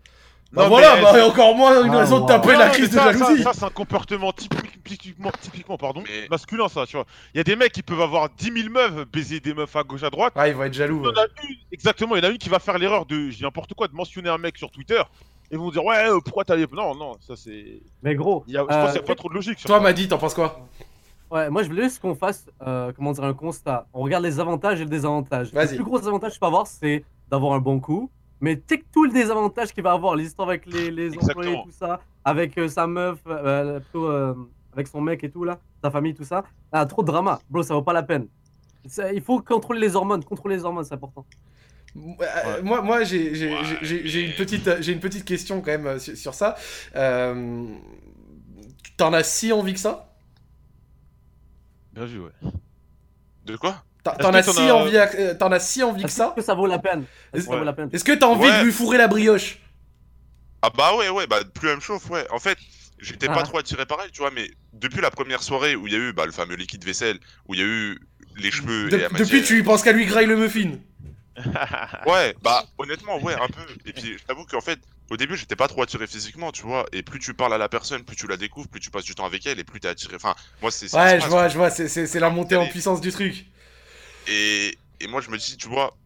Bah 0.53 0.63
Non, 0.65 0.69
voilà, 0.69 0.97
mais- 0.97 1.03
bah, 1.03 1.19
et 1.19 1.23
encore 1.23 1.57
moins 1.57 1.83
une 1.85 1.93
Ah, 1.95 1.99
raison 1.99 2.21
de 2.21 2.27
taper 2.27 2.49
Ouais, 2.49 2.57
la 2.57 2.69
crise 2.71 2.89
de 2.91 2.95
ça, 2.95 3.13
jalousie. 3.13 3.43
Ça, 3.43 3.53
ça, 3.53 3.59
c'est 3.61 3.65
un 3.65 3.71
comportement 3.71 4.33
typique- 4.33 4.83
typiquement, 4.85 5.33
typiquement 5.41 5.77
pardon, 5.77 6.05
Mais- 6.07 6.29
masculin, 6.31 6.69
ça, 6.69 6.87
tu 6.87 6.97
vois. 6.97 7.05
Il 7.35 7.39
y 7.39 7.41
a 7.41 7.45
des 7.45 7.57
mecs 7.57 7.73
qui 7.73 7.83
peuvent 7.83 8.01
avoir 8.01 8.29
10 8.31 8.53
000 8.53 8.69
meufs, 8.71 9.07
baiser 9.13 9.41
des 9.41 9.55
meufs 9.55 9.75
à 9.75 9.83
gauche, 9.83 10.05
à 10.05 10.11
droite. 10.11 10.33
Ah, 10.37 10.47
il 10.49 10.55
va 10.55 10.67
être 10.67 10.75
jaloux. 10.75 11.03
Il 11.03 11.07
y 11.07 11.19
en 11.19 11.23
a 11.23 11.27
une, 11.43 11.57
exactement, 11.73 12.15
il 12.17 12.23
y 12.23 12.27
en 12.27 12.29
a 12.29 12.33
une 12.33 12.39
qui 12.39 12.49
va 12.49 12.61
faire 12.61 12.79
l'erreur 12.79 13.07
de, 13.07 13.31
je 13.31 13.37
dis 13.39 13.43
n'importe 13.43 13.75
quoi, 13.75 13.89
de 13.89 13.95
mentionner 13.95 14.29
un 14.29 14.39
mec 14.39 14.57
sur 14.57 14.71
Twitter. 14.71 15.03
Et 15.51 15.55
ils 15.55 15.59
vont 15.59 15.71
dire, 15.71 15.85
ouais, 15.85 16.09
euh, 16.11 16.19
pourquoi 16.25 16.45
t'as. 16.45 16.57
Non, 16.57 16.95
non, 16.95 17.17
ça 17.21 17.37
c'est. 17.37 17.81
Mais 18.03 18.15
gros. 18.15 18.45
Il 18.47 18.55
y 18.55 18.57
a- 18.57 18.61
Je 18.61 18.65
euh, 18.65 18.81
pense 18.83 18.93
qu'il 18.93 19.01
n'y 19.01 19.05
a 19.05 19.09
pas 19.09 19.15
trop 19.15 19.29
de 19.29 19.35
logique 19.35 19.59
sur 19.59 19.69
Toi, 19.69 19.77
ça. 19.79 19.83
m'a 19.83 19.93
dit, 19.93 20.09
t'en 20.09 20.19
penses 20.19 20.35
quoi? 20.35 20.61
Ouais, 21.31 21.51
moi 21.51 21.63
je 21.65 21.69
voulais 21.69 21.83
juste 21.85 22.01
qu'on 22.01 22.15
fasse, 22.15 22.47
euh, 22.67 22.93
comment 22.95 23.11
dire, 23.13 23.25
un 23.25 23.35
constat. 23.35 23.87
On 23.93 24.03
regarde 24.03 24.23
les 24.25 24.39
avantages 24.39 24.81
et 24.81 24.85
les 24.85 24.91
désavantages. 24.91 25.53
Le 25.53 25.67
plus 25.75 25.85
gros 25.85 26.07
avantage 26.07 26.31
que 26.31 26.35
tu 26.35 26.41
peux 26.41 26.47
avoir, 26.47 26.67
c'est 26.69 27.05
d'avoir 27.29 27.55
un 27.55 27.59
bon 27.59 27.81
coup. 27.81 28.11
Mais 28.41 28.57
tic 28.57 28.85
tout 28.93 29.05
le 29.05 29.11
désavantage 29.13 29.73
qu'il 29.73 29.83
va 29.83 29.93
avoir, 29.93 30.15
les 30.15 30.27
histoires 30.27 30.49
avec 30.49 30.67
les, 30.67 30.91
les 30.91 31.09
employés 31.17 31.51
et 31.51 31.55
Exactement. 31.55 31.63
tout 31.65 31.73
ça, 31.73 32.01
avec 32.25 32.57
euh, 32.59 32.69
sa 32.69 32.87
meuf, 32.87 33.19
euh, 33.27 33.81
plutôt, 33.81 34.07
euh, 34.07 34.35
avec 34.73 34.87
son 34.89 35.01
mec 35.01 35.25
et 35.25 35.31
tout 35.31 35.43
là, 35.43 35.59
sa 35.83 35.91
famille, 35.91 36.15
tout 36.15 36.23
ça. 36.25 36.45
Ah, 36.71 36.85
trop 36.87 37.03
de 37.03 37.07
drama, 37.09 37.41
bro, 37.51 37.63
ça 37.63 37.75
vaut 37.75 37.83
pas 37.83 37.95
la 37.95 38.03
peine. 38.03 38.29
Ça- 38.87 39.13
il 39.13 39.23
faut 39.23 39.41
contrôler 39.41 39.81
les 39.81 39.97
hormones, 39.97 40.23
contrôler 40.23 40.57
les 40.57 40.65
hormones, 40.65 40.85
c'est 40.85 40.95
important. 40.95 41.25
Euh, 41.97 42.63
Moi, 42.63 42.83
moi 42.83 43.05
j'ai 43.05 43.29
une, 43.33 44.33
petite, 44.35 44.83
j'ai 44.83 44.93
une 44.93 45.01
petite 45.01 45.25
question 45.25 45.61
quand 45.61 45.71
même 45.71 45.87
euh, 45.87 45.99
sur, 45.99 46.17
sur 46.17 46.35
ça. 46.35 46.57
Euh, 46.95 47.65
T'en 48.97 49.13
as 49.13 49.23
si 49.25 49.53
envie 49.53 49.75
que 49.75 49.81
ça? 49.81 50.15
Bien 51.93 52.05
vu, 52.07 52.21
ouais. 52.21 52.31
De 53.45 53.57
quoi? 53.57 53.83
T'en 54.05 54.33
as, 54.35 54.43
si 54.45 54.71
envie 54.71 54.93
t'en 55.39 55.51
as 55.51 55.59
si 55.61 55.83
envie 55.83 56.03
que 56.03 56.07
Est-ce 56.07 56.17
ça? 56.17 56.33
que 56.37 56.43
ça 56.43 56.55
vaut 56.55 56.67
la 56.67 56.79
peine? 56.79 57.05
Est-ce 57.33 57.41
que 57.43 57.47
ça 57.47 57.51
Ouais. 57.53 57.59
vaut 57.59 57.65
la 57.65 57.73
peine? 57.73 57.89
Est-ce 57.93 58.05
que 58.05 58.13
t'as 58.13 58.27
envie 58.27 58.47
Ouais. 58.49 58.61
de 58.61 58.65
lui 58.65 58.73
fourrer 58.73 58.99
la 58.99 59.09
brioche? 59.09 59.59
Ah 60.63 60.71
bah 60.71 60.95
ouais, 60.97 61.09
ouais, 61.09 61.27
bah 61.27 61.41
plus 61.55 61.69
elle 61.69 61.77
me 61.77 61.81
chauffe, 61.81 62.09
ouais. 62.11 62.25
En 62.31 62.39
fait, 62.39 62.57
j'étais 63.01 63.27
Ah. 63.29 63.35
pas 63.35 63.43
trop 63.43 63.59
attiré 63.59 63.85
par 63.85 63.99
elle, 64.05 64.11
tu 64.13 64.21
vois, 64.21 64.31
mais 64.31 64.49
depuis 64.73 65.01
la 65.01 65.11
première 65.11 65.43
soirée 65.43 65.75
où 65.77 65.87
il 65.89 65.93
y 65.93 65.97
a 65.97 65.99
eu 65.99 66.13
bah, 66.13 66.25
le 66.27 66.33
fameux 66.33 66.55
liquide 66.55 66.85
vaisselle, 66.85 67.19
où 67.49 67.55
il 67.55 67.61
y 67.61 67.63
a 67.63 67.67
eu 67.67 67.99
les 68.37 68.51
cheveux 68.51 68.89
De- 68.91 68.97
et 68.99 69.09
Depuis, 69.19 69.43
tu 69.43 69.59
y 69.59 69.63
penses 69.63 69.83
qu'à 69.83 69.93
lui 69.93 70.07
graille 70.07 70.27
le 70.27 70.37
muffin? 70.37 70.73
Ouais, 72.07 72.35
bah 72.41 72.65
honnêtement, 72.79 73.19
ouais, 73.19 73.35
un 73.35 73.49
peu. 73.49 73.67
Et 73.85 73.93
puis, 73.93 74.17
je 74.19 74.25
t'avoue 74.25 74.45
qu'en 74.47 74.61
fait, 74.61 74.81
au 75.11 75.17
début, 75.17 75.37
j'étais 75.37 75.57
pas 75.57 75.69
trop 75.69 75.83
attiré 75.83 76.07
physiquement, 76.07 76.53
tu 76.53 76.63
vois. 76.63 76.87
Et 76.93 77.03
plus 77.03 77.19
tu 77.19 77.35
parles 77.35 77.53
à 77.55 77.59
la 77.59 77.69
personne, 77.69 78.05
plus 78.05 78.17
tu 78.17 78.27
la 78.27 78.37
découvres, 78.37 78.69
plus 78.69 78.81
tu 78.81 78.91
passes 78.91 79.05
du 79.05 79.15
temps 79.15 79.27
avec 79.27 79.45
elle, 79.47 79.59
et 79.59 79.65
plus 79.65 79.81
t'es 79.81 79.89
attiré. 79.89 80.15
Enfin, 80.17 80.35
moi, 80.63 80.71
c'est. 80.71 80.93
Ouais, 80.95 81.21
je 81.21 81.29
vois, 81.29 81.49
je 81.49 81.57
vois, 81.57 81.71
c'est- 81.71 81.89
c'est 81.89 82.07
c'est 82.07 82.21
la 82.21 82.31
montée 82.31 82.57
en 82.57 82.67
puissance 82.67 83.01
du 83.01 83.11
truc. 83.13 83.47
Et, 84.27 84.79
et 85.01 85.07
moi, 85.07 85.21
je 85.21 85.31
me 85.31 85.37
dis, 85.39 85.57
tu 85.57 85.69
vois, 85.69 85.99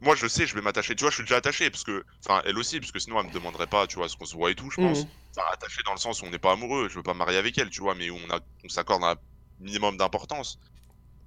moi, 0.00 0.14
je 0.16 0.26
sais, 0.28 0.46
je 0.46 0.54
vais 0.54 0.62
m'attacher. 0.62 0.94
Tu 0.96 1.04
vois, 1.04 1.10
je 1.10 1.16
suis 1.16 1.24
déjà 1.24 1.36
attaché, 1.36 1.70
parce 1.70 1.84
que. 1.84 2.04
Enfin, 2.26 2.42
elle 2.46 2.58
aussi, 2.58 2.80
parce 2.80 2.92
que 2.92 2.98
sinon, 2.98 3.20
elle 3.20 3.26
me 3.28 3.32
demanderait 3.32 3.66
pas, 3.68 3.86
tu 3.86 3.96
vois, 3.96 4.08
ce 4.08 4.16
qu'on 4.16 4.26
se 4.26 4.36
voit 4.36 4.50
et 4.50 4.54
tout, 4.54 4.70
je 4.70 4.78
pense. 4.78 5.04
Mhm. 5.04 5.10
Enfin, 5.36 5.46
attaché 5.52 5.82
dans 5.86 5.92
le 5.92 5.98
sens 5.98 6.22
où 6.22 6.26
on 6.26 6.30
n'est 6.30 6.38
pas 6.38 6.52
amoureux, 6.52 6.88
je 6.88 6.96
veux 6.96 7.02
pas 7.02 7.14
me 7.14 7.18
marier 7.18 7.38
avec 7.38 7.58
elle, 7.58 7.70
tu 7.70 7.80
vois, 7.82 7.94
mais 7.94 8.10
où 8.10 8.16
on, 8.16 8.30
a- 8.34 8.40
on 8.64 8.68
s'accorde 8.68 9.04
un 9.04 9.16
minimum 9.60 9.96
d'importance. 9.96 10.58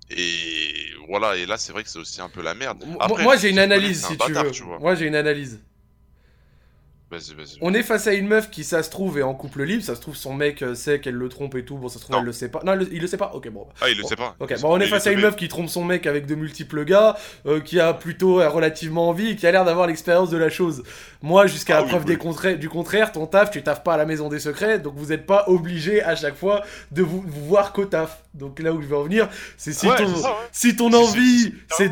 Et 0.09 0.73
voilà, 1.09 1.35
et 1.35 1.45
là, 1.45 1.57
c'est 1.57 1.71
vrai 1.73 1.83
que 1.83 1.89
c'est 1.89 1.99
aussi 1.99 2.21
un 2.21 2.29
peu 2.29 2.41
la 2.41 2.53
merde. 2.53 2.83
Moi- 2.85 2.97
Après, 3.03 3.23
moi, 3.23 3.35
j'ai 3.37 3.49
une 3.49 3.59
analyse, 3.59 4.05
un 4.05 4.07
si 4.09 4.17
tu 4.17 4.31
veux. 4.31 4.51
tu. 4.51 4.79
Moi, 4.79 4.95
j'ai 4.95 5.05
une 5.07 5.15
analyse. 5.15 5.59
Vas-y, 7.09 7.33
vas-y. 7.35 7.57
On 7.61 7.73
est 7.73 7.83
face 7.83 8.05
à 8.07 8.13
une 8.13 8.27
meuf 8.27 8.49
qui, 8.49 8.65
ça 8.65 8.83
se 8.83 8.89
trouve, 8.89 9.17
est 9.17 9.21
en 9.23 9.33
couple 9.33 9.63
libre. 9.63 9.81
Ça 9.81 9.95
se 9.95 10.01
trouve, 10.01 10.17
son 10.17 10.33
mec 10.33 10.61
euh, 10.61 10.75
sait 10.75 10.99
qu'elle 10.99 11.15
le 11.15 11.29
trompe 11.29 11.55
et 11.55 11.63
tout. 11.63 11.77
Bon, 11.77 11.87
ça 11.87 11.95
se 11.95 12.03
trouve, 12.03 12.13
Non. 12.15 12.19
elle 12.19 12.25
le 12.27 12.33
sait 12.33 12.49
pas. 12.49 12.61
Non, 12.65 12.77
il 12.91 12.99
le 13.01 13.07
sait 13.07 13.15
pas 13.15 13.31
Ok, 13.33 13.47
bon. 13.49 13.65
Ah, 13.79 13.89
il 13.89 13.95
le 13.95 14.03
Bon, 14.03 14.09
sait 14.09 14.17
pas. 14.17 14.35
Ok, 14.41 14.53
bon, 14.61 14.75
on 14.75 14.79
est 14.81 14.87
face 14.87 15.07
à 15.07 15.11
une 15.13 15.21
meuf 15.21 15.37
qui 15.37 15.47
trompe 15.47 15.69
son 15.69 15.85
mec 15.85 16.05
avec 16.05 16.25
de 16.25 16.35
multiples 16.35 16.83
gars, 16.83 17.15
euh, 17.45 17.61
qui 17.61 17.79
a 17.79 17.93
plutôt 17.93 18.41
euh, 18.41 18.49
relativement 18.49 19.07
envie, 19.07 19.37
qui 19.37 19.47
a 19.47 19.51
l'air 19.51 19.63
d'avoir 19.63 19.87
l'expérience 19.87 20.29
de 20.29 20.37
la 20.37 20.49
chose. 20.49 20.83
Moi, 21.21 21.47
jusqu'à 21.47 21.75
Ah 21.75 21.79
la 21.79 21.83
oui, 21.85 21.89
preuve 21.91 22.01
oui. 22.01 22.07
des 22.07 22.17
contra- 22.17 22.53
du 22.55 22.67
contraire, 22.67 23.13
ton 23.13 23.25
taf, 23.25 23.51
tu 23.51 23.63
taffes 23.63 23.83
pas 23.83 23.93
à 23.93 23.97
la 23.97 24.05
maison 24.05 24.27
des 24.27 24.39
secrets, 24.39 24.77
donc 24.79 24.93
vous 24.97 25.07
n'êtes 25.07 25.25
pas 25.25 25.45
obligé 25.47 26.03
à 26.03 26.15
chaque 26.17 26.35
fois 26.35 26.63
de 26.91 27.03
vous, 27.03 27.23
vous 27.25 27.45
voir 27.45 27.71
qu'au 27.71 27.85
taf. 27.85 28.21
Donc 28.33 28.59
là 28.59 28.71
où 28.73 28.81
je 28.83 28.87
veux 28.87 28.97
en 28.97 29.03
venir, 29.03 29.29
c'est 29.57 29.71
si, 29.73 29.87
Ouais, 29.87 29.95
ton, 29.95 30.07
c'est 30.13 30.21
ça, 30.21 30.29
ouais. 30.29 30.35
si 30.51 30.75
ton 30.75 30.91
Si, 30.91 30.97
si, 30.97 31.03
envie, 31.03 31.53
c'est 31.75 31.89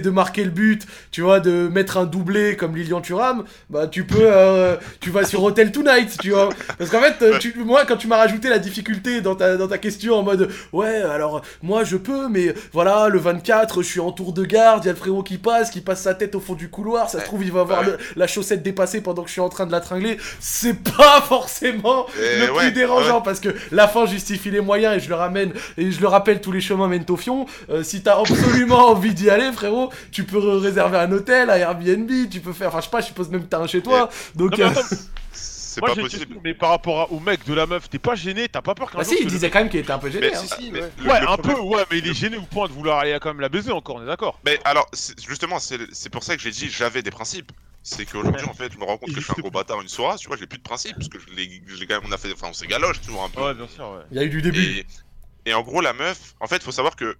de, 0.00 0.10
marquer 0.10 0.44
le 0.44 0.50
but, 0.50 0.86
tu 1.10 1.20
vois, 1.20 1.38
de 1.40 1.68
mettre 1.68 1.98
un 1.98 2.06
doublé 2.06 2.56
comme 2.56 2.74
Lilian 2.76 3.02
Thuram, 3.02 3.44
bah 3.68 3.88
tu 3.88 4.04
peux, 4.06 4.16
euh, 4.22 4.51
tu 5.00 5.10
vas 5.10 5.24
sur 5.24 5.42
Hotel 5.42 5.72
Tonight, 5.72 6.16
tu 6.20 6.30
vois. 6.30 6.48
Parce 6.78 6.90
qu'en 6.90 7.00
fait, 7.00 7.22
euh, 7.22 7.38
tu- 7.38 7.54
moi, 7.64 7.84
quand 7.86 7.96
tu 7.96 8.06
m'as 8.08 8.16
rajouté 8.16 8.48
la 8.48 8.58
difficulté 8.58 9.20
dans 9.20 9.34
ta, 9.34 9.56
dans 9.56 9.68
ta 9.68 9.78
question 9.78 10.14
en 10.16 10.22
mode, 10.22 10.50
ouais, 10.72 11.02
alors 11.02 11.42
moi 11.62 11.84
je 11.84 11.96
peux, 11.96 12.28
mais 12.28 12.54
voilà, 12.72 13.08
le 13.08 13.18
24, 13.18 13.82
je 13.82 13.88
suis 13.88 14.00
en 14.00 14.12
tour 14.12 14.32
de 14.32 14.44
garde, 14.44 14.84
il 14.84 14.86
y 14.86 14.90
a 14.90 14.92
le 14.92 14.98
frérot 14.98 15.22
qui 15.22 15.38
passe, 15.38 15.70
qui 15.70 15.80
passe 15.80 16.02
sa 16.02 16.14
tête 16.14 16.34
au 16.34 16.40
fond 16.40 16.54
du 16.54 16.68
couloir, 16.68 17.08
ça 17.10 17.20
se 17.20 17.24
trouve, 17.24 17.42
il 17.44 17.52
va 17.52 17.60
avoir 17.60 17.80
Ouais. 17.80 17.86
le- 17.86 17.98
la 18.16 18.26
chaussette 18.26 18.62
dépassée 18.62 19.00
pendant 19.00 19.22
que 19.22 19.28
je 19.28 19.32
suis 19.32 19.40
en 19.40 19.48
train 19.48 19.66
de 19.66 19.72
la 19.72 19.80
tringler. 19.80 20.18
C'est 20.40 20.74
pas 20.82 21.20
forcément 21.26 22.06
le 22.18 22.46
plus 22.46 22.52
ouais, 22.56 22.70
dérangeant 22.70 23.16
ouais. 23.18 23.22
parce 23.24 23.40
que 23.40 23.48
la 23.70 23.88
fin 23.88 24.06
justifie 24.06 24.50
les 24.50 24.60
moyens 24.60 24.96
et 24.96 25.00
je 25.00 25.08
le 25.08 25.14
ramène 25.14 25.52
et 25.78 25.90
je 25.90 26.00
le 26.00 26.06
rappelle 26.08 26.40
tous 26.40 26.52
les 26.52 26.60
chemins 26.60 26.88
mènent 26.88 27.04
au 27.08 27.16
fion. 27.16 27.46
Euh, 27.70 27.82
si 27.82 28.02
t'as 28.02 28.18
absolument 28.20 28.88
envie 28.90 29.14
d'y 29.14 29.30
aller, 29.30 29.50
frérot, 29.52 29.90
tu 30.10 30.24
peux 30.24 30.38
réserver 30.58 30.98
un 30.98 31.10
hôtel, 31.12 31.50
un 31.50 31.54
Airbnb, 31.56 32.10
tu 32.30 32.40
peux 32.40 32.52
faire, 32.52 32.68
enfin 32.68 32.78
je 32.80 32.84
sais 32.84 32.90
pas, 32.90 33.00
je 33.00 33.06
suppose 33.06 33.28
même 33.30 33.42
que 33.42 33.48
t'as 33.48 33.58
un 33.60 33.66
chez 33.66 33.80
toi. 33.80 34.08
Donc 34.34 34.41
Non, 34.50 34.56
mais 34.56 34.64
euh, 34.64 34.68
attends, 34.68 34.96
C'est 35.32 35.80
moi 35.80 35.88
pas 35.90 35.94
j'ai 35.94 36.00
une 36.00 36.06
possible. 36.06 36.24
question, 36.26 36.40
mais 36.44 36.54
par 36.54 36.70
rapport 36.70 37.00
à- 37.00 37.10
au 37.12 37.18
mec 37.20 37.44
de 37.46 37.54
la 37.54 37.66
meuf, 37.66 37.88
t'es 37.88 37.98
pas 37.98 38.14
gêné, 38.14 38.48
t'as 38.48 38.60
pas 38.60 38.74
peur 38.74 38.90
qu'un 38.90 38.98
bah 38.98 39.04
jour 39.04 39.12
si, 39.14 39.18
il 39.20 39.24
ce- 39.24 39.28
disait 39.34 39.50
quand 39.50 39.60
même 39.60 39.70
qu'il 39.70 39.80
était 39.80 39.90
un 39.92 39.98
peu 39.98 40.10
gêné. 40.10 40.28
Mais, 40.30 40.36
hein. 40.36 40.40
si, 40.46 40.48
si, 40.48 40.70
mais 40.70 40.80
ouais. 40.82 40.90
le- 40.98 41.08
Ouais, 41.10 41.20
le 41.20 41.28
un 41.28 41.36
problème- 41.36 41.56
peu, 41.56 41.62
ouais, 41.62 41.84
mais 41.90 41.98
il 41.98 42.08
est 42.08 42.14
gêné 42.14 42.36
au 42.36 42.42
point 42.42 42.68
de 42.68 42.72
vouloir 42.72 42.98
aller 42.98 43.16
quand 43.22 43.30
même 43.30 43.40
la 43.40 43.48
baiser 43.48 43.72
encore, 43.72 43.96
on 43.96 44.02
est 44.02 44.06
d'accord. 44.06 44.38
Mais 44.44 44.58
alors, 44.64 44.86
c'est- 44.92 45.18
justement, 45.26 45.58
c'est 45.58 45.78
c'est 45.92 46.10
pour 46.10 46.22
ça 46.24 46.36
que 46.36 46.42
j'ai 46.42 46.50
dit 46.50 46.68
j'avais 46.68 47.02
des 47.02 47.10
principes. 47.10 47.52
C'est 47.84 48.04
qu'aujourd'hui, 48.06 48.44
en 48.46 48.54
fait, 48.54 48.72
je 48.72 48.78
me 48.78 48.84
rends 48.84 48.96
compte 48.96 49.12
que 49.12 49.20
je 49.20 49.24
suis 49.24 49.32
un 49.36 49.40
gros 49.40 49.50
bâtard 49.50 49.80
une 49.80 49.88
soirée, 49.88 50.16
tu 50.18 50.28
vois, 50.28 50.36
j'ai 50.36 50.46
plus 50.46 50.58
de 50.58 50.62
principes, 50.62 50.94
parce 50.96 51.08
que 51.08 51.18
je 51.18 51.34
l'ai 51.34 51.62
je 51.66 51.74
l'ai 51.76 51.86
quand 51.86 51.94
même, 52.00 52.08
on 52.08 52.12
a 52.12 52.18
fait, 52.18 52.32
enfin, 52.32 52.48
on 52.50 52.52
s'est 52.52 52.66
galoche, 52.68 53.00
tu 53.00 53.10
vois, 53.10 53.24
un 53.24 53.28
peu. 53.30 53.40
Ouais, 53.42 53.54
bien 53.54 53.66
sûr, 53.66 53.88
ouais. 53.90 54.02
Il 54.12 54.18
y 54.18 54.20
a 54.20 54.24
eu 54.24 54.28
du 54.28 54.40
début. 54.42 54.62
Et, 54.62 54.86
et 55.46 55.54
en 55.54 55.62
gros, 55.62 55.80
la 55.80 55.92
meuf, 55.92 56.34
en 56.38 56.46
fait, 56.46 56.62
faut 56.62 56.70
savoir 56.70 56.94
que 56.94 57.16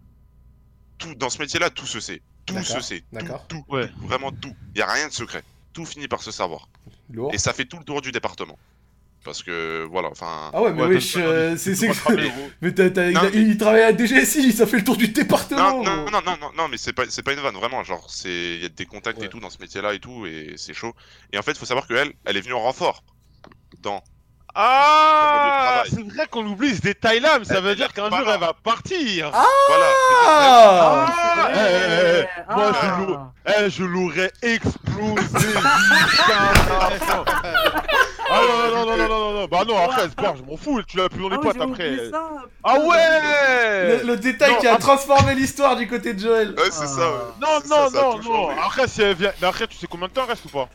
tout, 0.98 1.14
dans 1.16 1.30
ce 1.30 1.38
métier-là, 1.38 1.70
tout 1.70 1.86
se 1.86 1.98
sait. 1.98 2.22
Tout 2.46 2.54
D'accord, 2.54 2.68
se 2.76 2.80
sait. 2.80 3.00
Tout, 3.00 3.06
d'accord. 3.12 3.44
Tout, 3.48 3.64
Ouais. 3.68 3.88
tout, 3.88 4.06
vraiment 4.06 4.30
tout. 4.30 4.54
Il 4.74 4.78
y 4.78 4.82
a 4.82 4.86
rien 4.92 5.08
de 5.08 5.12
secret. 5.12 5.42
Tout 5.72 5.84
finit 5.86 6.08
par 6.08 6.22
se 6.22 6.30
savoir. 6.30 6.68
Lourd. 7.10 7.32
Et 7.34 7.38
ça 7.38 7.52
fait 7.52 7.64
tout 7.64 7.78
le 7.78 7.84
tour 7.84 8.00
du 8.02 8.12
département. 8.12 8.58
Parce 9.24 9.42
que, 9.44 9.86
voilà, 9.88 10.08
enfin. 10.10 10.50
Ah 10.52 10.60
ouais, 10.62 10.72
mais 10.72 10.82
Ouais, 10.82 10.88
wesh, 10.94 11.14
euh, 11.16 11.56
c'est. 11.56 11.74
Mais 12.60 12.74
t'as- 12.74 12.90
t'as- 12.90 13.08
il, 13.10 13.52
a- 13.52 13.56
travaille 13.56 13.82
à 13.82 13.96
DGSI, 13.96 14.52
ça 14.52 14.66
fait 14.66 14.78
le 14.78 14.84
tour 14.84 14.96
du 14.96 15.08
département. 15.08 15.82
Non, 15.82 15.84
non, 15.84 16.10
non, 16.10 16.20
non, 16.26 16.36
non, 16.40 16.50
non, 16.56 16.68
mais 16.68 16.76
c'est 16.76 16.92
pas, 16.92 17.04
c'est 17.08 17.22
pas 17.22 17.32
une 17.32 17.38
vanne, 17.38 17.54
vraiment. 17.54 17.84
Genre, 17.84 18.10
c'est, 18.10 18.54
il 18.56 18.62
y 18.62 18.66
a 18.66 18.68
des 18.68 18.84
contacts 18.84 19.20
Ouais. 19.20 19.26
et 19.26 19.28
tout 19.28 19.38
dans 19.38 19.48
ce 19.50 19.58
métier-là 19.60 19.94
et 19.94 20.00
tout, 20.00 20.26
et 20.26 20.54
c'est 20.56 20.74
chaud. 20.74 20.92
Et 21.32 21.38
en 21.38 21.42
fait, 21.42 21.56
faut 21.56 21.66
savoir 21.66 21.86
qu'elle, 21.86 22.12
elle 22.24 22.36
est 22.36 22.40
venue 22.40 22.54
en 22.54 22.62
renfort. 22.62 23.04
Dans. 23.80 24.02
Ah, 24.54 25.82
c'est 25.88 26.02
vrai 26.14 26.26
qu'on 26.30 26.44
oublie 26.46 26.76
ce 26.76 26.80
détail-là, 26.82 27.38
mais 27.38 27.44
ça 27.46 27.60
veut 27.60 27.74
dire 27.74 27.92
qu'un 27.92 28.10
jour 28.10 28.18
elle 28.28 28.40
va 28.40 28.52
partir. 28.52 29.30
Voilà. 29.30 29.86
Ah 30.26 31.06
Ah, 31.08 31.48
eh, 31.54 31.58
eh, 31.58 32.20
eh, 32.20 32.26
Ah. 32.48 32.54
moi, 32.56 32.72
je 33.68 33.84
l'aurais- 33.84 34.32
eh, 34.42 34.54
explosé. 34.54 35.48
Ah 38.34 38.40
non, 38.40 38.70
non, 38.70 38.86
non, 38.86 38.96
non, 38.96 38.96
non, 38.96 39.08
non, 39.08 39.32
non, 39.40 39.46
bah 39.46 39.62
non, 39.68 39.76
après, 39.84 40.08
sport, 40.08 40.36
je 40.36 40.42
m'en 40.42 40.56
fous, 40.56 40.82
tu 40.84 40.96
l'as 40.96 41.10
plus 41.10 41.20
dans 41.20 41.28
les 41.28 41.36
Ah 41.36 41.40
oublié 41.40 41.62
après. 41.62 42.10
ça. 42.10 42.30
Ah 42.64 42.78
ouais 42.78 43.98
Le, 43.98 44.06
le 44.06 44.16
détail 44.16 44.52
Non, 44.52 44.58
qui 44.58 44.66
a 44.68 44.70
après- 44.74 44.82
transformé 44.84 45.34
l'histoire 45.34 45.76
du 45.76 45.86
côté 45.86 46.14
de 46.14 46.20
Joël. 46.20 46.54
Ouais, 46.56 46.70
c'est 46.70 46.86
ça, 46.86 47.10
ouais. 47.10 47.18
Non, 47.42 47.58
non, 47.68 47.90
non, 47.90 48.16
non, 48.16 48.22
changé. 48.22 48.58
après, 48.64 48.88
si 48.88 49.02
elle 49.02 49.16
vient... 49.16 49.32
Mais 49.42 49.48
après, 49.48 49.66
tu 49.66 49.76
sais 49.76 49.86
combien 49.86 50.08
de 50.08 50.12
temps 50.14 50.24
reste 50.24 50.46
ou 50.46 50.48
pas? 50.48 50.68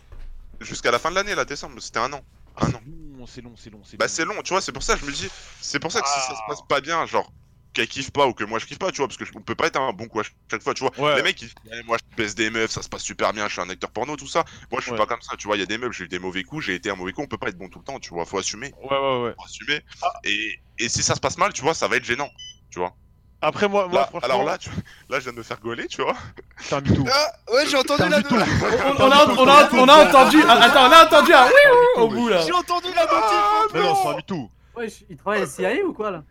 Jusqu'à 0.60 0.92
la 0.92 1.00
fin 1.00 1.10
de 1.10 1.16
l'année, 1.16 1.34
là, 1.34 1.46
décembre, 1.46 1.76
c'était 1.80 1.98
un 2.00 2.14
an. 2.14 2.22
Un 2.62 2.68
an. 2.68 2.82
Long, 3.18 3.26
c'est 3.26 3.42
long, 3.42 3.54
c'est 3.56 3.70
long. 3.72 3.82
Bah, 3.98 4.08
c'est 4.08 4.26
long, 4.26 4.42
tu 4.44 4.54
vois, 4.54 4.62
c'est 4.62 4.72
pour 4.72 4.84
ça, 4.84 4.96
je 4.96 5.06
me 5.06 5.12
dis, 5.12 5.28
c'est 5.60 5.80
pour 5.80 5.92
ça 5.92 6.02
que 6.02 6.08
si 6.08 6.14
ça 6.14 6.36
se 6.36 6.42
Ah. 6.44 6.50
passe 6.50 6.62
pas 6.70 6.82
bien, 6.82 7.06
genre, 7.08 7.34
qu'elle 7.74 7.88
kiffe 7.88 8.12
pas 8.12 8.28
ou 8.28 8.34
que 8.34 8.44
moi 8.44 8.60
je 8.60 8.66
kiffe 8.66 8.78
pas, 8.80 8.92
tu 8.92 8.98
vois, 8.98 9.08
parce 9.08 9.18
que 9.18 9.24
on 9.36 9.42
peut 9.42 9.56
pas 9.56 9.68
être 9.68 9.80
un 9.80 9.92
bon 9.92 10.08
coup 10.08 10.20
à 10.20 10.24
chaque 10.52 10.62
fois, 10.62 10.74
tu 10.74 10.84
vois. 10.84 10.98
Ouais. 11.00 11.16
Les 11.16 11.24
mecs, 11.24 11.42
ils 11.42 11.46
disent, 11.48 11.84
moi 11.86 11.98
je 11.98 12.16
baisse 12.16 12.36
des 12.36 12.50
meufs, 12.50 12.72
ça 12.72 12.84
se 12.84 12.90
passe 12.90 13.04
super 13.04 13.34
bien, 13.34 13.48
je 13.48 13.54
suis 13.54 13.62
un 13.62 13.70
acteur 13.70 13.92
porno, 13.92 14.16
tout 14.16 14.28
ça. 14.28 14.46
Moi, 14.72 14.82
je 14.82 14.86
suis 14.86 14.92
Ouais. 14.92 14.98
pas 14.98 15.08
comme 15.08 15.22
ça, 15.22 15.36
tu 15.36 15.48
vois, 15.48 15.58
il 15.58 15.60
y 15.60 15.64
a 15.64 15.66
des 15.66 15.78
meufs, 15.78 15.92
j'ai 15.94 16.06
eu 16.06 16.08
des 16.08 16.20
mauvais 16.20 16.44
coups, 16.44 16.66
j'ai 16.66 16.76
été 16.76 16.90
un 16.92 16.96
mauvais 16.96 17.12
coup, 17.12 17.22
on 17.22 17.28
peut 17.28 17.38
pas 17.38 17.50
être 17.50 17.58
bon 17.58 17.70
tout 17.70 17.80
le 17.80 17.86
temps, 17.86 18.00
tu 18.00 18.10
vois, 18.10 18.26
faut 18.26 18.38
assumer. 18.38 18.72
Ouais, 18.84 18.98
ouais, 18.98 19.24
ouais. 19.24 19.34
Faut 19.36 19.46
assumer. 19.46 19.82
Ah. 20.04 20.14
Et, 20.24 20.56
et 20.78 20.90
si 20.90 21.02
ça 21.02 21.16
se 21.16 21.20
passe 21.20 21.38
mal, 21.38 21.54
tu 21.54 21.62
vois, 21.62 21.74
ça 21.74 21.88
va 21.88 21.98
être 21.98 22.06
gênant. 22.06 22.30
Tu 22.70 22.80
vois 22.80 22.96
Après, 23.42 23.68
moi, 23.70 23.88
moi 23.88 24.00
Là, 24.02 24.08
franchement. 24.08 24.26
alors 24.34 24.44
là, 24.44 24.58
tu... 24.58 24.70
là, 25.10 25.20
je 25.20 25.24
viens 25.26 25.32
de 25.34 25.38
me 25.38 25.44
faire 25.44 25.60
gauler, 25.60 25.88
tu 25.88 26.02
vois. 26.02 26.16
C'est 26.60 26.76
un 26.76 26.82
mytho. 26.82 27.04
Ah, 27.12 27.54
ouais, 27.54 27.68
j'ai 27.68 27.78
entendu 27.78 28.02
la 28.10 28.18
notif. 28.20 28.32
On, 28.34 29.04
on 29.04 29.12
a, 29.12 29.26
on, 29.28 29.48
a, 29.48 29.70
on 29.74 29.88
a 29.88 30.08
entendu. 30.08 30.40
ah, 30.48 30.54
Attends, 30.64 30.88
on 30.88 30.92
a 30.92 31.06
entendu 31.06 31.34
un 31.34 31.46
oui 31.46 31.52
oui 31.72 32.02
au 32.04 32.08
bout 32.08 32.30
là. 32.30 32.42
J'ai 32.42 32.52
entendu 32.54 32.88
la 32.96 33.04
notif. 33.04 33.74
Mais 33.74 33.82
non, 33.82 33.96
c'est 34.02 34.08
un 34.10 34.16
mytho. 34.16 34.50
Ouais, 34.76 34.88
il 35.10 35.18
travaille 35.18 35.40
à 35.42 35.44
la 35.46 35.50
CIA 35.50 35.86
ou 35.86 35.94
quoi 35.94 36.10
là? 36.12 36.24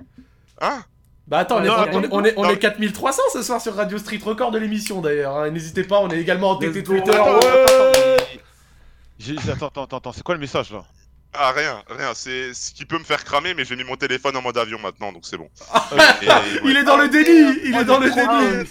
Hein? 0.61 0.83
Bah 1.29 1.39
attends, 1.39 1.57
on 1.59 1.65
est, 1.65 1.67
Non, 1.69 1.75
on, 1.75 1.79
attends, 1.81 2.03
est, 2.03 2.09
on, 2.13 2.25
est, 2.25 2.35
on 2.37 2.43
non. 2.45 2.51
est 2.51 2.59
4300 2.59 3.23
ce 3.33 3.43
soir 3.43 3.61
sur 3.61 3.75
Radio 3.75 3.99
Street 3.99 4.21
Record 4.25 4.51
de 4.53 4.59
l'émission 4.59 5.01
d'ailleurs. 5.01 5.37
hein. 5.37 5.51
N'hésitez 5.51 5.83
pas, 5.85 5.99
on 6.01 6.09
est 6.11 6.19
également 6.21 6.51
en 6.51 6.57
TT. 6.57 6.83
Twitter. 6.85 7.11
Attends, 7.11 7.35
Ouais. 7.39 7.47
attends, 7.65 7.73
mais- 7.95 8.41
J'ai- 9.19 9.37
j'ai- 9.39 9.51
Attends, 9.53 9.67
attends, 9.67 9.85
attends, 9.85 9.97
attends, 9.99 10.13
c'est 10.13 10.23
quoi 10.23 10.35
le 10.37 10.41
message 10.41 10.71
là? 10.73 10.85
Ah, 11.39 11.53
rien, 11.53 11.83
rien. 11.89 12.15
C'est 12.15 12.55
ce 12.55 12.73
qui 12.73 12.85
peut 12.85 12.99
me 12.99 13.05
faire 13.05 13.25
cramer, 13.25 13.55
mais 13.55 13.65
j'ai 13.65 13.77
mis 13.77 13.85
mon 13.85 13.97
téléphone 13.97 14.37
en 14.37 14.43
mode 14.43 14.57
avion 14.59 14.79
maintenant, 14.79 15.13
donc 15.13 15.25
c'est 15.27 15.37
bon. 15.37 15.49
Et- 16.23 16.27
Il 16.65 16.77
est 16.77 16.85
dans 16.85 16.97
le 16.97 17.09
déni, 17.09 17.59
il 17.65 17.77
est 17.77 17.85
dans 17.85 17.99
le 17.99 18.11
Oh 18.11 18.15
déni, 18.15 18.69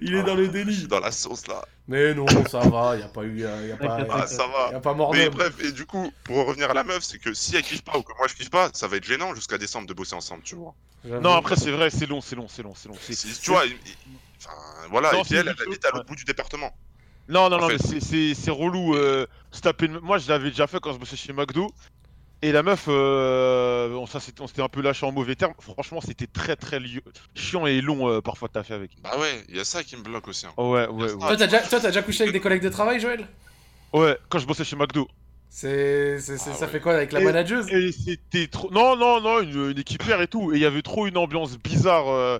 il 0.00 0.14
est 0.14 0.22
dans 0.22 0.34
le 0.34 0.44
Je 0.46 0.50
suis 0.50 0.64
déni. 0.64 0.86
dans 0.88 1.00
la 1.00 1.12
sauce 1.12 1.46
là. 1.46 1.64
Mais 1.88 2.14
non, 2.14 2.26
ça 2.50 2.60
va, 2.60 2.96
y 2.96 3.02
a 3.02 3.08
pas 3.08 3.22
eu, 3.24 3.40
y 3.40 3.44
a, 3.44 3.60
y 3.66 3.72
a 3.72 3.76
pas, 3.76 3.84
y 4.00 4.02
a, 4.02 4.06
Ah, 4.10 4.26
ça 4.26 4.46
va. 4.46 4.70
y 4.72 4.74
a 4.74 4.80
pas 4.80 4.94
mort 4.94 5.12
Mais 5.12 5.28
bref, 5.28 5.52
et 5.62 5.72
du 5.72 5.84
coup, 5.84 6.12
pour 6.24 6.46
revenir 6.46 6.70
à 6.70 6.74
la 6.74 6.84
meuf, 6.84 7.02
c'est 7.02 7.18
que 7.18 7.34
si 7.34 7.56
elle 7.56 7.62
kiffe 7.62 7.82
pas 7.82 7.98
ou 7.98 8.02
que 8.02 8.12
moi 8.16 8.26
je 8.28 8.34
kiffe 8.34 8.50
pas, 8.50 8.70
ça 8.72 8.86
va 8.88 8.96
être 8.96 9.04
gênant 9.04 9.34
jusqu'à 9.34 9.58
décembre 9.58 9.86
de 9.88 9.94
bosser 9.94 10.14
ensemble, 10.14 10.42
tu 10.44 10.54
vois. 10.54 10.74
Non, 11.04 11.34
après, 11.34 11.56
c'est 11.56 11.72
vrai, 11.72 11.90
c'est 11.90 12.06
long, 12.06 12.20
c'est 12.20 12.36
long, 12.36 12.46
c'est 12.48 12.62
long, 12.62 12.74
c'est 12.74 12.88
long. 12.88 12.94
tu 13.42 13.50
vois, 13.50 13.66
il- 13.66 13.72
il- 13.72 13.96
enfin, 14.38 14.56
voilà, 14.90 15.12
Non, 15.12 15.18
et 15.18 15.22
puis 15.22 15.30
c'est 15.30 15.36
elle, 15.36 15.48
elle 15.58 15.66
habite 15.68 15.84
à 15.84 15.90
l'autre 15.90 16.06
bout 16.06 16.14
du 16.16 16.24
département. 16.24 16.72
Non, 17.28 17.48
non, 17.48 17.56
En 17.56 17.60
non, 17.60 17.68
fait. 17.68 17.74
mais 17.74 17.78
c'est- 17.78 18.00
c'est 18.00 18.34
c'est 18.34 18.50
relou. 18.50 18.94
Euh, 18.94 19.26
se 19.50 19.60
taper 19.60 19.86
une- 19.86 19.98
Moi, 20.00 20.18
je 20.18 20.28
l'avais 20.28 20.50
déjà 20.50 20.66
fait 20.66 20.78
quand 20.80 20.92
je 20.92 20.98
bossais 20.98 21.16
chez 21.16 21.32
McDo. 21.32 21.68
Et 22.44 22.50
la 22.50 22.64
meuf, 22.64 22.86
euh, 22.88 23.92
on, 23.94 24.06
ça, 24.06 24.18
s'était- 24.18 24.40
on 24.42 24.48
s'était 24.48 24.62
un 24.62 24.68
peu 24.68 24.82
lâché 24.82 25.06
en 25.06 25.12
mauvais 25.12 25.36
termes. 25.36 25.54
Franchement, 25.60 26.00
c'était 26.00 26.26
très 26.26 26.56
très 26.56 26.80
li- 26.80 26.98
chiant 27.36 27.66
et 27.66 27.80
long 27.80 28.08
euh, 28.10 28.20
parfois 28.20 28.48
de 28.48 28.54
taffer 28.54 28.74
avec. 28.74 28.90
Bah 29.00 29.16
ouais, 29.20 29.44
il 29.48 29.56
y 29.56 29.60
a 29.60 29.64
ça 29.64 29.84
qui 29.84 29.96
me 29.96 30.02
bloque 30.02 30.26
aussi. 30.26 30.46
hein. 30.46 30.52
Oh, 30.56 30.72
ouais, 30.72 30.88
ouais, 30.88 31.06
Toi, 31.12 31.30
ouais. 31.30 31.36
t'as 31.36 31.46
déjà, 31.46 31.60
toi, 31.60 31.78
t'as 31.80 31.88
déjà 31.88 32.02
couché 32.02 32.22
avec 32.24 32.32
des 32.32 32.40
collègues 32.40 32.62
de 32.64 32.68
travail, 32.68 32.98
Joël? 32.98 33.28
Ouais, 33.92 34.18
quand 34.28 34.40
je 34.40 34.46
bossais 34.46 34.64
chez 34.64 34.74
McDo. 34.74 35.06
C'est, 35.48 36.18
c'est, 36.18 36.38
c'est- 36.38 36.50
Ah 36.50 36.54
ça 36.54 36.64
ouais. 36.66 36.72
fait 36.72 36.80
quoi 36.80 36.94
avec 36.94 37.12
la 37.12 37.20
Et- 37.20 37.24
manageuse? 37.24 37.68
Et 37.70 37.92
c'était 37.92 38.48
trop. 38.48 38.70
Non, 38.72 38.96
non, 38.96 39.20
non, 39.20 39.40
une, 39.42 39.70
une 39.70 39.78
équipière 39.78 40.20
et 40.22 40.26
tout. 40.26 40.52
Et 40.52 40.56
il 40.56 40.62
y 40.62 40.66
avait 40.66 40.82
trop 40.82 41.06
une 41.06 41.18
ambiance 41.18 41.56
bizarre. 41.58 42.08
euh. 42.08 42.38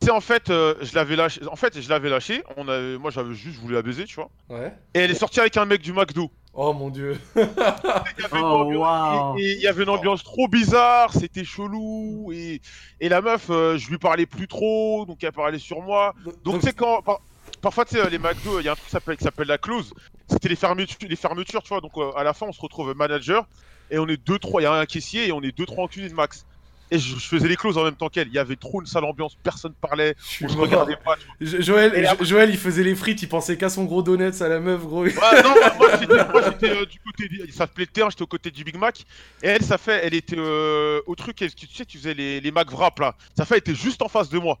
Tu 0.00 0.06
sais, 0.06 0.12
en 0.12 0.20
fait, 0.20 0.48
euh, 0.50 0.74
je 0.80 0.94
l'avais 0.94 1.14
lâché. 1.16 1.40
En 1.50 1.56
fait, 1.56 1.78
je 1.80 1.88
l'avais 1.90 2.08
lâché. 2.08 2.42
On 2.56 2.66
avait... 2.68 2.96
Moi, 2.96 3.10
j'avais 3.10 3.34
juste 3.34 3.58
voulu 3.60 3.74
la 3.74 3.82
baiser, 3.82 4.04
tu 4.04 4.14
vois. 4.14 4.30
Ouais. 4.48 4.72
Et 4.94 5.00
elle 5.00 5.10
est 5.10 5.14
sortie 5.14 5.40
avec 5.40 5.56
un 5.58 5.66
mec 5.66 5.82
du 5.82 5.92
McDo. 5.92 6.30
Oh 6.54 6.72
mon 6.72 6.88
dieu. 6.90 7.18
Il 7.36 7.40
y 7.42 8.24
avait 8.24 8.38
une 8.38 8.38
Oh 8.44 8.64
ambiance- 8.64 9.38
Et 9.38 9.42
et 9.42 9.52
il 9.56 9.60
y 9.60 9.68
avait 9.68 9.82
une 9.84 9.88
ambiance 9.90 10.24
trop 10.24 10.48
bizarre, 10.48 11.12
c'était 11.12 11.44
chelou. 11.44 12.30
Et, 12.32 12.60
et 13.00 13.08
la 13.08 13.20
meuf, 13.20 13.46
euh, 13.50 13.76
je 13.78 13.88
lui 13.88 13.98
parlais 13.98 14.26
plus 14.26 14.48
trop, 14.48 15.04
donc 15.06 15.22
elle 15.22 15.32
parlait 15.32 15.58
sur 15.58 15.80
moi. 15.82 16.14
Donc 16.44 16.60
tu 16.60 16.66
sais, 16.66 16.72
quand. 16.72 17.02
par- 17.02 17.20
Parfois, 17.60 17.84
tu 17.84 17.96
sais, 17.96 18.08
les 18.08 18.18
McDo, 18.18 18.58
il 18.60 18.64
y 18.64 18.68
a 18.68 18.72
un 18.72 18.74
truc 18.74 19.18
qui 19.18 19.24
s'appelle- 19.24 19.46
la 19.48 19.58
clause. 19.58 19.92
C'était 20.30 20.48
les 20.48 20.56
fermetures, 20.56 20.96
les 21.06 21.16
fermetures, 21.16 21.62
tu 21.62 21.68
vois. 21.68 21.80
Donc 21.82 21.92
euh, 21.98 22.10
à 22.16 22.24
la 22.24 22.32
fin, 22.32 22.46
on 22.46 22.52
se 22.52 22.60
retrouve 22.60 22.94
manager. 22.96 23.46
Et 23.90 23.98
on 23.98 24.06
est 24.08 24.16
deux, 24.16 24.38
trois. 24.38 24.60
Il 24.62 24.64
y 24.64 24.66
a 24.66 24.72
un 24.72 24.86
caissier 24.86 25.26
et 25.28 25.32
on 25.32 25.42
est 25.42 25.56
deux, 25.56 25.66
trois 25.66 25.84
en 25.84 25.88
cuisine 25.88 26.14
max. 26.14 26.46
Et 26.90 26.98
je, 26.98 27.16
je 27.16 27.26
faisais 27.26 27.46
les 27.48 27.56
clauses 27.56 27.78
en 27.78 27.84
même 27.84 27.94
temps 27.94 28.08
qu'elle. 28.08 28.26
Il 28.28 28.34
y 28.34 28.38
avait 28.38 28.56
trop 28.56 28.80
une 28.80 28.86
sale 28.86 29.04
ambiance, 29.04 29.36
personne 29.42 29.72
parlait. 29.80 30.14
Je 30.40 30.46
regardait 30.56 30.96
pas. 30.96 31.14
Jo- 31.40 31.60
Joël, 31.62 31.92
Et 31.94 32.02
Jo- 32.04 32.08
après- 32.10 32.24
Joël, 32.24 32.50
il 32.50 32.58
faisait 32.58 32.82
les 32.82 32.94
frites, 32.96 33.22
il 33.22 33.28
pensait 33.28 33.56
qu'à 33.56 33.68
son 33.68 33.84
gros 33.84 34.02
donuts 34.02 34.32
à 34.42 34.48
la 34.48 34.58
meuf, 34.60 34.82
gros. 34.84 35.04
Ouais, 35.04 35.12
non, 35.44 35.54
moi 35.78 35.88
j'étais, 36.00 36.24
moi, 36.32 36.42
j'étais, 36.44 36.70
euh, 36.70 36.86
du 36.86 36.98
côté, 37.00 37.28
du- 37.28 37.50
ça 37.52 37.58
s'appelait 37.58 37.84
le 37.84 37.92
terrain, 37.92 38.10
j'étais 38.10 38.22
au 38.22 38.26
côté 38.26 38.50
du 38.50 38.64
Big 38.64 38.76
Mac. 38.76 39.04
Et 39.42 39.48
elle, 39.48 39.62
ça 39.62 39.78
fait, 39.78 40.00
elle 40.04 40.14
était 40.14 40.36
euh, 40.38 41.00
au 41.06 41.14
truc, 41.14 41.40
elle- 41.42 41.54
tu 41.54 41.66
sais, 41.66 41.84
tu 41.84 41.98
faisais 41.98 42.14
les, 42.14 42.40
les 42.40 42.50
Mac 42.50 42.70
Wrap 42.70 42.98
là. 42.98 43.14
Ça 43.36 43.44
fait, 43.44 43.54
elle 43.54 43.58
était 43.60 43.74
juste 43.74 44.02
en 44.02 44.08
face 44.08 44.28
de 44.28 44.38
moi. 44.38 44.58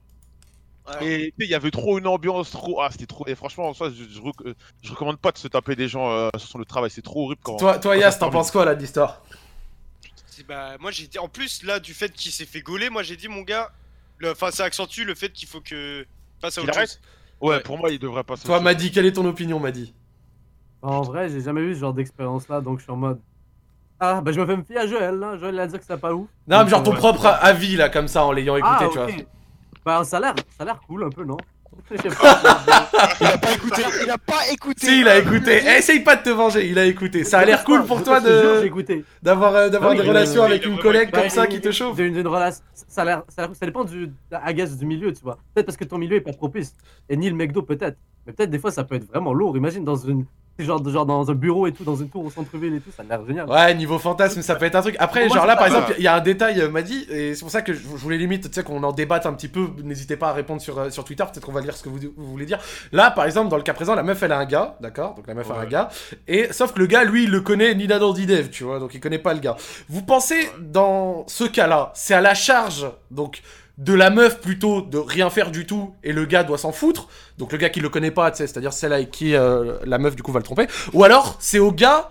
Et 1.00 1.32
il 1.38 1.46
y 1.48 1.54
avait 1.54 1.70
trop 1.70 1.98
une 1.98 2.06
ambiance, 2.08 2.50
trop. 2.50 2.80
Ah, 2.80 2.88
c'était 2.90 3.06
trop. 3.06 3.24
Et 3.28 3.36
franchement, 3.36 3.68
en 3.68 3.74
soi, 3.74 3.90
je, 3.90 4.12
je, 4.12 4.20
rec- 4.20 4.34
euh, 4.44 4.54
je 4.82 4.90
recommande 4.90 5.18
pas 5.18 5.30
de 5.30 5.38
se 5.38 5.46
taper 5.46 5.76
des 5.76 5.86
gens 5.86 6.10
euh, 6.10 6.30
sur 6.36 6.58
le 6.58 6.64
travail, 6.64 6.90
c'est 6.90 7.02
trop 7.02 7.26
horrible 7.26 7.40
quand. 7.44 7.56
Toi, 7.58 7.78
toi 7.78 7.94
quand 7.94 8.00
Yas, 8.00 8.12
t'en 8.18 8.26
se 8.26 8.32
penses 8.32 8.50
quoi 8.50 8.64
là 8.64 8.74
de 8.74 8.80
l'histoire? 8.80 9.22
C'est- 9.30 9.36
Bah, 10.48 10.76
moi 10.80 10.90
j'ai 10.90 11.06
dit, 11.06 11.18
en 11.18 11.28
plus 11.28 11.62
là 11.62 11.80
du 11.80 11.94
fait 11.94 12.12
qu'il 12.12 12.32
s'est 12.32 12.46
fait 12.46 12.60
gauler, 12.62 12.90
moi 12.90 13.02
j'ai 13.02 13.16
dit 13.16 13.28
mon 13.28 13.42
gars, 13.42 13.70
le- 14.18 14.30
enfin 14.32 14.50
ça 14.50 14.64
accentue 14.64 15.04
le 15.04 15.14
fait 15.14 15.30
qu'il 15.32 15.48
faut 15.48 15.60
que 15.60 16.06
passe 16.40 16.58
à 16.58 16.62
autre 16.62 16.74
chose. 16.74 17.00
Ouais, 17.40 17.60
pour 17.60 17.78
moi, 17.78 17.90
il 17.90 17.98
devrait 17.98 18.24
pas 18.24 18.36
se. 18.36 18.46
Toi, 18.46 18.60
Madi, 18.60 18.90
quelle 18.90 19.06
est 19.06 19.12
ton 19.12 19.24
opinion, 19.24 19.58
Madi? 19.58 19.94
En 20.82 21.02
vrai, 21.02 21.28
j'ai 21.28 21.40
jamais 21.40 21.62
eu 21.62 21.74
ce 21.74 21.80
genre 21.80 21.94
d'expérience 21.94 22.48
là, 22.48 22.60
donc 22.60 22.78
je 22.78 22.84
suis 22.84 22.92
en 22.92 22.96
mode. 22.96 23.20
Ah, 23.98 24.20
bah 24.22 24.32
je 24.32 24.40
me 24.40 24.46
fais 24.46 24.56
me 24.56 24.62
fier 24.62 24.78
à 24.78 24.86
Joël 24.86 25.14
là. 25.16 25.36
Joël 25.36 25.54
il 25.54 25.60
a 25.60 25.66
dit 25.66 25.78
que 25.78 25.84
c'est 25.84 26.00
pas 26.00 26.14
ouf. 26.14 26.28
Non, 26.48 26.64
mais 26.64 26.70
genre 26.70 26.82
ton 26.82 26.92
propre 26.94 27.26
avis 27.26 27.76
là, 27.76 27.88
comme 27.90 28.08
ça, 28.08 28.24
en 28.24 28.32
l'ayant 28.32 28.56
écouté, 28.56 28.74
Ah, 28.74 28.88
tu 28.90 28.98
vois. 28.98 29.08
Bah 29.84 30.04
ça 30.04 30.16
a 30.18 30.20
l'air, 30.20 30.34
ça 30.56 30.62
a 30.62 30.64
l'air 30.64 30.80
cool 30.82 31.04
un 31.04 31.10
peu, 31.10 31.24
non? 31.24 31.36
Il 31.90 33.26
a 33.26 33.38
pas 33.38 33.52
écouté, 33.52 33.82
il 34.04 34.10
a 34.10 34.18
pas 34.18 34.48
écouté. 34.52 34.86
Si, 34.86 35.00
il 35.00 35.08
a 35.08 35.18
écouté. 35.18 35.62
Eh, 35.64 35.78
Essaye 35.78 36.00
pas 36.00 36.16
de 36.16 36.22
te 36.22 36.30
venger, 36.30 36.68
il 36.68 36.78
a 36.78 36.84
écouté. 36.86 37.24
Ça 37.24 37.38
a 37.40 37.44
l'air 37.44 37.64
cool 37.64 37.84
pour 37.84 38.02
toi 38.02 38.20
de 38.20 38.68
d'avoir 39.22 39.54
euh, 39.56 39.68
d'avoir 39.68 39.92
Ah 39.98 40.02
relations 40.02 40.42
il- 40.44 40.50
avec 40.52 40.66
une 40.66 40.78
collègue 40.78 41.10
Bah, 41.12 41.20
comme 41.20 41.30
ça 41.30 41.44
il- 41.44 41.48
qui 41.50 41.60
te 41.60 41.70
chauffe. 41.70 41.96
D'une 41.96 42.26
relation, 42.26 42.62
ça 42.88 43.02
a 43.02 43.04
l'air, 43.04 43.22
ça, 43.28 43.42
a 43.42 43.46
l'air- 43.46 43.56
ça 43.58 43.66
dépend 43.66 43.84
du, 43.84 44.10
I 44.32 44.54
guess, 44.54 44.76
du 44.76 44.86
milieu, 44.86 45.12
tu 45.12 45.22
vois. 45.22 45.38
Peut-être 45.54 45.66
parce 45.66 45.76
que 45.76 45.84
ton 45.84 45.98
milieu 45.98 46.16
est 46.16 46.20
pas 46.20 46.32
propice, 46.32 46.74
et 47.08 47.16
ni 47.16 47.28
le 47.30 47.36
McDo 47.36 47.62
peut-être. 47.62 47.96
Mais 48.26 48.32
peut-être 48.32 48.50
des 48.50 48.58
fois 48.58 48.70
ça 48.70 48.84
peut 48.84 48.94
être 48.96 49.06
vraiment 49.06 49.32
lourd. 49.32 49.56
Imagine 49.56 49.84
dans 49.84 49.96
une, 49.96 50.24
genre, 50.64 50.86
genre 50.88 51.06
dans 51.06 51.30
un 51.30 51.34
bureau 51.34 51.66
et 51.66 51.72
tout, 51.72 51.84
dans 51.84 51.96
une 51.96 52.08
tour 52.08 52.24
au 52.24 52.30
centre-ville 52.30 52.74
et 52.74 52.80
tout, 52.80 52.90
ça 52.90 53.02
a 53.02 53.06
l'air 53.06 53.26
génial. 53.26 53.48
Ouais, 53.48 53.74
niveau 53.74 53.98
fantasme, 53.98 54.42
ça 54.42 54.56
peut 54.56 54.64
être 54.64 54.74
un 54.74 54.82
truc. 54.82 54.96
Après, 54.98 55.26
Moi, 55.26 55.36
genre 55.36 55.46
là, 55.46 55.56
par 55.56 55.66
exemple, 55.66 55.94
il 55.98 56.04
y 56.04 56.08
a 56.08 56.14
un 56.14 56.20
détail, 56.20 56.60
euh, 56.60 56.68
m'a 56.68 56.82
dit, 56.82 57.06
et 57.10 57.34
c'est 57.34 57.40
pour 57.40 57.50
ça 57.50 57.62
que 57.62 57.72
je, 57.72 57.80
voulais 57.80 58.18
limite, 58.18 58.48
tu 58.48 58.54
sais, 58.54 58.62
qu'on 58.62 58.82
en 58.82 58.92
débatte 58.92 59.26
un 59.26 59.32
petit 59.32 59.48
peu. 59.48 59.68
N'hésitez 59.82 60.16
pas 60.16 60.30
à 60.30 60.32
répondre 60.32 60.60
sur, 60.60 60.78
euh, 60.78 60.90
sur 60.90 61.04
Twitter, 61.04 61.24
peut-être 61.24 61.44
qu'on 61.44 61.52
va 61.52 61.60
lire 61.60 61.76
ce 61.76 61.82
que 61.82 61.88
vous, 61.88 61.98
vous 62.16 62.26
voulez 62.26 62.46
dire. 62.46 62.58
Là, 62.92 63.10
par 63.10 63.24
exemple, 63.24 63.48
dans 63.48 63.56
le 63.56 63.62
cas 63.62 63.74
présent, 63.74 63.94
la 63.94 64.02
meuf, 64.02 64.22
elle 64.22 64.32
a 64.32 64.38
un 64.38 64.46
gars, 64.46 64.76
d'accord? 64.80 65.14
Donc 65.14 65.26
la 65.26 65.34
meuf 65.34 65.50
a 65.50 65.58
un 65.58 65.66
gars, 65.66 65.88
et 66.28 66.52
sauf 66.52 66.72
que 66.72 66.78
le 66.78 66.86
gars, 66.86 67.04
lui, 67.04 67.24
il 67.24 67.30
le 67.30 67.40
connaît 67.40 67.74
ni 67.74 67.86
d'Adam 67.86 68.14
ni 68.14 68.26
d'Eve, 68.26 68.50
tu 68.50 68.64
vois, 68.64 68.78
donc 68.78 68.94
il 68.94 69.00
connaît 69.00 69.18
pas 69.18 69.34
le 69.34 69.40
gars. 69.40 69.56
Vous 69.88 70.02
pensez, 70.02 70.50
dans 70.60 71.24
ce 71.26 71.44
cas-là, 71.44 71.92
c'est 71.94 72.14
à 72.14 72.20
la 72.20 72.34
charge, 72.34 72.86
donc 73.10 73.42
de 73.80 73.94
la 73.94 74.10
meuf 74.10 74.40
plutôt 74.40 74.82
de 74.82 74.98
rien 74.98 75.30
faire 75.30 75.50
du 75.50 75.66
tout 75.66 75.94
et 76.04 76.12
le 76.12 76.26
gars 76.26 76.44
doit 76.44 76.58
s'en 76.58 76.70
foutre. 76.70 77.08
Donc 77.38 77.50
le 77.50 77.58
gars 77.58 77.70
qui 77.70 77.80
le 77.80 77.88
connaît 77.88 78.10
pas 78.10 78.30
c'est-à-dire 78.32 78.74
celle 78.74 78.92
avec 78.92 79.10
qui 79.10 79.34
euh, 79.34 79.78
la 79.84 79.98
meuf 79.98 80.14
du 80.14 80.22
coup 80.22 80.32
va 80.32 80.38
le 80.38 80.44
tromper. 80.44 80.66
Ou 80.92 81.02
alors 81.02 81.36
c'est 81.40 81.58
au 81.58 81.72
gars 81.72 82.10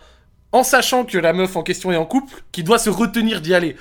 en 0.52 0.64
sachant 0.64 1.06
que 1.06 1.18
la 1.18 1.32
meuf 1.32 1.56
en 1.56 1.62
question 1.62 1.92
est 1.92 1.98
en 1.98 2.06
couple 2.06 2.44
qui 2.52 2.64
doit 2.64 2.80
se 2.80 2.90
retenir 2.90 3.40
d'y 3.40 3.54
aller 3.54 3.76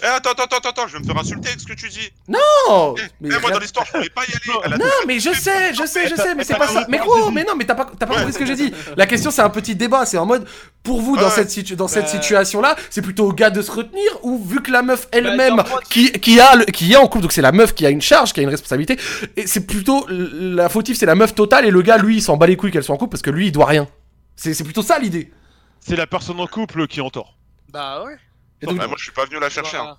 Eh, 0.00 0.06
attends, 0.06 0.30
attends, 0.30 0.44
attends, 0.44 0.68
attends, 0.68 0.86
je 0.86 0.92
vais 0.94 1.00
me 1.00 1.04
faire 1.04 1.18
insulter 1.18 1.48
avec 1.48 1.60
ce 1.60 1.66
que 1.66 1.72
tu 1.72 1.88
dis. 1.88 2.10
non 2.28 2.94
Eh, 2.96 3.02
mais 3.20 3.30
eh, 3.36 3.40
moi, 3.40 3.50
dans 3.50 3.58
l'histoire, 3.58 3.84
je 3.86 3.90
pourrais 3.92 4.08
pas 4.10 4.22
y 4.22 4.30
aller. 4.32 4.60
Elle 4.64 4.72
a 4.74 4.78
non 4.78 4.84
mais 5.06 5.18
je 5.20 5.32
sais 5.32 5.74
je 5.74 5.84
sais 5.86 6.08
je 6.08 6.14
sais 6.14 6.34
mais 6.34 6.44
c'est 6.44 6.56
pas 6.56 6.68
ça 6.68 6.86
mais 6.88 6.98
gros 6.98 7.30
mais 7.30 7.44
non 7.44 7.54
mais 7.56 7.64
t'as 7.64 7.74
pas 7.74 7.86
t'as 7.98 8.06
pas 8.06 8.14
compris 8.16 8.32
ce 8.32 8.38
que 8.38 8.46
j'ai 8.46 8.54
dit 8.56 8.72
la 8.96 9.06
question 9.06 9.30
c'est 9.30 9.42
un 9.42 9.50
petit 9.50 9.74
débat 9.74 10.06
c'est 10.06 10.18
en 10.18 10.26
mode 10.26 10.46
pour 10.82 11.00
vous 11.00 11.16
dans 11.16 11.24
Ouais. 11.24 11.30
cette 11.30 11.50
situ- 11.50 11.76
dans 11.76 11.88
cette 11.88 12.04
Bah. 12.04 12.10
situation 12.10 12.60
là 12.60 12.76
c'est 12.90 13.02
plutôt 13.02 13.26
au 13.28 13.32
gars 13.32 13.50
de 13.50 13.60
se 13.62 13.70
retenir 13.70 14.04
ou 14.22 14.42
vu 14.44 14.62
que 14.62 14.70
la 14.70 14.82
meuf 14.82 15.08
elle-même 15.12 15.56
point 15.56 15.80
de- 15.80 15.86
qui 15.88 16.12
qui 16.12 16.40
a 16.40 16.56
le- 16.56 16.64
qui 16.66 16.92
est 16.92 16.96
en 16.96 17.06
couple 17.08 17.22
donc 17.22 17.32
c'est 17.32 17.42
la 17.42 17.52
meuf 17.52 17.74
qui 17.74 17.84
a 17.86 17.90
une 17.90 18.02
charge 18.02 18.32
qui 18.32 18.40
a 18.40 18.42
une 18.42 18.48
responsabilité 18.50 18.98
et 19.36 19.46
c'est 19.46 19.66
plutôt 19.66 20.06
la 20.08 20.68
fautive 20.68 20.96
c'est 20.96 21.06
la 21.06 21.14
meuf 21.14 21.34
totale 21.34 21.64
et 21.66 21.70
le 21.70 21.82
gars 21.82 21.98
lui 21.98 22.16
il 22.16 22.22
s'en 22.22 22.36
bat 22.36 22.46
les 22.46 22.56
couilles 22.56 22.70
qu'elle 22.72 22.84
soit 22.84 22.94
en 22.94 22.98
couple 22.98 23.10
parce 23.12 23.22
que 23.22 23.30
lui 23.30 23.46
il 23.46 23.52
doit 23.52 23.66
rien 23.66 23.88
c'est 24.36 24.54
c'est 24.54 24.64
plutôt 24.64 24.82
ça 24.82 24.98
l'idée 24.98 25.32
C'est 25.80 25.96
la 25.96 26.06
personne 26.06 26.38
en 26.40 26.46
couple 26.46 26.86
qui 26.86 26.98
est 27.00 27.02
en 27.02 27.10
tort. 27.10 27.34
Bah 27.72 28.04
ouais. 28.04 28.16
Et 28.60 28.66
donc- 28.66 28.78
Ouais, 28.78 28.86
moi, 28.86 28.96
je 28.98 29.04
suis 29.04 29.12
pas 29.12 29.24
venu 29.24 29.38
la 29.40 29.50
chercher. 29.50 29.76
hein. 29.76 29.96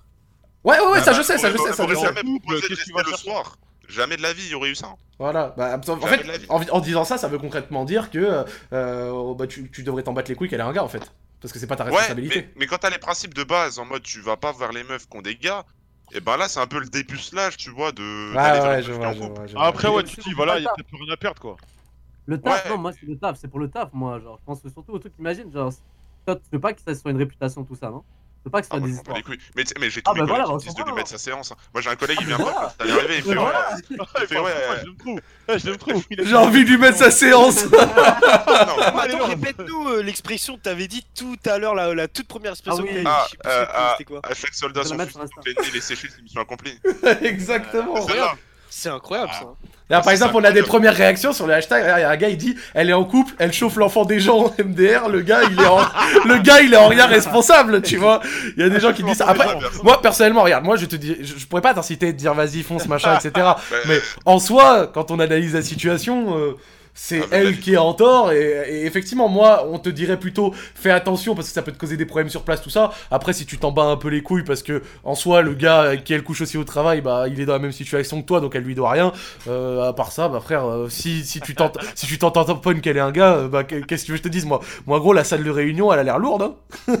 ouais 0.64 0.78
ouais 0.78 0.86
ouais 0.92 0.98
Ah 0.98 1.02
ça 1.02 1.10
bah, 1.12 1.16
je 1.18 1.22
sais 1.22 1.38
ça 1.38 1.50
je 1.50 1.56
sais 1.56 1.72
ça 1.72 1.86
je 1.88 1.94
sais 1.94 2.00
jamais 2.06 2.22
proposé 2.22 2.68
de 2.68 3.10
le 3.10 3.16
soir. 3.16 3.56
Jamais 3.88 4.16
de 4.16 4.22
la 4.22 4.32
vie, 4.32 4.44
il 4.44 4.50
y 4.50 4.54
aurait 4.54 4.70
eu 4.70 4.74
ça. 4.76 4.94
Voilà, 5.18 5.52
bah, 5.56 5.76
en 5.76 5.82
Jamais 6.00 6.16
fait, 6.16 6.22
de 6.22 6.28
la 6.28 6.38
vie. 6.38 6.46
en, 6.48 6.62
en 6.62 6.80
disant 6.80 7.04
ça, 7.04 7.18
ça 7.18 7.26
veut 7.26 7.38
concrètement 7.38 7.84
dire 7.84 8.10
que 8.10 8.44
euh, 8.72 9.34
bah, 9.34 9.46
tu, 9.48 9.68
tu 9.70 9.82
devrais 9.82 10.04
t'en 10.04 10.12
battre 10.12 10.30
les 10.30 10.36
couilles 10.36 10.48
qu'elle 10.48 10.60
est 10.60 10.62
un 10.62 10.72
gars 10.72 10.84
en 10.84 10.88
fait. 10.88 11.12
Parce 11.40 11.52
que 11.52 11.58
c'est 11.58 11.66
pas 11.66 11.74
ta 11.76 11.84
Ouais, 11.86 11.90
responsabilité. 11.90 12.42
mais, 12.42 12.52
mais 12.56 12.66
quand 12.66 12.78
t'as 12.78 12.90
les 12.90 12.98
principes 12.98 13.34
de 13.34 13.42
base 13.42 13.78
en 13.80 13.84
mode 13.86 14.02
tu 14.02 14.20
vas 14.20 14.36
pas 14.36 14.52
vers 14.52 14.70
les 14.72 14.84
meufs 14.84 15.08
qui 15.08 15.16
ont 15.16 15.22
des 15.22 15.34
gars, 15.34 15.64
et 16.12 16.20
ben 16.20 16.36
là 16.36 16.48
c'est 16.48 16.60
un 16.60 16.66
peu 16.68 16.78
le 16.78 16.86
dépucelage, 16.86 17.56
tu 17.56 17.70
vois, 17.70 17.90
de. 17.92 18.32
Vers 18.32 18.62
ouais, 18.62 18.76
les 18.76 18.82
je 18.84 18.90
meufs 18.92 18.98
vois, 18.98 19.12
qui 19.12 19.18
je 19.18 19.22
ont 19.24 19.28
vois, 19.34 19.46
je 19.48 19.52
Ah, 19.56 19.58
vois. 19.58 19.66
Après, 19.66 19.88
ouais, 19.88 20.04
tu 20.04 20.16
te 20.16 20.20
dis, 20.22 20.34
voilà, 20.34 20.58
il 20.58 20.62
y 20.64 20.66
a 20.68 20.72
peut-être 20.76 20.86
plus 20.88 21.02
rien 21.02 21.12
à 21.12 21.16
perdre 21.16 21.40
quoi. 21.40 21.56
Le 22.26 22.40
taf, 22.40 22.64
Ouais. 22.64 22.70
non, 22.70 22.78
moi 22.78 22.92
c'est 22.92 23.06
le 23.06 23.16
taf, 23.18 23.38
c'est 23.40 23.48
pour 23.48 23.58
le 23.58 23.68
taf, 23.68 23.88
moi. 23.92 24.20
Genre, 24.20 24.38
je 24.40 24.44
pense 24.44 24.60
surtout 24.72 24.92
au 24.92 24.98
truc, 25.00 25.14
imagine, 25.18 25.50
genre, 25.52 25.72
toi, 26.26 26.36
tu 26.36 26.42
veux 26.52 26.60
pas 26.60 26.72
que 26.74 26.80
ça 26.80 26.94
soit 26.94 27.10
une 27.10 27.16
réputation, 27.16 27.64
tout 27.64 27.74
ça, 27.74 27.90
non? 27.90 28.04
Veux 28.44 28.50
pas 28.50 28.60
que 28.62 28.66
ce 28.68 28.72
Ah, 28.72 28.80
des 28.80 28.88
je 28.88 28.92
histoires. 28.94 29.16
les. 29.18 29.38
Mais, 29.54 29.64
mais 29.78 29.90
j'ai 29.90 30.00
Ah, 30.04 30.10
tous 30.10 30.14
mes 30.14 30.20
bah 30.20 30.26
voilà, 30.28 30.44
collègues 30.44 30.60
qui 30.60 30.66
me 30.68 30.72
disent 30.74 30.84
de 30.84 30.88
lui 30.88 30.94
mettre 30.96 31.08
sa 31.10 31.18
séance. 31.18 31.52
Moi 31.74 31.82
j'ai 31.82 31.90
un 31.90 31.96
collègue, 31.96 32.18
il 32.22 32.26
vient 32.26 32.38
pas 32.38 32.74
quand 32.78 32.84
c'est 32.86 32.90
arrivé, 32.92 33.16
il 33.18 33.22
fait 33.22 33.36
ouais. 33.36 33.46
Il 34.20 34.26
fait 34.26 34.38
ouais. 34.40 34.84
je 35.48 35.58
je 35.58 36.22
a- 36.22 36.24
J'ai 36.24 36.36
envie 36.36 36.64
de 36.64 36.70
lui 36.70 36.78
mettre 36.78 36.96
sa 36.98 37.10
séance. 37.10 37.64
Ah, 37.78 38.18
attends, 39.02 39.26
répète-nous 39.26 39.88
euh, 39.88 40.02
l'expression 40.02 40.56
que 40.56 40.62
t'avais 40.62 40.88
dit 40.88 41.04
tout 41.14 41.36
à 41.44 41.58
l'heure, 41.58 41.74
la, 41.74 42.08
toute 42.08 42.28
première 42.28 42.52
expression 42.52 42.84
Ah 42.88 42.92
oui. 42.92 42.98
que 42.98 43.04
t'as 43.04 43.10
Ah, 43.10 43.26
dit. 43.30 43.36
Je 43.44 43.50
euh, 43.50 43.66
ah, 43.74 43.94
c'était 43.98 44.04
quoi 44.10 44.20
à 44.22 44.34
chaque 44.34 44.54
soldat 44.54 44.82
Je 44.84 44.88
son 44.88 44.98
fusil, 44.98 45.76
est 45.76 45.80
séché, 45.80 46.08
c'est 46.14 46.22
mission 46.22 46.40
accomplie. 46.40 46.78
Exactement. 47.22 48.06
C'est 48.70 48.88
incroyable 48.88 49.32
ça. 49.32 49.46
Là, 49.90 50.00
par 50.00 50.12
exemple, 50.12 50.36
on 50.36 50.44
a 50.44 50.52
des 50.52 50.62
premières 50.62 50.94
réactions 50.94 51.32
sur 51.32 51.48
le 51.48 51.54
hashtag. 51.54 51.82
Il 51.84 52.00
y 52.00 52.04
a 52.04 52.10
un 52.10 52.16
gars, 52.16 52.28
il 52.28 52.36
dit 52.36 52.54
Elle 52.74 52.88
est 52.88 52.94
en 52.94 53.04
couple, 53.04 53.34
elle 53.40 53.52
chauffe 53.52 53.74
l'enfant 53.74 54.04
des 54.04 54.20
gens 54.20 54.38
en 54.38 54.54
MDR. 54.64 55.08
Le 55.08 55.20
gars, 55.22 55.40
il 55.50 55.60
est 55.60 55.66
en, 55.66 55.78
le 56.24 56.38
gars, 56.38 56.60
il 56.60 56.72
est 56.72 56.76
en 56.76 56.86
rien 56.86 57.06
responsable, 57.06 57.82
tu 57.82 57.96
vois. 57.96 58.20
Il 58.56 58.62
y 58.62 58.66
a 58.66 58.68
des 58.68 58.78
gens 58.78 58.92
qui 58.92 59.02
disent 59.02 59.16
ça. 59.16 59.28
Après, 59.28 59.48
moi, 59.82 60.00
personnellement, 60.00 60.42
regarde, 60.42 60.64
moi, 60.64 60.76
je 60.76 60.86
te 60.86 60.94
dis, 60.94 61.16
je, 61.20 61.36
je 61.36 61.46
pourrais 61.46 61.62
pas 61.62 61.74
t'inciter 61.74 62.12
de 62.12 62.16
dire 62.16 62.32
vas-y, 62.34 62.62
fonce, 62.62 62.86
machin, 62.86 63.18
etc. 63.18 63.48
Mais 63.86 63.98
en 64.24 64.38
soi, 64.38 64.88
quand 64.94 65.10
on 65.10 65.18
analyse 65.18 65.54
la 65.54 65.62
situation, 65.62 66.38
euh, 66.38 66.56
c'est 67.02 67.22
elle 67.32 67.58
qui 67.60 67.72
est 67.74 67.76
en 67.78 67.94
tort. 67.94 68.30
Et, 68.32 68.38
et 68.68 68.86
effectivement, 68.86 69.28
moi, 69.28 69.66
on 69.68 69.78
te 69.78 69.88
dirait 69.88 70.18
plutôt 70.18 70.52
fais 70.74 70.90
attention 70.90 71.34
parce 71.34 71.48
que 71.48 71.54
ça 71.54 71.62
peut 71.62 71.72
te 71.72 71.78
causer 71.78 71.96
des 71.96 72.04
problèmes 72.04 72.28
sur 72.28 72.42
place, 72.42 72.60
tout 72.62 72.68
ça. 72.70 72.90
Après, 73.10 73.32
si 73.32 73.46
tu 73.46 73.56
t'en 73.58 73.72
bats 73.72 73.84
un 73.84 73.96
peu 73.96 74.08
les 74.08 74.22
couilles 74.22 74.44
parce 74.44 74.62
que 74.62 74.82
en 75.04 75.14
soi, 75.14 75.40
le 75.42 75.54
gars 75.54 75.80
avec 75.80 76.04
qui 76.04 76.12
elle 76.12 76.22
couche 76.22 76.42
aussi 76.42 76.58
au 76.58 76.64
travail, 76.64 77.00
bah, 77.00 77.24
il 77.28 77.40
est 77.40 77.46
dans 77.46 77.54
la 77.54 77.58
même 77.58 77.72
situation 77.72 78.20
que 78.20 78.26
toi, 78.26 78.40
donc 78.40 78.54
elle 78.54 78.64
lui 78.64 78.74
doit 78.74 78.90
rien. 78.90 79.12
Euh, 79.48 79.88
à 79.88 79.92
part 79.94 80.12
ça, 80.12 80.28
bah 80.28 80.40
frère, 80.40 80.66
euh, 80.66 80.88
si, 80.88 81.24
si 81.24 81.40
tu 81.40 81.54
tentes, 81.54 81.78
si 81.94 82.06
tu 82.06 82.18
t'entends 82.18 82.44
tamponnes 82.44 82.80
qu'elle 82.82 82.96
est 82.98 83.00
un 83.00 83.12
gars, 83.12 83.34
euh, 83.34 83.48
bah 83.48 83.64
qu'est- 83.64 83.82
qu'est-ce 83.86 84.02
que 84.02 84.06
tu 84.06 84.12
veux 84.12 84.18
que 84.18 84.24
je 84.24 84.28
te 84.28 84.32
dise, 84.32 84.44
moi? 84.44 84.60
Moi, 84.86 84.98
gros, 85.00 85.12
la 85.12 85.24
salle 85.24 85.42
de 85.44 85.50
réunion, 85.50 85.92
elle 85.92 86.00
a 86.00 86.02
l'air 86.04 86.18
lourde, 86.18 86.42
hein 86.42 86.54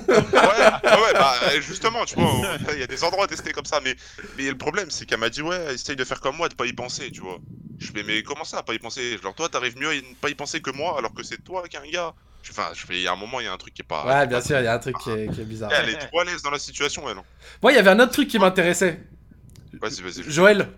Ah 0.84 1.00
ouais, 1.00 1.14
bah 1.16 1.60
justement, 1.60 2.04
tu 2.04 2.16
vois, 2.16 2.28
il 2.72 2.78
y 2.78 2.82
a 2.82 2.86
des 2.86 3.04
endroits 3.04 3.24
à 3.24 3.26
tester 3.28 3.52
comme 3.52 3.64
ça, 3.66 3.80
mais, 3.80 3.94
mais 4.34 4.48
le 4.48 4.56
problème, 4.56 4.90
c'est 4.90 5.06
qu'elle 5.06 5.20
m'a 5.20 5.30
dit, 5.30 5.42
ouais, 5.42 5.74
essaye 5.74 5.96
de 5.96 6.04
faire 6.04 6.20
comme 6.20 6.36
moi, 6.36 6.48
de 6.48 6.54
pas 6.54 6.66
y 6.66 6.72
penser, 6.72 7.10
tu 7.10 7.22
vois. 7.22 7.38
Je 7.78 7.90
fais, 7.92 8.02
mais 8.02 8.22
comment 8.22 8.44
ça, 8.44 8.62
pas 8.62 8.74
y 8.74 8.78
penser? 8.78 9.16
Genre, 9.22 9.34
toi, 9.34 9.48
t'arrives 9.48 9.78
mieux 9.78 9.89
pas 10.20 10.28
y 10.30 10.34
penser 10.34 10.60
que 10.60 10.70
moi, 10.70 10.96
alors 10.98 11.12
que 11.14 11.22
c'est 11.22 11.42
toi 11.42 11.62
qui 11.68 11.76
un 11.76 11.82
gars. 11.90 12.14
Je- 12.42 12.52
Enfin, 12.52 12.68
je 12.74 12.86
fais, 12.86 12.94
il 12.94 13.02
y 13.02 13.06
a 13.08 13.12
un 13.12 13.16
moment, 13.16 13.38
il 13.40 13.44
y 13.44 13.48
a 13.48 13.52
un 13.52 13.58
truc 13.58 13.74
qui 13.74 13.82
est 13.82 13.84
pas. 13.84 14.04
Ouais, 14.06 14.26
bien 14.26 14.40
sûr, 14.40 14.58
il 14.58 14.64
y 14.64 14.66
a 14.66 14.72
un 14.74 14.78
truc 14.78 14.96
qui 14.98 15.10
est, 15.10 15.28
qui 15.28 15.40
est 15.42 15.44
bizarre. 15.44 15.70
Elle 15.74 15.90
est 15.90 15.98
trop 15.98 16.20
à 16.20 16.24
l'aise 16.24 16.42
dans 16.42 16.50
la 16.50 16.58
situation, 16.58 17.08
elle. 17.08 17.18
hein. 17.18 17.24
Moi, 17.62 17.72
il 17.72 17.76
y 17.76 17.78
avait 17.78 17.90
un 17.90 18.00
autre 18.00 18.12
truc 18.12 18.28
qui 18.28 18.38
m'intéressait. 18.38 19.00
Vas-y, 19.74 20.00
vas-y. 20.02 20.22
Joël 20.30 20.68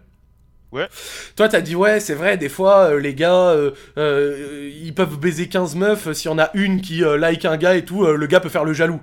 Ouais. 0.72 0.89
Toi, 1.36 1.48
t'as 1.51 1.60
dit, 1.60 1.76
ouais, 1.76 2.01
c'est 2.01 2.14
vrai, 2.14 2.39
des 2.39 2.48
fois, 2.48 2.93
euh, 2.93 2.98
les 2.98 3.14
gars, 3.14 3.51
euh, 3.51 3.72
euh, 3.98 4.70
ils 4.74 4.94
peuvent 4.94 5.18
baiser 5.18 5.48
15 5.48 5.74
meufs. 5.76 6.06
euh, 6.06 6.14
S'il 6.14 6.30
y 6.30 6.34
en 6.34 6.39
a 6.39 6.51
une 6.55 6.80
qui 6.80 7.05
euh, 7.05 7.18
like 7.18 7.44
un 7.44 7.59
gars 7.59 7.74
et 7.76 7.84
tout, 7.84 8.05
euh, 8.05 8.16
le 8.16 8.26
gars 8.26 8.40
peut 8.40 8.48
faire 8.48 8.64
le 8.64 8.72
jaloux. 8.72 9.01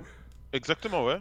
Exactement, 0.52 1.04
ouais. 1.04 1.18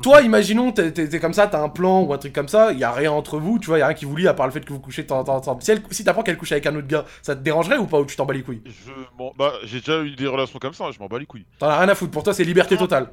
Toi, 0.00 0.22
imaginons, 0.22 0.72
t'es 0.72 0.90
t'es- 0.90 1.06
t'es 1.08 1.20
comme 1.20 1.34
ça, 1.34 1.46
t'as 1.48 1.60
un 1.62 1.68
plan 1.68 2.00
ou 2.02 2.12
un 2.14 2.18
truc 2.18 2.32
comme 2.32 2.48
ça, 2.48 2.72
il 2.72 2.78
y 2.78 2.84
a 2.84 2.90
rien 2.92 3.12
entre 3.12 3.38
vous, 3.38 3.58
tu 3.58 3.66
vois, 3.66 3.78
y 3.78 3.82
a 3.82 3.86
rien 3.88 3.94
qui 3.94 4.06
vous 4.06 4.16
lie 4.16 4.26
à 4.26 4.32
part 4.32 4.46
le 4.46 4.52
fait 4.52 4.64
que 4.64 4.72
vous 4.72 4.80
couchez 4.80 5.02
de 5.02 5.08
temps 5.08 5.18
en 5.20 5.40
temps. 5.40 5.58
Si, 5.60 5.70
elle- 5.70 5.82
si 5.90 6.02
t'apprends 6.02 6.22
qu'elle 6.22 6.38
couche 6.38 6.52
avec 6.52 6.66
un 6.66 6.74
autre 6.74 6.86
gars, 6.88 7.04
ça 7.20 7.36
te 7.36 7.40
dérangerait 7.42 7.76
ou 7.76 7.86
pas 7.86 8.00
ou 8.00 8.06
tu 8.06 8.16
t'en 8.16 8.24
bats 8.24 8.32
les 8.32 8.42
couilles? 8.42 8.62
Je, 8.64 8.90
bon, 9.18 9.32
bah, 9.36 9.52
j'ai 9.64 9.80
déjà 9.80 10.00
eu 10.00 10.12
des 10.16 10.26
relations 10.26 10.58
comme 10.58 10.72
ça, 10.72 10.86
je 10.92 10.98
m'en 10.98 11.08
bats 11.08 11.18
les 11.18 11.26
couilles. 11.26 11.44
T'en 11.58 11.68
as 11.68 11.78
rien 11.78 11.88
à 11.90 11.94
foutre, 11.94 12.10
pour 12.10 12.22
toi, 12.22 12.32
c'est 12.32 12.44
liberté 12.44 12.76
totale. 12.76 13.10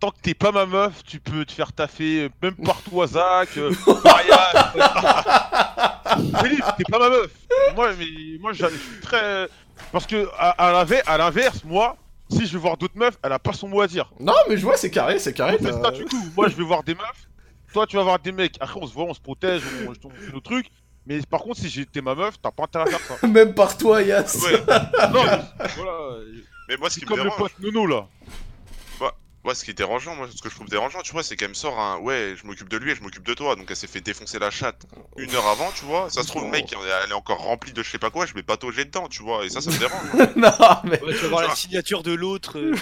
Tant 0.00 0.10
que 0.10 0.16
t'es 0.20 0.34
pas 0.34 0.52
ma 0.52 0.66
meuf, 0.66 1.02
tu 1.06 1.20
peux 1.20 1.44
te 1.46 1.52
faire 1.52 1.72
taffer 1.72 2.24
euh, 2.24 2.28
même 2.42 2.54
partout 2.56 3.00
à 3.02 3.06
Zach, 3.06 3.48
euh, 3.56 3.70
mariage. 4.04 4.82
Félix, 6.42 6.66
t'es 6.76 6.84
pas 6.90 6.98
ma 6.98 7.08
meuf. 7.08 7.30
Moi, 7.74 7.90
mais 7.98 8.06
moi, 8.40 8.52
je 8.52 8.66
suis 8.66 9.00
très. 9.00 9.48
Parce 9.92 10.06
que 10.06 10.28
à, 10.38 10.50
à 10.50 10.72
l'inver- 10.72 11.02
à 11.06 11.16
l'inverse, 11.18 11.62
moi, 11.64 11.96
si 12.28 12.46
je 12.46 12.52
vais 12.52 12.58
voir 12.58 12.76
d'autres 12.76 12.96
meufs, 12.96 13.16
elle 13.22 13.32
a 13.32 13.38
pas 13.38 13.52
son 13.52 13.68
mot 13.68 13.80
à 13.80 13.86
dire. 13.86 14.10
Non, 14.20 14.34
mais 14.48 14.56
je 14.56 14.62
vois, 14.62 14.76
c'est 14.76 14.90
carré, 14.90 15.18
c'est 15.18 15.32
carré. 15.32 15.56
On 15.60 15.64
fait 15.64 15.72
ça 15.72 15.90
du 15.90 16.04
coup. 16.04 16.24
Moi, 16.36 16.48
je 16.48 16.56
vais 16.56 16.64
voir 16.64 16.82
des 16.82 16.94
meufs. 16.94 17.28
Toi, 17.72 17.86
tu 17.86 17.96
vas 17.96 18.02
voir 18.02 18.18
des 18.18 18.32
mecs. 18.32 18.56
Après, 18.60 18.78
on 18.80 18.86
se 18.86 18.94
voit, 18.94 19.04
on 19.04 19.14
se 19.14 19.20
protège, 19.20 19.62
on, 19.86 19.90
on 19.90 20.10
fait 20.10 20.32
nos 20.32 20.40
trucs. 20.40 20.66
Mais 21.06 21.20
par 21.22 21.40
contre, 21.40 21.60
si 21.60 21.68
j'étais 21.68 22.00
ma 22.00 22.14
meuf, 22.14 22.34
t'as 22.42 22.50
pas 22.50 22.64
intérêt 22.64 22.92
à 22.92 22.98
faire 22.98 23.18
ça. 23.18 23.26
Même 23.28 23.54
par 23.54 23.76
toi, 23.76 24.02
Yass. 24.02 24.36
non, 24.42 24.48
mais 25.58 25.66
voilà. 25.76 26.18
Mais 26.68 26.76
moi, 26.76 26.90
ce 26.90 26.98
qui 26.98 27.04
me 27.04 27.10
Comme 27.10 27.24
le 27.24 27.30
pote 27.36 27.52
Nono 27.60 27.86
là. 27.86 28.08
Moi, 29.46 29.54
ce 29.54 29.64
qui 29.64 29.70
est 29.70 29.74
dérangeant, 29.74 30.16
moi, 30.16 30.26
ce 30.34 30.42
que 30.42 30.50
je 30.50 30.56
trouve 30.56 30.68
dérangeant, 30.68 31.02
tu 31.02 31.12
vois, 31.12 31.22
c'est 31.22 31.36
qu'elle 31.36 31.50
me 31.50 31.54
sort 31.54 31.78
un 31.78 31.98
ouais, 31.98 32.34
je 32.36 32.44
m'occupe 32.48 32.68
de 32.68 32.76
lui 32.78 32.90
et 32.90 32.96
je 32.96 33.00
m'occupe 33.00 33.24
de 33.24 33.32
toi. 33.32 33.54
Donc 33.54 33.66
elle 33.70 33.76
s'est 33.76 33.86
fait 33.86 34.00
défoncer 34.00 34.40
la 34.40 34.50
chatte 34.50 34.82
une 35.16 35.32
heure 35.36 35.46
avant, 35.46 35.70
tu 35.70 35.84
vois. 35.84 36.10
Ça 36.10 36.24
se 36.24 36.26
trouve, 36.26 36.42
le 36.42 36.50
mec, 36.50 36.74
elle 37.04 37.10
est 37.10 37.14
encore 37.14 37.38
remplie 37.38 37.72
de 37.72 37.80
je 37.80 37.88
sais 37.88 37.98
pas 38.00 38.10
quoi, 38.10 38.26
je 38.26 38.34
vais 38.34 38.42
patauger 38.42 38.84
dedans, 38.84 39.06
tu 39.06 39.22
vois. 39.22 39.44
Et 39.44 39.48
ça, 39.48 39.60
ça 39.60 39.70
me 39.70 39.78
dérange. 39.78 40.02
non, 40.36 40.50
mais. 40.82 41.00
Ouais, 41.00 41.12
tu 41.14 41.20
vas 41.20 41.28
voir 41.28 41.42
la 41.46 41.54
signature 41.54 42.02
de 42.02 42.12
l'autre. 42.12 42.58
euh, 42.58 42.74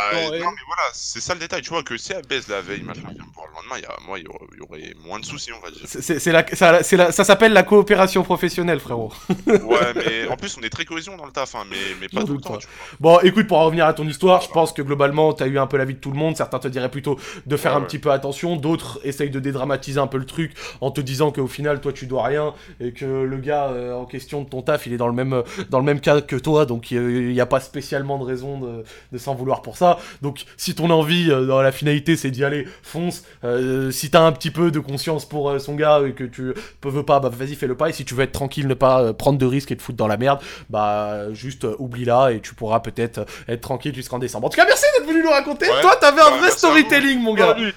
Ah, 0.00 0.12
Non, 0.14 0.30
mais 0.30 0.62
voilà, 0.66 0.90
c'est 0.92 1.20
ça 1.20 1.34
le 1.34 1.40
détail, 1.40 1.62
tu 1.62 1.70
vois, 1.70 1.82
que 1.82 1.96
si 1.96 2.12
elle 2.12 2.26
baise 2.26 2.48
la 2.48 2.60
veille, 2.60 2.82
machin, 2.82 3.02
voir 3.34 3.46
le 3.48 3.54
lendemain, 3.54 3.76
il 3.78 3.82
y 3.82 3.86
a, 3.86 3.96
moi, 4.06 4.18
il 4.18 4.24
y 4.24 4.28
aurait, 4.28 4.38
il 4.52 4.58
y 4.58 4.62
aurait 4.62 4.94
moins 5.04 5.18
de 5.20 5.24
soucis, 5.24 5.50
on 5.52 5.60
va 5.60 5.70
dire. 5.70 5.82
C'est- 5.84 6.26
la, 6.32 6.46
ça, 6.54 6.82
c'est 6.82 6.96
la- 6.96 7.12
ça 7.12 7.24
s'appelle 7.24 7.52
la 7.52 7.62
coopération 7.62 8.22
professionnelle, 8.22 8.80
frérot. 8.80 9.12
Ouais, 9.46 9.92
mais 9.96 10.28
en 10.28 10.36
plus, 10.36 10.56
on 10.58 10.62
est 10.62 10.68
très 10.70 10.84
cohésion 10.84 11.16
dans 11.16 11.26
le 11.26 11.32
taf, 11.32 11.54
hein, 11.54 11.64
mais, 11.70 11.76
mais 12.00 12.08
pas 12.08 12.24
tout 12.24 12.34
le 12.34 12.40
temps, 12.40 12.58
Bon, 13.00 13.18
écoute, 13.20 13.46
pour 13.46 13.58
en 13.58 13.64
revenir 13.66 13.86
à 13.86 13.94
ton 13.94 14.06
histoire, 14.06 14.40
je 14.42 14.48
pense 14.50 14.72
que 14.72 14.82
globalement, 14.82 15.32
t'as 15.32 15.46
eu 15.46 15.58
un 15.58 15.66
peu 15.66 15.76
l'avis 15.78 15.94
de 15.94 16.00
tout 16.00 16.10
le 16.10 16.18
monde. 16.18 16.36
Certains 16.36 16.58
te 16.58 16.68
diraient 16.68 16.90
plutôt 16.90 17.18
de 17.46 17.56
faire 17.56 17.72
Ouais, 17.72 17.78
un 17.78 17.80
ouais. 17.80 17.86
petit 17.86 17.98
peu 17.98 18.10
attention, 18.10 18.56
d'autres 18.56 19.00
essayent 19.04 19.30
de 19.30 19.40
dédramatiser 19.40 20.00
un 20.00 20.06
peu 20.06 20.18
le 20.18 20.26
truc 20.26 20.52
en 20.80 20.90
te 20.90 21.00
disant 21.00 21.32
qu'au 21.32 21.46
final, 21.46 21.80
toi, 21.80 21.92
tu 21.92 22.06
dois 22.06 22.24
rien 22.24 22.54
et 22.80 22.92
que 22.92 23.04
le 23.04 23.36
gars 23.38 23.68
euh, 23.68 23.94
en 23.94 24.04
question 24.04 24.42
de 24.42 24.48
ton 24.48 24.60
taf, 24.62 24.86
il 24.86 24.92
est 24.92 24.96
dans 24.98 25.08
le 25.08 25.14
même, 25.14 25.32
euh, 25.32 25.42
dans 25.70 25.78
le 25.78 25.84
même 25.84 26.00
cas 26.00 26.20
que 26.20 26.36
toi, 26.36 26.66
donc 26.66 26.90
il 26.90 27.28
n'y 27.32 27.40
a 27.40 27.46
pas 27.46 27.60
spécialement 27.60 28.18
de 28.18 28.24
raison 28.24 28.58
de, 28.60 28.84
de 29.12 29.18
s'en 29.18 29.34
vouloir 29.34 29.62
pour 29.62 29.76
ça. 29.76 29.87
Donc, 30.22 30.44
si 30.56 30.74
ton 30.74 30.90
envie 30.90 31.30
euh, 31.30 31.46
dans 31.46 31.62
la 31.62 31.72
finalité, 31.72 32.16
c'est 32.16 32.30
d'y 32.30 32.44
aller, 32.44 32.66
fonce. 32.82 33.22
Euh, 33.44 33.90
si 33.90 34.10
t'as 34.10 34.20
un 34.22 34.32
petit 34.32 34.50
peu 34.50 34.70
de 34.70 34.80
conscience 34.80 35.26
pour 35.28 35.48
euh, 35.50 35.58
son 35.58 35.74
gars 35.74 36.00
et 36.06 36.12
que 36.12 36.24
tu 36.24 36.52
peux 36.80 36.88
veux 36.90 37.04
pas, 37.04 37.20
bah 37.20 37.30
vas-y, 37.32 37.54
fais 37.54 37.66
le 37.66 37.76
pas. 37.76 37.88
Et 37.88 37.92
si 37.92 38.04
tu 38.04 38.14
veux 38.14 38.24
être 38.24 38.32
tranquille, 38.32 38.66
ne 38.66 38.74
pas 38.74 39.00
euh, 39.02 39.12
prendre 39.12 39.38
de 39.38 39.46
risques 39.46 39.70
et 39.72 39.76
te 39.76 39.82
foutre 39.82 39.98
dans 39.98 40.06
la 40.08 40.16
merde, 40.16 40.40
bah 40.70 41.32
juste 41.32 41.64
euh, 41.64 41.76
oublie-la 41.78 42.32
et 42.32 42.40
tu 42.40 42.54
pourras 42.54 42.80
peut-être 42.80 43.18
euh, 43.18 43.24
être 43.48 43.60
tranquille 43.60 43.94
jusqu'en 43.94 44.18
décembre. 44.18 44.46
En 44.46 44.50
tout 44.50 44.56
cas, 44.56 44.66
merci 44.66 44.84
d'être 44.98 45.08
venu 45.08 45.22
nous 45.22 45.30
raconter. 45.30 45.68
Ouais. 45.68 45.80
Toi, 45.80 45.96
t'avais 45.96 46.20
un 46.20 46.32
Ouais, 46.32 46.38
vrai 46.38 46.50
storytelling, 46.50 47.20
mon 47.20 47.34
gars. 47.34 47.56
Ouais, 47.56 47.72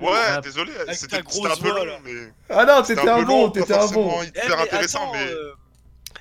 ouais, 0.00 0.40
désolé, 0.42 0.72
c'était 0.92 1.22
ta 1.22 1.30
c'était 1.30 1.46
un 1.46 1.56
peu 1.56 1.68
voix, 1.70 1.84
long, 1.84 1.98
mais. 2.04 2.12
Ah 2.50 2.64
non, 2.64 2.82
c'était 2.84 3.08
un 3.08 3.22
bon, 3.22 3.50
t'étais 3.50 3.74
un 3.74 3.86
bon. 3.88 4.12
Eh, 4.22 4.26
hyper 4.28 4.56
mais 4.56 4.62
intéressant, 4.64 5.02
attends, 5.02 5.12
mais. 5.14 5.30
euh, 5.32 5.52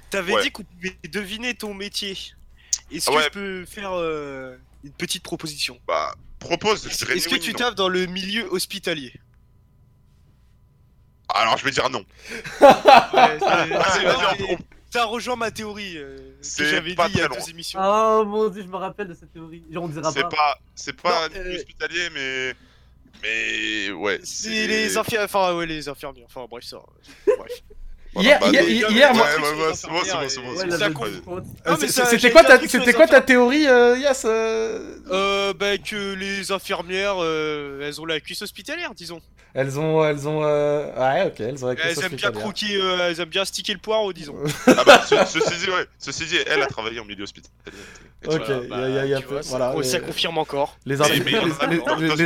T'avais 0.10 0.34
Ouais. 0.34 0.43
dit 0.43 0.52
qu'on 0.52 0.64
pouvait 0.64 0.95
deviner 1.11 1.53
ton 1.56 1.73
métier. 1.73 2.18
Est-ce 2.91 3.10
Ah 3.10 3.11
que 3.14 3.18
ouais. 3.18 3.23
je 3.26 3.30
peux 3.30 3.65
faire 3.65 3.91
euh, 3.93 4.56
une 4.86 4.94
petite 4.94 5.24
proposition 5.24 5.80
Bah, 5.88 6.14
propose, 6.40 6.86
Est-ce 6.88 7.28
que 7.28 7.36
tu 7.36 7.52
non. 7.53 7.57
taffes 7.57 7.76
dans 7.76 7.90
le 7.90 8.06
milieu 8.06 8.48
hospitalier 8.52 9.14
Alors, 11.30 11.57
je 11.57 11.66
vais 11.66 11.72
dire 11.72 11.90
non. 11.90 12.06
Ouais, 12.62 13.40
mais 14.48 14.57
T'as 14.91 15.03
rejoint 15.06 15.36
ma 15.36 15.52
théorie 15.52 15.98
euh, 15.98 16.16
que 16.18 16.22
C'est 16.45 16.70
j'avais 16.70 16.91
dit 16.91 16.95
pas 16.95 17.10
il 17.10 17.18
y 17.18 17.22
a 17.22 17.26
très 17.28 17.36
deux 17.36 17.41
loin. 17.41 17.49
émissions. 17.49 17.80
Oh 17.84 18.24
mon 18.26 18.48
dieu, 18.48 18.62
je 18.62 18.68
me 18.68 18.78
rappelle 18.78 19.10
de 19.10 19.14
cette 19.14 19.34
théorie. 19.34 19.62
On 19.76 19.90
dira 19.90 20.10
C'est 20.14 20.22
pas. 20.22 20.30
pas, 20.30 20.60
c'est 20.74 20.94
pas 21.02 21.28
Non, 21.28 21.36
un 21.36 21.40
milieu 21.40 21.52
euh, 21.52 21.56
hospitalier, 21.57 22.10
mais. 22.14 22.53
Mais 23.22 23.91
ouais. 23.91 24.20
C'est 24.24 24.68
les 24.68 24.95
infirmières, 24.98 25.26
enfin 25.26 25.53
ouais 25.56 25.66
les 25.66 25.90
infirmières, 25.90 26.26
enfin 26.28 26.45
bref 26.49 26.64
ça. 26.64 26.78
Bref. 27.38 27.52
Hier, 28.18 28.40
hier, 28.90 29.14
moi- 29.14 29.26
c'est 29.74 29.88
bon, 29.90 30.00
c'est 30.28 30.42
bon, 31.26 31.38
C'était 31.88 32.32
quoi 32.32 32.44
ta, 32.44 32.60
c'était 32.68 32.94
quoi 32.94 33.08
ta 33.08 33.22
théorie, 33.22 33.68
euh, 33.68 33.98
Yass 33.98 34.26
euh 34.26 35.54
bah 35.58 35.78
que 35.78 36.14
les 36.14 36.52
infirmières, 36.52 37.16
euh, 37.20 37.82
elles 37.88 38.02
ont 38.02 38.06
la 38.06 38.20
cuisse 38.20 38.42
hospitalière, 38.42 38.94
disons. 38.96 39.20
Elles 39.54 39.80
ont, 39.80 40.04
elles 40.04 40.28
ont, 40.28 40.42
euh... 40.44 40.86
ouais, 40.98 41.28
ok, 41.28 41.40
elles 41.40 41.64
ont 41.64 41.68
la 41.68 41.74
Elles 41.76 41.80
cuisse 41.80 41.98
aiment 42.04 42.16
bien 42.16 42.30
hospitalière. 42.30 42.42
croquer, 42.42 42.80
elles 43.10 43.20
aiment 43.22 43.30
bien 43.30 43.46
sticker 43.46 43.74
le 43.74 43.80
poireau, 43.80 44.12
disons. 44.12 44.36
Ah 44.68 44.84
bah, 44.86 45.02
ce- 45.08 45.16
ceci 45.40 45.60
dit, 45.66 45.70
ouais. 45.70 45.86
Ceci 45.98 46.26
dit, 46.26 46.38
elle 46.46 46.62
a 46.62 46.68
travaillé 46.68 47.00
en 47.00 47.06
milieu 47.06 47.24
hospitalier. 47.24 47.54
Ok, 48.28 48.42
il 48.50 49.24
voilà. 49.50 49.74
ça 49.84 50.00
les- 50.00 50.04
confirme 50.06 50.40
encore. 50.40 50.78
Les, 50.86 51.00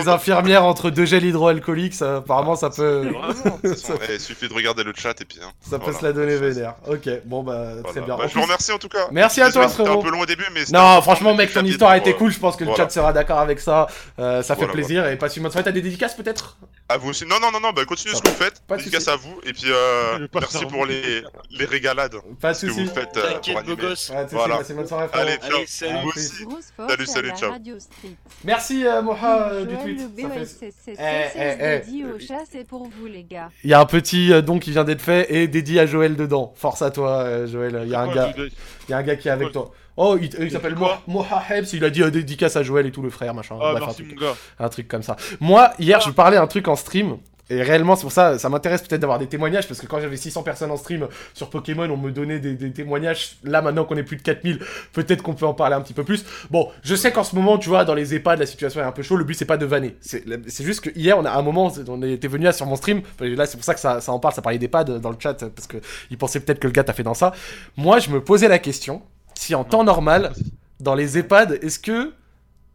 infirmières 0.08 0.64
entre 0.64 0.90
deux 0.90 1.06
gels 1.06 1.26
hydroalcooliques, 1.26 2.02
apparemment, 2.02 2.56
ça 2.56 2.70
peut, 2.70 3.02
Vraiment, 3.10 3.22
de 3.64 3.70
toute 3.70 3.80
façon, 3.80 4.00
eh, 4.10 4.14
Il 4.14 4.20
suffit 4.20 4.48
de 4.48 4.54
regarder 4.54 4.84
le 4.84 4.94
chat 4.96 5.20
et 5.22 5.26
puis. 5.26 5.40
hein, 5.44 5.52
ça 5.62 5.78
peut 5.80 5.86
voilà. 5.92 6.00
se 6.00 6.06
la 6.06 6.14
donner 6.14 6.36
vénère. 6.38 6.76
Ok, 6.88 7.10
bon 7.26 7.44
bah, 7.44 7.74
Voilà. 7.82 7.90
c'est 7.94 8.02
bien. 8.02 8.18
Bah, 8.18 8.26
je 8.28 8.34
vous 8.36 8.42
remercie 8.42 8.72
en 8.72 8.78
tout 8.78 8.90
cas. 8.90 9.08
Merci 9.12 9.42
à 9.42 9.52
toi, 9.52 9.68
frérot. 9.68 10.00
un 10.00 10.04
peu 10.04 10.12
long 10.12 10.22
au 10.22 10.26
début, 10.26 10.46
mais. 10.54 10.62
Non, 10.72 11.02
franchement, 11.02 11.34
mec, 11.34 11.54
ton 11.54 11.64
histoire 11.64 11.92
a 11.92 11.98
été 11.98 12.14
cool. 12.14 12.32
Je 12.32 12.40
pense 12.40 12.56
que 12.56 12.64
le 12.64 12.76
chat 12.76 12.90
sera 12.90 13.14
d'accord 13.14 13.40
avec 13.40 13.60
ça. 13.60 13.88
Euh, 14.20 14.42
ça 14.44 14.56
fait 14.56 14.68
plaisir 14.68 15.08
et 15.08 15.16
passe 15.18 15.36
une 15.38 15.44
bonne 15.44 15.52
soirée. 15.52 15.64
T'as 15.66 15.72
des 15.72 15.82
dédicaces 15.82 16.16
peut-être? 16.16 16.58
À 16.92 16.98
vous 16.98 17.10
aussi. 17.12 17.24
Non, 17.24 17.36
non, 17.40 17.52
non, 17.52 17.60
non, 17.60 17.72
bah 17.72 17.86
continuez 17.86 18.16
ce 18.16 18.22
que 18.24 18.30
vous 18.30 18.34
faites. 18.34 18.62
Pas 18.68 18.76
Dédicace 18.78 19.04
soucis. 19.04 19.14
à 19.14 19.16
vous. 19.16 19.40
Et 19.46 19.54
puis, 19.54 19.66
euh, 19.68 20.28
merci 20.34 20.66
pour 20.66 20.88
les, 20.88 21.22
les 21.52 21.66
régalades. 21.66 22.16
Pas 22.42 22.54
de 22.54 22.58
Ce 22.58 22.66
que 22.66 22.72
soucis. 22.72 22.86
vous 22.86 22.92
faites 22.94 23.16
euh, 23.16 23.34
T'inquiète, 23.34 23.64
beau 23.64 23.76
gosse. 23.76 24.12
Voilà. 24.32 24.60
bonne 24.68 24.88
soirée, 24.88 25.08
frérot. 25.08 25.28
Allez, 25.28 25.38
ciao. 25.38 25.56
Allez, 25.58 25.68
salut. 25.68 25.98
Vous 26.04 26.10
aussi. 26.10 27.06
Salut, 27.12 27.30
ciao. 27.38 27.52
Radio 27.52 27.80
Street. 27.80 28.16
Merci, 28.44 28.88
euh, 28.88 29.04
Moha, 29.04 29.52
euh, 29.52 29.66
du 29.66 29.78
tweet. 29.78 30.00
le 30.00 30.24
Ça 30.24 30.30
fait- 30.30 30.40
BOSSSS, 30.40 31.86
dédié 31.86 32.06
au 32.06 32.20
chat, 32.20 32.44
c'est 32.52 32.68
pour 32.68 32.90
vous 32.90 33.06
les 33.06 33.24
gars. 33.24 33.52
Il 33.64 33.70
y 33.70 33.74
a 33.76 33.80
un 33.80 33.86
petit 33.86 34.34
euh, 34.34 34.42
don 34.42 34.58
qui 34.58 34.72
vient 34.72 34.84
d'être 34.84 35.04
fait 35.04 35.32
et 35.32 35.48
dédié 35.48 35.82
à 35.82 35.86
Joël 35.86 36.16
dedans. 36.16 36.54
Force 36.58 36.82
à 36.82 36.90
toi, 36.90 37.20
euh, 37.22 37.46
Joël. 37.46 37.82
Il 37.84 37.90
y 37.92 37.94
a 37.96 38.02
un 38.02 38.06
Quoi, 38.06 38.16
gars, 38.16 38.34
je- 38.36 38.44
je- 38.46 38.50
il 38.88 38.92
y 38.92 38.94
a 38.94 38.98
un 38.98 39.04
gars 39.04 39.16
qui 39.16 39.28
est 39.28 39.32
avec 39.32 39.52
toi. 39.52 39.72
Oh, 40.02 40.18
il, 40.20 40.30
il 40.40 40.50
s'appelle 40.50 40.78
Moha 41.08 41.44
Hebs. 41.50 41.66
Il 41.74 41.84
a 41.84 41.90
dit 41.90 42.02
euh, 42.02 42.10
dédicace 42.10 42.56
à 42.56 42.64
Joël 42.64 42.86
et 42.86 42.92
tout 42.92 43.02
le 43.02 43.10
frère, 43.10 43.34
machin. 43.34 43.58
Ah, 43.62 43.74
Bref, 43.74 43.84
un 43.90 43.94
truc, 43.94 44.08
mon 44.16 44.28
gars. 44.28 44.36
un 44.58 44.70
truc 44.70 44.88
comme 44.88 45.04
ça. 45.04 45.18
Moi, 45.42 45.72
hier, 45.78 46.00
je 46.00 46.12
parlais 46.12 46.38
un 46.38 46.48
truc 46.48 46.70
en 46.70 46.78
stream. 46.78 47.18
Et 47.50 47.62
réellement, 47.64 47.96
c'est 47.98 48.04
pour 48.04 48.12
ça, 48.12 48.38
ça 48.40 48.48
m'intéresse 48.48 48.84
peut-être 48.84 49.02
d'avoir 49.02 49.20
des 49.20 49.26
témoignages, 49.26 49.68
parce 49.68 49.82
que 49.82 49.88
quand 49.88 50.00
j'avais 50.00 50.16
600 50.16 50.44
personnes 50.44 50.70
en 50.72 50.78
stream 50.78 51.08
sur 51.34 51.50
Pokémon, 51.50 51.90
on 51.90 51.98
me 51.98 52.12
donnait 52.12 52.40
des, 52.40 52.54
des 52.54 52.72
témoignages. 52.72 53.38
Là, 53.44 53.62
maintenant 53.62 53.84
qu'on 53.84 53.98
est 53.98 54.04
plus 54.04 54.18
de 54.18 54.22
4000, 54.22 54.60
peut-être 54.94 55.22
qu'on 55.22 55.34
peut 55.34 55.48
en 55.48 55.56
parler 55.56 55.76
un 55.76 55.82
petit 55.82 55.96
peu 55.96 56.04
plus. 56.06 56.24
Bon, 56.50 56.70
je 56.84 56.96
sais 56.96 57.12
qu'en 57.12 57.24
ce 57.26 57.36
moment, 57.36 57.58
tu 57.58 57.68
vois, 57.68 57.84
dans 57.84 57.96
les 57.96 58.14
EHPAD, 58.14 58.40
la 58.40 58.46
situation 58.46 58.80
est 58.80 58.86
un 58.86 58.92
peu 58.94 59.02
chaude. 59.02 59.18
Le 59.18 59.26
but, 59.26 59.34
c'est 59.34 59.46
pas 59.46 59.58
de 59.58 59.66
vanner. 59.66 59.98
C'est 60.00 60.24
c'est 60.48 60.64
juste 60.64 60.82
que 60.82 60.92
hier, 60.98 61.18
on 61.18 61.26
a 61.26 61.32
un 61.32 61.42
moment, 61.42 61.74
on 61.90 62.02
était 62.04 62.28
venu 62.28 62.46
là 62.46 62.54
sur 62.54 62.68
mon 62.68 62.76
stream. 62.78 63.02
Là, 63.20 63.48
c'est 63.48 63.58
pour 63.58 63.66
ça 63.66 63.74
que 63.74 63.80
ça, 63.82 64.00
ça 64.00 64.14
en 64.14 64.20
parle, 64.20 64.36
ça 64.36 64.44
parlait 64.44 64.60
d'EHPAD 64.60 65.02
dans 65.02 65.10
le 65.10 65.18
chat, 65.20 65.34
parce 65.34 65.68
que 65.68 65.78
ils 66.12 66.18
pensaient 66.20 66.40
peut-être 66.40 66.60
que 66.60 66.68
le 66.68 66.74
gars 66.74 66.84
t'a 66.86 66.94
fait 66.94 67.04
dans 67.04 67.16
ça. 67.16 67.34
Moi, 67.76 67.98
je 68.00 68.12
me 68.12 68.24
posais 68.24 68.48
la 68.48 68.60
question 68.60 69.02
si 69.40 69.56
en 69.56 69.64
temps 69.64 69.86
normal, 69.86 70.34
dans 70.82 70.96
les 70.96 71.18
EHPAD, 71.18 71.60
est-ce 71.62 71.80
que 71.80 72.14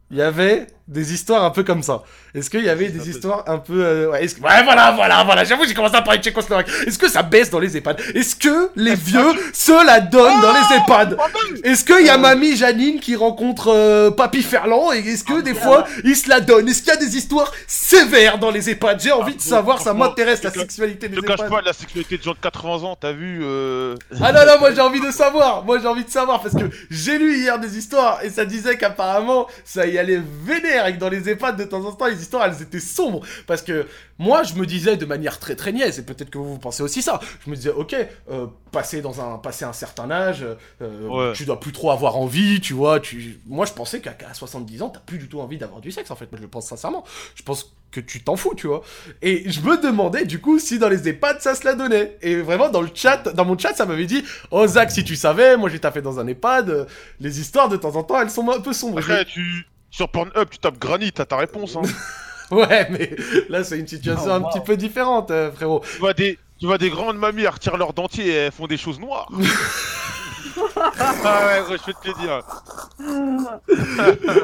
il 0.09 0.17
y 0.17 0.21
avait 0.23 0.65
des 0.87 1.13
histoires 1.13 1.43
un 1.43 1.49
peu 1.49 1.63
comme 1.63 1.81
ça. 1.81 2.03
Est-ce 2.35 2.49
qu'il 2.49 2.63
y 2.63 2.69
avait 2.69 2.89
des 2.89 3.09
histoires 3.09 3.43
un 3.47 3.57
peu... 3.57 3.83
euh, 3.83 4.11
ouais, 4.11 4.23
est-ce 4.23 4.35
que- 4.35 4.41
ouais, 4.41 4.63
voilà, 4.63 4.91
voilà, 4.91 5.23
voilà, 5.23 5.43
j'avoue, 5.43 5.65
j'ai 5.65 5.73
commencé 5.73 5.95
à 5.95 6.01
parler 6.03 6.19
de 6.19 6.23
Tchécoslovaque. 6.23 6.67
Est-ce 6.85 6.99
que 6.99 7.09
ça 7.09 7.23
baisse 7.23 7.49
dans 7.49 7.59
les 7.59 7.75
EHPAD? 7.75 7.99
Est-ce 8.13 8.35
que 8.35 8.69
les 8.75 8.93
vieux 8.93 9.31
se 9.51 9.85
la 9.85 9.99
donnent 9.99 10.41
dans 10.41 10.53
les 10.53 10.75
EHPAD? 10.77 11.17
Est-ce 11.63 11.83
qu'il 11.83 12.05
y 12.05 12.09
a 12.09 12.17
mamie 12.19 12.55
Janine 12.55 12.99
qui 12.99 13.15
rencontre 13.15 13.69
euh, 13.73 14.11
Papy 14.11 14.43
Ferland 14.43 14.93
Et 14.93 14.99
est-ce 14.99 15.23
que 15.23 15.41
des 15.41 15.55
fois, 15.55 15.85
ils 16.03 16.15
se 16.15 16.29
la 16.29 16.39
donnent? 16.39 16.67
Est-ce 16.69 16.81
qu'il 16.83 16.89
y 16.93 16.97
a 16.97 16.97
des 16.97 17.17
histoires 17.17 17.51
sévères 17.67 18.37
dans 18.37 18.51
les 18.51 18.69
EHPAD? 18.69 18.99
J'ai 19.01 19.11
envie 19.11 19.35
de 19.35 19.41
savoir, 19.41 19.81
ça 19.81 19.93
m'intéresse, 19.95 20.43
la 20.43 20.51
sexualité 20.51 21.09
des 21.09 21.15
Ne 21.15 21.21
cache 21.21 21.39
EHPAD. 21.39 21.49
pas 21.49 21.61
la 21.61 21.73
sexualité 21.73 22.17
de 22.17 22.23
gens 22.23 22.33
de 22.33 22.37
80 22.39 22.83
ans, 22.87 22.95
t'as 22.99 23.11
vu 23.11 23.39
euh... 23.43 23.95
Ah 24.21 24.31
non, 24.31 24.41
non, 24.45 24.59
moi 24.59 24.71
j'ai 24.73 24.81
envie 24.81 25.01
de 25.01 25.09
savoir. 25.11 25.63
Moi 25.63 25.79
j'ai 25.79 25.87
envie 25.87 26.03
de 26.05 26.11
savoir 26.11 26.41
parce 26.41 26.53
que 26.53 26.65
j'ai 26.91 27.17
lu 27.17 27.37
hier 27.39 27.57
des 27.59 27.77
histoires 27.77 28.19
et 28.23 28.29
ça 28.29 28.45
disait 28.45 28.77
qu'apparemment 28.77 29.47
ça 29.63 29.87
y 29.87 29.97
allait 29.97 30.21
vénère 30.43 30.74
et 30.85 30.93
que 30.93 30.99
dans 30.99 31.09
les 31.09 31.29
EHPAD 31.29 31.57
de 31.57 31.63
temps 31.63 31.83
en 31.85 31.91
temps 31.91 32.07
les 32.07 32.21
histoires 32.21 32.45
elles 32.45 32.61
étaient 32.61 32.79
sombres. 32.79 33.21
Parce 33.47 33.61
que 33.61 33.87
moi 34.17 34.43
je 34.43 34.53
me 34.55 34.65
disais 34.65 34.97
de 34.97 35.05
manière 35.05 35.39
très 35.39 35.55
très 35.55 35.71
niaise 35.71 35.99
et 35.99 36.03
peut-être 36.03 36.29
que 36.29 36.37
vous 36.37 36.53
vous 36.53 36.59
pensez 36.59 36.83
aussi 36.83 37.01
ça. 37.01 37.19
Je 37.45 37.49
me 37.49 37.55
disais, 37.55 37.69
ok, 37.69 37.95
euh, 38.31 38.47
passer 38.71 39.01
dans 39.01 39.21
un, 39.21 39.37
passer 39.37 39.65
un 39.65 39.73
certain 39.73 40.09
âge, 40.11 40.45
euh, 40.81 41.07
Ouais. 41.07 41.33
tu 41.33 41.45
dois 41.45 41.59
plus 41.59 41.71
trop 41.71 41.91
avoir 41.91 42.17
envie, 42.17 42.59
tu 42.61 42.73
vois. 42.73 42.99
Tu... 42.99 43.39
Moi 43.45 43.65
je 43.65 43.73
pensais 43.73 43.99
qu'à 44.01 44.11
qu'à 44.11 44.33
70 44.33 44.81
ans 44.81 44.89
t'as 44.89 44.99
plus 44.99 45.17
du 45.17 45.27
tout 45.29 45.39
envie 45.39 45.57
d'avoir 45.57 45.81
du 45.81 45.91
sexe 45.91 46.11
en 46.11 46.15
fait. 46.15 46.25
Moi 46.31 46.37
je 46.37 46.41
le 46.43 46.49
pense 46.49 46.67
sincèrement. 46.67 47.03
Je 47.35 47.43
pense 47.43 47.73
que 47.91 47.99
tu 48.01 48.21
t'en 48.21 48.35
fous, 48.35 48.53
tu 48.55 48.67
vois. 48.67 48.81
Et 49.21 49.49
je 49.49 49.61
me 49.61 49.81
demandais 49.81 50.25
du 50.25 50.41
coup 50.41 50.59
si 50.59 50.79
dans 50.79 50.89
les 50.89 51.07
EHPAD 51.07 51.39
ça 51.41 51.55
se 51.55 51.63
la 51.63 51.75
donnait. 51.75 52.17
Et 52.21 52.35
vraiment 52.41 52.67
dans 52.69 52.81
le 52.81 52.89
chat, 52.93 53.29
dans 53.33 53.45
mon 53.45 53.57
chat, 53.57 53.73
ça 53.73 53.85
m'avait 53.85 54.05
dit 54.05 54.23
Oh 54.51 54.67
Zach, 54.67 54.91
si 54.91 55.03
tu 55.05 55.15
savais, 55.15 55.55
moi 55.55 55.69
j'ai 55.69 55.79
taffé 55.79 56.01
dans 56.01 56.19
un 56.19 56.27
EHPAD, 56.27 56.87
les 57.21 57.39
histoires 57.39 57.69
de 57.69 57.77
temps 57.77 57.95
en 57.95 58.03
temps 58.03 58.19
elles 58.21 58.29
sont 58.29 58.49
un 58.49 58.59
peu 58.59 58.73
sombres. 58.73 58.97
Après, 58.99 59.23
tu... 59.23 59.65
Sur 59.95 60.09
Pornhub, 60.09 60.49
tu 60.51 60.57
tapes 60.57 60.77
Granit, 60.77 61.13
t'as 61.13 61.23
ta 61.23 61.37
réponse, 61.37 61.77
hein. 61.77 61.81
Ouais, 62.51 62.85
mais 62.91 63.15
là 63.47 63.63
c'est 63.63 63.79
une 63.79 63.87
situation 63.87 64.25
Oh, 64.27 64.31
un 64.33 64.41
wow. 64.41 64.49
petit 64.49 64.59
peu 64.59 64.75
différente, 64.75 65.31
euh, 65.31 65.53
frérot. 65.53 65.81
Tu 65.89 65.99
vois 65.99 66.13
des... 66.13 66.37
Tu 66.59 66.65
vois 66.65 66.77
des 66.77 66.89
grandes 66.89 67.17
mamies, 67.17 67.43
elles 67.43 67.47
retirent 67.49 67.77
leur 67.77 67.93
dentier 67.93 68.27
et 68.27 68.33
elles 68.33 68.51
font 68.51 68.67
des 68.67 68.75
choses 68.75 68.99
noires. 68.99 69.29
ah 70.75 71.63
ouais, 71.69 71.77
je 71.77 71.83
peux 71.85 71.93
te 71.93 72.07
le 72.09 72.13
dire. 72.21 72.41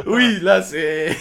oui, 0.08 0.40
là 0.42 0.62
c'est 0.62 1.18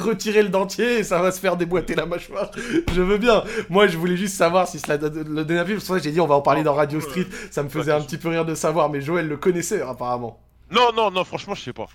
retirer 0.00 0.42
le 0.42 0.48
dentier 0.48 0.98
et 0.98 1.04
ça 1.04 1.22
va 1.22 1.30
se 1.30 1.38
faire 1.38 1.56
déboîter 1.56 1.94
la 1.94 2.06
mâchoire. 2.06 2.50
Je 2.92 3.02
veux 3.02 3.18
bien. 3.18 3.44
Moi 3.68 3.86
je 3.86 3.96
voulais 3.96 4.16
juste 4.16 4.36
savoir 4.36 4.66
si 4.66 4.80
cela 4.80 4.98
donne- 4.98 5.32
le 5.32 5.74
pour 5.74 5.82
ça 5.82 5.98
que 5.98 6.02
j'ai 6.02 6.10
dit 6.10 6.20
on 6.20 6.26
va 6.26 6.34
en 6.34 6.42
parler 6.42 6.64
dans 6.64 6.74
Radio 6.74 7.00
Street. 7.00 7.26
Ça 7.52 7.62
me 7.62 7.68
faisait 7.68 7.92
un 7.92 8.00
petit 8.00 8.18
peu 8.18 8.30
rire 8.30 8.44
de 8.44 8.56
savoir, 8.56 8.88
mais 8.90 9.00
Joël 9.00 9.28
le 9.28 9.36
connaissait 9.36 9.80
apparemment. 9.80 10.40
Non, 10.70 10.90
non, 10.94 11.10
non, 11.10 11.24
franchement, 11.24 11.54
je 11.54 11.62
sais 11.62 11.72
pas. 11.72 11.86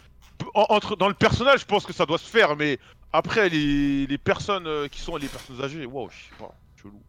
En- 0.56 0.66
entre, 0.70 0.96
dans 0.96 1.08
le 1.08 1.14
personnage, 1.14 1.60
je 1.62 1.66
pense 1.66 1.86
que 1.86 1.94
ça 1.94 2.06
doit 2.06 2.18
se 2.18 2.30
faire, 2.30 2.56
mais 2.56 2.80
après, 3.14 3.50
les, 3.50 4.08
les 4.08 4.18
personnes 4.18 4.66
euh, 4.68 4.88
qui 4.88 5.00
sont 5.02 5.16
les 5.18 5.28
personnes 5.28 5.62
âgées, 5.64 5.86
wow, 5.86 6.10
je 6.10 6.16
sais 6.16 6.36
pas, 6.40 6.54
chelou. 6.82 7.02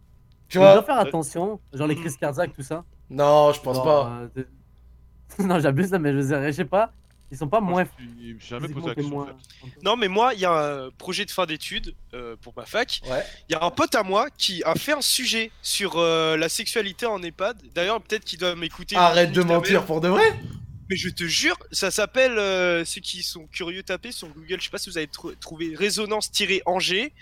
Tu 0.48 0.59
vois 0.59 0.74
dois 0.74 0.82
faire 0.82 0.98
attention, 0.98 1.60
genre 1.73 1.86
les 1.86 1.97
crises 1.97 2.16
cardiaques, 2.16 2.52
tout 2.55 2.62
ça. 2.62 2.85
Non, 3.09 3.52
je 3.52 3.60
pense 3.60 3.77
Genre, 3.77 3.85
pas. 3.85 4.20
euh, 4.36 4.44
non, 5.44 5.59
j'abuse 5.60 5.90
là, 5.90 5.98
mais 5.98 6.12
je 6.12 6.52
sais 6.52 6.64
pas. 6.64 6.93
Ils 7.31 7.36
sont 7.36 7.48
pas 7.48 7.60
moins. 7.60 7.85
J'ai 8.20 8.36
jamais 8.39 8.68
posé 8.68 8.86
la 8.86 8.94
que 8.94 9.01
question, 9.01 9.16
moi. 9.16 9.28
Non, 9.82 9.97
mais 9.97 10.06
moi, 10.06 10.32
il 10.35 10.39
y 10.40 10.44
a 10.44 10.52
un 10.85 10.90
projet 10.97 11.24
de 11.24 11.31
fin 11.32 11.44
d'études 11.44 11.93
euh, 12.14 12.36
pour 12.40 12.52
ma 12.56 12.64
fac. 12.66 13.01
Il 13.48 13.52
y 13.52 13.55
a 13.56 13.64
un 13.64 13.70
pote 13.70 13.97
à 13.97 14.05
moi 14.05 14.28
qui 14.39 14.62
a 14.62 14.77
fait 14.77 14.93
un 14.93 15.01
sujet 15.01 15.51
sur 15.60 15.94
euh, 15.97 16.36
la 16.36 16.48
sexualité 16.48 17.05
en 17.06 17.20
EHPAD. 17.20 17.60
D'ailleurs, 17.74 18.01
peut-être 18.01 18.24
qu'il 18.24 18.39
doit 18.39 18.55
m'écouter. 18.55 18.94
Arrête 18.94 19.32
de 19.32 19.43
mentir 19.43 19.85
pour 19.85 20.01
de 20.01 20.06
vrai. 20.06 20.39
Mais 20.89 20.97
je 20.97 21.09
te 21.09 21.25
jure, 21.25 21.57
ça 21.73 21.91
s'appelle, 21.91 22.39
euh, 22.39 22.85
ceux 22.85 23.01
qui 23.01 23.23
sont 23.23 23.47
curieux, 23.49 23.83
tapez 23.83 24.13
sur 24.13 24.29
Google, 24.29 24.59
je 24.61 24.65
sais 24.65 24.71
pas 24.71 24.79
si 24.79 24.89
vous 24.89 24.99
avez 24.99 25.09
tr- 25.09 25.37
trouvé 25.41 25.75
Résonance-Angers, 25.75 27.13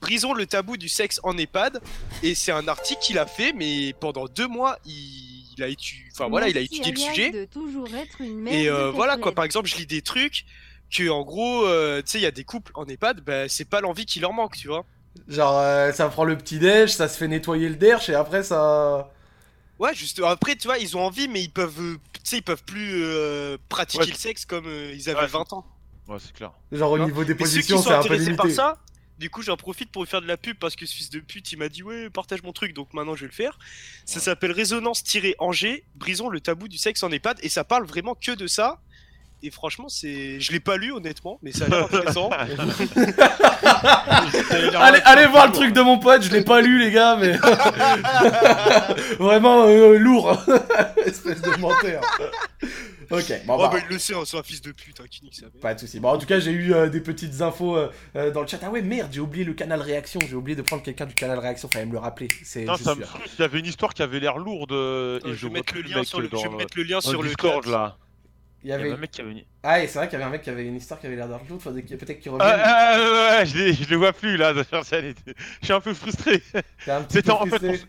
brisons 0.00 0.34
le 0.34 0.46
tabou 0.46 0.76
du 0.76 0.88
sexe 0.88 1.18
en 1.22 1.36
EHPAD. 1.38 1.80
Et 2.22 2.34
c'est 2.34 2.52
un 2.52 2.68
article 2.68 3.00
qu'il 3.00 3.18
a 3.18 3.26
fait, 3.26 3.52
mais 3.54 3.94
pendant 3.98 4.26
deux 4.26 4.46
mois, 4.48 4.78
il, 4.84 5.44
il 5.56 5.62
a 5.62 5.68
étudié, 5.68 6.04
enfin 6.12 6.28
voilà, 6.28 6.48
il 6.48 6.58
a 6.58 6.60
étudié 6.60 6.92
le 6.92 6.98
sujet. 6.98 7.30
de 7.30 7.44
toujours 7.46 7.88
être 7.94 8.20
une 8.20 8.46
Et 8.48 8.68
euh, 8.68 8.90
voilà 8.90 9.16
quoi, 9.16 9.32
par 9.34 9.44
exemple, 9.44 9.68
je 9.68 9.76
lis 9.76 9.86
des 9.86 10.02
trucs 10.02 10.44
que 10.94 11.08
en 11.08 11.22
gros, 11.22 11.64
euh, 11.66 12.02
tu 12.02 12.10
sais, 12.12 12.18
il 12.18 12.22
y 12.22 12.26
a 12.26 12.30
des 12.30 12.44
couples 12.44 12.70
en 12.74 12.84
EHPAD, 12.86 13.20
bah, 13.22 13.48
c'est 13.48 13.64
pas 13.68 13.80
l'envie 13.80 14.04
qui 14.06 14.20
leur 14.20 14.32
manque, 14.34 14.56
tu 14.56 14.68
vois. 14.68 14.84
Genre 15.26 15.56
euh, 15.58 15.92
ça 15.92 16.08
prend 16.08 16.24
le 16.24 16.36
petit 16.36 16.58
déj, 16.58 16.90
ça 16.92 17.08
se 17.08 17.16
fait 17.16 17.26
nettoyer 17.28 17.70
le 17.70 17.76
derche 17.76 18.10
et 18.10 18.14
après 18.14 18.42
ça. 18.42 19.10
Ouais, 19.78 19.94
juste 19.94 20.20
après, 20.24 20.56
tu 20.56 20.68
vois, 20.68 20.78
ils 20.78 20.96
ont 20.96 21.00
envie, 21.04 21.28
mais 21.28 21.42
ils 21.42 21.50
peuvent, 21.50 21.78
euh, 21.80 21.96
tu 22.14 22.20
sais, 22.24 22.38
ils 22.38 22.42
peuvent 22.42 22.64
plus 22.64 23.02
euh, 23.02 23.58
pratiquer 23.68 24.04
Ouais. 24.04 24.10
le 24.10 24.16
sexe 24.16 24.44
comme 24.46 24.66
euh, 24.66 24.92
ils 24.94 25.08
avaient 25.10 25.20
Ouais, 25.20 25.26
20 25.26 25.52
ans. 25.52 25.66
Ouais, 26.08 26.18
c'est 26.18 26.32
clair. 26.32 26.52
Genre 26.72 26.92
au 26.92 26.98
niveau 26.98 27.24
des 27.24 27.34
Mais 27.34 27.38
positions, 27.40 27.78
sont 27.78 27.82
c'est 27.84 27.90
un 27.90 27.98
peu 27.98 28.04
intéressés 28.06 28.24
limité. 28.26 28.36
par 28.42 28.50
ça, 28.50 28.78
du 29.18 29.28
coup, 29.28 29.42
j'en 29.42 29.56
profite 29.56 29.90
pour 29.90 30.02
lui 30.04 30.08
faire 30.08 30.22
de 30.22 30.26
la 30.26 30.36
pub 30.36 30.56
parce 30.58 30.76
que 30.76 30.86
ce 30.86 30.94
fils 30.94 31.10
de 31.10 31.20
pute, 31.20 31.50
il 31.52 31.58
m'a 31.58 31.68
dit 31.68 31.82
ouais, 31.82 32.08
partage 32.10 32.42
mon 32.42 32.52
truc, 32.52 32.72
donc 32.74 32.94
maintenant 32.94 33.14
je 33.16 33.22
vais 33.22 33.26
le 33.26 33.32
faire. 33.32 33.58
Ça 34.04 34.20
s'appelle 34.20 34.52
Résonance-Angers, 34.52 35.84
brisons 35.94 36.28
le 36.28 36.40
tabou 36.40 36.68
du 36.68 36.78
sexe 36.78 37.02
en 37.02 37.10
EHPAD, 37.10 37.38
et 37.42 37.48
ça 37.48 37.64
parle 37.64 37.84
vraiment 37.86 38.14
que 38.14 38.32
de 38.32 38.46
ça. 38.46 38.80
Et 39.46 39.50
franchement, 39.52 39.88
c'est, 39.88 40.40
je 40.40 40.50
l'ai 40.50 40.58
pas 40.58 40.76
lu 40.76 40.90
honnêtement, 40.90 41.38
mais 41.40 41.52
ça 41.52 41.66
a 41.66 41.68
l'air 41.68 41.84
intéressant. 41.92 42.30
Allez, 44.78 45.00
allez 45.04 45.26
voir 45.26 45.46
le 45.46 45.52
truc 45.52 45.72
de 45.72 45.80
mon 45.82 45.98
pote, 45.98 46.22
je 46.22 46.32
l'ai 46.32 46.42
pas 46.42 46.60
lu 46.60 46.78
les 46.80 46.90
gars, 46.90 47.16
mais 47.16 47.32
vraiment 49.18 49.64
euh, 49.66 49.98
lourd, 49.98 50.36
espèce 51.04 51.40
de 51.42 51.50
menteur. 51.60 52.00
Ok, 53.10 53.32
bon, 53.46 53.54
oh 53.54 53.58
bah, 53.58 53.70
bah 53.72 53.78
il 53.88 53.92
le 53.92 54.00
sait, 54.00 54.14
hein, 54.14 54.22
c'est 54.24 54.36
un 54.36 54.42
fils 54.42 54.60
de 54.62 54.72
pute, 54.72 54.98
hein, 55.00 55.04
qui 55.08 55.22
nique 55.22 55.36
sa 55.36 55.42
mère. 55.42 55.52
pas 55.62 55.74
de 55.74 55.78
soucis. 55.80 56.00
Bon, 56.00 56.08
en 56.08 56.18
tout 56.18 56.26
cas, 56.26 56.40
j'ai 56.40 56.50
eu 56.50 56.74
euh, 56.74 56.88
des 56.88 57.00
petites 57.00 57.40
infos 57.40 57.76
euh, 57.76 57.88
euh, 58.16 58.32
dans 58.32 58.40
le 58.40 58.48
chat. 58.48 58.58
Ah 58.64 58.70
ouais, 58.70 58.82
merde, 58.82 59.10
j'ai 59.12 59.20
oublié 59.20 59.44
le 59.44 59.54
canal 59.54 59.80
réaction. 59.80 60.18
J'ai 60.28 60.34
oublié 60.34 60.56
de 60.56 60.62
prendre 60.62 60.82
quelqu'un 60.82 61.06
du 61.06 61.14
canal 61.14 61.38
réaction. 61.38 61.68
Fallait 61.72 61.86
me 61.86 61.92
le 61.92 61.98
rappeler. 61.98 62.26
C'est. 62.42 62.64
Non, 62.64 62.76
ça 62.76 62.96
me 62.96 63.04
il 63.38 63.40
y 63.40 63.44
avait 63.44 63.60
une 63.60 63.66
histoire 63.66 63.94
qui 63.94 64.02
avait 64.02 64.18
l'air 64.18 64.38
lourde. 64.38 64.72
euh, 64.72 65.20
et 65.24 65.28
je 65.30 65.34
je 65.34 65.46
vais 65.46 65.52
mettre 65.52 65.74
le 65.76 65.82
lien 65.82 66.02
sur 66.02 66.20
le- 66.20 66.28
je 66.32 66.48
vais 66.48 66.56
mettre 66.56 66.76
le 66.76 66.82
lien 66.82 66.96
dans 66.96 67.00
sur 67.00 67.22
le 67.22 67.28
Discord 67.28 67.64
chat. 67.64 67.70
là. 67.70 67.96
Il 68.66 68.70
y 68.70 68.72
avait. 68.72 68.90
un 68.90 68.96
mec 68.96 69.12
qui 69.12 69.20
avait 69.20 69.30
une. 69.30 69.44
Ah, 69.62 69.80
et 69.80 69.86
c'est 69.86 69.96
vrai 69.98 70.08
qu'il 70.08 70.18
y 70.18 70.22
avait 70.22 70.24
un 70.28 70.30
mec 70.30 70.42
qui 70.42 70.50
avait 70.50 70.66
une 70.66 70.74
histoire 70.74 70.98
qui 70.98 71.06
avait 71.06 71.14
l'air 71.14 71.28
qu'il- 71.86 71.96
peut-être 71.96 72.18
qu'il 72.18 72.32
Ah, 72.40 72.50
revienne. 72.50 72.60
ah, 72.64 72.98
ouais, 72.98 73.38
ouais, 73.38 73.46
je, 73.46 73.84
je 73.84 73.88
les 73.88 73.96
vois 73.96 74.12
plus 74.12 74.36
là. 74.36 74.52
Je 74.54 75.32
suis 75.62 75.72
un 75.72 75.80
peu 75.80 75.94
frustré. 75.94 76.42
C'était 77.08 77.30
en 77.30 77.46
fait. 77.46 77.86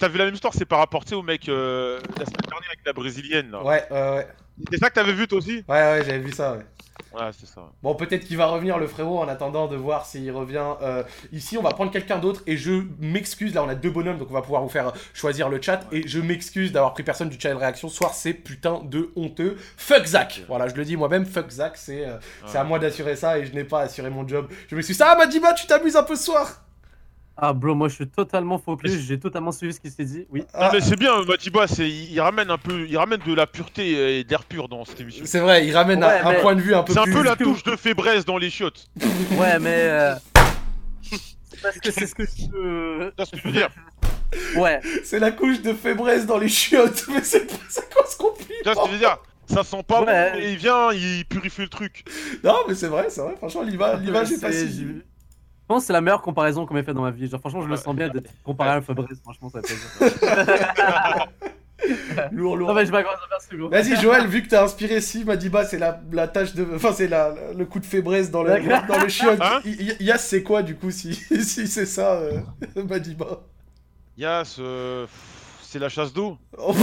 T'as 0.00 0.08
vu 0.08 0.18
la 0.18 0.24
même 0.24 0.34
histoire, 0.34 0.52
c'est 0.54 0.64
par 0.66 0.80
rapport 0.80 1.04
au 1.12 1.22
mec 1.22 1.48
euh, 1.48 2.00
la 2.18 2.24
semaine 2.26 2.40
dernière 2.48 2.68
avec 2.70 2.80
la 2.84 2.92
brésilienne 2.92 3.52
là. 3.52 3.62
Ouais, 3.62 3.84
ouais, 3.92 4.10
ouais. 4.16 4.26
C'est 4.72 4.78
ça 4.78 4.90
que 4.90 4.94
t'avais 4.94 5.12
vu 5.12 5.28
toi 5.28 5.38
aussi? 5.38 5.64
Ouais, 5.68 5.74
ouais, 5.76 6.02
j'avais 6.04 6.18
vu 6.18 6.32
ça, 6.32 6.56
ouais. 6.56 6.64
Ouais, 7.14 7.30
c'est 7.38 7.46
ça. 7.46 7.62
Bon, 7.82 7.94
peut-être 7.94 8.24
qu'il 8.24 8.36
va 8.36 8.46
revenir 8.46 8.78
le 8.78 8.86
frérot 8.86 9.18
en 9.18 9.28
attendant 9.28 9.66
de 9.66 9.76
voir 9.76 10.04
s'il 10.06 10.30
revient. 10.30 10.74
euh, 10.82 11.02
ici, 11.32 11.56
on 11.56 11.62
va 11.62 11.70
prendre 11.70 11.90
quelqu'un 11.90 12.18
d'autre 12.18 12.42
et 12.46 12.56
je 12.56 12.82
m'excuse. 12.98 13.54
Là, 13.54 13.62
on 13.64 13.68
a 13.68 13.74
deux 13.74 13.90
bonhommes, 13.90 14.18
donc 14.18 14.28
on 14.30 14.34
va 14.34 14.42
pouvoir 14.42 14.62
vous 14.62 14.68
faire 14.68 14.92
choisir 15.14 15.48
le 15.48 15.60
chat. 15.60 15.80
Et 15.92 16.06
je 16.06 16.20
m'excuse 16.20 16.70
d'avoir 16.72 16.92
pris 16.92 17.02
personne 17.02 17.28
du 17.28 17.40
channel 17.40 17.56
réaction. 17.58 17.88
Soir, 17.88 18.12
c'est 18.14 18.34
putain 18.34 18.82
de 18.84 19.10
honteux. 19.16 19.56
Fuck 19.76 20.04
Zach 20.06 20.42
Voilà, 20.48 20.68
je 20.68 20.74
le 20.74 20.84
dis 20.84 20.96
moi-même, 20.96 21.24
fuck 21.26 21.48
Zach. 21.50 21.76
C'est 21.76 22.04
euh, 22.06 22.18
à 22.54 22.64
moi 22.64 22.78
d'assurer 22.78 23.16
ça 23.16 23.38
et 23.38 23.46
je 23.46 23.52
n'ai 23.54 23.64
pas 23.64 23.80
assuré 23.80 24.10
mon 24.10 24.26
job. 24.28 24.48
Je 24.68 24.76
m'excuse. 24.76 25.00
Ah, 25.00 25.16
Madiba, 25.16 25.54
tu 25.54 25.66
t'amuses 25.66 25.96
un 25.96 26.02
peu 26.02 26.14
ce 26.16 26.24
soir? 26.24 26.62
Ah, 27.40 27.52
bro, 27.52 27.72
moi 27.74 27.88
je 27.88 27.94
suis 27.94 28.08
totalement 28.08 28.58
focus, 28.58 28.98
j'ai 29.00 29.18
totalement 29.20 29.52
suivi 29.52 29.72
ce 29.72 29.78
qui 29.78 29.90
s'est 29.90 30.04
dit. 30.04 30.26
Oui. 30.30 30.42
Ah. 30.52 30.66
Non, 30.66 30.70
mais 30.72 30.80
c'est 30.80 30.98
bien, 30.98 31.22
Matiba, 31.24 31.68
c'est 31.68 31.88
il, 31.88 32.20
ramène 32.20 32.50
un 32.50 32.58
peu, 32.58 32.84
il 32.88 32.96
ramène 32.98 33.20
de 33.24 33.32
la 33.32 33.46
pureté 33.46 34.18
et 34.18 34.24
de 34.24 34.28
l'air 34.30 34.42
pur 34.44 34.68
dans 34.68 34.84
cette 34.84 35.00
émission. 35.00 35.24
C'est 35.24 35.38
vrai, 35.38 35.64
il 35.64 35.72
ramène 35.76 36.02
un- 36.02 36.26
un 36.26 36.34
point 36.40 36.56
de 36.56 36.60
vue 36.60 36.74
un 36.74 36.82
peu 36.82 36.92
C'est 36.92 36.98
un 36.98 37.04
plus- 37.04 37.12
peu 37.14 37.22
la 37.22 37.36
touche 37.36 37.62
de 37.62 37.76
faiblesse 37.76 38.24
dans 38.24 38.38
les 38.38 38.50
chiottes. 38.50 38.88
Ouais, 39.38 39.58
mais. 39.60 39.74
euh, 39.76 40.14
Parce 41.62 41.78
que 41.78 41.90
c'est 41.92 42.06
ce 42.06 42.14
que 42.14 42.24
je. 42.24 43.10
C'est 43.18 43.24
ce 43.24 43.30
que 43.32 43.36
je 43.38 43.42
veux 43.44 43.52
dire. 43.52 43.68
Ouais. 44.56 44.80
C'est 45.04 45.18
la 45.18 45.30
couche 45.30 45.62
de 45.62 45.72
faiblesse 45.72 46.26
dans 46.26 46.36
les 46.38 46.48
chiottes. 46.48 47.04
Mais 47.08 47.22
c'est 47.22 47.50
c'est 47.70 47.90
quoi 47.92 48.04
ce 48.06 48.16
compliment 48.16 48.58
Tu 48.62 48.70
vois 48.70 48.74
ce 48.74 48.80
que 48.80 48.86
je 48.88 48.92
veux 48.92 48.98
dire? 48.98 49.16
Ça 49.46 49.64
sent 49.64 49.82
pas 49.86 50.02
Ouais. 50.02 50.32
bon 50.32 50.38
et 50.40 50.50
il 50.50 50.56
vient, 50.58 50.92
il 50.92 51.24
purifie 51.24 51.62
le 51.62 51.68
truc. 51.70 52.04
Non, 52.44 52.56
mais 52.68 52.74
c'est 52.74 52.88
vrai, 52.88 53.06
c'est 53.08 53.22
vrai. 53.22 53.34
Franchement, 53.38 53.62
l'image, 53.62 54.00
l'image 54.02 54.30
est 54.32 54.40
pas 54.40 54.52
C'est- 54.52 54.68
si. 54.68 54.86
Je 55.68 55.74
pense 55.74 55.82
que 55.82 55.86
c'est 55.88 55.92
la 55.92 56.00
meilleure 56.00 56.22
comparaison 56.22 56.64
qu'on 56.64 56.72
m'ait 56.72 56.82
fait 56.82 56.94
dans 56.94 57.02
ma 57.02 57.10
vie. 57.10 57.28
Genre, 57.28 57.38
franchement, 57.40 57.60
je 57.60 57.68
me 57.68 57.76
sens 57.76 57.94
bien 57.94 58.08
d'être 58.08 58.30
comparé 58.42 58.70
à 58.70 58.74
un 58.76 58.80
Fabrice. 58.80 59.20
Franchement, 59.20 59.50
ça 59.50 59.60
fait. 59.60 59.74
Lourd, 62.32 62.56
lourd. 62.56 62.68
Non, 62.68 62.74
mais 62.74 62.86
je. 62.86 63.66
Vas-y 63.68 64.00
Joël, 64.00 64.26
vu 64.26 64.42
que 64.42 64.48
t'as 64.48 64.64
inspiré 64.64 65.02
si 65.02 65.24
Madiba, 65.24 65.66
c'est 65.66 65.78
la, 65.78 66.00
la 66.10 66.26
tâche 66.26 66.54
de, 66.54 66.66
enfin 66.74 66.92
c'est 66.92 67.06
la, 67.06 67.34
le 67.56 67.64
coup 67.66 67.80
de 67.80 67.86
faiblesse 67.86 68.30
dans 68.30 68.42
le 68.42 68.58
dans 68.88 68.98
le 68.98 69.08
chiotte. 69.08 69.40
Hein 69.40 69.60
Yas 70.00 70.18
c'est 70.18 70.42
quoi 70.42 70.62
du 70.62 70.74
coup 70.74 70.90
si 70.90 71.14
si 71.42 71.66
c'est 71.68 71.86
ça 71.86 72.14
euh, 72.14 72.40
Madiba? 72.88 73.40
Yas, 74.16 74.56
euh, 74.58 75.06
c'est 75.62 75.78
la 75.78 75.88
chasse 75.88 76.12
d'eau. 76.12 76.36
Oh, 76.58 76.74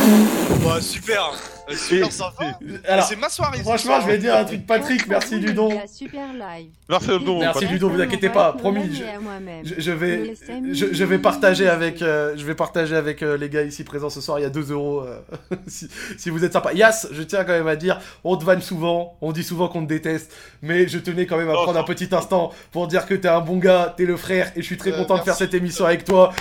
Bah, 0.63 0.79
super. 0.79 1.33
Euh, 1.69 1.75
super 1.75 2.11
sympa. 2.11 2.59
Alors, 2.87 3.05
C'est 3.05 3.15
ma 3.15 3.29
soirée. 3.29 3.59
Franchement, 3.59 3.99
je 4.01 4.07
vais 4.07 4.17
dire 4.17 4.35
un 4.35 4.43
truc 4.45 4.65
Patrick, 4.67 5.07
merci 5.07 5.39
du 5.39 5.53
don. 5.53 5.69
La 5.69 5.87
super 5.87 6.31
live. 6.33 6.69
Merci 6.89 7.07
le 7.07 7.19
don. 7.19 7.39
Merci 7.39 7.65
du 7.65 7.79
don, 7.79 7.89
vous 7.89 8.01
inquiétez 8.01 8.29
pas, 8.29 8.53
promis. 8.53 9.01
Je, 9.77 9.91
vais 9.91 10.33
je, 10.71 10.93
je 10.93 11.03
vais 11.03 11.17
partager 11.17 11.67
avec 11.67 12.01
euh, 12.01 12.33
je 12.37 12.45
vais 12.45 12.55
partager 12.55 12.95
avec 12.95 13.23
euh, 13.23 13.37
les 13.37 13.49
gars 13.49 13.63
ici 13.63 13.83
présents 13.83 14.09
ce 14.09 14.21
soir. 14.21 14.39
Il 14.39 14.43
y 14.43 14.45
a 14.45 14.49
2 14.49 14.71
euros 14.71 15.01
euh, 15.01 15.19
si, 15.67 15.87
si 16.17 16.29
vous 16.29 16.43
êtes 16.45 16.53
sympa. 16.53 16.73
Yas, 16.73 17.07
je 17.11 17.23
tiens 17.23 17.43
quand 17.43 17.53
même 17.53 17.67
à 17.67 17.75
dire, 17.75 17.99
on 18.23 18.37
te 18.37 18.45
vanne 18.45 18.61
souvent, 18.61 19.17
on 19.21 19.31
dit 19.31 19.43
souvent 19.43 19.67
qu'on 19.67 19.83
te 19.83 19.89
déteste, 19.89 20.31
mais 20.61 20.87
je 20.87 20.99
tenais 20.99 21.25
quand 21.25 21.37
même 21.37 21.49
à 21.49 21.53
Non, 21.53 21.63
prendre 21.63 21.79
un 21.79 21.83
petit 21.83 22.09
instant 22.13 22.51
pour 22.71 22.87
dire 22.87 23.05
que 23.05 23.13
t'es 23.15 23.27
un 23.27 23.41
bon 23.41 23.57
gars, 23.57 23.93
t'es 23.97 24.05
le 24.05 24.17
frère, 24.17 24.51
et 24.55 24.61
je 24.61 24.65
suis 24.65 24.77
très 24.77 24.91
Euh, 24.91 24.97
content 24.97 25.17
de 25.17 25.23
faire 25.23 25.35
cette 25.35 25.53
émission 25.53 25.85
avec 25.85 26.05
toi. 26.05 26.31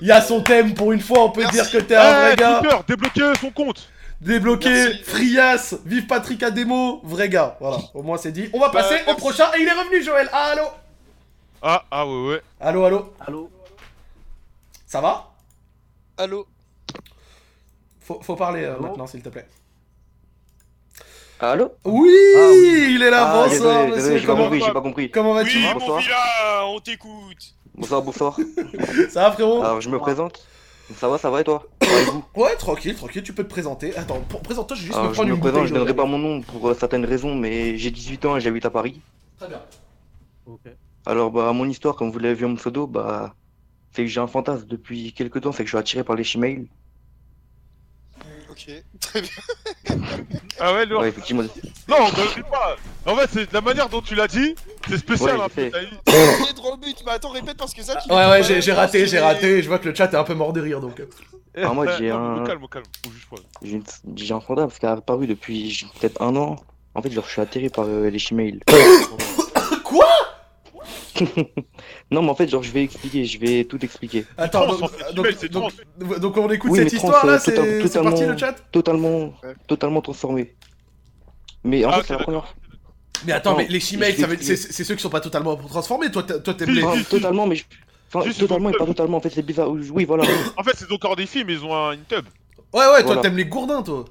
Yas, 0.00 0.28
on 0.30 0.40
t'aime 0.40 0.72
pour 0.74 0.92
une 0.92 1.00
fois, 1.00 1.24
on 1.24 1.30
peut 1.30 1.42
Merci. 1.42 1.56
dire 1.56 1.70
que 1.70 1.78
t'es 1.78 1.94
un 1.96 2.10
vrai 2.20 2.30
Eh, 2.32 2.36
gars. 2.36 2.60
Twitter, 2.62 2.76
débloquez 2.88 3.32
son 3.40 3.50
compte. 3.50 3.88
Débloqué, 4.20 4.68
Merci. 4.68 5.02
Frias, 5.04 5.74
vive 5.86 6.06
Patrick 6.06 6.42
Ademo, 6.42 7.00
vrai 7.04 7.28
gars. 7.30 7.56
Voilà, 7.60 7.78
au 7.94 8.02
moins 8.02 8.18
c'est 8.18 8.32
dit. 8.32 8.50
On 8.52 8.60
va 8.60 8.68
Bah, 8.68 8.82
passer 8.82 9.00
au 9.08 9.14
prochain, 9.14 9.46
et 9.56 9.62
il 9.62 9.66
est 9.68 9.72
revenu 9.72 10.02
Joël. 10.02 10.28
Ah, 10.32 10.50
allô 10.52 10.64
Ah, 11.62 11.84
ah 11.90 12.06
ouais, 12.06 12.28
ouais. 12.28 12.42
Allô, 12.60 12.84
allô 12.84 13.12
Allô 13.26 13.50
Ça 14.86 15.00
va 15.00 15.30
Allô 16.18 16.46
faut, 18.02 18.20
faut 18.22 18.36
parler 18.36 18.64
euh, 18.64 18.78
maintenant, 18.78 19.06
s'il 19.06 19.22
te 19.22 19.28
plaît. 19.30 19.46
Allô 21.38 21.72
Oui, 21.84 22.10
Ah 22.36 22.48
oui. 22.50 22.92
il 22.96 23.02
est 23.02 23.10
là, 23.10 23.26
Ah, 23.26 23.32
bonsoir, 23.32 23.48
désolé, 23.86 23.86
désolé, 23.94 23.96
monsieur. 23.96 24.18
j'ai 24.18 24.26
pas 24.26 24.32
Comment, 24.32 24.44
compris, 24.44 24.60
j'ai 24.66 24.72
pas 24.72 24.80
compris. 24.82 25.10
comment 25.10 25.32
vas-tu 25.32 25.56
Oui, 25.56 25.64
mon 25.64 25.72
Bonsoir. 25.78 26.00
vilain, 26.00 26.64
on 26.64 26.80
t'écoute. 26.80 27.54
Bonsoir, 27.74 28.02
bonsoir. 28.02 28.36
Ça 29.10 29.22
va, 29.22 29.32
frérot 29.32 29.62
Alors, 29.62 29.80
je 29.80 29.88
me 29.88 29.98
présente. 29.98 30.44
Ça 30.96 31.08
va, 31.08 31.18
ça 31.18 31.30
va 31.30 31.40
et 31.40 31.44
toi 31.44 31.64
Ouais, 32.36 32.54
tranquille, 32.56 32.94
tranquille, 32.94 33.22
tu 33.22 33.32
peux 33.32 33.44
te 33.44 33.48
présenter. 33.50 33.94
Attends, 33.96 34.20
pour- 34.28 34.40
présente-toi, 34.42 34.76
je 34.76 34.82
vais 34.82 34.86
juste 34.88 34.98
me 34.98 35.02
Alors, 35.02 35.12
je 35.12 35.16
prendre 35.16 35.30
me 35.30 35.34
une 35.34 35.40
présente, 35.40 35.54
bouteille 35.58 35.68
je 35.68 35.74
donnerai 35.74 35.94
pas 35.94 36.04
mon 36.04 36.18
nom 36.18 36.40
pour 36.42 36.68
euh, 36.68 36.74
certaines 36.74 37.04
raisons, 37.04 37.34
mais 37.34 37.76
j'ai 37.76 37.90
18 37.90 38.24
ans 38.26 38.36
et 38.36 38.40
j'habite 38.40 38.64
à 38.66 38.70
Paris. 38.70 39.00
Très 39.38 39.48
bien. 39.48 39.60
Ok. 40.46 40.60
Alors, 41.06 41.30
bah, 41.30 41.52
mon 41.52 41.68
histoire, 41.68 41.96
comme 41.96 42.10
vous 42.10 42.18
l'avez 42.18 42.34
vu 42.34 42.44
en 42.46 42.54
pseudo, 42.56 42.86
bah, 42.86 43.34
c'est 43.92 44.02
que 44.02 44.08
j'ai 44.08 44.20
un 44.20 44.26
fantasme 44.26 44.66
depuis 44.66 45.12
quelques 45.12 45.40
temps, 45.40 45.52
c'est 45.52 45.62
que 45.64 45.68
je 45.68 45.76
suis 45.76 45.78
attiré 45.78 46.04
par 46.04 46.16
les 46.16 46.24
chimales. 46.24 46.66
Ok, 48.50 48.66
très 49.00 49.20
bien. 49.22 49.30
Ah 50.58 50.74
ouais, 50.74 50.86
lourd. 50.86 51.00
Ouais, 51.02 51.08
effectivement. 51.08 51.42
Non, 51.88 51.96
on 52.00 52.04
ne 52.06 52.24
le 52.28 52.34
dit 52.34 52.42
pas. 52.50 52.76
En 53.06 53.16
fait, 53.16 53.30
c'est 53.32 53.52
la 53.52 53.60
manière 53.60 53.88
dont 53.88 54.00
tu 54.00 54.14
l'as 54.14 54.28
dit, 54.28 54.54
c'est 54.88 54.98
spécial. 54.98 55.38
Ouais, 55.38 55.70
t'as. 55.70 55.80
J'ai 56.46 56.52
droit 56.54 56.72
au 56.72 56.76
but, 56.76 56.96
mais 57.06 57.12
attends, 57.12 57.30
répète 57.30 57.56
parce 57.56 57.72
que 57.72 57.82
ça. 57.82 57.96
qui 57.96 58.10
Ouais, 58.10 58.26
ouais, 58.28 58.60
j'ai 58.60 58.72
raté, 58.72 59.06
j'ai 59.06 59.18
raté. 59.20 59.62
Je 59.62 59.68
vois 59.68 59.78
que 59.78 59.88
le 59.88 59.94
chat 59.94 60.12
est 60.12 60.16
un 60.16 60.24
peu 60.24 60.34
mort 60.34 60.52
de 60.52 60.60
rire, 60.60 60.80
donc. 60.80 61.00
euh. 61.00 61.06
Ah, 61.62 61.72
moi, 61.72 61.86
j'ai 61.98 62.10
un- 62.10 62.44
calme, 62.46 62.66
calme. 62.70 62.84
On 63.08 63.10
juge 63.10 63.26
pas. 63.30 63.36
J'ai 63.62 63.72
une- 63.72 63.84
j'ai 64.16 64.34
un 64.34 64.40
fantasme 64.40 64.78
qui 64.78 64.86
a 64.86 64.92
apparu 64.92 65.26
depuis 65.26 65.84
peut-être 66.00 66.20
un 66.22 66.34
an. 66.36 66.56
En 66.94 67.02
fait, 67.02 67.10
genre, 67.10 67.24
je 67.26 67.30
suis 67.32 67.40
attiré 67.40 67.68
par 67.70 67.86
euh, 67.88 68.08
les 68.10 68.18
chimales. 68.18 68.60
Quoi? 69.84 70.06
Non, 72.10 72.22
mais 72.22 72.30
en 72.30 72.34
fait, 72.34 72.48
genre, 72.48 72.62
je 72.62 72.70
vais 72.72 72.84
expliquer, 72.84 73.24
je 73.24 73.38
vais 73.38 73.64
tout 73.64 73.82
expliquer. 73.84 74.24
Attends, 74.36 74.66
donc, 74.66 74.90
donc, 76.20 76.36
on 76.36 76.50
écoute 76.50 76.70
Oui, 76.72 76.78
cette 76.78 76.92
histoire 76.92 77.24
là, 77.26 77.34
euh, 77.34 77.38
c'est 77.38 77.54
parti 77.54 77.82
totalement- 77.82 78.20
le 78.32 78.36
chat 78.38 78.54
Totalement, 78.72 79.18
Ouais. 79.42 79.54
totalement 79.68 80.00
transformé. 80.00 80.54
Mais 81.64 81.84
en 81.84 81.90
Ah, 81.90 81.98
fait, 81.98 82.06
c'est 82.08 82.12
la 82.14 82.18
première 82.20 82.54
Mais 83.26 83.32
attends, 83.32 83.52
Non, 83.52 83.58
mais 83.58 83.66
les 83.68 83.78
veut- 83.78 84.36
c'est 84.40 84.84
ceux 84.84 84.94
qui 84.94 85.02
sont 85.02 85.10
pas 85.10 85.20
totalement 85.20 85.54
transformés. 85.56 86.10
Toi, 86.10 86.22
toi, 86.22 86.54
t'aimes 86.54 86.68
Si, 86.68 86.74
les. 86.74 86.80
si. 86.80 86.86
Enfin, 86.86 87.02
totalement, 87.10 87.46
mais 87.46 87.56
je... 87.56 87.64
enfin, 88.14 88.30
totalement 88.32 88.70
et 88.70 88.72
pas 88.72 88.86
totalement. 88.86 89.18
En 89.18 89.20
fait, 89.20 89.30
c'est 89.30 89.42
bizarre. 89.44 89.70
Oui, 89.70 90.04
voilà. 90.06 90.24
En 90.56 90.62
fait, 90.64 90.72
c'est 90.76 90.90
encore 90.90 91.16
des 91.16 91.26
filles, 91.26 91.44
mais 91.46 91.52
ils 91.54 91.64
ont 91.64 91.74
un- 91.76 91.92
une 91.92 92.04
tub. 92.04 92.24
Ouais, 92.72 92.80
ouais, 92.80 92.86
toi, 93.00 93.02
Voilà. 93.02 93.20
t'aimes 93.22 93.36
les 93.36 93.44
gourdins, 93.44 93.82
toi. 93.82 94.04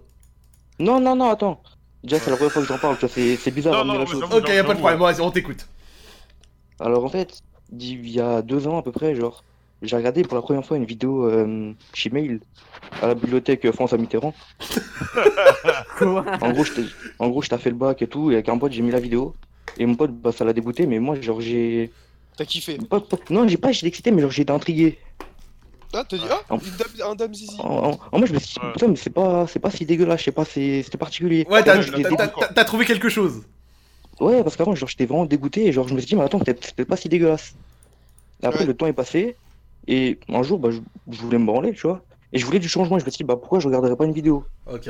non, 0.79 0.99
non, 0.99 1.15
non, 1.15 1.31
attends. 1.31 1.61
Déjà, 2.03 2.19
c'est 2.19 2.29
la 2.29 2.37
première 2.37 2.51
fois 2.53 2.61
que 2.61 2.67
j'en 2.67 2.77
parle. 2.77 2.95
tu 2.97 3.01
vois, 3.07 3.09
C'est 3.13 3.35
c'est 3.37 3.51
bizarre 3.51 3.73
Non, 3.73 3.85
non, 3.85 3.93
la 3.95 3.99
ouais, 4.01 4.05
chose. 4.05 4.23
Ok, 4.23 4.47
y 4.47 4.57
a 4.57 4.63
pas 4.63 4.73
de 4.75 4.79
problème, 4.79 4.99
vas-y, 4.99 5.21
on 5.21 5.31
t'écoute. 5.31 5.67
Alors, 6.79 7.03
en 7.05 7.09
fait, 7.09 7.41
il 7.77 8.09
y 8.09 8.19
a 8.19 8.41
deux 8.41 8.67
ans 8.67 8.77
à 8.77 8.83
peu 8.83 8.91
près, 8.91 9.15
genre, 9.15 9.43
j'ai 9.81 9.95
regardé 9.95 10.23
pour 10.23 10.35
la 10.35 10.41
première 10.41 10.65
fois 10.65 10.77
une 10.77 10.85
vidéo 10.85 11.25
euh, 11.25 11.73
chez 11.93 12.09
Mail 12.09 12.39
à 13.01 13.07
la 13.07 13.15
bibliothèque 13.15 13.65
euh, 13.65 13.71
François 13.71 13.97
Mitterrand. 13.97 14.33
Quoi? 15.97 16.25
En 16.41 16.51
gros, 16.51 16.63
j'étais- 16.63 16.89
en 17.19 17.29
gros, 17.29 17.41
je 17.41 17.49
t'ai 17.49 17.57
fait 17.57 17.69
le 17.69 17.75
bac 17.75 18.01
et 18.01 18.07
tout, 18.07 18.31
et 18.31 18.35
avec 18.35 18.49
un 18.49 18.57
pote, 18.57 18.71
j'ai 18.71 18.81
mis 18.81 18.91
la 18.91 18.99
vidéo. 18.99 19.35
Et 19.77 19.85
mon 19.85 19.95
pote, 19.95 20.11
bah, 20.11 20.31
ça 20.31 20.43
l'a 20.45 20.53
dégoûté, 20.53 20.85
mais 20.85 20.99
moi, 20.99 21.19
genre, 21.21 21.41
j'ai. 21.41 21.91
T'as 22.37 22.45
kiffé? 22.45 22.77
pas- 22.77 22.99
pas- 23.01 23.17
Non, 23.29 23.47
j'ai 23.47 23.57
pas, 23.57 23.71
j'étais 23.71 23.87
excité, 23.87 24.11
mais 24.11 24.21
genre, 24.21 24.31
j'ai 24.31 24.41
été 24.43 24.51
intrigué. 24.53 24.97
Ah, 25.93 26.03
t'as 26.07 26.17
dit, 26.17 26.23
ah, 26.29 26.41
En- 26.49 26.57
une 26.57 26.63
dame, 26.77 27.11
un 27.11 27.15
dame 27.15 27.33
zizi. 27.33 27.57
En, 27.59 27.89
en- 27.91 27.99
en 28.11 28.17
moi, 28.19 28.27
je 28.27 28.33
me 28.33 28.39
suis 28.39 28.53
dit, 28.59 28.67
putain, 28.73 28.87
mais 28.87 28.95
c'est 28.95 29.09
pas, 29.09 29.47
c'est 29.47 29.59
pas 29.59 29.71
si 29.71 29.85
dégueulasse, 29.85 30.19
je 30.19 30.25
sais 30.25 30.31
pas, 30.31 30.45
c'est- 30.45 30.83
c'était 30.83 30.97
particulier. 30.97 31.45
Ouais, 31.49 31.63
t'as 31.63 31.75
Moi, 31.75 31.81
j'étais 31.83 32.03
t'as- 32.03 32.09
dégoûté. 32.09 32.31
t'as- 32.39 32.47
t'as- 32.47 32.53
t'as 32.53 32.63
trouvé 32.65 32.85
quelque 32.85 33.09
chose. 33.09 33.43
Ouais, 34.19 34.43
parce 34.43 34.55
qu'avant, 34.57 34.75
genre, 34.75 34.89
j'étais 34.89 35.05
vraiment 35.05 35.25
dégoûté, 35.25 35.65
et 35.67 35.71
genre, 35.71 35.87
je 35.87 35.93
me 35.93 35.99
suis 35.99 36.07
dit, 36.07 36.15
mais 36.15 36.23
attends, 36.23 36.39
c'était 36.45 36.85
pas 36.85 36.97
si 36.97 37.07
dégueulasse. 37.09 37.53
Et 38.43 38.45
après, 38.45 38.61
Ouais. 38.61 38.65
le 38.65 38.73
temps 38.75 38.87
est 38.87 38.93
passé, 38.93 39.37
et 39.87 40.19
un 40.29 40.43
jour, 40.43 40.59
bah, 40.59 40.69
je, 40.71 40.79
je 41.11 41.21
voulais 41.21 41.37
me 41.37 41.45
branler, 41.45 41.73
tu 41.73 41.87
vois. 41.87 42.01
Et 42.33 42.37
je 42.39 42.45
voulais 42.45 42.59
du 42.59 42.67
changement, 42.69 42.99
je 42.99 43.05
me 43.05 43.09
suis 43.09 43.17
dit, 43.19 43.23
bah, 43.23 43.37
pourquoi 43.37 43.59
je 43.59 43.67
regarderais 43.67 43.95
pas 43.95 44.05
une 44.05 44.13
vidéo? 44.13 44.45
Ok. 44.65 44.89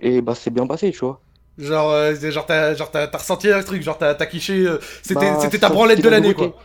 Et 0.00 0.20
bah, 0.22 0.34
c'est 0.34 0.50
bien 0.50 0.66
passé, 0.66 0.90
tu 0.90 0.98
vois. 1.00 1.20
Genre, 1.58 1.90
euh, 1.90 2.14
genre 2.30 2.46
t'as 2.46 2.74
genre, 2.74 2.90
t'as- 2.90 3.06
t'as 3.06 3.18
ressenti 3.18 3.50
un 3.52 3.62
truc, 3.62 3.82
genre 3.82 3.98
t'as 3.98 4.14
t'as 4.14 4.24
kiché. 4.24 4.66
euh, 4.66 4.78
C'était 5.02 5.30
Bah, 5.32 5.38
c'était 5.40 5.58
ta 5.58 5.68
branlette 5.68 6.00
de 6.02 6.08
l'année, 6.08 6.32
quoi. 6.34 6.56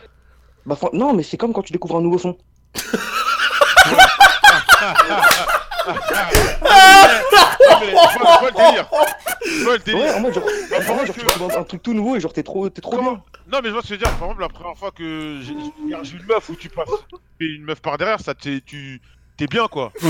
Bah, 0.64 0.78
non, 0.94 1.12
mais 1.12 1.22
c'est 1.22 1.36
comme 1.36 1.52
quand 1.52 1.60
tu 1.62 1.74
découvres 1.74 1.96
un 1.96 2.00
nouveau 2.00 2.16
son. 2.18 2.38
Non, 7.70 7.80
mais 7.80 7.86
je 7.86 7.92
vois, 7.92 8.32
je 8.34 8.38
vois 8.40 8.50
le 8.50 8.56
délire. 8.70 8.88
Je 9.46 9.64
vois 9.64 9.72
le 9.74 9.78
délire. 9.80 10.00
Ouais, 10.02 10.14
en 10.14 10.20
mode, 10.20 10.34
genre, 10.34 10.44
en 10.44 10.94
mode, 10.94 11.06
genre, 11.06 11.14
que- 11.16 11.20
tu 11.20 11.26
découvres 11.26 11.56
un, 11.56 11.60
un 11.60 11.64
truc 11.64 11.82
tout 11.82 11.94
nouveau, 11.94 12.16
et 12.16 12.20
genre, 12.20 12.32
t'es 12.32 12.42
trop, 12.42 12.68
t'es 12.68 12.80
trop 12.80 12.96
Comment- 12.96 13.12
bien. 13.12 13.22
Non, 13.52 13.58
mais 13.62 13.68
je 13.68 13.72
vois 13.74 13.82
ce 13.82 13.88
que 13.88 13.94
je 13.94 13.98
veux 14.00 14.04
dire. 14.04 14.10
Par 14.18 14.28
exemple, 14.28 14.40
la 14.42 14.48
première 14.48 14.76
fois 14.76 14.90
que 14.90 15.38
j'ai 15.42 15.54
j'ai 16.04 16.14
eu 16.16 16.18
une 16.20 16.26
meuf 16.26 16.48
où 16.48 16.56
tu 16.56 16.68
passes 16.68 16.88
et 17.40 17.44
une 17.46 17.64
meuf 17.64 17.80
par 17.80 17.96
derrière, 17.98 18.20
ça 18.20 18.34
t'es 18.34 18.60
tu 18.64 19.00
t'es 19.36 19.46
bien 19.46 19.66
quoi. 19.68 19.92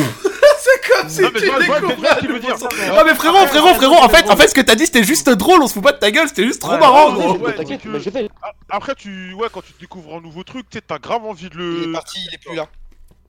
C'est 0.60 0.88
comme 0.92 1.08
si 1.08 1.20
Non, 1.22 1.28
mais 1.32 1.38
tu 1.40 1.46
je 1.46 1.50
vois- 1.52 1.60
je 1.62 1.66
vois- 1.66 1.76
je 1.80 1.86
découvrais 1.86 1.94
vois 2.08 2.14
ce 2.16 2.18
qu'il 2.20 2.32
veut 2.32 2.40
dire. 2.40 2.56
Ah, 2.96 3.04
mais 3.06 3.14
frérot, 3.14 3.46
frérot, 3.46 3.74
frérot, 3.74 3.94
en 3.94 4.08
fait, 4.08 4.28
en 4.28 4.36
fait, 4.36 4.48
ce 4.48 4.54
que 4.54 4.60
t'as 4.60 4.74
dit, 4.74 4.86
c'était 4.86 5.04
juste 5.04 5.28
drôle, 5.30 5.62
on 5.62 5.68
se 5.68 5.74
fout 5.74 5.82
pas 5.84 5.92
de 5.92 5.98
ta 5.98 6.10
gueule, 6.10 6.26
c'était 6.26 6.44
juste 6.44 6.60
trop 6.60 6.72
Ouais, 6.72 6.78
marrant, 6.80 7.14
ouais, 7.14 7.24
gros. 7.24 7.36
ouais, 7.38 7.54
T'inquiète, 7.54 7.84
donc, 7.84 7.92
bah, 7.92 7.98
euh, 7.98 8.00
j'ai 8.00 8.10
fait. 8.10 8.28
a- 8.42 8.52
Après, 8.70 8.94
tu 8.96 9.32
ouais, 9.34 9.46
quand 9.52 9.62
tu 9.62 9.72
découvres 9.80 10.16
un 10.16 10.20
nouveau 10.20 10.42
truc, 10.42 10.66
tu 10.68 10.78
sais, 10.78 10.84
t'as 10.84 10.98
grave 10.98 11.24
envie 11.24 11.48
de 11.48 11.54
Il 11.54 11.82
est 11.84 11.86
le. 11.86 11.92
parti, 11.92 12.18
il 12.28 12.34
est 12.34 12.38
plus 12.38 12.56
là. 12.56 12.66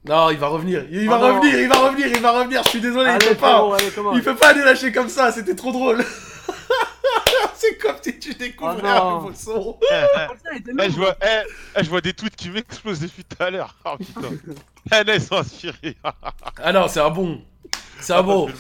Non, 0.06 0.30
il 0.30 0.38
va 0.38 0.48
revenir, 0.48 0.86
il 0.90 1.10
va 1.10 1.18
Oh 1.18 1.20
non. 1.22 1.36
revenir, 1.36 1.60
il 1.60 1.68
va 1.68 1.76
revenir, 1.76 2.08
il 2.08 2.22
va 2.22 2.32
revenir, 2.32 2.64
je 2.64 2.70
suis 2.70 2.82
désolé, 2.82 3.12
il 3.22 3.28
peut 3.28 3.36
pas. 3.36 3.76
allez, 3.76 3.92
Il 4.16 4.24
peut 4.24 4.36
pas 4.36 4.54
nous 4.54 4.64
lâcher 4.64 4.92
comme 4.92 5.10
ça, 5.10 5.32
c'était 5.32 5.56
trop 5.56 5.72
drôle. 5.72 6.04
C'est 7.56 7.78
comme 7.78 7.96
si 8.02 8.18
tu 8.18 8.34
découvrais 8.36 8.82
Oh 8.82 8.88
un 8.88 9.14
nouveau 9.16 9.34
son. 9.34 9.78
Eh, 9.92 9.96
eh, 10.54 10.58
était 10.58 10.72
eh, 10.80 10.90
je 10.90 10.96
vois, 10.96 11.16
eh, 11.22 11.42
eh, 11.76 11.84
je 11.84 11.90
vois 11.90 12.00
des 12.00 12.14
tweets 12.14 12.36
qui 12.36 12.50
m'explosent 12.50 13.02
depuis 13.02 13.26
tout 13.26 13.44
à 13.44 13.50
l'heure. 13.50 13.76
Ah 13.84 13.96
putain. 13.98 14.30
Là, 15.04 15.16
ils 15.16 15.22
sont 15.22 15.36
inspirés. 15.36 15.98
Ah 16.64 16.72
non, 16.72 16.88
c'est 16.88 17.02
un 17.02 17.10
bon. 17.10 17.42
C'est 18.02 18.14
un 18.14 18.24
bon. 18.24 18.48
Le 18.48 18.54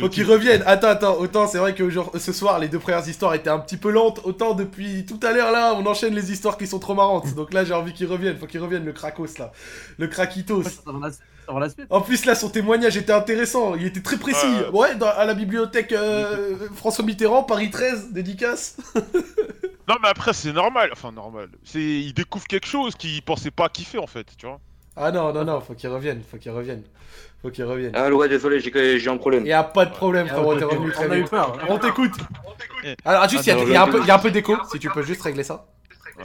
Faut 0.00 0.08
qu'ils 0.08 0.24
reviennent. 0.24 0.62
Attends, 0.66 0.88
attends, 0.88 1.16
autant 1.18 1.46
c'est 1.46 1.58
vrai 1.58 1.74
que 1.74 1.88
ce 2.18 2.32
soir 2.32 2.58
les 2.58 2.68
deux 2.68 2.78
premières 2.78 3.06
histoires 3.08 3.34
étaient 3.34 3.50
un 3.50 3.58
petit 3.58 3.76
peu 3.76 3.90
lentes, 3.90 4.20
autant 4.24 4.54
depuis 4.54 5.04
tout 5.06 5.20
à 5.22 5.32
l'heure 5.32 5.50
là, 5.52 5.74
on 5.74 5.84
enchaîne 5.86 6.14
les 6.14 6.32
histoires 6.32 6.56
qui 6.58 6.66
sont 6.66 6.78
trop 6.78 6.94
marrantes. 6.94 7.34
Donc 7.34 7.52
là 7.52 7.64
j'ai 7.64 7.74
envie 7.74 7.92
qu'ils 7.92 8.06
reviennent, 8.06 8.38
faut 8.38 8.46
qu'ils 8.46 8.60
reviennent 8.60 8.84
le 8.84 8.92
Krakos 8.92 9.38
là, 9.38 9.52
le 9.98 10.06
Krakitos. 10.06 10.62
En 11.90 12.00
plus 12.00 12.24
là 12.26 12.34
son 12.34 12.48
témoignage 12.48 12.96
était 12.96 13.12
intéressant, 13.12 13.74
il 13.74 13.86
était 13.86 14.02
très 14.02 14.16
précis. 14.18 14.46
Ouais, 14.72 14.90
Ouais, 14.90 14.94
dans- 14.96 15.08
à 15.08 15.24
la 15.24 15.34
bibliothèque 15.34 15.92
euh, 15.92 16.56
François 16.74 17.04
Mitterrand, 17.04 17.42
Paris 17.42 17.70
13, 17.70 18.12
dédicace. 18.12 18.76
Non, 19.88 19.96
mais 20.00 20.08
après, 20.08 20.32
c'est 20.32 20.52
normal. 20.52 20.90
Enfin, 20.92 21.10
normal. 21.10 21.48
C'est, 21.64 21.80
ils 21.82 22.12
découvrent 22.14 22.46
quelque 22.46 22.68
chose 22.68 22.94
qu'ils 22.94 23.22
pensaient 23.22 23.50
pas 23.50 23.68
kiffer 23.68 23.98
en 23.98 24.06
fait, 24.06 24.24
tu 24.38 24.46
vois. 24.46 24.60
Ah 24.94 25.10
non, 25.10 25.32
non, 25.32 25.44
non, 25.44 25.60
faut 25.60 25.74
qu'ils 25.74 25.88
reviennent, 25.88 26.22
faut 26.22 26.36
qu'ils 26.36 26.52
reviennent. 26.52 26.84
Faut 27.42 27.50
qu'ils 27.50 27.64
reviennent. 27.64 27.92
Ah 27.94 28.10
ouais, 28.10 28.28
désolé, 28.28 28.60
j'ai 28.60 28.98
j'ai 28.98 29.10
un 29.10 29.16
problème. 29.16 29.46
Y 29.46 29.52
a 29.52 29.64
pas 29.64 29.86
de 29.86 29.92
problème 29.92 30.26
frérot, 30.28 30.56
t'es 30.56 30.64
revenu 30.64 30.92
très 30.92 31.08
On 31.08 31.10
a 31.10 31.16
eu 31.16 31.20
vite. 31.22 31.30
peur. 31.30 31.58
On 31.68 31.78
t'écoute. 31.78 32.12
Alors 33.04 33.28
juste, 33.28 33.48
Ah, 33.48 33.56
il 33.62 33.68
y, 33.72 33.76
a- 33.76 33.82
un 33.82 33.88
peu- 33.88 34.04
y 34.04 34.10
a 34.10 34.14
un 34.14 34.18
peu 34.18 34.30
d'écho, 34.30 34.56
si 34.70 34.78
tu 34.78 34.90
peux 34.90 35.02
juste 35.02 35.22
régler 35.22 35.42
ça. 35.42 35.66
Ouais. 36.18 36.24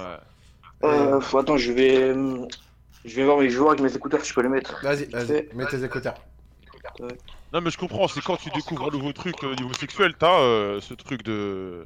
Euh, 0.83 1.21
faut- 1.21 1.37
attends, 1.39 1.57
je 1.57 1.71
vais. 1.71 1.97
euh, 1.97 2.45
Je 3.05 3.15
vais 3.17 3.23
voir 3.23 3.37
mes 3.37 3.49
joueurs 3.51 3.69
avec 3.69 3.81
mes 3.81 3.95
écouteurs 3.95 4.19
si 4.21 4.29
je 4.29 4.33
peux 4.33 4.41
les 4.41 4.49
mettre. 4.49 4.81
Vas-y, 4.83 5.05
vas-y, 5.05 5.47
mets 5.53 5.67
tes 5.67 5.83
écouteurs. 5.83 6.15
Non, 7.53 7.61
mais 7.61 7.69
je 7.69 7.77
comprends. 7.77 8.07
C'est 8.07 8.21
quand 8.21 8.35
tu 8.37 8.49
découvres 8.49 8.87
un 8.87 8.91
nouveau 8.91 9.13
truc 9.13 9.35
au 9.43 9.53
niveau 9.55 9.73
sexuel, 9.73 10.13
t'as 10.17 10.39
euh, 10.39 10.81
ce 10.81 10.93
truc 10.95 11.23
de. 11.23 11.85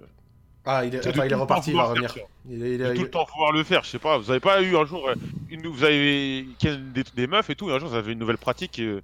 Ah, 0.66 0.86
il 0.86 0.96
est, 0.96 1.06
attends, 1.06 1.24
il 1.24 1.32
est 1.32 1.36
reparti, 1.36 1.72
il 1.72 1.76
va 1.78 1.84
revenir. 1.84 2.14
Il 2.50 2.64
est, 2.64 2.76
il 2.76 2.94
tout 2.96 3.02
le 3.04 3.10
temps 3.10 3.26
pouvoir 3.26 3.52
le 3.52 3.64
faire. 3.64 3.84
Je 3.84 3.90
sais 3.90 4.00
pas. 4.00 4.18
Vous 4.18 4.32
avez 4.32 4.40
pas 4.40 4.62
eu 4.62 4.76
un 4.78 4.86
jour 4.86 5.08
euh, 5.10 5.16
une, 5.50 5.68
vous 5.68 5.84
avez 5.84 6.48
qu'il 6.58 6.70
y 6.70 6.74
a 6.74 6.78
des, 6.78 7.04
des 7.16 7.28
meufs 7.28 7.50
et 7.50 7.56
tout, 7.56 7.70
et 7.70 7.74
un 7.74 7.80
jour 7.80 7.90
vous 7.90 7.96
avez 7.96 8.14
une 8.14 8.20
nouvelle 8.20 8.38
pratique 8.38 8.80
euh, 8.80 9.02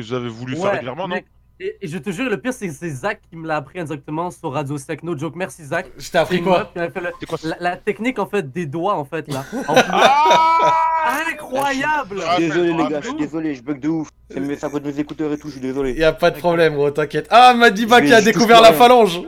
que 0.00 0.06
vous 0.06 0.14
avez 0.14 0.28
voulu 0.28 0.56
faire 0.56 0.72
régulièrement, 0.72 1.08
non. 1.08 1.16
Et, 1.60 1.76
et 1.82 1.86
je 1.86 1.98
te 1.98 2.10
jure, 2.10 2.28
le 2.28 2.36
pire, 2.40 2.52
c'est 2.52 2.66
que 2.66 2.74
c'est 2.74 2.90
Zach 2.90 3.20
qui 3.30 3.36
me 3.36 3.46
l'a 3.46 3.56
appris 3.56 3.78
indirectement 3.78 4.28
sur 4.32 4.52
Radio 4.52 4.76
Sec. 4.76 5.04
No 5.04 5.16
joke, 5.16 5.36
merci 5.36 5.64
Zach. 5.64 5.86
Je 5.96 6.10
t'ai 6.10 6.18
appris 6.18 6.42
quoi? 6.42 6.58
meuf 6.58 6.72
qui 6.72 6.78
m'avait 6.78 6.90
fait 6.90 7.00
le- 7.00 7.48
la, 7.50 7.56
la 7.60 7.76
technique 7.76 8.18
en 8.18 8.26
fait 8.26 8.50
des 8.50 8.66
doigts 8.66 8.96
en 8.96 9.04
fait 9.04 9.28
là. 9.32 9.44
En 9.68 9.74
Ah 9.76 11.20
Incroyable 11.32 12.20
Je 12.20 12.34
suis 12.34 12.48
désolé 12.48 12.72
les 12.72 12.86
gars, 12.88 13.00
je 13.00 13.06
suis 13.08 13.16
désolé, 13.16 13.54
je 13.54 13.62
bug 13.62 13.78
de 13.78 13.88
ouf. 13.88 14.08
C'est 14.30 14.40
mes- 14.40 14.56
ça 14.56 14.68
de 14.68 14.80
mes 14.80 14.98
écouteurs 14.98 15.32
et 15.32 15.38
tout, 15.38 15.46
je 15.48 15.52
suis 15.52 15.60
désolé. 15.60 15.92
Y 15.92 16.02
a 16.02 16.12
pas 16.12 16.30
de 16.32 16.38
problème, 16.38 16.74
gros, 16.74 16.90
t'inquiète. 16.90 17.28
Ah, 17.30 17.54
Madiba 17.54 18.00
qui 18.02 18.12
a 18.12 18.20
découvert 18.20 18.60
la 18.60 18.72
phalange. 18.72 19.20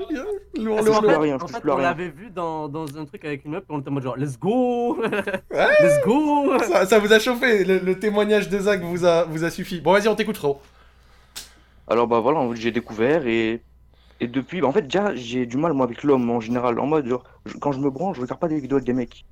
Lourd, 0.58 0.82
lourd, 0.82 1.10
à 1.10 1.18
rien, 1.18 1.36
je 1.38 1.42
en 1.44 1.46
touche 1.46 1.52
fait, 1.52 1.60
plus 1.60 1.70
à 1.70 1.74
on 1.74 1.78
l'avait 1.78 2.08
vu 2.08 2.30
dans, 2.30 2.68
dans 2.68 2.96
un 2.98 3.04
truc 3.04 3.24
avec 3.24 3.44
une 3.44 3.52
meuf 3.52 3.62
et 3.62 3.66
on 3.72 3.80
était 3.80 3.88
en 3.88 3.92
mode 3.92 4.02
genre 4.02 4.16
let's 4.16 4.38
go 4.38 4.98
Let's 5.50 6.00
go 6.04 6.58
Ça, 6.60 6.86
ça 6.86 6.98
vous 6.98 7.12
a 7.12 7.18
chauffé, 7.18 7.64
le, 7.64 7.78
le 7.78 7.98
témoignage 7.98 8.48
de 8.48 8.58
Zach 8.58 8.80
vous 8.82 9.04
a, 9.04 9.24
vous 9.24 9.44
a 9.44 9.50
suffi. 9.50 9.80
Bon, 9.80 9.92
vas-y, 9.92 10.08
on 10.08 10.14
t'écoute, 10.14 10.36
frérot. 10.36 10.60
Alors 11.88 12.06
bah 12.06 12.20
voilà, 12.20 12.40
j'ai 12.54 12.72
découvert 12.72 13.26
et 13.26 13.62
et 14.18 14.26
depuis, 14.28 14.60
bah, 14.60 14.66
en 14.68 14.72
fait 14.72 14.82
déjà 14.82 15.14
j'ai 15.14 15.44
du 15.46 15.56
mal 15.58 15.72
moi 15.74 15.84
avec 15.86 16.02
l'homme 16.02 16.28
en 16.30 16.40
général, 16.40 16.78
en 16.80 16.86
mode 16.86 17.06
genre 17.06 17.22
je- 17.44 17.56
quand 17.58 17.72
je 17.72 17.78
me 17.80 17.90
branche, 17.90 18.16
je 18.16 18.22
regarde 18.22 18.40
pas 18.40 18.48
des 18.48 18.58
vidéos 18.58 18.76
avec 18.78 18.86
des 18.86 18.92
mecs. 18.94 19.24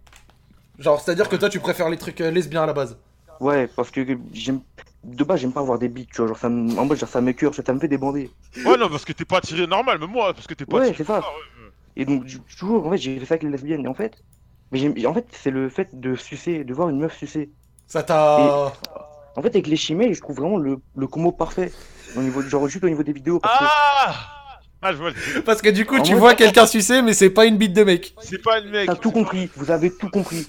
Genre, 0.78 1.00
c'est-à-dire 1.00 1.28
que 1.28 1.36
toi, 1.36 1.48
tu 1.48 1.60
préfères 1.60 1.88
les 1.88 1.96
trucs 1.96 2.20
euh, 2.20 2.32
lesbiens 2.32 2.64
à 2.64 2.66
la 2.66 2.72
base. 2.72 2.98
Ouais, 3.38 3.68
parce 3.76 3.92
que 3.92 4.04
j'aime 4.32 4.60
de 5.04 5.24
base 5.24 5.40
j'aime 5.40 5.52
pas 5.52 5.60
avoir 5.60 5.78
des 5.78 5.88
bites, 5.88 6.10
tu 6.10 6.18
vois, 6.18 6.28
genre 6.28 6.38
ça 6.38 6.48
me... 6.48 6.76
en 6.78 6.84
mode 6.86 6.98
genre 6.98 7.08
ça 7.08 7.20
m'écœure, 7.20 7.54
ça 7.54 7.72
me 7.72 7.78
fait 7.78 7.88
débander. 7.88 8.30
Ouais, 8.64 8.76
non, 8.76 8.88
parce 8.88 9.04
que 9.04 9.12
t'es 9.12 9.24
pas 9.24 9.40
tiré 9.40 9.66
normal, 9.66 9.98
même 9.98 10.10
moi, 10.10 10.32
parce 10.34 10.46
que 10.46 10.54
t'es 10.54 10.64
pas 10.66 10.78
Ouais, 10.78 10.94
c'est 10.96 11.04
ça. 11.04 11.22
Et 11.96 12.04
donc 12.04 12.24
toujours 12.48 12.86
en 12.86 12.90
fait 12.90 12.98
j'ai 12.98 13.18
fait 13.20 13.26
ça 13.26 13.34
avec 13.34 13.44
les 13.44 13.50
lesbiennes 13.50 13.84
et 13.84 13.88
en 13.88 13.94
fait 13.94 14.14
mais 14.72 15.06
en 15.06 15.14
fait 15.14 15.26
c'est 15.30 15.50
le 15.52 15.68
fait 15.68 15.88
de 16.00 16.16
sucer, 16.16 16.64
de 16.64 16.74
voir 16.74 16.88
une 16.88 16.98
meuf 16.98 17.16
sucer. 17.16 17.50
Ça 17.86 18.02
t'a. 18.02 18.72
En 19.36 19.42
fait 19.42 19.48
avec 19.48 19.66
les 19.66 19.76
chimées, 19.76 20.12
je 20.14 20.20
trouve 20.20 20.36
vraiment 20.36 20.56
le, 20.58 20.78
le 20.96 21.06
combo 21.06 21.30
parfait 21.32 21.70
au 22.16 22.20
niveau 22.22 22.40
genre 22.42 22.66
juste 22.68 22.82
au 22.84 22.88
niveau 22.88 23.02
des 23.02 23.12
vidéos 23.12 23.38
parce 23.40 23.58
que 23.58 23.64
Ah 23.66 24.14
Ah, 24.82 24.92
je 24.92 24.96
vois. 24.98 25.10
le- 25.10 25.42
Parce 25.42 25.62
que 25.62 25.70
du 25.70 25.86
coup, 25.86 25.96
En 25.98 26.02
tu 26.02 26.12
mode- 26.12 26.20
vois 26.20 26.34
quelqu'un 26.34 26.66
sucer, 26.66 27.00
mais 27.02 27.14
c'est 27.14 27.30
pas 27.30 27.46
une 27.46 27.56
bite 27.56 27.72
de 27.72 27.84
mec. 27.84 28.14
C'est 28.20 28.42
pas 28.42 28.58
une 28.60 28.70
mec. 28.70 28.86
T'as 28.86 28.96
tout 28.96 29.10
compris, 29.12 29.48
vous 29.56 29.70
avez 29.70 29.90
tout 29.90 30.08
compris. 30.10 30.46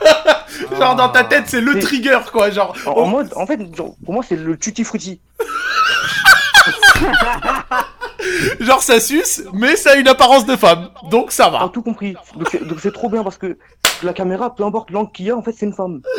Genre, 0.78 0.94
dans 0.96 1.08
ta 1.08 1.24
tête, 1.24 1.44
c'est 1.46 1.60
le 1.60 1.72
C'est- 1.74 1.80
trigger, 1.80 2.18
quoi. 2.32 2.50
Genre, 2.50 2.74
En, 2.86 2.90
en 2.92 3.06
mode, 3.06 3.30
en 3.36 3.46
fait, 3.46 3.60
genre, 3.76 3.94
pour 4.04 4.14
moi, 4.14 4.24
c'est 4.26 4.36
le 4.36 4.56
tutti 4.56 4.84
frutti. 4.84 5.20
genre, 8.60 8.82
ça 8.82 9.00
suce, 9.00 9.42
mais 9.52 9.76
ça 9.76 9.92
a 9.92 9.94
une 9.96 10.08
apparence 10.08 10.46
de 10.46 10.56
femme. 10.56 10.90
Donc, 11.10 11.32
ça 11.32 11.48
va. 11.48 11.68
tout 11.72 11.82
compris. 11.82 12.14
Donc 12.62 12.80
c'est 12.80 12.92
trop 12.92 13.08
bien 13.08 13.22
parce 13.24 13.38
que 13.38 13.56
la 14.02 14.12
caméra, 14.12 14.54
peu 14.54 14.64
importe 14.64 14.90
l'angle 14.90 15.10
qu'il 15.12 15.26
y 15.26 15.30
a, 15.30 15.36
en 15.36 15.42
fait, 15.42 15.52
c'est 15.52 15.66
une 15.66 15.72
femme. 15.74 16.00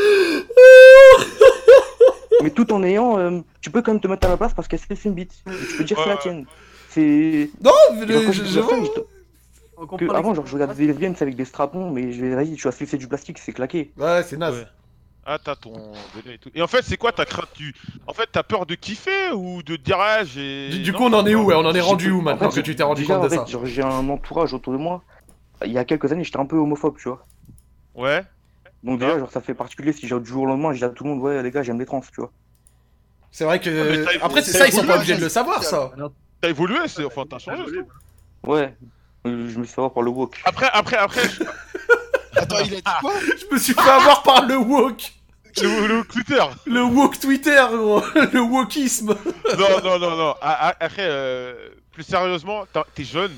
Mais 2.44 2.50
tout 2.50 2.74
en 2.74 2.82
ayant, 2.84 3.20
euh, 3.20 3.40
tu 3.62 3.70
peux 3.70 3.84
quand 3.84 3.92
même 3.92 4.02
te 4.02 4.08
mettre 4.08 4.26
à 4.26 4.30
la 4.32 4.38
place 4.38 4.52
parce 4.56 4.68
qu'elle 4.68 4.80
c'est 4.80 5.06
une 5.06 5.14
bite. 5.14 5.32
Et 5.48 5.52
Tu 5.70 5.78
peux 5.78 5.84
dire 5.84 5.96
que 5.98 6.04
c'est 6.04 6.10
la 6.10 6.18
tienne. 6.18 6.46
C'est. 6.90 7.52
Non, 7.64 7.72
mais 7.94 8.08
je- 8.08 8.32
je 8.44 8.60
On 9.82 9.86
que 9.98 10.06
comprend 10.06 10.14
avant, 10.16 10.34
genre, 10.36 10.46
je 10.46 10.54
regarde 10.54 10.76
des 10.76 10.86
lesbiennes 10.86 11.16
c'est 11.16 11.24
avec 11.24 11.36
des 11.36 11.46
strapons, 11.46 11.90
mais 11.90 12.12
je 12.12 12.22
vais, 12.22 12.36
vas-y, 12.36 12.54
tu 12.56 12.64
vas 12.68 12.72
sucer 12.72 12.98
du 12.98 13.08
plastique, 13.08 13.40
c'est 13.40 13.52
claqué. 13.52 13.92
Ouais, 13.98 14.22
c'est 14.24 14.38
naze. 14.38 14.56
Ouais. 14.60 14.68
Ah, 15.26 15.38
t'as 15.44 15.56
ton 15.56 15.74
délai 16.16 16.36
et 16.36 16.38
tout. 16.38 16.50
Et 16.54 16.62
en 16.62 16.68
fait, 16.68 16.84
c'est 16.84 16.98
quoi 16.98 17.12
ta 17.12 17.26
crainte? 17.26 17.50
Tu... 17.54 17.74
En 18.08 18.14
fait, 18.14 18.28
t'as 18.32 18.44
peur 18.44 18.66
de 18.66 18.76
kiffer 18.76 19.32
ou 19.34 19.62
de 19.64 19.76
dire 19.76 19.98
ah, 20.00 20.24
j'ai. 20.24 20.70
Du, 20.70 20.80
du 20.82 20.92
Non, 20.92 20.98
coup, 20.98 21.04
on 21.06 21.14
en 21.14 21.26
est 21.26 21.34
où 21.36 21.46
ouais, 21.46 21.56
On 21.56 21.66
en 21.66 21.74
est 21.74 21.82
rendu 21.82 22.12
où 22.12 22.20
en 22.20 22.22
maintenant 22.24 22.52
fait, 22.52 22.62
que 22.62 22.66
tu 22.66 22.76
t'es 22.76 22.84
rendu 22.84 23.02
déjà, 23.02 23.16
compte 23.16 23.24
de 23.24 23.28
en 23.28 23.30
fait, 23.30 23.36
ça 23.38 23.46
genre, 23.46 23.66
J'ai 23.66 23.82
un 23.84 24.08
entourage 24.10 24.54
autour 24.54 24.74
de 24.74 24.78
moi. 24.78 25.04
Il 25.66 25.72
y 25.72 25.78
a 25.78 25.86
quelques 25.86 26.12
années, 26.12 26.24
j'étais 26.24 26.40
un 26.40 26.46
peu 26.46 26.58
homophobe, 26.58 26.98
tu 26.98 27.10
vois. 27.10 27.26
Ouais. 27.96 28.24
Donc 28.84 29.00
déjà, 29.00 29.18
genre, 29.20 29.32
ça 29.32 29.42
fait 29.42 29.54
particulier 29.54 29.94
si 29.94 30.08
genre, 30.08 30.20
du 30.22 30.30
jour 30.30 30.44
au 30.44 30.46
lendemain, 30.48 30.74
je 30.74 30.78
dis 30.80 30.84
à 30.86 30.90
tout 30.90 31.04
le 31.04 31.12
monde, 31.12 31.22
ouais, 31.22 31.42
les 31.44 31.52
gars, 31.52 31.62
j'aime 31.64 31.80
les 31.80 31.86
trans, 31.86 32.02
tu 32.02 32.20
vois. 32.22 32.32
C'est 33.32 33.46
vrai 33.46 33.58
Ah, 33.62 33.66
que. 33.66 34.06
t'as- 34.06 34.26
Après, 34.26 34.42
c'est 34.42 34.58
ça, 34.58 34.68
ils 34.68 34.74
sont 34.74 34.86
pas 34.86 34.96
obligés 34.98 35.14
de 35.14 35.20
hein, 35.20 35.24
le 35.24 35.30
savoir, 35.30 35.64
ça. 35.64 35.92
T'as 36.42 36.50
évolué, 36.50 36.80
c'est... 36.88 37.06
enfin, 37.06 37.24
t'as 37.30 37.38
changé. 37.40 37.64
c'est. 37.72 38.50
Ouais, 38.50 38.76
je 39.26 39.30
me 39.60 39.64
suis 39.64 39.74
fait 39.74 39.80
avoir 39.82 39.94
par 39.94 40.04
le 40.04 40.10
wok. 40.12 40.42
Après, 40.46 40.70
après, 40.74 40.98
après, 40.98 41.28
je- 41.30 41.44
Attends, 42.40 42.60
il 42.60 42.74
a 42.76 42.78
dit 42.78 42.84
quoi? 43.02 43.14
Je 43.20 43.54
me 43.54 43.60
suis 43.60 43.74
fait 43.74 43.90
avoir 43.90 44.24
par 44.24 44.46
le 44.46 44.56
woke. 44.58 45.12
le, 45.62 45.88
le 45.88 46.04
Twitter. 46.06 46.44
Le 46.66 46.82
woke 46.84 47.20
Twitter, 47.20 47.62
gros. 47.72 48.02
Le 48.34 48.40
wokisme. 48.40 49.16
Non, 49.60 49.82
non, 49.84 50.00
non, 50.00 50.16
non. 50.16 50.36
Ah, 50.42 50.58
ah, 50.70 50.76
Après, 50.80 51.02
euh, 51.02 51.70
plus 51.92 52.04
sérieusement, 52.04 52.66
t'as- 52.72 52.86
t'es 52.96 53.04
jeune. 53.04 53.34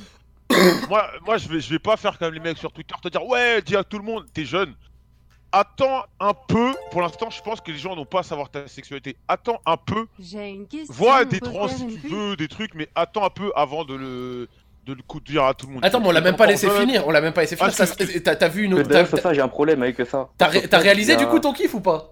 moi, 0.89 1.09
moi, 1.25 1.37
je 1.37 1.47
vais, 1.49 1.59
je 1.59 1.69
vais 1.71 1.79
pas 1.79 1.97
faire 1.97 2.17
comme 2.19 2.33
les 2.33 2.39
mecs 2.39 2.59
sur 2.59 2.71
Twitter, 2.71 2.93
te 3.01 3.07
dire 3.09 3.25
ouais, 3.25 3.61
dis 3.63 3.75
à 3.75 3.83
tout 3.83 3.97
le 3.97 4.03
monde, 4.05 4.25
t'es 4.31 4.45
jeune. 4.45 4.73
Attends 5.51 6.03
un 6.19 6.33
peu. 6.33 6.73
Pour 6.91 7.01
l'instant, 7.01 7.29
je 7.29 7.41
pense 7.41 7.61
que 7.61 7.71
les 7.71 7.77
gens 7.77 7.95
n'ont 7.95 8.05
pas 8.05 8.19
à 8.19 8.23
savoir 8.23 8.49
ta 8.49 8.67
sexualité. 8.67 9.15
Attends 9.27 9.59
un 9.65 9.77
peu. 9.77 10.07
J'ai 10.19 10.49
une 10.49 10.67
question. 10.67 10.93
Vois 10.93 11.21
on 11.21 11.25
des 11.25 11.39
peut 11.39 11.47
trans 11.47 11.67
faire 11.67 11.77
si 11.77 11.83
une 11.83 11.91
tu 11.95 11.99
pub 11.99 12.11
veux, 12.11 12.35
des 12.35 12.47
trucs, 12.47 12.73
mais 12.75 12.89
attends 12.95 13.23
un 13.25 13.29
peu 13.29 13.51
avant 13.55 13.85
de 13.85 13.93
le, 13.95 14.49
de 14.85 14.93
le 14.93 15.01
coup 15.01 15.19
de 15.19 15.25
dire 15.25 15.43
à 15.45 15.53
tout 15.53 15.67
le 15.67 15.73
monde. 15.73 15.85
Attends, 15.85 15.99
mais 16.01 16.07
on 16.07 16.11
l'a 16.11 16.21
même 16.21 16.35
pas 16.35 16.45
laissé 16.45 16.69
finir. 16.69 17.07
On 17.07 17.11
l'a 17.11 17.21
même 17.21 17.33
pas 17.33 17.41
laissé 17.41 17.55
finir. 17.55 17.71
Ah, 17.79 18.35
T'as 18.35 18.47
vu 18.49 18.63
une 18.63 18.73
autre. 18.73 19.17
Ça, 19.17 19.33
j'ai 19.33 19.41
un 19.41 19.47
problème 19.47 19.81
avec 19.83 19.97
ça. 20.07 20.29
t'as 20.37 20.47
ré- 20.47 20.67
t'as 20.67 20.79
réalisé 20.79 21.15
du 21.15 21.25
coup 21.27 21.39
ton 21.39 21.53
kiff 21.53 21.73
ou 21.73 21.79
pas? 21.81 22.09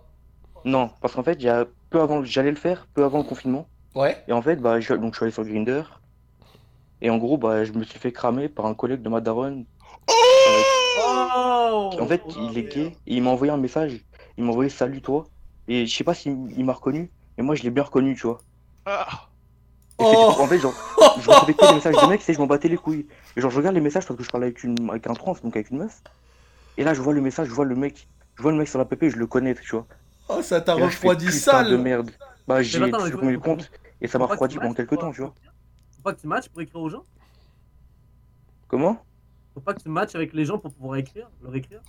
Non, 0.64 0.91
parce 1.02 1.15
qu'en 1.15 1.23
fait, 1.23 1.34
il 1.39 1.43
y 1.45 1.49
a 1.49 1.65
peu 1.89 1.99
avant, 1.99 2.23
j'allais 2.23 2.52
le 2.52 2.56
faire, 2.56 2.88
peu 2.93 3.03
avant 3.03 3.18
le 3.18 3.23
confinement. 3.23 3.68
Ouais. 3.95 4.23
Et 4.27 4.31
en 4.34 4.41
fait, 4.41 4.57
bah, 4.57 4.80
je, 4.80 4.93
donc 4.93 5.14
je 5.14 5.18
suis 5.18 5.23
allé 5.26 5.34
sur 5.34 5.43
Grinder. 5.43 5.81
Et 7.02 7.10
en 7.10 7.18
gros, 7.18 7.38
bah, 7.38 7.64
je 7.65 7.72
me 7.73 7.84
suis 7.84 7.98
fait 7.99 8.11
cramer 8.11 8.48
par 8.48 8.68
un 8.68 8.76
collègue 8.76 9.02
de 9.02 9.10
ma 9.10 9.22
daronne. 9.22 9.65
Oh 10.07 11.89
En 11.99 12.06
fait, 12.07 12.22
il 12.52 12.57
est 12.57 12.64
gay 12.64 12.85
et 13.07 13.15
il 13.15 13.23
m'a 13.23 13.31
envoyé 13.31 13.52
un 13.52 13.57
message. 13.57 13.99
Il 14.38 14.43
m'a 14.43 14.52
envoyé 14.52 14.69
salut 14.69 15.02
toi. 15.02 15.26
Et 15.68 15.85
je 15.85 15.95
sais 15.95 16.03
pas 16.03 16.14
s'il 16.14 16.38
il 16.56 16.65
m'a 16.65 16.73
reconnu, 16.73 17.11
mais 17.38 17.43
moi 17.43 17.56
je 17.56 17.64
l'ai 17.64 17.69
bien 17.69 17.84
reconnu, 17.84 18.15
tu 18.15 18.27
vois. 18.27 18.39
Ah. 18.85 19.07
Et 20.01 20.15
Oh. 20.15 20.35
En 20.39 20.47
fait, 20.47 20.59
genre, 20.59 20.73
je 21.21 21.29
recevais 21.29 21.53
que 21.53 21.67
des 21.67 21.75
messages 21.75 21.95
de 21.95 22.07
mecs, 22.07 22.21
c'est 22.21 22.33
je 22.33 22.39
m'en 22.39 22.47
battais 22.47 22.67
les 22.67 22.77
couilles. 22.77 23.05
Et 23.35 23.41
genre, 23.41 23.51
je 23.51 23.57
regarde 23.57 23.75
les 23.75 23.81
messages 23.81 24.05
parce 24.05 24.17
que 24.17 24.23
je 24.23 24.29
parle 24.29 24.43
avec, 24.43 24.63
une, 24.63 24.89
avec 24.89 25.07
un 25.07 25.13
trans, 25.13 25.33
donc 25.43 25.55
avec 25.55 25.69
une 25.69 25.79
meuf. 25.79 26.01
Et 26.77 26.83
là, 26.83 26.93
je 26.93 27.01
vois 27.01 27.13
le 27.13 27.21
message, 27.21 27.47
je 27.47 27.53
vois 27.53 27.65
le 27.65 27.75
mec. 27.75 28.07
Je 28.35 28.41
vois 28.41 28.51
le 28.51 28.57
mec 28.57 28.67
sur 28.67 28.79
la 28.79 28.85
PP, 28.85 29.09
je 29.09 29.17
le 29.17 29.27
connais, 29.27 29.53
tu 29.55 29.71
vois. 29.71 29.85
Oh, 30.29 30.41
ça 30.41 30.61
t'a 30.61 30.73
refroidi 30.73 31.31
sale. 31.31 31.69
de 31.69 31.77
merde. 31.77 32.11
Bah, 32.47 32.61
j'ai 32.63 32.79
faut- 32.79 33.39
compte 33.39 33.69
et 34.01 34.07
ça 34.07 34.17
m'a 34.17 34.25
refroidi 34.25 34.57
pendant 34.57 34.73
quelques 34.73 34.97
temps, 34.97 35.11
tu 35.11 35.21
vois. 35.21 35.33
Faut 35.95 36.01
pas 36.03 36.13
que 36.13 36.21
tu 36.21 36.27
matches 36.27 36.49
pour 36.49 36.61
écrire 36.61 36.81
aux 36.81 36.89
gens 36.89 37.03
Comment? 38.67 39.03
Faut 39.53 39.59
pas 39.59 39.73
que 39.73 39.81
tu 39.81 39.89
matches 39.89 40.15
avec 40.15 40.33
les 40.33 40.45
gens 40.45 40.57
pour 40.57 40.73
pouvoir 40.73 40.95
écrire, 40.97 41.29
leur 41.43 41.55
écrire 41.55 41.81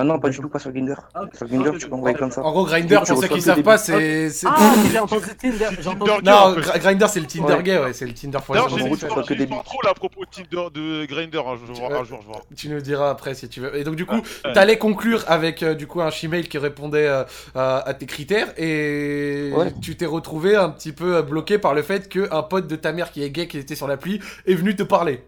Ah 0.00 0.04
non, 0.04 0.20
pas 0.20 0.28
du 0.28 0.38
tout, 0.38 0.48
pas 0.48 0.60
sur 0.60 0.70
Grinder. 0.70 0.94
Ah. 1.12 1.22
Sur 1.36 1.48
Grinder, 1.48 1.70
Ok, 1.70 1.78
tu 1.78 1.88
peux 1.88 1.94
envoyer 1.94 2.16
comme 2.16 2.30
ça. 2.30 2.44
En 2.44 2.52
gros, 2.52 2.64
Grindr, 2.64 3.02
Tu 3.02 3.12
pour 3.12 3.20
ceux 3.22 3.28
qui 3.28 3.42
savent 3.42 3.62
pas, 3.62 3.78
c'est. 3.78 4.30
c'est- 4.30 4.46
Ah, 4.48 4.74
j'ai 4.92 4.98
entendu 5.00 5.24
Tinder, 5.36 5.68
Non, 5.84 6.18
gay, 6.20 6.30
en 6.30 6.54
fait. 6.54 6.60
Gr- 6.60 6.78
Grindr, 6.78 7.08
c'est 7.08 7.20
le 7.20 7.26
Tinder 7.26 7.62
gay, 7.64 7.78
ouais, 7.78 7.92
c'est 7.92 8.06
le 8.06 8.14
Tinder 8.14 8.38
pour 8.46 8.54
les 8.54 8.60
D'ailleurs, 8.60 8.70
gens. 8.70 8.76
j'ai 8.76 8.84
en 8.84 8.86
une 8.86 9.62
trop 9.64 9.88
à 9.88 9.94
propos 9.94 10.24
de 10.24 10.30
Tinder, 10.30 10.68
de 10.72 11.04
Grinder, 11.06 11.38
un 11.38 11.56
jour, 11.56 11.92
un 11.92 12.04
jour, 12.04 12.20
je 12.22 12.26
vois. 12.28 12.42
Tu 12.56 12.68
nous 12.68 12.80
diras 12.80 13.10
après 13.10 13.34
si 13.34 13.48
tu 13.48 13.60
veux. 13.60 13.76
Et 13.76 13.82
donc 13.82 13.96
du 13.96 14.06
coup, 14.06 14.20
t'allais 14.54 14.78
conclure 14.78 15.24
avec 15.26 15.62
euh, 15.62 15.74
du 15.74 15.86
coup 15.88 16.00
un 16.00 16.10
Gmail 16.10 16.48
qui 16.48 16.58
répondait 16.58 17.08
euh, 17.08 17.24
à, 17.54 17.92
tes 17.94 18.06
critères 18.06 18.48
et 18.56 19.50
tu 19.82 19.96
t'es 19.96 20.06
retrouvé 20.06 20.54
un 20.56 20.70
petit 20.70 20.92
peu 20.92 21.16
euh, 21.16 21.22
bloqué 21.22 21.58
par 21.58 21.74
le 21.74 21.82
fait 21.82 22.08
que 22.08 22.28
un 22.32 22.42
pote 22.42 22.66
de 22.66 22.76
ta 22.76 22.92
mère 22.92 23.10
qui 23.10 23.22
est 23.22 23.30
gay 23.30 23.48
qui 23.48 23.58
était 23.58 23.74
sur 23.74 23.88
l'appli 23.88 24.20
est 24.46 24.54
venu 24.54 24.76
te 24.76 24.82
parler. 24.82 25.24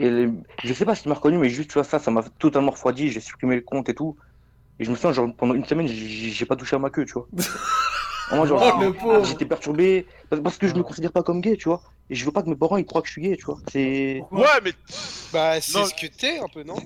Et 0.00 0.10
les- 0.10 0.30
je 0.64 0.72
sais 0.72 0.84
pas 0.84 0.94
s'il 0.94 1.08
m'a 1.08 1.14
reconnu, 1.16 1.38
mais 1.38 1.48
juste, 1.48 1.68
tu 1.70 1.74
vois, 1.74 1.84
ça, 1.84 1.98
ça 1.98 2.10
m'a 2.10 2.22
totalement 2.38 2.70
refroidi. 2.70 3.10
J'ai 3.10 3.20
supprimé 3.20 3.56
le 3.56 3.62
compte 3.62 3.88
et 3.88 3.94
tout. 3.94 4.16
Et 4.78 4.84
je 4.84 4.90
me 4.90 4.96
sens, 4.96 5.14
genre, 5.14 5.28
pendant 5.36 5.54
une 5.54 5.64
semaine, 5.64 5.88
j'ai 5.88 6.46
pas 6.46 6.54
touché 6.56 6.76
à 6.76 6.78
ma 6.78 6.88
queue, 6.90 7.04
tu 7.04 7.14
vois. 7.14 7.26
Moi, 8.32 8.46
genre, 8.46 8.62
Oh, 8.76 8.82
le 8.82 8.92
pauvre. 8.92 9.24
j'étais 9.24 9.46
perturbé 9.46 10.06
parce- 10.42 10.58
que 10.58 10.68
je 10.68 10.74
me 10.74 10.82
considère 10.82 11.12
pas 11.12 11.22
comme 11.22 11.40
gay, 11.40 11.56
tu 11.56 11.68
vois. 11.68 11.82
Et 12.10 12.14
je 12.14 12.24
veux 12.24 12.30
pas 12.30 12.42
que 12.42 12.48
mes 12.50 12.56
parents 12.56 12.76
ils 12.76 12.84
croient 12.84 13.00
que 13.02 13.08
je 13.08 13.12
suis 13.12 13.22
gay, 13.22 13.36
tu 13.36 13.44
vois. 13.46 13.58
C'est. 13.72 14.22
Ouais, 14.30 14.44
mais. 14.62 14.72
Bah, 15.32 15.60
c'est 15.60 15.84
ce 15.84 15.94
que 15.94 16.06
t'es 16.14 16.38
un 16.38 16.46
peu, 16.52 16.62
non? 16.62 16.76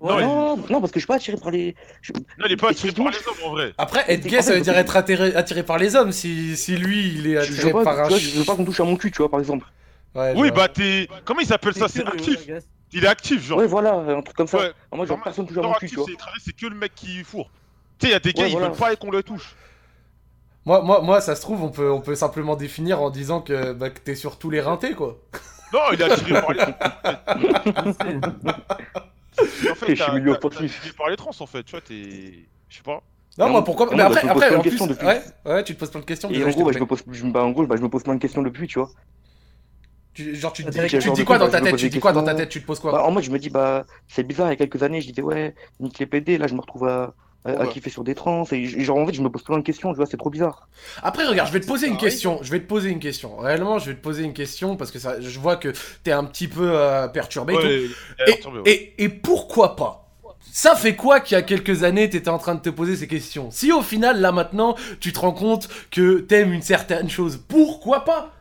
Non, 0.00 0.18
il- 0.18 0.24
Non, 0.26 0.56
non, 0.56 0.80
parce 0.80 0.92
que 0.92 0.98
je 0.98 1.04
suis 1.04 1.06
pas 1.06 1.16
attiré 1.16 1.36
par 1.38 1.50
les. 1.50 1.74
je- 2.02 2.12
Non, 2.12 2.46
il 2.46 2.52
est 2.52 2.56
pas 2.56 2.70
attiré 2.70 2.92
par 2.92 3.10
les 3.10 3.16
hommes 3.28 3.34
en 3.46 3.50
vrai. 3.50 3.72
Après, 3.78 4.04
être 4.08 4.26
gay, 4.26 4.42
ça 4.42 4.54
veut 4.54 4.60
dire 4.60 4.76
être 4.76 4.96
attiré, 4.96 5.34
attiré 5.34 5.62
par 5.62 5.78
les 5.78 5.96
hommes. 5.96 6.12
Si, 6.12 6.56
si 6.56 6.76
lui, 6.76 7.14
il 7.14 7.26
est 7.28 7.36
attiré 7.38 7.72
pas, 7.72 7.84
par 7.84 7.98
un. 8.00 8.02
tu 8.04 8.08
vois, 8.10 8.18
je 8.18 8.38
veux 8.38 8.44
pas 8.44 8.56
qu'on 8.56 8.64
touche 8.64 8.80
à 8.80 8.84
mon 8.84 8.96
cul, 8.96 9.10
tu 9.10 9.18
vois, 9.18 9.30
par 9.30 9.40
exemple. 9.40 9.66
Ouais, 10.16 10.32
Oui, 10.36 10.50
bah 10.50 10.68
t'es. 10.68 11.08
Comment 11.24 11.40
ils 11.40 11.52
appellent 11.52 11.74
ça? 11.74 11.88
C'est 11.88 12.06
actif. 12.06 12.46
Il 12.92 13.04
est 13.04 13.08
actif, 13.08 13.44
genre. 13.44 13.58
Ouais, 13.58 13.66
voilà, 13.66 13.94
un 13.94 14.22
truc 14.22 14.36
comme 14.36 14.46
ça. 14.46 14.58
Ouais. 14.58 14.72
En 14.90 14.96
mode, 14.96 15.08
genre, 15.08 15.20
personne 15.22 15.46
touche 15.46 15.58
à 15.58 15.62
genre 15.62 15.72
mon 15.72 15.78
cul, 15.78 15.86
actif, 15.86 16.04
tu 16.06 16.12
vois. 16.12 16.20
c'est 16.42 16.56
que 16.56 16.66
le 16.66 16.76
mec 16.76 16.94
qui 16.94 17.22
fourre. 17.24 17.50
Tu 17.98 18.06
sais, 18.06 18.10
il 18.10 18.12
y 18.12 18.16
a 18.16 18.20
des 18.20 18.32
gars, 18.32 18.42
Ouais, 18.44 18.48
ils 18.48 18.52
voilà. 18.52 18.68
veulent 18.68 18.78
pas 18.78 18.96
qu'on 18.96 19.10
le 19.10 19.22
touche. 19.22 19.54
Moi, 20.64 20.80
moi, 20.82 21.00
moi, 21.02 21.20
ça 21.20 21.34
se 21.36 21.40
trouve, 21.42 21.62
on 21.62 21.70
peut, 21.70 21.90
on 21.90 22.00
peut 22.00 22.14
simplement 22.14 22.56
définir 22.56 23.00
en 23.02 23.10
disant 23.10 23.40
que, 23.40 23.72
bah, 23.72 23.90
que 23.90 23.98
t'es 24.00 24.14
sur 24.14 24.38
tous 24.38 24.50
les 24.50 24.60
rintés, 24.60 24.94
quoi. 24.94 25.18
Non, 25.72 25.80
il 25.92 26.00
est 26.00 26.04
attiré 26.04 26.40
par 26.40 26.52
les. 26.52 26.60
Et 26.60 26.64
en 29.70 29.74
fait, 29.74 29.78
Je 29.78 29.84
suis 29.84 29.96
t'as- 29.96 30.14
attiré 30.14 30.92
par 30.96 31.08
les 31.10 31.16
trans, 31.16 31.30
en 31.38 31.46
fait. 31.46 31.62
Tu 31.64 31.72
vois, 31.72 31.80
t'es. 31.80 32.46
Je 32.68 32.76
sais 32.76 32.82
pas. 32.82 33.02
Non, 33.38 33.46
Non, 33.46 33.52
moi, 33.52 33.64
pourquoi 33.64 33.86
non, 33.86 33.92
Mais 33.92 33.98
bah, 33.98 34.06
après, 34.06 34.28
après, 34.28 34.48
plein 34.48 34.56
en 34.56 34.58
de 34.58 34.62
plus, 34.62 34.70
questions 34.70 34.86
depuis. 34.86 35.06
ouais, 35.06 35.22
ouais, 35.44 35.64
tu 35.64 35.74
te 35.74 35.80
poses 35.80 35.90
plein 35.90 36.00
de 36.00 36.06
questions. 36.06 36.30
Et 36.30 36.34
désolé, 36.34 36.52
en 36.52 36.56
gros, 36.56 36.64
bah, 36.64 36.72
je 36.72 36.78
me 36.78 36.86
pose, 36.86 37.02
je, 37.10 37.26
bah, 37.26 37.44
en 37.44 37.50
gros, 37.50 37.66
bah, 37.66 37.76
je 37.76 37.82
me 37.82 37.88
pose 37.90 38.02
plein 38.02 38.14
de 38.14 38.20
questions 38.20 38.40
depuis, 38.42 38.66
tu 38.66 38.78
vois. 38.78 38.90
Tu- 40.16 40.34
genre, 40.34 40.52
tu 40.52 40.64
te 40.64 40.70
T'as 40.70 40.86
dis, 40.86 40.98
tu 40.98 41.10
dis 41.10 41.24
quoi 41.24 41.38
dans 41.38 41.48
ta 41.48 41.60
tête? 41.60 41.76
Tu 41.76 41.88
dis 41.88 42.00
quoi 42.00 42.12
dans 42.12 42.22
ta 42.24 42.34
tête? 42.34 42.48
Tu 42.48 42.60
te 42.60 42.66
poses 42.66 42.80
quoi? 42.80 42.92
Bah, 42.92 43.04
en 43.04 43.10
mode, 43.12 43.22
je 43.22 43.30
me 43.30 43.38
dis, 43.38 43.50
bah, 43.50 43.84
c'est 44.08 44.24
bizarre, 44.24 44.48
il 44.48 44.50
y 44.50 44.52
a 44.54 44.56
quelques 44.56 44.82
années, 44.82 45.00
je 45.00 45.08
disais, 45.08 45.22
ouais, 45.22 45.54
nique 45.80 45.98
les 45.98 46.06
PD, 46.06 46.38
là, 46.38 46.46
je 46.46 46.54
me 46.54 46.60
retrouve 46.60 46.88
à, 46.88 47.14
à, 47.44 47.50
à 47.50 47.66
kiffer 47.66 47.90
sur 47.90 48.02
des 48.04 48.14
trans. 48.14 48.44
Et 48.52 48.64
genre, 48.66 48.98
en 48.98 49.06
fait, 49.06 49.12
je 49.14 49.22
me 49.22 49.30
pose 49.30 49.42
plein 49.44 49.58
de 49.58 49.62
questions, 49.62 49.90
tu 49.92 49.96
vois, 49.96 50.06
c'est 50.06 50.16
trop 50.16 50.30
bizarre. 50.30 50.68
Après, 51.02 51.26
regarde, 51.26 51.48
je 51.48 51.52
vais 51.52 51.60
te 51.60 51.66
poser 51.66 51.86
une 51.88 51.96
question. 51.96 52.38
Je 52.42 52.50
vais 52.50 52.60
te 52.60 52.66
poser 52.66 52.90
une 52.90 52.98
question. 53.00 53.36
Réellement, 53.36 53.78
je 53.78 53.90
vais 53.90 53.96
te 53.96 54.00
poser 54.02 54.24
une 54.24 54.32
question 54.32 54.76
parce 54.76 54.90
que 54.90 54.98
ça, 54.98 55.20
je 55.20 55.38
vois 55.38 55.56
que 55.56 55.72
t'es 56.02 56.12
un 56.12 56.24
petit 56.24 56.48
peu 56.48 56.70
euh, 56.74 57.08
perturbé. 57.08 57.54
et 57.54 57.58
tout. 58.40 58.48
et- 58.64 58.94
et 59.04 59.08
pourquoi 59.08 59.76
pas? 59.76 60.02
Ça 60.52 60.74
fait 60.74 60.96
quoi 60.96 61.20
qu'il 61.20 61.34
y 61.34 61.38
a 61.38 61.42
quelques 61.42 61.82
années, 61.82 62.08
t'étais 62.08 62.30
en 62.30 62.38
train 62.38 62.54
de 62.54 62.60
te 62.60 62.70
poser 62.70 62.96
ces 62.96 63.06
questions? 63.08 63.50
Si 63.50 63.72
au 63.72 63.82
final, 63.82 64.20
là 64.20 64.32
maintenant, 64.32 64.74
tu 65.00 65.12
te 65.12 65.18
rends 65.18 65.32
compte 65.32 65.68
que 65.90 66.20
t'aimes 66.20 66.52
une 66.52 66.62
certaine 66.62 67.10
chose, 67.10 67.38
pourquoi 67.48 68.04
pas? 68.04 68.32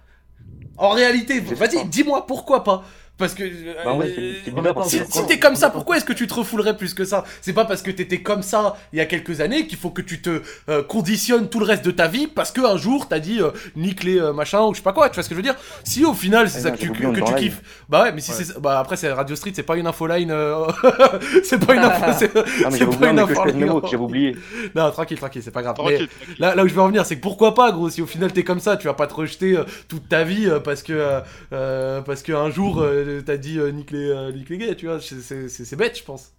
En 0.78 0.90
réalité, 0.90 1.40
vas-y, 1.40 1.86
dis-moi 1.86 2.26
pourquoi 2.26 2.64
pas 2.64 2.84
parce 3.18 3.34
que 3.34 3.44
euh, 3.44 3.74
Bah 3.86 3.94
ouais, 3.94 4.12
c'est- 4.16 4.36
c'est 4.46 4.52
bizarre 4.54 4.74
parce 4.74 4.90
si, 4.90 5.00
que- 5.00 5.12
si 5.12 5.26
t'es 5.26 5.40
comme 5.40 5.56
ça, 5.56 5.70
pourquoi 5.70 5.98
est-ce 5.98 6.06
que 6.06 6.14
tu 6.14 6.28
te 6.28 6.34
refoulerais 6.34 6.76
plus 6.76 6.94
que 6.94 7.06
ça? 7.06 7.24
C'est 7.42 7.54
pas 7.54 7.66
parce 7.66 7.82
que 7.82 7.92
t'étais 7.92 8.22
comme 8.22 8.42
ça 8.42 8.76
il 8.94 8.98
y 8.98 9.02
a 9.02 9.06
quelques 9.06 9.42
années 9.42 9.68
qu'il 9.68 9.78
faut 9.78 9.90
que 9.90 10.02
tu 10.02 10.22
te 10.22 10.42
euh, 10.70 10.84
conditionnes 10.84 11.48
tout 11.50 11.60
le 11.60 11.66
reste 11.66 11.86
de 11.86 11.92
ta 11.92 12.08
vie 12.08 12.28
parce 12.28 12.52
que 12.52 12.62
un 12.62 12.78
jour 12.78 13.08
t'as 13.08 13.20
dit 13.20 13.40
euh, 13.42 13.52
nique 13.76 14.04
les 14.04 14.20
euh, 14.20 14.34
machins 14.34 14.60
ou 14.60 14.74
je 14.74 14.78
sais 14.80 14.84
pas 14.84 14.94
quoi. 14.94 15.10
Tu 15.10 15.16
vois 15.16 15.24
ce 15.24 15.30
que 15.30 15.36
je 15.36 15.38
veux 15.38 15.44
dire? 15.44 15.56
Si 15.84 16.04
au 16.06 16.14
final 16.14 16.50
c'est 16.50 16.60
Ah 16.60 16.62
ça 16.64 16.70
non, 16.72 16.76
que 16.76 16.82
tu, 16.82 16.92
que 16.92 17.22
tu 17.22 17.36
kiffes, 17.36 17.62
bah 17.90 18.04
ouais, 18.04 18.12
mais 18.12 18.22
si 18.22 18.32
Ouais. 18.32 18.38
c'est 18.44 18.60
bah 18.60 18.80
après 18.80 18.98
c'est 18.98 19.12
Radio 19.12 19.36
Street, 19.36 19.52
c'est 19.56 19.64
pas 19.64 19.78
une 19.78 19.88
infoline, 19.88 20.32
euh, 20.32 20.66
c'est 21.44 21.66
pas 21.66 21.76
une 21.76 21.84
info, 21.84 22.12
c'est 22.18 22.32
Ah, 22.36 22.70
mais 22.72 22.78
c'est 22.78 23.00
pas 23.00 23.10
une 23.10 23.20
info. 23.20 23.42
j'avais 23.46 23.96
oublié. 23.98 24.36
Non, 24.76 24.92
tranquille, 24.92 25.18
tranquille, 25.18 25.42
c'est 25.44 25.52
pas 25.52 25.62
grave. 25.62 25.76
Tranquille, 25.76 25.98
Mais 26.02 26.08
tranquille. 26.26 26.36
là, 26.40 26.56
là 26.56 26.64
où 26.64 26.68
je 26.68 26.74
veux 26.74 26.82
en 26.82 26.88
venir, 26.88 27.06
c'est 27.06 27.16
que 27.16 27.22
pourquoi 27.22 27.54
pas, 27.54 27.72
gros, 27.72 27.90
si 27.90 28.02
au 28.02 28.06
final 28.06 28.32
t'es 28.34 28.44
comme 28.44 28.60
ça, 28.60 28.78
tu 28.78 28.88
vas 28.88 28.94
pas 28.94 29.08
te 29.08 29.14
rejeter 29.14 29.56
euh, 29.58 29.64
toute 29.88 30.10
ta 30.10 30.24
vie 30.24 30.48
euh, 30.48 30.60
parce 30.60 30.84
que 30.84 30.94
euh, 30.94 31.20
euh, 31.54 32.02
parce 32.02 32.24
que 32.24 32.34
un 32.34 32.50
jour 32.50 32.82
euh, 32.82 33.05
t'as 33.26 33.38
dit 33.38 33.60
euh, 33.60 33.72
nique 33.72 33.92
les 33.92 34.10
euh, 34.10 34.32
nique 34.32 34.50
les 34.50 34.58
gays, 34.58 34.76
tu 34.76 34.86
vois, 34.88 35.00
c'est- 35.02 35.76
bête, 35.76 35.98
je 35.98 36.04
pense. 36.04 36.38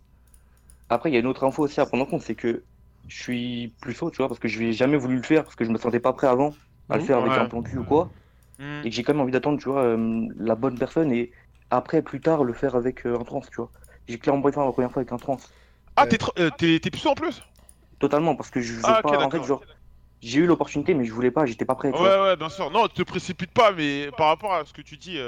Après, 0.88 1.10
il 1.10 1.14
y 1.14 1.16
a 1.16 1.20
une 1.20 1.26
autre 1.26 1.44
info 1.44 1.62
aussi 1.64 1.80
à 1.80 1.86
prendre 1.86 2.04
en 2.04 2.06
compte, 2.06 2.22
c'est 2.22 2.36
que 2.36 2.66
je 3.08 3.16
suis 3.22 3.76
plus 3.80 3.94
faux, 3.94 4.10
tu 4.10 4.18
vois, 4.18 4.28
parce 4.28 4.38
que 4.40 4.48
je 4.48 4.60
n'ai 4.60 4.72
jamais 4.72 4.96
voulu 4.96 5.16
le 5.16 5.22
faire, 5.22 5.44
parce 5.44 5.56
que 5.56 5.64
je 5.64 5.70
me 5.70 5.78
sentais 5.78 6.00
pas 6.00 6.12
prêt 6.12 6.26
avant 6.28 6.58
à 6.88 6.96
le 6.96 7.00
Mhm. 7.00 7.02
faire 7.02 7.18
avec 7.18 7.36
Ouais. 7.36 7.38
un 7.38 7.46
plan 7.46 7.62
cul 7.62 7.78
ou 7.78 7.84
quoi, 7.84 8.14
Hmm. 8.58 8.84
et 8.84 8.90
que 8.90 8.96
j'ai 8.96 9.02
quand 9.04 9.14
même 9.14 9.22
envie 9.22 9.32
d'attendre, 9.32 9.60
tu 9.60 9.68
vois, 9.70 9.82
euh, 9.84 10.28
la 10.36 10.56
bonne 10.56 10.78
personne, 10.78 11.12
et 11.12 11.32
après, 11.70 12.02
plus 12.02 12.20
tard, 12.22 12.44
le 12.44 12.54
faire 12.54 12.76
avec 12.76 13.06
euh, 13.06 13.18
un 13.20 13.24
trans, 13.24 13.40
tu 13.42 13.56
vois. 13.58 13.72
J'ai 14.08 14.18
clairement 14.18 14.42
pas 14.42 14.52
faire 14.52 14.64
la 14.66 14.72
première 14.72 14.92
fois 14.92 15.02
avec 15.02 15.12
un 15.12 15.18
trans. 15.18 15.38
Ah, 15.96 16.06
t'es 16.06 16.16
tr- 16.16 16.32
euh, 16.38 16.50
t'es 16.50 16.78
t'es 16.80 16.90
puceau 16.90 17.10
en 17.10 17.14
plus? 17.14 17.42
Totalement, 17.98 18.36
parce 18.36 18.50
que 18.50 18.60
je 18.62 18.72
veux 18.74 18.94
Ah, 18.94 19.02
pas, 19.02 19.20
en 19.20 19.30
fait, 19.30 19.42
genre, 19.42 19.66
j'ai 20.22 20.40
eu 20.40 20.46
l'opportunité, 20.46 20.94
mais 20.94 21.04
je 21.04 21.12
voulais 21.12 21.30
pas, 21.30 21.46
j'étais 21.46 21.64
pas 21.66 21.74
prêt, 21.76 21.92
Ouais, 21.92 21.98
vois. 22.00 22.18
ouais, 22.20 22.36
bien 22.36 22.48
sûr. 22.48 22.70
Non, 22.70 22.88
te 22.88 23.02
précipite 23.02 23.52
pas, 23.52 23.72
mais 23.72 24.10
par 24.16 24.28
rapport 24.28 24.52
à 24.54 24.64
ce 24.64 24.72
que 24.72 24.82
tu 24.82 24.96
dis. 24.96 25.18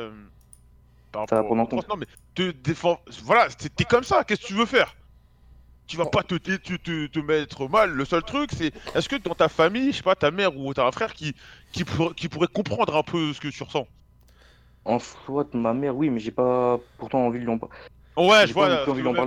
Euh, 1.08 1.12
Par 1.12 1.22
Ça 1.28 1.36
va 1.36 1.42
rapport 1.42 1.44
prendre 1.44 1.62
en 1.62 1.66
au 1.66 1.68
trans, 1.68 1.82
compte. 1.82 1.88
Non, 1.88 1.96
mais 1.96 2.06
te 2.34 2.50
défends. 2.50 2.98
Voilà, 3.24 3.48
t'es 3.50 3.84
comme 3.84 4.04
ça, 4.04 4.24
qu'est-ce 4.24 4.42
que 4.42 4.46
tu 4.46 4.54
veux 4.54 4.66
faire? 4.66 4.94
Tu 5.88 5.96
vas 5.96 6.06
pas 6.06 6.22
te, 6.22 6.36
te, 6.36 6.56
te, 6.56 6.74
te- 6.76 7.06
te 7.08 7.18
mettre 7.20 7.68
mal. 7.68 7.90
Le 7.92 8.04
seul 8.04 8.22
truc, 8.24 8.50
c'est. 8.56 8.72
Est-ce 8.94 9.08
que 9.08 9.16
dans 9.16 9.34
ta 9.34 9.48
famille, 9.48 9.92
je 9.92 9.98
sais 9.98 10.02
pas, 10.04 10.16
ta 10.16 10.30
mère 10.30 10.56
ou 10.56 10.74
t'as 10.74 10.86
un 10.86 10.92
frère 10.92 11.14
qui, 11.14 11.34
qui, 11.72 11.84
pour- 11.84 12.14
qui 12.14 12.28
pourrait 12.28 12.48
comprendre 12.48 12.96
un 12.96 13.02
peu 13.02 13.32
ce 13.34 13.40
que 13.40 13.48
tu 13.48 13.62
ressens? 13.64 13.86
En 14.84 14.98
soit, 14.98 15.52
ma 15.54 15.74
mère, 15.74 15.96
oui, 15.96 16.10
mais 16.10 16.18
j'ai 16.20 16.30
pas 16.32 16.78
pourtant 16.96 17.26
envie 17.26 17.38
de 17.40 17.44
lui 17.44 17.50
en 17.52 17.58
parler. 17.58 17.74
Ouais, 18.16 18.46
J'ai 18.46 18.48
je 18.48 18.52
pas 18.54 18.68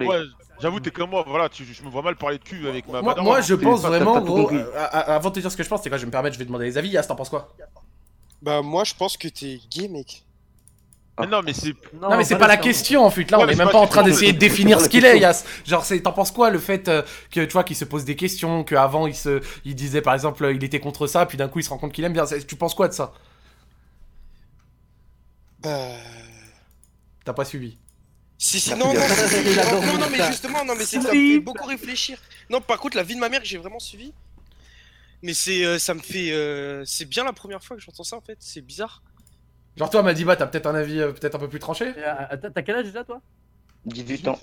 vois. 0.05 0.23
J'avoue, 0.59 0.79
t'es 0.79 0.91
comme 0.91 1.09
moi, 1.09 1.23
voilà, 1.25 1.49
tu, 1.49 1.65
je 1.65 1.81
me 1.83 1.89
vois 1.89 2.01
mal 2.03 2.15
parler 2.17 2.37
de 2.37 2.43
cul 2.43 2.67
avec 2.67 2.87
ma 2.87 3.01
Moi, 3.01 3.15
madame. 3.15 3.23
moi, 3.23 3.41
je 3.41 3.53
pense 3.55 3.85
vraiment, 3.85 4.21
gros. 4.21 4.51
euh, 4.51 4.71
à- 4.75 5.15
avant 5.15 5.29
de 5.29 5.35
te 5.35 5.39
dire 5.39 5.51
ce 5.51 5.57
que 5.57 5.63
je 5.63 5.69
pense, 5.69 5.81
c'est 5.83 5.89
quoi 5.89 5.97
Je 5.97 6.03
vais 6.03 6.07
me 6.07 6.11
permettre, 6.11 6.33
je 6.35 6.39
vais 6.39 6.45
demander 6.45 6.65
les 6.65 6.77
avis. 6.77 6.89
Yas, 6.89 7.03
t'en 7.03 7.15
penses 7.15 7.29
quoi? 7.29 7.55
Bah, 8.41 8.61
moi, 8.61 8.83
je 8.83 8.93
pense 8.93 9.17
que 9.17 9.27
t'es 9.27 9.57
gay, 9.71 9.87
mec. 9.87 10.27
Mais 11.19 11.27
non, 11.27 11.41
mais 11.43 11.53
c'est. 11.53 11.73
Non, 11.93 12.17
mais 12.17 12.23
c'est 12.23 12.37
pas 12.37 12.47
la 12.47 12.57
question 12.57 13.05
en 13.05 13.11
fait. 13.11 13.29
Là, 13.29 13.37
Ouais, 13.37 13.45
on 13.45 13.47
est 13.49 13.55
même 13.55 13.69
pas 13.69 13.77
en 13.79 13.85
train 13.87 14.01
d'essayer 14.03 14.33
de 14.33 14.39
définir 14.39 14.79
ce 14.81 14.89
qu'il 14.89 15.05
est. 15.05 15.19
Yas. 15.19 15.43
Genre, 15.65 15.85
c'est- 15.85 15.99
t'en 16.01 16.13
penses 16.13 16.31
quoi 16.31 16.49
le 16.49 16.57
fait 16.57 16.87
euh, 16.87 17.03
que 17.31 17.41
tu 17.41 17.51
vois 17.53 17.63
qu'il 17.63 17.75
se 17.75 17.85
pose 17.85 18.05
des 18.05 18.15
questions, 18.15 18.63
qu'avant 18.63 19.05
il 19.07 19.15
se, 19.15 19.41
il 19.65 19.75
disait 19.75 20.01
par 20.01 20.13
exemple, 20.13 20.43
euh, 20.45 20.53
il 20.53 20.63
était 20.63 20.79
contre 20.79 21.05
ça, 21.07 21.25
puis 21.25 21.37
d'un 21.37 21.47
coup 21.47 21.59
il 21.59 21.63
se 21.63 21.69
rend 21.69 21.77
compte 21.77 21.91
qu'il 21.93 22.03
aime 22.05 22.13
bien. 22.13 22.25
Tu 22.25 22.55
penses 22.55 22.73
quoi 22.73 22.87
de 22.87 22.93
ça? 22.93 23.13
Bah. 25.59 25.89
T'as 27.23 27.33
pas 27.33 27.45
suivi 27.45 27.77
Si, 28.37 28.59
si, 28.59 28.71
non, 28.71 28.77
non, 28.87 28.93
non, 28.93 29.97
non, 29.99 30.09
mais 30.09 30.25
justement, 30.27 30.65
non, 30.65 30.73
mais 30.75 30.85
c'est 30.85 30.99
ça 31.01 31.09
me 31.13 31.13
fait 31.13 31.39
beaucoup 31.39 31.67
réfléchir. 31.67 32.17
Non, 32.49 32.61
par 32.61 32.79
contre, 32.79 32.97
la 32.97 33.03
vie 33.03 33.13
de 33.15 33.19
ma 33.19 33.29
mère, 33.29 33.41
j'ai 33.43 33.57
vraiment 33.59 33.79
suivi. 33.79 34.11
Mais 35.21 35.35
c'est, 35.35 35.63
euh, 35.63 35.77
ça 35.77 35.93
me 35.93 35.99
fait, 35.99 36.31
euh, 36.31 36.83
c'est 36.85 37.05
bien 37.05 37.23
la 37.23 37.33
première 37.33 37.63
fois 37.63 37.77
que 37.77 37.83
j'entends 37.83 38.03
ça 38.03 38.15
en 38.15 38.21
fait. 38.21 38.37
C'est 38.39 38.61
bizarre. 38.61 39.03
Genre, 39.77 39.89
toi, 39.89 40.03
Madiba, 40.03 40.35
t'as 40.35 40.47
peut-être 40.47 40.67
un 40.67 40.75
avis 40.75 40.99
euh, 40.99 41.11
peut-être 41.11 41.35
un 41.35 41.39
peu 41.39 41.47
plus 41.47 41.59
tranché 41.59 41.93
euh, 41.97 42.37
T'as 42.41 42.49
t'as 42.49 42.61
quel 42.61 42.75
âge 42.75 42.85
déjà, 42.85 43.03
toi? 43.03 43.21
18 43.85 44.27
ans. 44.27 44.37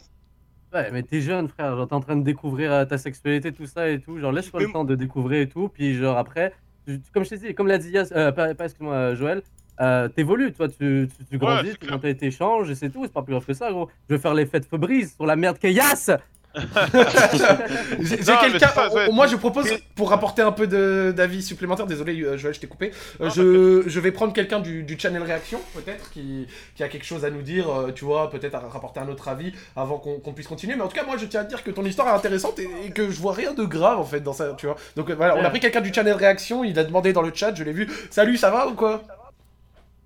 Ouais, 0.73 0.91
mais 0.91 1.03
t'es 1.03 1.21
jeune, 1.21 1.49
frère. 1.49 1.77
Genre, 1.77 1.87
t'es 1.89 1.95
en 1.95 2.01
train 2.01 2.17
de 2.17 2.23
découvrir 2.25 2.73
euh, 2.73 2.85
ta 2.85 2.99
sexualité, 2.99 3.53
tout 3.53 3.67
ça 3.67 3.89
et 3.89 4.01
tout. 4.01 4.19
Genre, 4.19 4.33
laisse-toi 4.33 4.61
le 4.61 4.67
Mais- 4.67 4.73
temps 4.73 4.85
de 4.85 4.95
découvrir 4.95 5.41
et 5.43 5.49
tout. 5.49 5.69
Puis, 5.69 5.95
genre, 5.95 6.17
après, 6.19 6.53
tu- 6.87 7.01
comme 7.13 7.25
je 7.25 7.31
t'ai 7.31 7.39
dit, 7.39 7.55
comme 7.55 7.67
l'a 7.69 7.79
dit 7.79 7.91
Yas, 7.91 8.11
euh, 8.17 8.33
pas, 8.33 8.55
pas, 8.55 8.65
excuse-moi, 8.65 8.95
euh, 8.95 9.15
Joël, 9.17 9.43
euh, 9.81 10.09
t'évolues, 10.09 10.53
toi, 10.53 10.69
tu, 10.69 11.09
tu, 11.17 11.25
tu 11.25 11.39
grandis, 11.39 11.69
c'est 11.69 11.73
tes 11.75 11.79
clair. 11.87 11.93
mentalités 11.93 12.31
changent 12.31 12.71
et 12.71 12.75
c'est 12.75 12.91
tout. 12.91 13.05
C'est 13.05 13.13
pas 13.13 13.23
plus 13.23 13.33
grave 13.33 13.47
que 13.47 13.53
ça, 13.55 13.71
gros. 13.71 13.89
Je 14.09 14.15
vais 14.15 14.21
faire 14.21 14.35
les 14.35 14.47
fêtes 14.47 14.67
Febreze 14.67 15.15
sur 15.15 15.25
la 15.27 15.37
merde 15.37 15.59
qu'est 15.59 15.73
Yas 15.73 16.11
J'ai 18.01 18.17
quelqu'un. 18.19 18.71
ouais, 18.95 19.11
Moi, 19.13 19.27
je 19.27 19.37
propose, 19.37 19.67
pour 19.95 20.13
apporter 20.13 20.43
un 20.43 20.53
peu 20.53 20.67
d'avis 21.13 21.43
supplémentaire, 21.43 21.87
désolé, 21.87 22.21
euh, 22.23 22.37
Joël, 22.37 22.55
je 22.55 22.61
t'ai 22.61 22.67
coupé. 22.67 22.93
euh, 23.21 23.25
Non, 23.25 23.31
je, 23.31 23.85
je 23.87 24.01
vais 24.01 24.13
prendre 24.13 24.33
quelqu'un 24.33 24.61
du, 24.61 24.83
du 24.83 24.99
channel 24.99 25.23
réaction, 25.23 25.61
peut-être, 25.75 26.11
qui, 26.11 26.47
qui 26.75 26.83
a 26.83 26.89
quelque 26.89 27.05
chose 27.07 27.25
à 27.25 27.31
nous 27.31 27.43
dire, 27.43 27.69
euh, 27.71 27.93
tu 27.93 28.05
vois, 28.05 28.31
peut-être 28.31 28.55
à 28.55 28.61
rapporter 28.61 29.01
un 29.01 29.09
autre 29.09 29.29
avis 29.29 29.53
avant 29.77 29.99
qu'on 29.99 30.33
puisse 30.33 30.49
continuer. 30.49 30.77
Mais 30.77 30.83
en 30.83 30.89
tout 30.89 30.97
cas, 30.97 31.05
moi, 31.05 31.17
je 31.17 31.27
tiens 31.27 31.41
à 31.41 31.45
te 31.45 31.49
dire 31.51 31.63
que 31.65 31.71
ton 31.71 31.85
histoire 31.85 32.09
est 32.09 32.13
intéressante 32.17 32.59
et, 32.59 32.69
et 32.87 32.91
que 32.91 33.11
je 33.11 33.21
vois 33.21 33.33
rien 33.35 33.53
de 33.55 33.65
grave, 33.65 33.99
en 33.99 34.05
fait, 34.05 34.21
dans 34.21 34.33
ça, 34.33 34.55
tu 34.59 34.67
vois. 34.67 34.77
Donc 34.97 35.11
voilà, 35.11 35.37
on 35.37 35.45
a 35.45 35.51
pris 35.51 35.61
quelqu'un 35.61 35.81
du 35.81 35.93
channel 35.93 36.15
réaction, 36.15 36.65
il 36.65 36.79
a 36.79 36.85
demandé 36.85 37.13
dans 37.13 37.23
le 37.23 37.33
chat, 37.35 37.55
je 37.55 37.65
l'ai 37.65 37.73
vu. 37.73 37.89
Salut, 38.11 38.37
ça 38.37 38.51
va 38.51 38.67
ou 38.69 38.75
quoi? 38.75 39.03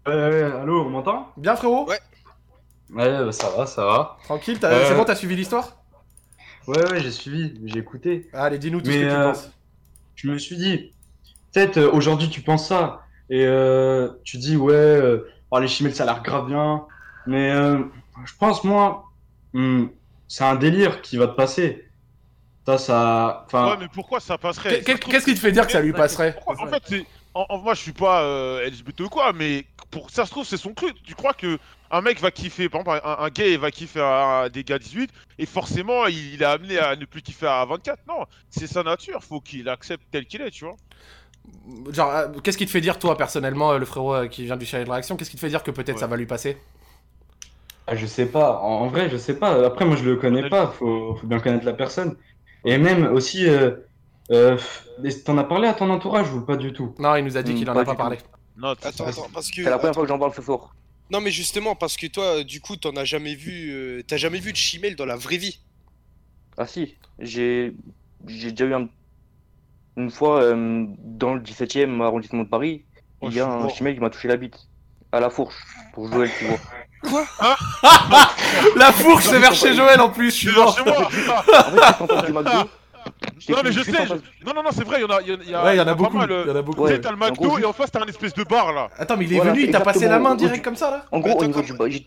Euh, 0.09 0.62
allô, 0.62 0.83
on 0.85 0.91
m'entend? 0.91 1.29
Bien, 1.37 1.55
frérot? 1.55 1.89
Ouais. 1.89 1.99
Ouais, 2.93 3.24
bah, 3.24 3.33
ça 3.33 3.49
va, 3.51 3.66
ça 3.66 3.85
va. 3.85 4.16
Tranquille, 4.24 4.59
t'as- 4.59 4.70
Euh, 4.73 4.85
c'est 4.89 4.95
bon, 4.97 5.05
t'as 5.05 5.15
suivi 5.15 5.37
l'histoire? 5.37 5.82
Ouais, 6.66 6.90
ouais, 6.90 7.01
j'ai 7.01 7.10
suivi, 7.10 7.55
j'ai 7.66 7.78
écouté. 7.78 8.28
Allez, 8.32 8.59
dis-nous 8.59 8.80
tout 8.80 8.86
Mais, 8.86 8.93
ce 8.93 8.98
que 8.98 9.05
tu 9.05 9.10
euh, 9.10 9.32
penses. 9.32 9.51
Je 10.16 10.30
me 10.30 10.39
suis 10.39 10.56
dit, 10.56 10.94
peut-être 11.52 11.78
euh, 11.78 11.90
aujourd'hui 11.93 12.28
tu 12.28 12.43
penses 12.43 12.68
ça, 12.68 13.02
et 13.30 13.44
euh, 13.44 14.09
tu 14.24 14.39
dis, 14.39 14.56
ouais, 14.56 14.74
euh, 14.74 15.28
oh, 15.51 15.59
les 15.59 15.68
chimelles 15.68 15.94
ça 15.94 16.05
a 16.05 16.06
l'air 16.06 16.22
grave 16.22 16.47
bien, 16.47 16.86
mais 17.26 17.51
euh, 17.51 17.78
je 18.24 18.32
pense, 18.39 18.64
moi, 18.64 19.05
hmm, 19.55 19.86
c'est 20.28 20.44
un 20.44 20.56
délire 20.56 21.02
qui 21.02 21.16
va 21.16 21.26
te 21.28 21.34
passer. 21.34 21.84
Ça, 22.66 22.78
ça. 22.78 23.43
Enfin, 23.47 23.70
Ouais, 23.70 23.76
mais 23.80 23.89
pourquoi 23.93 24.20
ça 24.20 24.39
passerait? 24.39 24.82
Qu'est- 24.82 24.98
Qu'est-ce 25.01 25.24
qui 25.24 25.34
te 25.34 25.40
fait 25.40 25.52
dire 25.52 25.66
que 25.66 25.72
ça 25.72 25.80
lui 25.82 25.93
passerait? 25.93 26.39
En 26.47 26.66
fait. 26.66 27.05
En, 27.34 27.47
en- 27.48 27.59
moi, 27.59 27.74
je 27.74 27.80
suis 27.80 27.93
pas 27.93 28.22
euh, 28.24 28.60
LGBT 28.66 29.05
ou 29.05 29.09
quoi, 29.09 29.32
mais 29.32 29.64
pour 29.93 30.10
ça 30.10 30.27
se 30.27 30.32
trouve, 30.32 30.47
c'est 30.47 30.59
son 30.59 30.74
truc. 30.74 30.97
Tu 31.05 31.14
crois 31.14 31.35
que 31.35 31.59
un 31.90 32.02
mec 32.02 32.20
va 32.20 32.32
kiffer, 32.32 32.69
par 32.70 32.82
exemple, 32.82 33.02
un, 33.05 33.19
un 33.27 33.31
gay 33.31 33.56
va 33.59 33.70
kiffer 33.73 34.01
à, 34.01 34.40
à 34.43 34.51
des 34.51 34.64
gars 34.64 34.81
18, 34.81 35.12
et 35.39 35.47
forcément, 35.47 36.06
il, 36.09 36.35
il 36.35 36.43
est 36.43 36.47
amené 36.47 36.78
à 36.78 36.97
ne 36.97 37.06
plus 37.06 37.23
kiffer 37.23 37.47
à 37.48 37.64
24. 37.66 38.02
Non, 38.09 38.27
c'est 38.51 38.69
sa 38.69 38.82
nature. 38.85 39.24
Faut 39.24 39.40
qu'il 39.43 39.69
accepte 39.70 40.05
tel 40.12 40.27
qu'il 40.27 40.43
est, 40.43 40.51
tu 40.52 40.64
vois. 40.66 40.78
Genre, 41.90 42.10
euh, 42.10 42.28
qu'est-ce 42.43 42.59
qui 42.59 42.66
te 42.66 42.70
fait 42.70 42.81
dire, 42.81 42.98
toi, 42.98 43.16
personnellement, 43.16 43.73
euh, 43.73 43.78
le 43.78 43.85
frérot 43.85 44.14
euh, 44.14 44.28
qui 44.28 44.44
vient 44.44 44.56
du 44.56 44.66
channel 44.66 44.90
réaction, 44.90 45.16
qu'est-ce 45.16 45.31
qui 45.31 45.36
te 45.36 45.40
fait 45.40 45.48
dire 45.48 45.62
que 45.62 45.70
peut-être 45.70 45.98
ça 45.98 46.06
va 46.06 46.16
lui 46.16 46.27
passer? 46.27 46.59
Ah, 47.86 47.97
je 47.97 48.06
sais 48.06 48.31
pas. 48.31 48.60
En, 48.60 48.82
en 48.85 48.89
vrai, 48.89 49.10
je 49.10 49.16
sais 49.16 49.39
pas. 49.39 49.64
Après, 49.66 49.85
moi, 49.85 49.97
je 49.97 50.05
le 50.05 50.16
connais 50.16 50.44
pas. 50.48 50.69
Faut, 50.70 51.16
faut 51.16 51.27
bien 51.27 51.40
connaître 51.40 51.64
la 51.66 51.73
personne. 51.74 52.16
Et 52.64 52.78
même 52.78 53.06
aussi, 53.12 53.48
euh, 53.48 53.77
euh, 54.31 54.56
t'en 55.24 55.39
as 55.39 55.44
parlé 55.44 55.66
à 55.69 55.74
ton 55.74 55.90
entourage 55.90 56.32
ou 56.32 56.44
pas 56.47 56.56
du 56.56 56.73
tout? 56.73 56.94
Non, 56.98 57.16
il 57.16 57.24
nous 57.24 57.36
a 57.36 57.43
dit 57.43 57.52
Hmm, 57.52 57.55
qu'il 57.55 57.69
en 57.69 57.77
a 57.77 57.85
pas 57.85 57.94
parlé. 57.94 58.19
Non, 58.57 58.70
Attends, 58.83 59.07
attends, 59.07 59.29
parce 59.33 59.51
que. 59.51 59.62
C'est 59.65 59.70
la 59.70 59.79
première 59.79 59.95
fois 59.95 60.03
que 60.05 60.09
j'en 60.09 60.19
parle 60.19 60.35
ce 60.35 60.43
soir. 60.43 60.74
Non, 61.11 61.20
mais 61.20 61.31
justement, 61.31 61.74
parce 61.74 61.97
que 61.97 62.07
toi, 62.07 62.43
du 62.45 62.61
coup, 62.61 62.77
t'en 62.77 62.95
as 62.97 63.05
jamais 63.05 63.35
vu, 63.35 63.70
euh, 63.70 64.03
t'as 64.07 64.16
jamais 64.16 64.39
vu 64.41 64.53
de 64.53 64.57
chimel 64.57 64.97
dans 64.97 65.05
la 65.07 65.16
vraie 65.16 65.37
vie. 65.37 65.61
Ah 66.57 66.66
si, 66.66 66.95
j'ai 67.19 67.74
j'ai 68.27 68.51
déjà 68.53 68.65
eu 68.66 68.74
un... 68.74 68.89
une 69.97 70.11
fois 70.11 70.43
euh, 70.43 70.87
dans 70.99 71.35
le 71.35 71.41
17e 71.41 72.01
arrondissement 72.03 72.45
de 72.45 72.49
Paris, 72.49 72.85
Oh, 73.20 73.29
il 73.31 73.37
y 73.37 73.41
a 73.41 73.45
suis 73.45 73.53
un 73.53 73.59
mort. 73.59 73.70
chimel 73.77 73.95
qui 73.95 74.01
m'a 74.01 74.11
touché 74.11 74.29
la 74.29 74.37
bite. 74.37 74.57
À 75.12 75.20
la 75.20 75.31
fourche, 75.31 75.55
pour 75.93 76.11
Joël, 76.11 76.31
tu 76.39 76.47
vois. 76.47 76.59
Quoi? 77.03 77.27
La 78.77 78.93
fourche, 78.93 79.24
c'est 79.27 79.39
vers 79.39 79.55
chez 79.55 79.74
Joël 79.74 80.01
en 80.01 80.09
plus, 80.11 80.31
je 80.31 80.37
suis 80.49 80.53
mort. 80.53 80.77
chez 80.77 80.85
moi. 80.85 81.09
En 82.01 82.07
fait, 82.07 82.27
du 82.27 82.33
McDo. 82.33 82.51
Non, 83.48 83.59
mais 83.64 83.73
je 83.73 83.81
sais. 83.82 83.93
je- 83.93 84.44
Non, 84.47 84.52
non, 84.55 84.62
non, 84.62 84.70
c'est 84.73 84.85
vrai. 84.85 84.98
Il 84.98 85.02
y 85.02 85.05
en 85.05 85.09
a. 85.10 85.20
il 85.23 85.28
y 85.28 85.32
en- 85.35 85.40
y 85.51 85.55
a, 85.55 85.64
Ouais, 85.64 85.74
il 85.74 85.78
y 85.78 85.81
en 85.81 85.82
a 85.82 85.86
pas 85.86 85.94
beaucoup. 85.94 86.16
mal, 86.16 86.28
Il 86.31 86.32
euh, 86.35 86.47
y 86.47 86.51
en 86.51 86.56
a 86.56 86.62
beaucoup. 86.62 86.86
T'as 86.89 87.10
le 87.10 87.16
En 87.16 87.19
McDo 87.19 87.48
gros, 87.48 87.59
et 87.59 87.64
en 87.64 87.73
face, 87.73 87.90
t'as 87.90 88.02
un 88.02 88.06
espèce 88.06 88.35
de 88.35 88.44
bar 88.44 88.73
là. 88.73 88.89
Attends, 88.98 89.16
mais 89.16 89.24
il 89.24 89.32
est 89.32 89.36
Voilà, 89.36 89.52
venu, 89.52 89.64
il 89.64 89.70
t'a 89.70 89.81
passé 89.81 90.06
la 90.09 90.19
main 90.19 90.35
direct 90.35 90.64
comme 90.64 90.77
ça 90.77 90.90
là 90.90 91.05
En 91.12 91.20
gros, 91.20 91.39
au 91.40 91.44
niveau 91.47 91.62
du... 91.89 92.01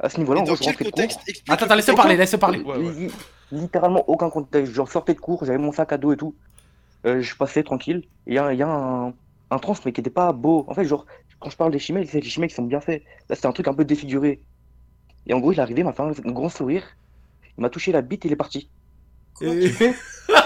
À 0.00 0.08
ce 0.08 0.18
niveau-là, 0.18 0.42
quel 0.60 0.76
contexte. 0.76 1.20
Explique 1.28 1.44
Attends, 1.50 1.66
attends, 1.66 1.74
laisse 1.76 1.86
parler, 1.86 2.16
laisse 2.16 2.36
parler. 2.36 2.62
Littéralement 3.52 4.04
aucun 4.08 4.28
contexte. 4.30 4.72
Je 4.74 4.82
sortais 4.90 5.14
de 5.14 5.20
cours, 5.20 5.44
j'avais 5.44 5.58
mon 5.58 5.72
sac 5.72 5.92
à 5.92 5.98
dos 5.98 6.12
et 6.12 6.16
tout. 6.16 6.34
Euh, 7.06 7.20
je 7.22 7.36
passais 7.36 7.62
tranquille. 7.62 8.02
Il 8.26 8.34
y 8.34 8.38
a, 8.38 8.52
il 8.52 8.58
y 8.58 8.62
a 8.62 8.68
un, 8.68 9.12
un 9.50 9.58
trans, 9.58 9.74
mais 9.84 9.92
qui 9.92 10.00
était 10.00 10.10
pas 10.10 10.32
beau. 10.32 10.64
En 10.68 10.74
fait, 10.74 10.84
genre, 10.84 11.06
quand 11.38 11.50
je 11.50 11.56
parle 11.56 11.70
des 11.70 11.78
chimelles, 11.78 12.08
c'est 12.08 12.20
les 12.20 12.28
chimelles 12.28 12.48
qui 12.48 12.54
sont 12.56 12.62
bien 12.62 12.80
faits. 12.80 13.02
Là, 13.28 13.36
c'était 13.36 13.46
un 13.46 13.52
truc 13.52 13.68
un 13.68 13.74
peu 13.74 13.84
défiguré. 13.84 14.40
Et 15.26 15.34
en 15.34 15.38
gros, 15.38 15.52
il 15.52 15.58
est 15.58 15.62
arrivé, 15.62 15.82
il 15.82 15.84
m'a 15.84 15.92
fait 15.92 16.02
un, 16.02 16.08
un 16.10 16.32
grand 16.32 16.48
sourire. 16.48 16.82
Il 17.56 17.60
m'a 17.62 17.68
touché 17.70 17.92
la 17.92 18.00
bite 18.02 18.24
et 18.24 18.28
il 18.28 18.32
est 18.32 18.36
parti. 18.36 18.68
Et- 19.42 19.70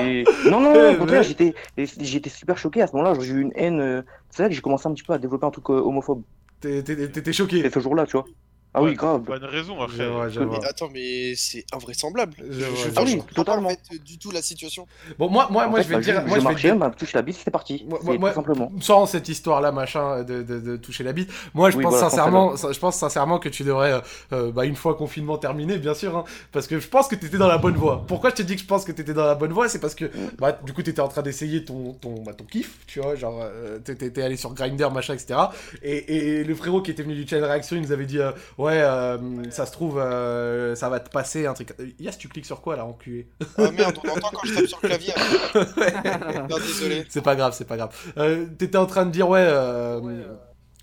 Et... 0.00 0.24
Non, 0.50 0.60
non, 0.60 0.72
non, 0.74 0.92
au 0.92 0.96
contraire, 0.96 1.22
j'étais 1.22 1.54
j'étais 1.76 2.30
super 2.30 2.56
choqué 2.58 2.82
à 2.82 2.86
ce 2.86 2.96
moment-là. 2.96 3.18
J'ai 3.20 3.32
eu 3.32 3.40
une 3.40 3.52
haine. 3.54 3.80
euh, 3.80 4.02
C'est 4.30 4.42
là 4.42 4.48
que 4.48 4.54
j'ai 4.54 4.60
commencé 4.60 4.86
un 4.88 4.92
petit 4.94 5.02
peu 5.04 5.12
à 5.12 5.18
développer 5.18 5.46
un 5.46 5.50
truc 5.50 5.68
euh, 5.70 5.74
homophobe. 5.80 6.22
T'es- 6.60 6.82
t'es- 6.82 7.08
T'étais 7.08 7.32
choqué. 7.32 7.58
Et 7.64 7.70
ce 7.70 7.80
jour-là, 7.80 8.04
tu 8.06 8.12
vois. 8.12 8.24
Ah 8.72 8.82
oui, 8.82 8.94
grave. 8.94 9.22
Une 9.28 9.44
raison 9.44 9.80
après. 9.80 9.96
Je 9.96 10.02
vois, 10.04 10.28
je 10.28 10.40
vois. 10.40 10.60
Mais 10.60 10.64
attends, 10.64 10.88
mais 10.92 11.34
c'est 11.34 11.64
invraisemblable. 11.72 12.34
Je 12.38 12.60
Je, 12.60 12.64
vois, 12.64 12.84
je, 12.84 12.88
je 12.88 12.88
enfin, 12.88 13.04
je 13.06 13.16
vois. 13.16 13.24
comprends 13.26 13.44
pas 13.44 13.56
en 13.58 13.68
fait 13.68 13.98
du 14.04 14.18
tout 14.18 14.30
la 14.30 14.42
situation. 14.42 14.86
Bon, 15.18 15.28
moi, 15.28 15.48
moi, 15.50 15.66
En 15.66 15.70
moi 15.70 15.80
fait, 15.80 15.84
je 15.84 15.88
vais 15.88 15.96
bah, 15.96 16.00
dire. 16.00 16.20
je- 16.22 16.26
Moi, 16.26 16.38
je 16.38 16.40
je 16.40 16.48
vais 16.48 16.54
dire. 16.54 16.76
m'a 16.76 16.90
touché 16.90 17.12
la 17.18 17.22
bite, 17.22 17.36
c'est 17.44 17.50
parti. 17.50 17.84
Moi, 17.88 17.98
tout 18.28 18.34
simplement. 18.34 18.70
sans 18.80 19.06
cette 19.06 19.28
histoire-là, 19.28 19.72
machin, 19.72 20.22
de, 20.22 20.42
de, 20.42 20.60
de 20.60 20.76
toucher 20.76 21.02
la 21.04 21.12
bite, 21.12 21.30
moi 21.54 21.70
je 21.70 21.76
Oui, 21.76 21.82
pense 21.82 21.94
voilà, 21.94 22.10
sincèrement, 22.10 22.54
je 22.56 22.78
pense 22.78 22.96
sincèrement 22.96 23.38
que 23.40 23.48
tu 23.48 23.64
devrais, 23.64 23.92
euh, 23.92 24.00
euh, 24.32 24.52
bah, 24.52 24.64
une 24.66 24.76
fois 24.76 24.94
confinement 24.94 25.38
terminé, 25.38 25.78
bien 25.78 25.94
sûr, 25.94 26.16
hein, 26.16 26.24
parce 26.52 26.66
que 26.66 26.78
je 26.78 26.88
pense 26.88 27.08
que 27.08 27.16
t'étais 27.16 27.38
dans 27.38 27.48
la 27.48 27.58
bonne 27.58 27.76
voie. 27.76 28.04
Pourquoi 28.06 28.30
je 28.30 28.36
te 28.36 28.42
dis 28.42 28.54
que 28.54 28.62
je 28.62 28.66
pense 28.66 28.84
que 28.84 28.92
t'étais 28.92 29.14
dans 29.14 29.24
la 29.26 29.34
bonne 29.34 29.52
voie, 29.52 29.68
c'est 29.68 29.80
parce 29.80 29.94
que, 29.94 30.10
bah, 30.38 30.58
du 30.64 30.72
coup, 30.72 30.82
t'étais 30.82 31.00
en 31.00 31.08
train 31.08 31.22
d'essayer 31.22 31.64
ton, 31.64 31.94
ton, 31.94 32.22
bah, 32.22 32.34
ton 32.34 32.44
kiff, 32.44 32.78
tu 32.86 33.00
vois, 33.00 33.16
genre, 33.16 33.40
euh, 33.42 33.78
t'étais 33.78 34.06
t'étais 34.06 34.22
allé 34.22 34.36
sur 34.36 34.54
Grinder, 34.54 34.88
machin, 34.92 35.14
etc. 35.14 35.38
Et, 35.82 36.38
et 36.40 36.44
le 36.44 36.54
frérot 36.54 36.82
qui 36.82 36.90
était 36.90 37.02
venu 37.02 37.14
du 37.14 37.26
channel 37.26 37.44
réaction, 37.44 37.76
il 37.76 37.82
nous 37.82 37.92
avait 37.92 38.06
dit, 38.06 38.18
euh, 38.18 38.32
ouais, 38.60 38.80
euh, 38.80 39.18
ça 39.50 39.66
se 39.66 39.72
trouve, 39.72 39.98
euh, 39.98 40.74
ça 40.74 40.88
va 40.88 41.00
te 41.00 41.10
passer 41.10 41.46
un 41.46 41.54
truc. 41.54 41.74
Yes, 41.98 42.18
tu 42.18 42.28
cliques 42.28 42.46
sur 42.46 42.60
quoi 42.60 42.76
là, 42.76 42.84
enculé 42.84 43.28
Ah 43.58 43.70
merde, 43.70 43.96
on 44.04 44.08
entend 44.08 44.30
quand 44.32 44.46
je 44.46 44.54
tape 44.54 44.66
sur 44.66 44.78
le 44.82 44.88
clavier. 44.88 45.14
non, 46.50 46.56
désolé. 46.58 47.06
C'est 47.08 47.22
pas 47.22 47.36
grave, 47.36 47.54
c'est 47.56 47.64
pas 47.64 47.76
grave. 47.76 47.90
Euh, 48.18 48.46
T'étais 48.58 48.78
en 48.78 48.86
train 48.86 49.06
de 49.06 49.10
dire, 49.10 49.28
ouais, 49.28 49.42
euh, 49.42 50.24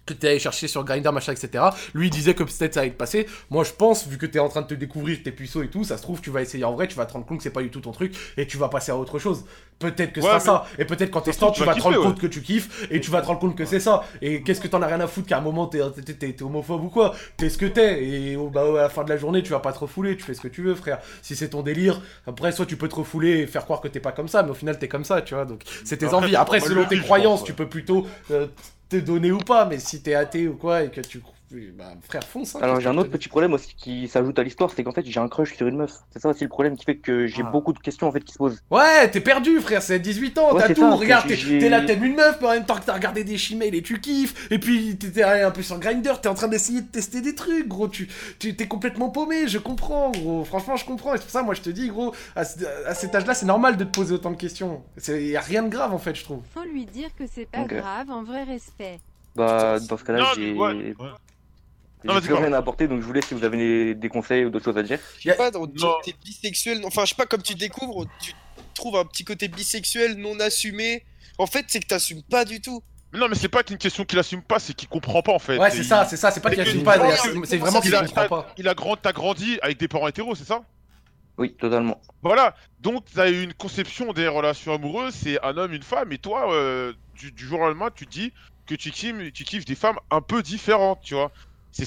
que 0.08 0.14
t'es 0.14 0.30
allé 0.30 0.40
chercher 0.40 0.68
sur 0.68 0.84
Grindr, 0.84 1.12
machin, 1.14 1.34
etc. 1.34 1.66
Lui, 1.94 2.08
il 2.08 2.10
disait 2.10 2.34
que 2.34 2.44
peut-être 2.44 2.74
ça 2.74 2.80
allait 2.82 2.90
te 2.92 2.98
passer. 2.98 3.28
Moi, 3.52 3.64
je 3.64 3.72
pense, 3.74 4.08
vu 4.08 4.18
que 4.18 4.26
t'es 4.26 4.40
en 4.40 4.50
train 4.50 4.62
de 4.64 4.68
te 4.68 4.74
découvrir 4.74 5.22
tes 5.24 5.32
puceaux 5.32 5.62
et 5.64 5.68
tout, 5.70 5.84
ça 5.84 5.98
se 5.98 6.02
trouve, 6.02 6.22
tu 6.22 6.30
vas 6.32 6.42
essayer 6.42 6.64
en 6.64 6.74
vrai, 6.74 6.88
tu 6.88 6.96
vas 6.96 7.06
te 7.06 7.14
rendre 7.14 7.26
compte 7.26 7.38
que 7.38 7.44
c'est 7.44 7.50
pas 7.52 7.62
du 7.62 7.70
tout 7.70 7.82
ton 7.82 7.92
truc 7.92 8.16
et 8.38 8.48
tu 8.48 8.58
vas 8.58 8.70
passer 8.70 8.92
à 8.92 8.98
autre 8.98 9.20
chose. 9.20 9.46
Peut-être 9.80 10.12
que 10.14 10.22
c'est 10.22 10.26
Ouais, 10.28 10.34
pas 10.34 10.40
mais- 10.40 10.44
ça. 10.46 10.66
Et 10.80 10.86
peut-être 10.86 11.14
se 11.20 11.24
testant, 11.26 11.46
trouve, 11.52 11.58
tu 11.58 11.62
tu 11.62 11.68
vas 11.68 11.76
te 11.76 11.82
rendre 11.82 12.02
compte 12.02 12.20
que 12.20 12.26
tu 12.26 12.42
kiffes 12.42 12.88
et 12.90 13.00
tu 13.00 13.12
vas 13.12 13.22
te 13.22 13.28
rendre 13.28 13.40
compte 13.40 13.56
que 13.56 13.66
c'est 13.66 13.80
ça. 13.80 14.04
Et 14.24 14.42
qu'est-ce 14.42 14.60
que 14.60 14.68
t'en 14.68 14.82
as 14.82 14.88
rien 14.88 15.00
à 15.02 15.06
foutre 15.08 15.28
qu'à 15.28 15.38
un 15.38 15.42
moment 15.42 15.68
t'es 15.68 15.80
t'es- 16.04 16.14
t'es- 16.14 16.34
t'es 16.34 16.44
homophobe 16.44 16.84
ou 16.86 16.90
quoi 16.90 17.14
T'es 17.38 17.50
ce 17.50 17.60
que 17.60 17.68
t'es. 17.68 18.04
Et 18.04 18.38
bah, 18.52 18.64
à 18.68 18.82
la 18.84 18.90
fin 18.90 19.04
de 19.04 19.10
la 19.10 19.18
journée, 19.18 19.44
tu 19.44 19.52
vas 19.52 19.60
pas 19.60 19.74
te 19.74 19.80
refouler, 19.80 20.18
tu 20.18 20.24
fais 20.24 20.34
ce 20.34 20.42
que 20.42 20.48
tu 20.48 20.64
veux, 20.64 20.74
frère. 20.74 20.98
Si 21.22 21.36
c'est 21.36 21.50
ton 21.50 21.62
délire, 21.62 22.02
après, 22.26 22.52
soit 22.52 22.66
tu 22.66 22.76
peux 22.78 22.88
te 22.88 22.96
refouler 22.96 23.42
et 23.42 23.46
faire 23.48 23.66
croire 23.66 23.82
que 23.82 23.88
t'es 23.88 24.00
pas 24.00 24.12
comme 24.14 24.28
ça, 24.28 24.42
mais 24.42 24.50
au 24.50 24.56
final, 24.56 24.80
t'es 24.80 24.88
comme 24.88 25.04
ça, 25.06 25.22
tu 25.22 25.36
vois. 25.36 25.46
Donc, 25.46 25.62
c'est 25.84 25.98
tes 25.98 26.08
envies. 26.14 26.36
Après, 26.36 26.60
selon 26.60 26.86
tes 26.86 26.98
croyances, 27.00 27.44
tu 27.44 27.54
peux 27.54 27.68
plutôt 27.70 28.08
euh, 28.32 28.48
te 28.90 28.98
donner 28.98 29.32
ou 29.32 29.40
pas. 29.40 29.66
Mais 29.66 29.80
si 29.80 30.02
t'es 30.02 30.16
athée 30.16 30.48
ou 30.48 30.56
quoi 30.56 30.84
et 30.84 30.92
que 30.92 31.02
tu. 31.02 31.22
Bah, 31.78 31.94
frère, 32.02 32.24
fonce. 32.26 32.56
hein, 32.56 32.60
Alors 32.62 32.82
j'ai 32.82 32.90
un 32.90 32.98
autre 32.98 33.10
petit 33.10 33.30
problème 33.30 33.54
aussi 33.54 33.74
qui 33.76 34.10
s'ajoute 34.10 34.38
à 34.38 34.44
l'histoire, 34.44 34.70
c'est 34.70 34.84
qu'en 34.84 34.92
fait 34.92 35.06
j'ai 35.06 35.20
un 35.20 35.30
crush 35.30 35.56
sur 35.56 35.66
une 35.68 35.78
meuf. 35.78 35.94
C'est 36.12 36.20
ça 36.20 36.28
aussi 36.30 36.44
le 36.44 36.50
problème 36.50 36.76
qui 36.76 36.84
fait 36.84 36.98
que 36.98 37.26
j'ai 37.26 37.42
Ah. 37.46 37.50
beaucoup 37.50 37.72
de 37.72 37.80
questions 37.80 38.06
en 38.08 38.12
fait 38.12 38.20
qui 38.20 38.34
se 38.34 38.38
posent. 38.38 38.62
Ouais, 38.70 39.10
t'es 39.10 39.22
perdu, 39.22 39.60
frère, 39.62 39.82
c'est 39.82 39.98
18 40.00 40.38
ans, 40.40 40.54
Ouais, 40.54 40.62
t'as 40.68 40.74
tout, 40.74 40.82
ça, 40.82 40.96
regarde, 40.96 41.28
t'es 41.30 41.70
là, 41.70 41.82
t'aimes 41.82 42.04
une 42.04 42.16
meuf, 42.16 42.38
mais 42.42 42.48
en 42.48 42.52
même 42.52 42.66
temps 42.66 42.76
que 42.76 42.84
t'as 42.86 42.94
regardé 42.94 43.24
des 43.24 43.38
chimelles 43.38 43.76
et 43.76 43.82
tu 43.82 44.02
kiffes, 44.02 44.52
et 44.52 44.60
puis 44.60 44.98
t'étais 44.98 45.22
allé 45.24 45.42
un 45.44 45.52
peu 45.52 45.62
sur 45.62 45.80
Grindr, 45.80 46.20
t'es 46.20 46.28
en 46.28 46.34
train 46.34 46.50
d'essayer 46.50 46.82
de 46.82 46.88
tester 46.88 47.22
des 47.22 47.34
trucs, 47.34 47.68
gros, 47.68 47.88
tu 47.88 48.10
tu- 48.40 48.54
t'es 48.56 48.68
complètement 48.68 49.10
paumé, 49.10 49.48
je 49.48 49.58
comprends, 49.58 50.12
gros, 50.12 50.44
franchement, 50.44 50.76
je 50.76 50.84
comprends, 50.86 51.14
et 51.14 51.18
c'est 51.18 51.24
pour 51.24 51.32
ça, 51.32 51.44
moi, 51.44 51.54
je 51.54 51.62
te 51.62 51.70
dis, 51.70 51.88
gros, 51.88 52.14
à, 52.36 52.44
ce- 52.44 52.66
à 52.86 52.94
cet 52.94 53.16
âge-là, 53.16 53.34
c'est 53.34 53.46
normal 53.46 53.78
de 53.78 53.86
te 53.86 53.90
poser 53.96 54.14
autant 54.14 54.32
de 54.32 54.36
questions, 54.38 54.84
C'est- 54.98 55.24
y 55.26 55.38
a 55.38 55.42
rien 55.42 55.64
de 55.64 55.70
grave, 55.70 55.94
en 55.94 55.98
fait, 55.98 56.14
je 56.16 56.26
trouve. 56.26 56.42
Faut 56.54 56.64
lui 56.70 56.86
dire 56.86 57.08
que 57.18 57.24
c'est 57.26 57.46
pas 57.50 57.64
grave, 57.64 58.10
en 58.10 58.24
vrai 58.24 58.44
respect. 58.44 59.00
Bah 59.36 59.78
dans 59.80 59.98
ce 59.98 60.04
cas-là 60.04 60.26
j'ai 60.36 60.52
mais 60.54 60.58
ouais, 60.60 60.74
ouais. 61.00 61.10
J'ai 62.04 62.22
plus 62.22 62.34
rien 62.34 62.54
à 62.54 62.58
apporter 62.58 62.88
donc 62.88 63.02
je 63.02 63.06
voulais 63.06 63.22
si 63.22 63.34
vous 63.34 63.44
avez 63.44 63.58
des, 63.58 63.96
des 63.96 64.10
conseils 64.10 64.46
ou 64.46 64.50
d'autres 64.50 64.66
choses 64.66 64.78
à 64.78 64.84
dire. 64.84 65.00
Je 65.18 65.30
sais 65.32 65.36
pas, 65.38 65.52
t'es 66.04 66.14
bisexuel. 66.24 66.82
Enfin, 66.86 67.06
je 67.06 67.10
sais 67.10 67.16
pas, 67.16 67.26
comme 67.26 67.42
tu 67.42 67.56
découvres, 67.56 68.06
tu 68.20 68.34
trouves 68.74 68.98
un 68.98 69.06
petit 69.06 69.24
côté 69.24 69.48
bisexuel 69.48 70.16
non 70.16 70.40
assumé. 70.40 71.04
En 71.38 71.48
fait, 71.48 71.66
c'est 71.68 71.80
que 71.80 71.88
t'assumes 71.88 72.24
pas 72.24 72.46
du 72.46 72.62
tout. 72.62 72.82
Mais 73.14 73.20
non, 73.20 73.30
mais 73.30 73.36
c'est 73.36 73.50
pas 73.50 73.64
qu'une 73.64 73.78
question 73.78 74.04
qu'il 74.06 74.20
assume 74.20 74.42
pas, 74.42 74.60
c'est 74.60 74.74
qu'il 74.74 74.90
comprend 74.90 75.22
pas 75.22 75.32
en 75.34 75.40
fait. 75.40 75.58
Ouais, 75.58 75.72
c'est 75.72 75.84
ça, 75.84 76.06
c'est 76.06 76.18
ça, 76.18 76.32
c'est 76.32 76.42
pas 76.42 76.50
qu'il 76.50 76.62
assume 76.62 76.84
pas, 76.84 76.98
c'est- 77.18 77.58
vraiment 77.58 77.80
qu'il 77.82 77.92
comprend 77.92 78.28
pas. 78.28 78.54
Il 78.58 78.68
a 78.68 78.74
grand, 78.74 78.98
t'as 78.98 79.14
grandi 79.14 79.58
avec 79.62 79.78
des 79.78 79.88
parents 79.88 80.08
hétéros, 80.08 80.36
c'est 80.36 80.46
ça? 80.46 80.64
Oui, 81.38 81.56
totalement. 81.56 82.02
Voilà, 82.24 82.56
donc 82.80 83.06
t'as 83.14 83.30
eu 83.30 83.44
une 83.44 83.54
conception 83.54 84.12
des 84.12 84.28
relations 84.28 84.74
amoureuses, 84.74 85.14
c'est 85.14 85.40
un 85.46 85.56
homme, 85.58 85.72
une 85.72 85.84
femme, 85.84 86.12
et 86.12 86.18
toi, 86.18 86.52
euh, 86.52 86.94
du, 87.14 87.32
du 87.32 87.46
jour 87.46 87.60
au 87.60 87.68
lendemain, 87.68 87.90
tu 87.96 88.08
te 88.08 88.12
dis 88.12 88.34
que 88.66 88.74
tu 88.74 88.92
kiffes, 88.92 89.32
tu 89.34 89.44
kiffes 89.44 89.66
des 89.66 89.76
femmes 89.76 90.00
un 90.10 90.22
peu 90.22 90.42
différentes, 90.42 91.00
tu 91.04 91.14
vois. 91.14 91.32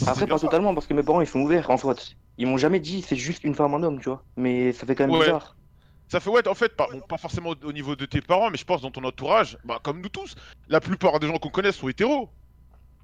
Après 0.06 0.26
pas 0.26 0.38
totalement 0.38 0.74
parce 0.74 0.86
que 0.86 0.94
mes 0.94 1.02
parents 1.02 1.20
ils 1.20 1.26
sont 1.26 1.40
ouverts 1.40 1.70
en 1.70 1.76
soit. 1.76 2.14
Ils 2.38 2.46
m'ont 2.46 2.56
jamais 2.56 2.80
dit 2.80 3.02
c'est 3.02 3.16
juste 3.16 3.44
une 3.44 3.54
femme 3.54 3.74
un 3.74 3.82
homme 3.82 4.00
tu 4.00 4.08
vois. 4.08 4.24
Mais 4.36 4.72
ça 4.72 4.86
fait 4.86 4.94
quand 4.94 5.04
même 5.06 5.16
Ouais. 5.16 5.26
bizarre. 5.26 5.56
Ça 6.10 6.18
fait 6.18 6.30
ouais, 6.30 6.46
en 6.48 6.54
fait, 6.54 6.74
pas, 6.74 6.88
bon, 6.90 7.00
pas 7.02 7.18
forcément 7.18 7.54
au 7.62 7.72
niveau 7.72 7.94
de 7.94 8.04
tes 8.04 8.20
parents, 8.20 8.50
mais 8.50 8.58
je 8.58 8.64
pense 8.64 8.82
dans 8.82 8.90
ton 8.90 9.04
entourage, 9.04 9.56
bah, 9.62 9.78
comme 9.80 10.00
nous 10.00 10.08
tous, 10.08 10.34
la 10.66 10.80
plupart 10.80 11.20
des 11.20 11.28
gens 11.28 11.38
qu'on 11.38 11.50
connaît 11.50 11.70
sont 11.70 11.88
hétéros. 11.88 12.28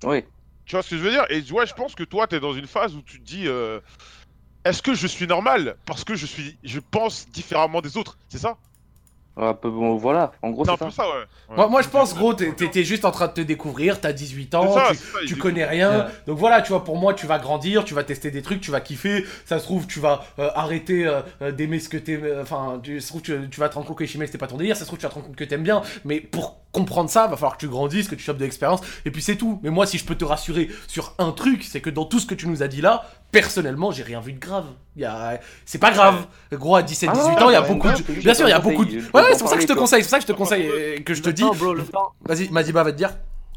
Oui. 0.02 0.24
Tu 0.64 0.74
vois 0.74 0.82
ce 0.82 0.90
que 0.90 0.96
je 0.96 1.02
veux 1.02 1.10
dire? 1.10 1.24
Et 1.30 1.40
ouais, 1.52 1.66
je 1.66 1.74
pense 1.74 1.94
que 1.94 2.02
toi, 2.02 2.26
t'es 2.26 2.40
dans 2.40 2.52
une 2.52 2.66
phase 2.66 2.96
où 2.96 3.02
tu 3.02 3.20
te 3.20 3.24
dis, 3.24 3.46
euh, 3.46 3.80
est-ce 4.64 4.82
que 4.82 4.94
je 4.94 5.06
suis 5.06 5.28
normal? 5.28 5.76
Parce 5.84 6.02
que 6.02 6.16
je 6.16 6.26
suis, 6.26 6.58
je 6.64 6.80
pense 6.80 7.30
différemment 7.30 7.80
des 7.80 7.96
autres, 7.96 8.18
c'est 8.28 8.38
ça? 8.38 8.58
Un 9.38 9.52
peu 9.52 9.68
bon 9.70 9.96
voilà, 9.96 10.32
en 10.42 10.50
gros 10.50 10.64
C'est 10.64 10.76
ça. 10.78 10.90
ça, 10.90 11.02
ouais. 11.04 11.14
Ouais. 11.50 11.56
Moi, 11.56 11.68
moi, 11.68 11.82
je 11.82 11.88
pense, 11.88 12.14
gros, 12.14 12.32
t'es- 12.32 12.52
t'étais 12.52 12.84
juste 12.84 13.04
en 13.04 13.10
train 13.10 13.26
de 13.28 13.32
te 13.32 13.40
découvrir, 13.42 14.00
t'as 14.00 14.12
18 14.12 14.54
ans, 14.54 14.72
ça, 14.72 14.92
tu, 15.26 15.34
ça, 15.34 15.40
connais 15.40 15.64
rien. 15.66 15.98
Ouais. 16.06 16.12
Donc 16.26 16.38
voilà, 16.38 16.62
tu 16.62 16.70
vois, 16.70 16.82
pour 16.84 16.96
moi, 16.96 17.12
tu 17.12 17.26
vas 17.26 17.38
grandir, 17.38 17.84
tu 17.84 17.92
vas 17.92 18.02
tester 18.02 18.30
des 18.30 18.40
trucs, 18.40 18.62
tu 18.62 18.70
vas 18.70 18.80
kiffer. 18.80 19.26
Ça 19.44 19.58
se 19.58 19.64
trouve, 19.64 19.86
tu 19.86 20.00
vas 20.00 20.24
euh, 20.38 20.48
arrêter 20.54 21.06
euh, 21.06 21.20
euh, 21.42 21.52
d'aimer 21.52 21.80
ce 21.80 21.88
que 21.90 21.98
t'aimes. 21.98 22.26
Enfin, 22.40 22.80
tu, 22.82 22.98
ça 23.00 23.06
se 23.08 23.12
trouve, 23.12 23.22
tu, 23.22 23.36
tu 23.50 23.60
vas 23.60 23.68
te 23.68 23.74
rendre 23.74 23.86
compte 23.86 23.98
que 23.98 24.06
chimères, 24.06 24.26
c'était 24.26 24.38
pas 24.38 24.46
ton 24.46 24.56
délire. 24.56 24.74
Ça 24.74 24.82
se 24.82 24.86
trouve, 24.86 24.98
tu 24.98 25.02
vas 25.04 25.10
te 25.10 25.14
rendre 25.14 25.26
compte 25.26 25.36
que 25.36 25.44
t'aimes 25.44 25.62
bien. 25.62 25.82
Mais 26.06 26.20
pour 26.20 26.56
comprendre 26.72 27.10
ça, 27.10 27.26
va 27.26 27.36
falloir 27.36 27.54
que 27.56 27.60
tu 27.60 27.68
grandisses, 27.68 28.08
que 28.08 28.14
tu 28.14 28.22
chopes 28.24 28.38
de 28.38 28.44
l'expérience. 28.44 28.80
Et 29.04 29.10
puis 29.10 29.20
c'est 29.22 29.36
tout. 29.36 29.60
Mais 29.62 29.70
moi, 29.70 29.84
si 29.86 29.98
je 29.98 30.04
peux 30.06 30.14
te 30.14 30.24
rassurer 30.24 30.70
sur 30.88 31.12
un 31.18 31.32
truc, 31.32 31.62
c'est 31.62 31.80
que 31.82 31.90
dans 31.90 32.04
tout 32.06 32.20
ce 32.20 32.26
que 32.26 32.34
tu 32.34 32.48
nous 32.48 32.62
as 32.62 32.68
dit 32.68 32.80
là, 32.80 33.04
personnellement, 33.40 33.90
j'ai 33.90 34.02
rien 34.02 34.20
vu 34.20 34.32
de 34.32 34.38
grave. 34.38 34.66
A... 35.04 35.38
C'est 35.64 35.78
pas 35.78 35.90
grave. 35.90 36.26
Gros, 36.52 36.76
à 36.76 36.82
17, 36.82 37.10
18 37.12 37.22
Ah, 37.36 37.44
ans, 37.44 37.50
il 37.50 37.52
y 37.52 37.56
a 37.56 37.60
beaucoup 37.60 37.88
de. 37.88 38.20
Bien 38.20 38.34
sûr, 38.34 38.46
il 38.46 38.50
y 38.50 38.54
a 38.54 38.58
beaucoup 38.58 38.84
de. 38.84 38.96
Ouais, 38.96 39.02
ouais, 39.14 39.22
c'est 39.32 39.40
pour 39.40 39.48
ça 39.48 39.56
que 39.56 39.62
je 39.62 39.66
te 39.66 39.72
conseille. 39.74 40.02
C'est 40.02 40.08
pour 40.08 40.10
ça 40.10 40.18
que 40.18 40.22
je 40.22 40.32
te 40.32 40.32
conseille 40.32 40.68
euh, 40.68 41.00
que 41.00 41.14
je 41.14 41.22
te 41.22 41.30
dis. 41.30 41.42
temps, 41.42 41.54
bro, 41.54 41.74
le 41.74 41.84
temps. 41.84 42.12
Vas-y, 42.24 42.48
Madiba 42.50 42.82
va 42.82 42.92
te 42.92 42.96
dire. 42.96 43.10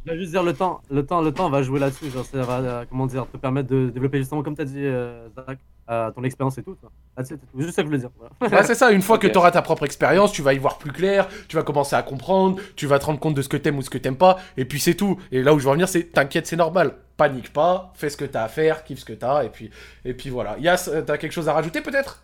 Je 0.06 0.12
vais 0.12 0.18
juste 0.20 0.32
dire 0.32 0.44
le 0.44 0.54
temps, 0.54 0.82
le 0.90 1.06
temps, 1.06 1.22
le 1.22 1.32
temps 1.34 1.50
va 1.50 1.62
jouer 1.62 1.80
là-dessus. 1.80 2.10
Genre, 2.10 2.26
ça 2.26 2.42
va, 2.42 2.60
euh, 2.60 2.86
comment 2.90 3.06
dire, 3.06 3.26
te 3.32 3.38
permettre 3.38 3.70
de 3.70 3.90
développer 3.90 4.18
justement, 4.18 4.42
comme 4.44 4.56
t'as 4.56 4.64
dit, 4.64 4.76
euh, 4.78 5.28
Zach, 5.36 5.60
euh, 5.90 6.12
ton 6.12 6.24
expérience 6.24 6.58
et 6.58 6.64
tout. 6.64 6.76
c'est. 7.24 7.38
Juste 7.58 7.76
ça 7.76 7.82
que 7.82 7.88
je 7.88 7.88
voulais 7.88 8.00
dire. 8.00 8.10
voilà. 8.18 8.56
Ouais, 8.56 8.64
c'est 8.64 8.76
ça, 8.76 8.92
une 8.92 9.02
fois 9.02 9.18
que 9.20 9.28
tu 9.28 9.38
auras 9.38 9.52
ta 9.52 9.62
propre 9.62 9.84
expérience, 9.86 10.32
tu 10.32 10.42
vas 10.42 10.54
y 10.54 10.58
voir 10.58 10.78
plus 10.78 10.92
clair, 10.92 11.28
tu 11.48 11.56
vas 11.56 11.64
commencer 11.64 11.96
à 11.96 12.02
comprendre, 12.02 12.60
tu 12.76 12.88
vas 12.88 12.98
te 13.00 13.06
rendre 13.06 13.20
compte 13.20 13.36
de 13.36 13.42
ce 13.42 13.50
que 13.50 13.58
t'aimes 13.58 13.78
ou 13.78 13.82
ce 13.82 13.90
que 13.90 13.98
t'aimes 13.98 14.18
pas, 14.18 14.38
et 14.58 14.66
puis 14.66 14.80
c'est 14.80 14.96
tout. 14.96 15.18
Et 15.32 15.44
là 15.44 15.54
où 15.54 15.60
je 15.60 15.66
veux 15.66 15.70
en 15.70 15.74
venir, 15.74 15.90
c'est 15.90 16.04
t'inquiète, 16.04 16.48
c'est 16.48 16.56
normal. 16.56 16.96
Panique 17.20 17.54
pas, 17.54 17.92
fais 17.96 18.10
ce 18.10 18.18
que 18.18 18.26
t'as 18.26 18.44
à 18.46 18.48
faire, 18.48 18.84
kiffe 18.86 19.00
ce 19.02 19.06
que 19.06 19.14
t'as, 19.14 19.44
et 19.44 19.50
puis, 19.50 19.70
et 20.06 20.14
puis 20.16 20.30
voilà. 20.32 20.56
Yas, 20.60 20.90
euh, 20.92 21.02
t'as 21.04 21.18
quelque 21.18 21.34
chose 21.34 21.50
à 21.50 21.54
rajouter 21.54 21.82
peut-être? 21.82 22.24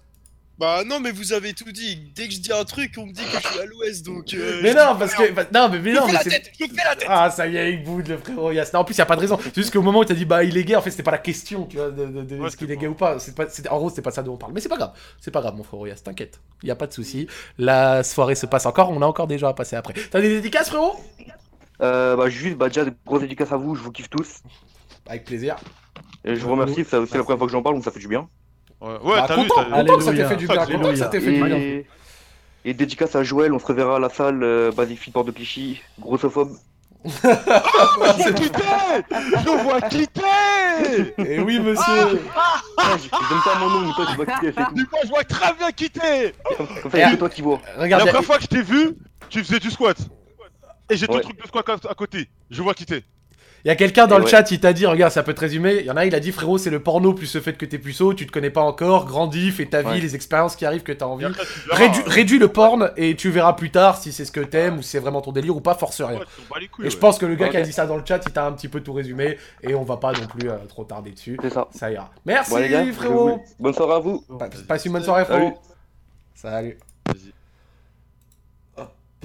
Bah 0.57 0.83
non, 0.85 1.01
mais 1.01 1.11
vous 1.11 1.33
avez 1.33 1.51
tout 1.51 1.69
dit. 1.69 1.97
Dès 2.15 2.29
que 2.29 2.33
je 2.33 2.39
dis 2.39 2.53
un 2.53 2.63
truc, 2.63 2.93
on 2.97 3.05
me 3.07 3.11
dit 3.11 3.21
que 3.21 3.41
je 3.41 3.45
suis 3.45 3.59
à 3.59 3.65
l'ouest, 3.65 4.05
donc. 4.05 4.33
euh, 4.33 4.61
Mais 4.63 4.73
non, 4.73 4.95
parce 4.97 5.13
que. 5.13 5.29
bah, 5.33 5.43
non, 5.53 5.67
mais, 5.69 5.79
mais 5.79 5.91
Je 5.91 5.95
non, 5.97 6.03
fais 6.03 6.07
mais 6.07 6.13
la 6.13 6.19
c'est. 6.23 6.29
tête, 6.29 6.51
je 6.57 6.65
fais 6.65 6.85
la 6.85 6.95
tête. 6.95 7.07
Ah, 7.11 7.29
ça 7.29 7.45
y 7.45 7.57
est, 7.57 7.73
il 7.73 7.83
boude 7.83 8.07
le 8.07 8.17
frérot 8.17 8.51
Yas. 8.53 8.69
Non, 8.73 8.79
en 8.79 8.83
plus, 8.85 8.97
y 8.97 9.01
a 9.01 9.05
pas 9.05 9.17
de 9.17 9.19
raison. 9.19 9.37
C'est 9.43 9.53
juste 9.53 9.73
qu'au 9.73 9.81
moment 9.81 9.99
où 9.99 10.05
t'as 10.05 10.13
dit, 10.13 10.23
bah, 10.23 10.45
il 10.45 10.55
est 10.57 10.63
gay, 10.63 10.77
en 10.77 10.81
fait, 10.81 10.91
c'était 10.91 11.03
pas 11.03 11.11
la 11.11 11.17
question, 11.17 11.65
tu 11.65 11.75
vois, 11.75 11.91
de, 11.91 12.05
de, 12.05 12.21
de 12.21 12.45
est-ce 12.45 12.55
qu'il 12.55 12.71
est 12.71 12.77
gay 12.77 12.87
ou 12.87 12.93
pas. 12.95 13.19
C'est 13.19 13.67
en 13.69 13.77
gros, 13.77 13.89
c'était 13.89 14.01
pas 14.01 14.11
ça 14.11 14.23
dont 14.23 14.35
on 14.35 14.37
parle. 14.37 14.53
Mais 14.53 14.61
c'est 14.61 14.69
pas 14.69 14.77
grave. 14.77 14.93
C'est 15.19 15.31
pas 15.31 15.41
grave, 15.41 15.55
mon 15.57 15.63
frérot 15.63 15.87
Yas, 15.87 15.95
t'inquiète. 16.01 16.39
Y 16.63 16.71
a 16.71 16.75
pas 16.77 16.87
de 16.87 16.93
souci. 16.93 17.27
La 17.57 18.03
soirée 18.05 18.35
se 18.35 18.45
passe 18.45 18.65
encore, 18.65 18.91
on 18.91 19.01
a 19.01 19.05
encore 19.05 19.27
des 19.27 19.37
gens 19.37 19.49
à 19.49 19.53
passer 19.53 19.75
après. 19.75 19.93
T'as 20.09 20.21
des 20.21 20.29
dédicaces, 20.29 20.69
frérot? 20.69 20.95
Euh, 21.81 22.15
bah 22.15 22.29
juste 22.29 22.55
bah 22.55 22.69
déjà 22.69 22.85
grosse 23.05 23.19
dédicace 23.19 23.51
à 23.51 23.57
vous, 23.57 23.75
je 23.75 23.81
vous 23.81 23.91
kiffe 23.91 24.09
tous. 24.09 24.35
Avec 25.07 25.25
plaisir. 25.25 25.55
Et 26.23 26.35
je 26.35 26.41
vous 26.43 26.51
remercie, 26.51 26.83
c'est 26.83 27.05
c'est 27.05 27.17
la 27.17 27.23
première 27.23 27.37
fois 27.37 27.47
que 27.47 27.51
j'en 27.51 27.61
parle 27.61 27.75
donc 27.75 27.83
ça 27.83 27.91
fait 27.91 27.99
du 27.99 28.07
bien. 28.07 28.27
Ouais, 28.81 28.97
Bah, 29.03 29.25
t'as 29.27 29.35
vu, 29.35 29.47
content, 29.47 29.63
t'as- 29.69 29.81
content 29.81 29.97
que 29.97 30.03
ça 30.03 30.13
t'ait 30.13 30.25
fait 30.27 30.35
du 30.35 30.47
bien, 30.47 30.65
content 30.65 30.89
que 30.89 30.95
ça 30.95 31.07
t'ait 31.07 31.19
fait 31.21 31.31
du 31.31 31.43
bien. 31.43 31.55
Et... 31.55 31.87
et 32.65 32.73
dédicace 32.73 33.15
à 33.15 33.23
Joël, 33.23 33.53
on 33.53 33.59
se 33.59 33.65
reverra 33.65 33.97
à 33.97 33.99
la 33.99 34.09
salle 34.09 34.43
euh, 34.43 34.71
Basic 34.71 34.99
Fit 34.99 35.11
Port 35.11 35.23
de 35.25 35.31
Clichy, 35.31 35.81
grossophobe. 35.99 36.51
C'est 37.05 38.33
quitté 38.33 38.63
Je 39.11 39.63
vois 39.63 39.79
quitter 39.81 40.21
Et 41.19 41.39
oui, 41.39 41.59
monsieur 41.59 42.19
Ah, 42.35 42.97
je 42.97 43.03
je 43.03 43.09
donne 43.09 43.41
pas 43.43 43.59
mon 43.59 43.69
nom, 43.69 43.79
mais 43.87 43.93
toi 43.93 44.05
tu 44.09 44.17
quitter, 44.17 44.53
c'est 44.57 44.65
tout. 44.65 44.73
Du 44.73 44.87
coup, 44.87 44.95
je 45.03 45.09
vois 45.09 45.23
très 45.23 45.53
bien 45.53 45.71
quitter 45.71 46.33
Comme, 46.57 46.91
ça, 46.91 46.97
y'a 46.97 47.11
que 47.11 47.15
toi 47.17 47.29
qui 47.29 47.41
vois. 47.43 47.59
Regarde, 47.77 48.03
La 48.03 48.09
a- 48.09 48.13
première 48.13 48.25
fois 48.25 48.37
que 48.37 48.43
je 48.43 48.47
t'ai 48.47 48.61
vu, 48.63 48.95
tu 49.29 49.43
faisais 49.43 49.59
du 49.59 49.69
squat. 49.69 49.97
Et 50.89 50.97
j'ai 50.97 51.07
ton 51.07 51.13
Ouais. 51.15 51.21
truc 51.21 51.39
de 51.41 51.47
squat 51.47 51.67
à, 51.69 51.73
à 51.91 51.93
côté. 51.93 52.27
Je 52.49 52.61
vois 52.63 52.73
quitter. 52.73 53.03
Il 53.65 53.69
y 53.69 53.71
a 53.71 53.75
quelqu'un 53.75 54.05
dans 54.05 54.17
Et 54.17 54.19
le 54.19 54.25
ouais. 54.25 54.29
chat, 54.29 54.51
il 54.51 54.59
t'a 54.59 54.73
dit, 54.73 54.85
regarde, 54.85 55.11
ça 55.11 55.23
peut 55.23 55.33
te 55.33 55.39
résumer. 55.39 55.77
Il 55.79 55.85
y 55.87 55.89
en 55.91 55.97
a, 55.97 56.05
il 56.05 56.13
a 56.13 56.19
dit, 56.19 56.31
frérot, 56.31 56.59
c'est 56.59 56.69
le 56.69 56.79
porno 56.83 57.13
plus 57.15 57.33
le 57.33 57.41
fait 57.41 57.53
que 57.53 57.65
t'es 57.65 57.79
puceau, 57.79 58.13
tu 58.13 58.27
te 58.27 58.31
connais 58.31 58.51
pas 58.51 58.61
encore, 58.61 59.05
grandis, 59.05 59.49
fais 59.49 59.65
ta 59.65 59.81
vie, 59.81 59.87
Ouais. 59.89 59.99
les 59.99 60.13
expériences 60.13 60.55
qui 60.55 60.65
arrivent 60.67 60.83
que 60.83 60.91
t'as 60.91 61.07
envie. 61.07 61.23
Et 61.23 61.27
après, 61.27 61.43
tu 61.45 61.59
verras, 61.67 61.77
Réduis, 61.79 62.03
réduis 62.05 62.37
le 62.37 62.47
porn 62.47 62.91
et 62.95 63.15
tu 63.15 63.31
verras 63.31 63.53
plus 63.53 63.71
tard 63.71 63.97
si 63.97 64.11
c'est 64.11 64.23
ce 64.23 64.31
que 64.31 64.39
t'aimes 64.39 64.77
ou 64.77 64.81
si 64.83 64.89
c'est 64.91 64.99
vraiment 64.99 65.21
ton 65.21 65.31
délire 65.31 65.57
ou 65.57 65.61
pas, 65.61 65.73
force 65.73 65.99
rien. 66.01 66.19
ouais, 66.19 66.67
couilles, 66.71 66.85
Et 66.85 66.89
je 66.91 66.97
pense 66.97 67.17
que 67.17 67.25
le 67.25 67.33
gars 67.33 67.49
qui 67.49 67.57
a 67.57 67.61
dit 67.63 67.73
ça 67.73 67.87
dans 67.87 67.97
le 67.97 68.03
chat, 68.05 68.21
il 68.27 68.31
t'a 68.31 68.45
un 68.45 68.51
petit 68.51 68.67
peu 68.67 68.81
tout 68.81 68.93
résumé 68.93 69.39
et 69.63 69.73
on 69.73 69.81
va 69.83 69.97
pas 69.97 70.11
non 70.13 70.27
plus 70.27 70.47
euh, 70.47 70.57
trop 70.69 70.83
tarder 70.83 71.09
dessus. 71.09 71.35
C'est 71.41 71.49
ça. 71.49 71.67
Ça 71.73 71.89
ira. 71.91 72.11
Merci, 72.23 72.51
Bon 72.51 72.57
les 72.57 72.69
gars, 72.69 72.85
frérot. 72.93 73.29
vous- 73.29 73.43
bonne 73.59 73.73
soirée 73.73 73.93
à 73.95 73.99
vous. 73.99 74.23
Pa- 74.37 74.47
Passe 74.67 74.85
une 74.85 74.91
bonne 74.93 75.03
soirée, 75.03 75.25
frérot. 75.25 75.57
Salut. 76.35 76.77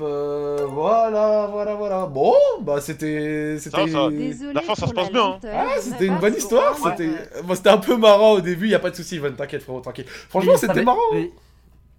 Euh, 0.02 0.66
voilà, 0.68 1.48
voilà, 1.50 1.74
voilà. 1.74 2.06
Bon, 2.06 2.34
bah 2.62 2.80
c'était. 2.80 3.56
c'était... 3.58 3.76
Ça, 3.88 3.92
ça. 3.92 4.10
Désolé 4.10 4.52
La 4.52 4.60
fin, 4.62 4.74
ça 4.74 4.86
se 4.86 4.92
passe 4.92 5.10
bien, 5.10 5.22
hein. 5.22 5.30
lenteur, 5.42 5.50
Ah, 5.54 5.80
c'était 5.80 6.06
une 6.06 6.18
bonne 6.18 6.34
histoire. 6.34 6.76
C'était 6.76 7.10
bon, 7.44 7.54
c'était 7.54 7.70
un 7.70 7.78
peu 7.78 7.96
marrant 7.96 8.32
au 8.32 8.40
début, 8.40 8.68
y 8.68 8.74
a 8.74 8.78
pas 8.78 8.90
de 8.90 8.96
souci, 8.96 9.16
Ivan, 9.16 9.32
t'inquiète, 9.36 9.62
frérot, 9.62 9.80
t'inquiète. 9.80 10.08
Franchement, 10.08 10.54
c'était 10.56 10.68
savait- 10.74 10.84
marrant. 10.84 10.98
mais 11.12 11.30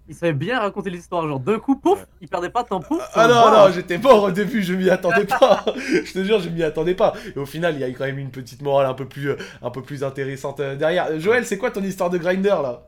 Il 0.08 0.14
savait 0.14 0.32
bien 0.32 0.58
raconter 0.58 0.90
l'histoire, 0.90 1.26
genre 1.28 1.38
d'un 1.40 1.58
coup, 1.58 1.76
pouf, 1.76 2.06
il 2.20 2.28
perdait 2.28 2.50
pas 2.50 2.64
de 2.64 2.68
temps, 2.68 2.80
pouf. 2.80 3.00
Ah 3.14 3.28
non, 3.28 3.34
voilà. 3.40 3.68
non, 3.68 3.72
j'étais 3.72 3.98
mort 3.98 4.22
au 4.24 4.30
début, 4.30 4.62
je 4.62 4.74
m'y 4.74 4.90
attendais 4.90 5.24
pas. 5.24 5.64
je 5.76 6.12
te 6.12 6.24
jure, 6.24 6.40
je 6.40 6.48
m'y 6.48 6.62
attendais 6.62 6.94
pas. 6.94 7.12
Et 7.34 7.38
au 7.38 7.46
final, 7.46 7.74
il 7.74 7.80
y 7.80 7.84
a 7.84 7.88
eu 7.88 7.94
quand 7.94 8.04
même 8.04 8.18
une 8.18 8.30
petite 8.30 8.62
morale 8.62 8.86
un 8.86 8.94
peu 8.94 9.06
plus, 9.06 9.30
euh, 9.30 9.36
un 9.62 9.70
peu 9.70 9.80
plus 9.82 10.02
intéressante 10.04 10.58
euh, 10.60 10.74
derrière. 10.76 11.06
Euh, 11.06 11.18
Joël, 11.20 11.46
c'est 11.46 11.56
quoi 11.56 11.70
ton 11.70 11.82
histoire 11.82 12.10
de 12.10 12.18
grinder 12.18 12.48
là? 12.62 12.82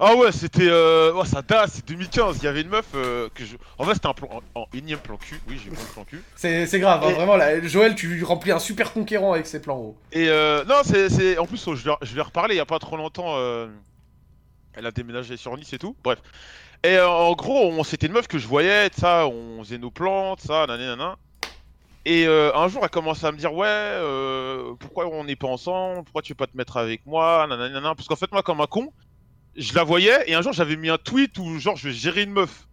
Ah 0.00 0.14
ouais, 0.14 0.30
c'était. 0.30 0.68
Euh... 0.68 1.12
ouais, 1.12 1.26
ça 1.26 1.42
date, 1.42 1.70
c'est 1.72 1.86
2015. 1.88 2.36
Il 2.38 2.44
y 2.44 2.46
avait 2.46 2.60
une 2.62 2.68
meuf 2.68 2.86
euh, 2.94 3.28
que 3.34 3.44
je. 3.44 3.56
En 3.78 3.84
fait, 3.84 3.94
c'était 3.94 4.06
un 4.06 4.14
plan. 4.14 4.28
En, 4.54 4.60
en 4.60 4.66
énième 4.72 5.00
plan 5.00 5.16
cul. 5.16 5.40
Oui, 5.48 5.58
j'ai 5.62 5.70
eu 5.70 5.72
un 5.72 5.92
plan 5.92 6.04
cul. 6.04 6.22
C'est 6.36 6.78
grave, 6.78 7.02
hein, 7.04 7.10
vraiment. 7.12 7.36
Là, 7.36 7.60
Joël, 7.66 7.94
tu 7.96 8.22
remplis 8.22 8.52
un 8.52 8.60
super 8.60 8.92
conquérant 8.92 9.32
avec 9.32 9.46
ces 9.46 9.60
plans. 9.60 9.76
gros. 9.76 9.96
Et 10.12 10.28
euh, 10.28 10.64
non, 10.66 10.76
c'est, 10.84 11.36
en 11.38 11.46
plus, 11.46 11.66
oh, 11.66 11.74
je 11.74 11.84
lui 11.84 11.90
ai- 11.90 11.96
je 12.02 12.12
lui 12.12 12.20
ai 12.20 12.22
reparlé 12.22 12.54
il 12.54 12.58
y 12.58 12.60
a 12.60 12.66
pas 12.66 12.78
trop 12.78 12.96
longtemps. 12.96 13.34
euh, 13.38 13.66
Elle 14.74 14.86
a 14.86 14.92
déménagé 14.92 15.36
sur 15.36 15.56
Nice 15.56 15.72
et 15.72 15.78
tout. 15.78 15.96
Bref. 16.04 16.20
Et 16.84 16.94
euh, 16.96 17.08
en 17.08 17.32
gros, 17.32 17.66
on, 17.72 17.82
c'était 17.82 18.06
une 18.06 18.12
meuf 18.12 18.28
que 18.28 18.38
je 18.38 18.46
voyais, 18.46 18.88
ça, 18.96 19.26
on 19.26 19.64
faisait 19.64 19.78
nos 19.78 19.90
plantes, 19.90 20.40
ça, 20.42 20.64
nanana. 20.68 21.16
Et 22.04 22.26
un 22.26 22.68
jour, 22.68 22.80
elle 22.84 22.88
commence 22.90 23.22
à 23.24 23.32
me 23.32 23.36
dire, 23.36 23.52
ouais, 23.52 23.66
euh, 23.68 24.72
pourquoi 24.78 25.08
on 25.08 25.24
n'est 25.24 25.36
pas 25.36 25.48
ensemble 25.48 26.04
Pourquoi 26.04 26.22
tu 26.22 26.32
veux 26.32 26.36
pas 26.36 26.46
te 26.46 26.56
mettre 26.56 26.76
avec 26.78 27.04
moi 27.04 27.46
nanana. 27.48 27.94
Parce 27.94 28.06
qu'en 28.08 28.16
fait, 28.16 28.30
moi, 28.32 28.42
comme 28.42 28.60
un 28.62 28.66
con, 28.66 28.92
je 29.58 29.74
la 29.74 29.84
voyais 29.84 30.24
et 30.30 30.34
un 30.34 30.42
jour, 30.42 30.52
j'avais 30.52 30.76
mis 30.76 30.88
un 30.90 30.98
tweet 30.98 31.36
où, 31.38 31.58
genre, 31.58 31.76
je 31.76 31.88
vais 31.88 31.94
gérer 31.94 32.22
une 32.22 32.32
meuf. 32.32 32.66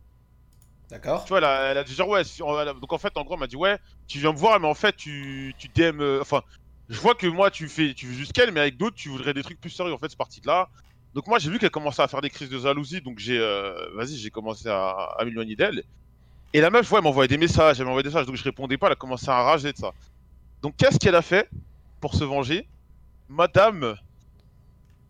D'accord. 0.90 1.24
Tu 1.26 1.30
vois, 1.30 1.40
elle 1.40 1.44
a, 1.45 1.62
elle 1.72 1.78
a 1.80 1.84
dit 1.84 1.94
genre, 1.94 2.10
ouais, 2.10 2.20
a- 2.22 2.74
donc 2.74 2.94
en 2.94 2.98
fait, 2.98 3.16
en 3.18 3.24
gros, 3.24 3.34
elle 3.36 3.40
m'a 3.40 3.48
dit, 3.48 3.56
ouais, 3.56 3.78
tu 4.07 4.20
viens 4.20 4.32
me 4.32 4.38
voir, 4.38 4.60
mais 4.60 4.68
en 4.68 4.76
fait, 4.76 4.95
tu, 4.95 5.53
tu 5.57 5.68
DM. 5.70 6.02
euh, 6.02 6.22
Enfin, 6.22 6.41
je 6.90 6.99
vois 6.99 7.16
que 7.16 7.28
moi, 7.28 7.49
tu 7.52 7.68
fais, 7.68 7.94
tu 7.95 8.07
veux 8.07 8.14
juste 8.14 8.34
qu'elle, 8.34 8.52
mais 8.52 8.60
avec 8.60 8.78
d'autres, 8.78 8.95
tu 8.95 9.10
voudrais 9.10 9.34
des 9.34 9.41
trucs 9.44 9.60
plus 9.60 9.72
sérieux. 9.72 9.94
En 9.94 9.98
fait, 9.98 10.10
c'est 10.10 10.18
parti 10.18 10.41
de 10.41 10.48
là. 10.48 10.70
Donc 11.14 11.28
moi, 11.28 11.40
j'ai 11.40 11.49
vu 11.49 11.57
qu'elle 11.60 11.72
commençait 11.72 12.02
à 12.03 12.07
faire 12.07 12.22
des 12.22 12.30
crises 12.30 12.49
de 12.49 12.60
jalousie, 12.60 13.02
donc 13.02 13.20
j'ai, 13.20 13.40
euh, 13.40 13.90
vas-y, 13.95 14.18
j'ai 14.18 14.30
commencé 14.30 14.68
à, 14.70 14.90
à 15.18 15.26
m'éloigner 15.26 15.56
d'elle. 15.56 15.82
Et 16.53 16.62
la 16.62 16.70
meuf, 16.72 16.91
ouais, 16.91 16.99
elle 16.99 17.03
m'envoyait 17.03 17.28
des 17.28 17.38
messages, 17.38 17.80
elle 17.80 17.86
m'envoyait 17.86 18.03
des 18.03 18.10
messages, 18.10 18.26
donc 18.28 18.36
je 18.38 18.44
répondais 18.44 18.78
pas, 18.78 18.88
elle 18.88 18.94
a 18.94 18.95
commencé 18.98 19.30
à 19.30 19.44
rager 19.44 19.72
de 19.74 19.78
ça. 19.78 19.91
Donc 20.62 20.76
qu'est-ce 20.78 20.99
qu'elle 20.99 21.16
a 21.16 21.22
fait 21.22 21.49
pour 22.02 22.16
se 22.16 22.24
venger? 22.24 22.70
Madame, 23.30 23.98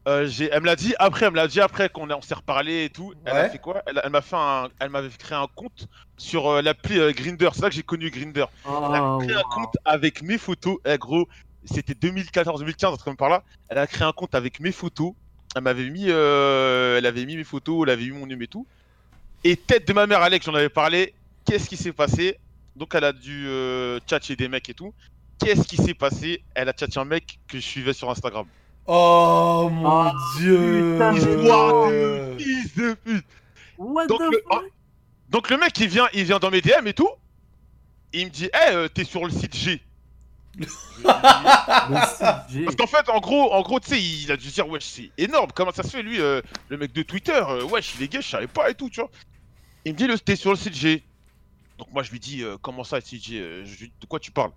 euh, 0.08 0.28
j'ai- 0.28 0.50
elle 0.52 0.62
me 0.62 0.66
l'a 0.68 0.76
dit 0.76 0.94
après, 1.00 1.26
elle 1.26 1.32
me 1.32 1.38
l'a 1.38 1.48
dit 1.48 1.60
après 1.62 1.90
qu'on 1.90 2.10
a- 2.10 2.16
on 2.16 2.22
s'est 2.22 2.36
reparlé 2.36 2.86
et 2.86 2.90
tout. 2.90 3.14
Elle 3.26 3.34
a 3.38 3.50
fait 3.50 3.58
quoi? 3.60 3.82
Elle, 3.88 4.00
elle 4.04 4.12
m'a 4.12 4.22
fait 4.22 4.36
un, 4.36 4.70
elle 4.80 4.90
m'avait 4.90 5.10
créé 5.10 5.38
un 5.38 5.48
compte 5.56 5.88
sur 6.18 6.48
euh, 6.48 6.62
l'appli 6.62 7.00
euh, 7.00 7.12
Grinder. 7.12 7.50
C'est 7.54 7.62
là 7.62 7.70
que 7.70 7.76
j'ai 7.76 7.84
connu 7.84 8.10
Grinder. 8.12 8.46
elle 8.66 8.96
a 8.96 9.18
créé 9.26 9.36
un 9.36 9.42
compte 9.50 9.76
avec 9.84 10.22
mes 10.22 10.38
photos. 10.38 10.78
Eh, 10.86 10.98
gros, 10.98 11.28
c'était 11.66 11.94
2014-2015, 11.96 12.94
un 12.94 12.96
truc 12.98 13.06
comme 13.06 13.18
par 13.18 13.30
là. 13.30 13.44
Elle 13.70 13.78
a 13.80 13.88
créé 13.88 14.06
un 14.08 14.12
compte 14.12 14.36
avec 14.36 14.60
mes 14.60 14.72
photos. 14.72 15.14
Elle 15.56 15.64
m'avait 15.64 15.90
mis, 15.90 16.06
euh, 16.10 16.98
elle 16.98 17.06
avait 17.06 17.26
mis 17.26 17.36
mes 17.38 17.44
photos, 17.44 17.84
elle 17.84 17.92
avait 17.94 18.04
mis 18.04 18.12
mon 18.12 18.28
nom 18.28 18.40
et 18.40 18.48
tout. 18.48 18.68
Et 19.44 19.56
tête 19.58 19.88
de 19.88 19.94
ma 19.94 20.06
mère, 20.06 20.22
Alex, 20.22 20.46
j'en 20.46 20.54
avais 20.54 20.70
parlé. 20.70 21.14
Qu'est-ce 21.46 21.70
qui 21.70 21.78
s'est 21.78 21.94
passé? 21.94 22.38
Donc 22.76 22.94
elle 22.94 23.06
a 23.06 23.14
dû 23.14 23.46
euh, 23.48 24.00
tchatcher 24.02 24.36
des 24.36 24.50
mecs 24.50 24.68
et 24.70 24.74
tout. 24.74 24.94
Qu'est-ce 25.40 25.68
qui 25.68 25.78
s'est 25.78 25.94
passé? 25.94 26.44
Elle 26.54 26.70
a 26.70 26.74
tchatché 26.74 27.00
un 27.00 27.06
mec 27.06 27.40
que 27.48 27.58
je 27.58 27.64
suivais 27.66 27.94
sur 27.94 28.10
Instagram. 28.10 28.46
Oh 28.88 29.70
mon 29.72 30.12
dieu 30.38 30.94
putain, 30.94 31.14
Histoire 31.16 31.90
de 31.92 32.38
fils 32.38 32.76
de 32.76 32.94
pute. 32.94 33.26
What 33.78 34.08
Donc 34.08 34.20
the 34.20 34.32
le, 34.32 34.42
fuck? 34.50 34.62
oh, 34.64 34.68
donc 35.30 35.50
le 35.50 35.58
mec 35.58 35.78
il 35.80 35.88
vient, 35.88 36.08
il 36.14 36.24
vient 36.24 36.40
dans 36.40 36.52
mes 36.52 36.62
DM 36.62 36.86
et 36.88 36.94
tout. 36.94 37.10
Et 38.14 38.22
il 38.22 38.26
me 38.28 38.32
dit, 38.32 38.46
hey, 38.54 38.74
euh, 38.76 38.88
t'es 38.88 39.04
sur 39.04 39.26
le 39.26 39.32
site 39.32 39.56
G. 39.56 39.82
Parce 41.04 42.76
qu'en 42.78 42.88
fait, 42.88 43.10
en 43.10 43.20
gros, 43.20 43.52
en 43.52 43.62
gros, 43.62 43.80
tu 43.80 43.90
sais, 43.90 44.02
il 44.02 44.32
a 44.32 44.38
dû 44.38 44.48
se 44.50 44.54
dire, 44.54 44.68
wesh, 44.70 44.86
c'est 44.86 45.12
énorme. 45.18 45.52
Comment 45.54 45.72
ça 45.74 45.84
se 45.84 45.90
fait, 45.90 46.02
lui, 46.04 46.22
euh, 46.22 46.42
le 46.70 46.78
mec 46.78 46.94
de 46.94 47.02
Twitter, 47.04 47.34
euh, 47.50 47.64
wesh, 47.66 47.96
il 47.96 48.04
est 48.04 48.08
gay, 48.08 48.22
je 48.22 48.28
savais 48.30 48.48
pas 48.48 48.70
et 48.70 48.76
tout, 48.76 48.90
tu 48.90 49.02
vois. 49.02 49.10
Il 49.84 49.94
me 49.94 49.98
dit, 49.98 50.08
le- 50.08 50.18
t'es 50.20 50.36
sur 50.38 50.52
le 50.52 50.58
site 50.58 50.76
G. 50.76 51.04
Donc 51.78 51.92
moi, 51.92 52.04
je 52.04 52.12
lui 52.12 52.20
dis, 52.20 52.42
euh, 52.44 52.58
comment 52.62 52.84
ça, 52.86 52.96
le 52.98 53.02
site 53.02 53.26
G 53.26 53.40
Euh, 53.42 53.66
je 53.66 53.78
lui 53.80 53.88
dis, 53.90 53.94
De 54.00 54.06
quoi 54.06 54.20
tu 54.20 54.32
parles? 54.32 54.52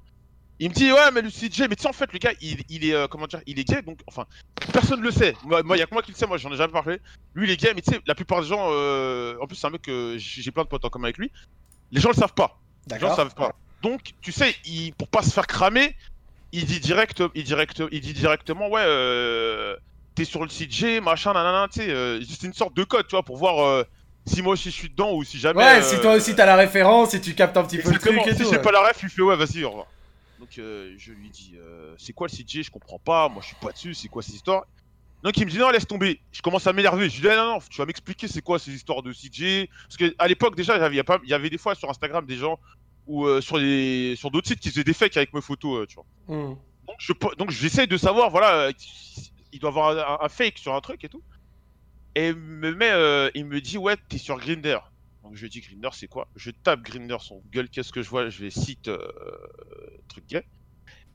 Il 0.60 0.70
me 0.70 0.74
dit, 0.74 0.93
ouais, 0.93 1.10
mais 1.12 1.22
le 1.22 1.28
G, 1.28 1.68
mais 1.68 1.76
tu 1.76 1.82
sais, 1.82 1.89
en 1.89 1.93
fait, 1.93 2.12
le 2.12 2.18
gars, 2.18 2.32
il, 2.40 2.62
il 2.68 2.85
est, 2.85 2.94
euh, 2.94 3.06
comment 3.06 3.26
dire, 3.26 3.40
il 3.47 3.60
est 3.60 3.64
gay, 3.64 3.80
donc, 3.82 4.01
enfin, 4.06 4.26
personne 4.72 5.01
le 5.01 5.10
sait. 5.12 5.35
Moi, 5.44 5.62
il 5.76 5.78
y 5.78 5.82
a 5.82 5.86
que 5.86 5.94
moi 5.94 6.02
qui 6.02 6.10
le 6.10 6.16
sais, 6.16 6.26
moi, 6.26 6.36
j'en 6.36 6.52
ai 6.52 6.56
jamais 6.56 6.72
parlé. 6.72 7.01
Lui, 7.35 7.47
il 7.47 7.51
est 7.52 7.56
gay, 7.56 7.72
mais 7.74 7.80
tu 7.80 7.93
sais, 7.93 8.01
la 8.06 8.14
plupart 8.16 8.40
des 8.40 8.48
gens, 8.48 8.68
euh, 8.70 9.36
en 9.40 9.47
plus, 9.47 9.56
c'est 9.56 9.66
un 9.66 9.70
mec 9.70 9.82
que 9.82 10.16
j'ai 10.18 10.51
plein 10.51 10.64
de 10.64 10.68
potes 10.68 10.85
en 10.85 10.89
commun 10.89 11.05
avec 11.05 11.18
lui. 11.18 11.30
Les 11.93 12.01
gens 12.01 12.09
le 12.10 12.16
savent 12.16 12.35
pas. 12.35 12.60
Les 12.90 12.98
gens 12.98 13.10
le 13.10 13.14
savent 13.14 13.35
pas. 13.35 13.55
Donc, 13.82 14.12
tu 14.20 14.32
sais, 14.32 14.55
il, 14.64 14.93
pour 14.94 15.09
pas 15.09 15.22
se 15.22 15.30
faire 15.30 15.47
cramer, 15.47 15.94
il 16.52 16.64
dit 16.64 16.80
direct, 16.80 17.22
il 17.35 17.44
direct, 17.44 17.82
il 17.93 18.01
dit 18.01 18.12
directement, 18.12 18.68
ouais, 18.68 18.82
euh, 18.85 19.76
t'es 20.16 20.24
sur 20.24 20.43
le 20.43 20.51
G, 20.51 21.01
machin, 21.01 21.32
nanana, 21.32 21.68
tu 21.72 21.80
sais, 21.80 21.90
euh, 21.90 22.20
c'est 22.28 22.47
une 22.47 22.52
sorte 22.52 22.74
de 22.74 22.82
code, 22.82 23.06
tu 23.06 23.12
vois, 23.12 23.22
pour 23.22 23.36
voir 23.36 23.64
euh, 23.64 23.85
si 24.26 24.43
moi 24.43 24.55
aussi 24.55 24.70
je 24.70 24.74
suis 24.74 24.89
dedans 24.89 25.12
ou 25.12 25.22
si 25.22 25.39
jamais. 25.39 25.62
Ouais, 25.62 25.78
euh, 25.78 25.82
si 25.82 26.01
toi 26.01 26.14
aussi 26.14 26.35
t'as 26.35 26.47
la 26.47 26.56
référence 26.56 27.14
et 27.14 27.20
tu 27.20 27.35
captes 27.35 27.56
un 27.56 27.64
petit 27.64 27.78
peu 27.78 27.90
le 27.90 27.98
truc 27.98 28.26
et 28.26 28.35
si 28.35 28.44
j'ai 28.44 28.51
ouais. 28.51 28.62
pas 28.62 28.72
la 28.72 28.80
ref, 28.80 28.98
il 29.02 29.09
fait 29.09 29.22
ouais, 29.22 29.36
vas-y, 29.36 29.64
au 29.64 29.70
revoir. 29.70 29.86
Donc 30.49 30.59
euh, 30.59 30.95
je 30.97 31.12
lui 31.12 31.29
dis, 31.29 31.53
euh, 31.57 31.95
c'est 31.99 32.12
quoi 32.15 32.27
le 32.27 32.33
CG 32.33 32.62
Je 32.62 32.70
comprends 32.70 32.99
pas, 32.99 33.29
moi 33.29 33.43
je 33.43 33.49
suis 33.49 33.57
pas 33.57 33.70
dessus, 33.70 33.93
c'est 33.93 34.09
quoi 34.09 34.23
cette 34.23 34.35
histoire 34.35 34.65
Donc 35.23 35.37
il 35.37 35.45
me 35.45 35.51
dit 35.51 35.59
non, 35.59 35.69
laisse 35.70 35.87
tomber. 35.87 36.23
Je 36.33 36.41
commence 36.41 36.66
à 36.66 36.73
m'énerver. 36.73 37.11
Je 37.11 37.20
lui 37.20 37.29
dis 37.29 37.37
non, 37.37 37.55
non, 37.55 37.59
tu 37.69 37.77
vas 37.79 37.85
m'expliquer 37.87 38.29
c'est 38.29 38.41
quoi 38.41 38.59
ces 38.59 38.73
histoires 38.73 39.03
de 39.03 39.12
CG 39.12 39.69
Parce 39.83 39.99
que 39.99 40.15
à 40.19 40.27
l'époque 40.27 40.57
déjà, 40.57 40.77
il 40.89 40.95
y, 40.95 41.01
a 41.01 41.05
pas- 41.05 41.20
il 41.23 41.29
y 41.29 41.35
avait 41.35 41.51
des 41.51 41.59
fois 41.59 41.75
sur 41.75 41.91
Instagram 41.91 42.25
des 42.25 42.37
gens 42.37 42.59
ou 43.07 43.27
euh, 43.27 43.43
sur 43.43 43.59
les 43.59 44.16
sur 44.16 44.31
d'autres 44.31 44.49
sites 44.49 44.61
qui 44.61 44.70
faisaient 44.70 44.85
des 44.85 44.95
fakes 44.95 45.19
avec 45.19 45.35
mes 45.35 45.43
photos, 45.43 45.87
tu 45.87 45.97
vois. 45.97 46.07
Hmm. 46.29 46.55
Donc 46.87 46.97
je 46.99 47.12
donc 47.37 47.51
j'essaye 47.51 47.87
de 47.87 47.99
savoir 47.99 48.31
voilà, 48.31 48.70
il 49.53 49.59
doit 49.59 49.69
avoir 49.69 50.20
un, 50.23 50.25
un 50.25 50.29
fake 50.31 50.57
sur 50.57 50.75
un 50.75 50.81
truc 50.81 51.05
et 51.05 51.11
tout. 51.11 51.23
Et 52.15 52.29
il 52.29 52.37
me 52.37 52.75
met, 52.75 53.31
il 53.35 53.45
me 53.45 53.61
dit 53.61 53.77
ouais, 53.77 53.97
t'es 54.09 54.16
sur 54.19 54.39
Grinder. 54.39 54.79
Donc 55.23 55.35
je 55.36 55.47
dis 55.47 55.61
Grinder 55.61 55.90
c'est 55.93 56.09
quoi? 56.09 56.28
Je 56.36 56.51
tape 56.51 56.82
Grinder 56.82 57.16
sur 57.20 57.36
Google, 57.36 57.69
qu'est-ce 57.69 57.93
que 57.93 58.03
je 58.03 58.09
vois? 58.09 58.28
Je 58.31 58.40
vais 58.43 58.51
site 58.51 58.89
euh, 58.89 58.99
truc 60.09 60.27
gay. 60.27 60.45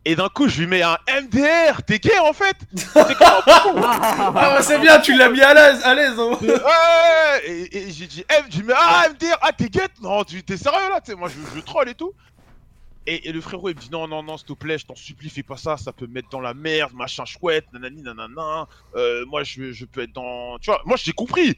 Et 0.05 0.15
d'un 0.15 0.27
coup 0.27 0.49
je 0.49 0.59
lui 0.61 0.67
mets 0.67 0.81
un 0.81 0.97
MDR, 1.07 1.81
t'es 1.83 1.97
gay 1.99 2.17
en 2.19 2.33
fait! 2.33 2.57
C'est 2.75 2.93
Ah, 3.19 4.31
bah, 4.33 4.61
c'est 4.61 4.79
bien, 4.79 4.99
tu 4.99 5.15
l'as 5.17 5.29
mis 5.29 5.39
à 5.41 5.53
l'aise, 5.53 5.81
à 5.85 5.95
l'aise. 5.95 6.19
hein. 6.19 6.37
Ouais 6.41 7.49
Et, 7.49 7.77
et 7.77 7.91
j'ai 7.91 8.07
dit 8.07 8.25
M, 8.29 8.45
je 8.49 8.57
lui 8.59 8.67
mets 8.67 8.73
ah 8.75 9.07
MDR, 9.09 9.37
ah 9.41 9.53
t'es 9.53 9.69
gay? 9.69 9.87
Non, 10.01 10.23
tu 10.25 10.43
t'es 10.43 10.57
sérieux 10.57 10.89
là? 10.89 10.99
Moi 11.15 11.29
je, 11.29 11.55
je 11.55 11.61
troll 11.61 11.87
et 11.89 11.95
tout. 11.95 12.13
Et, 13.05 13.27
et 13.29 13.31
le 13.31 13.41
frérot 13.41 13.69
il 13.69 13.75
me 13.75 13.81
dit 13.81 13.89
non 13.91 14.07
non 14.07 14.23
non 14.23 14.37
s'il 14.37 14.47
te 14.47 14.53
plaît 14.53 14.77
je 14.77 14.85
t'en 14.85 14.95
supplie 14.95 15.29
fais 15.29 15.43
pas 15.43 15.57
ça 15.57 15.75
ça 15.75 15.91
peut 15.91 16.07
me 16.07 16.13
mettre 16.13 16.29
dans 16.29 16.39
la 16.39 16.53
merde 16.53 16.93
machin 16.93 17.25
chouette 17.25 17.65
nanani 17.73 18.01
nanana. 18.01 18.67
Euh, 18.95 19.25
moi 19.25 19.43
je, 19.43 19.73
je 19.73 19.83
peux 19.85 20.01
être 20.03 20.13
dans 20.13 20.57
tu 20.59 20.69
vois 20.71 20.81
moi 20.85 20.95
j'ai 20.97 21.11
compris 21.11 21.57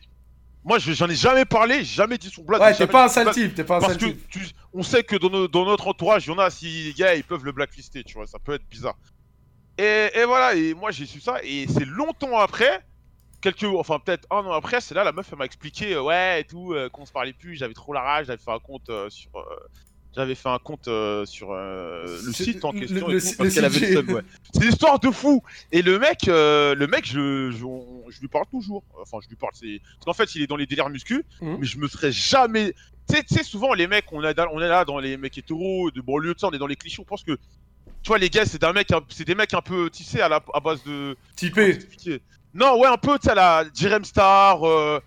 moi 0.66 0.78
je- 0.80 0.92
j'en 0.92 1.08
ai 1.08 1.16
jamais 1.16 1.46
parlé 1.46 1.78
j'ai 1.80 1.96
jamais 1.96 2.18
dit 2.18 2.30
son 2.30 2.44
blague 2.44 2.62
Ouais, 2.62 2.76
t'es 2.76 2.88
pas 2.88 3.06
un 3.06 3.08
sale 3.08 3.32
type, 3.32 3.56
t'es 3.56 3.64
pas 3.64 3.78
un 3.78 3.80
parce 3.80 3.94
sale 3.94 4.02
que 4.02 4.06
type. 4.08 4.28
tu- 4.30 4.46
on 4.74 4.84
sait 4.84 5.04
que 5.04 5.16
dans, 5.16 5.30
nos- 5.30 5.48
dans 5.48 5.64
notre 5.66 5.88
entourage 5.88 6.26
il 6.26 6.32
y 6.32 6.34
en 6.34 6.40
a 6.40 6.50
si 6.50 6.66
les 6.84 6.94
gars 6.94 7.16
ils 7.16 7.24
peuvent 7.24 7.46
le 7.46 7.54
blacklister 7.54 8.04
tu 8.04 8.16
vois 8.16 8.28
ça 8.28 8.40
peut 8.40 8.54
être 8.56 8.68
bizarre 8.70 8.98
et, 9.78 10.10
et 10.14 10.26
voilà 10.26 10.56
et 10.56 10.74
moi 10.74 10.92
j'ai 10.92 11.06
su 11.06 11.22
ça 11.22 11.38
et 11.44 11.66
c'est 11.70 11.86
longtemps 11.86 12.38
après 12.40 12.82
quelques 13.42 13.64
enfin 13.66 14.00
peut-être 14.00 14.26
un 14.32 14.38
an 14.38 14.52
après 14.54 14.82
c'est 14.82 14.96
là 14.96 15.04
la 15.04 15.12
meuf 15.12 15.28
elle 15.32 15.38
m'a 15.38 15.46
expliqué 15.46 15.94
euh, 15.94 16.02
ouais 16.02 16.42
et 16.42 16.44
tout 16.46 16.74
euh, 16.74 16.90
qu'on 16.90 17.06
se 17.06 17.12
parlait 17.12 17.34
plus 17.34 17.56
j'avais 17.56 17.74
trop 17.76 17.94
la 17.94 18.02
rage 18.02 18.26
j'avais 18.28 18.42
fait 18.42 18.52
un 18.52 18.60
compte 18.60 18.90
euh, 18.90 19.10
sur 19.10 19.30
j'avais 20.16 20.36
fait 20.36 20.50
un 20.50 20.60
compte 20.60 20.88
euh, 20.88 21.26
sur 21.26 21.50
euh, 21.52 22.06
le 22.26 22.32
site 22.34 22.64
en 22.64 22.72
question 22.72 23.08
le- 23.08 23.18
et 23.18 23.22
tout, 23.22 23.28
le 23.30 23.38
parce 23.38 23.54
qu'elle 23.54 23.66
avait 23.66 23.80
le 23.80 23.94
seum, 23.94 24.10
ouais. 24.12 24.22
c'est 24.54 24.64
une 24.64 24.70
histoire 24.70 25.00
de 25.00 25.12
fou 25.12 25.44
et 25.72 25.82
le 25.82 26.00
mec 26.00 26.28
euh, 26.28 26.74
le 26.76 26.88
mec 26.88 27.06
je, 27.06 27.52
je, 27.52 27.66
on- 27.66 28.04
je 28.10 28.20
lui 28.22 28.28
parle 28.28 28.46
toujours 28.50 28.84
enfin 29.02 29.18
je 29.24 29.28
lui 29.30 29.36
parle 29.36 29.52
c'est 29.54 29.82
parce 29.96 30.06
qu'en 30.06 30.14
fait 30.14 30.34
il 30.36 30.42
est 30.42 30.48
dans 30.48 30.56
les 30.56 30.66
délires 30.66 30.90
muscu 30.90 31.26
Mhm. 31.42 31.58
mais 31.60 31.66
je 31.66 31.78
me 31.78 31.88
serais 31.88 32.12
jamais 32.12 32.74
tu 33.10 33.18
sais- 33.28 33.44
souvent 33.44 33.74
les 33.74 33.88
mecs 33.88 34.06
on 34.12 34.20
on 34.24 34.24
est 34.24 34.68
là 34.68 34.86
dans 34.86 35.00
les 35.00 35.18
mecs 35.18 35.38
hétéros 35.38 35.92
de 35.92 36.02
banlieue 36.02 36.34
de 36.34 36.40
ça 36.40 36.48
on 36.48 36.52
est 36.52 36.58
dans 36.58 36.68
les 36.68 36.76
clichés 36.78 37.02
on 37.02 37.06
pense 37.06 37.24
que 37.24 37.34
tu 37.34 38.08
vois 38.08 38.18
les 38.18 38.30
gars 38.30 38.46
c'est 38.46 38.62
d'un 38.62 38.74
mec 38.74 38.88
c'est 39.10 39.26
des 39.28 39.36
mecs 39.36 39.54
un 39.54 39.62
peu 39.62 39.90
tu 39.90 40.04
sais 40.04 40.22
à 40.22 40.30
la 40.30 40.40
à 40.54 40.60
base 40.60 40.82
de 40.84 41.16
Typé. 41.36 41.78
non 42.54 42.80
ouais 42.80 42.88
un 42.88 42.98
peu 42.98 43.18
tu 43.20 43.28
sais 43.28 43.36
la 43.36 43.66
Jerem 43.74 44.06
Star 44.06 44.64
euh, 44.66 45.00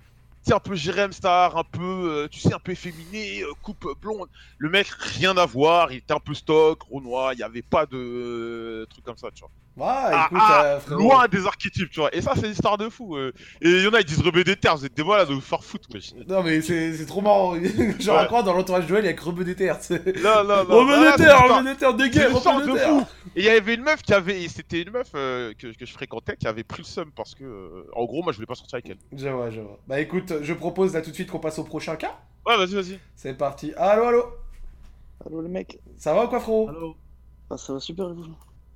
un 0.52 0.60
peu 0.60 0.75
Jerem 0.75 1.12
Star 1.12 1.57
un 1.57 1.65
peu 1.65 2.25
euh, 2.25 2.28
tu 2.28 2.41
sais 2.41 2.55
un 2.55 2.59
peu 2.59 2.73
efféminé 2.73 3.43
euh, 3.43 3.52
coupe 3.62 3.86
blonde. 4.01 4.28
Le 4.59 4.70
mec 4.70 4.89
rien 4.89 5.36
à 5.36 5.47
voir 5.47 5.93
il 5.93 5.99
était 5.99 6.15
un 6.15 6.20
peu 6.20 6.35
stock 6.35 6.83
renoir 6.91 7.33
il 7.33 7.39
y 7.39 7.43
avait 7.43 7.62
pas 7.62 7.86
de 7.86 7.97
euh, 7.97 8.86
truc 8.86 9.05
comme 9.05 9.17
ça 9.17 9.31
tu 9.35 9.41
vois 9.41 9.51
Ouais, 9.79 9.85
Ah, 9.87 10.25
écoute, 10.27 10.39
ah, 10.43 10.63
euh, 10.65 10.81
frérot. 10.81 11.01
loin 11.03 11.29
des 11.29 11.47
archétypes, 11.47 11.89
tu 11.91 12.01
vois. 12.01 12.13
Et 12.15 12.21
ça, 12.21 12.33
c'est 12.35 12.47
une 12.47 12.53
histoire 12.53 12.77
de 12.79 12.89
fou. 12.89 13.17
euh. 13.17 13.33
Et 13.63 13.69
il 13.71 13.83
y 13.85 13.87
en 13.87 13.93
a, 13.95 14.01
ils 14.01 14.05
disent 14.05 14.21
rebeu 14.21 14.43
des 14.43 14.57
terres, 14.57 14.77
vous 14.77 14.85
êtes 14.85 14.95
des 14.97 15.03
voilà 15.05 15.25
de 15.25 15.33
vous 15.33 15.41
faire 15.41 15.63
foutre, 15.63 15.89
wesh. 15.95 16.13
Non, 16.27 16.43
mais 16.43 16.61
c'est 16.63 16.95
c'est 16.97 17.07
trop 17.07 17.21
marrant. 17.21 17.55
Genre, 18.01 18.17
Ouais. 18.17 18.25
encore 18.25 18.43
dans 18.43 18.55
l'entourage 18.55 18.85
de 18.85 18.89
Joël, 18.89 19.05
il 19.05 19.07
y 19.07 19.11
a 19.11 19.13
que 19.15 19.23
Rebeu 19.23 19.45
des 19.45 19.55
terres. 19.55 19.79
Non, 19.91 20.43
non, 20.45 20.65
non. 20.65 20.65
Rebeu 20.81 20.99
des 20.99 21.11
c'est 21.13 21.17
terres, 21.19 21.45
une 21.47 21.53
Rebeu 21.53 21.71
des 21.71 21.77
terres, 21.77 21.95
des 21.95 22.05
Rebeu 22.05 22.75
terres. 22.75 23.07
Et 23.37 23.41
il 23.41 23.45
y 23.45 23.49
avait 23.51 23.75
une 23.75 23.83
meuf 23.83 24.03
qui 24.03 24.13
avait. 24.15 24.43
et 24.43 24.49
C'était 24.49 24.83
une 24.83 24.91
meuf 24.91 25.09
euh, 25.15 25.53
que, 25.57 25.69
que 25.69 25.87
je 25.87 25.93
fréquentais 25.93 26.37
qui 26.37 26.49
avait 26.49 26.65
pris 26.65 26.83
le 26.83 26.87
seum 26.87 27.13
parce 27.15 27.35
que. 27.37 27.45
euh, 27.45 27.87
en 27.95 28.05
gros, 28.05 28.23
moi, 28.25 28.33
je 28.33 28.39
voulais 28.39 28.47
pas 28.47 28.57
sortir 28.57 28.77
avec 28.77 28.91
elle. 28.91 28.99
Je 29.19 29.29
vois, 29.29 29.51
je 29.51 29.61
vois. 29.61 29.79
Bah 29.87 30.01
écoute, 30.01 30.33
je 30.43 30.53
propose 30.55 30.95
là 30.95 31.03
tout 31.03 31.11
de 31.11 31.15
suite 31.15 31.31
qu'on 31.31 31.39
passe 31.39 31.59
au 31.61 31.65
prochain 31.65 31.95
cas. 31.95 32.19
Ouais, 32.47 32.57
vas-y, 32.57 32.75
vas-y. 32.75 32.99
C'est 33.15 33.35
parti. 33.35 33.73
Allô, 33.77 34.05
allô? 34.07 34.25
Allô 35.25 35.41
les 35.43 35.49
mecs 35.49 35.79
Ça 35.97 36.15
va 36.15 36.25
ou 36.25 36.29
quoi, 36.29 36.41
frérot? 36.41 36.69
Allô? 36.69 36.97
Ah, 37.51 37.57
ça 37.57 37.75
va 37.75 37.81
super 37.81 38.09
vous? 38.09 38.27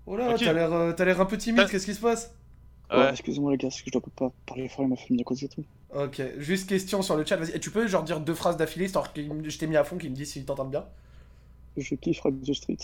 Oh 0.06 0.16
là, 0.16 0.30
Ok. 0.34 0.40
t'as 0.44 0.52
l'air 0.52 0.72
euh, 0.72 0.92
t'as 0.92 1.04
l'air 1.04 1.20
un 1.20 1.24
peu 1.26 1.36
timide, 1.38 1.68
qu'est-ce 1.68 1.86
qui 1.86 1.94
se 1.94 2.00
passe? 2.00 2.32
Ouais, 2.90 3.08
Excusez-moi 3.10 3.52
les 3.52 3.56
gars, 3.56 3.70
c'est 3.70 3.78
que 3.82 3.86
je 3.86 3.92
dois 3.92 4.02
pas 4.16 4.30
parler 4.46 4.68
fort 4.68 4.84
à 4.84 4.88
ma 4.88 4.96
famille 4.96 5.22
à 5.22 5.24
cause 5.24 5.40
de 5.40 5.46
tout. 5.46 5.64
Ok, 5.94 6.20
juste 6.38 6.68
question 6.68 7.00
sur 7.02 7.16
le 7.16 7.24
chat, 7.24 7.36
vas-y. 7.36 7.52
Et 7.52 7.60
tu 7.60 7.70
peux 7.70 7.86
genre 7.86 8.02
dire 8.02 8.20
deux 8.20 8.34
phrases 8.34 8.56
d'affilée, 8.56 8.84
histoire 8.86 9.12
que 9.12 9.20
je 9.48 9.58
t'ai 9.58 9.66
mis 9.66 9.76
à 9.76 9.84
fond, 9.84 9.96
qu'ils 9.96 10.10
me 10.10 10.16
disent 10.16 10.32
s'ils 10.32 10.44
t'entendent 10.44 10.70
bien? 10.70 10.84
Je 11.76 11.94
kiffe 11.94 12.20
Radio 12.20 12.52
Street. 12.52 12.76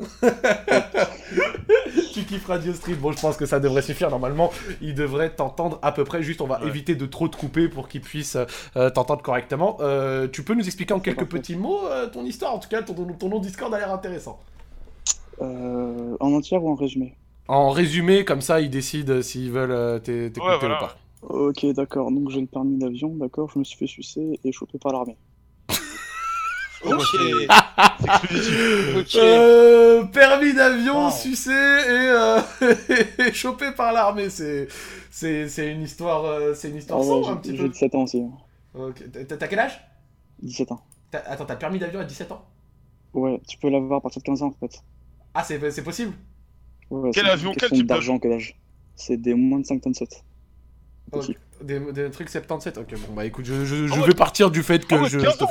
tu 2.12 2.24
kiffes 2.24 2.46
Radio 2.46 2.72
Street, 2.72 2.94
bon 2.94 3.12
je 3.12 3.20
pense 3.20 3.36
que 3.36 3.46
ça 3.46 3.60
devrait 3.60 3.82
suffire 3.82 4.10
normalement, 4.10 4.50
il 4.80 4.94
devrait 4.94 5.30
t'entendre 5.34 5.78
à 5.82 5.92
peu 5.92 6.04
près, 6.04 6.22
juste 6.22 6.40
on 6.40 6.46
va 6.46 6.60
éviter 6.66 6.94
de 6.94 7.06
trop 7.06 7.28
te 7.28 7.36
couper 7.36 7.68
pour 7.68 7.88
qu'il 7.88 8.00
puisse 8.00 8.36
euh, 8.76 8.90
t'entendre 8.90 9.22
correctement. 9.22 9.76
Euh, 9.80 10.28
tu 10.28 10.42
peux 10.42 10.54
nous 10.54 10.64
expliquer 10.66 10.94
en 10.94 11.00
quelques 11.00 11.26
petits 11.26 11.56
mots 11.56 11.86
euh, 11.86 12.08
ton 12.08 12.24
histoire, 12.24 12.54
en 12.54 12.58
tout 12.58 12.68
cas 12.68 12.82
ton, 12.82 12.94
ton- 12.94 13.12
ton 13.12 13.28
nom 13.28 13.38
Discord 13.38 13.72
a 13.74 13.78
l'air 13.78 13.92
intéressant. 13.92 14.40
Euh, 15.40 16.16
en 16.20 16.32
entière 16.34 16.64
ou 16.64 16.70
en 16.70 16.74
résumé 16.74 17.16
En 17.48 17.70
résumé, 17.70 18.24
comme 18.24 18.40
ça 18.40 18.60
ils 18.60 18.70
décident 18.70 19.22
s'ils 19.22 19.50
veulent 19.52 19.70
euh, 19.70 19.98
t'é- 20.00 20.32
t'écouter 20.32 20.66
ou 20.66 20.76
pas. 20.76 20.96
Ok, 21.22 21.66
d'accord. 21.74 22.10
Donc 22.12 22.30
j'ai 22.30 22.40
le 22.40 22.46
permis 22.46 22.78
d'avion, 22.78 23.14
d'accord. 23.16 23.50
Je 23.50 23.58
me 23.58 23.64
suis 23.64 23.76
fait 23.78 23.86
sucer 23.86 24.40
et 24.44 24.52
chopé 24.52 24.78
par 24.78 24.92
l'armée. 24.92 25.18
Ok. 28.96 29.14
Euh, 29.14 30.04
permis 30.06 30.52
d'avion, 30.54 31.10
sucé 31.10 31.50
et, 31.50 32.08
euh, 32.10 32.40
et 33.18 33.32
chopé 33.32 33.72
par 33.72 33.92
l'armée, 33.92 34.30
c'est 34.30 34.68
c'est 35.10 35.48
c'est 35.48 35.70
une 35.70 35.82
histoire 35.82 36.24
euh, 36.24 36.54
c'est 36.54 36.70
une 36.70 36.76
histoire 36.76 37.00
Ah 37.00 37.04
ouais, 37.04 37.22
sombre 37.22 37.28
un 37.30 37.36
petit 37.36 37.52
j'ai 37.52 37.68
peu. 37.68 37.68
17 37.68 37.94
ans 37.96 38.02
aussi. 38.04 38.20
hein. 38.22 38.30
Ok, 38.74 39.02
T'as 39.28 39.48
quel 39.48 39.58
âge? 39.58 39.80
17 40.38 40.72
ans. 40.72 40.82
Attends, 41.12 41.44
t'as 41.46 41.54
le 41.54 41.58
permis 41.58 41.78
d'avion 41.78 42.00
à 42.00 42.04
17 42.04 42.32
ans? 42.32 42.44
Ouais, 43.14 43.40
tu 43.48 43.56
peux 43.56 43.70
l'avoir 43.70 44.00
à 44.00 44.02
partir 44.02 44.20
de 44.20 44.26
15 44.26 44.42
ans 44.42 44.48
en 44.48 44.52
fait. 44.52 44.84
Ah, 45.34 45.44
c'est 45.44 45.70
c'est 45.70 45.82
possible 45.82 46.12
Ouais, 46.90 47.10
Quel 47.14 47.26
avion, 47.26 47.54
quel 47.58 47.70
type 47.70 47.86
d'argent, 47.86 48.18
quel 48.18 48.32
âge 48.32 48.54
C'est 48.96 49.16
des 49.16 49.34
moins 49.34 49.60
de 49.60 49.64
5 49.66 49.80
tonnes 49.80 49.94
7. 49.94 50.24
Ok, 51.12 51.34
Des, 51.62 51.78
des 51.92 52.10
trucs 52.10 52.28
77 52.30 52.78
Ok, 52.78 52.94
bon 53.06 53.14
bah 53.14 53.24
écoute, 53.26 53.44
je, 53.44 53.64
je- 53.66 53.86
je 53.86 53.92
Ah 53.92 54.00
ouais. 54.00 54.06
vais 54.06 54.14
partir 54.14 54.50
du 54.50 54.62
fait 54.62 54.86
que 54.86 54.94
Ah 54.94 55.04
je, 55.08 55.18
15 55.18 55.36
te- 55.36 55.44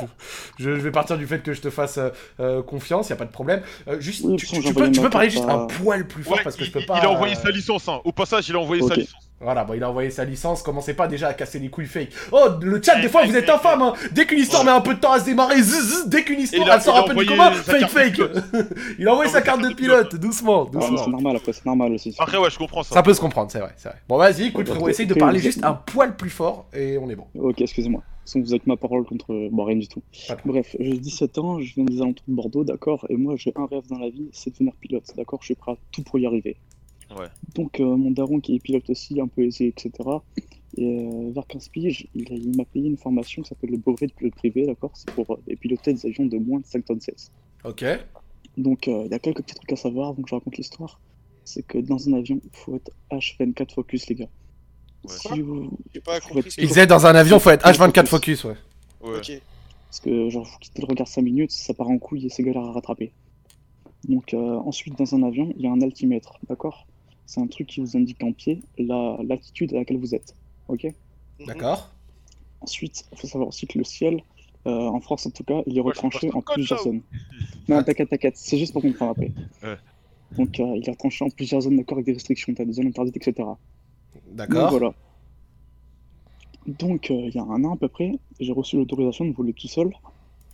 je, 0.58 0.74
je 0.74 0.80
vais 0.80 0.90
partir 0.90 1.16
du 1.18 1.26
fait 1.26 1.40
que 1.42 1.52
je 1.52 1.60
te 1.60 1.70
fasse 1.70 1.98
euh, 1.98 2.10
euh, 2.40 2.62
confiance, 2.62 3.10
y 3.10 3.12
a 3.12 3.16
pas 3.16 3.26
de 3.26 3.30
problème. 3.30 3.62
Euh, 3.86 4.00
juste, 4.00 4.24
Oui, 4.24 4.36
tu, 4.36 4.46
peux, 4.46 4.90
tu 4.90 5.00
peux 5.00 5.10
parler 5.10 5.30
juste 5.30 5.44
un 5.48 5.66
poil 5.66 6.06
plus 6.08 6.24
fort 6.24 6.36
Ouais, 6.36 6.42
parce 6.42 6.56
que 6.56 6.62
il, 6.62 6.66
je 6.66 6.72
peux 6.72 6.84
pas. 6.84 6.98
il 6.98 7.04
a 7.06 7.10
envoyé 7.10 7.36
euh, 7.36 7.40
sa 7.40 7.50
licence, 7.50 7.88
hein. 7.88 8.00
Au 8.04 8.12
passage, 8.12 8.48
il 8.48 8.56
a 8.56 8.58
envoyé 8.60 8.82
sa 8.82 8.94
licence. 8.96 9.21
Voilà, 9.42 9.64
bon, 9.64 9.74
il 9.74 9.82
a 9.82 9.90
envoyé 9.90 10.10
sa 10.10 10.24
licence, 10.24 10.62
commencez 10.62 10.94
pas 10.94 11.08
déjà 11.08 11.28
à 11.28 11.34
casser 11.34 11.58
les 11.58 11.68
couilles 11.68 11.86
fake. 11.86 12.10
Oh, 12.30 12.46
le 12.60 12.80
chat, 12.82 13.00
des 13.00 13.08
fois, 13.08 13.24
vous 13.24 13.36
êtes 13.36 13.48
infâme, 13.50 13.82
hein. 13.82 13.92
Dès 14.12 14.24
qu'une 14.26 14.38
histoire 14.38 14.64
met 14.64 14.70
un 14.70 14.80
peu 14.80 14.94
de 14.94 15.00
temps 15.00 15.12
à 15.12 15.20
se 15.20 15.24
démarrer, 15.24 15.60
zzz, 15.60 16.04
zzz, 16.04 16.08
dès 16.08 16.22
qu'une 16.22 16.40
histoire, 16.40 16.68
a- 16.70 16.74
elle 16.76 16.80
sort 16.82 16.98
un 16.98 17.02
peu 17.02 17.14
du 17.14 17.26
commun, 17.26 17.50
fake, 17.52 17.88
fake. 17.88 18.20
il 18.98 19.08
a 19.08 19.12
envoyé 19.12 19.30
sa 19.30 19.42
carte 19.42 19.60
de 19.62 19.74
pilote, 19.74 20.14
doucement, 20.16 20.64
Ah, 20.68 20.70
doucement. 20.72 20.96
c'est 21.04 21.10
normal 21.10 21.36
après, 21.36 21.52
c'est 21.52 21.66
normal 21.66 21.92
aussi. 21.92 22.14
Après, 22.18 22.38
ouais, 22.38 22.50
je 22.50 22.58
comprends 22.58 22.82
ça. 22.82 22.94
Ça 22.94 23.02
peut 23.02 23.14
se 23.14 23.20
comprendre, 23.20 23.50
c'est 23.50 23.58
vrai, 23.58 23.72
c'est 23.76 23.88
vrai. 23.88 23.98
Bon, 24.08 24.16
vas-y, 24.16 24.44
écoute, 24.48 24.66
Ouais, 24.68 24.74
frérot, 24.74 24.88
essaye 24.88 25.06
de 25.06 25.14
parler 25.14 25.40
juste 25.40 25.64
un 25.64 25.74
poil 25.74 26.16
plus 26.16 26.30
fort 26.30 26.66
et 26.72 26.96
on 26.98 27.10
est 27.10 27.16
bon. 27.16 27.24
Ok, 27.38 27.60
excusez-moi. 27.60 28.00
De 28.00 28.30
toute 28.30 28.44
façon, 28.46 28.54
vous 28.54 28.58
que 28.58 28.68
ma 28.68 28.76
parole 28.76 29.04
contre. 29.04 29.48
Bon, 29.50 29.64
rien 29.64 29.76
du 29.76 29.88
tout. 29.88 30.02
Bref, 30.44 30.76
j'ai 30.78 30.92
17 30.98 31.38
ans, 31.38 31.58
je 31.58 31.74
viens 31.74 31.84
des 31.84 32.00
alentours 32.00 32.24
de 32.28 32.34
Bordeaux, 32.34 32.62
d'accord, 32.62 33.04
et 33.08 33.16
moi 33.16 33.34
j'ai 33.36 33.52
un 33.56 33.66
rêve 33.66 33.82
dans 33.90 33.98
la 33.98 34.10
vie, 34.10 34.28
c'est 34.32 34.50
de 34.50 34.54
devenir 34.54 34.74
pilote, 34.80 35.02
d'accord, 35.16 35.40
je 35.42 35.46
suis 35.46 35.54
prêt 35.56 35.72
à 35.72 35.76
tout 35.90 36.02
pour 36.04 36.20
y 36.20 36.26
arriver. 36.26 36.56
Ouais. 37.18 37.28
Donc, 37.54 37.80
euh, 37.80 37.96
mon 37.96 38.10
daron 38.10 38.40
qui 38.40 38.56
est 38.56 38.58
pilote 38.58 38.88
aussi, 38.90 39.20
un 39.20 39.28
peu 39.28 39.42
aisé, 39.42 39.68
etc., 39.68 39.90
et 40.78 40.84
euh, 40.84 41.30
vers 41.34 41.46
15 41.46 41.68
piges, 41.68 42.06
il, 42.14 42.56
m'a 42.56 42.64
payé 42.64 42.88
une 42.88 42.96
formation 42.96 43.42
qui 43.42 43.48
s'appelle 43.48 43.70
le 43.70 43.76
brevet 43.76 44.06
de 44.06 44.12
pilote 44.12 44.34
privé, 44.34 44.66
d'accord, 44.66 44.92
c'est 44.94 45.10
pour 45.10 45.30
euh, 45.32 45.56
piloter 45.60 45.92
des 45.92 46.06
avions 46.06 46.24
de 46.24 46.38
moins 46.38 46.60
de 46.60 46.66
5 46.66 46.84
tonnes 46.84 47.00
16. 47.00 47.30
Ok. 47.64 47.84
Donc, 48.56 48.88
euh, 48.88 49.02
il 49.04 49.10
y 49.10 49.14
a 49.14 49.18
quelques 49.18 49.42
petits 49.42 49.54
trucs 49.54 49.72
à 49.72 49.76
savoir 49.76 50.08
avant 50.08 50.22
que 50.22 50.28
je 50.28 50.34
raconte 50.34 50.56
l'histoire. 50.56 50.98
C'est 51.44 51.66
que 51.66 51.78
dans 51.78 52.08
un 52.08 52.14
avion, 52.14 52.40
il 52.42 52.56
faut 52.56 52.76
être 52.76 52.90
H24 53.10 53.74
focus, 53.74 54.08
les 54.08 54.14
gars. 54.14 54.28
Si 55.06 55.40
vous... 55.40 55.70
Pas 56.04 56.16
être 56.16 56.28
ce 56.28 56.56
que 56.56 56.60
Il 56.60 56.68
disait 56.68 56.86
dans 56.86 57.06
un 57.06 57.14
avion, 57.14 57.38
faut 57.38 57.50
être 57.50 57.66
H24 57.66 58.06
focus, 58.06 58.44
ouais. 58.44 58.56
Ouais. 59.02 59.18
Ok. 59.18 59.42
Parce 59.88 60.00
que, 60.00 60.30
genre, 60.30 60.46
vous 60.46 60.58
quittez 60.58 60.80
le 60.80 60.86
regard 60.86 61.08
5 61.08 61.20
minutes, 61.20 61.50
ça 61.50 61.74
part 61.74 61.90
en 61.90 61.98
couille 61.98 62.26
et 62.26 62.28
c'est 62.30 62.42
galère 62.42 62.64
à 62.64 62.72
rattraper. 62.72 63.12
Donc, 64.08 64.32
euh, 64.32 64.38
ensuite, 64.38 64.96
dans 64.96 65.14
un 65.14 65.22
avion, 65.22 65.52
il 65.56 65.62
y 65.62 65.66
a 65.66 65.70
un 65.70 65.80
altimètre, 65.82 66.38
d'accord? 66.48 66.86
C'est 67.26 67.40
un 67.40 67.46
truc 67.46 67.66
qui 67.66 67.80
vous 67.80 67.96
indique 67.96 68.22
en 68.22 68.32
pied 68.32 68.62
la 68.78 69.18
l'altitude 69.22 69.72
à 69.74 69.78
laquelle 69.78 69.98
vous 69.98 70.14
êtes, 70.14 70.34
ok? 70.68 70.86
D'accord. 71.46 71.90
Ensuite, 72.60 73.04
il 73.12 73.18
faut 73.18 73.26
savoir 73.26 73.48
aussi 73.48 73.66
que 73.66 73.78
le 73.78 73.84
ciel, 73.84 74.22
euh, 74.66 74.70
en 74.70 75.00
France 75.00 75.26
en 75.26 75.30
tout 75.30 75.44
cas, 75.44 75.62
il 75.66 75.76
est 75.76 75.80
retranché 75.80 76.30
en 76.32 76.40
plusieurs 76.40 76.82
zones. 76.82 77.02
Non, 77.68 77.82
t'inquiète, 77.82 78.10
t'inquiète, 78.10 78.36
c'est 78.36 78.58
juste 78.58 78.72
pour 78.72 78.82
comprendre 78.82 79.12
après. 79.12 79.30
Ouais. 79.62 79.76
Donc, 80.36 80.58
euh, 80.58 80.76
il 80.76 80.86
est 80.86 80.90
retranché 80.90 81.24
en 81.24 81.30
plusieurs 81.30 81.60
zones, 81.60 81.76
d'accord, 81.76 81.98
avec 81.98 82.06
des 82.06 82.12
restrictions, 82.12 82.52
t'as 82.54 82.64
des 82.64 82.72
zones 82.72 82.88
interdites, 82.88 83.16
etc. 83.16 83.34
Donc, 83.36 83.56
D'accord. 84.32 84.70
voilà. 84.70 84.94
Donc, 86.66 87.10
euh, 87.10 87.14
il 87.14 87.34
y 87.34 87.38
a 87.38 87.42
un 87.42 87.64
an 87.64 87.74
à 87.74 87.76
peu 87.76 87.88
près, 87.88 88.12
j'ai 88.40 88.52
reçu 88.52 88.76
l'autorisation 88.76 89.24
de 89.24 89.32
voler 89.32 89.52
tout 89.52 89.68
seul, 89.68 89.90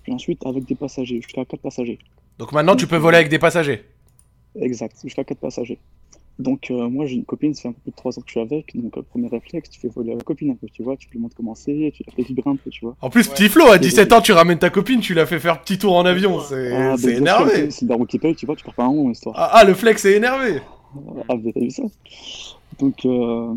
puis 0.02 0.12
ensuite 0.12 0.44
avec 0.46 0.64
des 0.64 0.74
passagers, 0.74 1.20
jusqu'à 1.22 1.44
4 1.44 1.60
passagers. 1.60 1.98
Donc 2.38 2.52
maintenant, 2.52 2.76
tu 2.76 2.86
peux 2.86 2.96
voler 2.96 3.16
avec 3.16 3.28
des 3.28 3.38
passagers. 3.38 3.84
Exact, 4.54 4.96
jusqu'à 5.02 5.24
4 5.24 5.38
passagers. 5.38 5.78
Donc, 6.38 6.70
euh, 6.70 6.88
moi, 6.88 7.06
j'ai 7.06 7.16
une 7.16 7.24
copine, 7.24 7.52
ça 7.52 7.62
fait 7.62 7.68
un 7.68 7.72
peu 7.72 7.80
plus 7.80 7.90
de 7.90 7.96
3 7.96 8.16
ans 8.16 8.22
que 8.22 8.28
je 8.28 8.32
suis 8.32 8.40
avec, 8.40 8.76
donc, 8.76 8.96
euh, 8.96 9.02
premier 9.02 9.26
réflexe, 9.26 9.70
tu 9.70 9.80
fais 9.80 9.88
voler 9.88 10.14
la 10.14 10.22
copine 10.22 10.50
un 10.50 10.54
peu, 10.54 10.68
tu 10.72 10.84
vois, 10.84 10.96
tu 10.96 11.08
lui 11.10 11.18
montres 11.18 11.34
comment 11.36 11.56
c'est, 11.56 11.92
tu 11.92 12.04
la 12.06 12.12
fais 12.12 12.22
vibrer 12.22 12.50
un 12.50 12.56
peu, 12.56 12.70
tu 12.70 12.84
vois. 12.84 12.96
En 13.00 13.10
plus, 13.10 13.26
petit 13.28 13.48
Flo, 13.48 13.66
à 13.66 13.78
17 13.78 14.12
ans, 14.12 14.20
tu 14.20 14.30
ramènes 14.32 14.58
ta 14.58 14.70
copine, 14.70 15.00
tu 15.00 15.14
l'as 15.14 15.26
fait 15.26 15.40
faire 15.40 15.60
petit 15.60 15.78
tour 15.78 15.96
en 15.96 16.06
avion, 16.06 16.38
c'est 16.40 16.72
Ah, 16.72 16.96
c'est 16.96 17.12
bah, 17.14 17.18
énervé. 17.18 17.70
C'est 17.72 17.82
le 17.82 17.88
daron 17.88 18.04
qui 18.04 18.20
paye, 18.20 18.36
tu 18.36 18.46
vois, 18.46 18.54
tu 18.54 18.64
perds 18.64 18.74
pas 18.74 18.84
un 18.84 18.88
rond, 18.88 19.08
l'histoire. 19.08 19.34
Ah, 19.36 19.50
ah, 19.52 19.64
le 19.64 19.74
flex 19.74 20.04
est 20.04 20.14
énervé. 20.14 20.60
Ah, 21.28 21.34
vous 21.34 21.48
avez 21.48 21.60
vu 21.60 21.70
ça 21.70 21.82
Donc, 22.78 23.04
euh, 23.04 23.54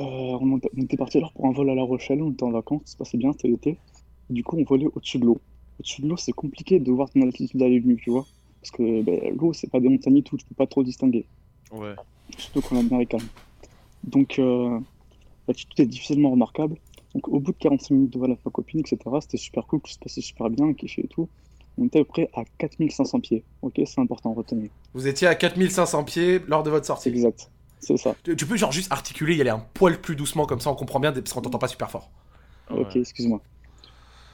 euh, 0.00 0.38
on, 0.40 0.58
était- 0.82 0.96
parti 0.96 1.18
alors 1.18 1.32
pour 1.32 1.46
un 1.46 1.52
vol 1.52 1.70
à 1.70 1.74
La 1.76 1.82
Rochelle, 1.82 2.20
on 2.20 2.32
était 2.32 2.42
en 2.42 2.50
vacances, 2.50 2.82
ça 2.84 2.92
se 2.92 2.96
passait 2.96 3.18
bien, 3.18 3.30
c'était 3.32 3.48
l'été. 3.48 3.78
Du 4.28 4.42
coup, 4.42 4.56
on 4.58 4.64
volait 4.64 4.88
au-dessus 4.92 5.18
de 5.18 5.26
l'eau. 5.26 5.40
Au-dessus 5.78 6.02
de 6.02 6.08
l'eau, 6.08 6.16
c'est 6.16 6.32
compliqué 6.32 6.80
de 6.80 6.90
voir 6.90 7.10
ton 7.10 7.22
altitude 7.22 7.60
d'aller 7.60 7.78
venue, 7.78 7.96
tu 8.02 8.10
vois. 8.10 8.26
Parce 8.60 8.72
que 8.72 9.02
ben, 9.02 9.20
l'eau, 9.38 9.52
c'est 9.52 9.70
pas 9.70 9.78
des 9.80 9.88
montagnes 9.88 10.16
et 10.18 10.22
tout, 10.22 10.36
tu 10.36 10.44
peux 10.46 10.54
pas 10.54 10.66
trop 10.66 10.82
distinguer. 10.82 11.26
Ouais. 11.72 11.94
Surtout 12.36 12.74
la 12.74 12.82
mer 12.82 13.00
est 13.00 13.06
calme. 13.06 13.26
Donc, 14.04 14.38
euh, 14.38 14.78
l'altitude 15.48 15.80
est 15.80 15.86
difficilement 15.86 16.30
remarquable. 16.30 16.76
Donc, 17.14 17.28
au 17.28 17.40
bout 17.40 17.52
de 17.52 17.58
45 17.58 17.94
minutes 17.94 18.12
de 18.12 18.24
avec 18.24 18.44
ma 18.44 18.50
copine, 18.50 18.80
etc., 18.80 18.98
c'était 19.20 19.36
super 19.36 19.66
cool, 19.66 19.80
tout 19.80 19.90
se 19.90 19.98
passait 19.98 20.20
super 20.20 20.48
bien, 20.50 20.72
kiffait 20.72 21.02
et 21.02 21.08
tout. 21.08 21.28
On 21.78 21.86
était 21.86 22.00
à 22.00 22.04
peu 22.04 22.08
près 22.08 22.30
à 22.34 22.44
4500 22.58 23.20
pieds. 23.20 23.44
Ok, 23.62 23.80
c'est 23.84 24.00
important 24.00 24.32
à 24.32 24.34
retenir. 24.34 24.70
Vous 24.94 25.06
étiez 25.06 25.26
à 25.26 25.34
4500 25.34 26.04
pieds 26.04 26.40
lors 26.46 26.62
de 26.62 26.70
votre 26.70 26.86
sortie. 26.86 27.08
Exact, 27.08 27.50
c'est 27.80 27.96
ça. 27.96 28.14
Tu, 28.22 28.36
tu 28.36 28.46
peux 28.46 28.56
genre 28.56 28.72
juste 28.72 28.92
articuler, 28.92 29.36
y 29.36 29.40
aller 29.40 29.50
un 29.50 29.64
poil 29.74 30.00
plus 30.00 30.16
doucement, 30.16 30.46
comme 30.46 30.60
ça 30.60 30.70
on 30.70 30.74
comprend 30.74 31.00
bien, 31.00 31.12
parce 31.12 31.32
qu'on 31.32 31.40
t'entend 31.40 31.58
pas 31.58 31.68
super 31.68 31.90
fort. 31.90 32.10
Ok, 32.70 32.96
excuse-moi. 32.96 33.40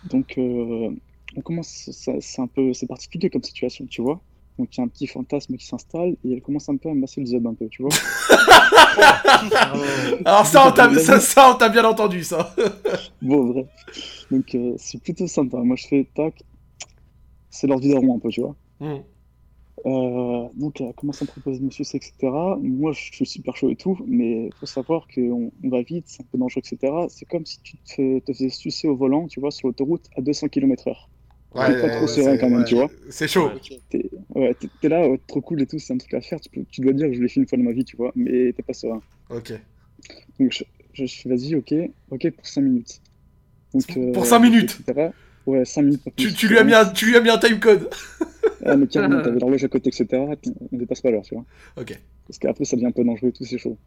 Donc, 0.05 0.39
euh, 0.39 0.91
on 1.37 1.41
commence, 1.41 1.91
c'est 1.93 2.41
un 2.41 2.47
peu, 2.47 2.73
c'est 2.73 2.87
particulier 2.87 3.31
comme 3.31 3.43
situation, 3.43 3.87
tu 3.87 4.03
vois. 4.03 4.21
Donc, 4.59 4.77
il 4.77 4.79
y 4.79 4.81
a 4.81 4.85
un 4.85 4.89
petit 4.89 5.07
fantasme 5.07 5.57
qui 5.57 5.67
s'installe 5.67 6.17
et 6.25 6.33
elle 6.33 6.43
commence 6.43 6.69
un 6.69 6.77
peu 6.77 6.89
à 6.89 6.95
me 6.95 7.01
masser 7.01 7.21
le 7.21 7.27
zob 7.27 7.47
un 7.47 7.55
peu, 7.55 7.69
tu 7.69 7.83
vois. 7.83 7.93
Alors 10.25 10.47
ça, 10.47 10.67
on 10.67 10.73
t'a 10.73 10.93
ça, 10.99 11.21
ça, 11.21 11.53
on 11.53 11.57
t'a 11.57 11.69
bien 11.69 11.85
entendu, 11.85 12.25
ça. 12.25 12.55
Bon, 13.23 13.45
bref. 13.45 13.67
Donc, 14.31 14.55
euh, 14.55 14.75
c'est 14.77 15.01
plutôt 15.01 15.27
sympa. 15.27 15.59
Moi, 15.59 15.77
je 15.77 15.87
fais 15.87 16.09
tac. 16.15 16.43
C'est 17.51 17.67
l'heure 17.67 17.81
du 17.81 17.89
daron 17.89 18.17
un 18.17 18.19
peu, 18.19 18.31
tu 18.31 18.41
vois. 18.41 18.57
Hmm. 18.81 18.99
Euh, 19.87 20.49
donc, 20.55 20.81
elle 20.81 20.93
commence 20.95 21.23
à 21.23 21.25
me 21.25 21.31
proposer 21.31 21.61
de 21.61 21.65
me 21.65 21.71
sucer, 21.71 21.99
etc. 21.99 22.33
Moi, 22.61 22.93
je 22.93 23.13
suis 23.13 23.27
super 23.27 23.57
chaud 23.57 23.71
et 23.71 23.77
tout, 23.77 23.99
mais 24.07 24.47
il 24.47 24.55
faut 24.59 24.67
savoir 24.67 25.07
qu'on 25.15 25.53
on 25.63 25.69
va 25.69 25.83
vite, 25.83 26.05
c'est 26.09 26.23
un 26.23 26.27
peu 26.31 26.39
dangereux, 26.39 26.63
etc. 26.65 26.93
C'est 27.09 27.27
comme 27.27 27.47
si 27.47 27.61
tu 27.63 27.77
te, 27.77 28.19
te 28.19 28.33
faisais 28.33 28.49
sucer 28.49 28.89
au 28.89 28.97
volant, 28.97 29.29
tu 29.29 29.41
vois, 29.41 29.53
sur 29.53 29.69
l'autoroute 29.69 30.09
à 30.17 30.21
200 30.21 30.49
km/h. 30.49 30.97
Ouais, 31.55 31.67
T'es 31.75 31.81
pas 31.81 31.89
trop 31.89 32.07
serein 32.07 32.33
c'est- 32.33 32.39
quand 32.39 32.51
même, 32.51 32.59
ouais. 32.61 32.65
tu 32.65 32.75
vois. 32.75 32.91
C'est 33.09 33.27
chaud. 33.29 33.51
T'es 33.91 34.11
ouais, 34.35 34.55
là, 34.83 35.09
ouais, 35.09 35.21
trop 35.27 35.41
cool 35.41 35.63
et 35.63 35.67
tout, 35.67 35.79
c'est 35.79 35.93
un 35.95 35.99
truc 35.99 36.13
à 36.15 36.21
faire. 36.21 36.41
Tu, 36.41 36.51
peux- 36.51 36.65
tu 36.71 36.81
dois 36.83 36.93
dire 36.93 37.09
que 37.09 37.15
je 37.15 37.23
l'ai 37.23 37.29
fait 37.29 37.41
une 37.41 37.49
fois 37.49 37.57
dans 37.59 37.65
ma 37.65 37.73
vie, 37.73 37.85
tu 37.85 37.97
vois, 37.97 38.13
mais 38.15 38.53
t'es 38.53 38.63
pas 38.63 38.75
serein. 38.75 39.01
Ok. 39.31 39.53
Donc, 40.39 40.53
je, 40.53 40.65
je, 40.93 41.07
je 41.07 41.29
vas-y, 41.29 41.55
ok, 41.57 41.75
ok 42.11 42.31
pour 42.33 42.47
5 42.47 42.61
minutes. 42.61 43.01
Donc, 43.73 43.85
euh, 43.97 44.13
Pour 44.13 44.27
5 44.27 44.39
minutes 44.41 44.79
etc. 44.87 45.11
Ouais, 45.47 45.65
5 45.65 45.83
minutes. 45.83 46.03
Tu, 46.17 46.33
tu 46.35 46.49
lui 46.49 46.59
as 46.59 46.65
mis 46.65 46.75
un, 46.75 46.85
tu 46.87 47.07
lui 47.07 47.17
as 47.17 47.21
mis 47.21 47.31
un 47.31 47.39
timecode. 47.39 47.89
Ah, 48.65 48.77
mais 48.77 48.87
carrément, 48.89 49.23
t'avais 49.23 49.39
l'horloge 49.39 49.65
à 49.65 49.69
côté, 49.69 49.89
etc. 49.89 50.07
On 50.73 50.77
dépasse 50.77 51.01
pas 51.01 51.11
l'heure, 51.11 51.23
tu 51.23 51.35
vois. 51.35 51.45
Ok. 51.81 51.99
Parce 52.27 52.39
qu'après, 52.39 52.65
ça 52.65 52.77
devient 52.77 52.87
un 52.89 52.91
peu 52.91 53.05
dangereux 53.05 53.29
et 53.29 53.33
tout, 53.33 53.45
c'est 53.45 53.57
chaud. 53.57 53.79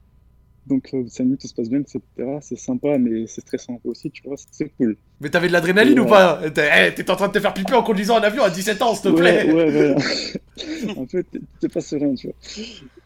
Donc, 0.68 0.90
euh, 0.94 1.08
5 1.08 1.24
minutes, 1.24 1.42
tout 1.42 1.48
se 1.48 1.54
passe 1.56 1.70
bien, 1.70 1.80
etc. 1.80 2.00
C'est 2.42 2.56
sympa, 2.58 2.98
mais 3.00 3.26
c'est 3.28 3.42
stressant 3.42 3.80
aussi, 3.84 4.12
tu 4.12 4.22
vois, 4.28 4.36
c'est- 4.52 4.70
cool. 4.78 4.96
Mais 5.20 5.30
t'avais 5.30 5.48
de 5.48 5.54
l'adrénaline 5.54 6.00
ou 6.00 6.06
pas 6.06 6.50
T'es 6.52 6.70
eh, 6.90 6.94
t'étais 6.94 7.10
en 7.12 7.16
train 7.16 7.28
de 7.30 7.34
te 7.34 7.40
faire 7.40 7.54
piper 7.54 7.74
en 7.74 7.84
conduisant 7.84 8.18
un 8.18 8.22
avion 8.22 8.44
à 8.44 8.50
17 8.50 8.82
ans, 8.82 8.94
s'il 8.94 9.12
te 9.12 9.16
plaît. 9.18 9.52
Ouais, 9.52 9.72
ouais, 9.72 9.96
un 10.98 11.06
peu, 11.06 11.24
t'es- 11.24 11.68
pas 11.70 11.82
serein, 11.82 12.14
tu 12.14 12.28
vois. 12.28 12.36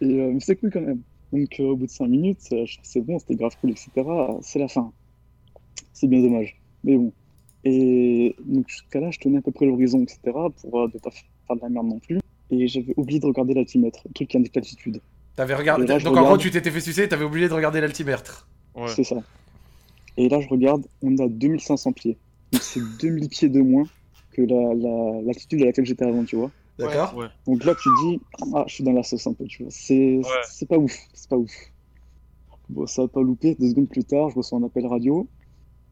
Et, 0.01 0.19
euh, 0.21 0.31
mais 0.33 0.39
c'est 0.41 0.57
cool 0.57 0.69
quand 0.71 0.81
même. 0.81 1.01
Donc, 1.31 1.59
euh, 1.59 1.63
au 1.63 1.75
bout 1.77 1.85
de 1.85 1.91
5 1.91 2.07
minutes, 2.07 2.41
euh, 2.51 2.65
c'est 2.83 3.01
bon, 3.01 3.19
c'était 3.19 3.35
grave 3.35 3.55
cool, 3.61 3.71
etc. 3.71 3.89
C'est 4.41 4.59
la 4.59 4.67
fin. 4.67 4.91
C'est 5.93 6.07
bien 6.07 6.21
dommage. 6.21 6.61
Mais 6.83 6.97
bon. 6.97 7.13
Et 7.63 8.35
donc 8.45 8.67
jusqu'à 8.69 8.99
là, 8.99 9.09
je 9.11 9.17
tenais 9.19 9.37
à 9.39 9.41
peu 9.41 9.51
près 9.51 9.65
l'horizon, 9.65 10.03
etc. 10.03 10.19
pour 10.61 10.79
euh, 10.81 10.87
ne 10.93 10.99
pas 10.99 11.09
faire 11.11 11.55
de 11.55 11.61
la 11.61 11.69
merde 11.69 11.87
non 11.87 11.99
plus. 11.99 12.19
Et 12.51 12.67
j'avais 12.67 12.93
oublié 12.97 13.19
de 13.19 13.25
regarder 13.25 13.53
l'altimètre, 13.55 14.01
le 14.05 14.13
truc 14.13 14.27
qui 14.27 14.37
indique 14.37 14.55
l'altitude. 14.55 15.01
T'avais 15.35 15.55
regardé. 15.55 15.85
Là, 15.85 15.93
Donc 15.95 16.01
je 16.01 16.07
en 16.07 16.11
gros, 16.11 16.21
regarde. 16.23 16.41
tu 16.41 16.51
t'étais 16.51 16.71
fait 16.71 16.79
sucer, 16.81 17.07
t'avais 17.07 17.25
oublié 17.25 17.47
de 17.49 17.53
regarder 17.53 17.81
l'altimètre. 17.81 18.47
C'est 18.87 19.03
ça. 19.03 19.17
Et 20.17 20.29
là, 20.29 20.39
je 20.41 20.47
regarde, 20.47 20.85
on 21.01 21.15
est 21.17 21.21
à 21.23 21.27
2500 21.27 21.91
pieds. 21.93 22.17
Donc 22.51 22.61
c'est 22.61 22.81
2000 23.01 23.29
pieds 23.29 23.49
de 23.49 23.61
moins 23.61 23.83
que 24.31 24.41
la, 24.41 24.73
la- 24.73 25.21
l'altitude 25.21 25.61
à 25.61 25.65
laquelle 25.65 25.85
j'étais 25.85 26.05
avant, 26.05 26.23
tu 26.23 26.35
vois. 26.35 26.51
D'accord 26.77 27.15
Ouais. 27.15 27.27
Donc 27.47 27.63
là, 27.63 27.73
tu 27.75 27.89
dis, 27.93 28.19
ah, 28.53 28.65
je 28.67 28.73
suis 28.73 28.83
dans 28.83 28.91
la 28.91 29.03
sauce 29.03 29.25
un 29.27 29.33
peu, 29.33 29.45
tu 29.45 29.63
vois. 29.63 29.71
C'est 29.71 30.19
c'est 30.49 30.67
pas 30.67 30.77
ouf, 30.77 30.93
c'est 31.13 31.29
pas 31.29 31.37
ouf. 31.37 31.51
Bon, 32.67 32.85
ça 32.87 33.03
va 33.03 33.07
pas 33.07 33.21
louper. 33.21 33.55
Deux 33.59 33.69
secondes 33.69 33.87
plus 33.89 34.03
tard, 34.03 34.29
je 34.29 34.35
reçois 34.35 34.57
un 34.59 34.63
appel 34.63 34.85
radio. 34.87 35.27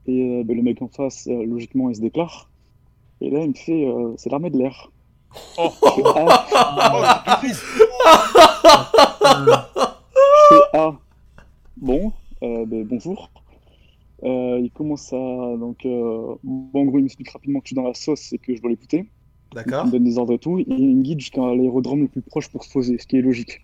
Et 0.07 0.39
euh, 0.39 0.43
ben, 0.43 0.57
le 0.57 0.63
mec 0.63 0.81
en 0.81 0.89
face, 0.89 1.27
euh, 1.27 1.45
logiquement, 1.45 1.89
il 1.89 1.95
se 1.95 2.01
déclare. 2.01 2.49
Et 3.21 3.29
là, 3.29 3.39
il 3.41 3.49
me 3.49 3.53
fait, 3.53 3.85
euh, 3.87 4.13
c'est 4.17 4.29
l'armée 4.29 4.49
de 4.49 4.57
l'air. 4.57 4.91
Oh. 5.57 5.71
Ah. 6.15 7.39
Je 7.43 7.47
fais, 7.47 7.55
ah, 10.73 10.97
bon, 11.77 12.11
euh, 12.43 12.65
ben, 12.65 12.85
bonjour. 12.85 13.29
Euh, 14.23 14.59
il 14.61 14.71
commence 14.71 15.11
à. 15.13 15.17
Donc, 15.17 15.85
euh, 15.85 16.35
bon, 16.43 16.81
en 16.81 16.85
gros, 16.85 16.99
il 16.99 17.03
m'explique 17.03 17.29
rapidement 17.29 17.59
que 17.59 17.65
je 17.65 17.69
suis 17.69 17.75
dans 17.75 17.87
la 17.87 17.93
sauce 17.93 18.33
et 18.33 18.37
que 18.37 18.55
je 18.55 18.61
dois 18.61 18.71
l'écouter. 18.71 19.09
D'accord. 19.53 19.83
Il 19.85 19.87
me 19.87 19.91
donne 19.91 20.03
des 20.03 20.17
ordres 20.17 20.33
et 20.33 20.39
tout. 20.39 20.59
Et 20.59 20.65
il 20.67 20.97
me 20.97 21.03
guide 21.03 21.19
jusqu'à 21.19 21.41
l'aérodrome 21.41 22.01
le 22.01 22.07
plus 22.07 22.21
proche 22.21 22.49
pour 22.49 22.63
se 22.63 22.71
poser, 22.71 22.97
ce 22.97 23.07
qui 23.07 23.17
est 23.17 23.21
logique. 23.21 23.61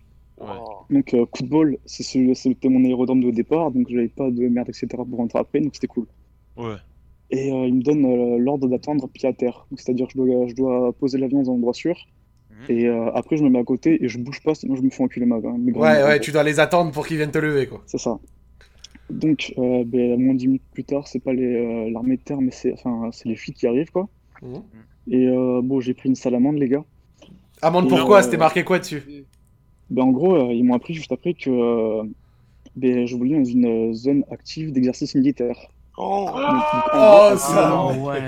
Donc, 0.89 1.13
euh, 1.13 1.25
coup 1.25 1.43
de 1.43 1.49
bol, 1.49 1.77
c'était 1.85 2.69
mon 2.69 2.83
aérodrome 2.85 3.21
de 3.21 3.31
départ, 3.31 3.71
donc 3.71 3.87
j'avais 3.89 4.07
pas 4.07 4.31
de 4.31 4.47
merde, 4.47 4.69
etc. 4.69 4.87
pour 4.89 5.17
rentrer 5.17 5.39
après, 5.39 5.59
donc 5.59 5.75
c'était 5.75 5.87
cool. 5.87 6.05
Ouais. 6.57 6.75
Et 7.31 7.51
euh, 7.51 7.67
il 7.67 7.75
me 7.75 7.81
donne 7.83 8.05
euh, 8.05 8.37
l'ordre 8.37 8.67
d'attendre 8.67 9.07
pied 9.07 9.29
à 9.29 9.33
terre. 9.33 9.67
C'est-à-dire 9.75 10.07
que 10.07 10.13
je 10.13 10.17
dois, 10.17 10.47
je 10.47 10.55
dois 10.55 10.93
poser 10.93 11.17
l'avion 11.17 11.43
dans 11.43 11.51
un 11.51 11.55
endroit 11.55 11.73
sûr. 11.73 11.95
Et 12.67 12.87
euh, 12.87 13.09
après, 13.13 13.37
je 13.37 13.43
me 13.43 13.49
mets 13.49 13.59
à 13.59 13.63
côté 13.63 14.03
et 14.03 14.09
je 14.09 14.17
bouge 14.17 14.41
pas, 14.43 14.53
sinon 14.53 14.75
je 14.75 14.81
me 14.81 14.89
fais 14.89 15.01
enculer 15.01 15.25
ma 15.25 15.39
grands- 15.39 15.57
Ouais, 15.57 16.03
ouais, 16.03 16.19
tu 16.19 16.31
dois 16.31 16.43
les 16.43 16.59
attendre 16.59 16.91
pour 16.91 17.07
qu'ils 17.07 17.15
viennent 17.17 17.31
te 17.31 17.37
lever, 17.37 17.67
quoi. 17.67 17.81
C'est 17.85 17.97
ça. 17.99 18.19
Donc, 19.09 19.53
ben, 19.57 20.19
moins 20.21 20.33
de 20.33 20.39
10 20.39 20.47
minutes 20.47 20.63
plus 20.73 20.83
tard, 20.83 21.07
c'est 21.07 21.19
pas 21.19 21.33
l'armée 21.33 22.17
de 22.17 22.21
terre, 22.21 22.41
mais 22.41 22.51
c'est 22.51 22.73
enfin, 22.73 23.09
les 23.23 23.35
flics 23.35 23.55
qui 23.55 23.65
arrivent, 23.65 23.91
quoi. 23.91 24.09
Mhm. 24.41 24.61
Et 25.09 25.27
bon, 25.63 25.79
j'ai 25.79 25.93
pris 25.93 26.09
une 26.09 26.15
salamande, 26.15 26.57
les 26.57 26.67
gars. 26.67 26.83
Amende 27.61 27.85
Et, 27.85 27.89
pourquoi 27.89 28.23
C'était 28.23 28.37
marqué 28.37 28.63
quoi 28.65 28.79
dessus? 28.79 29.03
Ben, 29.89 30.03
en 30.03 30.11
gros, 30.11 30.51
ils 30.51 30.63
m'ont 30.63 30.73
appris 30.75 30.93
juste 30.93 31.11
après 31.13 31.33
que 31.35 32.01
ben, 32.75 33.05
je 33.05 33.15
voulais 33.15 33.37
dans 33.37 33.45
une 33.45 33.93
zone 33.93 34.25
active 34.31 34.73
d'exercice 34.73 35.15
militaire. 35.15 35.71
Oh, 35.99 36.29
Oh, 36.33 37.31
ça. 37.37 37.69
moment- 37.69 38.05
Ouais. 38.05 38.21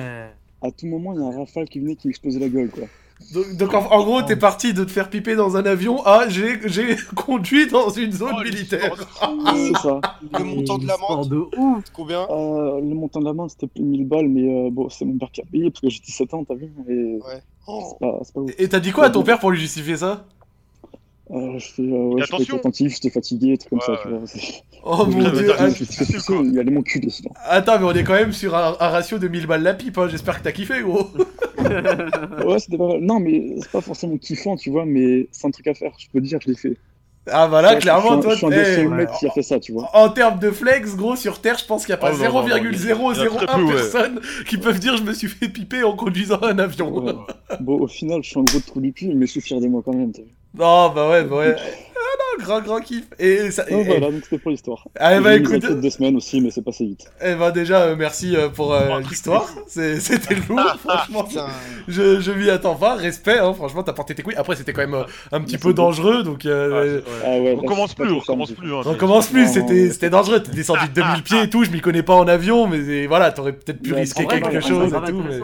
À 0.62 0.70
tout 0.72 0.86
moment, 0.86 1.14
il 1.14 1.20
y 1.22 1.24
a 1.24 1.28
un 1.28 1.40
rafale 1.40 1.68
qui 1.70 1.80
venait 1.80 1.96
qui 1.96 2.08
m'explosait 2.08 2.40
la 2.40 2.50
gueule, 2.50 2.70
quoi. 2.70 2.84
Donc, 3.34 3.56
donc, 3.56 3.74
en, 3.76 3.86
en 3.92 4.04
gros, 4.04 4.22
t'es 4.24 4.36
parti 4.36 4.74
de 4.74 4.84
te 4.84 4.90
faire 4.92 5.08
piper 5.10 5.36
dans 5.36 5.56
un 5.56 5.64
avion 5.66 6.04
à 6.06 6.28
j'ai 6.28 6.60
j'ai 6.66 6.96
conduit 7.16 7.68
dans 7.68 7.90
une 7.90 8.12
zone 8.12 8.44
militaire. 8.44 8.94
C'est 9.56 9.78
ça. 9.78 10.02
Le 10.40 10.44
montant 10.44 10.78
de 10.80 10.88
l'amende 10.88 11.30
de 11.30 11.38
ouf. 11.58 11.84
Combien 11.94 12.22
Euh, 12.30 12.80
le 12.82 12.96
montant 12.96 13.20
de 13.20 13.26
l'amende, 13.26 13.50
c'était 13.52 13.68
plus 13.68 13.82
de 13.84 13.88
1000 13.88 14.08
balles, 14.08 14.28
mais 14.28 14.68
euh, 14.68 14.70
bon, 14.72 14.90
c'est 14.90 15.06
mon 15.06 15.18
père 15.20 15.30
qui 15.32 15.42
a 15.42 15.46
payé 15.52 15.70
parce 15.70 15.82
que 15.82 15.90
j'ai 15.90 16.00
17 16.00 16.34
ans, 16.34 16.44
t'as 16.44 16.56
vu 16.56 16.72
et... 16.90 17.20
C'est 17.68 18.00
pas, 18.00 18.20
c'est 18.24 18.34
pas 18.34 18.40
ouf. 18.42 18.52
Et 18.58 18.68
t'as 18.68 18.80
dit 18.80 18.92
quoi 18.92 19.06
à 19.06 19.10
ton 19.12 19.22
père 19.24 19.40
pour 19.40 19.52
lui 19.52 19.60
justifier 19.60 19.98
ça? 19.98 20.26
Euh, 21.34 21.58
je 21.60 21.66
fais, 21.68 21.82
euh, 21.84 21.86
ouais, 22.14 22.22
je 22.22 22.24
attention. 22.26 22.58
attentif, 22.58 22.94
j'étais 22.94 23.10
fatigué, 23.10 23.58
trucs 23.58 23.70
comme 23.70 23.80
ça, 23.82 23.98
tu 24.02 24.10
vois. 24.10 24.20
Oh 24.84 25.06
mon 25.06 25.22
Je- 25.26 25.30
dieu, 25.36 25.46
je- 25.46 25.52
ah, 25.60 25.70
je- 25.70 25.76
je- 25.76 25.84
je- 25.84 26.18
je- 26.18 26.44
Il 26.52 26.58
allait 26.60 26.72
m'enculer 26.72 27.10
sinon. 27.12 27.30
Attends, 27.46 27.78
mais 27.78 27.86
on 27.86 27.92
est 27.94 28.04
quand 28.04 28.16
même 28.16 28.34
sur 28.34 28.56
un, 28.58 28.76
un 28.80 28.90
ratio 28.90 29.20
de 29.20 29.28
1000 29.28 29.46
balles 29.46 29.62
la 29.62 29.76
pipe, 29.76 29.96
hein. 30.00 30.08
j'espère 30.10 30.40
que 30.40 30.44
t'as 30.44 30.52
kiffé, 30.52 30.82
gros. 30.82 31.08
Ouais, 32.46 32.60
c'était 32.60 32.78
pas 32.78 32.88
mal. 32.88 33.00
Non, 33.02 33.20
mais 33.20 33.56
c'est 33.62 33.70
pas 33.72 33.82
forcément 33.82 34.18
kiffant, 34.18 34.56
tu 34.56 34.72
vois, 34.72 34.86
mais 34.86 35.28
c'est 35.32 35.46
un 35.48 35.52
truc 35.52 35.68
à 35.68 35.74
faire, 35.76 35.92
je 35.98 36.08
peux 36.12 36.20
te 36.20 36.26
dire, 36.26 36.40
je 36.44 36.50
l'ai 36.50 36.56
fait. 36.58 36.78
Ah 37.30 37.48
bah 37.48 37.62
là, 37.62 37.70
Ouais, 37.70 37.76
je- 37.76 37.82
clairement, 37.82 38.10
je, 38.10 38.14
suis 38.14 38.22
toi, 38.22 38.32
je 38.32 38.38
suis 38.38 38.46
un 38.48 38.50
des 38.50 38.56
eh, 38.72 38.76
seuls 38.76 38.90
mecs 38.90 39.12
qui 39.20 39.28
a 39.28 39.30
fait 39.30 39.44
ça, 39.44 39.60
tu 39.60 39.72
vois. 39.74 39.90
En 39.96 40.10
termes 40.10 40.40
de 40.40 40.50
flex, 40.50 40.96
gros, 40.96 41.16
sur 41.16 41.40
Terre, 41.40 41.60
je 41.60 41.66
pense 41.66 41.86
qu'il 41.86 41.92
n'y 41.94 42.00
a 42.00 42.02
pas 42.02 42.08
Oh 42.12 42.18
non, 42.18 42.24
non, 42.24 42.34
non, 42.42 42.48
il 42.48 42.50
y 42.50 42.54
a- 42.54 42.58
il 42.58 42.64
y 42.64 42.68
a 42.68 42.72
très 42.72 42.78
0,001 42.96 43.46
peu, 43.46 43.64
ouais. 43.66 43.74
personnes 43.76 44.20
qui 44.48 44.58
peuvent 44.58 44.80
dire 44.80 44.98
je 44.98 45.04
me 45.04 45.14
suis 45.14 45.28
fait 45.28 45.48
piper 45.48 45.84
en 45.84 45.96
conduisant 45.96 46.42
un 46.42 46.58
avion. 46.58 46.92
Ouais. 47.06 47.14
Bon, 47.60 47.80
au 47.80 47.88
final, 47.88 48.24
je 48.24 48.30
suis 48.32 48.40
un 48.40 48.44
gros 48.44 48.60
trou 48.60 48.82
du 48.82 48.92
cul, 48.92 49.14
mais 49.14 49.28
je 49.28 49.32
suis 49.34 49.42
fier 49.42 49.62
de 49.62 49.68
moi 49.68 49.84
quand 49.86 49.94
même, 49.94 50.12
t'as 50.12 50.24
vu. 50.24 50.30
Non, 50.54 50.90
bah 50.90 51.10
ouais, 51.10 51.24
bah 51.24 51.38
ouais. 51.38 51.56
Ah 51.58 52.38
non, 52.40 52.44
grand, 52.46 52.62
grand 52.62 52.80
kiff. 52.82 53.06
Et 53.20 53.52
ça. 53.52 53.64
Donc 53.64 53.82
et- 53.82 53.84
voilà, 53.86 54.12
donc 54.12 54.22
c'était 54.24 54.38
pour 54.38 54.52
l'histoire. 54.52 54.86
Ah, 55.00 55.20
bah, 55.22 55.38
mis 55.38 55.44
écoute- 55.46 55.62
de 55.62 55.74
deux 55.82 55.90
semaines 55.90 56.16
aussi, 56.18 56.42
mais 56.42 56.50
c'est 56.52 56.62
passé 56.62 56.84
vite. 56.86 57.10
Eh 57.24 57.36
ben 57.36 57.52
déjà, 57.52 57.84
euh, 57.84 57.96
merci 57.98 58.36
euh, 58.36 58.50
pour 58.50 58.74
euh, 58.74 59.00
l'histoire. 59.00 59.48
C'est- 59.68 60.00
C'était 60.02 60.36
lourd, 60.50 60.60
franchement. 60.86 61.26
Je, 61.88 62.20
je 62.20 62.32
m'y 62.34 62.50
attends 62.50 62.76
pas. 62.76 62.96
Respect, 62.96 63.38
hein, 63.40 63.54
franchement, 63.54 63.84
t'as 63.84 63.94
porté 63.94 64.14
tes 64.16 64.24
couilles. 64.24 64.36
Après, 64.36 64.56
c'était 64.58 64.74
quand 64.74 64.82
même 64.82 64.94
euh, 64.96 65.04
un 65.32 65.40
petit 65.42 65.58
peu 65.58 65.74
dangereux, 65.74 66.24
donc. 66.24 66.46
euh, 66.46 67.02
Ah 67.24 67.30
ouais, 67.40 67.56
On 67.58 67.64
commence 67.66 67.94
plus, 67.94 68.12
on 68.12 68.20
commence 68.20 68.52
plus. 68.52 68.74
hein, 68.74 68.82
On 68.86 68.96
commence 68.96 69.28
plus, 69.28 69.48
c'était 69.48 70.10
dangereux. 70.10 70.42
T'es 70.44 70.52
descendu 70.52 70.88
de 70.90 70.94
2000 70.94 71.24
pieds 71.24 71.42
et 71.44 71.50
tout. 71.50 71.64
Je 71.64 71.72
m'y 71.72 71.80
connais 71.82 72.04
pas 72.04 72.16
en 72.16 72.28
avion, 72.28 72.68
mais 72.68 73.08
voilà, 73.08 73.32
t'aurais 73.32 73.54
peut-être 73.54 73.82
pu 73.82 73.94
Ouais, 73.94 74.02
risquer 74.02 74.26
quelque 74.26 74.60
chose 74.60 74.94
et 74.94 75.12
tout. 75.12 75.24
mais- 75.30 75.40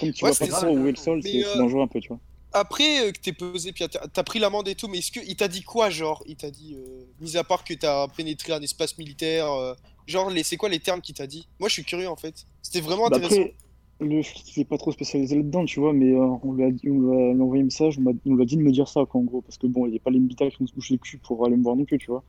Comme 0.00 0.12
tu 0.12 0.24
vois 0.24 0.34
pas 0.34 0.66
où 0.66 0.86
est 0.86 0.90
le 0.92 0.96
sol, 0.96 1.20
c'est 1.22 1.58
dangereux 1.58 1.82
un 1.82 1.86
peu, 1.86 2.00
tu 2.00 2.08
vois. 2.08 2.18
Après 2.52 3.06
euh, 3.08 3.12
que 3.12 3.20
t'es 3.20 3.32
posé, 3.32 3.72
puis 3.72 3.84
t'as 3.88 4.22
pris 4.24 4.38
l'amende 4.40 4.66
et 4.68 4.74
tout, 4.74 4.88
mais 4.88 4.98
est-ce 4.98 5.12
qu'il 5.12 5.36
t'a 5.36 5.48
dit 5.48 5.62
quoi, 5.62 5.88
genre? 5.90 6.22
Il 6.26 6.36
t'a 6.36 6.50
dit, 6.50 6.74
euh, 6.76 7.04
mis 7.20 7.36
à 7.36 7.44
part 7.44 7.64
que 7.64 7.74
t'as 7.74 8.08
pénétré 8.08 8.52
un 8.52 8.60
espace 8.60 8.98
militaire, 8.98 9.50
euh, 9.52 9.74
genre, 10.06 10.30
les- 10.30 10.42
c'est 10.42 10.56
quoi 10.56 10.68
les 10.68 10.80
termes 10.80 11.00
qu'il 11.00 11.14
t'a 11.14 11.26
dit? 11.28 11.46
Moi, 11.60 11.68
je 11.68 11.74
suis 11.74 11.84
curieux 11.84 12.08
en 12.08 12.16
fait. 12.16 12.46
C'était 12.62 12.80
vraiment 12.80 13.06
Bah 13.06 13.16
intéressant. 13.16 13.36
après, 13.36 13.54
le 14.00 14.22
flic 14.22 14.56
il 14.56 14.60
est 14.60 14.64
pas 14.64 14.78
trop 14.78 14.90
spécialisé 14.92 15.36
là-dedans, 15.36 15.64
tu 15.64 15.78
vois, 15.80 15.92
mais 15.92 16.12
on 16.14 16.52
lui 16.54 16.64
a, 16.64 16.70
dit- 16.72 16.88
on 16.90 16.98
lui 17.00 17.12
a- 17.14 17.16
on 17.30 17.34
lui 17.34 17.40
a 17.40 17.44
envoyé 17.44 17.62
un 17.62 17.66
message, 17.66 17.98
on, 17.98 18.34
lui 18.34 18.42
a 18.42 18.44
dit 18.46 18.56
de 18.56 18.62
me 18.62 18.72
dire 18.72 18.88
ça, 18.88 19.04
quoi, 19.06 19.20
en 19.20 19.24
gros, 19.24 19.42
parce 19.42 19.58
que 19.58 19.66
bon, 19.68 19.86
il 19.86 19.90
n'y 19.92 19.96
a 19.98 20.00
pas 20.00 20.10
les 20.10 20.18
militaires 20.18 20.48
qui 20.50 20.56
vont 20.58 20.66
se 20.66 20.74
boucher 20.74 20.94
le 20.94 20.98
cul 20.98 21.18
pour 21.18 21.44
aller 21.46 21.56
me 21.56 21.62
voir 21.62 21.76
non 21.76 21.84
plus, 21.84 21.98
tu 21.98 22.10
vois. 22.10 22.24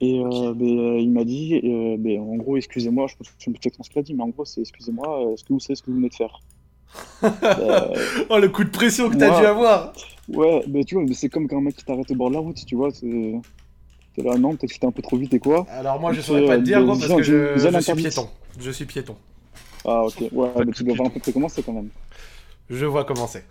Et 0.00 0.20
ben, 0.22 0.98
il 0.98 1.10
m'a 1.10 1.24
dit, 1.24 1.60
ben, 1.98 2.20
en 2.20 2.36
gros, 2.36 2.56
excusez-moi, 2.56 3.06
je 3.08 3.16
pense 3.16 3.28
que 3.30 3.34
je 3.38 3.50
me 3.50 3.56
exactement 3.56 3.84
ce 3.84 3.90
qu'il 3.90 3.98
a 4.00 4.02
dit, 4.02 4.14
mais 4.14 4.22
en 4.22 4.28
gros, 4.28 4.44
c'est 4.44 4.60
excusez-moi, 4.60 5.32
est-ce 5.32 5.44
que 5.44 5.52
vous 5.52 5.60
savez 5.60 5.76
ce 5.76 5.82
que 5.82 5.90
vous 5.90 5.96
venez 5.96 6.08
de 6.10 6.14
faire? 6.14 6.42
Oh, 8.30 8.38
le 8.38 8.48
coup 8.48 8.64
de 8.64 8.70
pression 8.70 9.10
que 9.10 9.16
t'as 9.16 9.38
dû 9.40 9.46
avoir. 9.46 9.92
Ouais, 10.28 10.64
mais 10.68 10.84
tu 10.84 10.94
vois, 10.94 11.04
mais 11.04 11.14
c'est 11.14 11.28
comme 11.28 11.48
quand 11.48 11.58
un 11.58 11.62
mec 11.62 11.76
qui 11.76 11.84
t'arrête 11.84 12.10
au 12.10 12.14
bord 12.14 12.28
de 12.30 12.34
la 12.34 12.40
route, 12.40 12.64
tu 12.64 12.76
vois, 12.76 12.90
c'est. 12.90 13.34
T'es 14.14 14.22
là, 14.22 14.36
non, 14.36 14.54
peut-être 14.54 14.72
que 14.72 14.78
t'es 14.78 14.86
un 14.86 14.92
peu 14.92 15.02
trop 15.02 15.16
vite 15.16 15.34
et 15.34 15.38
quoi. 15.40 15.66
Alors 15.70 16.00
moi, 16.00 16.12
je 16.12 16.20
saurais 16.20 16.46
pas 16.46 16.56
te 16.56 16.62
dire, 16.62 16.78
des 16.78 16.86
gros, 16.86 16.96
parce 16.96 17.12
que 17.12 17.22
je, 17.22 17.80
suis 17.80 17.94
piéton. 17.94 18.28
Je 18.58 18.70
suis 18.70 18.84
piéton. 18.84 19.16
Ah, 19.84 20.04
ok, 20.04 20.24
ouais, 20.32 20.48
mais 20.64 20.72
tu 20.72 20.84
dois 20.84 20.94
voir 20.94 21.08
un 21.08 21.10
peu 21.10 21.32
comment 21.32 21.48
c'est 21.48 21.62
quand 21.62 21.72
même. 21.72 21.88
Je 22.70 22.86
vois 22.86 23.04
comment 23.04 23.26
c'est. 23.26 23.44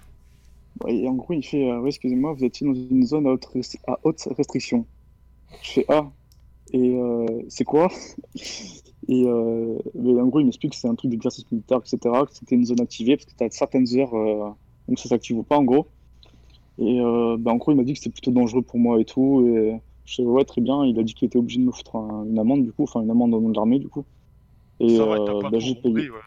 Ouais, 0.84 0.96
Et 0.96 1.08
en 1.08 1.14
gros, 1.14 1.34
il 1.34 1.44
fait, 1.44 1.70
euh, 1.70 1.80
ouais, 1.80 1.90
excusez-moi, 1.90 2.34
vous 2.34 2.44
êtes 2.44 2.64
dans 2.64 2.74
une 2.74 3.06
zone 3.06 3.28
à 3.28 3.32
haute, 3.32 3.48
à 3.88 4.00
haute 4.04 4.28
restriction. 4.38 4.86
Je 5.62 5.72
fais, 5.72 5.86
ah, 5.90 6.10
et 6.72 6.96
euh, 6.96 7.28
c'est 7.50 7.66
quoi? 7.66 7.92
Et 9.08 9.26
euh, 9.28 9.78
mais 9.96 10.20
en 10.22 10.28
gros, 10.28 10.40
il 10.40 10.46
m'explique 10.46 10.72
que 10.74 10.78
c'est 10.78 10.88
un 10.88 10.96
truc 10.96 11.12
d'exercice 11.12 11.50
militaire, 11.52 11.80
etc., 11.80 12.26
que 12.26 12.34
c'était 12.34 12.56
une 12.56 12.66
zone 12.66 12.82
activée, 12.82 13.18
parce 13.18 13.26
que 13.26 13.34
tu 13.38 13.44
as 13.44 13.50
certaines 13.52 13.88
heures 13.98 14.14
euh, 14.16 14.50
où 14.88 14.98
ça 14.98 15.10
s'active 15.10 15.38
ou 15.38 15.44
pas, 15.44 15.58
en 15.58 15.64
gros. 15.64 15.92
Et 16.80 17.00
euh, 17.02 17.38
bah, 17.40 17.52
en 17.52 17.58
gros, 17.58 17.72
il 17.72 17.78
m'a 17.78 17.84
dit 17.84 17.94
que 17.94 18.00
c'était 18.00 18.12
plutôt 18.12 18.32
dangereux 18.32 18.64
pour 18.64 18.80
moi 18.80 19.00
et 19.02 19.06
tout. 19.06 19.48
Et 19.48 19.80
je 20.06 20.16
fais, 20.16 20.24
ouais, 20.24 20.46
très 20.46 20.62
bien. 20.62 20.86
Il 20.86 21.00
a 21.00 21.04
dit 21.04 21.14
qu'il 21.16 21.28
était 21.28 21.38
obligé 21.40 21.60
de 21.60 21.66
me 21.66 21.72
foutre 21.72 21.96
un- 21.98 22.26
une 22.26 22.40
amende, 22.40 22.64
du 22.64 22.74
coup, 22.74 22.84
enfin, 22.84 23.02
une 23.02 23.12
amende 23.12 23.34
au 23.34 23.42
nom 23.42 23.50
de 23.50 23.56
l'armée, 23.56 23.80
du 23.80 23.90
coup. 23.90 24.06
Et 24.80 24.98
Ça 24.98 25.06
pas 25.06 25.50
bah, 25.52 25.60
j'ai 25.60 25.76
payé. 25.76 25.94
compris, 25.94 26.10
ouais. 26.10 26.20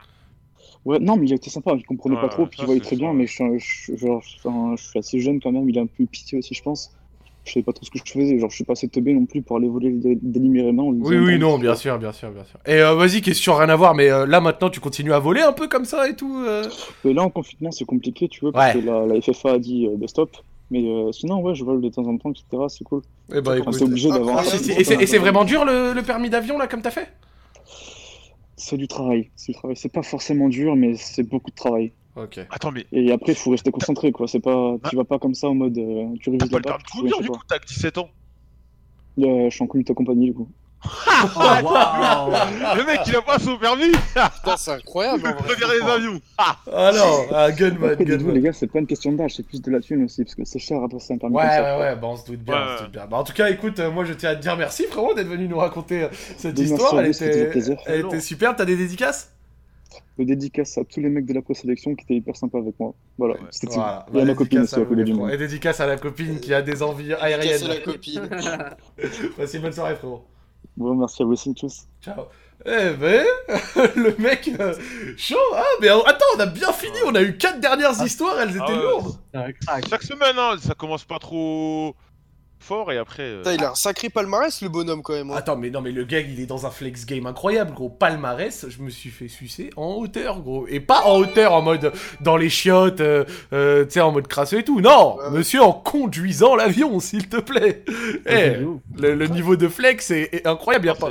Ouais, 0.85 0.99
non, 1.01 1.17
mais 1.17 1.27
il 1.27 1.33
était 1.33 1.51
sympa, 1.51 1.75
il 1.77 1.85
comprenait 1.85 2.17
Ouais, 2.17 2.21
pas 2.21 2.29
trop, 2.29 2.47
puis 2.47 2.61
il 2.63 2.67
voyait 2.67 2.81
très 2.81 2.97
bien, 2.97 3.13
mais 3.13 3.27
je, 3.27 3.59
je 3.59 4.77
suis 4.77 4.99
assez 4.99 5.21
jeune 5.21 5.41
quand 5.41 5.53
même, 5.53 5.69
il 5.69 5.79
a 5.79 5.83
un 5.83 5.87
peu 5.87 6.07
pitié 6.07 6.39
aussi, 6.39 6.55
je 6.55 6.63
pense. 6.63 6.97
Je 7.47 7.53
savais 7.53 7.63
pas 7.63 7.73
trop 7.73 7.85
ce 7.85 7.91
que 7.91 7.99
je 8.05 8.13
faisais, 8.13 8.39
genre, 8.41 8.51
je 8.51 8.57
suis 8.57 8.65
pas 8.65 8.73
assez 8.73 8.89
teubé 8.89 9.15
non 9.15 9.25
plus 9.25 9.41
pour 9.41 9.57
aller 9.57 9.69
voler 9.69 9.89
en 9.89 10.91
lui 10.91 11.01
Oui, 11.03 11.17
oui, 11.19 11.39
non, 11.39 11.59
bien 11.59 11.77
sûr, 11.77 11.97
bien 11.99 12.13
sûr, 12.13 12.31
bien 12.33 12.45
sûr. 12.45 12.59
Et 12.67 12.81
euh, 12.83 12.95
vas-y, 12.97 13.23
question 13.23 13.55
rien 13.55 13.69
à 13.69 13.77
voir, 13.77 13.95
mais 13.95 14.11
euh, 14.11 14.27
là 14.27 14.41
maintenant, 14.41 14.69
tu 14.69 14.81
continues 14.81 15.13
à 15.13 15.21
voler 15.21 15.43
un 15.43 15.53
peu 15.53 15.69
comme 15.69 15.85
ça 15.85 16.09
et 16.09 16.17
tout 16.17 16.37
euh 16.45 16.65
Mais 17.05 17.13
là, 17.13 17.23
en 17.23 17.31
confinement, 17.31 17.71
c'est 17.71 17.85
compliqué, 17.85 18.29
tu 18.29 18.41
vois, 18.41 18.53
parce 18.53 18.75
Ouais. 18.75 18.81
que 18.83 18.87
la, 18.87 19.07
la 19.07 19.21
FFA 19.21 19.53
a 19.53 19.59
dit 19.61 19.87
euh, 19.87 19.97
de 19.97 20.07
stop. 20.09 20.37
Mais 20.73 20.83
euh, 20.83 21.13
sinon, 21.13 21.41
ouais, 21.41 21.55
je 21.55 21.63
vole 21.63 21.81
de 21.81 21.89
temps 21.89 22.05
en 22.07 22.19
temps, 22.19 22.33
etc. 22.33 22.65
C'est 22.69 22.83
cool. 22.83 23.03
Eh 23.33 23.41
ben, 23.41 23.53
Enfin, 23.53 23.59
écoute. 23.61 23.79
t'es 23.79 23.85
obligé 23.85 24.09
d'avoir. 24.11 24.39
Ah, 24.39 24.43
c'est- 24.45 24.73
Et 24.73 24.81
et 25.03 25.07
c'est 25.07 25.19
vraiment 25.19 25.45
dur 25.45 25.65
le, 25.65 25.93
le 25.95 26.03
permis 26.03 26.29
d'avion 26.29 26.59
là, 26.59 26.67
comme 26.67 26.83
t'as 26.83 26.91
fait? 26.91 27.07
C'est 28.57 28.77
du 28.77 28.89
travail. 28.89 29.31
C'est 29.37 29.53
du 29.53 29.59
travail. 29.59 29.77
C'est 29.77 29.93
pas 29.93 30.03
forcément 30.03 30.49
dur, 30.49 30.75
mais 30.75 30.95
c'est 30.97 31.23
beaucoup 31.23 31.51
de 31.51 31.55
travail. 31.57 31.93
Ok. 32.17 32.41
Attends, 32.51 32.73
mais 32.73 32.87
Et 32.93 33.13
après, 33.13 33.33
il 33.33 33.39
faut 33.39 33.51
rester 33.51 33.71
concentré, 33.71 34.11
quoi. 34.11 34.27
C'est 34.27 34.41
pas, 34.41 34.77
tu 34.89 34.97
vas 34.97 35.05
pas 35.05 35.19
comme 35.19 35.35
ça 35.35 35.49
en 35.49 35.55
mode, 35.55 35.77
euh, 35.77 36.07
tu 36.21 36.31
révises 36.31 36.49
pas 36.49 36.57
la 36.57 36.63
barre, 36.63 36.79
de 36.79 36.83
tu 36.85 36.97
conduire 36.97 37.17
fais 37.19 37.23
du 37.23 37.29
coup, 37.29 37.41
t'as 37.47 37.59
que 37.59 37.67
17 37.67 37.99
ans. 37.99 38.09
Euh, 39.19 39.51
je 39.51 39.55
suis 39.55 39.65
en 39.65 39.67
comité 39.67 39.93
compagnie, 39.95 40.27
du 40.27 40.35
coup. 40.35 40.49
Le 40.87 42.87
mec, 42.87 43.01
il 43.07 43.17
a 43.17 43.23
pas 43.23 43.39
son 43.39 43.57
permis 43.59 43.91
Putain, 43.91 44.57
c'est 44.57 44.73
incroyable. 44.73 45.23
Préfère 45.39 45.69
les 45.69 45.81
avions. 45.81 46.21
Ah 46.39 46.57
Ah 46.73 46.93
non, 46.95 47.27
ah, 47.33 47.51
gunman, 47.51 47.93
Après, 47.93 48.05
les 48.05 48.41
gars, 48.41 48.53
c'est 48.53 48.67
pas 48.67 48.79
une 48.79 48.87
question 48.87 49.13
d'âge, 49.13 49.35
c'est 49.35 49.43
plus 49.43 49.61
de 49.63 49.71
la 49.71 49.81
thune 49.81 50.05
aussi, 50.05 50.23
parce 50.23 50.35
que 50.35 50.45
c'est 50.45 50.59
cher 50.59 50.83
après 50.83 50.99
c'est 51.01 51.15
un 51.15 51.19
permis 51.19 51.37
Ouais, 51.37 51.43
comme 51.43 51.51
ça. 51.51 51.79
ouais, 51.79 51.85
ouais, 51.85 51.97
bah 51.97 52.07
on 52.09 52.17
se 52.17 52.27
doute 52.27 52.41
bien, 52.41 52.55
on 52.55 52.79
se 52.79 52.83
doute 52.85 52.93
bien. 52.93 53.07
Bah, 53.07 53.17
en 53.17 53.25
tout 53.25 53.33
cas, 53.33 53.51
écoute, 53.51 53.81
euh, 53.81 53.91
moi 53.91 54.05
je 54.05 54.13
tiens 54.13 54.31
à 54.31 54.37
te 54.37 54.43
dire 54.43 54.57
merci 54.57 54.85
frérot 54.85 55.15
d'être 55.15 55.29
venu 55.29 55.49
nous 55.49 55.59
raconter 55.59 56.05
euh, 56.05 56.09
cette 56.37 56.59
histoire. 56.59 56.95
à 56.97 57.03
Elle 57.03 57.11
était, 57.11 57.51
elle 57.87 58.07
était 58.07 58.21
super. 58.21 58.55
T'as 58.55 58.65
des 58.65 58.77
dédicaces? 58.77 59.33
Le 60.19 60.25
dédicace 60.25 60.79
à 60.79 60.85
tous 60.85 61.01
les 61.01 61.09
mecs 61.11 61.27
de 61.27 61.35
la 61.35 61.43
présélection 61.43 61.95
qui 61.95 62.05
étaient 62.05 62.15
hyper 62.15 62.37
sympas 62.37 62.59
avec 62.59 62.79
moi. 62.81 62.95
Voilà, 63.19 63.35
c'était. 63.51 63.75
Voilà, 63.75 64.07
Et 64.15 64.21
à 64.21 64.25
ma 64.25 64.35
copine 64.35 64.61
aussi, 64.61 64.75
à 64.75 64.85
côté 64.85 65.05
du. 65.05 65.13
Et 65.31 65.37
dédicace 65.37 65.81
à 65.81 65.87
la 65.87 65.97
copine 65.97 66.41
qui 66.41 66.55
a 66.55 66.63
des 66.63 66.83
envies 66.83 67.13
aériennes. 67.13 67.61
Dédicace 67.61 67.65
à 67.65 67.75
la 67.75 67.81
copine. 67.81 69.61
Bonne 69.63 69.73
soirée, 69.73 69.97
frérot. 69.97 70.25
Bon, 70.77 70.95
merci 70.95 71.23
à 71.23 71.25
vous 71.27 71.33
aussi, 71.33 71.53
tchuss. 71.55 71.87
Ciao. 72.03 72.25
Eh 72.65 72.91
ben, 72.99 73.25
le 73.97 74.17
mec, 74.19 74.51
euh, 74.59 74.75
chaud. 75.17 75.37
Ah, 75.55 75.63
mais 75.81 75.89
attends, 75.89 76.25
on 76.37 76.41
a 76.41 76.47
bien 76.47 76.73
fini. 76.73 76.97
On 77.07 77.15
a 77.15 77.23
eu 77.23 77.37
quatre 77.37 77.61
dernières 77.61 78.03
histoires, 78.03 78.41
elles 78.41 78.51
étaient 78.51 78.63
Ah 78.67 78.83
lourdes. 78.83 79.19
Chaque 79.89 80.03
semaine, 80.03 80.37
hein, 80.39 80.57
ça 80.61 80.75
commence 80.75 81.05
pas 81.05 81.19
trop 81.19 81.95
fort 82.59 82.91
et 82.93 82.99
après. 82.99 83.23
euh, 83.23 83.39
Putain, 83.39 83.53
il 83.55 83.63
a 83.65 83.71
un 83.71 83.75
sacré 83.75 84.09
palmarès, 84.09 84.61
le 84.63 84.69
bonhomme, 84.69 85.03
quand 85.03 85.13
même. 85.13 85.31
hein. 85.31 85.35
Attends, 85.37 85.57
mais 85.57 85.71
non, 85.71 85.81
mais 85.81 85.93
le 85.93 86.05
gars, 86.05 86.21
il 86.21 86.41
est 86.41 86.47
dans 86.47 86.67
un 86.67 86.71
flex 86.71 87.07
game 87.07 87.27
incroyable, 87.27 87.73
gros. 87.73 87.89
Palmarès, 87.89 88.67
je 88.69 88.83
me 88.83 88.91
suis 88.91 89.11
fait 89.11 89.29
sucer 89.29 89.71
en 89.77 89.95
hauteur, 89.95 90.41
gros. 90.41 90.67
Et 90.69 90.81
pas 90.81 91.03
en 91.05 91.19
hauteur 91.19 91.53
en 91.53 91.63
mode 91.63 91.93
dans 92.21 92.37
les 92.37 92.49
chiottes, 92.49 93.01
euh, 93.01 93.25
euh, 93.53 93.85
tu 93.85 93.93
sais, 93.93 94.01
en 94.01 94.11
mode 94.13 94.27
crasseux 94.27 94.59
et 94.59 94.65
tout. 94.65 94.81
Non, 94.81 95.17
monsieur, 95.31 95.63
en 95.63 95.73
conduisant 95.73 96.57
l'avion, 96.57 96.99
s'il 97.01 97.29
te 97.29 97.37
plaît. 97.37 97.85
Eh, 98.27 98.57
le, 98.99 99.15
le 99.15 99.27
niveau 99.29 99.57
de 99.57 99.69
flex 99.69 100.11
est, 100.11 100.35
est 100.35 100.47
incroyable. 100.47 100.87
Y 100.87 100.91
a 100.91 100.95
pas... 100.95 101.11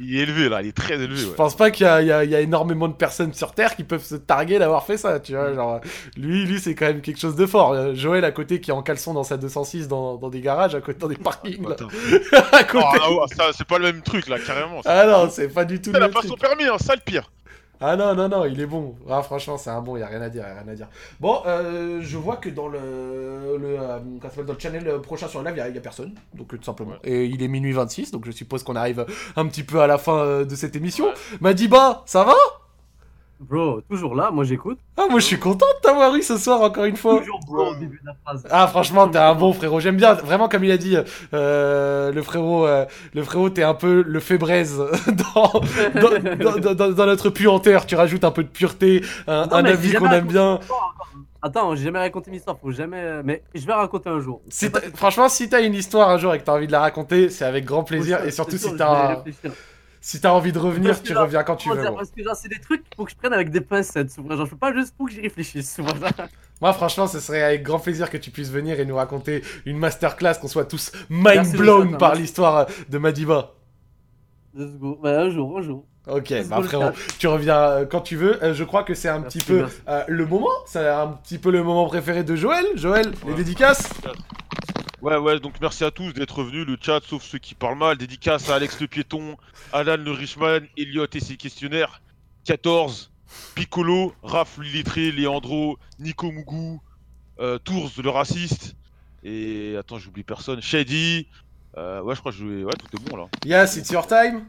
Il 0.00 0.16
est 0.16 0.20
élevé 0.22 0.48
là, 0.48 0.62
il 0.62 0.68
est 0.68 0.76
très 0.76 0.94
élevé. 0.94 1.16
Je 1.20 1.26
ouais. 1.28 1.34
pense 1.34 1.54
pas 1.56 1.70
qu'il 1.70 1.84
y, 1.84 1.88
a- 1.88 2.00
il 2.00 2.08
y 2.08 2.12
a- 2.12 2.24
il 2.24 2.30
y 2.30 2.34
a 2.34 2.40
énormément 2.40 2.88
de 2.88 2.94
personnes 2.94 3.34
sur 3.34 3.52
Terre 3.52 3.76
qui 3.76 3.84
peuvent 3.84 4.02
se 4.04 4.14
targuer 4.14 4.58
d'avoir 4.58 4.84
fait 4.86 4.96
ça, 4.96 5.20
tu 5.20 5.32
vois. 5.32 5.52
Genre, 5.52 5.80
lui, 6.16 6.46
lui 6.46 6.60
c'est 6.60 6.74
quand 6.74 6.86
même 6.86 7.00
quelque 7.02 7.18
chose 7.20 7.36
de 7.36 7.44
fort. 7.46 7.72
Euh, 7.72 7.94
Joël 7.94 8.24
à 8.24 8.30
côté 8.32 8.60
qui 8.60 8.70
est 8.70 8.74
en 8.74 8.82
caleçon 8.82 9.12
dans 9.12 9.22
sa 9.24 9.36
206 9.36 9.88
dans, 9.88 10.16
dans 10.16 10.30
des 10.30 10.40
garages, 10.40 10.74
à 10.74 10.80
côté 10.82 10.98
dans 10.98 11.08
des 11.08 11.16
parkings. 11.16 11.66
là. 11.66 11.76
à 12.52 12.64
côté. 12.64 12.84
Ah, 12.92 12.98
ah 13.04 13.10
ouais, 13.12 13.26
ça, 13.36 13.44
c'est 13.52 13.66
pas 13.66 13.78
le 13.78 13.84
même 13.92 14.02
truc 14.02 14.28
là, 14.28 14.38
carrément. 14.38 14.80
Ah 14.84 15.06
non, 15.06 15.28
c'est 15.30 15.48
pas 15.48 15.64
du 15.64 15.80
tout 15.80 15.90
Il 15.90 15.94
le 15.94 15.98
a 15.98 16.00
même 16.06 16.12
pas 16.12 16.20
truc. 16.20 16.30
son 16.32 16.36
permis, 16.36 16.64
hein, 16.64 16.76
ça 16.78 16.94
le 16.94 17.00
pire. 17.00 17.30
Ah 17.84 17.96
non, 17.96 18.14
non, 18.14 18.28
non, 18.28 18.44
il 18.44 18.60
est 18.60 18.66
bon. 18.66 18.94
Ah, 19.10 19.22
franchement, 19.24 19.58
c'est 19.58 19.70
un 19.70 19.80
bon, 19.80 19.96
il 19.96 20.00
y 20.00 20.02
a 20.04 20.06
rien 20.06 20.22
à 20.22 20.28
dire, 20.28 20.42
y 20.46 20.46
a 20.50 20.60
rien 20.62 20.68
à 20.72 20.74
dire. 20.76 20.86
Bon, 21.18 21.42
euh, 21.46 21.98
je 22.00 22.16
vois 22.16 22.36
que 22.36 22.48
dans 22.48 22.68
le, 22.68 22.78
le, 23.60 23.76
euh, 23.80 23.98
dans 24.46 24.52
le 24.52 24.58
channel 24.58 24.86
euh, 24.86 24.98
prochain 25.00 25.26
sur 25.26 25.40
le 25.42 25.46
live, 25.46 25.54
il 25.56 25.58
y 25.58 25.62
a- 25.62 25.68
il 25.68 25.76
a 25.76 25.80
personne, 25.80 26.14
donc 26.32 26.54
euh, 26.54 26.58
tout 26.58 26.62
simplement. 26.64 26.92
Et 27.02 27.24
il 27.24 27.42
est 27.42 27.48
minuit 27.48 27.72
26, 27.72 28.12
donc 28.12 28.24
je 28.24 28.30
suppose 28.30 28.62
qu'on 28.62 28.76
arrive 28.76 29.04
un 29.34 29.46
petit 29.48 29.64
peu 29.64 29.80
à 29.80 29.88
la 29.88 29.98
fin 29.98 30.16
euh, 30.18 30.44
de 30.44 30.54
cette 30.54 30.76
émission. 30.76 31.06
Madiba, 31.40 32.04
ça 32.06 32.22
va? 32.22 32.34
Bro, 33.48 33.80
toujours 33.90 34.14
là, 34.14 34.30
moi 34.30 34.44
j'écoute. 34.44 34.78
Ah, 34.96 35.06
moi 35.10 35.18
je 35.20 35.24
suis 35.26 35.38
content 35.38 35.66
de 35.78 35.80
t'avoir 35.82 36.14
eu 36.14 36.22
ce 36.22 36.36
soir 36.36 36.60
encore 36.62 36.84
une 36.84 36.96
fois. 36.96 37.18
Toujours 37.18 37.40
bro 37.46 37.70
au 37.72 37.74
début 37.74 37.98
de 38.00 38.06
la 38.06 38.14
phrase. 38.24 38.46
Ah 38.50 38.66
franchement 38.68 39.08
t'es 39.08 39.18
un 39.18 39.34
bon 39.34 39.52
frérot, 39.52 39.80
j'aime 39.80 39.96
bien, 39.96 40.14
vraiment 40.14 40.48
comme 40.48 40.64
il 40.64 40.70
a 40.70 40.76
dit, 40.76 40.96
euh, 41.34 42.12
le 42.12 42.22
frérot, 42.22 42.66
euh, 42.66 42.84
le 43.14 43.22
frérot 43.24 43.50
t'es 43.50 43.62
un 43.62 43.74
peu 43.74 44.02
le 44.06 44.20
fébraise 44.20 44.78
dans, 45.34 45.52
dans, 45.94 46.34
dans- 46.36 46.56
dans- 46.60 46.74
dans- 46.74 46.92
dans 46.92 47.06
notre 47.06 47.30
puanteur, 47.30 47.84
tu 47.86 47.94
rajoutes 47.96 48.24
un 48.24 48.30
peu 48.30 48.44
de 48.44 48.48
pureté, 48.48 49.02
un, 49.26 49.46
Non, 49.46 49.52
avis 49.56 49.92
qu'on 49.94 50.10
aime 50.10 50.26
bien. 50.26 50.60
Attends, 51.44 51.74
j'ai 51.74 51.84
jamais 51.84 51.98
raconté 51.98 52.30
une 52.30 52.36
histoire, 52.36 52.56
faut 52.56 52.70
jamais. 52.70 53.20
Mais 53.24 53.42
je 53.52 53.66
vais 53.66 53.72
raconter 53.72 54.08
un 54.08 54.20
jour. 54.20 54.40
Si 54.48 54.70
franchement 54.94 55.28
si 55.28 55.48
t'as 55.48 55.60
une 55.62 55.74
histoire 55.74 56.08
un 56.10 56.16
jour 56.18 56.32
et 56.34 56.38
que 56.38 56.44
t'as 56.44 56.52
envie 56.54 56.68
de 56.68 56.72
la 56.72 56.78
raconter, 56.80 57.30
c'est 57.30 57.44
avec 57.44 57.64
grand 57.64 57.82
plaisir, 57.82 58.18
sûr, 58.18 58.26
et 58.28 58.30
surtout 58.30 58.58
sûr, 58.58 58.70
si 58.70 58.76
t'as. 58.76 59.16
Si 60.02 60.20
t'as 60.20 60.32
envie 60.32 60.52
de 60.52 60.58
revenir, 60.58 61.00
tu 61.00 61.16
reviens 61.16 61.44
quand 61.44 61.56
tu 61.56 61.70
veux. 61.70 61.76
Parce 61.76 62.10
que 62.10 62.22
genre, 62.22 62.34
c'est 62.36 62.48
des 62.48 62.58
trucs 62.58 62.82
faut 62.96 63.04
que 63.04 63.12
je 63.12 63.16
prenne 63.16 63.32
avec 63.32 63.50
des 63.50 63.60
pincettes 63.60 64.10
souvent. 64.10 64.36
Genre, 64.36 64.46
je 64.46 64.50
peux 64.50 64.56
pas 64.56 64.74
juste 64.74 64.94
pour 64.96 65.06
que 65.06 65.12
j'y 65.12 65.20
réfléchisse 65.20 65.72
souvent. 65.72 65.94
Moi 66.60 66.72
franchement 66.72 67.06
ce 67.06 67.20
serait 67.20 67.42
avec 67.42 67.62
grand 67.62 67.78
plaisir 67.78 68.10
que 68.10 68.16
tu 68.16 68.30
puisses 68.30 68.50
venir 68.50 68.78
et 68.78 68.84
nous 68.84 68.96
raconter 68.96 69.42
une 69.64 69.78
masterclass, 69.78 70.34
qu'on 70.40 70.48
soit 70.48 70.64
tous 70.64 70.92
mind 71.08 71.56
blown 71.56 71.92
ça, 71.92 71.96
par 71.98 72.14
l'histoire 72.16 72.66
de 72.88 72.98
Madiba. 72.98 73.52
Let's 74.54 74.76
go. 74.76 74.98
Bah, 75.02 75.20
un 75.20 75.30
jour, 75.30 75.58
un 75.58 75.62
jour. 75.62 75.86
Ok, 76.08 76.34
bah 76.48 76.60
frérot, 76.62 76.90
tu 77.18 77.28
reviens 77.28 77.60
euh, 77.60 77.86
quand 77.86 78.00
tu 78.00 78.16
veux. 78.16 78.42
Euh, 78.42 78.54
je 78.54 78.64
crois 78.64 78.82
que 78.82 78.94
c'est 78.94 79.08
un 79.08 79.20
petit 79.22 79.38
peu 79.38 79.66
euh, 79.88 80.02
le 80.08 80.26
moment. 80.26 80.50
C'est 80.66 80.86
un 80.88 81.08
petit 81.08 81.38
peu 81.38 81.52
le 81.52 81.62
moment 81.62 81.86
préféré 81.86 82.24
de 82.24 82.34
Joël. 82.34 82.66
Joël, 82.74 83.12
les 83.26 83.34
dédicaces 83.34 83.88
Ouais, 85.02 85.16
ouais, 85.16 85.40
donc 85.40 85.60
merci 85.60 85.82
à 85.82 85.90
tous 85.90 86.12
d'être 86.12 86.44
venus, 86.44 86.64
le 86.64 86.76
chat, 86.80 87.00
sauf 87.04 87.24
ceux 87.24 87.38
qui 87.38 87.56
parlent 87.56 87.76
mal. 87.76 87.98
Dédicace 87.98 88.48
à 88.48 88.54
Alex 88.54 88.80
le 88.80 88.86
piéton, 88.86 89.36
Alan 89.72 89.96
le 89.96 90.12
Richman, 90.12 90.60
Elliot 90.76 91.06
et 91.12 91.18
ses 91.20 91.36
questionnaires, 91.36 92.00
14, 92.44 93.10
Piccolo, 93.56 94.14
Raph 94.22 94.58
l'illettré, 94.58 95.10
Leandro, 95.10 95.76
Nico 95.98 96.30
Mougou, 96.30 96.80
euh, 97.40 97.58
Tours 97.58 97.90
le 98.00 98.10
raciste, 98.10 98.76
et 99.24 99.76
attends, 99.76 99.98
j'oublie 99.98 100.22
personne, 100.22 100.62
Shady, 100.62 101.26
euh, 101.76 102.00
ouais, 102.02 102.14
je 102.14 102.20
crois 102.20 102.30
que 102.30 102.38
je... 102.38 102.44
ouais, 102.64 102.72
tout 102.78 102.96
est 102.96 103.10
bon 103.10 103.16
là. 103.16 103.26
Yes, 103.44 103.76
it's 103.76 103.90
your 103.90 104.06
time. 104.06 104.46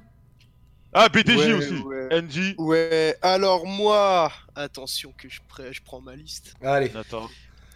Ah, 0.93 1.09
BTJ 1.09 1.35
Ouais, 1.35 1.53
aussi, 1.53 1.73
ouais. 1.77 2.21
NG. 2.21 2.53
Ouais, 2.59 3.17
alors 3.23 3.65
moi, 3.65 4.31
attention 4.53 5.11
que 5.17 5.27
je, 5.27 5.39
pré- 5.47 5.73
je 5.73 5.81
prends 5.81 6.01
ma 6.01 6.15
liste. 6.15 6.53
Allez. 6.61 6.91
Attends. 6.95 7.27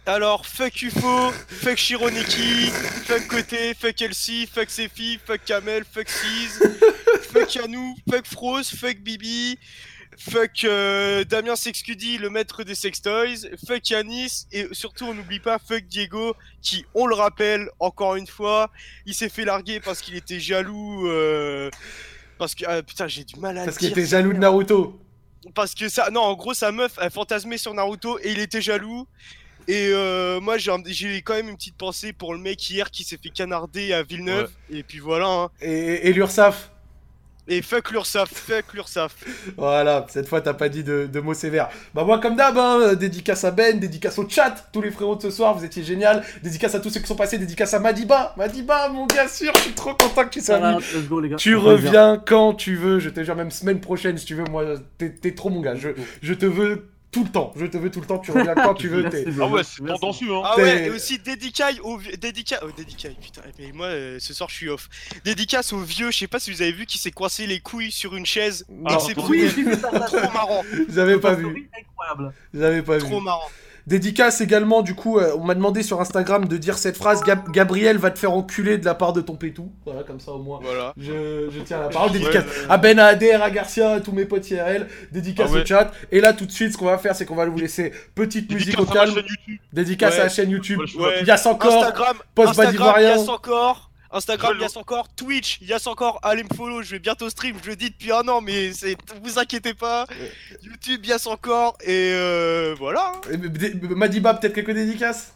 Alors, 0.08 0.46
fuck 0.46 0.80
UFO, 0.80 1.32
fuck 1.48 1.76
Shironiki, 1.76 2.70
fuck 3.04 3.26
Côté, 3.26 3.74
fuck 3.74 4.00
Elsie, 4.00 4.46
fuck 4.50 4.70
Sefi, 4.70 5.20
fuck 5.22 5.44
Kamel, 5.44 5.84
fuck 5.84 6.08
Siz, 6.08 6.62
fuck 7.30 7.54
Yanou, 7.54 7.94
fuck 8.08 8.24
Froze, 8.24 8.70
fuck 8.70 8.96
Bibi, 9.00 9.58
fuck 10.16 10.64
euh, 10.64 11.24
Damien 11.24 11.56
Sexcudi, 11.56 12.16
le 12.16 12.30
maître 12.30 12.64
des 12.64 12.74
sextoys, 12.74 13.50
fuck 13.66 13.90
Yanis, 13.90 14.46
et 14.50 14.68
surtout 14.72 15.04
on 15.04 15.12
n'oublie 15.12 15.40
pas 15.40 15.58
fuck 15.58 15.84
Diego, 15.84 16.34
qui, 16.62 16.86
on 16.94 17.04
le 17.04 17.14
rappelle, 17.14 17.68
encore 17.78 18.16
une 18.16 18.26
fois, 18.26 18.70
il 19.04 19.12
s'est 19.12 19.28
fait 19.28 19.44
larguer 19.44 19.78
parce 19.78 20.00
qu'il 20.00 20.16
était 20.16 20.40
jaloux, 20.40 21.06
euh, 21.06 21.68
parce 22.38 22.54
que, 22.54 22.64
ah, 22.66 22.82
putain, 22.82 23.08
j'ai 23.08 23.24
du 23.24 23.38
mal 23.38 23.58
à 23.58 23.66
Parce 23.66 23.76
qu'il 23.76 23.90
était 23.90 24.06
jaloux 24.06 24.32
de 24.32 24.38
Naruto. 24.38 24.98
Parce 25.54 25.74
que 25.74 25.90
ça, 25.90 26.08
non, 26.10 26.22
en 26.22 26.34
gros, 26.34 26.54
sa 26.54 26.72
meuf, 26.72 26.92
elle 26.98 27.10
fantasmait 27.10 27.58
sur 27.58 27.74
Naruto 27.74 28.18
et 28.20 28.32
il 28.32 28.38
était 28.38 28.62
jaloux. 28.62 29.06
Et 29.68 29.90
euh, 29.92 30.40
moi, 30.40 30.56
j'ai 30.58 30.70
un- 30.70 30.82
j'ai 30.86 31.20
quand 31.22 31.34
même 31.34 31.48
une 31.50 31.56
petite 31.56 31.76
pensée 31.76 32.12
pour 32.14 32.32
le 32.34 32.40
mec 32.40 32.68
hier 32.70 32.90
qui 32.90 33.04
s'est 33.04 33.18
fait 33.22 33.28
canarder 33.28 33.92
à 33.92 34.02
Villeneuve. 34.02 34.50
Et 34.72 34.82
puis 34.82 34.98
voilà. 34.98 35.26
hein. 35.28 35.50
Et, 35.60 36.08
et 36.08 36.12
l'URSAF 36.14 36.70
Et 37.48 37.60
fuck 37.62 37.90
l'URSAF, 37.90 38.30
fuck 38.30 38.72
l'URSAF. 38.74 39.14
Voilà, 39.58 40.06
cette 40.08 40.26
fois 40.28 40.40
t'as 40.40 40.54
pas 40.54 40.68
dit 40.70 40.84
de, 40.84 41.06
de 41.06 41.20
mots 41.20 41.34
sévères. 41.34 41.68
Bah 41.94 42.04
moi 42.04 42.18
comme 42.18 42.34
d'hab, 42.36 42.56
hein, 42.58 42.78
euh, 42.80 42.94
dédicace 42.94 43.44
à 43.44 43.50
Ben, 43.50 43.78
dédicace 43.78 44.18
au 44.18 44.26
chat, 44.28 44.54
tous 44.72 44.80
les 44.82 44.90
frérots 44.90 45.16
de 45.16 45.22
ce 45.22 45.30
soir, 45.30 45.54
vous 45.54 45.64
étiez 45.64 45.82
génial. 45.82 46.24
Dédicace 46.42 46.74
à 46.74 46.80
tous 46.80 46.88
ceux 46.90 47.00
qui 47.00 47.06
sont 47.06 47.14
passés, 47.16 47.36
dédicace 47.38 47.72
à 47.74 47.78
Madiba. 47.78 48.34
Madiba, 48.38 48.88
mon 48.88 49.06
gars 49.06 49.28
sûr, 49.28 49.52
je 49.56 49.60
suis 49.62 49.72
trop 49.72 49.94
content 49.94 50.24
que 50.24 50.30
tu 50.30 50.40
sois 50.40 50.58
Voilà, 50.58 50.78
venu. 50.78 51.00
let's 51.00 51.08
go, 51.08 51.20
les 51.20 51.28
gars. 51.30 51.36
Tu 51.36 51.56
reviens 51.56 52.22
quand 52.26 52.54
tu 52.54 52.76
veux, 52.76 53.00
je 53.00 53.10
te 53.10 53.22
jure 53.22 53.36
même 53.36 53.50
semaine 53.50 53.80
prochaine 53.80 54.16
si 54.18 54.24
tu 54.26 54.34
veux, 54.34 54.44
moi 54.44 54.64
t'es 54.96 55.10
t'es 55.10 55.34
trop 55.34 55.50
mon 55.50 55.60
gars, 55.60 55.74
je, 55.74 55.90
je 56.22 56.34
te 56.34 56.46
veux 56.46 56.88
tout 57.10 57.24
le 57.24 57.30
temps, 57.30 57.52
je 57.56 57.64
te 57.66 57.76
veux 57.78 57.90
tout 57.90 58.00
le 58.00 58.06
temps, 58.06 58.18
tu 58.18 58.30
reviens 58.30 58.54
quand 58.54 58.74
tu 58.74 58.88
veux. 58.88 59.02
Merci. 59.02 59.24
Ah 59.40 59.46
ouais, 59.46 59.62
c'est 59.64 59.84
tendancieux, 59.84 60.32
hein. 60.34 60.42
Ah 60.44 60.56
ouais, 60.58 60.86
et 60.86 60.90
aussi 60.90 61.18
dédicace 61.18 61.76
au 61.82 61.96
vieux. 61.96 62.16
Dédicace. 62.16 62.60
Oh, 62.62 62.68
dédicace, 62.76 63.12
putain. 63.20 63.40
Mais 63.58 63.72
moi, 63.72 63.86
euh, 63.86 64.18
ce 64.20 64.34
soir, 64.34 64.48
je 64.50 64.54
suis 64.56 64.68
off. 64.68 64.88
Dédicace 65.24 65.72
au 65.72 65.80
vieux, 65.80 66.10
je 66.10 66.18
sais 66.18 66.26
pas 66.26 66.38
si 66.38 66.52
vous 66.52 66.60
avez 66.60 66.72
vu, 66.72 66.84
qui 66.86 66.98
s'est 66.98 67.10
coincé 67.10 67.46
les 67.46 67.60
couilles 67.60 67.90
sur 67.92 68.14
une 68.14 68.26
chaise. 68.26 68.66
Non. 68.68 68.94
exceptionnel. 68.94 69.30
Oui, 69.30 69.52
j'ai 69.54 69.62
vu 69.62 69.74
ça. 69.74 69.90
Trop 70.00 70.32
marrant. 70.32 70.64
J'avais 70.88 71.18
pas 71.18 71.34
vu, 71.34 71.70
Incroyable. 71.80 72.34
j'avais 72.52 72.82
pas 72.82 72.98
vu. 72.98 73.04
Trop 73.04 73.20
marrant. 73.20 73.48
Dédicace 73.88 74.42
également, 74.42 74.82
du 74.82 74.94
coup, 74.94 75.18
euh, 75.18 75.32
on 75.38 75.44
m'a 75.44 75.54
demandé 75.54 75.82
sur 75.82 75.98
Instagram 75.98 76.46
de 76.46 76.56
dire 76.58 76.76
cette 76.76 76.98
phrase 76.98 77.22
Gab- 77.22 77.50
Gabriel 77.50 77.96
va 77.96 78.10
te 78.10 78.18
faire 78.18 78.32
enculer 78.34 78.76
de 78.76 78.84
la 78.84 78.94
part 78.94 79.14
de 79.14 79.22
ton 79.22 79.34
pétou. 79.34 79.72
Voilà, 79.86 80.02
comme 80.02 80.20
ça 80.20 80.32
au 80.32 80.38
moins. 80.42 80.60
Voilà. 80.62 80.92
Je, 80.98 81.48
je 81.50 81.60
tiens 81.60 81.80
la 81.80 81.88
parole. 81.88 82.12
Dédicace 82.12 82.44
ouais. 82.44 82.50
à 82.68 82.76
Ben, 82.76 82.98
à 82.98 83.06
Adair, 83.06 83.42
à 83.42 83.50
Garcia, 83.50 83.92
à 83.92 84.00
tous 84.00 84.12
mes 84.12 84.26
potes 84.26 84.50
IRL. 84.50 84.88
Dédicace 85.10 85.48
Ah 85.50 85.54
ouais. 85.54 85.62
au 85.62 85.64
chat. 85.66 85.90
Et 86.12 86.20
là, 86.20 86.34
tout 86.34 86.44
de 86.44 86.52
suite, 86.52 86.72
ce 86.72 86.76
qu'on 86.76 86.84
va 86.84 86.98
faire, 86.98 87.16
c'est 87.16 87.24
qu'on 87.24 87.34
va 87.34 87.46
vous 87.46 87.56
laisser 87.58 87.92
petite 88.14 88.52
musique 88.52 88.76
Dédicace 88.76 88.86
au 88.86 88.90
à 88.90 88.94
calme. 88.94 89.14
chaîne 89.14 89.24
YouTube. 89.26 89.58
Dédicace 89.72 90.14
à 90.18 90.22
la 90.24 90.28
chaîne 90.28 90.50
YouTube. 90.50 90.80
Ouais. 90.98 91.24
Yass 91.24 91.46
encore. 91.46 91.72
Instagram, 91.72 92.16
Post 92.34 92.48
Instagram. 92.58 92.94
Yass 93.00 93.28
encore. 93.28 93.87
Instagram, 94.10 94.58
Yass 94.60 94.76
encore. 94.76 95.08
Twitch, 95.14 95.60
Yass 95.60 95.86
encore. 95.86 96.18
Allez 96.22 96.42
me 96.44 96.48
follow, 96.54 96.82
je 96.82 96.92
vais 96.92 96.98
bientôt 96.98 97.28
stream. 97.28 97.56
Je 97.62 97.70
le 97.70 97.76
dis 97.76 97.90
depuis 97.90 98.10
un 98.12 98.26
an, 98.28 98.40
mais 98.40 98.72
c'est, 98.72 98.96
vous 99.22 99.38
inquiétez 99.38 99.74
pas. 99.74 100.06
YouTube, 100.62 101.04
Yass 101.04 101.26
encore. 101.26 101.76
Et 101.82 102.12
euh, 102.14 102.74
voilà. 102.78 103.12
Madiba, 103.90 104.34
peut-être 104.34 104.54
quelques 104.54 104.72
dédicaces? 104.74 105.34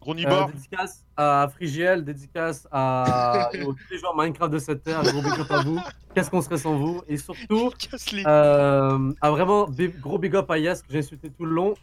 Gros 0.00 0.14
Euh, 0.16 0.46
dédicace 0.46 1.04
à 1.16 1.48
Frigiel, 1.54 2.04
dédicace 2.04 2.66
à 2.72 3.50
tous 3.52 3.76
les 3.90 3.98
joueurs 3.98 4.16
Minecraft 4.16 4.52
de 4.52 4.58
cette 4.58 4.82
terre, 4.84 5.02
gros 5.02 5.20
big 5.20 5.32
up 5.40 5.50
à 5.50 5.62
vous. 5.62 5.80
Qu'est-ce 6.14 6.30
qu'on 6.30 6.40
serait 6.40 6.56
sans 6.56 6.76
vous? 6.76 7.02
Et 7.08 7.16
surtout, 7.16 7.72
euh, 8.26 9.12
à 9.20 9.30
vraiment 9.30 9.66
big- 9.66 9.98
gros 10.00 10.16
big 10.18 10.34
up 10.36 10.50
à 10.50 10.58
Yas 10.58 10.76
que 10.86 10.92
j'ai 10.92 11.00
insulté 11.00 11.30
tout 11.30 11.44
le 11.44 11.50
long. 11.52 11.74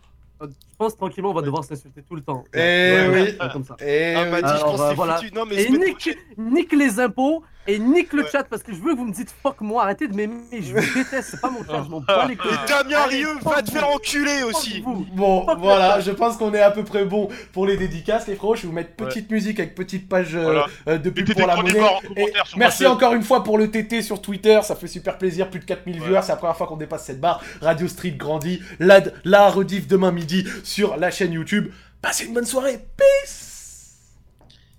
Euh, 0.41 0.47
Je 0.47 0.75
pense 0.77 0.97
tranquillement 0.97 1.31
on 1.31 1.33
va 1.33 1.41
devoir 1.41 1.63
s'insulter 1.63 2.01
tout 2.03 2.15
le 2.15 2.21
temps. 2.21 2.43
Eh 2.53 2.57
Ouais, 2.57 3.09
oui. 3.39 3.49
comme 3.53 3.63
ça. 3.63 3.75
Eh 3.79 4.13
Ah, 4.15 4.25
bah, 4.29 4.41
dis, 4.41 4.49
je 4.57 4.63
pense 4.63 4.79
euh, 4.81 4.89
c'est 4.89 4.95
voilà. 4.95 5.17
foutu. 5.17 5.33
Non, 5.33 5.45
mais 5.45 5.63
Et 5.63 5.69
nique, 5.69 6.09
nique 6.37 6.73
les 6.73 6.99
impôts 6.99 7.43
Et 7.67 7.79
nique 7.79 8.13
le 8.13 8.23
chat 8.27 8.43
parce 8.43 8.61
que 8.61 8.71
je 8.73 8.77
veux 8.79 8.93
que 8.93 8.97
vous 8.99 9.05
me 9.05 9.13
dites 9.13 9.33
fuck 9.41 9.59
moi, 9.61 9.83
arrêtez 9.83 10.07
de 10.07 10.15
m'aimer, 10.15 10.35
je 10.51 10.73
vous 10.73 10.93
déteste, 10.93 11.29
c'est 11.31 11.41
pas 11.41 11.49
mon 11.49 11.63
chat, 11.65 11.83
je 11.83 11.89
m'en 11.89 11.99
bats 11.99 12.25
les 12.27 12.35
couilles. 12.35 12.51
Et 12.51 12.67
Damien 12.69 13.03
Rieu 13.05 13.27
va 13.43 13.63
te 13.63 13.71
faire 13.71 13.89
enculer 13.89 14.43
aussi. 14.43 14.83
Bon, 15.13 15.45
voilà, 15.57 15.99
je 15.99 16.11
pense 16.11 16.37
qu'on 16.37 16.53
est 16.53 16.61
à 16.61 16.69
peu 16.71 16.83
près 16.83 17.05
bon 17.05 17.27
pour 17.53 17.65
les 17.65 17.75
dédicaces, 17.77 18.27
les 18.27 18.35
frérots. 18.35 18.55
Je 18.55 18.61
vais 18.63 18.67
vous 18.67 18.73
mettre 18.73 18.91
petite 18.95 19.31
musique 19.31 19.59
avec 19.59 19.73
petite 19.73 20.07
page 20.07 20.35
euh, 20.35 20.43
Voilà. 20.43 20.65
euh, 20.89 20.97
de 20.99 21.09
pub 21.09 21.33
pour 21.33 21.47
la 21.47 21.55
monnaie. 21.55 21.79
Et 22.17 22.31
merci 22.55 22.85
encore 22.85 23.13
une 23.13 23.23
fois 23.23 23.43
pour 23.43 23.57
le 23.57 23.71
TT 23.71 24.01
sur 24.03 24.21
Twitter, 24.21 24.59
ça 24.63 24.75
fait 24.75 24.87
super 24.87 25.17
plaisir. 25.17 25.49
Plus 25.49 25.59
de 25.59 25.65
4000 25.65 26.01
viewers, 26.01 26.21
c'est 26.21 26.29
la 26.33 26.35
première 26.35 26.55
fois 26.57 26.67
qu'on 26.67 26.77
dépasse 26.77 27.05
cette 27.05 27.19
barre. 27.19 27.41
Radio 27.61 27.87
Street 27.87 28.11
grandit. 28.11 28.61
La, 28.79 29.01
la 29.23 29.49
rediff 29.49 29.87
demain 29.87 30.11
midi 30.11 30.47
sur 30.63 30.97
la 30.97 31.09
chaîne 31.09 31.33
YouTube. 31.33 31.71
Passez 32.01 32.25
une 32.25 32.33
bonne 32.35 32.45
soirée. 32.45 32.79
Peace! 32.95 33.95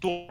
Ton- 0.00 0.28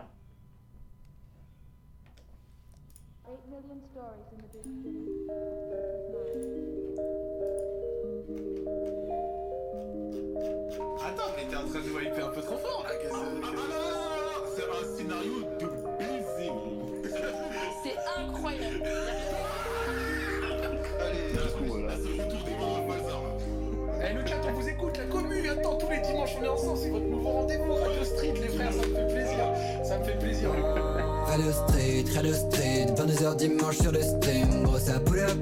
Street, 32.16 32.24
Radio 32.24 32.34
Street, 32.34 32.86
22h 32.96 33.36
dimanche 33.36 33.78
sur 33.78 33.92
le 33.92 34.02
stream, 34.02 34.64
gros 34.64 34.80
ça 34.80 35.00
pull 35.00 35.20
up, 35.20 35.38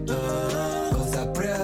gros 0.92 1.14
ça 1.14 1.26
pull 1.27 1.45
up. 1.45 1.58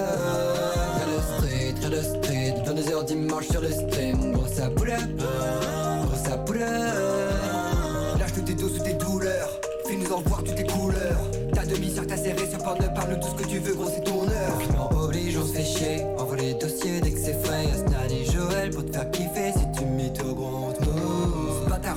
Radio 1.00 1.20
Street, 1.38 1.74
Radio 1.82 2.02
Street, 2.02 2.54
22h 2.66 3.06
dimanche 3.06 3.48
sur 3.48 3.62
le 3.62 3.72
stream, 3.72 4.32
gros 4.34 4.48
ça 4.48 4.70
pull 4.70 4.92
up, 4.92 5.00
gros 5.18 6.24
ça 6.24 6.38
pull 6.38 6.62
up. 6.62 8.20
Lâche 8.20 8.34
tous 8.34 8.42
tes 8.42 8.54
dos 8.54 8.70
sous 8.70 8.84
tes 8.84 8.94
douleurs, 8.94 9.60
fais-nous 9.88 10.14
en 10.14 10.22
voir 10.22 10.44
toutes 10.44 10.56
tes 10.56 10.66
couleurs. 10.66 11.22
Ta 11.54 11.66
demi-sœur 11.66 12.06
t'a 12.06 12.18
serré 12.18 12.48
sur 12.48 12.60
Pornhub, 12.60 12.94
parle 12.94 13.20
tout 13.20 13.30
ce 13.30 13.44
que 13.44 13.50
tu 13.50 13.58
veux, 13.60 13.74
gros 13.74 13.90
c'est 13.90 14.04
ton 14.04 14.28
heure. 14.28 15.02
Oblige, 15.04 15.38
on 15.38 15.46
se 15.46 15.54
fait 15.54 15.66
chier, 15.66 16.06
envoie 16.20 16.38
les 16.38 16.54
dossiers 16.54 17.02
dès 17.02 17.12
que 17.12 17.20
c'est 17.20 17.44
frais. 17.44 17.66
Asnan 17.74 18.10
et 18.12 18.26
Joël 18.26 18.70
pour 18.70 18.86
te 18.86 18.92
faire 18.92 19.10
kiffer 19.10 19.54
si 19.58 19.69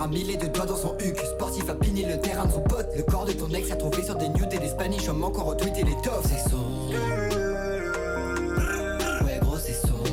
a 0.00 0.06
mis 0.08 0.24
les 0.24 0.36
deux 0.36 0.48
doigts 0.48 0.66
dans 0.66 0.76
son 0.76 0.94
huc, 0.98 1.18
sportif 1.18 1.68
a 1.68 1.74
pigné 1.74 2.04
le 2.06 2.20
terrain 2.20 2.46
de 2.46 2.52
son 2.52 2.62
pote. 2.62 2.86
Le 2.96 3.02
corps 3.02 3.24
de 3.26 3.32
ton 3.32 3.48
ex 3.50 3.70
a 3.70 3.76
trouvé 3.76 4.02
sur 4.02 4.14
des 4.14 4.28
news 4.28 4.46
et 4.50 4.58
des 4.58 4.68
spanish, 4.68 5.08
homme 5.08 5.24
encore 5.24 5.54
les 5.54 5.96
tops. 6.02 6.28
C'est 6.28 6.50
son. 6.50 6.56
Ouais, 9.24 9.38
gros, 9.40 9.56
c'est 9.58 9.72
son. 9.74 10.04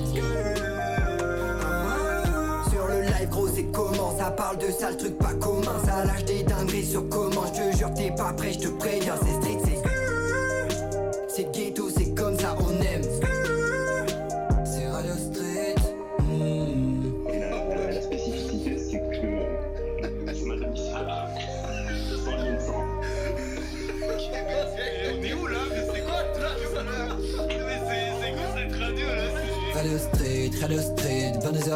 Sur 2.69 2.87
le 2.87 3.01
live, 3.01 3.29
gros, 3.29 3.47
c'est 3.47 3.65
comment 3.71 4.17
Ça 4.17 4.31
parle 4.31 4.57
de 4.57 4.71
sale 4.71 4.97
truc 4.97 5.17
pas 5.17 5.33
commun. 5.33 5.79
Ça 5.85 6.05
lâche 6.05 6.25
des 6.25 6.43
dingueries 6.43 6.85
sur 6.85 7.07
comment. 7.09 7.45
Je 7.53 7.71
te 7.71 7.77
jure, 7.77 7.93
t'es 7.93 8.11
pas 8.11 8.33
prêt, 8.33 8.53
je 8.53 8.59
te 8.59 8.67
préviens. 8.67 9.15
C'est 9.21 9.33
street, 9.41 9.59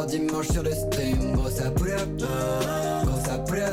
22h 0.04 0.06
dimanche 0.06 0.48
sur 0.48 0.62
le 0.62 0.72
stream, 0.72 1.32
gros 1.32 1.50
ça 1.50 1.70
pull 1.70 1.90
up, 1.90 2.08
gros 2.18 3.20
ça 3.24 3.38
pull 3.38 3.58
up. 3.58 3.70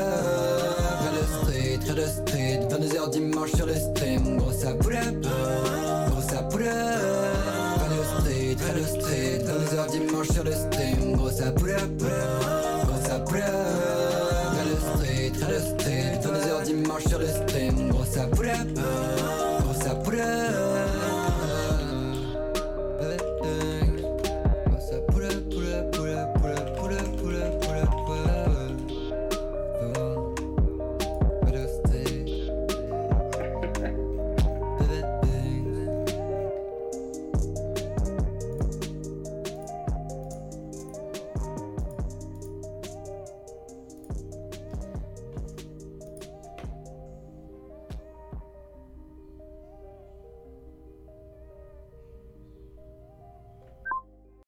Radio 1.00 1.22
Street, 1.42 1.78
Radio 1.88 2.06
Street, 2.06 2.60
22h 2.70 3.10
dimanche 3.10 3.52
sur 3.52 3.66
le 3.66 3.74
stream, 3.74 4.38
gros 4.38 4.52
ça 4.52 4.72
pull 4.74 4.96